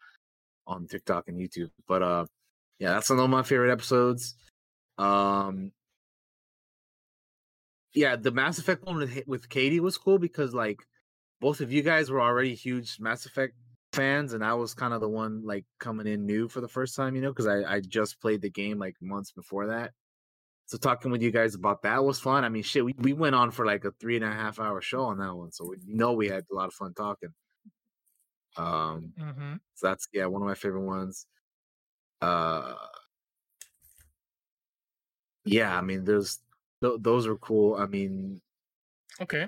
on 0.66 0.88
TikTok 0.88 1.30
and 1.30 1.40
YouTube. 1.40 1.70
But 1.88 2.02
uh, 2.02 2.26
yeah, 2.80 2.94
that's 2.94 3.10
one 3.10 3.20
of 3.20 3.30
my 3.30 3.44
favorite 3.44 3.72
episodes. 3.72 4.36
Um, 4.98 5.72
yeah, 7.94 8.16
the 8.16 8.32
Mass 8.32 8.60
Effect 8.60 8.84
one 8.86 8.98
with 8.98 9.22
with 9.28 9.50
Katie 9.50 9.80
was 9.80 9.98
cool 9.98 10.20
because 10.20 10.54
like 10.54 10.80
both 11.40 11.62
of 11.62 11.72
you 11.72 11.82
guys 11.84 12.10
were 12.10 12.22
already 12.22 12.56
huge 12.56 13.00
Mass 13.00 13.26
Effect 13.26 13.56
fans, 13.94 14.34
and 14.34 14.44
I 14.44 14.54
was 14.56 14.74
kind 14.74 14.94
of 14.94 15.02
the 15.02 15.10
one 15.10 15.44
like 15.46 15.66
coming 15.80 16.08
in 16.08 16.26
new 16.26 16.48
for 16.50 16.62
the 16.62 16.68
first 16.68 16.96
time, 16.96 17.16
you 17.16 17.22
know, 17.22 17.32
because 17.32 17.48
I 17.48 17.64
I 17.76 17.80
just 17.82 18.20
played 18.22 18.42
the 18.42 18.50
game 18.50 18.80
like 18.80 18.96
months 19.02 19.32
before 19.32 19.68
that. 19.68 19.94
So 20.66 20.78
talking 20.78 21.12
with 21.12 21.22
you 21.22 21.32
guys 21.32 21.56
about 21.56 21.84
that 21.84 22.04
was 22.04 22.20
fun. 22.20 22.44
I 22.44 22.50
mean, 22.50 22.64
shit, 22.64 22.84
we, 22.86 22.94
we 22.98 23.14
went 23.14 23.36
on 23.36 23.52
for 23.52 23.66
like 23.66 23.86
a 23.86 23.92
three 24.00 24.18
and 24.18 24.26
a 24.26 24.32
half 24.32 24.60
hour 24.60 24.82
show 24.82 25.04
on 25.04 25.18
that 25.20 25.34
one, 25.36 25.52
so 25.52 25.70
we 25.70 25.78
know 25.86 26.14
we 26.14 26.28
had 26.30 26.46
a 26.52 26.56
lot 26.56 26.68
of 26.68 26.74
fun 26.74 26.94
talking. 26.94 27.34
Um, 28.56 29.14
Mm-hmm. 29.18 29.56
so 29.76 29.88
that's 29.88 30.08
yeah, 30.14 30.26
one 30.26 30.42
of 30.42 30.48
my 30.48 30.56
favorite 30.56 30.86
ones. 30.86 31.28
Uh, 32.22 32.76
yeah, 35.46 35.78
I 35.78 35.82
mean, 35.82 36.04
there's 36.04 36.40
th- 36.82 37.00
those 37.00 37.28
are 37.28 37.38
cool. 37.38 37.76
I 37.76 37.86
mean, 37.86 38.42
Okay. 39.20 39.48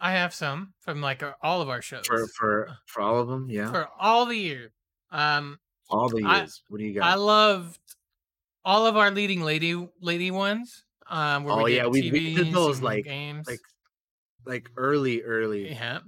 I 0.00 0.12
have 0.12 0.34
some 0.34 0.74
from 0.80 1.00
like 1.00 1.22
our, 1.22 1.36
all 1.42 1.62
of 1.62 1.68
our 1.68 1.80
shows 1.82 2.06
for 2.06 2.26
for 2.28 2.68
for 2.86 3.00
all 3.02 3.18
of 3.20 3.28
them, 3.28 3.48
yeah, 3.50 3.70
for 3.70 3.88
all 3.98 4.26
the 4.26 4.36
year. 4.36 4.72
Um, 5.10 5.58
all 5.90 6.08
the 6.08 6.22
I- 6.24 6.38
years. 6.40 6.62
what 6.68 6.78
do 6.78 6.84
you 6.84 6.94
got? 6.94 7.04
I 7.04 7.14
loved 7.14 7.78
all 8.64 8.86
of 8.86 8.96
our 8.96 9.10
leading 9.10 9.40
lady 9.42 9.88
lady 10.00 10.30
ones. 10.30 10.84
Um, 11.08 11.44
where 11.44 11.54
oh 11.54 11.62
we 11.64 11.70
did 11.70 11.76
yeah, 11.76 11.86
we, 11.86 12.10
we 12.10 12.34
did 12.34 12.52
those 12.52 12.82
like 12.82 13.04
games. 13.04 13.46
like 13.46 13.60
like 14.44 14.68
early, 14.76 15.22
early. 15.22 15.70
yeah, 15.70 16.00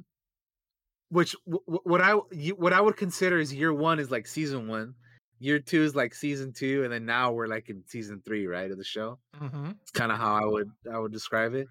Which 1.10 1.34
w- 1.48 1.62
what 1.84 2.00
I 2.02 2.12
what 2.14 2.72
I 2.72 2.80
would 2.80 2.96
consider 2.96 3.38
is 3.38 3.54
year 3.54 3.72
one 3.72 3.98
is 4.00 4.10
like 4.10 4.26
season 4.26 4.66
one, 4.68 4.94
year 5.38 5.60
two 5.60 5.82
is 5.82 5.94
like 5.94 6.14
season 6.14 6.52
two, 6.52 6.82
and 6.84 6.92
then 6.92 7.06
now 7.06 7.30
we're 7.32 7.46
like 7.46 7.68
in 7.70 7.82
season 7.86 8.20
three, 8.26 8.46
right, 8.48 8.70
of 8.70 8.76
the 8.76 8.84
show. 8.84 9.18
mm-hmm. 9.40 9.70
It's 9.82 9.92
kind 9.92 10.10
of 10.12 10.18
how 10.18 10.34
I 10.34 10.44
would 10.44 10.68
I 10.92 10.98
would 10.98 11.12
describe 11.12 11.54
it. 11.54 11.68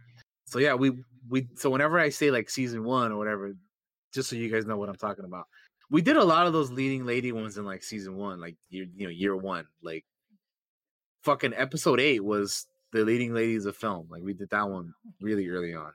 So 0.47 0.59
yeah, 0.59 0.73
we 0.73 1.03
we 1.29 1.47
so 1.55 1.69
whenever 1.69 1.99
I 1.99 2.09
say 2.09 2.31
like 2.31 2.49
season 2.49 2.83
one 2.83 3.11
or 3.11 3.17
whatever, 3.17 3.53
just 4.13 4.29
so 4.29 4.35
you 4.35 4.49
guys 4.49 4.65
know 4.65 4.77
what 4.77 4.89
I'm 4.89 4.95
talking 4.95 5.25
about, 5.25 5.45
we 5.91 6.01
did 6.01 6.17
a 6.17 6.23
lot 6.23 6.47
of 6.47 6.53
those 6.53 6.71
leading 6.71 7.05
lady 7.05 7.31
ones 7.31 7.57
in 7.57 7.65
like 7.65 7.83
season 7.83 8.15
one, 8.15 8.39
like 8.39 8.55
year 8.69 8.85
you 8.95 9.05
know 9.05 9.11
year 9.11 9.35
one, 9.35 9.65
like 9.83 10.05
fucking 11.23 11.53
episode 11.55 11.99
eight 11.99 12.23
was 12.23 12.65
the 12.93 13.03
leading 13.03 13.33
ladies 13.33 13.65
of 13.65 13.75
film. 13.75 14.07
Like 14.09 14.23
we 14.23 14.33
did 14.33 14.49
that 14.49 14.69
one 14.69 14.93
really 15.21 15.47
early 15.49 15.75
on. 15.75 15.91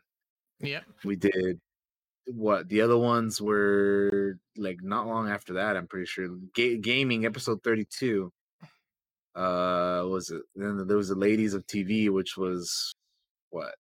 Yep. 0.61 0.85
We 1.05 1.17
did 1.17 1.59
what 2.27 2.69
the 2.69 2.83
other 2.83 2.97
ones 2.97 3.41
were 3.41 4.39
like 4.57 4.79
not 4.83 5.07
long 5.07 5.29
after 5.29 5.55
that. 5.55 5.77
I'm 5.77 5.89
pretty 5.89 6.07
sure 6.07 6.29
Ga- 6.55 6.79
gaming 6.79 7.25
episode 7.25 7.63
32. 7.63 8.31
Uh, 9.35 10.05
was 10.07 10.31
it? 10.31 10.43
Then 10.55 10.87
there 10.87 10.97
was 10.97 11.09
the 11.09 11.15
ladies 11.15 11.55
of 11.55 11.67
TV, 11.67 12.11
which 12.11 12.37
was 12.37 12.93
what, 13.51 13.75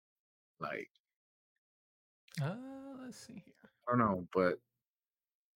like 0.60 0.90
Uh, 2.42 2.56
let's 3.02 3.18
see 3.18 3.42
here. 3.46 3.54
I 3.88 3.92
don't 3.92 4.00
know, 4.00 4.28
but 4.34 4.60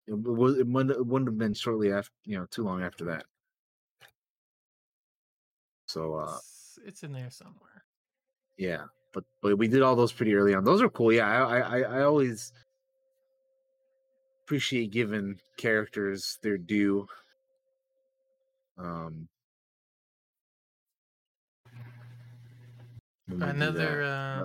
it 0.06 0.12
was 0.14 0.58
it 0.58 0.66
wouldn't, 0.66 0.96
it 0.96 1.06
wouldn't 1.06 1.28
have 1.28 1.38
been 1.38 1.54
shortly 1.54 1.92
after 1.92 2.12
you 2.24 2.38
know 2.38 2.46
too 2.46 2.62
long 2.64 2.82
after 2.82 3.04
that. 3.06 3.26
So 5.86 6.14
uh 6.14 6.34
It's, 6.36 6.78
it's 6.84 7.02
in 7.02 7.12
there 7.12 7.30
somewhere. 7.30 7.84
yeah, 8.56 8.84
but 9.12 9.24
but 9.42 9.56
we 9.58 9.68
did 9.68 9.82
all 9.82 9.96
those 9.96 10.12
pretty 10.12 10.34
early 10.34 10.54
on. 10.54 10.64
Those 10.64 10.82
are 10.82 10.90
cool. 10.90 11.12
Yeah, 11.12 11.28
I 11.28 11.58
I 11.58 11.80
I- 11.80 12.02
always 12.02 12.52
appreciate 14.44 14.90
giving 14.90 15.38
characters 15.56 16.38
their 16.42 16.58
due. 16.58 17.06
Um, 18.76 19.28
when 23.26 23.38
we 23.40 23.46
do 23.46 23.50
Another 23.50 24.02
uh, 24.02 24.44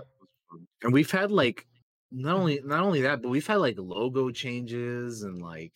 and 0.83 0.93
we've 0.93 1.11
had 1.11 1.31
like 1.31 1.65
not 2.11 2.35
only 2.35 2.61
not 2.63 2.81
only 2.81 3.01
that, 3.01 3.21
but 3.21 3.29
we've 3.29 3.47
had 3.47 3.57
like 3.57 3.75
logo 3.77 4.31
changes 4.31 5.23
and 5.23 5.41
like 5.41 5.73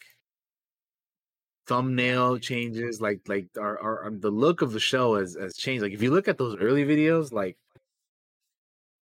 thumbnail 1.68 2.40
changes. 2.40 3.02
Like 3.02 3.22
like 3.28 3.48
our, 3.58 3.80
our 3.80 4.08
um, 4.08 4.20
the 4.20 4.32
look 4.32 4.62
of 4.62 4.74
the 4.74 4.80
show 4.80 5.16
has 5.16 5.36
has 5.36 5.56
changed. 5.56 5.84
Like 5.84 5.94
if 5.94 6.02
you 6.02 6.12
look 6.12 6.28
at 6.28 6.38
those 6.38 6.58
early 6.60 6.86
videos, 6.86 7.32
like 7.32 7.58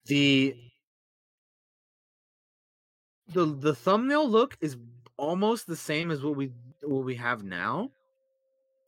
the 0.05 0.55
the 3.27 3.45
the 3.45 3.75
thumbnail 3.75 4.29
look 4.29 4.57
is 4.61 4.77
almost 5.17 5.67
the 5.67 5.75
same 5.75 6.11
as 6.11 6.23
what 6.23 6.35
we 6.35 6.51
what 6.81 7.05
we 7.05 7.15
have 7.15 7.43
now, 7.43 7.91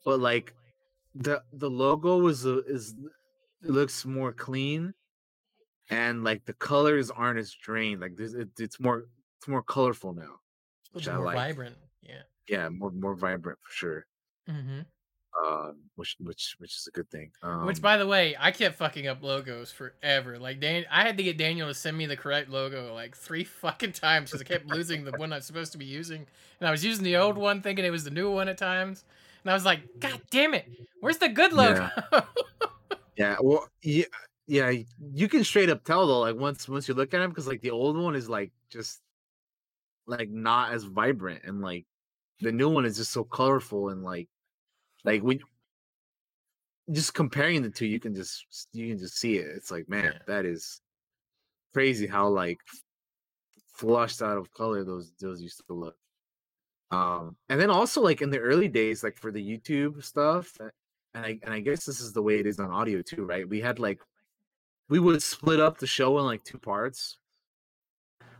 but 0.04 0.20
like 0.20 0.54
the 1.14 1.42
the 1.52 1.70
logo 1.70 2.26
is 2.28 2.46
a, 2.46 2.58
is 2.64 2.94
looks 3.62 4.04
more 4.04 4.32
clean, 4.32 4.94
and 5.90 6.24
like 6.24 6.44
the 6.44 6.52
colors 6.54 7.10
aren't 7.10 7.38
as 7.38 7.52
drained. 7.54 8.00
Like 8.00 8.16
there's 8.16 8.34
it, 8.34 8.48
it's 8.58 8.80
more 8.80 9.04
it's 9.38 9.48
more 9.48 9.62
colorful 9.62 10.12
now, 10.14 10.36
which 10.92 11.06
little 11.06 11.22
I 11.22 11.24
like. 11.24 11.36
vibrant. 11.36 11.76
Yeah. 12.02 12.22
Yeah, 12.48 12.68
more 12.70 12.90
more 12.90 13.14
vibrant 13.14 13.58
for 13.62 13.72
sure. 13.72 14.06
hmm 14.48 14.80
Um, 15.44 15.82
which 15.96 16.16
which 16.18 16.54
which 16.58 16.74
is 16.76 16.88
a 16.88 16.90
good 16.90 17.10
thing. 17.10 17.30
Um, 17.42 17.66
Which, 17.66 17.80
by 17.82 17.96
the 17.96 18.06
way, 18.06 18.34
I 18.38 18.50
kept 18.50 18.76
fucking 18.76 19.06
up 19.06 19.22
logos 19.22 19.70
forever. 19.70 20.38
Like, 20.38 20.58
Dan, 20.60 20.84
I 20.90 21.02
had 21.02 21.16
to 21.18 21.22
get 21.22 21.36
Daniel 21.38 21.68
to 21.68 21.74
send 21.74 21.96
me 21.96 22.06
the 22.06 22.16
correct 22.16 22.48
logo 22.48 22.94
like 22.94 23.16
three 23.16 23.44
fucking 23.62 23.92
times 23.92 24.30
because 24.30 24.40
I 24.40 24.44
kept 24.44 24.66
losing 24.66 25.04
the 25.04 25.12
one 25.12 25.32
I'm 25.32 25.42
supposed 25.42 25.72
to 25.72 25.78
be 25.78 25.84
using, 25.84 26.26
and 26.60 26.68
I 26.68 26.70
was 26.70 26.84
using 26.84 27.04
the 27.04 27.16
old 27.16 27.36
one 27.36 27.60
thinking 27.62 27.84
it 27.84 27.90
was 27.90 28.04
the 28.04 28.10
new 28.10 28.30
one 28.30 28.48
at 28.48 28.58
times, 28.58 29.04
and 29.44 29.50
I 29.50 29.54
was 29.54 29.64
like, 29.64 30.00
God 30.00 30.20
damn 30.30 30.54
it, 30.54 30.66
where's 31.00 31.18
the 31.18 31.28
good 31.28 31.52
logo? 31.52 31.88
Yeah, 33.16 33.36
well, 33.40 33.68
yeah, 33.82 34.04
yeah. 34.48 34.72
You 35.12 35.28
can 35.28 35.44
straight 35.44 35.70
up 35.70 35.84
tell 35.84 36.06
though, 36.06 36.20
like 36.20 36.36
once 36.36 36.68
once 36.68 36.88
you 36.88 36.94
look 36.94 37.14
at 37.14 37.20
him, 37.20 37.30
because 37.30 37.46
like 37.46 37.60
the 37.60 37.70
old 37.70 37.96
one 37.96 38.16
is 38.16 38.28
like 38.28 38.50
just 38.70 39.00
like 40.06 40.30
not 40.30 40.72
as 40.72 40.84
vibrant, 40.84 41.44
and 41.44 41.60
like 41.60 41.86
the 42.40 42.50
new 42.50 42.68
one 42.68 42.84
is 42.84 42.96
just 42.96 43.12
so 43.12 43.24
colorful 43.24 43.90
and 43.90 44.02
like 44.02 44.28
like 45.04 45.22
when 45.22 45.38
just 46.90 47.14
comparing 47.14 47.62
the 47.62 47.70
two, 47.70 47.86
you 47.86 48.00
can 48.00 48.14
just 48.14 48.46
you 48.72 48.88
can 48.88 48.98
just 48.98 49.18
see 49.18 49.36
it. 49.36 49.48
It's 49.54 49.70
like 49.70 49.88
man, 49.88 50.14
that 50.26 50.44
is 50.46 50.80
crazy 51.74 52.06
how 52.06 52.28
like 52.28 52.58
flushed 53.74 54.22
out 54.22 54.38
of 54.38 54.52
color 54.52 54.82
those 54.82 55.12
those 55.20 55.42
used 55.42 55.62
to 55.66 55.74
look. 55.74 55.96
Um, 56.90 57.36
and 57.50 57.60
then 57.60 57.70
also 57.70 58.00
like 58.00 58.22
in 58.22 58.30
the 58.30 58.38
early 58.38 58.68
days, 58.68 59.02
like 59.02 59.18
for 59.18 59.30
the 59.30 59.46
YouTube 59.46 60.02
stuff, 60.02 60.56
uh, 60.60 60.68
and 61.14 61.26
I 61.26 61.38
and 61.42 61.52
I 61.52 61.60
guess 61.60 61.84
this 61.84 62.00
is 62.00 62.12
the 62.12 62.22
way 62.22 62.38
it 62.38 62.46
is 62.46 62.58
on 62.58 62.70
audio 62.70 63.02
too, 63.02 63.24
right? 63.24 63.48
We 63.48 63.60
had 63.60 63.78
like 63.78 64.00
we 64.88 64.98
would 64.98 65.22
split 65.22 65.60
up 65.60 65.78
the 65.78 65.86
show 65.86 66.18
in 66.18 66.24
like 66.24 66.44
two 66.44 66.58
parts. 66.58 67.18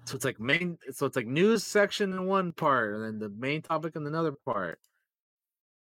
So 0.04 0.16
it's 0.16 0.24
like 0.24 0.40
main, 0.40 0.78
so 0.90 1.04
it's 1.04 1.16
like 1.16 1.26
news 1.26 1.64
section 1.64 2.12
in 2.12 2.26
one 2.26 2.52
part, 2.52 2.94
and 2.94 3.04
then 3.04 3.18
the 3.18 3.28
main 3.28 3.60
topic 3.60 3.94
in 3.94 4.06
another 4.06 4.32
part, 4.32 4.78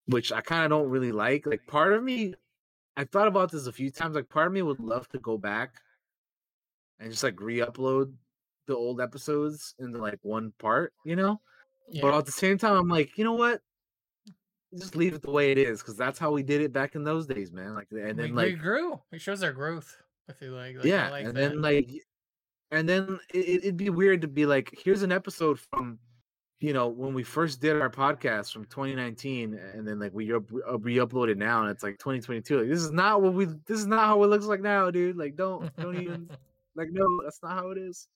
which 0.08 0.32
I 0.32 0.42
kind 0.42 0.64
of 0.64 0.72
don't 0.72 0.90
really 0.90 1.11
like. 1.11 1.45
Like 1.45 1.68
part 1.68 1.94
of 1.94 2.03
me, 2.03 2.34
I 2.98 3.03
thought 3.03 3.27
about 3.27 3.52
this 3.52 3.68
a 3.68 3.72
few 3.72 3.92
times. 3.92 4.16
Like 4.16 4.30
part 4.30 4.48
of 4.48 4.53
me 4.53 4.64
would 4.64 4.80
love 4.80 5.08
to 5.10 5.19
go 5.19 5.38
back 5.38 5.76
and 7.00 7.11
just 7.11 7.24
like 7.24 7.40
re-upload 7.40 8.14
the 8.66 8.76
old 8.76 9.00
episodes 9.00 9.76
into 9.77 10.00
like 10.00 10.18
one 10.24 10.53
part, 10.58 10.94
you 11.03 11.16
know. 11.16 11.40
But 12.02 12.16
at 12.16 12.26
the 12.26 12.32
same 12.32 12.58
time, 12.58 12.76
I'm 12.76 12.88
like, 12.88 13.16
you 13.19 13.24
know 13.24 13.34
what? 13.34 13.61
Just 14.76 14.95
leave 14.95 15.14
it 15.14 15.22
the 15.22 15.30
way 15.30 15.52
it 15.52 15.60
is, 15.60 15.82
because 15.82 15.98
that's 15.98 16.18
how 16.18 16.32
we 16.32 16.42
did 16.42 16.61
it 16.61 16.74
back 16.74 16.95
in 16.95 17.03
those 17.03 17.27
days, 17.27 17.52
man. 17.52 17.76
Like, 17.76 17.90
and 17.92 18.18
then 18.18 18.34
we 18.34 18.53
like, 18.53 18.60
grew. 18.60 19.00
It 19.11 19.22
shows 19.22 19.44
our 19.44 19.53
growth. 19.53 19.95
I 20.30 20.34
feel 20.34 20.54
like. 20.54 20.76
like 20.78 20.86
yeah, 20.86 21.10
like 21.10 21.26
and 21.26 21.36
that. 21.36 21.50
then 21.52 21.62
like, 21.62 21.90
and 22.72 22.88
then 22.90 23.20
it, 23.34 23.64
it'd 23.64 23.78
be 23.78 23.90
weird 23.90 24.22
to 24.22 24.28
be 24.28 24.45
like, 24.45 24.74
here's 24.84 25.04
an 25.04 25.12
episode 25.12 25.60
from, 25.60 26.00
you 26.60 26.74
know, 26.74 26.88
when 26.88 27.14
we 27.14 27.24
first 27.24 27.62
did 27.62 27.80
our 27.80 27.90
podcast 27.90 28.52
from 28.52 28.66
2019, 28.66 29.54
and 29.74 29.88
then 29.88 30.00
like 30.00 30.14
we 30.14 30.34
up, 30.34 30.44
uh, 30.68 30.78
re-upload 30.80 31.30
it 31.30 31.38
now, 31.38 31.62
and 31.62 31.70
it's 31.70 31.84
like 31.84 31.98
2022. 32.00 32.60
Like, 32.62 32.70
this 32.70 32.82
is 32.82 32.92
not 32.92 33.22
what 33.22 33.34
we. 33.34 33.45
This 33.45 33.80
is 33.80 33.86
not 33.88 34.06
how 34.08 34.24
it 34.24 34.28
looks 34.28 34.45
like 34.45 34.62
now, 34.62 34.90
dude. 34.90 35.18
Like, 35.18 35.36
don't 35.36 35.76
don't 35.78 36.02
even 36.02 36.30
like 36.76 36.90
no, 36.92 37.22
that's 37.24 37.40
not 37.44 37.52
how 37.60 37.70
it 37.72 37.78
is. 37.78 38.08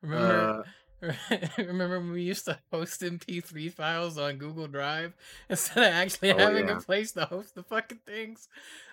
Remember, 0.00 0.64
Uh, 1.02 1.12
remember 1.58 2.00
when 2.00 2.12
we 2.12 2.22
used 2.22 2.46
to 2.46 2.58
host 2.72 3.02
MP3 3.02 3.70
files 3.70 4.16
on 4.16 4.38
Google 4.38 4.66
Drive 4.66 5.12
instead 5.50 5.78
of 5.86 5.92
actually 5.92 6.32
Oh, 6.32 6.38
having 6.38 6.68
yeah. 6.68 6.78
a 6.78 6.80
place 6.80 7.12
to 7.12 7.26
host 7.26 7.54
the 7.54 7.62
fucking 7.62 8.00
things? 8.06 8.48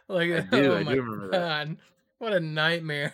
Like, 0.09 0.30
I 0.31 0.39
do, 0.41 0.73
oh 0.73 0.77
I 0.77 0.83
my 0.83 0.93
do 0.93 1.01
remember 1.01 1.30
that. 1.31 1.67
What 2.19 2.33
a 2.33 2.40
nightmare! 2.40 3.14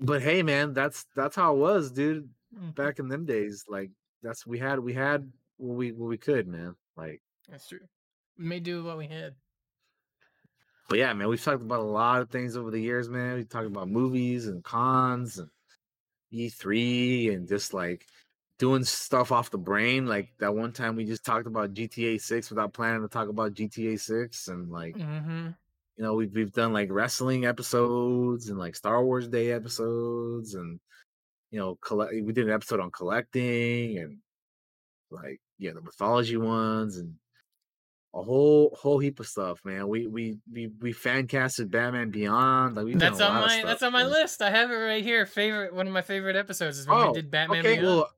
but 0.00 0.20
hey 0.22 0.42
man 0.42 0.72
that's 0.74 1.06
that's 1.14 1.36
how 1.36 1.54
it 1.54 1.58
was 1.58 1.90
dude 1.90 2.28
Mm-hmm. 2.56 2.70
back 2.70 3.00
in 3.00 3.08
them 3.08 3.24
days 3.26 3.64
like 3.68 3.90
that's 4.22 4.46
we 4.46 4.60
had 4.60 4.78
we 4.78 4.92
had 4.92 5.28
what 5.56 5.74
we 5.74 5.90
what 5.90 6.08
we 6.08 6.16
could 6.16 6.46
man 6.46 6.76
like 6.96 7.20
That's 7.50 7.66
true. 7.66 7.80
We 8.38 8.44
may 8.44 8.60
do 8.60 8.84
what 8.84 8.96
we 8.96 9.08
had. 9.08 9.34
but 10.88 10.98
yeah 10.98 11.12
man 11.14 11.26
we've 11.26 11.42
talked 11.42 11.62
about 11.62 11.80
a 11.80 11.82
lot 11.82 12.22
of 12.22 12.30
things 12.30 12.56
over 12.56 12.70
the 12.70 12.78
years 12.80 13.08
man 13.08 13.34
we 13.34 13.42
talked 13.44 13.66
about 13.66 13.88
movies 13.88 14.46
and 14.46 14.62
cons 14.62 15.38
and 15.40 15.48
e3 16.32 17.34
and 17.34 17.48
just 17.48 17.74
like 17.74 18.06
doing 18.60 18.84
stuff 18.84 19.32
off 19.32 19.50
the 19.50 19.58
brain 19.58 20.06
like 20.06 20.28
that 20.38 20.54
one 20.54 20.70
time 20.72 20.94
we 20.94 21.04
just 21.04 21.24
talked 21.24 21.48
about 21.48 21.74
gta 21.74 22.20
6 22.20 22.50
without 22.50 22.72
planning 22.72 23.02
to 23.02 23.08
talk 23.08 23.28
about 23.28 23.52
gta 23.54 23.98
6 23.98 24.46
and 24.48 24.70
like 24.70 24.96
Mm-hmm. 24.96 25.48
You 25.96 26.04
know 26.04 26.14
we've, 26.14 26.32
we've 26.34 26.52
done 26.52 26.72
like 26.72 26.88
wrestling 26.90 27.46
episodes 27.46 28.48
and 28.48 28.58
like 28.58 28.74
star 28.76 29.04
wars 29.04 29.28
day 29.28 29.52
episodes 29.52 30.54
and 30.54 30.80
you 31.50 31.58
know 31.58 31.76
collect 31.82 32.12
we 32.24 32.32
did 32.32 32.46
an 32.46 32.52
episode 32.52 32.80
on 32.80 32.90
collecting 32.90 33.98
and 33.98 34.18
like 35.10 35.40
yeah 35.58 35.72
the 35.72 35.80
mythology 35.80 36.36
ones 36.36 36.96
and 36.98 37.14
a 38.14 38.22
whole 38.22 38.76
whole 38.80 38.98
heap 38.98 39.18
of 39.20 39.26
stuff 39.26 39.60
man 39.64 39.88
we 39.88 40.06
we 40.06 40.36
we, 40.52 40.68
we 40.80 40.92
fan 40.92 41.26
casted 41.26 41.70
batman 41.70 42.10
beyond 42.10 42.76
like 42.76 42.84
we've 42.84 42.98
That's 42.98 43.20
on 43.20 43.34
my 43.34 43.48
stuff, 43.48 43.64
that's 43.66 43.82
on 43.82 43.92
my 43.92 44.02
man. 44.04 44.12
list. 44.12 44.40
I 44.40 44.50
have 44.50 44.70
it 44.70 44.74
right 44.74 45.02
here. 45.02 45.26
Favorite 45.26 45.74
one 45.74 45.86
of 45.88 45.92
my 45.92 46.02
favorite 46.02 46.36
episodes 46.36 46.78
is 46.78 46.86
when 46.86 46.96
oh 46.96 47.06
we 47.08 47.14
did 47.14 47.30
Batman 47.30 47.58
okay 47.60 47.80
Beyond. 47.80 47.86
well 47.86 48.10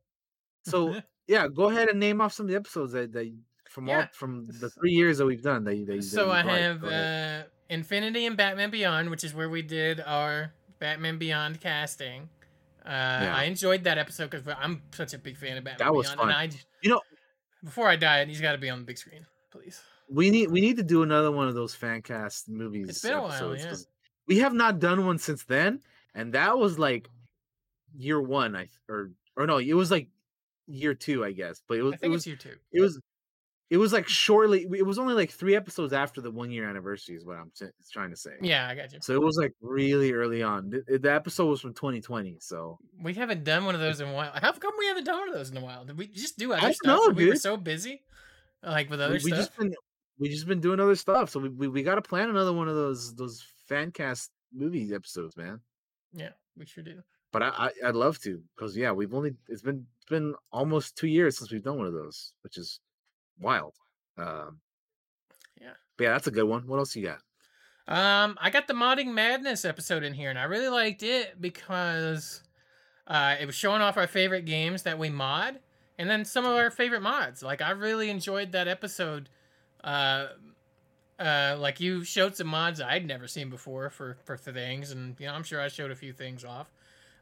so 0.67 1.01
yeah 1.29 1.49
go 1.49 1.71
ahead 1.71 1.89
and 1.89 1.99
name 1.99 2.21
off 2.21 2.33
some 2.35 2.45
of 2.47 2.51
the 2.51 2.57
episodes 2.57 2.93
that, 2.93 3.13
that 3.13 3.35
from 3.71 3.89
all 3.89 4.05
from 4.13 4.47
the 4.61 4.69
three 4.71 4.93
years 4.93 5.17
that 5.19 5.27
we've 5.27 5.43
done 5.43 5.65
that, 5.65 5.77
you- 5.77 5.87
that, 5.87 6.03
So 6.05 6.31
I 6.31 6.43
have 6.43 6.85
uh, 6.85 7.43
Infinity 7.69 8.27
and 8.27 8.37
Batman 8.37 8.71
Beyond, 8.71 9.11
which 9.11 9.25
is 9.25 9.35
where 9.35 9.49
we 9.49 9.63
did 9.63 10.01
our 10.01 10.53
Batman 10.79 11.19
Beyond 11.19 11.61
casting. 11.61 12.29
Uh, 12.85 12.89
I 12.91 13.45
enjoyed 13.45 13.83
that 13.85 13.99
episode 13.99 14.31
because 14.31 14.47
I'm 14.61 14.83
such 14.93 15.13
a 15.15 15.19
big 15.19 15.37
fan 15.37 15.57
of 15.59 15.65
Batman 15.65 15.87
That 15.89 15.95
was 15.95 16.07
Beyond. 16.07 16.21
fun. 16.21 16.29
And 16.31 16.37
I, 16.53 16.57
you 16.83 16.91
know 16.91 17.01
before 17.65 17.89
I 17.89 17.97
die, 17.97 18.25
he's 18.27 18.41
got 18.41 18.53
to 18.53 18.59
be 18.59 18.71
on 18.71 18.79
the 18.79 18.85
big 18.85 18.97
screen, 18.99 19.27
please. 19.51 19.81
we 20.09 20.31
need 20.31 20.51
we 20.51 20.61
need 20.61 20.77
to 20.77 20.85
do 20.85 21.03
another 21.03 21.33
one 21.33 21.49
of 21.49 21.55
those 21.55 21.75
fan 21.75 22.01
cast 22.03 22.49
movies 22.49 22.89
It's 22.89 23.01
been 23.03 23.15
a 23.15 23.23
while, 23.23 23.57
yeah. 23.57 23.75
we 24.29 24.39
have 24.39 24.53
not 24.55 24.79
done 24.79 25.05
one 25.05 25.19
since 25.19 25.43
then 25.45 25.81
and 26.15 26.33
that 26.35 26.57
was 26.57 26.79
like 26.79 27.09
year 27.97 28.21
one 28.23 28.55
i 28.55 28.69
or 28.89 29.11
or 29.37 29.47
no 29.49 29.57
it 29.59 29.73
was 29.75 29.91
like 29.91 30.09
year 30.69 30.95
two 30.95 31.25
i 31.25 31.33
guess 31.33 31.61
but 31.67 31.79
it 31.79 31.83
was 31.83 31.95
I 31.95 31.97
think 31.97 32.11
it 32.11 32.15
was 32.15 32.27
year 32.27 32.37
two. 32.37 32.55
it 32.73 32.81
was 32.81 33.01
it 33.69 33.79
was 33.79 33.93
like 33.93 34.07
shortly 34.09 34.67
it 34.79 34.87
was 34.87 34.99
only 34.99 35.15
like 35.15 35.31
three 35.31 35.57
episodes 35.57 35.93
after 35.93 36.21
the 36.21 36.31
one 36.31 36.51
year 36.51 36.69
anniversary 36.69 37.17
is 37.17 37.25
what 37.25 37.37
i'm 37.37 37.51
t- 37.59 37.67
trying 37.93 38.11
to 38.11 38.17
say 38.17 38.31
Yeah, 38.41 38.69
I 38.69 38.75
got 38.75 38.93
you. 38.93 38.99
so 39.03 39.13
it 39.15 39.21
was 39.23 39.37
like 39.37 39.53
really 39.61 40.13
early 40.13 40.43
on 40.43 40.71
the, 40.71 40.99
the 40.99 41.13
episode 41.13 41.47
was 41.47 41.61
from 41.61 41.75
2020 41.75 42.37
so 42.41 42.79
We 43.03 43.15
haven't 43.15 43.43
done 43.45 43.65
one 43.65 43.75
of 43.75 43.81
those 43.81 44.01
in 44.01 44.09
a 44.09 44.13
while. 44.13 44.31
How 44.35 44.53
come 44.53 44.73
we 44.79 44.87
haven't 44.87 45.05
done 45.05 45.19
one 45.19 45.29
of 45.29 45.35
those 45.35 45.51
in 45.51 45.57
a 45.57 45.61
while? 45.61 45.85
Did 45.85 45.99
we 45.99 46.07
just 46.07 46.39
do 46.39 46.53
other 46.53 46.63
don't 46.63 46.75
stuff? 46.75 47.01
know, 47.09 47.13
we 47.15 47.29
were 47.29 47.35
so 47.37 47.57
busy, 47.57 48.03
like 48.63 48.89
with 48.91 49.01
other 49.01 49.15
we, 49.15 49.21
we 49.25 49.31
stuff. 49.31 49.39
just 49.39 49.57
been 49.59 49.75
we 50.19 50.29
just 50.29 50.47
been 50.47 50.61
doing 50.61 50.81
other 50.81 50.95
stuff 50.95 51.31
so 51.31 51.41
we, 51.41 51.49
we, 51.51 51.69
we 51.69 51.83
got 51.83 51.97
to 51.97 52.03
plan 52.03 52.31
another 52.31 52.53
one 52.53 52.69
of 52.69 52.75
those 52.77 53.15
those 53.17 53.45
fan 53.69 53.91
cast 53.91 54.31
movie 54.55 54.95
episodes 54.95 55.37
man 55.37 55.61
Yeah, 56.13 56.31
we 56.57 56.65
sure 56.67 56.85
do. 56.85 57.03
but 57.33 57.43
I, 57.43 57.49
I 57.49 57.71
I'd 57.89 57.97
love 57.97 58.19
to 58.21 58.41
because 58.55 58.77
yeah, 58.77 58.93
we've 58.93 59.13
only 59.13 59.35
it's 59.49 59.63
been 59.63 59.87
it's 59.97 60.09
been 60.09 60.35
almost 60.53 60.97
two 60.97 61.09
years 61.09 61.37
since 61.37 61.51
we've 61.53 61.65
done 61.65 61.79
one 61.79 61.87
of 61.89 61.93
those, 61.93 62.33
which 62.43 62.57
is 62.57 62.81
wild. 63.41 63.75
Um, 64.19 64.61
Yeah. 65.61 65.73
but 65.97 66.05
yeah, 66.05 66.13
that's 66.13 66.27
a 66.27 66.31
good 66.33 66.45
one. 66.45 66.67
What 66.67 66.79
else 66.79 66.97
you 66.97 67.07
got? 67.07 67.21
Um, 67.89 68.37
I 68.41 68.51
got 68.51 68.67
the 68.67 68.75
modding 68.75 69.13
madness 69.13 69.65
episode 69.65 70.03
in 70.03 70.15
here, 70.15 70.31
and 70.31 70.39
I 70.39 70.45
really 70.45 70.69
liked 70.69 71.03
it 71.03 71.41
because 71.41 72.43
uh, 73.07 73.37
it 73.41 73.47
was 73.47 73.55
showing 73.55 73.81
off 73.81 73.97
our 73.97 74.09
favorite 74.09 74.45
games 74.45 74.83
that 74.83 74.99
we 74.99 75.09
mod, 75.09 75.61
and 75.99 76.11
then 76.11 76.25
some 76.25 76.45
of 76.45 76.57
our 76.57 76.71
favorite 76.71 77.03
mods. 77.03 77.43
Like 77.43 77.63
I 77.63 77.71
really 77.71 78.11
enjoyed 78.11 78.53
that 78.53 78.67
episode. 78.67 79.29
Uh, 79.85 80.29
uh, 81.19 81.57
like 81.59 81.81
you 81.81 82.03
showed 82.05 82.37
some 82.37 82.49
mods 82.49 82.81
I'd 82.81 83.07
never 83.07 83.29
seen 83.29 83.51
before 83.51 83.89
for 83.91 84.17
for 84.25 84.37
things, 84.37 84.91
and 84.91 85.15
you 85.21 85.27
know 85.27 85.35
I'm 85.35 85.45
sure 85.45 85.61
I 85.61 85.69
showed 85.69 85.91
a 85.93 85.97
few 85.97 86.13
things 86.13 86.45
off. 86.45 86.73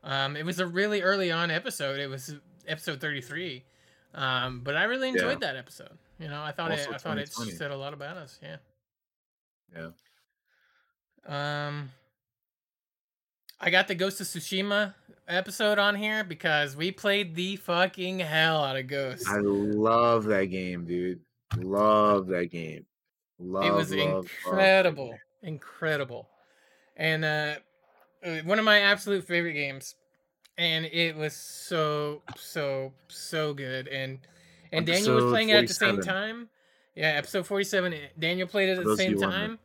Um, 0.03 0.37
it 0.37 0.45
was 0.47 0.61
a 0.61 0.67
really 0.67 1.03
early 1.03 1.31
on 1.31 1.51
episode. 1.51 2.01
It 2.01 2.09
was 2.09 2.35
episode 2.67 3.01
33. 3.01 3.65
Um, 4.15 4.61
but 4.61 4.77
I 4.77 4.85
really 4.85 5.09
enjoyed 5.09 5.43
Yeah. 5.43 5.53
that 5.53 5.57
episode. 5.57 5.99
You 6.19 6.29
know, 6.29 6.41
I 6.43 6.53
thought 6.53 6.71
it 6.71 6.79
I 6.89 6.97
thought 6.99 7.19
it 7.19 7.27
2020. 7.27 7.51
said 7.53 7.71
a 7.73 7.77
lot 7.77 7.93
about 7.93 8.17
us. 8.17 8.39
Yeah. 8.43 8.57
Yeah. 9.75 9.91
Um, 11.27 11.91
I 13.61 13.71
got 13.71 13.89
the 13.89 13.95
Ghost 13.95 14.21
of 14.21 14.27
Tsushima 14.27 14.95
episode 15.27 15.79
on 15.79 15.97
here 15.97 16.23
because 16.23 16.77
we 16.77 16.93
played 16.93 17.35
the 17.35 17.57
fucking 17.57 18.21
hell 18.21 18.63
out 18.63 18.77
of 18.77 18.87
Ghost. 18.87 19.27
I 19.29 19.39
love 19.39 20.25
that 20.25 20.47
game, 20.47 20.85
dude. 20.87 21.21
Love 21.57 22.27
that 22.29 22.47
game. 22.51 22.87
Love 23.39 23.65
it 23.65 23.73
was 23.73 23.91
love, 23.93 24.07
love 24.07 24.25
incredible, 24.47 25.19
incredible, 25.43 26.29
and 26.97 27.25
uh, 27.25 27.55
uh, 28.25 28.39
one 28.45 28.61
of 28.61 28.65
my 28.65 28.81
absolute 28.81 29.25
favorite 29.27 29.55
games. 29.55 29.97
And 30.57 30.85
it 30.87 31.17
was 31.17 31.35
so 31.35 32.23
so 32.37 32.93
so 33.09 33.55
good, 33.55 33.89
and 33.89 34.19
and 34.71 34.87
Daniel 34.87 35.15
was 35.17 35.23
Episode 35.25 35.31
playing 35.31 35.49
it 35.49 35.57
at 35.57 35.67
the 35.69 35.75
same 35.75 36.01
time. 36.01 36.49
Yeah, 36.95 37.09
episode 37.09 37.47
forty-seven. 37.47 37.93
eh, 37.93 37.99
Daniel 38.19 38.47
played 38.47 38.69
it 38.69 38.79
at 38.79 38.85
the 38.85 38.97
same 38.97 39.19
time, 39.19 39.59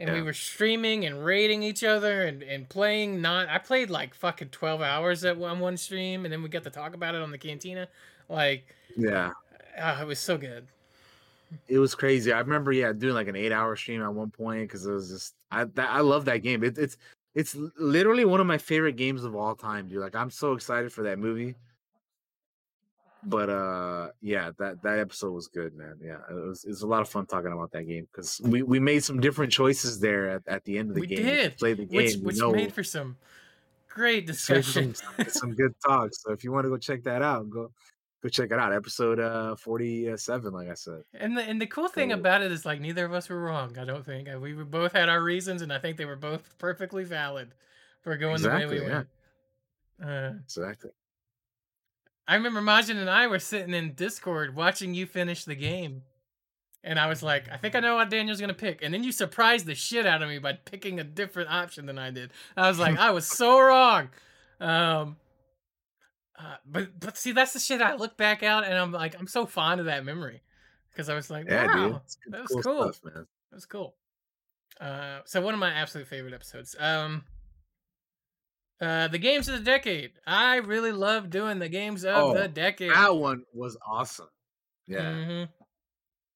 and 0.00 0.12
we 0.12 0.22
were 0.22 0.32
streaming 0.32 1.06
and 1.06 1.24
rating 1.24 1.62
each 1.62 1.84
other 1.84 2.24
and 2.24 2.42
and 2.42 2.68
playing. 2.68 3.20
Not 3.20 3.48
I 3.48 3.58
played 3.58 3.88
like 3.88 4.14
fucking 4.14 4.48
twelve 4.48 4.82
hours 4.82 5.24
at 5.24 5.36
one 5.36 5.60
one 5.60 5.76
stream, 5.76 6.24
and 6.24 6.32
then 6.32 6.42
we 6.42 6.48
got 6.48 6.64
to 6.64 6.70
talk 6.70 6.94
about 6.94 7.14
it 7.14 7.22
on 7.22 7.30
the 7.30 7.38
cantina. 7.38 7.86
Like, 8.28 8.74
Yeah. 8.96 9.30
ah, 9.78 10.02
it 10.02 10.06
was 10.06 10.18
so 10.18 10.36
good. 10.36 10.66
It 11.68 11.78
was 11.78 11.94
crazy. 11.94 12.32
I 12.32 12.40
remember, 12.40 12.72
yeah, 12.72 12.92
doing 12.92 13.14
like 13.14 13.28
an 13.28 13.36
eight-hour 13.36 13.76
stream 13.76 14.02
at 14.02 14.12
one 14.12 14.30
point 14.32 14.62
because 14.62 14.84
it 14.84 14.90
was 14.92 15.08
just 15.08 15.34
I 15.52 15.64
that, 15.64 15.88
I 15.90 16.00
love 16.00 16.24
that 16.24 16.38
game. 16.38 16.64
It, 16.64 16.76
it's 16.76 16.96
it's 17.36 17.54
literally 17.78 18.24
one 18.24 18.40
of 18.40 18.46
my 18.46 18.56
favorite 18.56 18.96
games 18.96 19.22
of 19.22 19.36
all 19.36 19.54
time, 19.54 19.88
dude. 19.88 20.00
Like 20.00 20.16
I'm 20.16 20.30
so 20.30 20.54
excited 20.54 20.90
for 20.90 21.02
that 21.02 21.18
movie. 21.18 21.54
But 23.22 23.50
uh, 23.50 24.08
yeah, 24.22 24.52
that 24.58 24.82
that 24.82 24.98
episode 24.98 25.32
was 25.32 25.46
good, 25.48 25.74
man. 25.76 25.96
Yeah, 26.02 26.18
it 26.30 26.34
was 26.34 26.64
it 26.64 26.70
was 26.70 26.82
a 26.82 26.86
lot 26.86 27.02
of 27.02 27.08
fun 27.08 27.26
talking 27.26 27.52
about 27.52 27.72
that 27.72 27.84
game 27.84 28.08
because 28.10 28.40
we 28.42 28.62
we 28.62 28.80
made 28.80 29.04
some 29.04 29.20
different 29.20 29.52
choices 29.52 30.00
there 30.00 30.30
at, 30.30 30.48
at 30.48 30.64
the 30.64 30.78
end 30.78 30.90
of 30.90 30.94
the 30.94 31.02
we 31.02 31.08
game. 31.08 31.26
Did, 31.26 31.58
play 31.58 31.74
the 31.74 31.84
game, 31.84 32.22
which 32.22 32.38
which 32.38 32.40
made 32.40 32.72
for 32.72 32.84
some 32.84 33.16
great 33.88 34.30
it's 34.30 34.48
made 34.48 34.56
for 34.56 34.62
discussion. 34.62 34.94
some, 34.94 35.28
some 35.28 35.54
good 35.54 35.74
talks. 35.84 36.22
So 36.22 36.32
if 36.32 36.42
you 36.42 36.52
want 36.52 36.64
to 36.64 36.70
go 36.70 36.78
check 36.78 37.02
that 37.02 37.20
out, 37.20 37.50
go 37.50 37.70
go 38.22 38.28
check 38.28 38.50
it 38.50 38.58
out. 38.58 38.72
Episode 38.72 39.20
uh 39.20 39.56
47, 39.56 40.52
like 40.52 40.68
I 40.68 40.74
said. 40.74 41.02
And 41.14 41.36
the 41.36 41.42
and 41.42 41.60
the 41.60 41.66
cool 41.66 41.88
thing 41.88 42.10
So- 42.10 42.16
about 42.16 42.42
it 42.42 42.52
is 42.52 42.64
like 42.64 42.80
neither 42.80 43.04
of 43.04 43.12
us 43.12 43.28
were 43.28 43.40
wrong. 43.40 43.76
I 43.78 43.84
don't 43.84 44.04
think 44.04 44.28
we 44.40 44.52
both 44.52 44.92
had 44.92 45.08
our 45.08 45.22
reasons, 45.22 45.62
and 45.62 45.72
I 45.72 45.78
think 45.78 45.96
they 45.96 46.04
were 46.04 46.16
both 46.16 46.56
perfectly 46.58 47.04
valid 47.04 47.52
for 48.02 48.16
going 48.16 48.40
the 48.42 48.48
way 48.50 48.66
we 48.66 48.80
yeah. 48.80 48.88
went. 48.92 49.08
Uh, 50.04 50.32
Exactly. 50.44 50.90
I 52.28 52.34
remember 52.34 52.60
Majin 52.60 52.96
and 52.96 53.08
I 53.08 53.28
were 53.28 53.38
sitting 53.38 53.72
in 53.72 53.94
Discord 53.94 54.56
watching 54.56 54.94
you 54.94 55.06
finish 55.06 55.44
the 55.44 55.54
game, 55.54 56.02
and 56.82 56.98
I 56.98 57.06
was 57.06 57.22
like, 57.22 57.48
I 57.52 57.56
think 57.56 57.76
I 57.76 57.80
know 57.80 57.94
what 57.96 58.10
Daniel's 58.10 58.40
gonna 58.40 58.52
pick, 58.54 58.82
and 58.82 58.92
then 58.92 59.04
you 59.04 59.12
surprised 59.12 59.66
the 59.66 59.76
shit 59.76 60.06
out 60.06 60.22
of 60.22 60.28
me 60.28 60.38
by 60.38 60.54
picking 60.54 60.98
a 60.98 61.04
different 61.04 61.50
option 61.50 61.86
than 61.86 61.98
I 61.98 62.10
did. 62.10 62.32
I 62.56 62.68
was 62.68 62.78
like, 62.80 62.98
I 62.98 63.10
was 63.12 63.26
so 63.26 63.60
wrong. 63.60 64.08
Um, 64.60 65.16
uh, 66.38 66.56
but 66.66 66.98
but 67.00 67.16
see, 67.16 67.32
that's 67.32 67.52
the 67.52 67.58
shit 67.60 67.80
I 67.80 67.94
look 67.96 68.16
back 68.16 68.42
out, 68.42 68.64
and 68.64 68.74
I'm 68.74 68.92
like, 68.92 69.18
I'm 69.18 69.26
so 69.26 69.46
fond 69.46 69.80
of 69.80 69.86
that 69.86 70.04
memory 70.04 70.42
because 70.90 71.08
I 71.08 71.14
was 71.14 71.30
like, 71.30 71.46
Yeah, 71.48 71.66
wow, 71.66 71.88
good- 72.24 72.32
that 72.32 72.42
was 72.42 72.50
cool 72.50 72.62
cool. 72.62 72.92
stuff, 72.92 73.04
man. 73.04 73.26
That 73.50 73.56
was 73.56 73.66
cool. 73.66 73.94
Uh, 74.80 75.20
so 75.24 75.40
one 75.40 75.54
of 75.54 75.60
my 75.60 75.70
absolute 75.70 76.06
favorite 76.08 76.34
episodes. 76.34 76.76
Um, 76.78 77.24
uh, 78.80 79.08
the 79.08 79.18
games 79.18 79.48
of 79.48 79.54
the 79.58 79.64
decade. 79.64 80.12
I 80.26 80.56
really 80.56 80.92
love 80.92 81.30
doing 81.30 81.58
the 81.58 81.68
games 81.68 82.04
of 82.04 82.14
Oh, 82.14 82.34
the 82.34 82.46
decade. 82.48 82.90
That 82.90 83.16
one 83.16 83.42
was 83.54 83.76
awesome. 83.86 84.28
Yeah. 84.86 85.12
Mhm. 85.12 85.48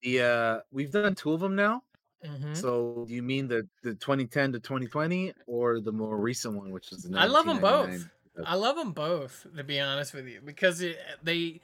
The 0.02 0.20
uh 0.22 0.60
we've 0.70 0.90
done 0.90 1.14
two 1.14 1.32
of 1.34 1.40
them 1.40 1.54
now. 1.54 1.82
Mhm. 2.24 2.56
So 2.56 3.04
do 3.06 3.14
you 3.14 3.22
mean 3.22 3.46
the 3.48 3.68
the 3.82 3.94
2010 3.94 4.52
to 4.52 4.60
2020 4.60 5.34
or 5.46 5.80
the 5.80 5.92
more 5.92 6.16
recent 6.18 6.54
one 6.56 6.70
which 6.70 6.92
is 6.92 7.02
the 7.02 7.18
I 7.18 7.26
love 7.26 7.44
them 7.44 7.60
both. 7.60 8.08
1999? 8.42 8.46
I 8.46 8.54
love 8.56 8.76
them 8.76 8.92
both, 8.92 9.46
to 9.56 9.64
be 9.64 9.80
honest 9.80 10.14
with 10.14 10.26
you, 10.26 10.40
because 10.44 10.80
it, 10.80 10.98
they 11.22 11.60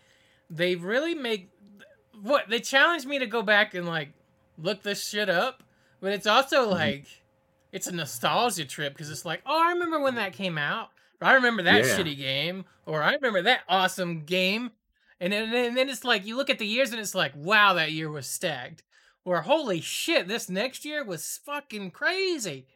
they 0.51 0.77
really 0.77 1.15
make 1.15 1.51
what 2.23 2.49
they 2.49 2.61
challenge 2.61 3.05
me 3.05 3.19
to 3.19 3.27
go 3.27 3.43
back 3.43 3.75
and 3.75 3.87
like 3.87 4.11
look 4.59 4.83
this 4.83 5.07
shit 5.07 5.29
up, 5.29 5.63
but 6.01 6.13
it's 6.13 6.27
also 6.27 6.63
mm-hmm. 6.63 6.73
like 6.73 7.07
it's 7.73 7.87
a 7.87 7.93
nostalgia 7.93 8.65
trip 8.65 8.95
because 8.95 9.11
it's 9.11 9.25
like, 9.25 9.43
oh, 9.47 9.63
I 9.63 9.73
remember 9.73 10.01
when 10.01 10.15
that 10.15 10.33
came 10.33 10.57
out. 10.59 10.91
Or 11.21 11.29
I 11.29 11.35
remember 11.35 11.63
that 11.63 11.85
Yeah. 11.85 11.99
shitty 11.99 12.17
game, 12.17 12.65
or 12.85 13.03
I 13.03 13.15
remember 13.15 13.43
that 13.43 13.61
awesome 13.69 14.25
game, 14.25 14.71
and 15.21 15.33
then 15.33 15.53
and 15.55 15.77
then 15.77 15.89
it's 15.89 16.05
like 16.05 16.27
you 16.27 16.37
look 16.37 16.51
at 16.51 16.59
the 16.59 16.67
years 16.67 16.91
and 16.93 17.01
it's 17.01 17.15
like, 17.15 17.33
wow, 17.35 17.75
that 17.75 17.93
year 17.93 18.11
was 18.11 18.27
stacked. 18.27 18.83
Or 19.25 19.43
holy 19.43 19.81
shit, 19.81 20.29
this 20.29 20.49
next 20.49 20.85
year 20.85 21.05
was 21.05 21.41
fucking 21.45 21.91
crazy. 21.91 22.67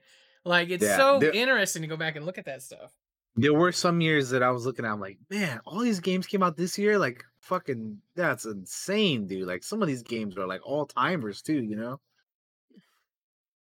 Like 0.45 0.71
it's 0.71 0.83
Yeah, 0.83 0.97
so 0.97 1.23
interesting 1.23 1.83
to 1.83 1.89
go 1.89 1.97
back 1.97 2.17
and 2.17 2.27
look 2.27 2.39
at 2.39 2.47
that 2.47 2.63
stuff. 2.63 2.93
There 3.37 3.55
were 3.55 3.73
some 3.73 4.01
years 4.01 4.31
that 4.31 4.43
I 4.43 4.51
was 4.51 4.67
looking 4.67 4.85
at 4.85 4.93
I'm 4.93 5.01
like, 5.01 5.19
man, 5.31 5.61
all 5.65 5.81
these 5.81 6.01
games 6.01 6.27
came 6.27 6.43
out 6.43 6.57
this 6.57 6.77
year 6.79 6.99
like 6.99 7.25
fucking 7.41 7.99
that's 8.15 8.45
insane, 8.45 9.27
dude. 9.27 9.47
Like 9.47 9.63
some 9.63 9.83
of 9.83 9.89
these 9.89 10.03
games 10.03 10.37
are 10.37 10.47
like 10.47 10.61
all-timers 10.65 11.43
too, 11.43 11.63
you 11.63 11.77
know? 11.77 12.01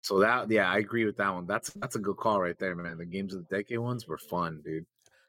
So 0.02 0.20
that 0.20 0.50
yeah, 0.50 0.70
I 0.70 0.78
agree 0.78 1.04
with 1.04 1.16
that 1.18 1.32
one. 1.32 1.46
That's 1.46 1.70
that's 1.74 1.96
a 1.96 1.98
good 1.98 2.16
call 2.16 2.40
right 2.40 2.58
there, 2.58 2.74
man. 2.74 2.98
The 2.98 3.04
games 3.04 3.34
of 3.34 3.46
the 3.46 3.56
decade 3.56 3.78
ones 3.78 4.08
were 4.08 4.18
fun, 4.18 4.62
dude. 4.64 4.86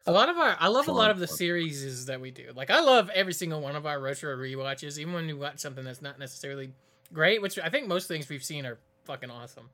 A 0.08 0.12
lot 0.12 0.30
of 0.30 0.38
our, 0.38 0.58
I 0.60 0.70
love 0.70 0.88
a 0.88 0.92
lot 0.92 1.12
of 1.12 1.20
the 1.20 1.28
fun. 1.28 1.38
series 1.38 2.06
that 2.08 2.20
we 2.20 2.32
do. 2.32 2.52
Like 2.56 2.72
I 2.72 2.80
love 2.82 3.10
every 3.12 3.34
single 3.34 3.62
one 3.62 3.76
of 3.76 3.86
our 3.86 4.00
retro 4.00 4.36
rewatches, 4.36 4.98
even 4.98 5.14
when 5.14 5.28
we 5.28 5.34
watch 5.34 5.60
something 5.60 5.84
that's 5.84 6.02
not 6.02 6.18
necessarily 6.18 6.72
great. 7.14 7.42
Which 7.42 7.60
I 7.60 7.70
think 7.70 7.88
most 7.88 8.08
things 8.08 8.28
we've 8.28 8.44
seen 8.44 8.66
are 8.66 8.80
fucking 9.06 9.30
awesome. 9.30 9.70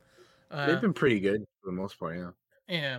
Uh, 0.50 0.66
They've 0.66 0.82
been 0.82 0.94
pretty 0.94 1.20
good 1.20 1.46
for 1.62 1.70
the 1.70 1.76
most 1.76 2.00
part, 2.00 2.18
yeah. 2.18 2.30
yeah. 2.68 2.98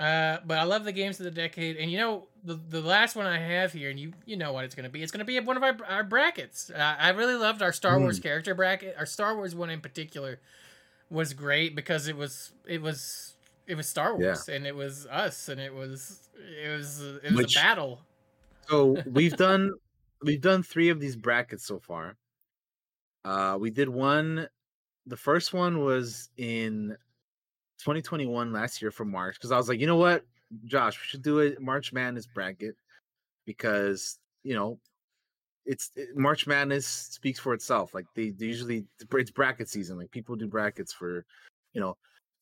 Uh, 0.00 0.38
but 0.46 0.58
I 0.58 0.62
love 0.62 0.84
the 0.84 0.92
games 0.92 1.18
of 1.18 1.24
the 1.24 1.30
decade, 1.32 1.76
and 1.76 1.90
you 1.90 1.98
know 1.98 2.28
the 2.44 2.54
the 2.54 2.80
last 2.80 3.16
one 3.16 3.26
I 3.26 3.38
have 3.38 3.72
here, 3.72 3.90
and 3.90 3.98
you 3.98 4.12
you 4.26 4.36
know 4.36 4.52
what 4.52 4.64
it's 4.64 4.74
gonna 4.76 4.88
be. 4.88 5.02
It's 5.02 5.10
gonna 5.10 5.24
be 5.24 5.38
one 5.40 5.56
of 5.56 5.62
our 5.64 5.76
our 5.88 6.04
brackets. 6.04 6.70
Uh, 6.70 6.96
I 6.98 7.08
really 7.10 7.34
loved 7.34 7.62
our 7.62 7.72
Star 7.72 7.98
Wars 7.98 8.20
Mm. 8.20 8.22
character 8.22 8.54
bracket. 8.54 8.94
Our 8.96 9.06
Star 9.06 9.34
Wars 9.34 9.54
one 9.56 9.70
in 9.70 9.80
particular 9.80 10.38
was 11.10 11.32
great 11.34 11.74
because 11.74 12.06
it 12.06 12.16
was 12.16 12.52
it 12.66 12.80
was 12.80 13.34
it 13.66 13.74
was 13.74 13.88
Star 13.88 14.10
Yeah. 14.12 14.26
Wars, 14.28 14.48
and 14.48 14.66
it 14.68 14.76
was 14.76 15.04
us, 15.06 15.48
and 15.48 15.60
it 15.60 15.74
was 15.74 16.28
it 16.62 16.68
was 16.68 17.00
it 17.00 17.22
was 17.24 17.34
Which- 17.34 17.56
a 17.56 17.60
battle. 17.60 18.00
So 18.68 19.02
we've 19.04 19.36
done 19.36 19.72
we've 20.22 20.40
done 20.40 20.62
three 20.62 20.90
of 20.90 21.00
these 21.00 21.16
brackets 21.16 21.66
so 21.66 21.80
far. 21.80 22.16
Uh 23.24 23.56
we 23.60 23.70
did 23.70 23.88
one 23.88 24.48
the 25.06 25.16
first 25.16 25.52
one 25.52 25.80
was 25.84 26.28
in 26.36 26.96
2021 27.78 28.52
last 28.52 28.82
year 28.82 28.90
for 28.90 29.04
March 29.04 29.36
because 29.36 29.52
I 29.52 29.56
was 29.56 29.68
like, 29.68 29.80
you 29.80 29.86
know 29.86 29.96
what, 29.96 30.24
Josh, 30.64 30.98
we 30.98 31.06
should 31.06 31.22
do 31.22 31.40
a 31.40 31.60
March 31.60 31.92
Madness 31.92 32.26
bracket 32.26 32.76
because 33.46 34.18
you 34.42 34.54
know 34.54 34.78
it's 35.66 35.90
it, 35.94 36.16
March 36.16 36.46
Madness 36.46 36.86
speaks 36.86 37.38
for 37.38 37.54
itself. 37.54 37.94
Like 37.94 38.06
they, 38.14 38.30
they 38.30 38.46
usually 38.46 38.84
it's 39.00 39.30
bracket 39.30 39.68
season. 39.68 39.98
Like 39.98 40.10
people 40.10 40.34
do 40.34 40.48
brackets 40.48 40.92
for 40.92 41.24
you 41.74 41.80
know 41.80 41.96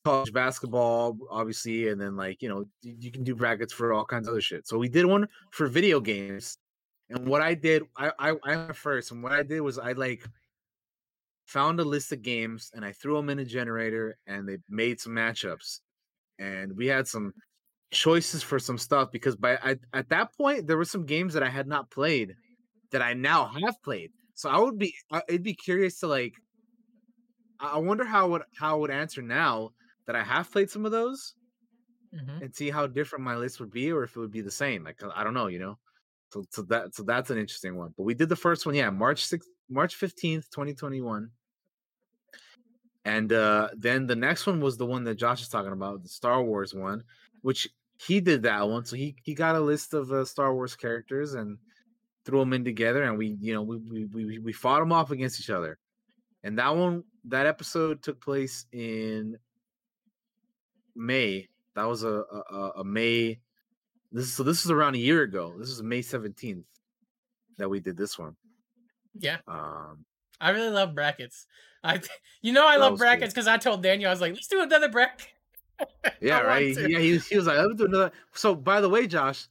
college 0.04 0.32
basketball, 0.32 1.18
obviously, 1.30 1.88
and 1.88 2.00
then 2.00 2.16
like 2.16 2.40
you 2.40 2.48
know 2.48 2.64
you, 2.82 2.96
you 3.00 3.10
can 3.10 3.24
do 3.24 3.34
brackets 3.34 3.72
for 3.72 3.92
all 3.92 4.04
kinds 4.04 4.28
of 4.28 4.32
other 4.32 4.40
shit. 4.40 4.66
So 4.66 4.78
we 4.78 4.88
did 4.88 5.04
one 5.04 5.28
for 5.50 5.66
video 5.66 6.00
games, 6.00 6.58
and 7.10 7.26
what 7.26 7.42
I 7.42 7.54
did, 7.54 7.82
I 7.96 8.12
I, 8.18 8.34
I 8.44 8.56
went 8.56 8.76
first, 8.76 9.10
and 9.10 9.22
what 9.22 9.32
I 9.32 9.42
did 9.42 9.60
was 9.60 9.78
I 9.78 9.92
like 9.92 10.24
found 11.46 11.80
a 11.80 11.84
list 11.84 12.12
of 12.12 12.22
games 12.22 12.70
and 12.74 12.84
I 12.84 12.92
threw 12.92 13.16
them 13.16 13.30
in 13.30 13.38
a 13.38 13.44
generator, 13.44 14.18
and 14.26 14.48
they 14.48 14.58
made 14.68 15.00
some 15.00 15.12
matchups, 15.14 15.80
and 16.38 16.76
we 16.76 16.86
had 16.88 17.08
some 17.08 17.34
choices 17.92 18.42
for 18.42 18.58
some 18.58 18.78
stuff 18.78 19.10
because 19.12 19.36
by 19.36 19.56
I, 19.58 19.76
at 19.94 20.08
that 20.10 20.34
point 20.36 20.66
there 20.66 20.76
were 20.78 20.84
some 20.86 21.06
games 21.06 21.34
that 21.34 21.42
I 21.44 21.50
had 21.50 21.68
not 21.68 21.90
played 21.90 22.34
that 22.92 23.02
I 23.02 23.14
now 23.14 23.46
have 23.48 23.76
played. 23.84 24.12
So 24.34 24.50
I 24.50 24.58
would 24.60 24.78
be 24.78 24.94
I- 25.12 25.22
it'd 25.28 25.42
be 25.44 25.54
curious 25.56 26.00
to 26.00 26.08
like 26.08 26.34
I 27.60 27.78
wonder 27.78 28.04
how 28.06 28.30
would 28.30 28.44
how 28.58 28.76
I 28.76 28.80
would 28.80 28.90
answer 28.90 29.20
now 29.20 29.74
that 30.06 30.16
I 30.16 30.22
have 30.24 30.50
played 30.50 30.70
some 30.70 30.86
of 30.86 30.92
those 30.92 31.34
Mhm. 32.12 32.40
and 32.40 32.54
see 32.54 32.70
how 32.70 32.86
different 32.86 33.24
my 33.24 33.36
list 33.36 33.60
would 33.60 33.70
be 33.70 33.90
or 33.90 34.02
if 34.04 34.16
it 34.16 34.20
would 34.20 34.30
be 34.30 34.40
the 34.42 34.50
same. 34.50 34.84
Like 34.84 35.02
I 35.02 35.24
don't 35.24 35.34
know, 35.34 35.46
you 35.46 35.58
know. 35.58 35.78
So 36.32 36.44
so 36.50 36.62
that 36.64 36.94
so 36.94 37.02
that's 37.04 37.30
an 37.30 37.38
interesting 37.38 37.76
one. 37.76 37.94
But 37.96 38.04
we 38.04 38.14
did 38.14 38.28
the 38.28 38.36
first 38.36 38.66
one, 38.66 38.74
yeah, 38.74 38.90
March 38.90 39.24
6th, 39.26 39.48
March 39.68 39.98
15th, 39.98 40.48
2021. 40.50 41.30
And 43.04 43.32
uh 43.32 43.68
then 43.76 44.06
the 44.06 44.16
next 44.16 44.46
one 44.46 44.60
was 44.60 44.76
the 44.76 44.86
one 44.86 45.04
that 45.04 45.14
Josh 45.14 45.40
is 45.42 45.48
talking 45.48 45.72
about, 45.72 46.02
the 46.02 46.08
Star 46.08 46.42
Wars 46.42 46.74
one, 46.74 47.04
which 47.42 47.68
he 47.98 48.20
did 48.20 48.42
that 48.42 48.68
one. 48.68 48.84
So 48.84 48.96
he 48.96 49.14
he 49.22 49.34
got 49.34 49.54
a 49.56 49.60
list 49.60 49.94
of 49.94 50.10
uh, 50.10 50.24
Star 50.24 50.52
Wars 50.54 50.74
characters 50.74 51.34
and 51.34 51.58
threw 52.24 52.40
them 52.40 52.52
in 52.52 52.64
together 52.64 53.04
and 53.04 53.16
we 53.16 53.36
you 53.40 53.54
know 53.54 53.62
we 53.62 53.76
we 53.76 54.04
we, 54.06 54.38
we 54.40 54.52
fought 54.52 54.80
them 54.80 54.92
off 54.92 55.12
against 55.12 55.40
each 55.40 55.50
other. 55.50 55.78
And 56.42 56.58
that 56.58 56.74
one 56.76 57.04
that 57.26 57.46
episode 57.46 58.02
took 58.02 58.20
place 58.20 58.66
in 58.72 59.36
May. 60.96 61.48
That 61.74 61.84
was 61.84 62.02
a 62.02 62.24
a, 62.50 62.72
a- 62.78 62.84
May. 62.84 63.38
This 64.10 64.32
so 64.32 64.42
this 64.42 64.64
is 64.64 64.70
around 64.70 64.94
a 64.96 64.98
year 64.98 65.22
ago. 65.22 65.54
This 65.58 65.68
is 65.68 65.82
May 65.82 66.02
seventeenth 66.02 66.66
that 67.58 67.68
we 67.68 67.80
did 67.80 67.96
this 67.96 68.18
one. 68.18 68.36
Yeah, 69.18 69.38
Um, 69.46 70.04
I 70.40 70.50
really 70.50 70.70
love 70.70 70.94
brackets. 70.94 71.46
I, 71.82 72.00
you 72.42 72.52
know, 72.52 72.66
I 72.66 72.76
love 72.76 72.98
brackets 72.98 73.32
because 73.32 73.46
I 73.46 73.56
told 73.56 73.82
Daniel 73.82 74.08
I 74.08 74.12
was 74.12 74.20
like, 74.20 74.34
let's 74.34 74.48
do 74.48 74.62
another 74.62 74.88
bracket. 74.88 75.28
Yeah, 76.20 76.40
right. 76.40 76.74
Yeah, 76.74 76.98
he, 76.98 77.18
he 77.18 77.36
was 77.36 77.46
like, 77.46 77.58
"Let 77.58 77.68
me 77.68 77.74
do 77.76 77.84
another." 77.84 78.10
So, 78.32 78.54
by 78.54 78.80
the 78.80 78.88
way, 78.88 79.06
Josh, 79.06 79.48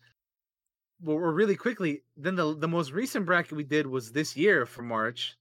well, 1.02 1.18
we're 1.18 1.32
really 1.32 1.56
quickly. 1.56 2.02
Then 2.18 2.36
the 2.36 2.56
the 2.58 2.68
most 2.68 2.92
recent 2.92 3.26
bracket 3.26 3.54
we 3.54 3.64
did 3.64 3.86
was 3.86 4.12
this 4.12 4.36
year 4.36 4.66
for 4.66 4.82
March, 4.82 5.38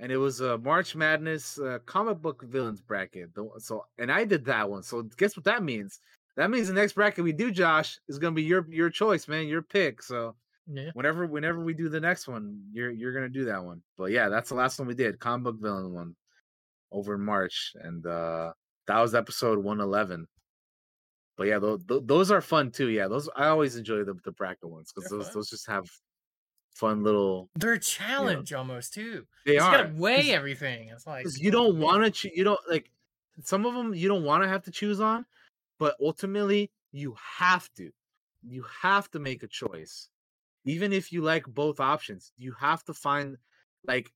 and 0.00 0.12
it 0.12 0.18
was 0.18 0.40
a 0.40 0.58
March 0.58 0.94
Madness 0.94 1.58
uh, 1.58 1.78
comic 1.86 2.20
book 2.20 2.42
villains 2.42 2.82
bracket. 2.82 3.30
So, 3.58 3.86
and 3.98 4.12
I 4.12 4.24
did 4.24 4.44
that 4.44 4.68
one. 4.68 4.82
So, 4.82 5.02
guess 5.16 5.36
what 5.36 5.44
that 5.44 5.62
means? 5.62 6.00
That 6.36 6.50
means 6.50 6.68
the 6.68 6.74
next 6.74 6.94
bracket 6.94 7.24
we 7.24 7.32
do, 7.32 7.50
Josh, 7.50 7.98
is 8.08 8.18
gonna 8.18 8.34
be 8.34 8.42
your 8.42 8.66
your 8.68 8.90
choice, 8.90 9.28
man, 9.28 9.46
your 9.46 9.62
pick. 9.62 10.02
So, 10.02 10.34
Yeah. 10.66 10.90
whenever 10.94 11.26
whenever 11.26 11.62
we 11.62 11.74
do 11.74 11.88
the 11.88 12.00
next 12.00 12.26
one, 12.26 12.62
you're 12.72 12.90
you're 12.90 13.12
gonna 13.12 13.28
do 13.28 13.44
that 13.46 13.62
one. 13.62 13.82
But 13.98 14.12
yeah, 14.12 14.28
that's 14.28 14.48
the 14.48 14.54
last 14.54 14.78
one 14.78 14.88
we 14.88 14.94
did, 14.94 15.18
comic 15.18 15.44
book 15.44 15.56
villain 15.60 15.92
one, 15.92 16.16
over 16.90 17.14
in 17.14 17.20
March, 17.20 17.72
and 17.80 18.06
uh 18.06 18.52
that 18.86 18.98
was 18.98 19.14
episode 19.14 19.62
one 19.62 19.80
eleven. 19.80 20.26
But 21.36 21.48
yeah, 21.48 21.58
those, 21.58 21.80
those 21.86 22.30
are 22.30 22.40
fun 22.40 22.70
too. 22.70 22.90
Yeah, 22.90 23.08
those 23.08 23.28
I 23.34 23.48
always 23.48 23.76
enjoy 23.76 24.04
the 24.04 24.14
the 24.24 24.32
bracket 24.32 24.70
ones 24.70 24.92
because 24.92 25.10
those 25.10 25.24
fun. 25.26 25.34
those 25.34 25.50
just 25.50 25.66
have 25.66 25.90
fun 26.74 27.02
little. 27.02 27.50
They're 27.56 27.72
a 27.74 27.78
challenge 27.78 28.52
almost 28.52 28.94
too. 28.94 29.26
They 29.44 29.54
you 29.54 29.60
are, 29.60 29.78
gotta 29.78 29.92
weigh 29.94 30.30
everything. 30.30 30.88
It's 30.88 31.06
like 31.06 31.26
you 31.38 31.50
don't 31.50 31.78
want 31.78 32.04
to. 32.04 32.10
Cho- 32.10 32.34
you 32.34 32.44
don't 32.44 32.60
like 32.68 32.90
some 33.42 33.66
of 33.66 33.74
them. 33.74 33.94
You 33.94 34.08
don't 34.08 34.24
want 34.24 34.42
to 34.44 34.48
have 34.48 34.62
to 34.64 34.70
choose 34.70 35.00
on, 35.00 35.26
but 35.78 35.96
ultimately 36.00 36.70
you 36.92 37.16
have 37.38 37.68
to. 37.76 37.90
You 38.46 38.64
have 38.82 39.10
to 39.12 39.18
make 39.18 39.42
a 39.42 39.48
choice, 39.48 40.10
even 40.64 40.92
if 40.92 41.12
you 41.12 41.22
like 41.22 41.44
both 41.46 41.80
options. 41.80 42.32
You 42.36 42.52
have 42.52 42.84
to 42.84 42.94
find 42.94 43.36
like, 43.86 44.12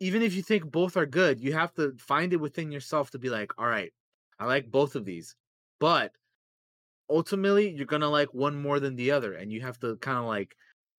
even 0.00 0.22
if 0.22 0.34
you 0.34 0.42
think 0.42 0.70
both 0.70 0.96
are 0.96 1.06
good, 1.06 1.40
you 1.40 1.52
have 1.52 1.74
to 1.74 1.94
find 1.98 2.32
it 2.32 2.40
within 2.40 2.70
yourself 2.70 3.10
to 3.12 3.18
be 3.18 3.30
like, 3.30 3.52
all 3.58 3.66
right, 3.66 3.92
I 4.38 4.46
like 4.46 4.70
both 4.70 4.96
of 4.96 5.04
these, 5.04 5.36
but 5.80 6.12
ultimately 7.08 7.70
you're 7.70 7.86
gonna 7.86 8.08
like 8.08 8.34
one 8.34 8.60
more 8.60 8.80
than 8.80 8.96
the 8.96 9.10
other, 9.12 9.34
and 9.34 9.52
you 9.52 9.60
have 9.62 9.78
to 9.80 9.96
kind 9.96 10.18
of 10.18 10.24
like. 10.24 10.56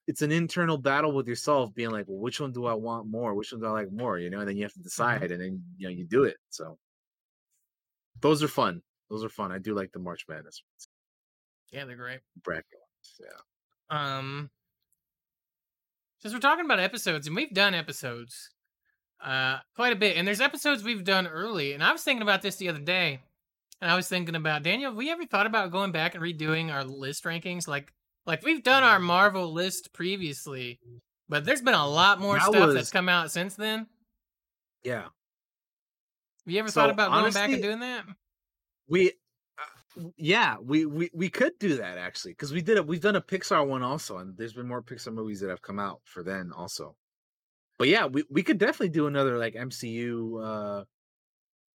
It's 0.07 0.21
an 0.21 0.31
internal 0.31 0.77
battle 0.77 1.11
with 1.13 1.27
yourself, 1.27 1.73
being 1.73 1.89
like, 1.89 2.05
"Well, 2.07 2.19
which 2.19 2.39
one 2.39 2.51
do 2.51 2.67
I 2.67 2.75
want 2.75 3.07
more? 3.07 3.33
Which 3.33 3.51
one 3.51 3.59
do 3.61 3.65
I 3.65 3.71
like 3.71 3.91
more?" 3.91 4.19
You 4.19 4.29
know, 4.29 4.39
and 4.39 4.47
then 4.47 4.55
you 4.55 4.61
have 4.61 4.73
to 4.73 4.79
decide, 4.83 5.31
and 5.31 5.41
then 5.41 5.63
you 5.77 5.87
know 5.87 5.91
you 5.91 6.05
do 6.05 6.25
it. 6.25 6.37
So 6.51 6.77
those 8.21 8.43
are 8.43 8.47
fun. 8.47 8.83
Those 9.09 9.23
are 9.23 9.29
fun. 9.29 9.51
I 9.51 9.57
do 9.57 9.73
like 9.73 9.91
the 9.91 9.99
March 9.99 10.25
Madness 10.29 10.61
yeah, 11.71 11.85
they're 11.85 11.95
great. 11.95 12.21
bracket. 12.41 12.65
Yeah. 13.19 13.37
Um, 13.89 14.49
since 16.25 16.33
we're 16.33 16.39
talking 16.39 16.65
about 16.65 16.79
episodes, 16.79 17.27
and 17.27 17.35
we've 17.35 17.53
done 17.53 17.75
episodes, 17.75 18.49
uh, 19.23 19.59
quite 19.75 19.93
a 19.93 19.95
bit, 19.95 20.17
and 20.17 20.27
there's 20.27 20.41
episodes 20.41 20.83
we've 20.83 21.03
done 21.03 21.27
early, 21.27 21.73
and 21.73 21.83
I 21.83 21.91
was 21.91 22.01
thinking 22.01 22.23
about 22.23 22.41
this 22.41 22.55
the 22.55 22.67
other 22.67 22.79
day, 22.79 23.19
and 23.79 23.91
I 23.91 23.95
was 23.95 24.07
thinking 24.07 24.33
about 24.33 24.63
Daniel. 24.63 24.89
Have 24.89 24.97
we 24.97 25.11
ever 25.11 25.25
thought 25.25 25.45
about 25.45 25.71
going 25.71 25.91
back 25.91 26.15
and 26.15 26.23
redoing 26.23 26.73
our 26.73 26.83
list 26.83 27.25
rankings? 27.25 27.67
Like, 27.67 27.93
like 28.25 28.43
we've 28.43 28.63
done 28.63 28.81
our 28.81 28.97
Marvel 28.97 29.53
list 29.53 29.93
previously, 29.93 30.79
but 31.29 31.45
there's 31.45 31.61
been 31.61 31.75
a 31.75 31.87
lot 31.87 32.19
more 32.19 32.39
That 32.39 32.47
stuff 32.47 32.65
was- 32.65 32.73
that's 32.73 32.89
come 32.89 33.07
out 33.07 33.29
since 33.31 33.55
then. 33.55 33.85
Yeah. 34.83 35.03
Have 35.03 35.11
you 36.53 36.57
ever 36.57 36.69
So, 36.69 36.81
thought 36.81 36.89
about 36.89 37.11
going 37.11 37.33
back 37.33 37.51
and 37.51 37.61
doing 37.61 37.81
that? 37.81 38.05
We, 38.87 39.13
yeah, 40.17 40.57
we 40.61 40.85
we 40.85 41.09
we 41.13 41.29
could 41.29 41.53
do 41.59 41.77
that 41.77 41.97
actually 41.97 42.31
because 42.33 42.51
we 42.53 42.61
did 42.61 42.77
it. 42.77 42.85
We've 42.87 43.01
done 43.01 43.15
a 43.15 43.21
Pixar 43.21 43.65
one 43.67 43.83
also, 43.83 44.17
and 44.17 44.35
there's 44.37 44.53
been 44.53 44.67
more 44.67 44.81
Pixar 44.83 45.13
movies 45.13 45.39
that 45.41 45.49
have 45.49 45.61
come 45.61 45.79
out 45.79 46.01
for 46.05 46.23
then 46.23 46.51
also. 46.55 46.95
But 47.77 47.87
yeah, 47.89 48.05
we 48.05 48.23
we 48.29 48.43
could 48.43 48.57
definitely 48.57 48.89
do 48.89 49.07
another 49.07 49.37
like 49.37 49.53
MCU 49.55 50.43
uh 50.43 50.85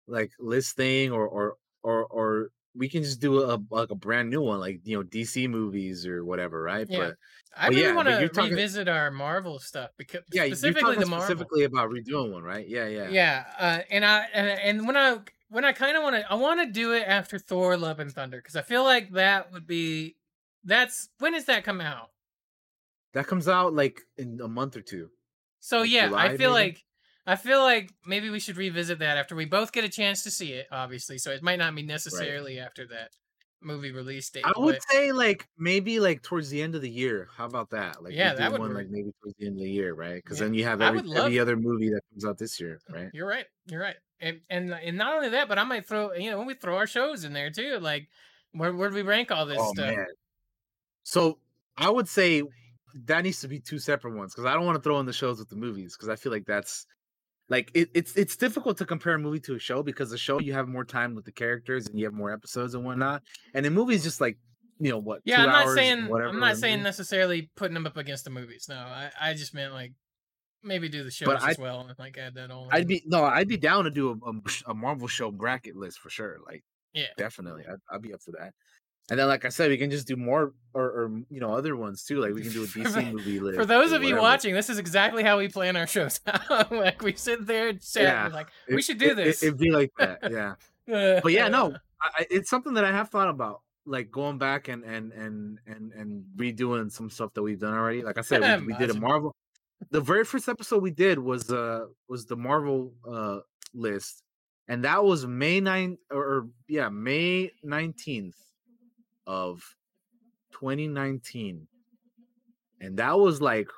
like 0.06 0.32
list 0.38 0.76
thing, 0.76 1.12
or 1.12 1.26
or 1.28 1.56
or 1.82 2.04
or 2.06 2.48
we 2.74 2.88
can 2.88 3.02
just 3.02 3.20
do 3.20 3.42
a 3.42 3.58
like 3.70 3.90
a 3.90 3.94
brand 3.96 4.30
new 4.30 4.40
one, 4.42 4.60
like 4.60 4.80
you 4.84 4.96
know 4.96 5.02
DC 5.04 5.48
movies 5.48 6.06
or 6.06 6.24
whatever, 6.24 6.62
right? 6.62 6.86
Yeah. 6.88 6.98
But 6.98 7.16
I 7.56 7.66
but 7.68 7.70
really 7.74 7.82
yeah, 7.88 7.94
want 7.94 8.08
to 8.08 8.28
talking- 8.28 8.50
revisit 8.52 8.88
our 8.88 9.10
Marvel 9.10 9.58
stuff 9.58 9.90
because 9.98 10.22
yeah, 10.32 10.46
specifically 10.46 10.96
the 10.96 11.06
Marvel. 11.06 11.26
specifically 11.26 11.64
about 11.64 11.90
redoing 11.90 12.32
one, 12.32 12.42
right? 12.44 12.66
Yeah, 12.68 12.86
yeah, 12.86 13.08
Yeah, 13.08 13.44
uh, 13.58 13.80
and 13.90 14.04
I 14.04 14.26
and, 14.32 14.48
and 14.48 14.86
when 14.86 14.96
I 14.96 15.18
when 15.50 15.64
I 15.64 15.72
kind 15.72 15.96
of 15.96 16.02
want 16.02 16.16
to 16.16 16.30
I 16.30 16.34
want 16.36 16.60
to 16.60 16.66
do 16.66 16.92
it 16.92 17.04
after 17.06 17.38
Thor: 17.38 17.76
Love 17.76 18.00
and 18.00 18.10
Thunder 18.12 18.38
because 18.38 18.56
I 18.56 18.62
feel 18.62 18.84
like 18.84 19.10
that 19.12 19.52
would 19.52 19.66
be 19.66 20.16
that's 20.64 21.08
when 21.18 21.32
does 21.32 21.44
that 21.46 21.64
come 21.64 21.80
out? 21.80 22.10
That 23.12 23.26
comes 23.26 23.48
out 23.48 23.74
like 23.74 24.00
in 24.16 24.40
a 24.42 24.48
month 24.48 24.76
or 24.76 24.82
two. 24.82 25.10
So 25.60 25.80
Like 25.80 25.90
yeah, 25.90 26.06
July, 26.08 26.24
I 26.26 26.28
feel 26.36 26.52
maybe? 26.54 26.68
like 26.68 26.84
I 27.26 27.36
feel 27.36 27.60
like 27.60 27.92
maybe 28.06 28.30
we 28.30 28.40
should 28.40 28.56
revisit 28.56 29.00
that 29.00 29.18
after 29.18 29.36
we 29.36 29.44
both 29.44 29.72
get 29.72 29.84
a 29.84 29.88
chance 29.88 30.22
to 30.22 30.30
see 30.30 30.52
it. 30.52 30.66
Obviously, 30.72 31.18
so 31.18 31.30
it 31.30 31.42
might 31.42 31.58
not 31.58 31.74
be 31.74 31.82
necessarily 31.82 32.58
after 32.58 32.86
that 32.88 33.10
movie 33.62 33.92
release 33.92 34.30
date. 34.30 34.44
I 34.46 34.52
would 34.58 34.76
but- 34.76 34.82
say 34.90 35.12
like 35.12 35.46
maybe 35.58 36.00
like 36.00 36.22
towards 36.22 36.48
the 36.50 36.62
end 36.62 36.74
of 36.74 36.82
the 36.82 36.88
year. 36.90 37.28
How 37.36 37.44
about 37.46 37.70
that? 37.70 38.02
Like 38.02 38.14
Yeah, 38.14 38.34
that 38.34 38.52
would 38.52 38.60
one 38.60 38.72
like 38.74 38.88
maybe 38.88 39.10
towards 39.22 39.36
the 39.38 39.46
end 39.46 39.56
of 39.58 39.62
the 39.64 39.70
year, 39.70 39.92
right? 39.94 40.22
Because 40.22 40.38
Yeah. 40.38 40.46
then 40.46 40.54
you 40.54 40.64
have 40.64 40.80
every, 40.80 41.00
every 41.14 41.38
other 41.38 41.56
movie 41.56 41.90
that 41.90 42.00
comes 42.10 42.24
out 42.24 42.38
this 42.38 42.58
year, 42.60 42.80
right? 42.88 43.10
You're 43.12 43.28
right. 43.28 43.44
You're 43.66 43.80
right. 43.82 43.96
And 44.20 44.40
and 44.50 44.72
and 44.72 44.96
not 44.96 45.14
only 45.14 45.30
that, 45.30 45.48
but 45.48 45.58
I 45.58 45.64
might 45.64 45.86
throw 45.86 46.12
you 46.12 46.30
know 46.30 46.38
when 46.38 46.46
we 46.46 46.54
throw 46.54 46.76
our 46.76 46.86
shows 46.86 47.24
in 47.24 47.32
there 47.32 47.50
too. 47.50 47.78
Like 47.80 48.08
where 48.52 48.74
where 48.74 48.90
do 48.90 48.94
we 48.94 49.02
rank 49.02 49.30
all 49.30 49.46
this 49.46 49.58
Oh 49.58 49.72
stuff? 49.72 49.94
man. 49.94 50.06
So 51.02 51.38
I 51.76 51.88
would 51.90 52.08
say 52.08 52.42
that 53.06 53.24
needs 53.24 53.40
to 53.40 53.48
be 53.48 53.60
two 53.60 53.78
separate 53.78 54.16
ones 54.16 54.34
because 54.34 54.46
I 54.46 54.54
don't 54.54 54.66
want 54.66 54.76
to 54.76 54.82
throw 54.82 54.98
in 55.00 55.06
the 55.06 55.12
shows 55.12 55.38
with 55.38 55.48
the 55.48 55.56
movies 55.56 55.96
because 55.96 56.08
I 56.08 56.16
feel 56.16 56.32
like 56.32 56.44
that's 56.44 56.86
like 57.48 57.70
it, 57.74 57.88
it's 57.94 58.14
it's 58.16 58.36
difficult 58.36 58.78
to 58.78 58.84
compare 58.86 59.14
a 59.14 59.18
movie 59.18 59.40
to 59.40 59.54
a 59.54 59.58
show 59.58 59.82
because 59.82 60.10
the 60.10 60.18
show 60.18 60.38
you 60.38 60.52
have 60.52 60.68
more 60.68 60.84
time 60.84 61.14
with 61.14 61.24
the 61.24 61.32
characters 61.32 61.88
and 61.88 61.98
you 61.98 62.04
have 62.04 62.14
more 62.14 62.32
episodes 62.32 62.74
and 62.74 62.84
whatnot, 62.84 63.22
and 63.54 63.64
the 63.64 63.70
movies 63.70 64.02
just 64.02 64.20
like 64.20 64.38
you 64.78 64.90
know 64.90 64.98
what? 64.98 65.20
Yeah, 65.24 65.42
I'm 65.42 65.48
not 65.48 65.74
saying 65.74 66.08
whatever. 66.08 66.30
I'm 66.30 66.40
not 66.40 66.56
saying 66.56 66.82
necessarily 66.82 67.50
putting 67.54 67.74
them 67.74 67.86
up 67.86 67.96
against 67.96 68.24
the 68.24 68.30
movies. 68.30 68.66
No, 68.68 68.76
I, 68.76 69.10
I 69.20 69.34
just 69.34 69.52
meant 69.52 69.74
like 69.74 69.92
maybe 70.62 70.88
do 70.88 71.02
the 71.04 71.10
shows 71.10 71.26
But 71.26 71.36
as 71.48 71.58
I- 71.58 71.62
well 71.62 71.80
and 71.88 71.98
like 71.98 72.18
add 72.18 72.34
that 72.34 72.50
on. 72.50 72.68
I'd 72.70 72.86
be 72.86 73.02
no, 73.06 73.24
I'd 73.24 73.48
be 73.48 73.56
down 73.56 73.84
to 73.84 73.90
do 73.90 74.10
a, 74.24 74.30
a, 74.30 74.70
a 74.72 74.74
Marvel 74.74 75.08
show 75.08 75.30
bracket 75.30 75.76
list 75.76 75.98
for 76.00 76.10
sure. 76.10 76.38
Like, 76.46 76.62
Yeah. 76.92 77.06
definitely, 77.16 77.64
I'd, 77.68 77.78
I'd 77.94 78.02
be 78.02 78.12
up 78.14 78.22
for 78.22 78.32
that. 78.32 78.52
And 79.10 79.18
then, 79.18 79.26
like 79.26 79.44
I 79.44 79.48
said, 79.48 79.70
we 79.70 79.76
can 79.76 79.90
just 79.90 80.06
do 80.06 80.14
more 80.14 80.52
or, 80.72 80.84
or 80.84 81.10
you 81.30 81.40
know 81.40 81.52
other 81.54 81.74
ones 81.74 82.04
too. 82.04 82.20
Like 82.20 82.32
we 82.32 82.42
can 82.46 82.52
do 82.52 82.62
a 82.62 82.66
DC 82.66 83.12
movie 83.12 83.40
list. 83.40 83.56
For 83.58 83.66
those 83.66 83.90
of 83.92 84.04
you 84.04 84.16
watching, 84.16 84.54
this 84.54 84.70
is 84.70 84.78
exactly 84.78 85.24
how 85.24 85.38
we 85.38 85.48
plan 85.48 85.74
our 85.76 85.86
shows 85.88 86.20
like 86.70 87.02
we 87.02 87.14
sit 87.14 87.44
there 87.46 87.68
and 87.70 87.80
chat. 87.82 88.02
yeah, 88.04 88.24
and 88.26 88.34
like 88.34 88.48
we 88.68 88.80
should 88.82 88.98
do 88.98 89.10
it- 89.10 89.16
this. 89.16 89.42
It, 89.42 89.50
would 89.50 89.58
be 89.58 89.70
like 89.72 89.90
that, 89.98 90.18
yeah. 90.30 90.54
Uh, 90.92 91.20
but 91.22 91.32
yeah, 91.32 91.48
no, 91.48 91.74
I, 92.00 92.20
I- 92.20 92.26
it's 92.30 92.48
something 92.50 92.74
that 92.74 92.84
I 92.84 92.92
have 92.92 93.08
thought 93.08 93.28
about, 93.28 93.62
like 93.84 94.12
going 94.12 94.38
back 94.38 94.68
and 94.68 94.84
and 94.84 95.12
and 95.12 95.58
and 95.66 95.92
and 95.92 96.24
redoing 96.36 96.92
some 96.92 97.10
stuff 97.10 97.34
that 97.34 97.42
we've 97.42 97.58
done 97.58 97.74
already. 97.74 98.02
Like 98.02 98.18
I 98.18 98.20
said, 98.22 98.60
we, 98.60 98.68
we 98.68 98.74
did 98.74 98.90
a 98.90 98.94
Marvel. 98.94 99.34
The 99.90 100.00
very 100.00 100.24
first 100.24 100.48
episode 100.48 100.82
we 100.82 100.90
did 100.90 101.18
was 101.18 101.50
uh 101.50 101.86
was 102.08 102.26
the 102.26 102.36
Marvel 102.36 102.92
uh 103.08 103.40
list, 103.72 104.22
and 104.68 104.84
that 104.84 105.04
was 105.04 105.26
May 105.26 105.60
9 105.60 105.96
or, 106.10 106.22
or 106.22 106.46
yeah 106.68 106.88
May 106.88 107.52
nineteenth 107.62 108.36
of 109.26 109.76
2019, 110.52 111.66
and 112.80 112.98
that 112.98 113.18
was 113.18 113.40
like, 113.40 113.68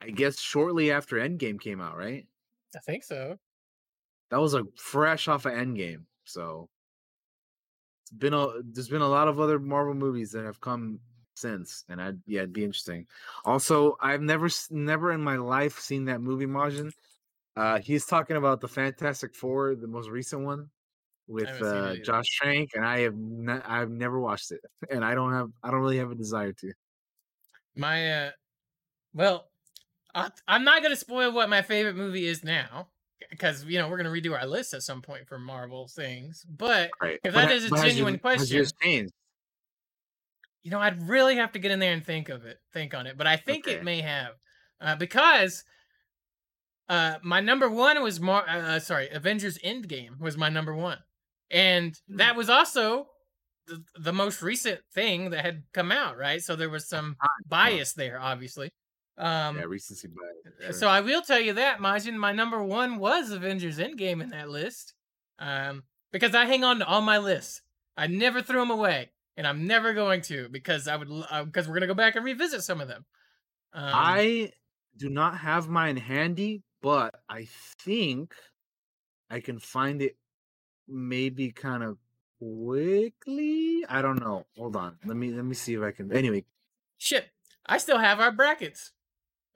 I 0.00 0.10
guess 0.10 0.40
shortly 0.40 0.90
after 0.90 1.16
Endgame 1.16 1.60
came 1.60 1.80
out, 1.80 1.96
right? 1.96 2.26
I 2.74 2.78
think 2.80 3.04
so. 3.04 3.38
That 4.30 4.40
was 4.40 4.54
like 4.54 4.64
fresh 4.76 5.28
off 5.28 5.46
of 5.46 5.52
Endgame. 5.52 6.04
So 6.24 6.68
it's 8.02 8.12
been 8.12 8.34
a 8.34 8.48
there's 8.64 8.88
been 8.88 9.02
a 9.02 9.08
lot 9.08 9.28
of 9.28 9.40
other 9.40 9.58
Marvel 9.58 9.94
movies 9.94 10.32
that 10.32 10.44
have 10.44 10.60
come 10.60 11.00
since, 11.40 11.84
and 11.88 12.00
I'd 12.00 12.18
yeah, 12.26 12.40
it'd 12.40 12.52
be 12.52 12.64
interesting. 12.64 13.06
Also, 13.44 13.96
I've 14.00 14.20
never 14.22 14.48
never 14.70 15.12
in 15.12 15.20
my 15.22 15.36
life 15.36 15.78
seen 15.80 16.04
that 16.06 16.20
movie 16.20 16.46
Majin. 16.46 16.92
Uh, 17.56 17.78
he's 17.80 18.06
talking 18.06 18.36
about 18.36 18.60
the 18.60 18.68
Fantastic 18.68 19.34
Four, 19.34 19.74
the 19.74 19.88
most 19.88 20.08
recent 20.08 20.42
one 20.42 20.70
with 21.26 21.46
haven't 21.48 21.64
seen 21.64 21.84
it 21.96 22.00
uh. 22.00 22.04
Josh 22.04 22.26
Trank, 22.30 22.70
and 22.74 22.84
I 22.86 23.00
have 23.00 23.14
I've 23.66 23.90
never 23.90 24.20
watched 24.20 24.52
it, 24.52 24.60
and 24.90 25.04
I 25.04 25.14
don't 25.14 25.32
have 25.32 25.50
I 25.62 25.70
don't 25.70 25.80
really 25.80 25.98
have 25.98 26.10
a 26.10 26.14
desire 26.14 26.52
to. 26.52 26.72
My 27.76 28.10
uh, 28.26 28.30
well, 29.14 29.50
I, 30.14 30.30
I'm 30.48 30.64
not 30.64 30.82
gonna 30.82 30.96
spoil 30.96 31.32
what 31.32 31.48
my 31.48 31.62
favorite 31.62 31.96
movie 31.96 32.26
is 32.26 32.42
now 32.44 32.88
because 33.30 33.64
you 33.64 33.78
know 33.78 33.88
we're 33.88 33.96
gonna 33.96 34.10
redo 34.10 34.36
our 34.38 34.46
list 34.46 34.74
at 34.74 34.82
some 34.82 35.02
point 35.02 35.28
for 35.28 35.38
Marvel 35.38 35.86
things. 35.88 36.44
But 36.48 36.90
Right. 37.00 37.20
if 37.24 37.34
that 37.34 37.48
ha- 37.48 37.54
is 37.54 37.64
a 37.66 37.68
your- 37.68 37.84
genuine 37.84 38.14
has 38.14 38.20
question? 38.20 38.56
You 40.62 40.70
know, 40.70 40.80
I'd 40.80 41.08
really 41.08 41.36
have 41.36 41.52
to 41.52 41.58
get 41.58 41.70
in 41.70 41.78
there 41.78 41.92
and 41.92 42.04
think 42.04 42.28
of 42.28 42.44
it, 42.44 42.58
think 42.72 42.94
on 42.94 43.06
it. 43.06 43.16
But 43.16 43.26
I 43.26 43.36
think 43.36 43.66
Okay. 43.66 43.76
it 43.76 43.84
may 43.84 44.00
have, 44.02 44.34
uh, 44.80 44.96
because 44.96 45.64
uh, 46.88 47.18
my 47.22 47.40
number 47.40 47.68
one 47.68 48.02
was 48.02 48.20
Mar. 48.20 48.44
Uh, 48.48 48.58
uh, 48.76 48.78
sorry, 48.80 49.08
Avengers 49.10 49.58
Endgame 49.58 50.18
was 50.18 50.36
my 50.36 50.48
number 50.48 50.74
one, 50.74 50.98
and 51.50 51.96
Hmm. 52.08 52.16
that 52.16 52.36
was 52.36 52.50
also 52.50 53.06
the, 53.66 53.82
the 53.98 54.12
most 54.12 54.42
recent 54.42 54.80
thing 54.92 55.30
that 55.30 55.44
had 55.44 55.62
come 55.72 55.92
out, 55.92 56.18
right? 56.18 56.42
So 56.42 56.56
there 56.56 56.70
was 56.70 56.88
some 56.88 57.16
bias 57.46 57.92
there, 57.92 58.18
obviously. 58.20 58.70
Um, 59.16 59.56
yeah, 59.56 59.64
recency 59.64 60.08
bias. 60.08 60.78
so 60.78 60.88
I 60.88 61.00
will 61.02 61.22
tell 61.22 61.38
you 61.40 61.52
that, 61.54 61.78
Majin, 61.78 62.14
my 62.16 62.32
number 62.32 62.62
one 62.64 62.98
was 62.98 63.30
Avengers 63.30 63.78
Endgame 63.78 64.22
in 64.22 64.30
that 64.30 64.48
list. 64.48 64.94
Um, 65.38 65.84
because 66.12 66.34
I 66.34 66.44
hang 66.46 66.64
on 66.64 66.80
to 66.80 66.86
all 66.86 67.00
my 67.02 67.18
lists. 67.18 67.62
I 67.96 68.06
never 68.08 68.42
threw 68.42 68.58
them 68.60 68.70
away, 68.70 69.10
and 69.40 69.46
I'm 69.46 69.66
never 69.66 69.94
going 69.94 70.20
to 70.24 70.50
because 70.50 70.86
I 70.86 70.96
would 70.96 71.08
because 71.46 71.66
we're 71.66 71.72
gonna 71.72 71.86
go 71.86 71.94
back 71.94 72.14
and 72.14 72.22
revisit 72.26 72.62
some 72.62 72.78
of 72.78 72.88
them. 72.88 73.06
Um, 73.72 73.90
I 73.90 74.52
do 74.98 75.08
not 75.08 75.38
have 75.38 75.66
mine 75.66 75.96
handy, 75.96 76.62
but 76.82 77.22
I 77.26 77.48
think 77.78 78.34
I 79.30 79.40
can 79.40 79.58
find 79.58 80.02
it 80.02 80.18
maybe 80.86 81.52
kind 81.52 81.82
of 81.82 81.96
quickly. 82.38 83.82
I 83.88 84.02
don't 84.02 84.20
know. 84.20 84.44
Hold 84.58 84.76
on. 84.76 84.98
Let 85.06 85.16
me 85.16 85.30
let 85.32 85.46
me 85.46 85.54
see 85.54 85.72
if 85.72 85.80
I 85.80 85.92
can. 85.92 86.12
Anyway, 86.12 86.44
shit, 86.98 87.30
I 87.64 87.78
still 87.78 87.98
have 87.98 88.20
our 88.20 88.32
brackets. 88.32 88.92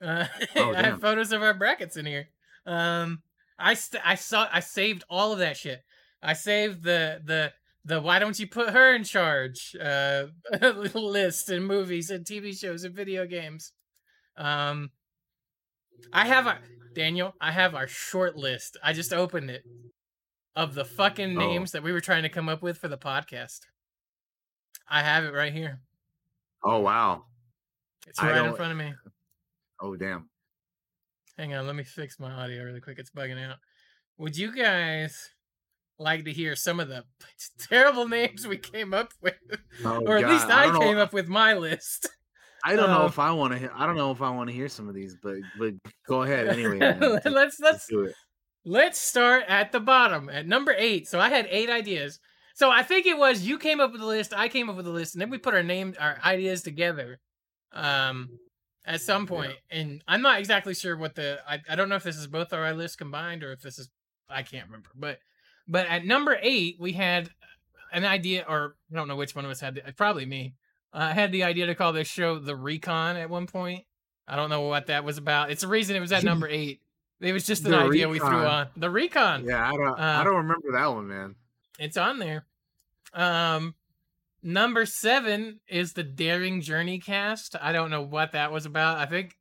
Uh, 0.01 0.25
Oh, 0.57 0.73
I 0.73 0.83
have 0.83 0.99
photos 0.99 1.31
of 1.31 1.41
our 1.41 1.53
brackets 1.53 1.95
in 1.95 2.05
here. 2.05 2.27
Um, 2.65 3.23
I 3.57 3.75
st- 3.75 4.05
I 4.05 4.15
saw 4.15 4.45
I 4.51 4.59
saved 4.59 5.05
all 5.09 5.31
of 5.31 5.39
that 5.39 5.55
shit. 5.55 5.83
I 6.21 6.33
saved 6.33 6.83
the 6.83 7.21
the 7.23 7.53
the 7.85 8.01
why 8.01 8.19
don't 8.19 8.37
you 8.39 8.47
put 8.47 8.71
her 8.71 8.93
in 8.95 9.03
charge 9.03 9.75
uh 9.79 10.25
list 10.93 11.49
and 11.49 11.65
movies 11.67 12.09
and 12.09 12.25
TV 12.25 12.57
shows 12.57 12.83
and 12.83 12.95
video 12.95 13.25
games. 13.25 13.71
Um, 14.37 14.89
I 16.11 16.25
have 16.25 16.45
a 16.47 16.59
Daniel. 16.93 17.33
I 17.39 17.51
have 17.51 17.73
our 17.75 17.87
short 17.87 18.35
list. 18.35 18.75
I 18.83 18.91
just 18.93 19.13
opened 19.13 19.49
it 19.49 19.63
of 20.55 20.73
the 20.73 20.83
fucking 20.85 21.37
Oh. 21.37 21.39
names 21.39 21.71
that 21.71 21.83
we 21.83 21.91
were 21.91 22.01
trying 22.01 22.23
to 22.23 22.29
come 22.29 22.49
up 22.49 22.61
with 22.61 22.77
for 22.77 22.87
the 22.87 22.97
podcast. 22.97 23.59
I 24.89 25.01
have 25.03 25.23
it 25.23 25.33
right 25.33 25.53
here. 25.53 25.81
oh 26.63 26.79
wow. 26.79 27.25
It's 28.07 28.21
right 28.21 28.45
in 28.45 28.55
front 28.55 28.71
of 28.71 28.77
me. 28.77 28.93
Oh 29.81 29.95
damn. 29.95 30.29
Hang 31.37 31.53
on, 31.53 31.67
let 31.67 31.75
me 31.75 31.83
fix 31.83 32.19
my 32.19 32.31
audio 32.31 32.63
really 32.63 32.79
quick. 32.81 32.97
It's 32.99 33.11
bugging 33.11 33.43
out. 33.43 33.57
Would 34.17 34.37
you 34.37 34.55
guys 34.55 35.31
like 35.97 36.25
to 36.25 36.31
hear 36.33 36.55
some 36.55 36.79
of 36.79 36.87
the 36.89 37.03
terrible 37.59 38.07
names 38.07 38.47
we 38.47 38.57
came 38.57 38.93
up 38.93 39.13
with? 39.21 39.35
Oh, 39.83 40.01
or 40.05 40.17
at 40.17 40.27
least 40.29 40.47
I 40.47 40.63
I, 40.63 40.65
don't 40.65 40.73
know. 40.75 40.79
came 40.81 40.97
up 40.97 41.13
with 41.13 41.27
my 41.27 41.53
list. 41.53 42.09
I 42.63 42.75
don't 42.75 42.89
know 42.89 43.01
Um, 43.01 43.05
if 43.07 43.19
I 43.19 43.31
want 43.31 43.53
to. 43.53 43.59
hear 43.59 43.71
I 43.75 43.85
don't 43.85 43.95
know 43.95 44.11
if 44.11 44.21
I 44.21 44.29
want 44.31 44.49
to 44.49 44.55
hear 44.55 44.67
some 44.69 44.89
of 44.89 44.95
these, 44.95 45.15
but 45.21 45.35
but 45.59 45.73
go 46.07 46.23
ahead 46.23 46.47
anyway. 46.49 46.97
let's 47.25 47.59
let's 47.59 47.87
do 47.87 48.05
it. 48.05 48.15
let's 48.65 48.97
start 48.99 49.43
at 49.47 49.71
the 49.71 49.79
bottom 49.79 50.29
at 50.29 50.47
number 50.47 50.73
eight. 50.77 51.07
So 51.07 51.19
I 51.19 51.29
had 51.29 51.47
eight 51.49 51.69
ideas. 51.69 52.19
So 52.55 52.71
I 52.71 52.83
think 52.83 53.05
it 53.05 53.17
was 53.17 53.43
you 53.43 53.59
came 53.59 53.79
up 53.81 53.91
with 53.91 54.01
the 54.01 54.07
list, 54.07 54.33
I 54.33 54.47
came 54.47 54.69
up 54.69 54.77
with 54.77 54.85
the 54.85 54.91
list, 54.91 55.13
and 55.13 55.21
then 55.21 55.29
we 55.29 55.37
put 55.37 55.53
our 55.53 55.61
name, 55.63 55.93
our 55.99 56.17
ideas 56.25 56.61
together, 56.63 57.19
um, 57.73 58.29
at 58.85 59.01
some 59.01 59.27
point. 59.27 59.53
And 59.69 60.01
I'm 60.07 60.21
not 60.21 60.39
exactly 60.39 60.73
sure 60.73 60.95
what 60.97 61.15
the 61.15 61.39
I, 61.47 61.59
I 61.69 61.75
don't 61.75 61.89
know 61.89 61.95
if 61.97 62.03
this 62.03 62.17
is 62.17 62.27
both 62.27 62.53
our 62.53 62.73
lists 62.73 62.95
combined 62.97 63.43
or 63.43 63.51
if 63.51 63.61
this 63.61 63.77
is 63.77 63.89
I 64.29 64.41
can't 64.41 64.65
remember. 64.67 64.89
But 64.95 65.19
but 65.67 65.87
at 65.87 66.05
number 66.05 66.37
eight 66.41 66.77
we 66.79 66.93
had 66.93 67.29
an 67.91 68.05
idea, 68.05 68.45
or 68.47 68.75
I 68.91 68.95
don't 68.95 69.07
know 69.07 69.15
which 69.15 69.35
one 69.35 69.45
of 69.45 69.51
us 69.51 69.59
had 69.61 69.75
the, 69.75 69.93
probably 69.93 70.25
me. 70.25 70.53
uh, 70.93 71.11
had 71.13 71.31
the 71.31 71.43
idea 71.43 71.65
to 71.67 71.75
call 71.75 71.93
this 71.93 72.07
show 72.07 72.39
the 72.39 72.55
Recon 72.55 73.15
at 73.17 73.29
one 73.29 73.47
point. 73.47 73.83
I 74.27 74.35
don't 74.35 74.49
know 74.49 74.61
what 74.61 74.87
that 74.87 75.03
was 75.03 75.17
about. 75.17 75.51
It's 75.51 75.61
the 75.61 75.67
reason 75.67 75.95
it 75.95 75.99
was 75.99 76.11
at 76.11 76.23
number 76.23 76.47
eight. 76.49 76.81
It 77.21 77.31
was 77.31 77.45
just 77.45 77.63
an 77.65 77.71
The 77.71 77.77
idea 77.77 78.09
we 78.09 78.19
threw 78.19 78.27
on 78.45 78.67
the 78.75 78.89
Recon. 78.89 79.45
Yeah, 79.45 79.65
I 79.67 79.71
don't. 79.71 79.99
I 79.99 80.19
Uh, 80.19 80.23
don't 80.23 80.35
remember 80.35 80.71
that 80.73 80.87
one, 80.87 81.07
man. 81.07 81.35
It's 81.79 81.95
on 81.97 82.19
there. 82.19 82.45
Um, 83.13 83.75
number 84.43 84.85
seven 84.85 85.59
is 85.67 85.93
the 85.93 86.03
Daring 86.03 86.61
Journey 86.61 86.99
cast. 86.99 87.55
I 87.61 87.71
don't 87.71 87.89
know 87.91 88.01
what 88.01 88.33
that 88.33 88.51
was 88.51 88.65
about. 88.65 88.97
I 88.97 89.05
think 89.05 89.37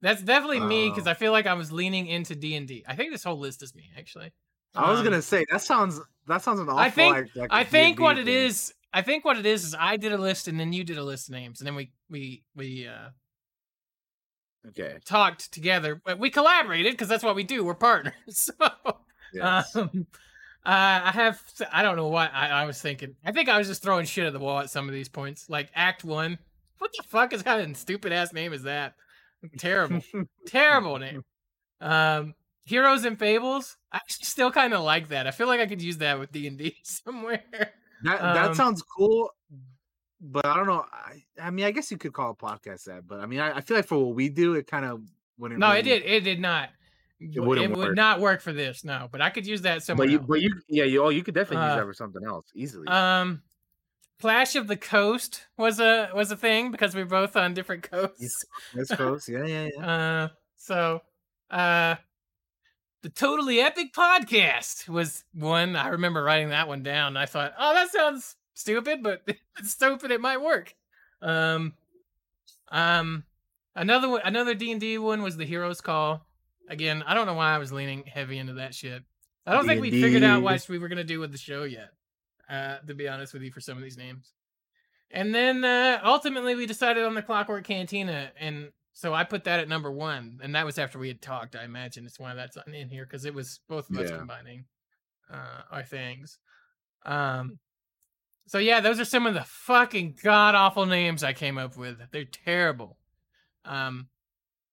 that's 0.00 0.22
definitely 0.22 0.60
me 0.60 0.88
because 0.88 1.06
Oh. 1.06 1.10
I 1.10 1.14
feel 1.14 1.32
like 1.32 1.46
I 1.46 1.54
was 1.54 1.70
leaning 1.72 2.06
into 2.06 2.34
D 2.34 2.54
and 2.54 2.66
D. 2.66 2.84
I 2.88 2.94
think 2.96 3.12
this 3.12 3.24
whole 3.24 3.38
list 3.38 3.62
is 3.62 3.74
me 3.74 3.90
actually. 3.98 4.32
I 4.74 4.90
was 4.90 5.00
Um, 5.00 5.04
gonna 5.04 5.22
say 5.22 5.44
that 5.50 5.62
sounds. 5.62 6.00
That 6.26 6.42
sounds 6.42 6.60
an 6.60 6.68
awful. 6.68 6.78
I 6.78 6.90
think 6.90 7.28
I 7.50 7.64
think 7.64 7.98
what 8.00 8.18
it 8.18 8.26
thing. 8.26 8.34
is. 8.34 8.74
I 8.92 9.02
think 9.02 9.24
what 9.24 9.38
it 9.38 9.46
is 9.46 9.64
is 9.64 9.74
I 9.78 9.96
did 9.96 10.12
a 10.12 10.18
list 10.18 10.48
and 10.48 10.58
then 10.58 10.72
you 10.72 10.82
did 10.84 10.98
a 10.98 11.04
list 11.04 11.28
of 11.28 11.34
names 11.34 11.60
and 11.60 11.66
then 11.66 11.74
we 11.74 11.92
we 12.10 12.44
we 12.54 12.86
uh 12.86 13.10
Okay. 14.68 14.98
talked 15.04 15.52
together. 15.52 16.00
But 16.04 16.18
we 16.18 16.30
collaborated 16.30 16.92
because 16.92 17.08
that's 17.08 17.24
what 17.24 17.34
we 17.36 17.44
do. 17.44 17.64
We're 17.64 17.74
partners. 17.74 18.14
So, 18.30 18.52
Yes. 19.32 19.76
um, 19.76 20.06
uh, 20.64 21.00
I 21.04 21.10
have. 21.12 21.40
I 21.72 21.82
don't 21.82 21.96
know 21.96 22.08
what 22.08 22.30
I, 22.34 22.48
I 22.48 22.64
was 22.64 22.80
thinking. 22.80 23.14
I 23.24 23.32
think 23.32 23.48
I 23.48 23.58
was 23.58 23.68
just 23.68 23.82
throwing 23.82 24.06
shit 24.06 24.26
at 24.26 24.32
the 24.32 24.38
wall 24.38 24.58
at 24.60 24.70
some 24.70 24.88
of 24.88 24.94
these 24.94 25.08
points. 25.08 25.48
Like 25.50 25.70
Act 25.74 26.02
One. 26.04 26.38
What 26.78 26.92
the 26.96 27.02
fuck 27.04 27.32
is 27.32 27.42
kind 27.42 27.70
of 27.70 27.76
stupid 27.76 28.12
ass 28.12 28.32
name 28.32 28.52
is 28.52 28.62
that? 28.62 28.94
Terrible, 29.58 30.00
terrible 30.46 30.98
name. 30.98 31.24
Um, 31.80 32.34
Heroes 32.68 33.04
and 33.04 33.18
Fables. 33.18 33.76
I 33.92 33.96
actually 33.96 34.24
still 34.26 34.50
kind 34.50 34.74
of 34.74 34.82
like 34.82 35.08
that. 35.08 35.26
I 35.26 35.30
feel 35.30 35.46
like 35.46 35.60
I 35.60 35.66
could 35.66 35.80
use 35.82 35.98
that 35.98 36.18
with 36.18 36.30
D 36.32 36.46
and 36.46 36.58
D 36.58 36.76
somewhere. 36.82 37.42
That 38.04 38.20
that 38.20 38.48
Um, 38.50 38.54
sounds 38.54 38.82
cool, 38.82 39.30
but 40.20 40.44
I 40.46 40.54
don't 40.56 40.66
know. 40.66 40.84
I, 40.92 41.24
I 41.40 41.50
mean, 41.50 41.64
I 41.64 41.70
guess 41.70 41.90
you 41.90 41.98
could 41.98 42.12
call 42.12 42.30
a 42.30 42.34
podcast 42.34 42.84
that, 42.84 43.06
but 43.06 43.20
I 43.20 43.26
mean, 43.26 43.40
I, 43.40 43.56
I 43.56 43.60
feel 43.62 43.76
like 43.76 43.86
for 43.86 43.98
what 44.04 44.14
we 44.14 44.28
do, 44.28 44.54
it 44.54 44.66
kind 44.66 44.84
of 44.84 45.00
wouldn't. 45.38 45.58
No, 45.60 45.68
really, 45.68 45.80
it 45.80 45.82
did. 45.82 46.02
It 46.04 46.20
did 46.24 46.40
not. 46.40 46.68
It, 47.20 47.40
wouldn't 47.40 47.76
would 47.76 47.88
work. 47.88 47.96
not 47.96 48.20
work 48.20 48.40
for 48.42 48.52
this. 48.52 48.84
No, 48.84 49.08
but 49.10 49.20
I 49.20 49.30
could 49.30 49.44
use 49.46 49.62
that 49.62 49.82
somewhere. 49.82 50.06
But 50.06 50.12
you, 50.12 50.18
else. 50.18 50.26
but 50.28 50.40
you, 50.40 50.54
yeah, 50.68 50.84
you, 50.84 51.02
oh, 51.02 51.08
you 51.08 51.24
could 51.24 51.34
definitely 51.34 51.66
use 51.66 51.72
Uh, 51.72 51.76
that 51.78 51.84
for 51.86 51.94
something 51.94 52.22
else 52.24 52.46
easily. 52.54 52.86
Um, 52.86 53.42
Clash 54.20 54.54
of 54.54 54.68
the 54.68 54.76
Coast 54.76 55.46
was 55.56 55.80
a 55.80 56.10
was 56.14 56.30
a 56.30 56.36
thing 56.36 56.70
because 56.70 56.94
we 56.94 57.02
are 57.02 57.06
both 57.06 57.34
on 57.36 57.54
different 57.54 57.82
coasts. 57.90 58.44
West 58.76 58.92
Coast, 58.96 59.28
yeah, 59.28 59.44
yeah, 59.44 59.68
yeah. 59.76 59.86
Uh, 59.86 60.28
so, 60.56 61.00
uh, 61.50 61.96
the 63.02 63.08
Totally 63.08 63.60
Epic 63.60 63.92
Podcast 63.92 64.88
was 64.88 65.24
one. 65.32 65.76
I 65.76 65.88
remember 65.88 66.22
writing 66.22 66.50
that 66.50 66.68
one 66.68 66.82
down. 66.82 67.16
I 67.16 67.26
thought, 67.26 67.54
oh, 67.58 67.74
that 67.74 67.90
sounds 67.90 68.36
stupid, 68.54 69.02
but 69.02 69.22
it's 69.58 69.70
stupid. 69.70 70.10
It 70.10 70.20
might 70.20 70.42
work. 70.42 70.74
Um, 71.22 71.74
um, 72.70 73.24
another 73.74 74.08
one, 74.08 74.22
another 74.24 74.54
D 74.54 74.72
and 74.72 74.80
D 74.80 74.98
one 74.98 75.22
was 75.22 75.36
the 75.36 75.44
Heroes 75.44 75.80
Call. 75.80 76.24
Again, 76.68 77.02
I 77.06 77.14
don't 77.14 77.26
know 77.26 77.34
why 77.34 77.54
I 77.54 77.58
was 77.58 77.72
leaning 77.72 78.04
heavy 78.04 78.38
into 78.38 78.54
that 78.54 78.74
shit. 78.74 79.02
I 79.46 79.54
don't 79.54 79.66
think 79.66 79.80
we 79.80 79.90
figured 79.90 80.22
out 80.22 80.42
what 80.42 80.68
we 80.68 80.78
were 80.78 80.88
gonna 80.88 81.04
do 81.04 81.20
with 81.20 81.32
the 81.32 81.38
show 81.38 81.62
yet. 81.62 81.90
Uh, 82.50 82.78
to 82.86 82.94
be 82.94 83.08
honest 83.08 83.32
with 83.32 83.42
you, 83.42 83.50
for 83.50 83.60
some 83.60 83.76
of 83.76 83.82
these 83.82 83.96
names. 83.96 84.32
And 85.10 85.34
then 85.34 85.64
uh, 85.64 86.00
ultimately 86.04 86.54
we 86.54 86.66
decided 86.66 87.04
on 87.04 87.14
the 87.14 87.22
Clockwork 87.22 87.64
Cantina, 87.64 88.30
and 88.38 88.70
so 88.98 89.14
I 89.14 89.22
put 89.22 89.44
that 89.44 89.60
at 89.60 89.68
number 89.68 89.92
one, 89.92 90.40
and 90.42 90.56
that 90.56 90.66
was 90.66 90.76
after 90.76 90.98
we 90.98 91.06
had 91.06 91.22
talked. 91.22 91.54
I 91.54 91.62
imagine 91.62 92.04
it's 92.04 92.18
why 92.18 92.34
that's 92.34 92.56
in 92.66 92.88
here 92.88 93.04
because 93.04 93.24
it 93.24 93.32
was 93.32 93.60
both 93.68 93.88
of 93.88 93.96
us 93.96 94.10
Yeah. 94.10 94.16
combining 94.18 94.64
uh, 95.32 95.60
our 95.70 95.84
things. 95.84 96.40
Um, 97.06 97.60
so 98.48 98.58
yeah, 98.58 98.80
those 98.80 98.98
are 98.98 99.04
some 99.04 99.24
of 99.24 99.34
the 99.34 99.44
fucking 99.44 100.16
god 100.20 100.56
awful 100.56 100.84
names 100.84 101.22
I 101.22 101.32
came 101.32 101.58
up 101.58 101.76
with. 101.76 101.98
They're 102.10 102.24
terrible. 102.24 102.98
Um, 103.64 104.08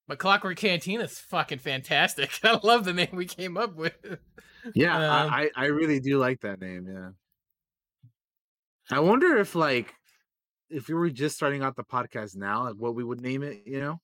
but 0.07 0.17
Clockwork 0.17 0.57
Cantina 0.57 1.03
is 1.03 1.19
fucking 1.19 1.59
fantastic. 1.59 2.39
I 2.43 2.59
love 2.63 2.83
the 2.83 2.93
name 2.93 3.09
we 3.13 3.25
came 3.27 3.57
up 3.57 3.75
with. 3.75 3.93
Yeah, 4.73 4.95
Um, 4.95 5.31
I, 5.31 5.49
I 5.55 5.63
I 5.63 5.65
really 5.67 5.99
do 5.99 6.17
like 6.17 6.41
that 6.41 6.59
name. 6.59 6.87
Yeah. 6.91 7.09
I 8.89 9.01
wonder 9.01 9.37
if 9.37 9.53
like 9.53 9.93
if 10.71 10.87
we 10.87 10.95
were 10.95 11.11
just 11.11 11.35
starting 11.35 11.61
out 11.61 11.75
the 11.75 11.83
podcast 11.83 12.35
now, 12.35 12.63
like 12.63 12.75
what 12.75 12.95
we 12.95 13.03
would 13.03 13.21
name 13.21 13.43
it, 13.43 13.61
you 13.67 13.79
know? 13.79 14.01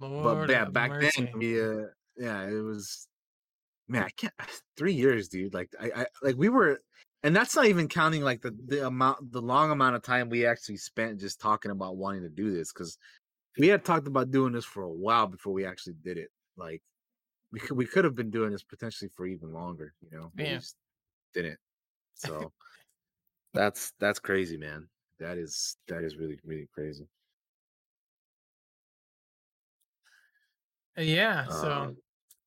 Lord 0.00 0.48
but 0.48 0.52
yeah, 0.52 0.64
back 0.64 0.90
mercy. 0.90 1.10
then 1.16 1.38
we 1.38 1.60
uh 1.60 1.86
yeah, 2.16 2.42
it 2.48 2.62
was 2.62 3.08
man, 3.88 4.04
I 4.04 4.10
can't 4.16 4.32
three 4.76 4.94
years, 4.94 5.28
dude. 5.28 5.54
Like 5.54 5.70
I, 5.80 6.02
I 6.02 6.06
like 6.22 6.36
we 6.36 6.48
were 6.48 6.80
and 7.22 7.36
that's 7.36 7.54
not 7.54 7.66
even 7.66 7.88
counting 7.88 8.22
like 8.22 8.40
the, 8.40 8.56
the 8.66 8.86
amount 8.86 9.32
the 9.32 9.42
long 9.42 9.70
amount 9.70 9.96
of 9.96 10.02
time 10.02 10.30
we 10.30 10.46
actually 10.46 10.78
spent 10.78 11.20
just 11.20 11.40
talking 11.40 11.70
about 11.70 11.96
wanting 11.96 12.22
to 12.22 12.30
do 12.30 12.52
this 12.52 12.72
because 12.72 12.96
we 13.58 13.68
had 13.68 13.84
talked 13.84 14.06
about 14.06 14.30
doing 14.30 14.52
this 14.52 14.64
for 14.64 14.82
a 14.82 14.90
while 14.90 15.26
before 15.26 15.52
we 15.52 15.66
actually 15.66 15.96
did 16.02 16.16
it. 16.16 16.28
Like 16.56 16.82
we 17.52 17.60
could 17.60 17.76
we 17.76 17.86
could 17.86 18.04
have 18.04 18.14
been 18.14 18.30
doing 18.30 18.52
this 18.52 18.62
potentially 18.62 19.10
for 19.14 19.26
even 19.26 19.52
longer, 19.52 19.92
you 20.00 20.16
know. 20.16 20.30
but 20.34 20.46
we 20.46 20.52
just 20.52 20.76
didn't. 21.34 21.58
So 22.16 22.52
that's 23.54 23.94
that's 23.98 24.18
crazy, 24.18 24.58
man. 24.58 24.86
That 25.20 25.38
is 25.38 25.78
that 25.88 26.04
is 26.04 26.16
really 26.16 26.38
really 26.44 26.68
crazy. 26.74 27.08
Yeah, 30.96 31.48
so 31.48 31.72
Um, 31.72 31.96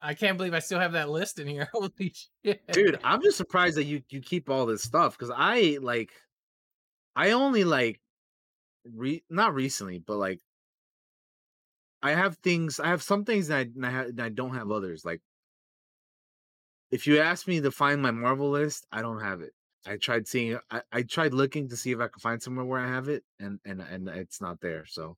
I 0.01 0.13
can't 0.13 0.37
believe 0.37 0.53
I 0.53 0.59
still 0.59 0.79
have 0.79 0.93
that 0.93 1.09
list 1.09 1.39
in 1.39 1.47
here. 1.47 1.69
Holy 1.73 2.13
shit, 2.43 2.61
dude 2.71 2.99
i'm 3.03 3.21
just 3.21 3.37
surprised 3.37 3.77
that 3.77 3.85
you 3.85 4.01
you 4.09 4.21
keep 4.21 4.49
all 4.49 4.65
this 4.65 4.83
stuff 4.83 5.17
because 5.17 5.31
i 5.35 5.77
like 5.81 6.11
i 7.15 7.31
only 7.31 7.63
like 7.63 7.99
re 8.85 9.23
not 9.29 9.53
recently 9.53 9.99
but 9.99 10.17
like 10.17 10.41
i 12.01 12.11
have 12.11 12.37
things 12.37 12.79
i 12.79 12.87
have 12.87 13.01
some 13.01 13.25
things 13.25 13.47
that 13.47 13.57
i, 13.57 13.61
and 13.61 13.85
I, 13.85 13.91
ha- 13.91 14.01
and 14.01 14.21
I 14.21 14.29
don't 14.29 14.53
have 14.55 14.71
others 14.71 15.05
like 15.05 15.21
if 16.91 17.07
you 17.07 17.19
ask 17.19 17.47
me 17.47 17.61
to 17.61 17.71
find 17.71 18.01
my 18.01 18.11
marvel 18.11 18.49
list 18.49 18.85
i 18.91 19.01
don't 19.01 19.19
have 19.21 19.41
it 19.41 19.53
i 19.85 19.97
tried 19.97 20.27
seeing 20.27 20.57
I, 20.69 20.81
I 20.91 21.01
tried 21.03 21.33
looking 21.33 21.69
to 21.69 21.77
see 21.77 21.91
if 21.91 21.99
i 21.99 22.07
could 22.07 22.21
find 22.21 22.41
somewhere 22.41 22.65
where 22.65 22.79
i 22.79 22.87
have 22.87 23.09
it 23.09 23.23
and 23.39 23.59
and 23.65 23.81
and 23.81 24.07
it's 24.09 24.41
not 24.41 24.59
there 24.61 24.85
so 24.85 25.17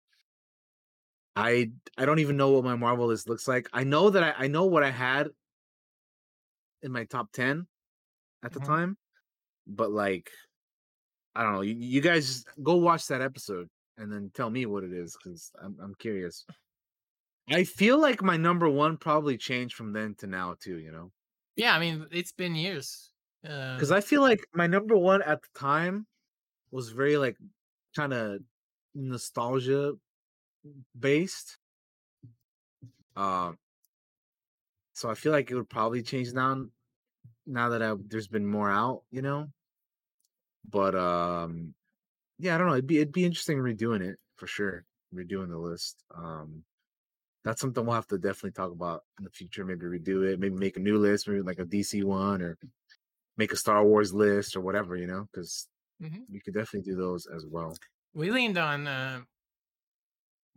i 1.36 1.72
i 1.98 2.06
don't 2.06 2.20
even 2.20 2.38
know 2.38 2.52
what 2.52 2.64
my 2.64 2.76
marvel 2.76 3.08
list 3.08 3.30
looks 3.30 3.48
like 3.48 3.68
i 3.74 3.84
know 3.84 4.10
that 4.10 4.24
i, 4.24 4.46
I 4.46 4.48
know 4.48 4.66
what 4.66 4.84
i 4.84 4.92
had 4.92 5.30
in 6.82 6.92
my 6.92 7.06
top 7.06 7.32
10 7.32 7.68
at 8.44 8.54
the 8.54 8.60
Mhm. 8.60 8.60
time 8.60 8.98
but 9.68 9.92
like, 9.92 10.32
I 11.36 11.44
don't 11.44 11.54
know. 11.54 11.62
You, 11.62 11.76
you 11.76 12.02
guys 12.02 12.44
go 12.64 12.76
watch 12.76 13.08
that 13.08 13.22
episode 13.22 13.70
and 13.98 14.12
then 14.12 14.32
tell 14.34 14.50
me 14.50 14.66
what 14.66 14.84
it 14.84 14.94
is 14.94 15.18
because 15.18 15.52
I'm 15.62 15.78
I'm 15.80 15.96
curious. 15.96 16.46
I 17.50 17.64
feel 17.64 18.00
like 18.00 18.22
my 18.22 18.38
number 18.38 18.70
one 18.70 18.98
probably 18.98 19.38
changed 19.38 19.74
from 19.76 19.94
then 19.94 20.14
to 20.18 20.28
now 20.28 20.54
too. 20.60 20.78
You 20.78 20.92
know, 20.92 21.12
Yeah, 21.56 21.76
I 21.76 21.80
mean, 21.80 22.08
it's 22.12 22.32
been 22.32 22.56
years. 22.56 23.14
Uh, 23.44 23.52
because 23.76 23.92
I 23.92 24.02
feel 24.02 24.22
like 24.22 24.46
my 24.54 24.68
number 24.68 24.98
one 24.98 25.22
at 25.22 25.42
the 25.42 25.48
time 25.60 26.08
was 26.72 26.92
very 26.92 27.18
like 27.18 27.38
kind 27.96 28.14
of 28.14 28.42
nostalgia 28.96 29.94
based. 30.98 31.58
Um, 33.16 33.58
so 34.94 35.10
I 35.10 35.14
feel 35.16 35.32
like 35.32 35.52
it 35.52 35.56
would 35.56 35.70
probably 35.70 36.02
change 36.02 36.34
now. 36.34 36.66
Now 37.46 37.70
that 37.70 37.82
I, 37.84 37.96
there's 38.00 38.28
been 38.28 38.48
more 38.48 38.72
out, 38.72 39.04
you 39.12 39.22
know. 39.22 39.50
But 40.68 40.96
um, 40.96 41.76
yeah, 42.40 42.56
I 42.56 42.58
don't 42.58 42.68
know. 42.68 42.74
It'd 42.74 42.88
be 42.88 42.98
it'd 42.98 43.14
be 43.14 43.26
interesting 43.26 43.60
redoing 43.60 44.02
it 44.02 44.20
for 44.38 44.48
sure. 44.48 44.86
Redoing 45.14 45.50
the 45.50 45.58
list. 45.58 46.04
Um, 46.16 46.66
that's 47.44 47.62
something 47.62 47.86
we'll 47.86 47.96
have 47.96 48.08
to 48.08 48.18
definitely 48.18 48.52
talk 48.54 48.72
about 48.72 49.04
in 49.20 49.26
the 49.26 49.32
future. 49.32 49.66
Maybe 49.66 49.86
redo 49.86 50.28
it. 50.32 50.40
Maybe 50.40 50.56
make 50.56 50.78
a 50.78 50.82
new 50.82 50.98
list. 51.00 51.28
Maybe 51.28 51.42
like 51.42 51.60
a 51.60 51.66
DC 51.66 52.04
one 52.04 52.42
or 52.42 52.58
make 53.38 53.54
a 53.54 53.58
Star 53.58 53.86
Wars 53.86 54.14
list 54.14 54.56
or 54.56 54.62
whatever. 54.62 54.96
You 54.98 55.08
know, 55.08 55.28
because 55.32 55.70
Mhm. 56.02 56.26
we 56.30 56.42
could 56.42 56.54
definitely 56.56 56.92
do 56.92 56.98
those 56.98 57.28
as 57.28 57.46
well. 57.46 57.76
we 58.14 58.32
leaned 58.32 58.58
on 58.58 58.88
uh, 58.88 59.22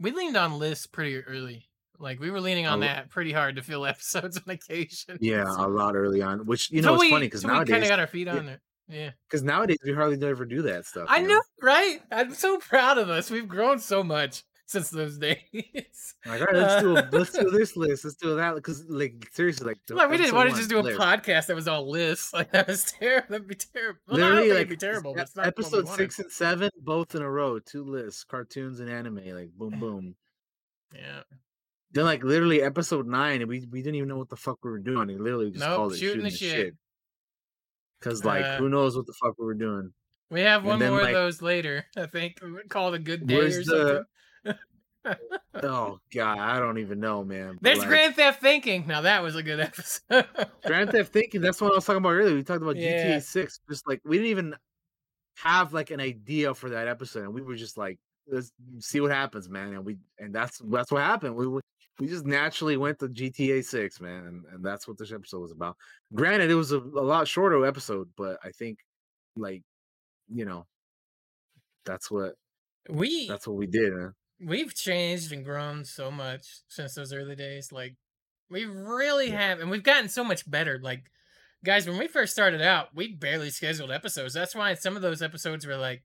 we 0.00 0.10
leaned 0.12 0.36
on 0.36 0.58
lists 0.58 0.86
pretty 0.86 1.18
early. 1.20 1.68
Like 1.98 2.20
we 2.20 2.30
were 2.30 2.40
leaning 2.40 2.66
on 2.66 2.82
A 2.82 2.86
that 2.86 3.10
pretty 3.10 3.32
hard 3.32 3.56
to 3.56 3.62
fill 3.62 3.84
episodes 3.86 4.36
on 4.38 4.52
occasion. 4.52 5.18
Yeah, 5.20 5.44
a 5.44 5.66
lot 5.68 5.96
early 5.96 6.22
on. 6.22 6.46
Which 6.46 6.70
you 6.70 6.82
know, 6.82 6.96
So 6.96 7.02
it's 7.02 7.10
funny 7.10 7.26
because 7.26 7.42
so 7.42 7.48
we 7.48 7.64
kind 7.64 7.82
of 7.82 7.88
got 7.88 8.00
our 8.00 8.06
feet 8.06 8.28
on 8.28 8.46
there. 8.46 8.60
Yeah. 8.90 9.10
because 9.28 9.42
nowadays 9.42 9.76
we 9.84 9.92
hardly 9.92 10.26
ever 10.26 10.46
do 10.46 10.62
that 10.62 10.86
stuff. 10.86 11.08
I 11.10 11.18
you 11.18 11.28
know, 11.28 11.42
right? 11.60 12.00
I'm 12.10 12.32
so 12.32 12.56
proud 12.56 12.96
of 12.96 13.10
us. 13.10 13.30
We've 13.30 13.46
grown 13.48 13.80
so 13.80 14.02
much 14.02 14.44
since 14.68 14.90
those 14.90 15.16
days. 15.18 16.14
Like, 16.26 16.40
all 16.40 16.46
right, 16.46 16.54
let's 16.54 16.82
do 16.82 16.94
a, 16.96 17.00
Uh, 17.00 17.08
let's 17.10 17.32
do 17.32 17.50
this 17.50 17.74
list. 17.76 18.04
Let's 18.04 18.16
do 18.16 18.36
that 18.36 18.54
because, 18.54 18.84
like, 18.88 19.28
seriously, 19.32 19.66
like, 19.66 19.78
Like 19.90 20.10
we 20.10 20.18
didn't 20.18 20.34
want 20.34 20.50
to 20.50 20.56
just 20.56 20.68
do 20.68 20.78
a 20.78 20.80
list. 20.82 21.00
podcast 21.00 21.46
that 21.46 21.56
was 21.56 21.66
all 21.66 21.88
lists. 21.90 22.32
Like 22.38 22.52
that 22.52 22.68
was 22.68 22.84
terrible. 22.84 23.26
That'd 23.30 23.48
be 23.48 23.54
terrible. 23.54 23.98
Well, 24.08 24.18
Literally, 24.18 24.48
like 24.50 24.56
it'd 24.58 24.68
be 24.68 24.76
terrible, 24.76 25.14
but 25.14 25.28
episode 25.44 25.88
six 25.88 26.18
and 26.18 26.30
seven, 26.30 26.70
both 26.82 27.14
in 27.14 27.22
a 27.22 27.30
row, 27.30 27.58
two 27.58 27.82
lists, 27.82 28.24
cartoons 28.24 28.80
and 28.80 28.90
anime, 28.90 29.16
like 29.34 29.50
boom, 29.56 29.80
boom. 29.80 30.14
Yeah. 30.94 31.20
Then, 31.92 32.04
like, 32.04 32.22
literally, 32.22 32.62
episode 32.62 33.06
nine, 33.06 33.46
we 33.48 33.66
we 33.70 33.80
didn't 33.82 33.96
even 33.96 34.08
know 34.08 34.16
what 34.18 34.28
the 34.28 34.36
fuck 34.36 34.58
we 34.62 34.70
were 34.70 34.78
doing. 34.78 35.06
We 35.08 35.16
literally 35.16 35.50
just 35.50 35.64
Nope, 35.64 35.76
called 35.76 35.92
it 35.94 35.96
shooting 35.98 36.10
shooting, 36.16 36.24
the 36.24 36.30
shit. 36.30 36.50
shit. 36.56 36.74
Because, 37.98 38.24
like, 38.24 38.44
Uh, 38.44 38.56
who 38.58 38.68
knows 38.68 38.96
what 38.96 39.06
the 39.06 39.12
fuck 39.14 39.34
we 39.38 39.44
were 39.46 39.54
doing? 39.54 39.92
We 40.30 40.42
have 40.42 40.64
one 40.64 40.78
then, 40.78 40.90
more 40.92 41.00
like, 41.00 41.08
of 41.08 41.14
those 41.14 41.40
later. 41.42 41.84
I 41.96 42.06
think 42.06 42.38
called 42.68 42.94
a 42.94 42.98
good 42.98 43.26
day 43.26 43.36
or 43.36 43.48
the? 43.48 44.04
Oh 45.62 45.98
god, 46.12 46.38
I 46.38 46.58
don't 46.58 46.78
even 46.78 47.00
know, 47.00 47.24
man. 47.24 47.58
There's 47.60 47.78
like, 47.78 47.88
Grand 47.88 48.14
Theft 48.16 48.40
Thinking. 48.40 48.86
Now 48.86 49.02
that 49.02 49.22
was 49.22 49.36
a 49.36 49.42
good 49.42 49.60
episode. 49.60 50.26
Grand 50.64 50.90
Theft 50.90 51.12
Thinking. 51.12 51.40
That's 51.40 51.60
what 51.60 51.72
I 51.72 51.76
was 51.76 51.84
talking 51.84 51.98
about 51.98 52.10
earlier. 52.12 52.34
We 52.34 52.42
talked 52.42 52.62
about 52.62 52.76
Yeah. 52.76 53.18
GTA 53.18 53.22
Six. 53.22 53.60
Just 53.68 53.86
like 53.88 54.00
we 54.04 54.16
didn't 54.16 54.30
even 54.30 54.56
have 55.36 55.72
like 55.72 55.90
an 55.90 56.00
idea 56.00 56.54
for 56.54 56.70
that 56.70 56.88
episode, 56.88 57.24
and 57.24 57.34
we 57.34 57.42
were 57.42 57.56
just 57.56 57.78
like, 57.78 57.98
let's 58.26 58.52
see 58.80 59.00
what 59.00 59.10
happens, 59.10 59.48
man. 59.48 59.74
And 59.74 59.84
we 59.84 59.98
and 60.18 60.34
that's 60.34 60.58
that's 60.64 60.90
what 60.90 61.02
happened. 61.02 61.36
We 61.36 61.46
we 61.46 61.60
we 62.00 62.06
just 62.06 62.26
naturally 62.26 62.76
went 62.76 62.98
to 63.00 63.08
GTA 63.08 63.64
Six, 63.64 64.00
man, 64.00 64.24
and, 64.26 64.44
and 64.52 64.64
that's 64.64 64.86
what 64.86 64.98
this 64.98 65.12
episode 65.12 65.40
was 65.40 65.52
about. 65.52 65.76
Granted, 66.14 66.50
it 66.50 66.54
was 66.54 66.72
a, 66.72 66.78
a 66.78 67.04
lot 67.04 67.26
shorter 67.26 67.64
episode, 67.66 68.08
but 68.16 68.38
I 68.44 68.50
think 68.50 68.78
like 69.36 69.62
you 70.32 70.44
know 70.44 70.66
that's 71.84 72.10
what 72.10 72.34
we 72.88 73.26
that's 73.28 73.46
what 73.46 73.56
we 73.56 73.66
did. 73.66 73.92
Man. 73.92 74.14
We've 74.40 74.74
changed 74.74 75.32
and 75.32 75.44
grown 75.44 75.84
so 75.84 76.10
much 76.10 76.46
since 76.68 76.94
those 76.94 77.12
early 77.12 77.36
days. 77.36 77.72
Like 77.72 77.96
we 78.50 78.64
really 78.64 79.30
have, 79.30 79.60
and 79.60 79.70
we've 79.70 79.82
gotten 79.82 80.08
so 80.08 80.24
much 80.24 80.48
better. 80.50 80.78
Like 80.82 81.04
guys, 81.64 81.86
when 81.88 81.98
we 81.98 82.06
first 82.08 82.32
started 82.32 82.62
out, 82.62 82.94
we 82.94 83.14
barely 83.14 83.50
scheduled 83.50 83.90
episodes. 83.90 84.34
That's 84.34 84.54
why 84.54 84.74
some 84.74 84.96
of 84.96 85.02
those 85.02 85.22
episodes 85.22 85.66
were 85.66 85.76
like 85.76 86.02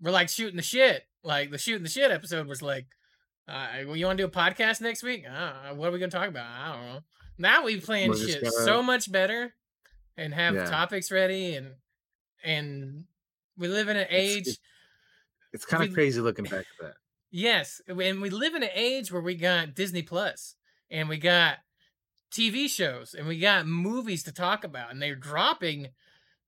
we're 0.00 0.10
like 0.12 0.28
shooting 0.28 0.56
the 0.56 0.62
shit. 0.62 1.02
Like 1.24 1.50
the 1.50 1.58
shooting 1.58 1.82
the 1.82 1.88
shit 1.88 2.10
episode 2.10 2.46
was 2.46 2.62
like, 2.62 2.86
uh, 3.48 3.66
well, 3.86 3.96
you 3.96 4.06
want 4.06 4.18
to 4.18 4.22
do 4.22 4.28
a 4.28 4.30
podcast 4.30 4.80
next 4.80 5.02
week? 5.02 5.24
Uh, 5.28 5.74
what 5.74 5.88
are 5.88 5.92
we 5.92 5.98
gonna 5.98 6.10
talk 6.10 6.28
about? 6.28 6.46
I 6.46 6.72
don't 6.72 6.86
know. 6.86 7.00
Now 7.38 7.64
we 7.64 7.80
plan 7.80 8.16
shit 8.16 8.42
gonna- 8.42 8.64
so 8.64 8.82
much 8.82 9.10
better 9.10 9.54
and 10.16 10.32
have 10.34 10.54
Yeah. 10.54 10.64
topics 10.66 11.10
ready 11.10 11.54
and 11.56 11.74
and 12.44 13.04
we 13.56 13.66
live 13.66 13.88
in 13.88 13.96
an 13.96 14.06
age. 14.10 14.46
It's, 14.46 14.58
it's 15.52 15.64
kind 15.64 15.82
of 15.82 15.92
crazy 15.92 16.20
looking 16.20 16.44
back 16.44 16.52
at 16.60 16.66
that. 16.80 16.94
Yes, 17.30 17.80
and 17.86 17.98
we 17.98 18.30
live 18.30 18.54
in 18.54 18.62
an 18.62 18.70
age 18.74 19.12
where 19.12 19.20
we 19.20 19.34
got 19.34 19.74
Disney 19.74 20.02
Plus 20.02 20.54
and 20.90 21.08
we 21.08 21.18
got 21.18 21.58
TV 22.32 22.68
shows 22.68 23.14
and 23.14 23.26
we 23.26 23.38
got 23.38 23.66
movies 23.66 24.22
to 24.24 24.32
talk 24.32 24.64
about, 24.64 24.90
and 24.90 25.02
they're 25.02 25.14
dropping 25.14 25.88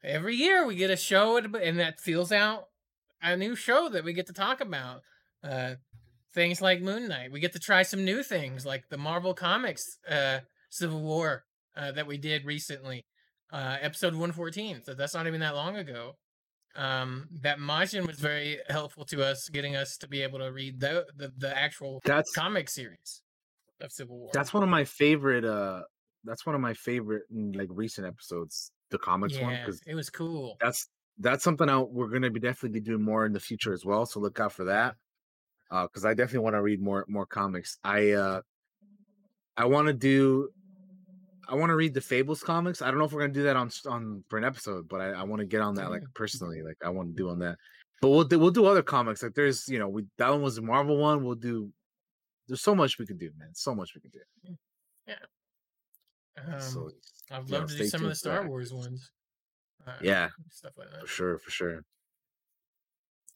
every 0.03 0.37
year. 0.37 0.67
We 0.67 0.77
get 0.77 0.91
a 0.91 0.97
show, 0.97 1.37
and 1.37 1.79
that 1.79 2.01
feels 2.01 2.33
out 2.33 2.69
a 3.23 3.37
new 3.37 3.55
show 3.55 3.91
that 3.91 4.05
we 4.05 4.15
get 4.15 4.27
to 4.29 4.33
talk 4.33 4.61
about. 4.61 5.03
Uh, 5.45 5.75
things 6.33 6.63
like 6.63 6.81
Moon 6.81 7.09
Knight. 7.09 7.33
We 7.33 7.41
get 7.41 7.53
to 7.55 7.59
try 7.59 7.83
some 7.83 8.05
new 8.05 8.23
things 8.23 8.65
like 8.65 8.89
the 8.89 8.97
Marvel 8.97 9.35
Comics 9.35 9.99
uh, 10.09 10.41
Civil 10.71 11.03
War 11.03 11.45
uh, 11.77 11.93
that 11.93 12.07
we 12.07 12.17
did 12.17 12.45
recently, 12.47 13.05
uh, 13.53 13.77
episode 13.81 14.15
one 14.15 14.33
fourteen. 14.33 14.81
So 14.85 14.95
that's 14.95 15.15
not 15.15 15.27
even 15.27 15.41
that 15.41 15.55
long 15.55 15.77
ago 15.77 16.17
um 16.77 17.27
that 17.43 17.59
Majin 17.59 18.07
was 18.07 18.21
very 18.21 18.59
helpful 18.69 19.05
to 19.07 19.25
us 19.25 19.49
getting 19.49 19.75
us 19.77 19.97
to 19.99 20.09
be 20.09 20.23
able 20.23 20.39
to 20.39 20.53
read 20.53 20.79
the 20.81 21.07
the, 21.17 21.33
the 21.39 21.57
actual 21.59 22.01
That's- 22.05 22.31
comic 22.33 22.69
series 22.69 23.23
of 23.81 23.91
Civil 23.91 24.19
War. 24.19 24.31
That's 24.33 24.53
one 24.55 24.63
of 24.63 24.69
my 24.69 24.85
favorite. 24.85 25.45
uh 25.45 25.83
That's 26.25 26.45
one 26.47 26.55
of 26.55 26.61
my 26.61 26.75
favorite 26.75 27.23
like 27.31 27.69
recent 27.71 28.07
episodes, 28.07 28.73
the 28.91 28.99
comics 28.99 29.39
one, 29.39 29.57
because 29.57 29.81
it 29.87 29.95
was 29.95 30.11
cool. 30.11 30.57
that's 30.61 30.89
that's 31.19 31.43
something 31.45 31.69
out 31.69 31.93
we're 31.93 32.09
gonna 32.09 32.31
be 32.31 32.41
definitely 32.41 32.79
be 32.81 32.85
doing 32.85 33.03
more 33.03 33.27
in 33.27 33.33
the 33.33 33.41
future 33.41 33.73
as 33.73 33.85
well. 33.85 34.07
So 34.07 34.21
look 34.21 34.39
out 34.41 34.53
for 34.53 34.65
that. 34.65 34.97
Uh, 35.71 35.85
because 35.85 36.05
I 36.05 36.15
definitely 36.15 36.41
want 36.41 36.55
to 36.55 36.63
read 36.63 36.81
more 36.81 37.05
more 37.09 37.27
comics. 37.27 37.79
I 37.85 38.11
uh 38.11 38.41
I 39.57 39.65
want 39.67 39.89
to 39.89 39.93
do. 39.93 40.49
I 41.51 41.57
want 41.57 41.71
to 41.71 41.77
read 41.77 41.95
the 41.95 42.01
Fables 42.01 42.43
comics. 42.43 42.81
I 42.81 42.91
don't 42.91 42.99
know 42.99 43.05
if 43.05 43.13
we're 43.13 43.21
gonna 43.23 43.33
do 43.33 43.43
that 43.43 43.57
on 43.57 43.71
on 43.87 44.25
for 44.29 44.39
an 44.39 44.45
episode, 44.45 44.89
but 44.89 45.01
I, 45.01 45.09
I 45.11 45.23
want 45.25 45.41
to 45.41 45.47
get 45.47 45.61
on 45.61 45.75
that 45.75 45.91
like 45.91 46.03
personally. 46.15 46.63
Like 46.63 46.77
I 46.85 46.89
want 46.91 47.11
to 47.11 47.15
do 47.23 47.29
on 47.29 47.41
that. 47.41 47.57
But 48.01 48.09
we'll 48.11 48.25
do, 48.25 48.39
we'll 48.39 48.51
do 48.51 48.65
other 48.67 48.83
comics. 48.83 49.23
Like 49.23 49.35
there's 49.35 49.69
you 49.69 49.79
know 49.79 49.89
we 49.89 50.05
that 50.19 50.31
one 50.31 50.43
was 50.43 50.59
a 50.59 50.63
Marvel 50.63 50.97
one. 50.97 51.25
We'll 51.25 51.35
do. 51.35 51.71
There's 52.49 52.63
so 52.63 52.75
much 52.75 52.99
we 52.99 53.07
could 53.07 53.19
do, 53.19 53.31
man. 53.39 53.51
So 53.53 53.75
much 53.75 53.95
we 53.95 54.01
could 54.01 54.13
do. 54.13 54.57
Yeah. 55.07 55.15
Um, 56.55 56.61
So, 56.61 56.91
I'd 57.31 57.47
you 57.47 57.53
know, 57.53 57.59
love 57.61 57.69
to 57.71 57.77
do 57.77 57.87
some 57.87 58.03
of 58.05 58.09
the 58.09 58.15
Star. 58.15 58.47
Wars 58.47 58.73
ones. 58.73 59.11
Uh, 59.87 59.93
Yeah, 60.03 60.29
stuff 60.51 60.73
like 60.79 60.91
that. 60.93 61.01
for 61.03 61.07
sure, 61.07 61.39
for 61.39 61.51
sure. 61.51 61.85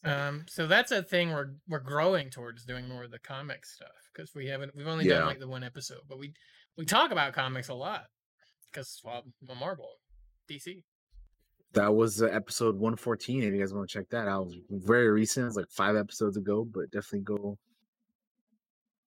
Um, 0.05 0.45
so 0.49 0.67
that's 0.67 0.93
a 0.93 1.03
thing 1.03 1.31
we're 1.33 1.55
we're 1.69 1.79
growing 1.81 2.29
towards 2.31 2.65
doing 2.65 2.89
more 2.89 3.05
of 3.05 3.11
the 3.11 3.19
comic 3.19 3.65
stuff 3.65 3.89
because 4.13 4.35
we 4.35 4.47
haven't 4.47 4.75
we've 4.77 4.87
only 4.87 5.07
Yeah. 5.07 5.19
done 5.19 5.27
like 5.29 5.41
the 5.41 5.49
one 5.49 5.65
episode, 5.65 6.01
but 6.09 6.19
we 6.19 6.35
we 6.77 6.85
talk 6.85 7.11
about 7.11 7.33
comics 7.33 7.69
a 7.69 7.75
lot 7.75 8.05
because 8.73 9.01
well, 9.05 9.23
I'm 9.49 9.59
Marvel, 9.59 9.89
DC. 10.51 10.83
That 11.73 11.95
was 11.95 12.23
uh, 12.23 12.27
episode 12.27 12.75
114. 12.77 13.43
If 13.43 13.53
you 13.53 13.61
guys 13.61 13.75
want 13.75 13.89
to 13.89 13.99
check 13.99 14.09
that 14.11 14.29
out, 14.29 14.49
very 14.71 15.11
recent. 15.11 15.47
It's 15.47 15.57
like 15.57 15.71
five 15.71 15.97
episodes 15.97 16.37
ago, 16.37 16.65
but 16.65 16.91
definitely 16.91 17.21
go 17.21 17.59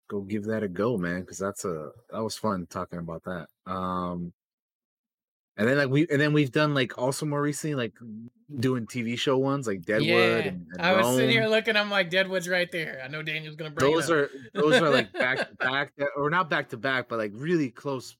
go 0.08 0.20
give 0.20 0.44
that 0.44 0.62
a 0.62 0.68
go, 0.68 0.96
man, 0.96 1.20
because 1.20 1.38
that's 1.38 1.64
a 1.64 1.90
that 2.10 2.22
was 2.22 2.36
fun 2.36 2.66
talking 2.68 2.98
about 2.98 3.22
that. 3.24 3.46
Um, 3.70 4.32
and 5.56 5.68
then 5.68 5.76
like 5.78 5.88
we 5.88 6.06
and 6.08 6.20
then 6.20 6.32
we've 6.32 6.52
done 6.52 6.74
like 6.74 6.98
also 6.98 7.26
more 7.26 7.40
recently 7.42 7.74
like 7.74 7.94
doing 8.60 8.86
TV 8.86 9.18
show 9.18 9.38
ones 9.38 9.66
like 9.66 9.82
Deadwood 9.82 10.06
yeah, 10.08 10.38
and, 10.38 10.66
and 10.72 10.80
I 10.82 10.92
was 10.94 11.16
sitting 11.16 11.30
here 11.30 11.46
looking. 11.46 11.76
I'm 11.76 11.90
like, 11.90 12.10
Deadwood's 12.10 12.48
right 12.48 12.70
there. 12.70 13.00
I 13.04 13.08
know 13.08 13.22
Daniel's 13.22 13.56
gonna 13.56 13.70
bring 13.70 13.90
it 13.90 13.94
Those 13.94 14.10
are 14.10 14.30
those 14.54 14.80
are 14.80 14.90
like 14.90 15.12
back 15.12 15.48
to 15.48 15.54
back, 15.58 15.92
or 16.16 16.30
not 16.30 16.50
back 16.50 16.68
to 16.70 16.76
back, 16.76 17.08
but 17.08 17.18
like 17.18 17.32
really 17.34 17.70
close 17.70 18.16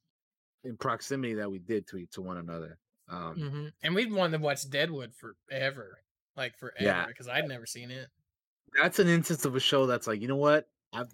in 0.64 0.76
proximity 0.76 1.34
that 1.34 1.50
we 1.50 1.58
did 1.58 1.86
to 1.88 2.06
to 2.12 2.22
one 2.22 2.38
another. 2.38 2.78
Um, 3.08 3.34
hmm 3.36 3.66
And 3.82 3.94
we've 3.94 4.12
wanted 4.12 4.38
to 4.38 4.42
watch 4.44 4.68
Deadwood 4.68 5.12
forever, 5.14 5.98
like 6.36 6.56
forever, 6.56 6.76
Yeah. 6.80 7.06
because 7.06 7.28
I'd 7.28 7.46
never 7.46 7.66
seen 7.66 7.90
it. 7.90 8.08
that's 8.80 8.98
an 8.98 9.08
instance 9.08 9.44
of 9.44 9.54
a 9.56 9.60
show 9.60 9.86
that's 9.86 10.06
like, 10.06 10.20
you 10.20 10.28
know 10.28 10.36
what? 10.36 10.68
I 10.92 11.04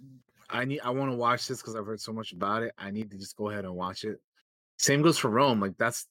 I 0.48 0.64
need 0.64 0.80
I 0.80 0.90
want 0.90 1.10
to 1.12 1.16
watch 1.16 1.46
this 1.48 1.60
because 1.60 1.76
I've 1.76 1.86
heard 1.86 2.00
so 2.00 2.12
much 2.12 2.32
about 2.32 2.62
it. 2.62 2.72
I 2.78 2.90
need 2.90 3.10
to 3.10 3.18
just 3.18 3.36
go 3.36 3.50
ahead 3.50 3.64
and 3.64 3.74
watch 3.74 4.04
it. 4.04 4.20
Same 4.78 5.02
goes 5.02 5.18
for 5.18 5.28
Rome. 5.30 5.60
Like 5.60 5.76
that's 5.78 6.06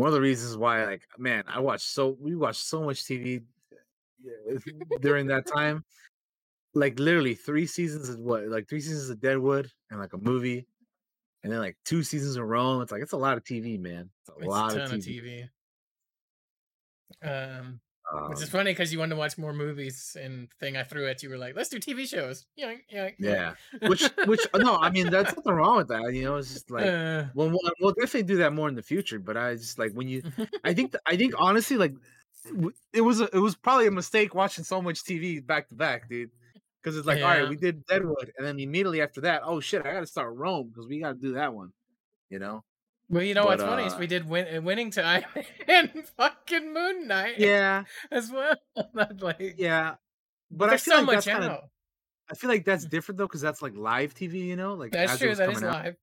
one 0.00 0.08
of 0.08 0.14
the 0.14 0.20
reasons 0.20 0.56
why, 0.56 0.84
like, 0.86 1.06
man, 1.18 1.44
I 1.46 1.60
watched 1.60 1.86
so 1.86 2.16
we 2.18 2.34
watched 2.34 2.62
so 2.62 2.82
much 2.82 3.04
TV 3.04 3.44
during 5.00 5.26
that 5.26 5.46
time. 5.54 5.84
Like 6.74 6.98
literally 6.98 7.34
three 7.34 7.66
seasons 7.66 8.08
of 8.08 8.18
what? 8.20 8.44
Like 8.46 8.68
three 8.68 8.80
seasons 8.80 9.10
of 9.10 9.20
Deadwood 9.20 9.70
and 9.90 10.00
like 10.00 10.12
a 10.14 10.18
movie, 10.18 10.66
and 11.42 11.52
then 11.52 11.58
like 11.60 11.76
two 11.84 12.02
seasons 12.02 12.36
of 12.36 12.46
Rome. 12.46 12.80
It's 12.80 12.92
like 12.92 13.02
it's 13.02 13.12
a 13.12 13.18
lot 13.18 13.36
of 13.36 13.44
TV, 13.44 13.78
man. 13.78 14.10
It's 14.20 14.30
a 14.30 14.38
It's 14.38 14.46
lot 14.46 14.76
a 14.76 14.84
of 14.84 14.90
TV. 14.92 15.44
of 15.44 15.50
TV. 17.22 17.58
Um, 17.58 17.80
which 18.28 18.38
is 18.38 18.44
Um, 18.44 18.48
funny 18.50 18.70
because 18.72 18.92
you 18.92 18.98
wanted 18.98 19.10
to 19.14 19.16
watch 19.16 19.38
more 19.38 19.52
movies, 19.52 20.16
and 20.20 20.48
the 20.48 20.54
thing 20.58 20.76
I 20.76 20.82
threw 20.84 21.06
at 21.08 21.22
you 21.22 21.30
were 21.30 21.38
like, 21.38 21.54
"Let's 21.56 21.68
do 21.68 21.78
TV 21.78 22.06
shows." 22.06 22.46
Yeah, 22.56 22.74
yeah, 22.88 23.10
Yeah, 23.18 23.54
which 23.86 24.02
which 24.26 24.46
no, 24.54 24.76
I 24.76 24.90
mean 24.90 25.10
that's 25.10 25.34
nothing 25.36 25.52
wrong 25.54 25.76
with 25.78 25.88
that. 25.88 26.12
You 26.12 26.24
know, 26.24 26.36
it's 26.36 26.52
just 26.52 26.70
like 26.70 26.86
Uh. 26.86 27.24
well, 27.34 27.50
we'll, 27.50 27.72
we'll 27.80 27.92
definitely 27.92 28.24
do 28.24 28.36
that 28.38 28.52
more 28.52 28.68
in 28.68 28.74
the 28.74 28.82
future. 28.82 29.18
But 29.18 29.36
I 29.36 29.54
just 29.54 29.78
like 29.78 29.92
when 29.92 30.08
you, 30.08 30.22
I 30.64 30.74
think 30.74 30.94
I 31.06 31.16
think 31.16 31.34
honestly, 31.38 31.76
like 31.76 31.94
it 32.92 33.00
was 33.02 33.20
a, 33.20 33.28
it 33.36 33.38
was 33.38 33.54
probably 33.54 33.86
a 33.86 33.90
mistake 33.90 34.34
watching 34.34 34.64
so 34.64 34.80
much 34.82 35.04
TV 35.04 35.44
back 35.44 35.68
to 35.68 35.74
back, 35.74 36.08
dude. 36.08 36.30
Because 36.82 36.96
it's 36.96 37.06
like, 37.06 37.16
all 37.22 37.28
Yeah. 37.28 37.40
right, 37.40 37.48
we 37.48 37.56
did 37.56 37.84
Deadwood, 37.84 38.32
and 38.38 38.46
then 38.46 38.58
immediately 38.58 39.02
after 39.02 39.20
that, 39.22 39.42
oh 39.44 39.60
shit, 39.60 39.84
I 39.84 39.92
got 39.92 40.00
to 40.00 40.06
start 40.06 40.34
Rome 40.34 40.68
because 40.68 40.86
we 40.88 40.98
got 41.00 41.12
to 41.12 41.18
do 41.20 41.34
that 41.34 41.52
one. 41.52 41.72
You 42.30 42.38
know? 42.38 42.64
Well, 43.10 43.22
you 43.24 43.34
know 43.34 43.42
But, 43.42 43.58
what's 43.58 43.62
funny 43.64 43.84
is 43.84 43.92
uh, 43.92 43.96
we 43.98 44.06
did 44.06 44.28
win- 44.28 44.56
uh, 44.56 44.60
winning 44.62 44.90
time 44.92 45.24
and 45.68 45.90
fucking 46.16 46.72
Moon 46.72 47.08
Knight. 47.08 47.38
Yeah. 47.38 47.84
as 48.10 48.30
well. 48.30 48.54
Like 49.20 49.56
Yeah, 49.58 49.96
but 50.50 50.70
I 50.70 50.76
feel 50.76 50.94
so 50.94 50.96
like 50.98 51.06
much 51.06 51.14
that's 51.24 51.26
kind 51.26 51.44
of. 51.44 51.64
I 52.30 52.34
feel 52.34 52.48
like 52.48 52.64
that's 52.64 52.84
different 52.84 53.18
though, 53.18 53.26
because 53.26 53.40
that's 53.40 53.60
like 53.60 53.74
live 53.74 54.14
TV. 54.14 54.34
You 54.46 54.54
know, 54.56 54.74
like 54.74 54.92
That's 54.92 55.18
true. 55.18 55.34
That 55.34 55.50
is 55.50 55.62
out. 55.62 55.72
live. 55.84 55.96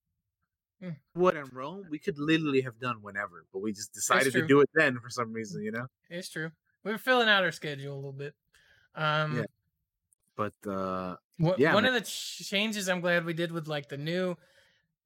Mm. 0.83 0.95
What 1.13 1.35
in 1.35 1.45
Rome, 1.53 1.85
we 1.89 1.97
could 1.97 2.19
literally 2.19 2.61
have 2.61 2.77
done 2.79 2.97
whenever, 3.01 3.45
but 3.51 3.59
we 3.59 3.71
just 3.71 3.93
decided 3.93 4.33
to 4.33 4.45
do 4.45 4.59
it 4.59 4.69
then 4.75 4.99
for 4.99 5.09
some 5.09 5.33
reason, 5.33 5.63
you 5.63 5.71
know. 5.71 5.87
It's 6.09 6.29
true. 6.29 6.51
We 6.83 6.91
were 6.91 6.97
filling 6.99 7.27
out 7.29 7.43
our 7.43 7.51
schedule 7.51 7.93
a 7.93 7.95
little 7.95 8.11
bit. 8.11 8.35
Um, 8.93 9.37
Yeah. 9.37 9.43
But 10.35 10.53
uh, 10.69 11.15
Wha- 11.39 11.55
yeah, 11.57 11.73
one 11.73 11.83
man. 11.83 11.95
of 11.95 12.03
the 12.03 12.07
ch- 12.07 12.47
changes 12.47 12.87
I'm 12.89 13.01
glad 13.01 13.25
we 13.25 13.33
did 13.33 13.51
with 13.51 13.67
like 13.67 13.89
the 13.89 13.97
new, 13.97 14.37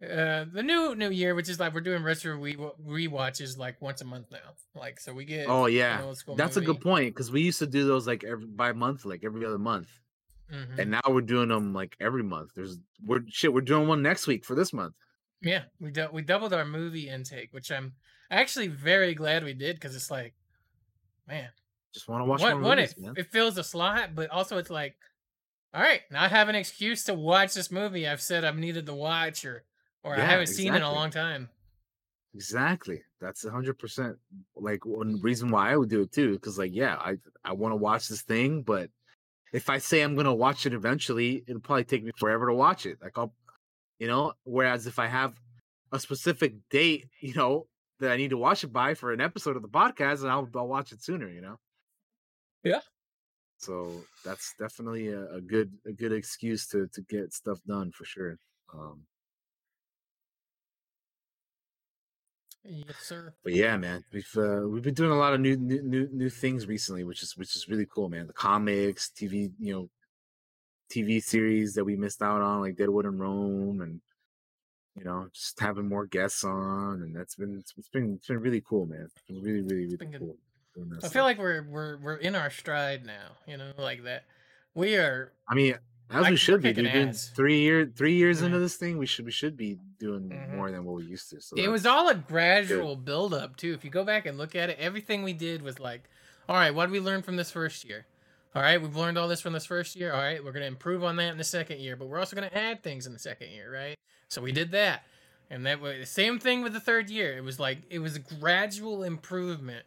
uh, 0.04 0.46
the 0.52 0.64
new 0.64 0.96
new 0.96 1.10
year, 1.12 1.36
which 1.36 1.48
is 1.50 1.60
like 1.60 1.74
we're 1.74 1.82
doing 1.82 2.04
retro 2.04 2.36
re 2.36 2.56
rewatches 2.56 3.58
like 3.58 3.82
once 3.82 4.02
a 4.02 4.06
month 4.06 4.28
now. 4.32 4.56
Like 4.76 5.00
so 5.00 5.14
we 5.14 5.26
get 5.26 5.48
oh 5.50 5.68
yeah, 5.68 6.02
that's 6.36 6.58
a 6.58 6.62
good 6.62 6.82
point 6.82 7.14
because 7.14 7.32
we 7.32 7.42
used 7.42 7.60
to 7.60 7.68
do 7.68 7.86
those 7.86 8.08
like 8.08 8.24
every 8.24 8.46
by 8.48 8.74
month, 8.74 9.06
like 9.06 9.24
every 9.24 9.46
other 9.46 9.60
month, 9.60 9.88
Mhm. 10.52 10.80
and 10.80 10.92
now 10.92 11.02
we're 11.08 11.22
doing 11.22 11.50
them 11.50 11.74
like 11.74 11.96
every 12.00 12.24
month. 12.24 12.52
There's 12.56 12.78
we're 13.06 13.22
shit, 13.30 13.54
we're 13.54 13.62
doing 13.62 13.88
one 13.88 14.02
next 14.02 14.28
week 14.28 14.44
for 14.46 14.56
this 14.56 14.74
month. 14.74 14.96
Yeah, 15.42 15.64
we 15.80 15.92
dou- 15.92 16.10
we 16.12 16.22
doubled 16.24 16.54
our 16.54 16.66
movie 16.66 17.08
intake, 17.10 17.50
which 17.54 17.72
I'm 17.72 17.94
actually 18.30 18.68
very 18.70 19.14
glad 19.14 19.44
we 19.44 19.54
did 19.54 19.76
because 19.76 19.96
it's 19.96 20.10
like, 20.12 20.34
man, 21.28 21.50
Just 21.94 22.08
want 22.08 22.22
to 22.22 22.26
watch 22.26 22.42
one, 22.42 22.54
more 22.60 22.70
one 22.70 22.78
movies, 22.78 22.94
it, 22.94 23.00
man. 23.00 23.14
it 23.18 23.32
fills 23.32 23.58
a 23.58 23.64
slot, 23.64 24.16
but 24.16 24.30
also 24.30 24.58
it's 24.58 24.70
like, 24.70 24.96
all 25.74 25.82
right, 25.82 26.02
now 26.12 26.24
I 26.24 26.28
have 26.28 26.48
an 26.50 26.56
excuse 26.56 27.04
to 27.06 27.14
watch 27.14 27.54
this 27.54 27.72
movie 27.72 28.08
I've 28.08 28.22
said 28.22 28.44
I've 28.46 28.58
needed 28.58 28.86
to 28.88 28.94
watch 28.94 29.44
or 29.46 29.64
or 30.04 30.16
I 30.16 30.22
haven't 30.22 30.48
seen 30.48 30.74
in 30.76 30.82
a 30.82 30.92
long 30.92 31.12
time. 31.12 31.50
Exactly. 32.34 33.02
That's 33.20 33.44
a 33.46 33.52
hundred 33.52 33.78
percent 33.78 34.18
like 34.56 34.86
one 34.86 35.20
reason 35.22 35.50
why 35.50 35.72
I 35.72 35.78
would 35.78 35.90
do 35.90 36.02
it 36.02 36.12
too. 36.12 36.34
Because 36.34 36.58
like, 36.58 36.74
yeah, 36.74 36.96
I 36.96 37.18
I 37.44 37.54
want 37.54 37.74
to 37.74 37.78
watch 37.78 38.08
this 38.08 38.22
thing, 38.22 38.62
but 38.62 38.90
if 39.54 39.70
I 39.70 39.80
say 39.80 40.02
I'm 40.02 40.16
gonna 40.16 40.34
watch 40.34 40.66
it 40.66 40.74
eventually, 40.74 41.44
it'll 41.48 41.62
probably 41.62 41.84
take 41.84 42.04
me 42.04 42.12
forever 42.18 42.48
to 42.48 42.54
watch 42.54 42.86
it. 42.86 42.98
Like 43.02 43.18
I'll, 43.18 43.34
you 44.00 44.08
know. 44.08 44.34
Whereas 44.44 44.88
if 44.88 44.98
I 44.98 45.08
have 45.08 45.40
a 45.92 46.00
specific 46.00 46.54
date, 46.70 47.08
you 47.20 47.34
know, 47.34 47.68
that 48.00 48.12
I 48.12 48.18
need 48.18 48.30
to 48.30 48.38
watch 48.38 48.64
it 48.64 48.74
by 48.74 48.94
for 48.94 49.12
an 49.12 49.22
episode 49.22 49.56
of 49.56 49.62
the 49.62 49.68
podcast, 49.68 50.22
and 50.22 50.32
I'll 50.32 50.48
I'll 50.56 50.68
watch 50.68 50.92
it 50.92 51.04
sooner. 51.04 51.30
You 51.30 51.42
know. 51.42 51.60
Yeah. 52.64 52.80
So 53.58 53.92
that's 54.26 54.56
definitely 54.58 55.10
a, 55.10 55.36
a 55.36 55.42
good 55.42 55.72
a 55.86 55.92
good 55.92 56.14
excuse 56.14 56.66
to 56.70 56.88
to 56.88 57.02
get 57.02 57.34
stuff 57.34 57.60
done 57.68 57.92
for 57.92 58.06
sure. 58.06 58.38
Um, 58.74 59.02
Yes, 62.64 62.98
sir. 63.02 63.34
But 63.44 63.54
yeah, 63.54 63.76
man, 63.78 64.04
we've 64.14 64.38
uh, 64.38 64.68
we've 64.68 64.84
been 64.84 64.94
doing 64.94 65.12
a 65.12 65.18
lot 65.18 65.34
of 65.34 65.40
new, 65.40 65.58
new 65.58 65.82
new 65.82 66.08
new 66.12 66.30
things 66.30 66.68
recently, 66.68 67.04
which 67.04 67.24
is 67.24 67.36
which 67.36 67.56
is 67.56 67.68
really 67.68 67.88
cool, 67.88 68.08
man. 68.08 68.28
The 68.28 68.34
comics, 68.34 69.10
TV, 69.10 69.52
you 69.60 69.74
know, 69.74 69.90
TV 70.92 71.24
series 71.24 71.74
that 71.74 71.84
we 71.84 71.96
missed 71.96 72.22
out 72.22 72.42
on, 72.42 72.62
like 72.62 72.76
Deadwood 72.76 73.06
and 73.06 73.20
Rome, 73.20 73.82
and 73.82 74.02
you 74.96 75.04
know, 75.04 75.28
just 75.34 75.60
having 75.60 75.88
more 75.90 76.06
guests 76.06 76.44
on, 76.44 77.02
and 77.02 77.16
that's 77.16 77.36
been 77.36 77.58
it's 77.58 77.74
been 77.90 78.16
it's 78.16 78.28
been 78.28 78.40
really 78.40 78.62
cool, 78.62 78.86
man. 78.86 79.08
It's 79.12 79.24
been 79.28 79.42
really 79.42 79.62
really 79.62 79.86
really 79.86 80.18
cool. 80.18 80.38
I 80.78 81.00
stuff. 81.00 81.14
feel 81.14 81.24
like 81.24 81.38
we're 81.38 81.64
we're 81.64 81.98
we're 81.98 82.16
in 82.16 82.36
our 82.36 82.50
stride 82.50 83.06
now. 83.06 83.38
You 83.48 83.58
know, 83.58 83.72
like 83.78 84.04
that. 84.04 84.26
We 84.74 84.96
are. 84.96 85.34
I 85.50 85.56
mean, 85.56 85.76
as 86.12 86.30
we 86.30 86.36
should 86.36 86.62
be, 86.62 86.74
dude. 86.74 86.92
Doing 86.92 87.14
three 87.14 87.60
year 87.62 87.92
three 87.96 88.14
years 88.16 88.42
into 88.42 88.60
this 88.60 88.76
thing, 88.76 88.98
we 88.98 89.06
should 89.06 89.26
we 89.26 89.32
should 89.32 89.56
be 89.58 89.78
doing 90.00 90.30
Mhm. 90.30 90.56
more 90.56 90.72
than 90.72 90.84
what 90.86 90.96
we 90.96 91.04
used 91.06 91.30
to. 91.32 91.42
So 91.42 91.56
it 91.58 91.68
was 91.70 91.86
all 91.86 92.10
a 92.10 92.16
gradual 92.16 92.96
build 92.96 93.34
up 93.34 93.56
too. 93.58 93.74
If 93.74 93.84
you 93.86 93.90
go 93.92 94.04
back 94.04 94.26
and 94.26 94.38
look 94.38 94.56
at 94.56 94.70
it, 94.70 94.78
everything 94.80 95.24
we 95.24 95.34
did 95.34 95.62
was 95.62 95.80
like, 95.80 96.04
all 96.50 96.56
right, 96.56 96.72
what 96.74 96.88
did 96.88 96.92
we 96.92 97.00
learn 97.00 97.22
from 97.22 97.36
this 97.36 97.52
first 97.52 97.86
year? 97.86 98.06
All 98.54 98.62
right, 98.62 98.82
we've 98.82 98.96
learned 98.98 99.18
all 99.18 99.28
this 99.30 99.40
from 99.42 99.54
this 99.54 99.66
first 99.66 99.96
year. 99.96 100.12
All 100.12 100.20
right, 100.20 100.44
we're 100.44 100.52
gonna 100.52 100.66
improve 100.66 101.04
on 101.04 101.16
that 101.18 101.32
in 101.32 101.38
the 101.38 101.44
second 101.44 101.80
year, 101.80 101.96
but 101.96 102.08
we're 102.08 102.20
also 102.20 102.36
gonna 102.36 102.50
add 102.54 102.84
things 102.84 103.08
in 103.08 103.14
the 103.14 103.20
second 103.20 103.50
year, 103.52 103.72
right? 103.74 103.96
So 104.28 104.42
we 104.42 104.52
did 104.52 104.72
that, 104.72 105.04
and 105.50 105.66
that 105.66 105.80
was 105.80 105.98
the 106.00 106.06
same 106.06 106.38
thing 106.40 106.62
with 106.62 106.74
the 106.74 106.80
third 106.82 107.10
year. 107.10 107.38
It 107.38 107.44
was 107.44 107.60
like 107.60 107.78
it 107.90 108.00
was 108.00 108.16
a 108.16 108.20
gradual 108.20 109.04
improvement 109.04 109.86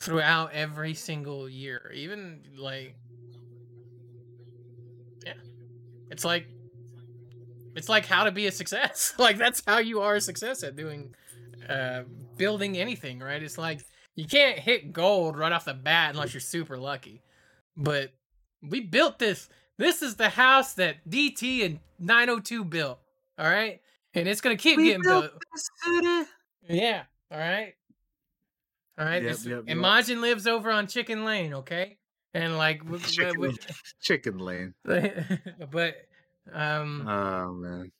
throughout 0.00 0.52
every 0.52 0.94
single 0.94 1.48
year, 1.48 1.90
even 1.94 2.40
like, 2.56 2.94
yeah, 3.10 3.15
it's 6.10 6.24
like 6.24 6.46
it's 7.74 7.88
like 7.88 8.06
how 8.06 8.24
to 8.24 8.30
be 8.30 8.46
a 8.46 8.52
success. 8.52 9.14
like 9.18 9.38
that's 9.38 9.62
how 9.66 9.78
you 9.78 10.00
are 10.00 10.16
a 10.16 10.20
success 10.20 10.62
at 10.62 10.76
doing 10.76 11.14
uh 11.68 12.02
building 12.36 12.76
anything, 12.76 13.20
right? 13.20 13.42
It's 13.42 13.58
like 13.58 13.84
you 14.14 14.26
can't 14.26 14.58
hit 14.58 14.92
gold 14.92 15.36
right 15.36 15.52
off 15.52 15.66
the 15.66 15.74
bat 15.74 16.14
unless 16.14 16.32
you're 16.32 16.40
super 16.40 16.78
lucky. 16.78 17.22
But 17.76 18.12
we 18.62 18.80
built 18.80 19.18
this. 19.18 19.48
This 19.78 20.00
is 20.00 20.16
the 20.16 20.30
house 20.30 20.74
that 20.74 21.08
DT 21.08 21.64
and 21.66 21.80
902 21.98 22.64
built. 22.64 22.98
All 23.38 23.48
right? 23.48 23.80
And 24.14 24.26
it's 24.26 24.40
going 24.40 24.56
to 24.56 24.62
keep 24.62 24.78
We 24.78 24.84
getting 24.84 25.02
built 25.02 25.32
built. 25.84 26.26
Yeah. 26.68 27.02
All 27.30 27.38
right. 27.38 27.74
All 28.98 29.04
right. 29.04 29.22
Yep, 29.22 29.32
this- 29.32 29.46
yep, 29.46 29.64
and 29.66 29.80
yep. 29.80 29.86
Majin 29.86 30.20
lives 30.22 30.46
over 30.46 30.70
on 30.70 30.86
Chicken 30.86 31.24
Lane, 31.26 31.52
okay? 31.52 31.98
And 32.36 32.58
like, 32.58 32.80
chicken, 33.06 33.34
w- 33.34 33.56
chicken 34.00 34.38
lane. 34.38 34.74
but 34.84 35.94
um 36.52 37.06
Oh 37.08 37.52
man. 37.52 37.92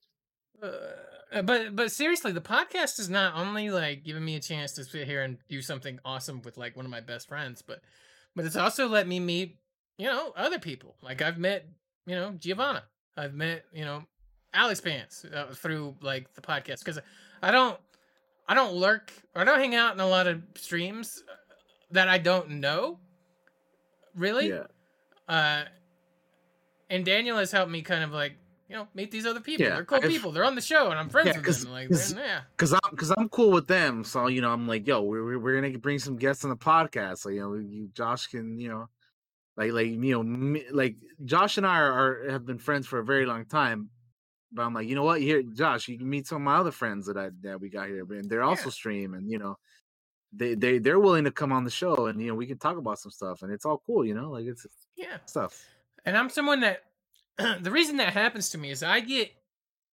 uh, 0.62 1.42
but 1.42 1.74
but 1.74 1.90
seriously, 1.90 2.32
the 2.32 2.40
podcast 2.40 2.98
is 2.98 3.08
not 3.08 3.34
only 3.34 3.70
like 3.70 4.04
giving 4.04 4.24
me 4.24 4.36
a 4.36 4.40
chance 4.40 4.72
to 4.72 4.84
sit 4.84 5.06
here 5.06 5.22
and 5.22 5.38
do 5.48 5.60
something 5.62 5.98
awesome 6.04 6.42
with 6.42 6.56
like 6.56 6.76
one 6.76 6.84
of 6.84 6.90
my 6.90 7.00
best 7.00 7.28
friends, 7.28 7.62
but 7.62 7.80
but 8.34 8.44
it's 8.44 8.56
also 8.56 8.88
let 8.88 9.08
me 9.08 9.20
meet 9.20 9.58
you 9.98 10.06
know 10.06 10.32
other 10.36 10.58
people. 10.58 10.96
Like 11.02 11.22
I've 11.22 11.38
met 11.38 11.66
you 12.06 12.14
know 12.14 12.32
Giovanna, 12.38 12.84
I've 13.16 13.34
met 13.34 13.64
you 13.72 13.84
know 13.84 14.04
Alex 14.54 14.80
Pants 14.80 15.24
uh, 15.24 15.46
through 15.54 15.96
like 16.02 16.32
the 16.34 16.42
podcast 16.42 16.80
because 16.80 16.98
I 17.42 17.50
don't 17.50 17.78
I 18.48 18.54
don't 18.54 18.74
lurk 18.74 19.12
or 19.34 19.42
I 19.42 19.44
don't 19.44 19.58
hang 19.58 19.74
out 19.74 19.94
in 19.94 20.00
a 20.00 20.06
lot 20.08 20.26
of 20.26 20.42
streams 20.56 21.22
that 21.90 22.08
I 22.08 22.18
don't 22.18 22.50
know. 22.60 22.98
Really, 24.16 24.48
Yeah. 24.48 24.64
uh, 25.28 25.64
and 26.90 27.04
Daniel 27.04 27.36
has 27.38 27.50
helped 27.52 27.70
me 27.70 27.82
kind 27.82 28.02
of 28.04 28.12
like 28.12 28.34
you 28.68 28.76
know 28.76 28.88
meet 28.94 29.10
these 29.10 29.26
other 29.26 29.40
people. 29.40 29.64
Yeah, 29.66 29.74
They're 29.76 29.84
cool 29.84 29.98
I've- 29.98 30.08
people. 30.08 30.32
They're 30.32 30.44
on 30.44 30.54
the 30.54 30.60
show, 30.60 30.90
and 30.90 30.98
I'm 30.98 31.08
friends 31.08 31.28
Yeah, 31.28 31.40
with 31.40 31.62
them. 31.62 31.72
Like, 31.72 31.88
yeah, 31.90 32.40
Cause 32.56 32.72
I'm, 32.72 32.96
cause 32.96 33.12
I'm 33.16 33.28
cool 33.28 33.50
with 33.52 33.66
them. 33.66 34.04
So 34.04 34.26
you 34.28 34.40
know, 34.40 34.50
I'm 34.52 34.66
like, 34.66 34.86
yo, 34.86 35.02
we're 35.02 35.38
we're- 35.38 35.60
gonna 35.60 35.78
bring 35.78 35.98
some 35.98 36.16
guests 36.16 36.44
on 36.44 36.50
the 36.50 36.56
podcast. 36.56 37.18
So 37.18 37.28
you 37.28 37.40
know, 37.40 37.54
you, 37.54 37.88
Josh 37.94 38.26
can, 38.28 38.58
you 38.58 38.68
know, 38.68 38.88
like 39.56 39.72
like 39.72 39.86
you 39.88 39.96
know, 39.98 40.22
me, 40.22 40.64
like 40.70 40.96
Josh 41.24 41.58
and 41.58 41.66
I 41.66 41.78
are, 41.78 41.92
are 42.26 42.30
have 42.30 42.46
been 42.46 42.58
friends 42.58 42.86
for 42.86 42.98
a 42.98 43.04
very 43.04 43.26
long 43.26 43.44
time. 43.44 43.90
But 44.52 44.62
I'm 44.62 44.72
like, 44.74 44.88
you 44.88 44.94
know 44.94 45.02
what? 45.02 45.20
Here, 45.20 45.42
Josh, 45.42 45.88
you 45.88 45.98
can 45.98 46.08
meet 46.08 46.26
some 46.26 46.36
of 46.36 46.42
my 46.42 46.56
other 46.56 46.70
friends 46.70 47.06
that 47.06 47.16
I 47.18 47.30
that 47.42 47.60
we 47.60 47.68
got 47.68 47.88
here, 47.88 48.06
and 48.10 48.30
they're 48.30 48.42
also 48.44 48.70
stream, 48.70 49.14
and 49.14 49.30
you 49.30 49.38
know, 49.38 49.58
they 50.32 50.54
they 50.54 50.78
they're 50.78 51.00
willing 51.00 51.24
to 51.24 51.30
come 51.30 51.52
on 51.52 51.64
the 51.64 51.70
show, 51.70 52.06
and 52.06 52.20
you 52.20 52.28
know, 52.28 52.34
we 52.34 52.46
can 52.46 52.58
talk 52.58 52.76
about 52.76 52.98
some 52.98 53.10
stuff, 53.10 53.42
and 53.42 53.52
it's 53.52 53.64
all 53.64 53.82
cool, 53.86 54.04
you 54.04 54.14
know, 54.14 54.30
like 54.30 54.46
it's 54.46 54.66
yeah. 54.96 55.18
stuff. 55.26 55.64
And 56.04 56.16
I'm 56.16 56.30
someone 56.30 56.60
that 56.60 56.84
the 57.62 57.70
reason 57.70 57.96
that 57.98 58.12
happens 58.12 58.50
to 58.50 58.58
me 58.58 58.70
is 58.70 58.82
I 58.82 59.00
get 59.00 59.32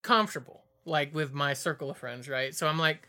comfortable 0.02 0.64
like 0.86 1.14
with 1.14 1.34
my 1.34 1.54
circle 1.54 1.90
of 1.90 1.98
friends, 1.98 2.28
right? 2.28 2.54
So 2.54 2.68
I'm 2.68 2.78
like, 2.78 3.08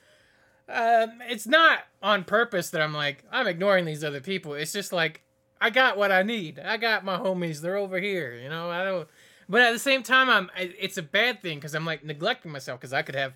um, 0.68 1.20
it's 1.28 1.46
not 1.46 1.80
on 2.02 2.24
purpose 2.24 2.70
that 2.70 2.80
I'm 2.80 2.94
like 2.94 3.24
I'm 3.30 3.46
ignoring 3.46 3.84
these 3.84 4.04
other 4.04 4.20
people. 4.20 4.54
It's 4.54 4.72
just 4.72 4.92
like 4.92 5.22
I 5.60 5.70
got 5.70 5.96
what 5.96 6.12
I 6.12 6.22
need. 6.22 6.58
I 6.58 6.76
got 6.76 7.04
my 7.04 7.18
homies. 7.18 7.60
They're 7.60 7.76
over 7.76 7.98
here. 7.98 8.34
You 8.34 8.48
know, 8.48 8.70
I 8.70 8.84
don't. 8.84 9.08
But 9.48 9.60
at 9.60 9.72
the 9.72 9.78
same 9.78 10.02
time, 10.02 10.30
I'm. 10.30 10.50
It's 10.56 10.96
a 10.96 11.02
bad 11.02 11.42
thing 11.42 11.58
because 11.58 11.74
I'm 11.74 11.84
like 11.84 12.04
neglecting 12.04 12.52
myself 12.52 12.80
because 12.80 12.92
I 12.92 13.02
could 13.02 13.14
have 13.14 13.34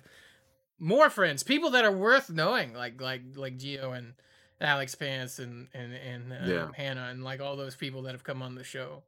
more 0.79 1.09
friends, 1.09 1.43
people 1.43 1.71
that 1.71 1.85
are 1.85 1.91
worth 1.91 2.29
knowing, 2.29 2.73
like 2.73 2.99
like 3.01 3.21
like 3.35 3.57
Geo 3.57 3.91
and 3.91 4.13
Alex 4.61 4.95
Pants 4.95 5.39
and 5.39 5.67
and 5.73 5.93
and 5.93 6.33
um, 6.33 6.49
Yeah. 6.49 6.67
Hannah 6.75 7.07
and 7.11 7.23
like 7.23 7.41
all 7.41 7.55
those 7.55 7.75
people 7.75 8.03
that 8.03 8.11
have 8.13 8.23
come 8.23 8.41
on 8.41 8.55
the 8.55 8.63
show. 8.63 9.03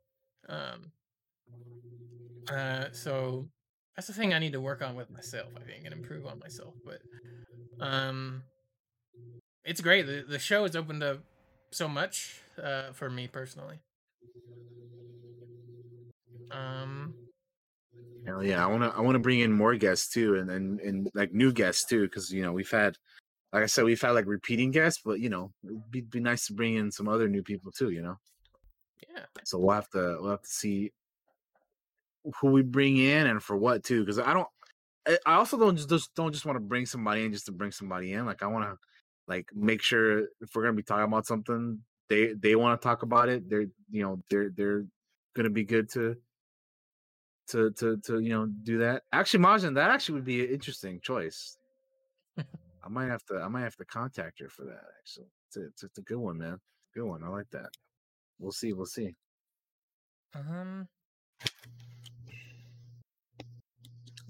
Um. 0.49 0.91
Uh. 2.51 2.85
So 2.91 3.47
that's 3.95 4.07
the 4.07 4.13
thing 4.13 4.33
I 4.33 4.39
need 4.39 4.53
to 4.53 4.61
work 4.61 4.81
on 4.81 4.95
with 4.95 5.09
myself. 5.09 5.49
I 5.55 5.61
think 5.61 5.85
and 5.85 5.93
improve 5.93 6.25
on 6.25 6.39
myself. 6.39 6.73
But 6.85 7.01
um, 7.79 8.43
it's 9.63 9.81
great. 9.81 10.05
The 10.05 10.23
the 10.27 10.39
show 10.39 10.63
has 10.63 10.75
opened 10.75 11.03
up 11.03 11.19
so 11.71 11.87
much 11.87 12.41
uh, 12.61 12.91
for 12.93 13.09
me 13.09 13.27
personally. 13.27 13.79
Um, 16.51 17.13
Hell 18.25 18.43
yeah, 18.43 18.63
I 18.63 18.67
want 18.67 18.83
to 18.83 18.95
I 18.95 19.01
want 19.01 19.15
to 19.15 19.19
bring 19.19 19.39
in 19.39 19.51
more 19.51 19.75
guests 19.75 20.09
too, 20.09 20.35
and 20.35 20.49
and, 20.49 20.79
and 20.79 21.09
like 21.13 21.33
new 21.33 21.51
guests 21.51 21.85
too, 21.85 22.01
because 22.03 22.31
you 22.31 22.43
know 22.43 22.51
we've 22.51 22.69
had, 22.69 22.95
like 23.51 23.63
I 23.63 23.67
said, 23.67 23.85
we've 23.85 24.01
had 24.01 24.11
like 24.11 24.27
repeating 24.27 24.71
guests, 24.71 25.01
but 25.03 25.19
you 25.19 25.29
know 25.29 25.51
it'd 25.63 25.91
be, 25.91 26.01
be 26.01 26.19
nice 26.19 26.45
to 26.47 26.53
bring 26.53 26.75
in 26.75 26.91
some 26.91 27.07
other 27.07 27.27
new 27.27 27.41
people 27.41 27.71
too, 27.71 27.89
you 27.89 28.01
know. 28.01 28.17
Yeah. 29.09 29.23
So 29.43 29.57
we'll 29.57 29.75
have 29.75 29.89
to 29.91 30.17
we'll 30.19 30.31
have 30.31 30.43
to 30.43 30.49
see 30.49 30.91
who 32.39 32.51
we 32.51 32.61
bring 32.61 32.97
in 32.97 33.27
and 33.27 33.41
for 33.41 33.57
what 33.57 33.83
too, 33.83 34.01
because 34.01 34.19
I 34.19 34.33
don't. 34.33 34.47
I 35.25 35.33
also 35.33 35.57
don't 35.57 35.75
just 35.75 35.89
just- 35.89 36.13
don't 36.13 36.31
just 36.31 36.45
want 36.45 36.57
to 36.57 36.61
bring 36.61 36.85
somebody 36.85 37.25
in 37.25 37.33
just 37.33 37.47
to 37.47 37.51
bring 37.51 37.71
somebody 37.71 38.13
in. 38.13 38.27
Like 38.27 38.43
I 38.43 38.47
want 38.47 38.65
to 38.65 38.77
like 39.27 39.49
make 39.55 39.81
sure 39.81 40.19
if 40.41 40.53
we're 40.53 40.61
gonna 40.61 40.73
be 40.73 40.83
talking 40.83 41.05
about 41.05 41.25
something, 41.25 41.79
they 42.07 42.33
they 42.33 42.55
want 42.55 42.79
to 42.79 42.85
talk 42.87 43.01
about 43.01 43.29
it. 43.29 43.49
They're 43.49 43.65
you 43.89 44.03
know 44.03 44.21
they're 44.29 44.51
they're 44.55 44.85
gonna 45.35 45.49
be 45.49 45.63
good 45.63 45.89
to 45.93 46.17
to 47.51 47.71
to 47.71 47.97
to 47.97 48.19
you 48.19 48.29
know 48.29 48.47
do 48.63 48.79
that. 48.79 49.03
Actually, 49.11 49.43
Majin, 49.43 49.75
that 49.75 49.91
actually 49.91 50.15
would 50.15 50.25
be 50.25 50.43
an 50.43 50.51
interesting 50.51 50.99
choice. 51.01 51.57
I 52.37 52.89
might 52.89 53.07
have 53.07 53.23
to 53.25 53.35
I 53.35 53.47
might 53.47 53.61
have 53.61 53.75
to 53.77 53.85
contact 53.85 54.39
her 54.39 54.49
for 54.49 54.65
that. 54.65 54.83
Actually, 54.99 55.27
it's 55.47 55.57
a, 55.57 55.65
it's, 55.65 55.83
it's 55.83 55.97
a 55.97 56.01
good 56.01 56.17
one, 56.17 56.37
man. 56.37 56.59
Good 56.93 57.03
one. 57.03 57.23
I 57.23 57.29
like 57.29 57.49
that. 57.51 57.69
We'll 58.39 58.51
see. 58.51 58.73
We'll 58.73 58.85
see. 58.85 59.15
um, 60.35 60.87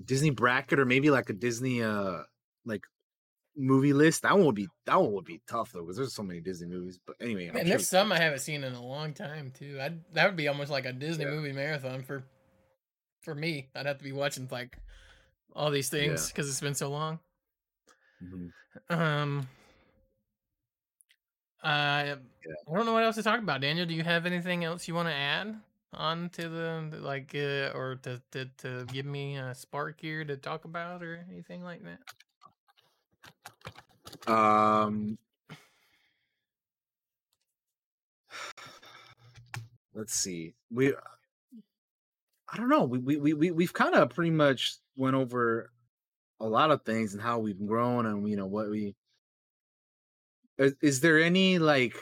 Disney 0.03 0.32
bracket 0.32 0.80
or 0.80 0.85
maybe 0.85 1.11
like 1.11 1.30
a 1.30 1.33
Disney 1.33 1.82
uh 1.83 2.19
like 2.66 2.83
movie 3.56 3.93
list. 3.93 4.24
That 4.24 4.35
one 4.35 4.45
would 4.45 4.56
be 4.56 4.67
that 4.85 5.00
one 5.00 5.14
would 5.14 5.25
be 5.25 5.41
tough 5.48 5.72
though 5.72 5.82
because 5.82 5.98
there's 5.98 6.16
so 6.16 6.24
many 6.24 6.41
Disney 6.41 6.67
movies. 6.67 7.00
But 7.06 7.17
anyway, 7.22 7.48
and 7.48 7.58
sure 7.58 7.66
there's 7.66 7.88
some 7.88 8.11
I 8.11 8.19
haven't 8.19 8.40
seen 8.40 8.64
in 8.64 8.74
a 8.74 8.83
long 8.83 9.14
time 9.14 9.51
too. 9.58 9.77
I 9.80 9.93
that 10.14 10.25
would 10.25 10.35
be 10.35 10.48
almost 10.48 10.72
like 10.72 10.85
a 10.85 10.93
Disney 10.93 11.25
movie 11.25 11.53
marathon 11.53 12.03
for 12.03 12.24
for 13.22 13.35
me. 13.35 13.69
I'd 13.75 13.85
have 13.85 13.98
to 14.00 14.03
be 14.03 14.11
watching 14.11 14.48
like 14.51 14.77
all 15.56 15.72
these 15.72 15.90
things 15.90 16.24
Yeah. 16.24 16.27
because 16.27 16.50
it's 16.50 16.61
been 16.61 16.75
so 16.75 16.90
long. 16.90 17.19
Mhm. 18.24 18.51
Um, 18.90 19.48
I 21.64 22.11
I 22.11 22.74
don't 22.74 22.85
know 22.85 22.93
what 22.93 23.03
else 23.03 23.16
to 23.16 23.24
talk 23.24 23.40
about. 23.40 23.61
Daniel, 23.61 23.85
do 23.85 23.93
you 23.93 24.03
have 24.03 24.25
anything 24.25 24.64
else 24.64 24.88
you 24.88 24.95
want 24.95 25.08
to 25.08 25.14
add 25.14 25.59
on 25.93 26.30
to 26.30 26.50
the 26.50 26.88
the, 26.91 26.98
like 27.00 27.35
uh, 27.35 27.72
or 27.77 28.00
to, 28.03 28.22
to 28.32 28.45
to 28.58 28.85
give 28.91 29.06
me 29.06 29.38
a 29.38 29.53
spark 29.53 30.00
here 30.00 30.24
to 30.24 30.38
talk 30.38 30.66
about 30.66 31.03
or 31.03 31.25
anything 31.30 31.64
like 31.64 31.82
that? 31.83 32.00
Um, 34.32 35.17
let's 39.93 40.14
see. 40.14 40.53
We, 40.69 40.93
I 42.52 42.58
don't 42.58 42.70
know. 42.70 42.84
We 42.84 43.00
we 43.00 43.18
we 43.18 43.34
we- 43.34 43.52
we've 43.52 43.74
kind 43.74 43.96
of 43.96 44.10
pretty 44.10 44.32
much 44.32 44.78
went 44.96 45.16
over 45.16 45.72
a 46.40 46.46
lot 46.48 46.72
of 46.72 46.84
things 46.84 47.14
and 47.14 47.22
how 47.22 47.40
we've 47.40 47.66
grown 47.66 48.06
and 48.06 48.28
you 48.30 48.36
know 48.36 48.48
what 48.48 48.70
we. 48.70 48.96
Is, 50.58 50.74
is 50.82 51.02
there 51.02 51.20
any 51.20 51.60
like? 51.60 51.96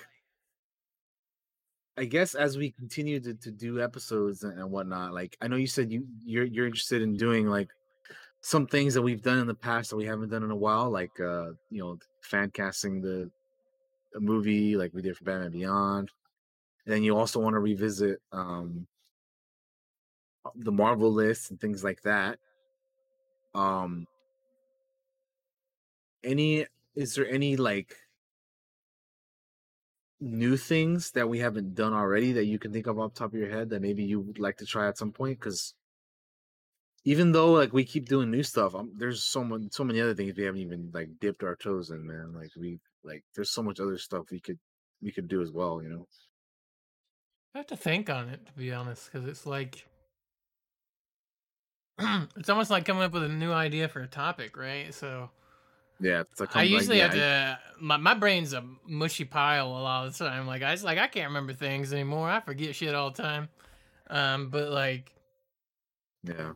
I 1.98 2.06
guess 2.06 2.34
as 2.34 2.58
we 2.58 2.72
continue 2.72 3.20
to, 3.20 3.34
to 3.34 3.52
do 3.52 3.82
episodes 3.82 4.44
and, 4.44 4.58
and 4.58 4.72
whatnot, 4.72 5.14
like 5.14 5.38
I 5.42 5.48
know 5.50 5.58
you 5.58 5.68
said 5.68 5.92
you 5.92 6.08
you're 6.24 6.46
you're 6.46 6.66
interested 6.66 7.02
in 7.02 7.18
doing 7.18 7.48
like 7.48 7.70
some 8.42 8.68
things 8.68 8.94
that 8.94 9.02
we've 9.02 9.22
done 9.22 9.40
in 9.40 9.48
the 9.48 9.56
past 9.56 9.90
that 9.92 9.98
we 9.98 10.06
haven't 10.06 10.30
done 10.30 10.44
in 10.44 10.52
a 10.52 10.56
while, 10.56 10.90
like 10.90 11.20
uh, 11.20 11.52
you 11.70 11.80
know, 11.84 11.98
fan 12.24 12.52
casting 12.52 13.02
the 13.02 13.30
a 14.16 14.20
movie 14.20 14.78
like 14.78 14.94
we 14.94 15.02
did 15.02 15.18
for 15.18 15.26
Batman 15.26 15.52
Beyond. 15.52 16.12
And 16.86 16.96
then 16.96 17.04
you 17.04 17.18
also 17.18 17.40
want 17.40 17.54
to 17.56 17.60
revisit 17.60 18.20
um 18.32 18.88
the 20.56 20.72
Marvel 20.72 21.12
list 21.12 21.52
and 21.52 21.60
things 21.60 21.84
like 21.84 22.02
that. 22.04 22.40
Um 23.54 24.08
any 26.24 26.66
is 26.96 27.16
there 27.16 27.28
any 27.30 27.56
like 27.56 27.96
new 30.20 30.58
things 30.58 31.12
that 31.12 31.30
we 31.30 31.40
haven't 31.40 31.76
done 31.76 31.94
already 31.94 32.34
that 32.34 32.46
you 32.46 32.60
can 32.60 32.74
think 32.74 32.88
of 32.88 33.00
off 33.00 33.14
top 33.14 33.34
of 33.34 33.40
your 33.40 33.50
head 33.50 33.70
that 33.70 33.82
maybe 33.82 34.04
you 34.04 34.20
would 34.20 34.40
like 34.40 34.58
to 34.58 34.66
try 34.66 34.88
at 34.88 34.98
some 34.98 35.12
point? 35.12 35.40
Because 35.40 35.74
even 37.06 37.32
though 37.32 37.54
like 37.54 37.74
we 37.74 37.86
keep 37.86 38.08
doing 38.08 38.30
new 38.30 38.44
stuff, 38.44 38.76
um, 38.76 38.92
there's 38.96 39.24
so 39.24 39.44
much, 39.44 39.62
so 39.72 39.84
many 39.84 40.02
other 40.02 40.14
things 40.14 40.36
we 40.36 40.44
haven't 40.44 40.62
even 40.62 40.92
like 40.94 41.10
dipped 41.20 41.44
our 41.44 41.56
toes 41.56 41.90
in, 41.92 42.06
man. 42.06 42.34
Like 42.34 42.52
we 42.58 42.80
like 43.04 43.24
there's 43.36 43.52
so 43.52 43.64
much 43.64 43.80
other 43.80 43.98
stuff 43.98 44.32
we 44.32 44.40
could 44.40 44.60
we 45.02 45.12
could 45.12 45.28
do 45.28 45.42
as 45.42 45.52
well, 45.52 45.82
you 45.82 45.90
know. 45.90 46.08
I 47.56 47.60
have 47.60 47.68
to 47.68 47.78
think 47.78 48.10
on 48.10 48.30
it 48.30 48.46
to 48.46 48.54
be 48.54 48.72
honest, 48.74 49.12
because 49.12 49.28
it's 49.28 49.46
like 49.46 49.88
it's 52.38 52.50
almost 52.50 52.72
like 52.72 52.86
coming 52.86 53.04
up 53.04 53.14
with 53.14 53.24
a 53.24 53.30
new 53.30 53.52
idea 53.52 53.88
for 53.90 54.02
a 54.02 54.08
topic, 54.08 54.58
right? 54.58 54.94
So 54.94 55.30
Yeah, 56.00 56.22
it's 56.22 56.40
like 56.40 56.56
I 56.56 56.64
like, 56.64 56.70
usually 56.70 57.00
yeah, 57.00 57.04
have 57.04 57.12
to. 57.14 57.60
My 57.82 57.98
my 57.98 58.14
brain's 58.14 58.54
a 58.54 58.64
mushy 58.88 59.26
pile 59.26 59.68
a 59.68 59.82
lot 59.82 60.08
of 60.08 60.18
the 60.18 60.26
time. 60.26 60.48
Like 60.48 60.64
I 60.64 60.74
just 60.74 60.84
like 60.86 60.98
I 60.98 61.08
can't 61.08 61.28
remember 61.28 61.54
things 61.54 61.94
anymore. 61.94 62.30
I 62.30 62.40
forget 62.42 62.76
shit 62.76 62.96
all 62.96 63.12
the 63.12 63.22
time. 63.22 63.50
Um, 64.10 64.50
but 64.50 64.70
like 64.72 65.14
yeah. 66.24 66.54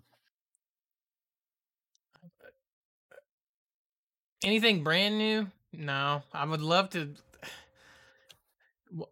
anything 4.43 4.83
brand 4.83 5.17
new, 5.17 5.47
no. 5.71 6.23
I 6.33 6.45
would 6.45 6.61
love 6.61 6.89
to. 6.91 7.13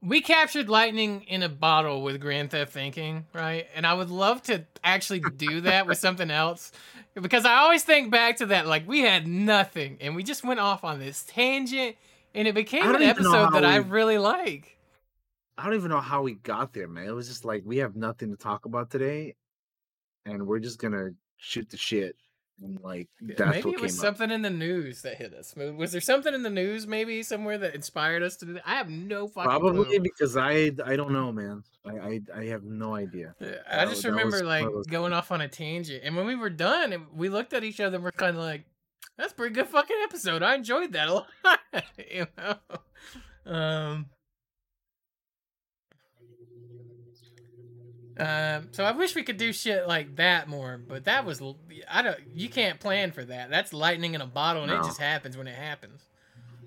We 0.02 0.22
captured 0.22 0.70
lightning 0.70 1.24
in 1.24 1.44
a 1.44 1.50
bottle 1.50 2.04
with 2.04 2.22
Grand 2.22 2.52
Theft 2.52 2.72
Thinking, 2.72 3.26
right? 3.34 3.68
And 3.76 3.88
I 3.88 3.94
would 3.94 4.10
love 4.10 4.44
to 4.44 4.66
actually 4.84 5.22
do 5.38 5.62
that 5.62 5.88
with 5.88 5.98
something 5.98 6.30
else 6.32 6.72
because 7.14 7.46
I 7.46 7.56
always 7.56 7.84
think 7.84 8.12
back 8.12 8.38
to 8.38 8.48
that. 8.48 8.68
Like 8.68 8.88
we 8.88 9.02
had 9.02 9.28
nothing, 9.28 9.98
and 10.02 10.16
we 10.16 10.24
just 10.24 10.44
went 10.44 10.60
off 10.60 10.84
on 10.84 11.00
this 11.00 11.24
tangent, 11.24 11.96
and 12.36 12.48
it 12.48 12.54
became 12.54 12.94
an 12.94 13.02
episode 13.02 13.54
that 13.54 13.64
how 13.64 13.70
I 13.70 13.78
really 13.78 14.18
like. 14.18 14.78
I 15.58 15.66
don't 15.66 15.76
even 15.76 15.90
know 15.90 16.00
how 16.00 16.22
we 16.22 16.36
got 16.36 16.74
there, 16.74 16.88
man. 16.88 17.08
It 17.08 17.12
was 17.12 17.28
just 17.28 17.46
like 17.46 17.64
we 17.66 17.78
have 17.78 17.96
nothing 17.96 18.30
to 18.32 18.38
talk 18.38 18.66
about 18.66 18.90
today, 18.90 19.36
and 20.26 20.48
we're 20.48 20.60
just 20.60 20.80
gonna 20.80 21.10
shoot 21.38 21.70
the 21.70 21.78
shit. 21.78 22.16
Like 22.84 23.10
maybe 23.20 23.72
it 23.72 23.82
was 23.82 23.98
up. 23.98 24.04
something 24.06 24.30
in 24.30 24.44
the 24.44 24.50
news 24.52 25.02
that 25.02 25.16
hit 25.16 25.34
us. 25.34 25.56
Was 25.56 25.92
there 25.92 26.02
something 26.02 26.34
in 26.34 26.44
the 26.44 26.50
news, 26.50 26.86
maybe 26.86 27.24
somewhere 27.24 27.58
that 27.58 27.74
inspired 27.74 28.22
us 28.22 28.36
to 28.38 28.46
do 28.46 28.54
that? 28.54 28.64
I 28.68 28.76
have 28.76 28.88
no 28.90 29.28
fucking 29.28 29.50
Probably 29.50 29.86
clue. 29.86 30.00
because 30.02 30.38
I 30.38 30.72
I 30.86 30.96
don't 30.96 31.12
know, 31.12 31.32
man. 31.32 31.64
I 31.86 31.92
I, 31.92 32.20
I 32.36 32.46
have 32.46 32.64
no 32.64 32.94
idea. 32.94 33.34
I 33.42 33.46
That 33.78 33.90
just 33.90 34.04
remember 34.06 34.38
was 34.38 34.44
like 34.44 34.66
those- 34.66 34.86
going 34.86 35.12
off 35.12 35.32
on 35.32 35.42
a 35.42 35.48
tangent, 35.48 36.04
and 36.04 36.16
when 36.16 36.28
we 36.28 36.36
were 36.36 36.52
done, 36.52 37.08
we 37.16 37.30
looked 37.30 37.54
at 37.54 37.64
each 37.64 37.80
other, 37.80 37.96
and 37.96 38.04
we're 38.04 38.12
kind 38.12 38.36
of 38.38 38.44
like, 38.44 38.66
"That's 39.18 39.32
a 39.34 39.36
pretty 39.36 39.56
good 39.56 39.68
fucking 39.68 39.98
episode. 40.04 40.44
I 40.44 40.54
enjoyed 40.54 40.92
that 40.94 41.08
a 41.08 41.14
lot." 41.14 41.28
you 42.12 42.28
know. 42.38 43.52
Um. 43.52 44.06
Um, 48.18 48.68
so 48.72 48.84
I 48.84 48.92
wish 48.92 49.16
we 49.16 49.24
could 49.24 49.38
do 49.38 49.54
shit 49.54 49.88
like 49.88 50.18
that 50.18 50.48
more, 50.48 50.80
but 50.86 51.06
that 51.06 51.26
was 51.26 51.42
I 51.90 52.02
don't. 52.02 52.20
You 52.34 52.50
can't 52.50 52.80
plan 52.80 53.12
for 53.12 53.24
that. 53.26 53.50
That's 53.50 53.74
lightning 53.74 54.16
in 54.16 54.22
a 54.22 54.28
bottle, 54.28 54.64
and 54.64 54.72
it 54.72 54.84
just 54.84 55.00
happens 55.00 55.38
when 55.38 55.48
it 55.48 55.56
happens. 55.56 56.02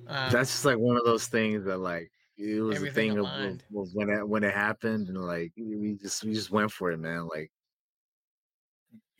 Um, 0.06 0.30
that's 0.30 0.50
just 0.50 0.64
like 0.64 0.78
one 0.78 0.96
of 0.96 1.04
those 1.04 1.26
things 1.26 1.64
that 1.64 1.78
like 1.78 2.10
it 2.36 2.60
was 2.60 2.82
a 2.82 2.90
thing 2.90 3.18
of, 3.18 3.26
of, 3.26 3.60
of 3.76 3.88
when 3.94 4.10
it 4.10 4.28
when 4.28 4.42
it 4.42 4.52
happened 4.52 5.08
and 5.08 5.18
like 5.18 5.52
we 5.56 5.94
just 5.94 6.24
we 6.24 6.34
just 6.34 6.50
went 6.50 6.70
for 6.70 6.90
it, 6.90 6.98
man. 6.98 7.28
Like 7.28 7.50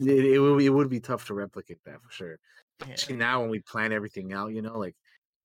it, 0.01 0.25
it 0.25 0.39
would 0.39 0.63
it 0.63 0.71
would 0.71 0.91
be 0.91 1.01
tough 1.01 1.27
to 1.27 1.35
replicate 1.35 1.79
that 1.85 2.03
for 2.03 2.11
sure. 2.11 2.39
Especially 2.81 3.17
now 3.17 3.41
when 3.41 3.51
we 3.51 3.61
plan 3.61 3.93
everything 3.93 4.33
out, 4.33 4.53
you 4.53 4.61
know, 4.61 4.79
like 4.79 4.97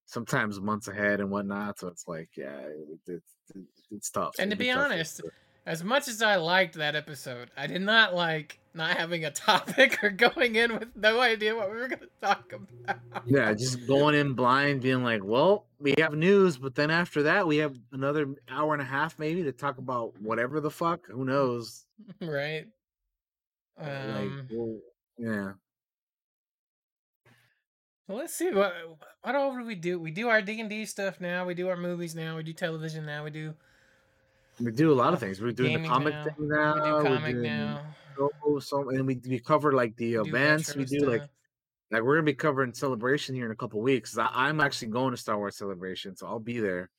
sometimes 0.06 0.60
months 0.60 0.88
ahead 0.88 1.20
and 1.20 1.30
whatnot. 1.30 1.80
So 1.80 1.88
it's 1.88 2.08
like, 2.08 2.30
yeah, 2.36 2.58
it, 2.58 3.00
it, 3.08 3.24
it, 3.56 3.62
it's 3.92 4.10
tough. 4.10 4.36
And 4.40 4.50
to 4.50 4.58
be 4.58 4.72
for 4.72 4.80
honest. 4.80 5.22
As 5.70 5.84
much 5.84 6.08
as 6.08 6.20
I 6.24 6.38
liked 6.38 6.74
that 6.76 6.96
episode, 6.96 7.52
I 7.56 7.68
did 7.68 7.84
not 7.84 8.16
like 8.16 8.58
not 8.74 8.98
having 8.98 9.24
a 9.24 9.30
topic 9.48 10.04
or 10.04 10.10
going 10.10 10.56
in 10.56 10.74
with 10.74 10.90
no 10.96 11.22
idea 11.22 11.56
what 11.56 11.70
we 11.70 11.78
were 11.78 11.88
going 11.88 12.00
to 12.00 12.10
talk 12.20 12.52
about. 12.52 13.00
yeah, 13.28 13.54
just 13.54 13.86
going 13.86 14.16
in 14.16 14.34
blind, 14.34 14.82
being 14.82 15.04
like, 15.04 15.24
well, 15.24 15.68
we 15.80 15.94
have 16.00 16.16
news, 16.16 16.58
but 16.58 16.74
then 16.74 16.90
after 16.90 17.22
that, 17.22 17.46
we 17.46 17.58
have 17.58 17.76
another 17.92 18.34
hour 18.50 18.74
and 18.74 18.82
a 18.82 18.86
half 18.86 19.20
maybe 19.20 19.44
to 19.44 19.52
talk 19.52 19.78
about 19.78 20.20
whatever 20.20 20.60
the 20.60 20.72
fuck. 20.72 21.06
Who 21.06 21.24
knows? 21.24 21.86
right? 22.22 22.66
like, 23.80 23.88
Um, 23.88 24.48
well, 24.52 24.78
yeah. 25.20 25.52
well, 28.08 28.18
let's 28.18 28.34
see 28.34 28.50
what 28.50 28.74
what 29.22 29.36
all 29.36 29.56
do 29.56 29.64
we 29.64 29.76
do? 29.76 30.00
We 30.00 30.10
do 30.10 30.30
our 30.30 30.42
D 30.42 30.60
and 30.60 30.70
D 30.70 30.86
stuff 30.88 31.22
now. 31.22 31.46
We 31.46 31.54
do 31.54 31.70
our 31.70 31.78
movies 31.78 32.16
now. 32.16 32.38
We 32.38 32.44
do 32.44 32.54
television 32.54 33.06
now. 33.06 33.24
We 33.24 33.30
do 33.30 33.54
We 34.60 34.72
do 34.72 34.92
a 34.92 34.94
lot 34.94 35.14
of 35.14 35.20
things. 35.20 35.42
We're 35.42 35.52
doing 35.52 35.82
the 35.82 35.88
comic 35.88 36.14
now. 36.14 36.24
thing 36.24 36.34
We 36.38 36.48
do 36.48 36.52
now. 36.54 36.94
we're 36.94 37.04
comic 37.04 37.36
doing 37.36 37.44
now. 37.44 37.82
So, 38.18 38.60
so, 38.60 38.90
and 38.90 39.08
we 39.08 39.20
we 39.28 39.40
cover 39.40 39.72
like 39.72 39.96
the 39.96 40.14
do 40.14 40.22
events. 40.22 40.76
We 40.76 40.86
do 40.86 41.00
like 41.08 41.22
stuff. 41.22 41.30
like 41.92 42.02
we're 42.04 42.16
gonna 42.16 42.26
be 42.26 42.34
covering 42.34 42.74
celebration 42.74 43.36
here 43.36 43.46
in 43.46 43.52
a 43.52 43.56
couple 43.56 43.82
weeks. 43.82 44.18
I, 44.18 44.30
I'm 44.34 44.60
actually 44.60 44.90
going 44.90 45.12
to 45.12 45.18
Star 45.18 45.38
Wars 45.38 45.58
celebration, 45.58 46.16
so 46.16 46.28
I'll 46.28 46.40
be 46.40 46.60
there. 46.60 46.90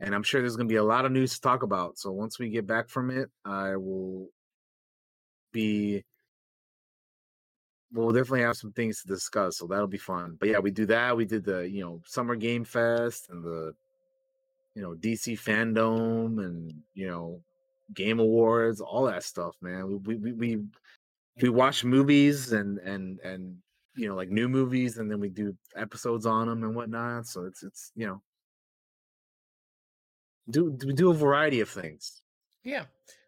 and 0.00 0.14
I'm 0.14 0.22
sure 0.22 0.40
there's 0.40 0.56
gonna 0.56 0.68
be 0.68 0.76
a 0.76 0.84
lot 0.84 1.04
of 1.04 1.12
news 1.12 1.34
to 1.34 1.40
talk 1.40 1.62
about. 1.62 1.98
So 1.98 2.12
once 2.12 2.38
we 2.38 2.50
get 2.50 2.66
back 2.66 2.88
from 2.88 3.10
it, 3.10 3.30
I 3.44 3.76
will 3.76 4.28
be 5.52 6.04
we'll 7.92 8.10
definitely 8.12 8.42
have 8.42 8.56
some 8.56 8.72
things 8.72 9.00
to 9.02 9.08
discuss, 9.08 9.58
so 9.58 9.66
that'll 9.66 9.86
be 9.86 9.98
fun. 9.98 10.36
But 10.38 10.50
yeah, 10.50 10.58
we 10.58 10.70
do 10.70 10.86
that. 10.86 11.16
We 11.16 11.24
did 11.24 11.44
the 11.44 11.68
you 11.68 11.82
know 11.82 12.00
Summer 12.06 12.36
Game 12.36 12.64
Fest 12.64 13.28
and 13.30 13.42
the 13.42 13.74
you 14.78 14.84
know 14.84 14.94
DC 14.94 15.32
fandom 15.40 16.38
and 16.38 16.72
you 16.94 17.08
know 17.08 17.40
Game 17.94 18.20
Awards, 18.20 18.80
all 18.80 19.06
that 19.06 19.24
stuff, 19.24 19.56
man. 19.60 20.00
We 20.04 20.14
we 20.14 20.32
we 20.32 20.62
we 21.42 21.48
watch 21.48 21.84
movies 21.84 22.52
and 22.52 22.78
and 22.78 23.18
and 23.20 23.56
you 23.96 24.08
know 24.08 24.14
like 24.14 24.28
new 24.30 24.48
movies, 24.48 24.98
and 24.98 25.10
then 25.10 25.18
we 25.18 25.30
do 25.30 25.56
episodes 25.74 26.26
on 26.26 26.46
them 26.46 26.62
and 26.62 26.76
whatnot. 26.76 27.26
So 27.26 27.44
it's 27.44 27.64
it's 27.64 27.90
you 27.96 28.06
know 28.06 28.22
do 30.48 30.78
we 30.86 30.92
do 30.92 31.10
a 31.10 31.14
variety 31.14 31.58
of 31.60 31.68
things. 31.68 32.22
Yeah. 32.62 32.84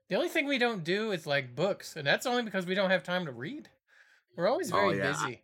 The 0.09 0.15
only 0.15 0.29
thing 0.29 0.47
we 0.47 0.59
don't 0.59 0.85
do 0.85 1.11
is 1.11 1.27
like 1.27 1.57
books, 1.57 1.97
and 1.97 2.07
that's 2.07 2.27
only 2.27 2.45
because 2.45 2.65
we 2.65 2.77
don't 2.77 2.91
have 2.91 3.03
time 3.03 3.27
to 3.27 3.33
read. 3.33 3.69
We're 4.37 4.49
always 4.49 4.70
oh, 4.70 4.77
very 4.77 5.01
Oh, 5.01 5.05
yeah. 5.05 5.12
busy. 5.12 5.43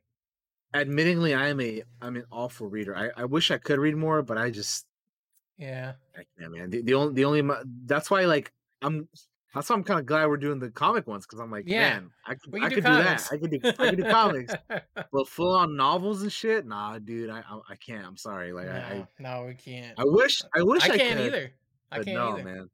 Admittingly, 0.73 1.36
I 1.36 1.49
am 1.49 1.60
a 1.60 1.83
I'm 2.01 2.15
an 2.15 2.26
awful 2.31 2.68
reader. 2.68 2.97
I, 2.97 3.10
I 3.17 3.25
wish 3.25 3.51
I 3.51 3.59
could 3.59 3.81
read 3.81 3.97
more, 3.97 4.23
but 4.23 4.39
I 4.39 4.51
just 4.51 4.86
Yeah. 5.59 5.93
I 6.17 6.23
can't, 6.39 6.52
man. 6.52 6.70
The, 6.70 6.83
the 6.83 6.94
only 6.94 7.15
the 7.15 7.25
only 7.25 7.43
that's 7.86 8.10
why 8.10 8.25
like 8.25 8.52
I'm 8.83 9.09
that's 9.55 9.70
why 9.70 9.76
I'm 9.76 9.85
kind 9.85 9.99
of 9.99 10.05
glad 10.07 10.28
we're 10.28 10.36
doing 10.36 10.59
the 10.59 10.70
comic 10.70 11.07
ones 11.07 11.25
because 11.25 11.41
I'm 11.41 11.51
like, 11.51 11.65
Yeah. 11.67 11.94
man, 11.94 12.10
I 12.26 12.35
could, 12.35 12.55
I 12.62 12.68
do 12.68 12.75
could 12.75 12.85
do 12.85 12.91
that. 12.91 13.28
I 13.33 13.36
could 13.39 13.51
do 13.51 13.60
I 13.65 13.91
could 13.91 13.97
do 13.97 14.05
comics, 14.05 14.55
but 14.68 15.28
full 15.28 15.55
on 15.55 15.76
novels 15.76 16.23
and 16.23 16.33
shit. 16.33 16.67
Nah, 16.67 16.99
dude, 16.99 17.31
I 17.31 17.39
I, 17.39 17.60
I 17.70 17.76
can't. 17.76 18.07
I'm 18.07 18.18
sorry. 18.18 18.52
Like 18.52 18.68
I, 18.68 18.78
I 18.78 19.07
No, 19.18 19.41
no, 19.41 19.47
we 19.47 19.55
can't. 19.55 19.99
I 19.99 20.05
wish 20.05 20.43
I 20.55 20.62
wish 20.62 20.83
I, 20.89 20.94
I 20.94 20.99
can't 20.99 21.18
could, 21.18 21.26
either. 21.26 21.52
I 21.91 21.97
can't 22.02 22.17
no, 22.17 22.33
either. 22.35 22.44
man. 22.44 22.70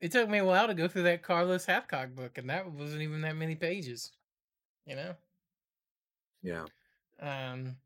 It 0.00 0.12
took 0.12 0.28
me 0.28 0.38
a 0.38 0.44
while 0.44 0.66
to 0.66 0.74
go 0.74 0.88
through 0.88 1.04
that 1.04 1.22
Carlos 1.22 1.66
Hathcock 1.66 2.14
book, 2.14 2.38
and 2.38 2.48
that 2.50 2.70
wasn't 2.70 3.02
even 3.02 3.22
that 3.22 3.34
many 3.36 3.54
pages. 3.56 4.12
You 4.86 4.96
know? 4.96 5.14
Yeah. 6.42 6.64
Um 7.20 7.76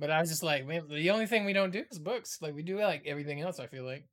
but 0.00 0.10
I 0.10 0.20
was 0.20 0.30
just 0.30 0.42
like, 0.42 0.66
man, 0.66 0.88
the 0.88 1.10
only 1.10 1.26
thing 1.26 1.44
we 1.44 1.52
don't 1.52 1.70
do 1.72 1.84
is 1.90 1.98
books. 1.98 2.38
Like 2.42 2.54
we 2.54 2.62
do 2.62 2.78
like 2.80 3.04
everything 3.06 3.40
else, 3.40 3.60
I 3.60 3.66
feel 3.68 3.84
like. 3.84 4.06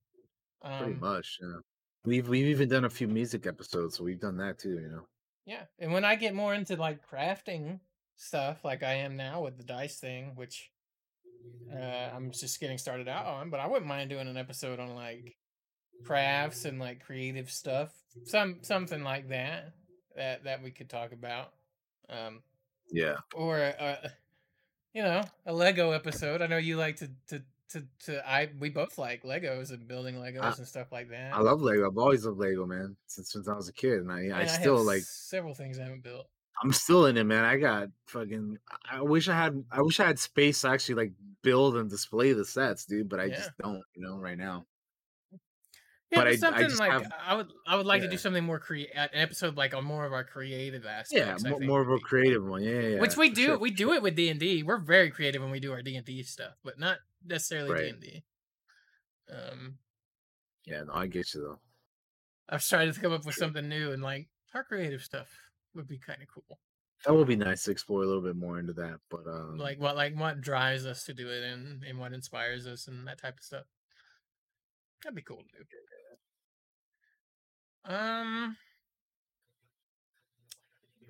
Pretty 0.64 0.94
Um 0.94 1.00
much. 1.00 1.38
Yeah. 1.42 1.60
We've 2.06 2.28
we've 2.28 2.48
even 2.48 2.70
done 2.70 2.86
a 2.86 2.90
few 2.90 3.08
music 3.08 3.48
episodes, 3.48 3.98
so 3.98 4.04
we've 4.04 4.20
done 4.20 4.38
that 4.38 4.60
too. 4.60 4.80
You 4.80 4.90
know. 4.90 5.08
Yeah, 5.46 5.64
and 5.80 5.94
when 5.94 6.06
I 6.06 6.16
get 6.16 6.36
more 6.36 6.54
into 6.54 6.76
like 6.76 7.00
crafting 7.10 7.80
stuff, 8.18 8.64
like 8.66 8.84
I 8.84 8.96
am 8.96 9.16
now 9.16 9.42
with 9.44 9.58
the 9.58 9.64
dice 9.64 10.00
thing, 10.00 10.34
which 10.36 10.72
uh, 11.74 12.10
I'm 12.16 12.32
just 12.32 12.60
getting 12.60 12.78
started 12.78 13.08
out 13.08 13.26
on, 13.26 13.50
but 13.50 13.60
I 13.60 13.68
wouldn't 13.68 13.88
mind 13.88 14.10
doing 14.10 14.28
an 14.28 14.38
episode 14.38 14.80
on 14.80 14.94
like 14.96 15.38
crafts 16.06 16.66
and 16.66 16.80
like 16.80 17.04
creative 17.04 17.50
stuff, 17.50 17.92
some 18.26 18.60
something 18.62 19.04
like 19.04 19.30
that 19.30 19.74
that 20.16 20.44
that 20.46 20.64
we 20.64 20.72
could 20.72 20.90
talk 20.90 21.12
about, 21.12 21.54
um, 22.10 22.42
Yeah. 22.92 23.18
or 23.36 23.60
uh, 23.80 24.10
you 24.98 25.04
know, 25.04 25.22
a 25.46 25.54
Lego 25.54 25.92
episode. 25.92 26.42
I 26.42 26.48
know 26.48 26.58
you 26.58 26.76
like 26.76 26.96
to 26.98 27.10
to 27.28 27.44
to 27.70 27.84
to. 28.06 28.28
I 28.28 28.50
we 28.60 28.70
both 28.70 28.98
like 28.98 29.22
Legos 29.22 29.70
and 29.70 29.88
building 29.88 30.16
Legos 30.16 30.42
I- 30.42 30.54
and 30.58 30.68
stuff 30.68 30.92
like 30.92 31.10
that. 31.12 31.36
I 31.36 31.40
love 31.40 31.62
Lego. 31.62 31.88
I've 31.88 31.98
always 32.00 32.26
loved 32.26 32.40
Lego, 32.40 32.66
man. 32.66 32.96
Since 33.06 33.32
since 33.34 33.48
I 33.48 33.54
was 33.54 33.70
a 33.70 33.74
kid, 33.74 34.00
and 34.00 34.12
I 34.12 34.16
I 34.16 34.22
And 34.24 34.34
I 34.34 34.46
still 34.48 34.78
have 34.78 34.86
like 34.88 35.04
several 35.04 35.54
things 35.54 35.78
I 35.78 35.84
haven't 35.84 36.02
built. 36.04 36.26
I'm 36.64 36.74
still 36.74 37.06
in 37.06 37.16
it, 37.18 37.26
man. 37.26 37.44
I 37.46 37.58
got 37.58 37.90
fucking. 38.08 38.58
I 38.92 39.04
wish 39.04 39.30
I 39.30 39.36
had. 39.36 39.64
I 39.72 39.84
wish 39.84 40.00
I 40.00 40.08
had 40.08 40.18
space 40.18 40.62
to 40.62 40.70
actually 40.70 40.96
like 40.96 41.12
build 41.44 41.78
and 41.78 41.88
display 41.88 42.34
the 42.34 42.44
sets, 42.46 42.86
dude. 42.86 43.08
But 43.08 43.20
I 43.20 43.26
Yeah. 43.26 43.36
just 43.36 43.52
don't, 43.62 43.84
you 43.96 44.02
know, 44.02 44.18
right 44.18 44.38
now. 44.38 44.66
Yeah, 46.10 46.20
But 46.20 46.22
but, 46.24 46.28
I- 46.28 46.30
I 46.32 46.36
something 46.38 46.68
just 46.70 46.80
like 46.80 46.92
have- 46.92 47.12
I 47.20 47.34
would 47.36 47.52
I 47.66 47.76
would 47.76 47.86
like 47.86 48.02
to 48.02 48.10
do 48.10 48.18
something 48.18 48.44
more 48.44 48.60
creative, 48.60 48.96
an 48.96 49.10
episode 49.14 49.58
like 49.58 49.74
on 49.74 49.84
more 49.84 50.06
of 50.06 50.14
our 50.14 50.24
creative 50.24 50.84
Yeah, 50.86 50.90
aspects. 51.00 51.44
I 51.46 51.50
mo- 51.50 51.60
more 51.60 51.82
of 51.82 51.90
a 51.90 52.00
creative 52.00 52.46
one. 52.46 52.64
Yeah, 52.64 52.72
yeah, 52.80 52.88
yeah. 52.96 53.00
Which 53.02 53.18
we 53.18 53.30
do. 53.30 53.46
sure, 53.48 53.58
we 53.58 53.72
do 53.72 53.88
sure. 53.88 53.96
it 53.96 54.02
with 54.02 54.16
D 54.16 54.30
and 54.30 54.40
D. 54.40 54.64
We're 54.64 54.78
very 54.80 55.10
creative 55.12 55.42
when 55.42 55.52
we 55.52 55.60
do 55.60 55.72
our 55.74 55.82
D 55.82 55.96
and 55.98 56.06
D 56.06 56.24
stuff, 56.24 56.54
but 56.64 56.80
not 56.80 57.00
necessarily 57.26 57.78
D 57.84 57.90
and 57.90 58.02
D. 58.02 58.24
Um, 59.30 59.78
Yeah, 60.66 60.84
no, 60.84 60.94
I 60.94 61.08
get 61.08 61.34
you 61.34 61.42
though. 61.42 61.60
I 62.50 62.56
was 62.56 62.68
trying 62.70 62.92
to 62.94 63.00
come 63.00 63.12
up 63.12 63.26
with 63.26 63.36
something 63.36 63.68
new, 63.68 63.92
and 63.92 64.02
like 64.02 64.30
our 64.54 64.64
creative 64.64 65.02
stuff 65.04 65.28
would 65.76 65.88
be 65.88 65.98
kind 65.98 66.22
of 66.22 66.30
cool. 66.30 66.60
That 67.06 67.14
would 67.14 67.28
be 67.28 67.36
nice 67.36 67.64
to 67.66 67.72
explore 67.72 68.02
a 68.04 68.06
little 68.08 68.24
bit 68.24 68.36
more 68.38 68.58
into 68.60 68.74
that. 68.74 69.00
But 69.10 69.28
um, 69.28 69.58
Like 69.58 69.80
what 69.80 69.98
like 69.98 70.16
what 70.18 70.40
drives 70.40 70.86
us 70.86 71.04
to 71.06 71.14
do 71.14 71.30
it, 71.30 71.44
and 71.44 71.84
and 71.84 72.00
what 72.00 72.14
inspires 72.14 72.66
us, 72.66 72.88
and 72.88 73.06
that 73.08 73.20
type 73.20 73.38
of 73.40 73.44
stuff. 73.44 73.66
That'd 75.04 75.16
be 75.16 75.22
cool 75.22 75.38
to 75.44 75.44
do. 75.44 75.64
Um. 77.88 78.58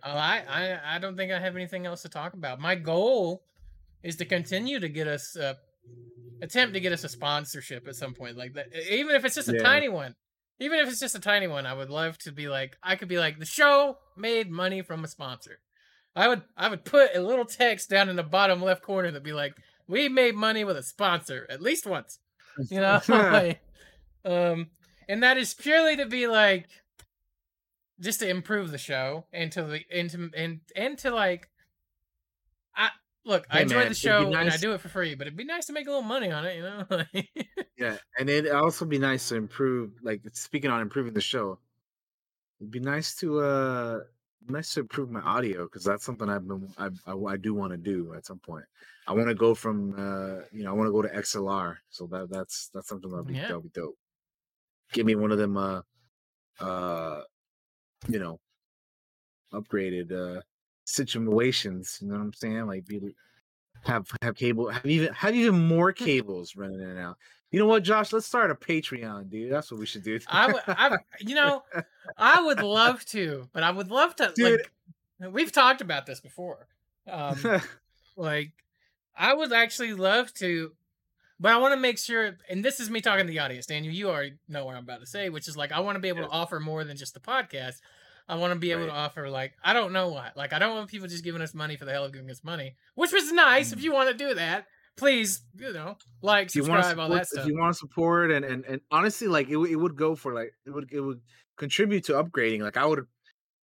Oh, 0.04 0.12
I, 0.12 0.44
I 0.48 0.96
I 0.96 1.00
don't 1.00 1.18
think 1.18 1.32
I 1.32 1.40
have 1.40 1.56
anything 1.56 1.86
else 1.86 2.04
to 2.04 2.10
talk 2.10 2.34
about. 2.34 2.60
My 2.60 2.76
goal 2.76 3.44
is 4.04 4.16
to 4.18 4.26
continue 4.26 4.80
to 4.80 4.90
get 4.90 5.08
us 5.08 5.36
uh, 5.36 5.56
attempt 6.42 6.74
to 6.76 6.80
get 6.80 6.94
us 6.94 7.04
a 7.04 7.10
sponsorship 7.10 7.88
at 7.88 7.96
some 7.96 8.14
point, 8.14 8.38
like 8.38 8.54
that. 8.54 8.68
Even 8.92 9.16
if 9.16 9.26
it's 9.26 9.36
just 9.36 9.50
a 9.50 9.54
Yeah. 9.54 9.64
tiny 9.64 9.90
one, 9.90 10.16
even 10.60 10.80
if 10.80 10.88
it's 10.88 11.00
just 11.00 11.16
a 11.16 11.20
tiny 11.20 11.48
one, 11.48 11.66
I 11.66 11.74
would 11.74 11.90
love 11.90 12.18
to 12.20 12.32
be 12.32 12.48
like 12.48 12.78
I 12.84 12.96
could 12.96 13.08
be 13.10 13.20
like 13.20 13.40
the 13.40 13.46
show 13.46 13.98
made 14.16 14.50
money 14.52 14.82
from 14.84 15.04
a 15.04 15.08
sponsor. 15.08 15.60
I 16.16 16.28
would 16.28 16.44
I 16.56 16.70
would 16.70 16.86
put 16.86 17.16
a 17.16 17.22
little 17.22 17.46
text 17.46 17.90
down 17.90 18.10
in 18.10 18.16
the 18.16 18.24
bottom 18.24 18.62
left 18.62 18.84
corner 18.84 19.10
that'd 19.12 19.24
be 19.24 19.34
like 19.34 19.54
we 19.88 20.10
made 20.10 20.36
money 20.36 20.64
with 20.64 20.78
a 20.78 20.84
sponsor 20.84 21.48
at 21.50 21.62
least 21.62 21.88
once, 21.88 22.20
you 22.70 22.80
know. 22.80 23.02
Like, 23.10 23.62
um, 24.26 24.68
and 25.08 25.24
that 25.24 25.38
is 25.38 25.54
purely 25.54 25.96
to 25.98 26.06
be 26.06 26.28
like 26.28 26.68
just 28.00 28.20
to 28.20 28.30
improve 28.30 28.72
the 28.72 28.78
show 28.78 29.26
and 29.34 29.52
to 29.52 29.64
the 29.64 29.82
and 29.92 30.10
to 30.12 30.30
and 30.36 30.60
and 30.76 30.98
to 31.00 31.12
like 31.12 31.50
I 32.76 32.90
look, 33.26 33.46
I 33.50 33.62
enjoy 33.62 33.80
man, 33.80 33.90
the 33.90 33.96
show 33.96 34.34
and 34.34 34.50
I 34.50 34.58
do 34.58 34.74
it 34.74 34.82
for 34.82 34.90
free, 34.90 35.16
but 35.16 35.28
it'd 35.28 35.38
be 35.38 35.44
nice 35.44 35.66
to 35.66 35.74
make 35.74 35.88
a 35.88 35.90
little 35.90 36.04
money 36.04 36.32
on 36.32 36.46
it, 36.46 36.58
you 36.58 36.64
know? 36.64 36.86
Yeah, 37.78 37.98
and 38.18 38.28
it'd 38.28 38.52
also 38.52 38.86
be 38.86 38.98
nice 38.98 39.30
to 39.30 39.36
improve. 39.36 39.92
Like 40.02 40.22
speaking 40.34 40.72
on 40.72 40.82
improving 40.82 41.14
the 41.14 41.22
show, 41.22 41.60
it'd 42.60 42.72
be 42.72 42.80
nice 42.80 43.16
to 43.18 43.40
uh, 43.40 44.00
nice 44.48 44.74
to 44.74 44.80
improve 44.82 45.12
my 45.12 45.22
audio 45.22 45.66
because 45.66 45.84
that's 45.84 46.04
something 46.04 46.28
I've 46.28 46.48
been 46.48 46.70
I 46.78 46.90
I, 47.06 47.14
I 47.14 47.38
do 47.38 47.54
want 47.54 47.72
to 47.74 47.78
do 47.78 48.14
at 48.16 48.26
some 48.26 48.40
point. 48.40 48.66
I 49.08 49.14
want 49.14 49.28
to 49.28 49.36
go 49.36 49.54
from 49.54 49.94
uh, 49.98 50.44
you 50.52 50.64
know, 50.64 50.72
I 50.72 50.74
want 50.74 50.88
to 50.88 50.92
go 50.92 51.02
to 51.04 51.10
XLR. 51.10 51.78
So 51.90 52.08
that 52.08 52.30
that's 52.32 52.70
that's 52.74 52.88
something 52.88 53.10
that'll 53.12 53.26
be 53.26 53.36
Yeah. 53.36 53.44
that'll 53.44 53.62
be 53.62 53.70
dope. 53.70 53.98
Give 54.94 55.06
me 55.06 55.16
one 55.16 55.32
of 55.32 55.38
them 55.38 55.58
uh, 55.58 55.82
uh, 56.60 57.22
you 58.08 58.20
know, 58.20 58.40
upgraded 59.54 60.12
uh 60.12 60.42
situations. 60.86 62.00
You 62.02 62.08
know 62.08 62.16
what 62.16 62.22
I'm 62.22 62.34
saying? 62.34 62.68
Like 62.68 62.86
be 62.86 63.16
have 63.84 64.10
have 64.22 64.36
cable 64.36 64.70
have 64.70 64.86
even 64.86 65.14
have 65.14 65.36
even 65.36 65.68
more 65.68 65.92
cables 65.92 66.56
running 66.56 66.80
in 66.80 66.90
and 66.90 67.00
out. 67.00 67.18
You 67.52 67.60
know 67.60 67.66
what, 67.66 67.84
Josh? 67.84 68.12
Let's 68.12 68.26
start 68.26 68.52
a 68.52 68.56
Patreon, 68.56 69.30
dude. 69.30 69.52
That's 69.52 69.72
what 69.72 69.80
we 69.80 69.86
should 69.86 70.04
do. 70.04 70.20
I 70.28 70.48
would 70.52 70.62
I 70.68 70.98
you 71.20 71.36
know, 71.36 71.64
I 72.18 72.42
would 72.42 72.62
love 72.62 73.06
to, 73.06 73.48
but 73.54 73.64
I 73.64 73.72
would 73.72 73.90
love 73.90 74.16
to 74.18 74.32
Dude. 74.36 74.62
like 75.20 75.34
we've 75.34 75.52
talked 75.52 75.82
about 75.82 76.06
this 76.06 76.20
before. 76.20 76.68
Um 77.10 77.62
like 78.18 78.52
I 79.16 79.34
would 79.34 79.54
actually 79.54 79.94
love 79.94 80.34
to 80.36 80.74
but 81.40 81.52
I 81.52 81.58
want 81.58 81.74
to 81.74 81.80
make 81.80 81.98
sure 81.98 82.38
and 82.50 82.64
this 82.66 82.80
is 82.80 82.90
me 82.90 83.02
talking 83.02 83.26
to 83.26 83.32
the 83.32 83.40
audience, 83.40 83.66
Daniel, 83.66 83.94
you 83.94 84.10
already 84.10 84.34
know 84.48 84.66
what 84.66 84.76
I'm 84.76 84.84
about 84.84 85.00
to 85.02 85.06
say, 85.06 85.30
which 85.30 85.48
is 85.48 85.56
like 85.58 85.72
I 85.72 85.80
want 85.80 85.96
to 85.96 86.00
be 86.00 86.08
able 86.10 86.24
to 86.24 86.30
offer 86.30 86.60
more 86.60 86.84
than 86.84 86.98
just 86.98 87.14
the 87.14 87.20
podcast. 87.20 87.76
I 88.30 88.36
want 88.36 88.52
to 88.54 88.60
be 88.60 88.72
able 88.72 88.86
to 88.88 88.92
offer 88.92 89.30
like 89.30 89.54
I 89.64 89.74
don't 89.74 89.94
know 89.94 90.10
what. 90.10 90.36
Like 90.36 90.52
I 90.54 90.60
don't 90.60 90.76
want 90.76 90.90
people 90.90 91.08
just 91.08 91.24
giving 91.24 91.42
us 91.42 91.54
money 91.54 91.78
for 91.78 91.86
the 91.86 91.92
hell 91.92 92.06
of 92.06 92.12
giving 92.14 92.30
us 92.30 92.44
money, 92.44 92.76
which 92.96 93.14
was 93.14 93.32
nice. 93.32 93.72
If 93.72 93.82
you 93.82 93.94
want 93.94 94.10
to 94.10 94.16
do 94.26 94.34
that, 94.34 94.66
please, 94.98 95.42
you 95.58 95.72
know, 95.72 95.96
like, 96.22 96.48
if 96.48 96.56
you 96.56 96.64
want 96.64 96.84
subscribe, 96.84 97.00
all 97.00 97.10
that 97.16 97.28
stuff. 97.28 97.44
if 97.44 97.48
you 97.48 97.58
want 97.58 97.74
to 97.74 97.78
support 97.80 98.32
and, 98.32 98.44
and 98.44 98.66
and 98.66 98.82
honestly 98.92 99.28
like 99.28 99.48
it, 99.50 99.56
would- 99.56 99.70
it 99.70 99.76
would 99.78 99.96
go 99.96 100.16
for 100.16 100.34
like 100.34 100.54
it 100.66 100.72
would 100.72 100.90
it 100.92 101.00
would 101.00 101.22
contribute 101.58 102.04
to 102.06 102.14
upgrading 102.14 102.62
like 102.62 102.78
i 102.78 102.86
would 102.86 103.06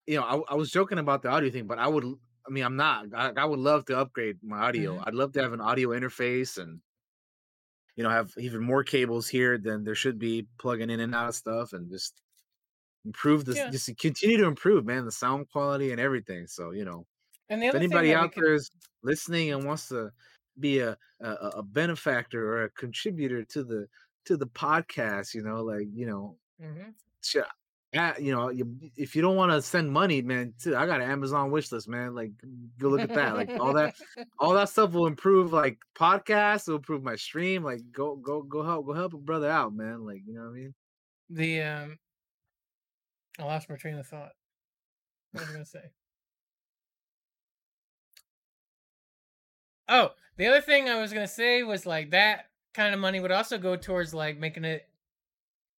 you 0.06 0.16
know 0.16 0.24
i, 0.24 0.52
I 0.52 0.54
was 0.56 0.70
joking 0.70 0.98
about 0.98 1.22
the 1.22 1.28
audio 1.28 1.48
thing 1.50 1.66
but 1.68 1.78
i 1.78 1.86
would 1.86 2.04
i 2.04 2.50
mean 2.50 2.64
i'm 2.64 2.74
not 2.76 3.06
i, 3.14 3.30
I 3.36 3.44
would 3.44 3.60
love 3.60 3.84
to 3.86 3.98
upgrade 3.98 4.38
my 4.42 4.58
audio 4.62 4.94
Mhm. 4.96 5.02
i'd 5.06 5.14
love 5.14 5.32
to 5.34 5.42
have 5.42 5.52
an 5.52 5.60
audio 5.60 5.90
interface 5.90 6.58
and 6.58 6.80
you 7.96 8.02
know 8.04 8.10
have 8.10 8.32
even 8.38 8.62
more 8.62 8.84
cables 8.84 9.28
here 9.28 9.58
than 9.58 9.84
there 9.84 9.94
should 9.94 10.18
be 10.18 10.46
plugging 10.58 10.90
in 10.90 11.00
and 11.00 11.14
out 11.14 11.28
of 11.28 11.34
stuff 11.34 11.72
and 11.72 11.90
just 11.90 12.22
improve 13.04 13.44
this 13.44 13.56
Yeah. 13.58 13.70
just 13.70 13.90
continue 13.98 14.38
to 14.38 14.46
improve 14.46 14.86
man 14.86 15.04
the 15.04 15.12
sound 15.12 15.48
quality 15.50 15.92
and 15.92 16.00
everything 16.00 16.46
so 16.46 16.72
you 16.72 16.84
know 16.84 17.06
And 17.48 17.62
if 17.62 17.74
anybody 17.74 18.14
out 18.14 18.32
could- 18.34 18.44
there 18.44 18.54
is 18.54 18.70
listening 19.02 19.52
and 19.52 19.64
wants 19.66 19.88
to 19.88 20.12
be 20.60 20.80
a, 20.80 20.96
a 21.20 21.30
a 21.60 21.62
benefactor 21.62 22.46
or 22.54 22.64
a 22.64 22.70
contributor 22.70 23.44
to 23.44 23.64
the 23.64 23.88
to 24.26 24.36
the 24.38 24.46
podcast, 24.46 25.34
you 25.34 25.42
know, 25.42 25.62
like 25.64 25.88
you 25.92 26.06
know, 26.06 26.38
Mhm. 26.58 26.94
Yeah, 27.94 28.18
you 28.18 28.32
know, 28.32 28.50
you, 28.50 28.76
if 28.96 29.14
you 29.14 29.22
don't 29.22 29.36
want 29.36 29.52
to 29.52 29.62
send 29.62 29.92
money, 29.92 30.20
man, 30.20 30.52
too, 30.60 30.76
I 30.76 30.84
got 30.84 31.00
an 31.00 31.08
Amazon 31.08 31.52
wish 31.52 31.70
list, 31.70 31.88
man. 31.88 32.12
Like, 32.12 32.32
go 32.76 32.88
look 32.88 33.00
at 33.00 33.14
that. 33.14 33.36
Like 33.36 33.50
all 33.60 33.72
that, 33.74 33.94
all 34.40 34.52
that 34.54 34.68
stuff 34.68 34.92
will 34.92 35.06
improve. 35.06 35.52
Like 35.52 35.78
podcasts 35.94 36.66
will 36.66 36.74
improve 36.74 37.04
my 37.04 37.14
stream. 37.14 37.62
Like, 37.62 37.82
go, 37.92 38.16
go, 38.16 38.42
go 38.42 38.64
help, 38.64 38.86
go 38.86 38.94
help 38.94 39.14
a 39.14 39.18
brother 39.18 39.48
out, 39.48 39.72
man. 39.76 40.04
Like, 40.04 40.22
you 40.26 40.34
know 40.34 40.40
what 40.40 40.50
I 40.50 40.52
mean? 40.54 40.74
The 41.30 41.62
um, 41.62 41.98
I 43.38 43.44
lost 43.44 43.70
my 43.70 43.76
train 43.76 43.96
of 43.96 44.08
thought. 44.08 44.32
What 45.30 45.42
was 45.42 45.50
I 45.50 45.52
gonna 45.52 45.64
say? 45.64 45.90
Oh, 49.88 50.10
the 50.36 50.46
other 50.46 50.60
thing 50.60 50.88
I 50.88 51.00
was 51.00 51.12
gonna 51.12 51.28
say 51.28 51.62
was 51.62 51.86
like 51.86 52.10
that 52.10 52.46
kind 52.74 52.92
of 52.92 53.00
money 53.00 53.20
would 53.20 53.30
also 53.30 53.56
go 53.56 53.76
towards 53.76 54.12
like 54.12 54.36
making 54.36 54.64
it 54.64 54.88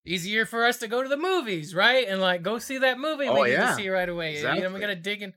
easier 0.05 0.45
for 0.47 0.65
us 0.65 0.79
to 0.79 0.89
go 0.89 1.03
to 1.03 1.09
the 1.09 1.17
movies, 1.17 1.75
right? 1.75 2.07
And 2.09 2.21
like 2.21 2.43
go 2.43 2.59
see 2.59 2.79
that 2.79 2.99
movie 2.99 3.27
Oh, 3.29 3.35
we 3.43 3.49
need 3.49 3.53
yeah. 3.53 3.71
to 3.71 3.75
see 3.77 3.89
right 3.89 4.09
away. 4.09 4.37
You 4.39 4.43
know, 4.45 4.51
we 4.53 4.57
Exactly. 4.59 4.81
gotta 4.81 4.97
dig 4.97 5.23
in, 5.23 5.35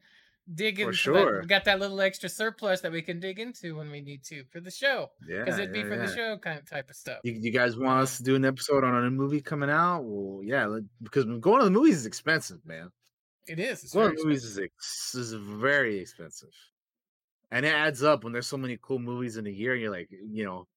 dig 0.53 0.81
For 0.81 0.93
sure. 0.93 1.41
We 1.41 1.47
got 1.47 1.65
that 1.65 1.79
little 1.79 1.99
extra 2.01 2.29
surplus 2.29 2.81
that 2.81 2.91
we 2.91 3.01
can 3.01 3.19
dig 3.19 3.39
into 3.39 3.75
when 3.77 3.89
we 3.91 4.01
need 4.01 4.23
to 4.25 4.43
for 4.51 4.59
the 4.59 4.71
show. 4.71 5.11
Yeah. 5.27 5.39
because 5.43 5.59
it'd 5.59 5.73
be 5.73 5.79
yeah, 5.79 5.87
for 5.87 5.97
the 5.97 6.13
show 6.13 6.37
kind 6.37 6.59
of 6.59 6.69
type 6.69 6.89
of 6.89 6.95
stuff. 6.95 7.19
You, 7.23 7.33
you 7.33 7.51
guys 7.51 7.77
want 7.77 8.01
us 8.01 8.17
to 8.17 8.23
do 8.23 8.35
an 8.35 8.45
episode 8.45 8.83
on 8.83 8.95
a 8.95 9.01
new 9.03 9.11
movie 9.11 9.41
coming 9.41 9.69
out? 9.69 10.01
Well, 10.03 10.43
yeah, 10.43 10.79
because 11.01 11.25
going 11.25 11.59
to 11.59 11.65
the 11.65 11.71
movies 11.71 11.97
is 11.97 12.05
expensive, 12.05 12.65
man. 12.65 12.91
It 13.47 13.59
is. 13.59 13.83
It's 13.85 13.93
Going 13.93 14.07
very 14.07 14.17
to 14.17 14.23
movies 14.25 14.43
is, 14.43 14.59
ex- 14.59 15.15
is 15.15 15.31
very 15.31 15.99
expensive, 15.99 16.49
and 17.49 17.65
it 17.65 17.69
adds 17.73 18.03
up 18.03 18.25
when 18.25 18.33
there's 18.33 18.45
so 18.47 18.57
many 18.57 18.77
cool 18.81 18.99
movies 18.99 19.37
in 19.37 19.47
a 19.47 19.49
year. 19.49 19.71
And 19.71 19.81
you're 19.81 19.91
like, 19.91 20.09
you 20.11 20.43
know, 20.43 20.67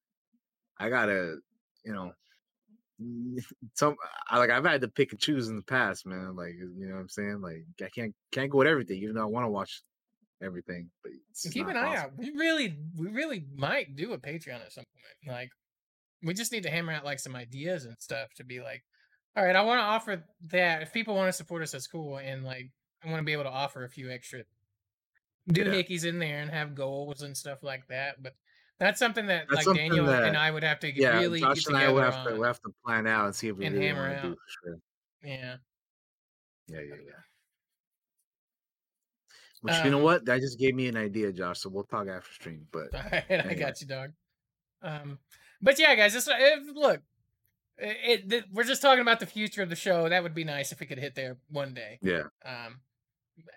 I 0.79 0.89
gotta, 0.89 1.39
you 1.85 1.93
know, 1.93 2.13
some 3.75 3.97
I 4.29 4.39
like 4.39 4.51
I've 4.51 4.65
had 4.65 4.81
to 4.83 4.89
pick 4.89 5.13
and 5.13 5.21
choose 5.21 5.49
in 5.49 5.57
the 5.57 5.63
past, 5.63 6.07
man. 6.07 6.37
Like, 6.37 6.55
you 6.55 6.87
know 6.87 6.95
what 6.95 7.01
I'm 7.01 7.09
saying? 7.09 7.41
Like, 7.41 7.65
I 7.83 7.89
can't 7.89 8.15
can't 8.33 8.51
go 8.51 8.59
with 8.59 8.67
everything, 8.67 9.03
even 9.03 9.15
though 9.15 9.23
I 9.23 9.27
want 9.27 9.47
to 9.47 9.51
watch 9.51 9.83
everything. 10.43 10.91
But 11.03 11.13
keep 11.53 11.69
an 11.69 11.77
eye 11.77 11.95
possible. 11.95 11.99
out. 11.99 12.19
We 12.19 12.31
really, 12.31 12.77
we 12.97 13.09
really 13.09 13.45
might 13.57 13.97
do 13.97 14.13
a 14.13 14.19
Patreon 14.19 14.65
at 14.65 14.73
some 14.73 14.85
point. 14.85 15.37
Like, 15.37 15.51
we 16.23 16.35
just 16.35 16.53
need 16.53 16.65
to 16.65 16.71
hammer 16.71 16.93
out 16.93 17.05
like 17.05 17.19
some 17.19 17.37
ideas 17.37 17.85
and 17.85 17.97
stuff 17.99 18.29
to 18.37 18.45
be 18.45 18.61
like, 18.61 18.83
all 19.37 19.45
right, 19.45 19.57
I 19.57 19.63
want 19.63 19.79
to 19.81 19.85
offer 19.85 20.25
that. 20.49 20.83
If 20.83 20.93
people 20.93 21.15
want 21.15 21.29
to 21.29 21.33
support 21.33 21.63
us, 21.63 21.73
that's 21.73 21.87
cool. 21.87 22.19
And 22.19 22.45
like, 22.45 22.71
I 23.05 23.09
want 23.09 23.21
to 23.21 23.25
be 23.25 23.33
able 23.33 23.45
to 23.45 23.51
offer 23.51 23.85
a 23.85 23.89
few 23.89 24.11
extra 24.11 24.43
doohickeys 25.51 26.05
in 26.05 26.19
there 26.19 26.41
and 26.41 26.51
have 26.51 26.75
goals 26.75 27.23
and 27.23 27.37
stuff 27.37 27.63
like 27.63 27.87
that. 27.89 28.23
But 28.23 28.35
that's 28.81 28.99
something 28.99 29.27
that 29.27 29.45
That's 29.49 29.57
like 29.59 29.65
something 29.65 29.89
Daniel 29.91 30.07
that- 30.07 30.25
and 30.25 30.37
I 30.37 30.51
would 30.51 30.65
have 30.65 30.81
to 30.81 30.93
Yeah, 30.93 31.21
really 31.21 31.39
Josh 31.41 31.59
get 31.59 31.69
and 31.69 31.77
I 31.77 31.93
will 31.93 32.01
have 32.03 32.27
to 32.27 32.33
we'll 32.35 32.43
have 32.45 32.61
to 32.63 32.71
plan 32.85 33.07
out 33.07 33.27
and 33.27 33.35
see 33.35 33.47
if 33.49 33.57
we 33.57 33.67
and 33.67 33.75
really 33.77 33.87
hammer 33.87 34.17
to 34.17 34.23
do 34.31 34.37
sure. 34.65 34.77
Yeah. 35.23 35.57
Yeah, 36.67 36.81
yeah, 36.81 36.95
yeah. 37.07 37.13
Which 39.63 39.75
you 39.85 39.91
know 39.91 39.99
Um, 39.99 40.05
what? 40.05 40.25
That 40.25 40.41
just 40.41 40.59
gave 40.59 40.75
me 40.75 40.89
an 40.89 40.97
idea, 40.97 41.33
Josh. 41.33 41.61
So 41.61 41.69
we'll 41.69 41.85
talk 41.85 42.09
after 42.09 42.33
stream. 42.33 42.67
But 42.73 42.89
right, 42.95 43.25
I 43.47 43.55
got 43.55 43.81
you, 43.81 43.87
dog. 43.87 44.13
Um, 44.83 45.19
but 45.61 45.79
yeah, 45.79 45.95
guys, 45.95 46.15
this 46.15 46.27
look, 46.27 47.03
it, 47.77 48.33
it, 48.33 48.45
we're 48.53 48.65
just 48.65 48.81
talking 48.81 49.03
about 49.03 49.21
the 49.21 49.27
future 49.27 49.63
of 49.63 49.69
the 49.69 49.77
show. 49.77 50.09
That 50.09 50.23
would 50.23 50.35
be 50.35 50.45
nice 50.45 50.73
if 50.73 50.81
we 50.81 50.87
could 50.87 50.99
hit 50.99 51.15
there 51.15 51.37
one 51.51 51.75
day. 51.75 51.99
Yeah. 52.01 52.23
Um, 52.45 52.81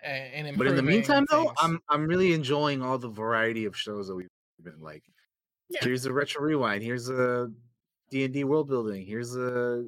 a- 0.02 0.06
and 0.06 0.58
But 0.58 0.66
in 0.66 0.76
the 0.76 0.82
meantime, 0.82 1.26
though. 1.30 1.52
I'm 1.58 1.80
I'm 1.88 2.06
really 2.06 2.34
enjoying 2.34 2.82
all 2.82 2.98
the 2.98 3.08
variety 3.08 3.64
of 3.64 3.74
shows 3.74 4.08
that 4.08 4.14
we've 4.16 4.28
been 4.62 4.80
like. 4.80 5.04
Here's 5.70 6.06
a 6.06 6.12
retro 6.12 6.42
rewind. 6.42 6.82
Here's 6.82 7.08
a 7.08 7.50
D 8.10 8.24
and 8.24 8.34
D 8.34 8.44
world 8.44 8.68
building. 8.68 9.06
Here's 9.06 9.34
a, 9.36 9.84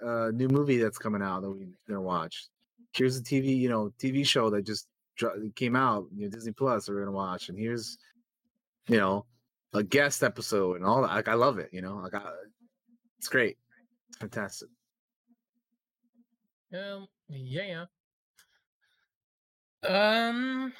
a 0.00 0.32
new 0.32 0.48
movie 0.48 0.78
that's 0.78 0.98
coming 0.98 1.22
out 1.22 1.42
that 1.42 1.50
we're 1.50 1.66
gonna 1.88 2.00
watch. 2.00 2.48
Here's 2.92 3.16
a 3.16 3.22
TV, 3.22 3.56
you 3.56 3.68
know, 3.68 3.92
TV 3.98 4.26
show 4.26 4.50
that 4.50 4.66
just 4.66 4.88
came 5.54 5.76
out, 5.76 6.06
you 6.14 6.24
know, 6.24 6.30
Disney 6.30 6.52
Plus. 6.52 6.88
We're 6.88 7.00
gonna 7.00 7.12
watch, 7.12 7.48
and 7.48 7.58
here's, 7.58 7.98
you 8.88 8.98
know, 8.98 9.24
a 9.72 9.82
guest 9.82 10.22
episode 10.22 10.76
and 10.76 10.84
all 10.84 11.02
that. 11.02 11.12
Like 11.12 11.28
I 11.28 11.34
love 11.34 11.58
it. 11.58 11.70
You 11.72 11.82
know, 11.82 11.96
like 11.96 12.14
I, 12.14 12.30
it's 13.18 13.28
great. 13.28 13.56
It's 14.08 14.18
fantastic. 14.18 14.68
Um, 16.74 17.06
yeah. 17.28 17.84
Um, 19.86 20.72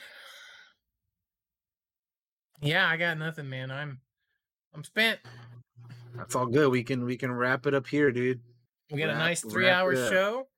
yeah, 2.61 2.89
I 2.89 2.97
got 2.97 3.19
nothing, 3.19 3.49
man. 3.49 3.71
I'm, 3.71 4.01
I'm 4.75 4.85
spent. 4.85 5.21
That's 6.17 6.35
all 6.35 6.47
good. 6.47 6.71
We 6.71 6.83
can 6.83 7.05
we 7.05 7.17
can 7.17 7.33
wrap 7.33 7.67
it 7.67 7.75
up 7.75 7.87
here, 7.87 8.11
dude. 8.11 8.41
We 8.91 8.99
got 8.99 9.11
a 9.11 9.19
nice 9.19 9.41
three-hour 9.41 9.97
show. 9.97 10.49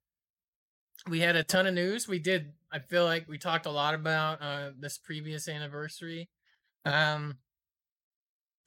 We 1.08 1.20
had 1.20 1.36
a 1.36 1.44
ton 1.44 1.66
of 1.66 1.74
news. 1.74 2.08
We 2.08 2.18
did. 2.18 2.52
I 2.72 2.80
feel 2.80 3.04
like 3.04 3.28
we 3.28 3.38
talked 3.38 3.66
a 3.66 3.70
lot 3.70 3.94
about 3.94 4.42
uh, 4.42 4.70
this 4.78 4.98
previous 4.98 5.48
anniversary, 5.48 6.28
um, 6.84 7.36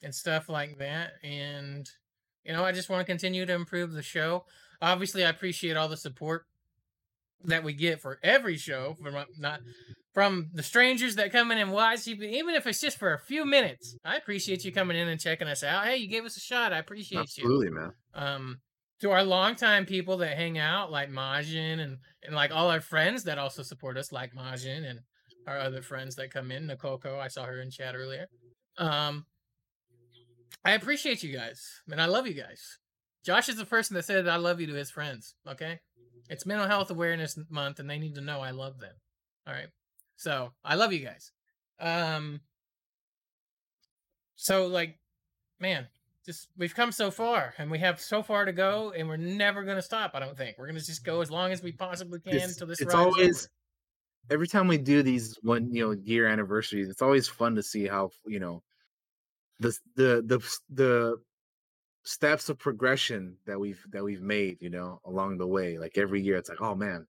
and 0.02 0.14
stuff 0.14 0.48
like 0.48 0.78
that. 0.78 1.12
And 1.22 1.88
you 2.44 2.52
know, 2.52 2.64
I 2.64 2.72
just 2.72 2.88
want 2.88 3.00
to 3.00 3.10
continue 3.10 3.44
to 3.44 3.52
improve 3.52 3.92
the 3.92 4.02
show. 4.02 4.44
Obviously, 4.80 5.24
I 5.24 5.30
appreciate 5.30 5.76
all 5.76 5.88
the 5.88 5.96
support 5.96 6.46
that 7.44 7.62
we 7.62 7.72
get 7.72 8.00
for 8.00 8.18
every 8.22 8.56
show 8.56 8.96
from 9.02 9.14
not 9.38 9.60
from 10.18 10.48
the 10.52 10.64
strangers 10.64 11.14
that 11.14 11.30
come 11.30 11.52
in 11.52 11.58
and 11.58 11.70
watch 11.70 12.08
you, 12.08 12.16
even 12.16 12.56
if 12.56 12.66
it's 12.66 12.80
just 12.80 12.98
for 12.98 13.14
a 13.14 13.20
few 13.20 13.44
minutes. 13.44 13.94
I 14.04 14.16
appreciate 14.16 14.64
you 14.64 14.72
coming 14.72 14.96
in 14.96 15.06
and 15.06 15.20
checking 15.20 15.46
us 15.46 15.62
out. 15.62 15.84
Hey, 15.86 15.98
you 15.98 16.08
gave 16.08 16.24
us 16.24 16.36
a 16.36 16.40
shot. 16.40 16.72
I 16.72 16.78
appreciate 16.78 17.18
you 17.36 17.44
Absolutely, 17.44 17.70
man. 17.70 17.92
um 18.14 18.58
to 19.00 19.12
our 19.12 19.22
longtime 19.22 19.86
people 19.86 20.16
that 20.16 20.36
hang 20.36 20.58
out 20.58 20.90
like 20.90 21.08
Majin 21.08 21.78
and 21.78 21.98
and 22.24 22.34
like 22.34 22.50
all 22.50 22.68
our 22.68 22.80
friends 22.80 23.22
that 23.22 23.38
also 23.38 23.62
support 23.62 23.96
us 23.96 24.10
like 24.10 24.34
Majin 24.34 24.90
and 24.90 24.98
our 25.46 25.56
other 25.56 25.82
friends 25.82 26.16
that 26.16 26.32
come 26.32 26.50
in 26.50 26.66
Nakoko 26.66 27.20
I 27.20 27.28
saw 27.28 27.44
her 27.44 27.60
in 27.60 27.70
chat 27.70 27.94
earlier 27.94 28.26
um 28.76 29.24
I 30.64 30.72
appreciate 30.72 31.22
you 31.22 31.32
guys 31.32 31.62
and 31.88 32.02
I 32.02 32.06
love 32.06 32.26
you 32.26 32.34
guys 32.34 32.78
Josh 33.24 33.48
is 33.48 33.54
the 33.54 33.64
person 33.64 33.94
that 33.94 34.04
said 34.04 34.26
I 34.26 34.34
love 34.34 34.60
you 34.60 34.66
to 34.66 34.74
his 34.74 34.90
friends 34.90 35.36
okay 35.46 35.78
it's 36.28 36.44
mental 36.44 36.66
health 36.66 36.90
awareness 36.90 37.38
month 37.48 37.78
and 37.78 37.88
they 37.88 38.00
need 38.00 38.16
to 38.16 38.20
know 38.20 38.40
I 38.40 38.50
love 38.50 38.80
them 38.80 38.94
all 39.46 39.54
right 39.54 39.68
so 40.18 40.52
I 40.62 40.74
love 40.74 40.92
you 40.92 41.00
guys. 41.00 41.32
Um 41.80 42.40
so 44.36 44.66
like 44.66 44.98
man 45.58 45.86
just 46.26 46.48
we've 46.56 46.74
come 46.74 46.92
so 46.92 47.10
far 47.10 47.54
and 47.56 47.70
we 47.70 47.78
have 47.78 48.00
so 48.00 48.22
far 48.22 48.44
to 48.44 48.52
go 48.52 48.92
and 48.96 49.08
we're 49.08 49.16
never 49.16 49.64
going 49.64 49.76
to 49.76 49.82
stop 49.82 50.12
i 50.14 50.20
don't 50.20 50.36
think. 50.36 50.56
We're 50.58 50.66
going 50.66 50.78
to 50.78 50.84
just 50.84 51.04
go 51.04 51.20
as 51.22 51.30
long 51.30 51.50
as 51.52 51.62
we 51.62 51.72
possibly 51.72 52.20
can 52.20 52.34
it's, 52.34 52.56
this 52.56 52.80
it's 52.80 52.94
always 52.94 53.48
every 54.30 54.46
time 54.46 54.68
we 54.68 54.78
do 54.78 55.02
these 55.02 55.38
one 55.42 55.72
you 55.72 55.86
know 55.86 55.96
year 56.04 56.28
anniversaries 56.28 56.88
it's 56.88 57.02
always 57.02 57.26
fun 57.26 57.54
to 57.56 57.62
see 57.62 57.86
how 57.86 58.10
you 58.26 58.38
know 58.38 58.62
the 59.60 59.76
the 59.96 60.22
the 60.26 60.58
the 60.70 61.16
steps 62.04 62.48
of 62.48 62.58
progression 62.58 63.36
that 63.46 63.58
we've 63.60 63.84
that 63.90 64.02
we've 64.02 64.22
made 64.22 64.56
you 64.60 64.70
know 64.70 65.00
along 65.04 65.36
the 65.36 65.46
way. 65.46 65.78
Like 65.78 65.98
every 65.98 66.22
year 66.22 66.36
it's 66.36 66.48
like 66.48 66.62
oh 66.62 66.74
man 66.74 67.06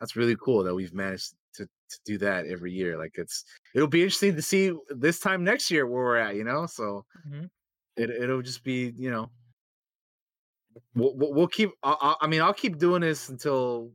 that's 0.00 0.16
really 0.16 0.36
cool 0.36 0.64
that 0.64 0.74
we've 0.74 0.92
managed 0.92 1.34
to 1.54 1.66
to 1.88 1.98
do 2.04 2.18
that 2.18 2.46
every 2.46 2.72
year 2.72 2.98
like 2.98 3.12
it's 3.16 3.44
it'll 3.74 3.88
be 3.88 4.00
interesting 4.02 4.34
to 4.34 4.42
see 4.42 4.72
this 4.88 5.20
time 5.20 5.44
next 5.44 5.70
year 5.70 5.86
where 5.86 6.04
we're 6.04 6.16
at 6.16 6.34
you 6.36 6.44
know 6.44 6.66
so 6.66 7.04
Mhm. 7.26 7.48
it, 7.96 8.10
it'll 8.10 8.42
just 8.42 8.64
be 8.64 8.92
you 8.96 9.10
know 9.10 9.30
we'll, 10.94 11.14
we'll 11.16 11.48
keep 11.48 11.70
I, 11.82 12.16
I 12.20 12.26
mean 12.26 12.42
i'll 12.42 12.54
keep 12.54 12.78
doing 12.78 13.02
this 13.02 13.28
until 13.28 13.92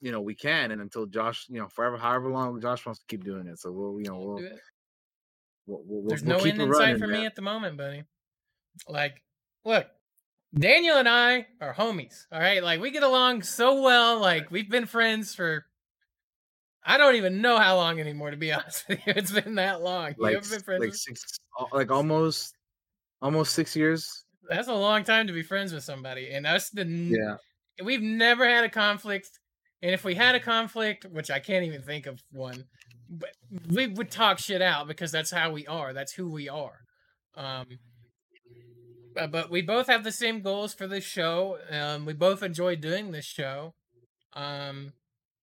you 0.00 0.12
know 0.12 0.20
we 0.20 0.34
can 0.34 0.70
and 0.70 0.80
until 0.80 1.06
josh 1.06 1.46
you 1.48 1.60
know 1.60 1.68
forever 1.68 1.96
however 1.96 2.30
long 2.30 2.60
josh 2.60 2.84
wants 2.86 3.00
to 3.00 3.06
keep 3.06 3.24
doing 3.24 3.46
it 3.46 3.58
so 3.58 3.70
we'll 3.72 4.00
you 4.00 4.08
know 4.08 4.18
we'll, 4.18 4.42
we'll, 5.66 5.82
we'll 5.86 6.08
there's 6.08 6.22
we'll 6.22 6.36
no 6.38 6.42
keep 6.42 6.54
end 6.54 6.62
in 6.62 6.74
sight 6.74 6.98
for 6.98 7.06
me 7.06 7.26
at 7.26 7.34
the 7.34 7.42
moment 7.42 7.76
buddy. 7.76 8.04
Like 8.86 9.22
look 9.64 9.86
daniel 10.54 10.96
and 10.96 11.08
i 11.08 11.46
are 11.60 11.74
homies 11.74 12.26
all 12.32 12.40
right? 12.40 12.62
Like 12.62 12.80
we 12.80 12.90
get 12.90 13.02
along 13.02 13.42
so 13.42 13.82
well 13.82 14.18
like 14.18 14.50
we've 14.50 14.70
been 14.70 14.86
friends 14.86 15.34
for 15.34 15.66
i 16.84 16.96
don't 16.96 17.16
even 17.16 17.40
know 17.40 17.58
how 17.58 17.76
long 17.76 18.00
anymore 18.00 18.30
to 18.30 18.36
be 18.36 18.52
honest 18.52 18.84
with 18.88 18.98
you. 19.06 19.12
It's 19.16 19.32
been 19.32 19.56
that 19.56 19.82
long. 19.82 20.14
Like 20.18 20.36
ever 20.36 20.48
been 20.48 20.60
friends 20.60 20.84
like 20.84 20.94
six 20.94 21.38
like 21.72 21.90
almost 21.90 22.54
almost 23.20 23.52
six 23.52 23.74
years? 23.74 24.24
That's 24.48 24.68
a 24.68 24.74
long 24.74 25.04
time 25.04 25.26
to 25.26 25.32
be 25.32 25.42
friends 25.42 25.72
with 25.72 25.84
somebody 25.84 26.30
and 26.30 26.46
us 26.46 26.70
the 26.70 26.84
yeah. 26.84 27.36
we've 27.84 28.02
never 28.02 28.48
had 28.48 28.64
a 28.64 28.68
conflict 28.68 29.38
and 29.82 29.92
if 29.92 30.04
we 30.04 30.14
had 30.14 30.34
a 30.34 30.40
conflict 30.40 31.04
which 31.10 31.30
i 31.30 31.38
can't 31.38 31.64
even 31.64 31.82
think 31.82 32.06
of 32.06 32.22
one 32.32 32.64
but 33.10 33.30
we 33.70 33.86
would 33.86 34.10
talk 34.10 34.38
shit 34.38 34.62
out 34.62 34.86
because 34.86 35.12
that's 35.12 35.30
how 35.30 35.50
we 35.50 35.66
are 35.66 35.92
that's 35.92 36.12
who 36.12 36.30
we 36.30 36.48
are 36.48 36.80
um 37.36 37.66
but, 39.14 39.30
but 39.30 39.50
we 39.50 39.62
both 39.62 39.86
have 39.86 40.04
the 40.04 40.12
same 40.12 40.40
goals 40.42 40.74
for 40.74 40.86
this 40.86 41.04
show 41.04 41.58
um 41.70 42.04
we 42.04 42.12
both 42.12 42.42
enjoy 42.42 42.76
doing 42.76 43.10
this 43.10 43.24
show 43.24 43.74
um 44.34 44.92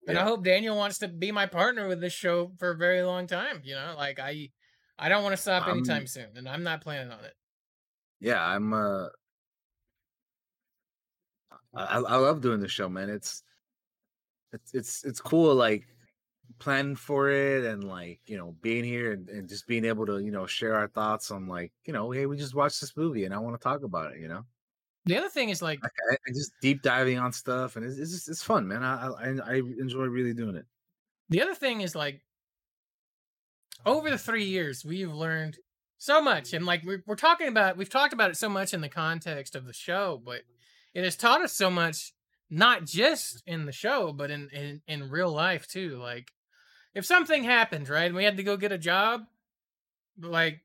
and 0.06 0.18
i 0.18 0.22
hope 0.22 0.42
daniel 0.44 0.76
wants 0.76 0.98
to 0.98 1.08
be 1.08 1.30
my 1.32 1.46
partner 1.46 1.88
with 1.88 2.00
this 2.00 2.12
show 2.12 2.52
for 2.58 2.70
a 2.70 2.76
very 2.76 3.02
long 3.02 3.26
time 3.26 3.60
you 3.64 3.74
know 3.74 3.94
like 3.96 4.18
i 4.18 4.48
i 4.98 5.08
don't 5.08 5.22
want 5.22 5.32
to 5.32 5.40
stop 5.40 5.64
I'm- 5.66 5.76
anytime 5.76 6.06
soon 6.06 6.36
and 6.36 6.48
i'm 6.48 6.62
not 6.62 6.80
planning 6.80 7.12
on 7.12 7.24
it. 7.24 7.34
Yeah 8.20 8.42
i'm 8.44 8.72
uh 8.72 9.08
I, 11.74 11.96
I 11.98 12.16
love 12.16 12.40
doing 12.40 12.60
the 12.60 12.68
show 12.68 12.88
man. 12.88 13.08
It's 13.08 13.42
it's 14.52 14.74
it's 14.74 15.04
it's 15.04 15.20
cool 15.20 15.54
like 15.54 15.86
planning 16.58 16.96
for 16.96 17.30
it 17.30 17.64
and 17.64 17.84
like 17.84 18.20
you 18.26 18.36
know 18.36 18.52
being 18.60 18.84
here 18.84 19.12
and, 19.12 19.28
and 19.30 19.48
just 19.48 19.66
being 19.66 19.84
able 19.84 20.06
to 20.06 20.18
you 20.18 20.30
know 20.30 20.46
share 20.46 20.74
our 20.74 20.88
thoughts 20.88 21.30
on 21.30 21.46
like 21.48 21.72
you 21.84 21.92
know 21.92 22.10
hey 22.10 22.26
we 22.26 22.36
just 22.36 22.54
watched 22.54 22.80
this 22.80 22.96
movie 22.96 23.24
and 23.24 23.34
I 23.34 23.38
want 23.38 23.58
to 23.60 23.62
talk 23.62 23.82
about 23.82 24.14
it 24.14 24.20
you 24.20 24.28
know 24.28 24.44
The 25.04 25.16
other 25.16 25.28
thing 25.28 25.48
is 25.48 25.60
like 25.60 25.80
I, 25.82 26.14
I 26.14 26.32
just 26.32 26.52
deep 26.60 26.82
diving 26.82 27.18
on 27.18 27.32
stuff 27.32 27.76
and 27.76 27.84
it's 27.84 27.98
it's 27.98 28.12
just 28.12 28.28
it's 28.28 28.42
fun 28.42 28.68
man 28.68 28.84
I 28.84 29.08
I 29.08 29.28
I 29.44 29.54
enjoy 29.56 30.04
really 30.04 30.32
doing 30.32 30.56
it. 30.56 30.66
The 31.28 31.42
other 31.42 31.54
thing 31.54 31.80
is 31.80 31.94
like 31.94 32.20
over 33.84 34.10
the 34.10 34.18
three 34.18 34.44
years 34.44 34.84
we've 34.84 35.12
learned 35.12 35.58
so 35.98 36.20
much 36.20 36.52
and 36.52 36.66
like 36.66 36.82
we're, 36.84 37.02
we're 37.06 37.16
talking 37.16 37.48
about 37.48 37.76
we've 37.76 37.90
talked 37.90 38.12
about 38.12 38.30
it 38.30 38.36
so 38.36 38.48
much 38.48 38.74
in 38.74 38.80
the 38.80 38.88
context 38.88 39.54
of 39.54 39.64
the 39.66 39.72
show 39.72 40.20
but 40.24 40.42
it 40.94 41.04
has 41.04 41.16
taught 41.16 41.42
us 41.42 41.52
so 41.52 41.70
much 41.70 42.12
not 42.50 42.84
just 42.84 43.42
in 43.46 43.66
the 43.66 43.72
show 43.72 44.12
but 44.12 44.30
in 44.30 44.48
in, 44.50 44.80
in 44.86 45.10
real 45.10 45.32
life 45.32 45.66
too 45.66 45.96
like 45.98 46.32
if 46.94 47.04
something 47.04 47.44
happened 47.44 47.88
right 47.88 48.06
and 48.06 48.14
we 48.14 48.24
had 48.24 48.36
to 48.36 48.42
go 48.42 48.56
get 48.56 48.72
a 48.72 48.78
job 48.78 49.22
like 50.20 50.60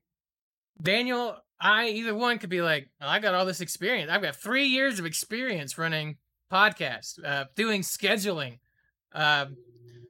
daniel 0.82 1.36
i 1.60 1.88
either 1.88 2.14
one 2.14 2.38
could 2.38 2.50
be 2.50 2.62
like 2.62 2.88
"Well, 3.00 3.10
i 3.10 3.18
got 3.18 3.34
all 3.34 3.46
this 3.46 3.60
experience 3.60 4.10
i've 4.10 4.22
got 4.22 4.36
three 4.36 4.66
years 4.66 4.98
of 4.98 5.06
experience 5.06 5.78
running 5.78 6.16
podcasts 6.50 7.22
uh, 7.24 7.44
doing 7.56 7.82
scheduling 7.82 8.58
uh, 9.14 9.46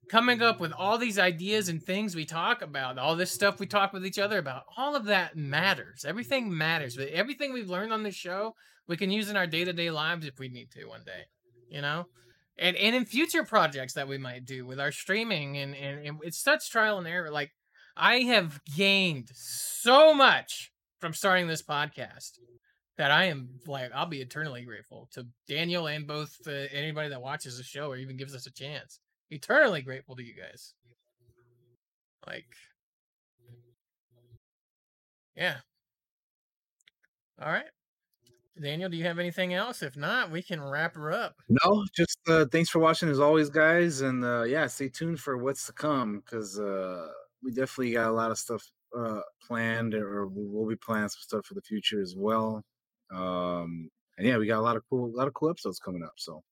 coming 0.09 0.43
up 0.43 0.61
with 0.61 0.73
all 0.73 0.99
these 0.99 1.19
ideas 1.19 1.69
and 1.69 1.83
things 1.83 2.15
we 2.15 2.25
talk 2.25 2.63
about, 2.63 2.99
all 2.99 3.15
this 3.15 3.31
stuff 3.31 3.61
we 3.61 3.67
talk 3.67 3.93
with 3.93 4.07
each 4.07 4.19
other 4.19 4.39
about, 4.39 4.65
all 4.77 4.97
of 4.97 5.05
that 5.05 5.37
matters. 5.37 6.05
Everything 6.05 6.57
matters. 6.57 6.97
But 6.97 7.09
everything 7.09 7.53
we've 7.53 7.71
learned 7.71 7.93
on 7.93 8.03
this 8.03 8.15
show, 8.15 8.55
we 8.87 8.97
can 8.97 9.11
use 9.11 9.29
in 9.29 9.37
our 9.37 9.47
day 9.47 9.65
to 9.65 9.73
day 9.73 9.91
lives 9.91 10.27
if 10.27 10.39
we 10.39 10.49
need 10.49 10.71
to 10.73 10.87
one 10.87 11.03
day, 11.05 11.25
you 11.69 11.83
know? 11.83 12.07
And, 12.59 12.77
and 12.77 12.97
in 12.97 13.05
future 13.05 13.45
projects 13.45 13.93
that 13.93 14.09
we 14.09 14.19
might 14.19 14.45
do 14.45 14.67
with 14.67 14.81
our 14.81 14.91
streaming 14.91 15.59
and, 15.59 15.77
and, 15.77 16.05
and 16.05 16.19
it's 16.23 16.43
such 16.43 16.71
trial 16.71 16.99
and 16.99 17.07
error. 17.07 17.31
Like 17.31 17.53
I 17.97 18.21
have 18.21 18.61
gained 18.77 19.31
so 19.35 20.13
much 20.13 20.73
from 21.01 21.15
starting 21.15 21.47
this 21.47 21.63
podcast 21.63 22.39
that 22.97 23.11
I 23.11 23.25
am 23.27 23.49
like 23.67 23.91
I'll 23.95 24.07
be 24.07 24.21
eternally 24.21 24.63
grateful 24.65 25.09
to 25.13 25.27
Daniel 25.49 25.87
and 25.87 26.07
both 26.07 26.37
uh, 26.47 26.51
anybody 26.73 27.09
that 27.11 27.23
watches 27.23 27.57
the 27.57 27.63
show 27.65 27.89
or 27.91 27.97
even 27.97 28.17
gives 28.17 28.35
us 28.35 28.47
a 28.47 28.53
chance 28.53 29.01
eternally 29.31 29.83
grateful 29.83 30.17
to 30.17 30.23
you 30.23 30.35
guys. 30.35 30.75
Like, 32.27 32.47
yeah. 35.37 35.57
All 37.41 37.51
right. 37.53 37.65
Daniel, 38.61 38.91
do 38.91 38.97
you 38.97 39.05
have 39.05 39.21
anything 39.21 39.55
else? 39.55 39.83
If 39.83 39.97
not, 39.97 40.33
we 40.33 40.43
can 40.43 40.61
wrap 40.61 40.97
her 40.97 41.13
up. 41.13 41.37
no 41.49 41.85
just 41.95 42.19
uh 42.29 42.45
thanks 42.51 42.69
for 42.69 42.81
watching 42.81 43.09
as 43.09 43.21
always 43.21 43.49
guys 43.51 44.01
and 44.01 44.25
uh 44.25 44.43
yeah 44.43 44.67
stay 44.67 44.89
tuned 44.89 45.21
for 45.21 45.39
what's 45.39 45.67
to 45.67 45.73
come 45.73 46.21
because 46.25 46.59
uh 46.59 47.07
we 47.43 47.53
definitely 47.53 47.93
got 47.93 48.09
a 48.09 48.13
lot 48.13 48.33
of 48.33 48.39
stuff 48.39 48.69
uh 48.97 49.21
planned 49.47 49.95
or 49.95 50.27
we 50.29 50.47
will 50.47 50.67
be 50.67 50.77
planning 50.77 51.09
some 51.09 51.21
stuff 51.21 51.47
for 51.47 51.55
the 51.55 51.63
future 51.63 52.01
as 52.01 52.15
well. 52.17 52.63
Um 53.13 53.91
and 54.17 54.27
yeah 54.27 54.37
we 54.39 54.47
got 54.47 54.59
a 54.59 54.63
lot 54.63 54.77
of 54.77 54.83
cool 54.89 55.07
a 55.07 55.17
lot 55.17 55.29
of 55.29 55.35
cool 55.35 55.51
episodes 55.51 55.79
coming 55.79 56.03
up 56.03 56.15
so. 56.17 56.43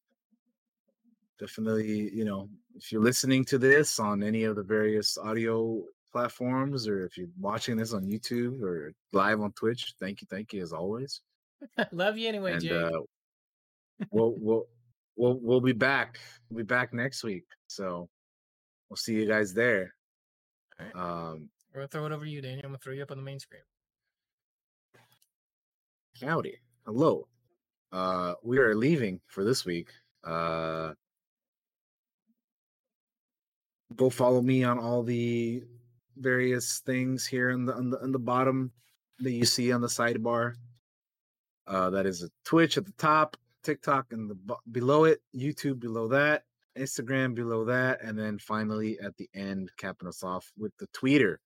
Definitely 1.38 2.10
you 2.14 2.24
know 2.24 2.48
if 2.76 2.90
you're 2.90 3.02
listening 3.02 3.44
to 3.46 3.58
this 3.58 3.98
on 3.98 4.22
any 4.22 4.44
of 4.44 4.56
the 4.56 4.62
various 4.62 5.18
audio 5.18 5.82
platforms 6.10 6.88
or 6.88 7.04
if 7.04 7.18
you're 7.18 7.28
watching 7.38 7.76
this 7.76 7.92
on 7.92 8.06
youtube 8.06 8.62
or 8.62 8.92
live 9.12 9.40
on 9.42 9.52
twitch 9.52 9.92
thank 10.00 10.22
you 10.22 10.26
thank 10.30 10.54
you 10.54 10.62
as 10.62 10.72
always. 10.72 11.20
Love 11.92 12.16
you 12.16 12.28
anyway, 12.28 12.52
and 12.52 12.62
Jake. 12.62 12.72
uh 12.72 12.90
we'll 14.10 14.34
we'll 14.38 14.64
we'll 15.16 15.38
we'll 15.42 15.60
be 15.60 15.72
back 15.72 16.18
we'll 16.48 16.58
be 16.58 16.66
back 16.66 16.94
next 16.94 17.22
week 17.22 17.44
so 17.66 18.08
we'll 18.88 18.96
see 18.96 19.14
you 19.14 19.26
guys 19.26 19.52
there. 19.52 19.92
Um 20.94 21.50
We're 21.76 21.82
gonna 21.82 21.88
throw 21.88 22.06
it 22.06 22.12
over 22.12 22.24
to 22.24 22.30
you, 22.30 22.40
Daniel. 22.40 22.62
I'm 22.64 22.70
gonna 22.70 22.78
throw 22.78 22.94
you 22.94 23.02
up 23.02 23.10
on 23.10 23.18
the 23.18 23.22
main 23.22 23.38
screen. 23.38 23.60
howdy. 26.22 26.56
Hello. 26.86 27.28
Uh 27.92 28.32
we 28.42 28.56
are 28.56 28.74
leaving 28.74 29.20
for 29.26 29.44
this 29.44 29.66
week. 29.66 29.90
Uh 30.24 30.94
go 33.94 34.08
follow 34.08 34.40
me 34.40 34.64
on 34.64 34.78
all 34.78 35.02
the 35.02 35.64
various 36.16 36.78
things 36.78 37.26
here 37.26 37.50
in 37.50 37.66
the 37.66 37.74
on 37.74 37.90
the, 37.90 38.02
on 38.02 38.10
the 38.10 38.18
bottom 38.18 38.72
that 39.18 39.32
you 39.32 39.44
see 39.44 39.70
on 39.70 39.82
the 39.82 39.86
sidebar. 39.86 40.54
Uh 41.66 41.90
that 41.90 42.06
is 42.06 42.22
a 42.22 42.30
twitch 42.46 42.78
at 42.78 42.86
the 42.86 42.94
top 42.96 43.36
tiktok 43.62 44.12
and 44.12 44.30
the 44.30 44.56
below 44.72 45.04
it 45.04 45.20
youtube 45.34 45.80
below 45.80 46.08
that 46.08 46.44
instagram 46.78 47.34
below 47.34 47.64
that 47.64 48.00
and 48.00 48.16
then 48.16 48.38
finally 48.38 48.96
at 49.00 49.14
the 49.16 49.28
end 49.34 49.68
capping 49.76 50.06
us 50.06 50.22
off 50.22 50.52
with 50.56 50.72
the 50.78 50.86
tweeter 50.88 51.38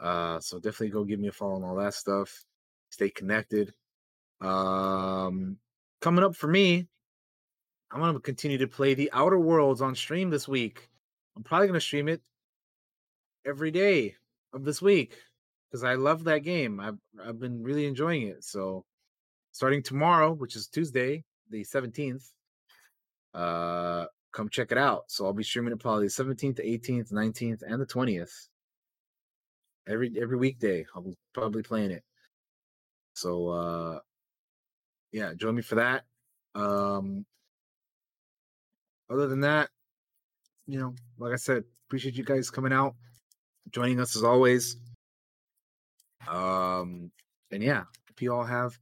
uh 0.00 0.38
so 0.40 0.58
definitely 0.58 0.90
go 0.90 1.04
give 1.04 1.20
me 1.20 1.28
a 1.28 1.32
follow 1.32 1.56
on 1.56 1.64
all 1.64 1.76
that 1.76 1.94
stuff. 1.94 2.44
Stay 2.90 3.10
connected. 3.10 3.72
Um 4.40 5.56
coming 6.00 6.24
up 6.24 6.36
for 6.36 6.46
me 6.46 6.86
i'm 7.90 8.00
gonna 8.00 8.20
continue 8.20 8.58
to 8.58 8.68
play 8.68 8.94
the 8.94 9.10
outer 9.12 9.38
worlds 9.38 9.80
on 9.80 9.94
stream 9.94 10.30
this 10.30 10.46
week. 10.46 10.88
I'm 11.36 11.42
probably 11.42 11.68
gonna 11.68 11.80
stream 11.80 12.08
it 12.08 12.20
every 13.46 13.70
day 13.70 14.14
of 14.52 14.64
this 14.64 14.82
week 14.82 15.16
because 15.70 15.84
i 15.84 15.94
love 15.94 16.24
that 16.24 16.40
game. 16.40 16.80
I've, 16.80 16.98
I've 17.24 17.40
been 17.40 17.62
really 17.62 17.86
enjoying 17.86 18.22
it. 18.28 18.44
So 18.44 18.84
starting 19.52 19.82
tomorrow 19.82 20.32
which 20.32 20.54
is 20.54 20.68
tuesday 20.68 21.24
the 21.50 21.64
17th 21.64 22.30
uh 23.34 24.04
come 24.32 24.48
check 24.50 24.70
it 24.70 24.78
out. 24.78 25.04
So 25.08 25.24
i'll 25.24 25.32
be 25.32 25.42
streaming 25.42 25.72
it 25.72 25.80
probably 25.80 26.06
the 26.06 26.12
17th 26.12 26.56
the 26.56 26.62
18th 26.62 27.12
19th 27.12 27.62
and 27.66 27.80
the 27.80 27.86
20th 27.86 28.48
every 29.88 30.12
every 30.20 30.36
weekday 30.36 30.84
i'll 30.94 31.14
probably 31.32 31.62
playing 31.62 31.90
it 31.90 32.02
so 33.18 33.48
uh 33.48 33.98
yeah 35.10 35.34
join 35.34 35.56
me 35.56 35.62
for 35.62 35.74
that. 35.74 36.04
Um 36.54 37.24
other 39.10 39.26
than 39.26 39.40
that 39.40 39.70
you 40.68 40.78
know 40.78 40.94
like 41.18 41.32
i 41.32 41.36
said 41.36 41.64
appreciate 41.88 42.16
you 42.16 42.24
guys 42.24 42.48
coming 42.48 42.72
out 42.72 42.94
joining 43.70 43.98
us 43.98 44.14
as 44.14 44.22
always. 44.22 44.76
Um 46.28 47.10
and 47.50 47.62
yeah 47.62 47.84
hope 48.08 48.20
you 48.20 48.32
all 48.32 48.44
have 48.44 48.78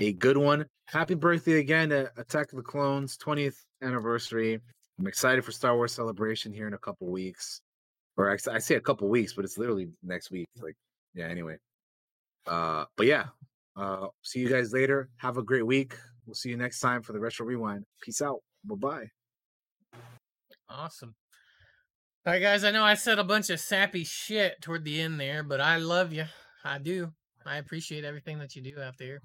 a 0.00 0.12
good 0.12 0.38
one. 0.38 0.64
Happy 0.86 1.14
birthday 1.14 1.58
again 1.58 1.90
to 1.90 2.10
attack 2.16 2.52
of 2.52 2.56
the 2.56 2.62
clones 2.62 3.18
20th 3.18 3.58
anniversary. 3.82 4.58
I'm 4.98 5.06
excited 5.06 5.44
for 5.44 5.52
star 5.52 5.76
wars 5.76 5.92
celebration 5.92 6.52
here 6.52 6.66
in 6.66 6.72
a 6.72 6.78
couple 6.78 7.08
weeks 7.08 7.60
or 8.16 8.30
I, 8.30 8.36
I 8.50 8.58
say 8.58 8.74
a 8.74 8.80
couple 8.80 9.08
weeks 9.08 9.32
but 9.32 9.44
it's 9.44 9.58
literally 9.58 9.88
next 10.02 10.30
week 10.30 10.48
like 10.60 10.76
yeah 11.14 11.26
anyway 11.26 11.56
uh 12.46 12.84
but 12.96 13.06
yeah 13.06 13.26
uh 13.76 14.06
see 14.22 14.40
you 14.40 14.48
guys 14.48 14.72
later 14.72 15.08
have 15.16 15.36
a 15.36 15.42
great 15.42 15.66
week 15.66 15.96
we'll 16.26 16.34
see 16.34 16.50
you 16.50 16.56
next 16.56 16.80
time 16.80 17.02
for 17.02 17.12
the 17.12 17.20
retro 17.20 17.46
rewind 17.46 17.84
peace 18.02 18.22
out 18.22 18.40
bye-bye 18.64 19.06
Awesome. 20.68 21.14
All 22.26 22.32
right, 22.32 22.42
guys. 22.42 22.64
I 22.64 22.72
know 22.72 22.82
I 22.82 22.94
said 22.94 23.18
a 23.18 23.24
bunch 23.24 23.50
of 23.50 23.60
sappy 23.60 24.04
shit 24.04 24.60
toward 24.60 24.84
the 24.84 25.00
end 25.00 25.20
there, 25.20 25.42
but 25.42 25.60
I 25.60 25.76
love 25.76 26.12
you. 26.12 26.24
I 26.64 26.78
do. 26.78 27.12
I 27.46 27.58
appreciate 27.58 28.04
everything 28.04 28.40
that 28.40 28.56
you 28.56 28.62
do 28.62 28.80
out 28.80 28.94
there 28.98 29.20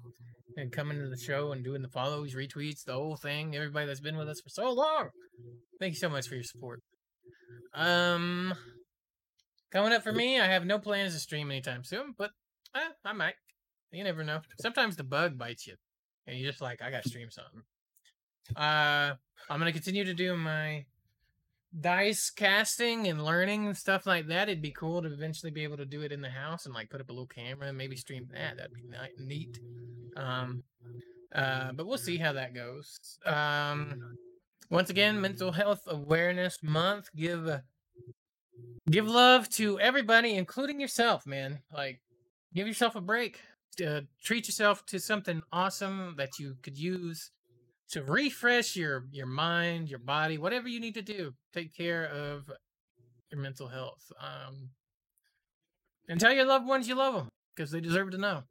and 0.56 0.70
coming 0.70 0.98
to 1.00 1.08
the 1.08 1.16
show 1.16 1.50
and 1.50 1.64
doing 1.64 1.82
the 1.82 1.88
follows, 1.88 2.34
retweets, 2.34 2.84
the 2.84 2.92
whole 2.92 3.16
thing. 3.16 3.56
Everybody 3.56 3.86
that's 3.86 4.00
been 4.00 4.16
with 4.16 4.28
us 4.28 4.40
for 4.40 4.50
so 4.50 4.70
long. 4.70 5.08
Thank 5.80 5.94
you 5.94 5.98
so 5.98 6.08
much 6.08 6.28
for 6.28 6.36
your 6.36 6.44
support. 6.44 6.80
Um, 7.74 8.54
coming 9.72 9.92
up 9.92 10.02
for 10.02 10.12
me, 10.12 10.40
I 10.40 10.46
have 10.46 10.64
no 10.64 10.78
plans 10.78 11.14
to 11.14 11.20
stream 11.20 11.50
anytime 11.50 11.84
soon, 11.84 12.14
but 12.16 12.30
eh, 12.74 12.88
I 13.04 13.12
might. 13.12 13.34
You 13.90 14.04
never 14.04 14.24
know. 14.24 14.40
Sometimes 14.60 14.96
the 14.96 15.04
bug 15.04 15.36
bites 15.36 15.66
you, 15.66 15.74
and 16.26 16.38
you're 16.38 16.50
just 16.50 16.62
like, 16.62 16.80
I 16.82 16.90
gotta 16.90 17.08
stream 17.08 17.28
something. 17.30 17.62
Uh, 18.56 19.14
I'm 19.50 19.58
gonna 19.58 19.72
continue 19.72 20.04
to 20.04 20.14
do 20.14 20.36
my 20.36 20.84
dice 21.80 22.30
casting 22.30 23.08
and 23.08 23.24
learning 23.24 23.66
and 23.66 23.76
stuff 23.76 24.06
like 24.06 24.28
that. 24.28 24.48
It'd 24.48 24.62
be 24.62 24.70
cool 24.70 25.02
to 25.02 25.12
eventually 25.12 25.50
be 25.50 25.64
able 25.64 25.78
to 25.78 25.86
do 25.86 26.02
it 26.02 26.12
in 26.12 26.20
the 26.20 26.30
house 26.30 26.66
and 26.66 26.74
like 26.74 26.90
put 26.90 27.00
up 27.00 27.08
a 27.08 27.12
little 27.12 27.26
camera 27.26 27.68
and 27.68 27.78
maybe 27.78 27.96
stream 27.96 28.28
that. 28.32 28.56
That'd 28.56 28.74
be 28.74 29.24
neat. 29.24 29.58
Um, 30.16 30.62
uh, 31.34 31.72
but 31.72 31.86
we'll 31.86 31.98
see 31.98 32.18
how 32.18 32.32
that 32.34 32.54
goes. 32.54 33.18
Um, 33.24 34.16
once 34.70 34.90
again, 34.90 35.20
Mental 35.20 35.52
Health 35.52 35.82
Awareness 35.86 36.58
Month. 36.62 37.08
Give 37.16 37.46
uh, 37.46 37.58
give 38.90 39.08
love 39.08 39.48
to 39.50 39.78
everybody, 39.80 40.34
including 40.34 40.80
yourself, 40.80 41.26
man. 41.26 41.60
Like, 41.72 42.00
give 42.54 42.66
yourself 42.66 42.96
a 42.96 43.00
break. 43.00 43.40
Uh, 43.84 44.02
treat 44.22 44.46
yourself 44.46 44.84
to 44.86 44.98
something 44.98 45.42
awesome 45.50 46.14
that 46.18 46.38
you 46.38 46.56
could 46.62 46.76
use 46.76 47.30
to 47.90 48.02
refresh 48.02 48.76
your 48.76 49.06
your 49.12 49.26
mind, 49.26 49.88
your 49.88 49.98
body, 49.98 50.38
whatever 50.38 50.68
you 50.68 50.80
need 50.80 50.94
to 50.94 51.02
do. 51.02 51.32
Take 51.54 51.74
care 51.74 52.06
of 52.06 52.50
your 53.30 53.40
mental 53.40 53.68
health. 53.68 54.12
Um, 54.20 54.70
and 56.08 56.20
tell 56.20 56.32
your 56.32 56.44
loved 56.44 56.66
ones 56.66 56.88
you 56.88 56.94
love 56.94 57.14
them 57.14 57.28
because 57.54 57.70
they 57.70 57.80
deserve 57.80 58.10
to 58.10 58.18
know. 58.18 58.42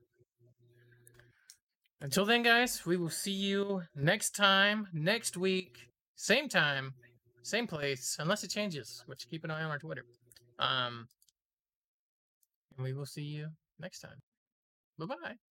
Until 1.99 2.25
then, 2.25 2.41
guys, 2.41 2.83
we 2.83 2.97
will 2.97 3.11
see 3.11 3.31
you 3.31 3.83
next 3.95 4.35
time, 4.35 4.87
next 4.91 5.37
week, 5.37 5.77
same 6.15 6.49
time, 6.49 6.95
same 7.41 7.67
place, 7.67 8.17
unless 8.19 8.43
it 8.43 8.49
changes, 8.49 9.03
which 9.07 9.29
keep 9.29 9.43
an 9.43 9.51
eye 9.51 9.63
on 9.63 9.71
our 9.71 9.79
Twitter. 9.79 10.05
Um, 10.59 11.07
and 12.77 12.83
we 12.83 12.93
will 12.93 13.05
see 13.05 13.23
you 13.23 13.49
next 13.79 13.99
time. 13.99 14.19
Bye 14.97 15.05
bye. 15.05 15.50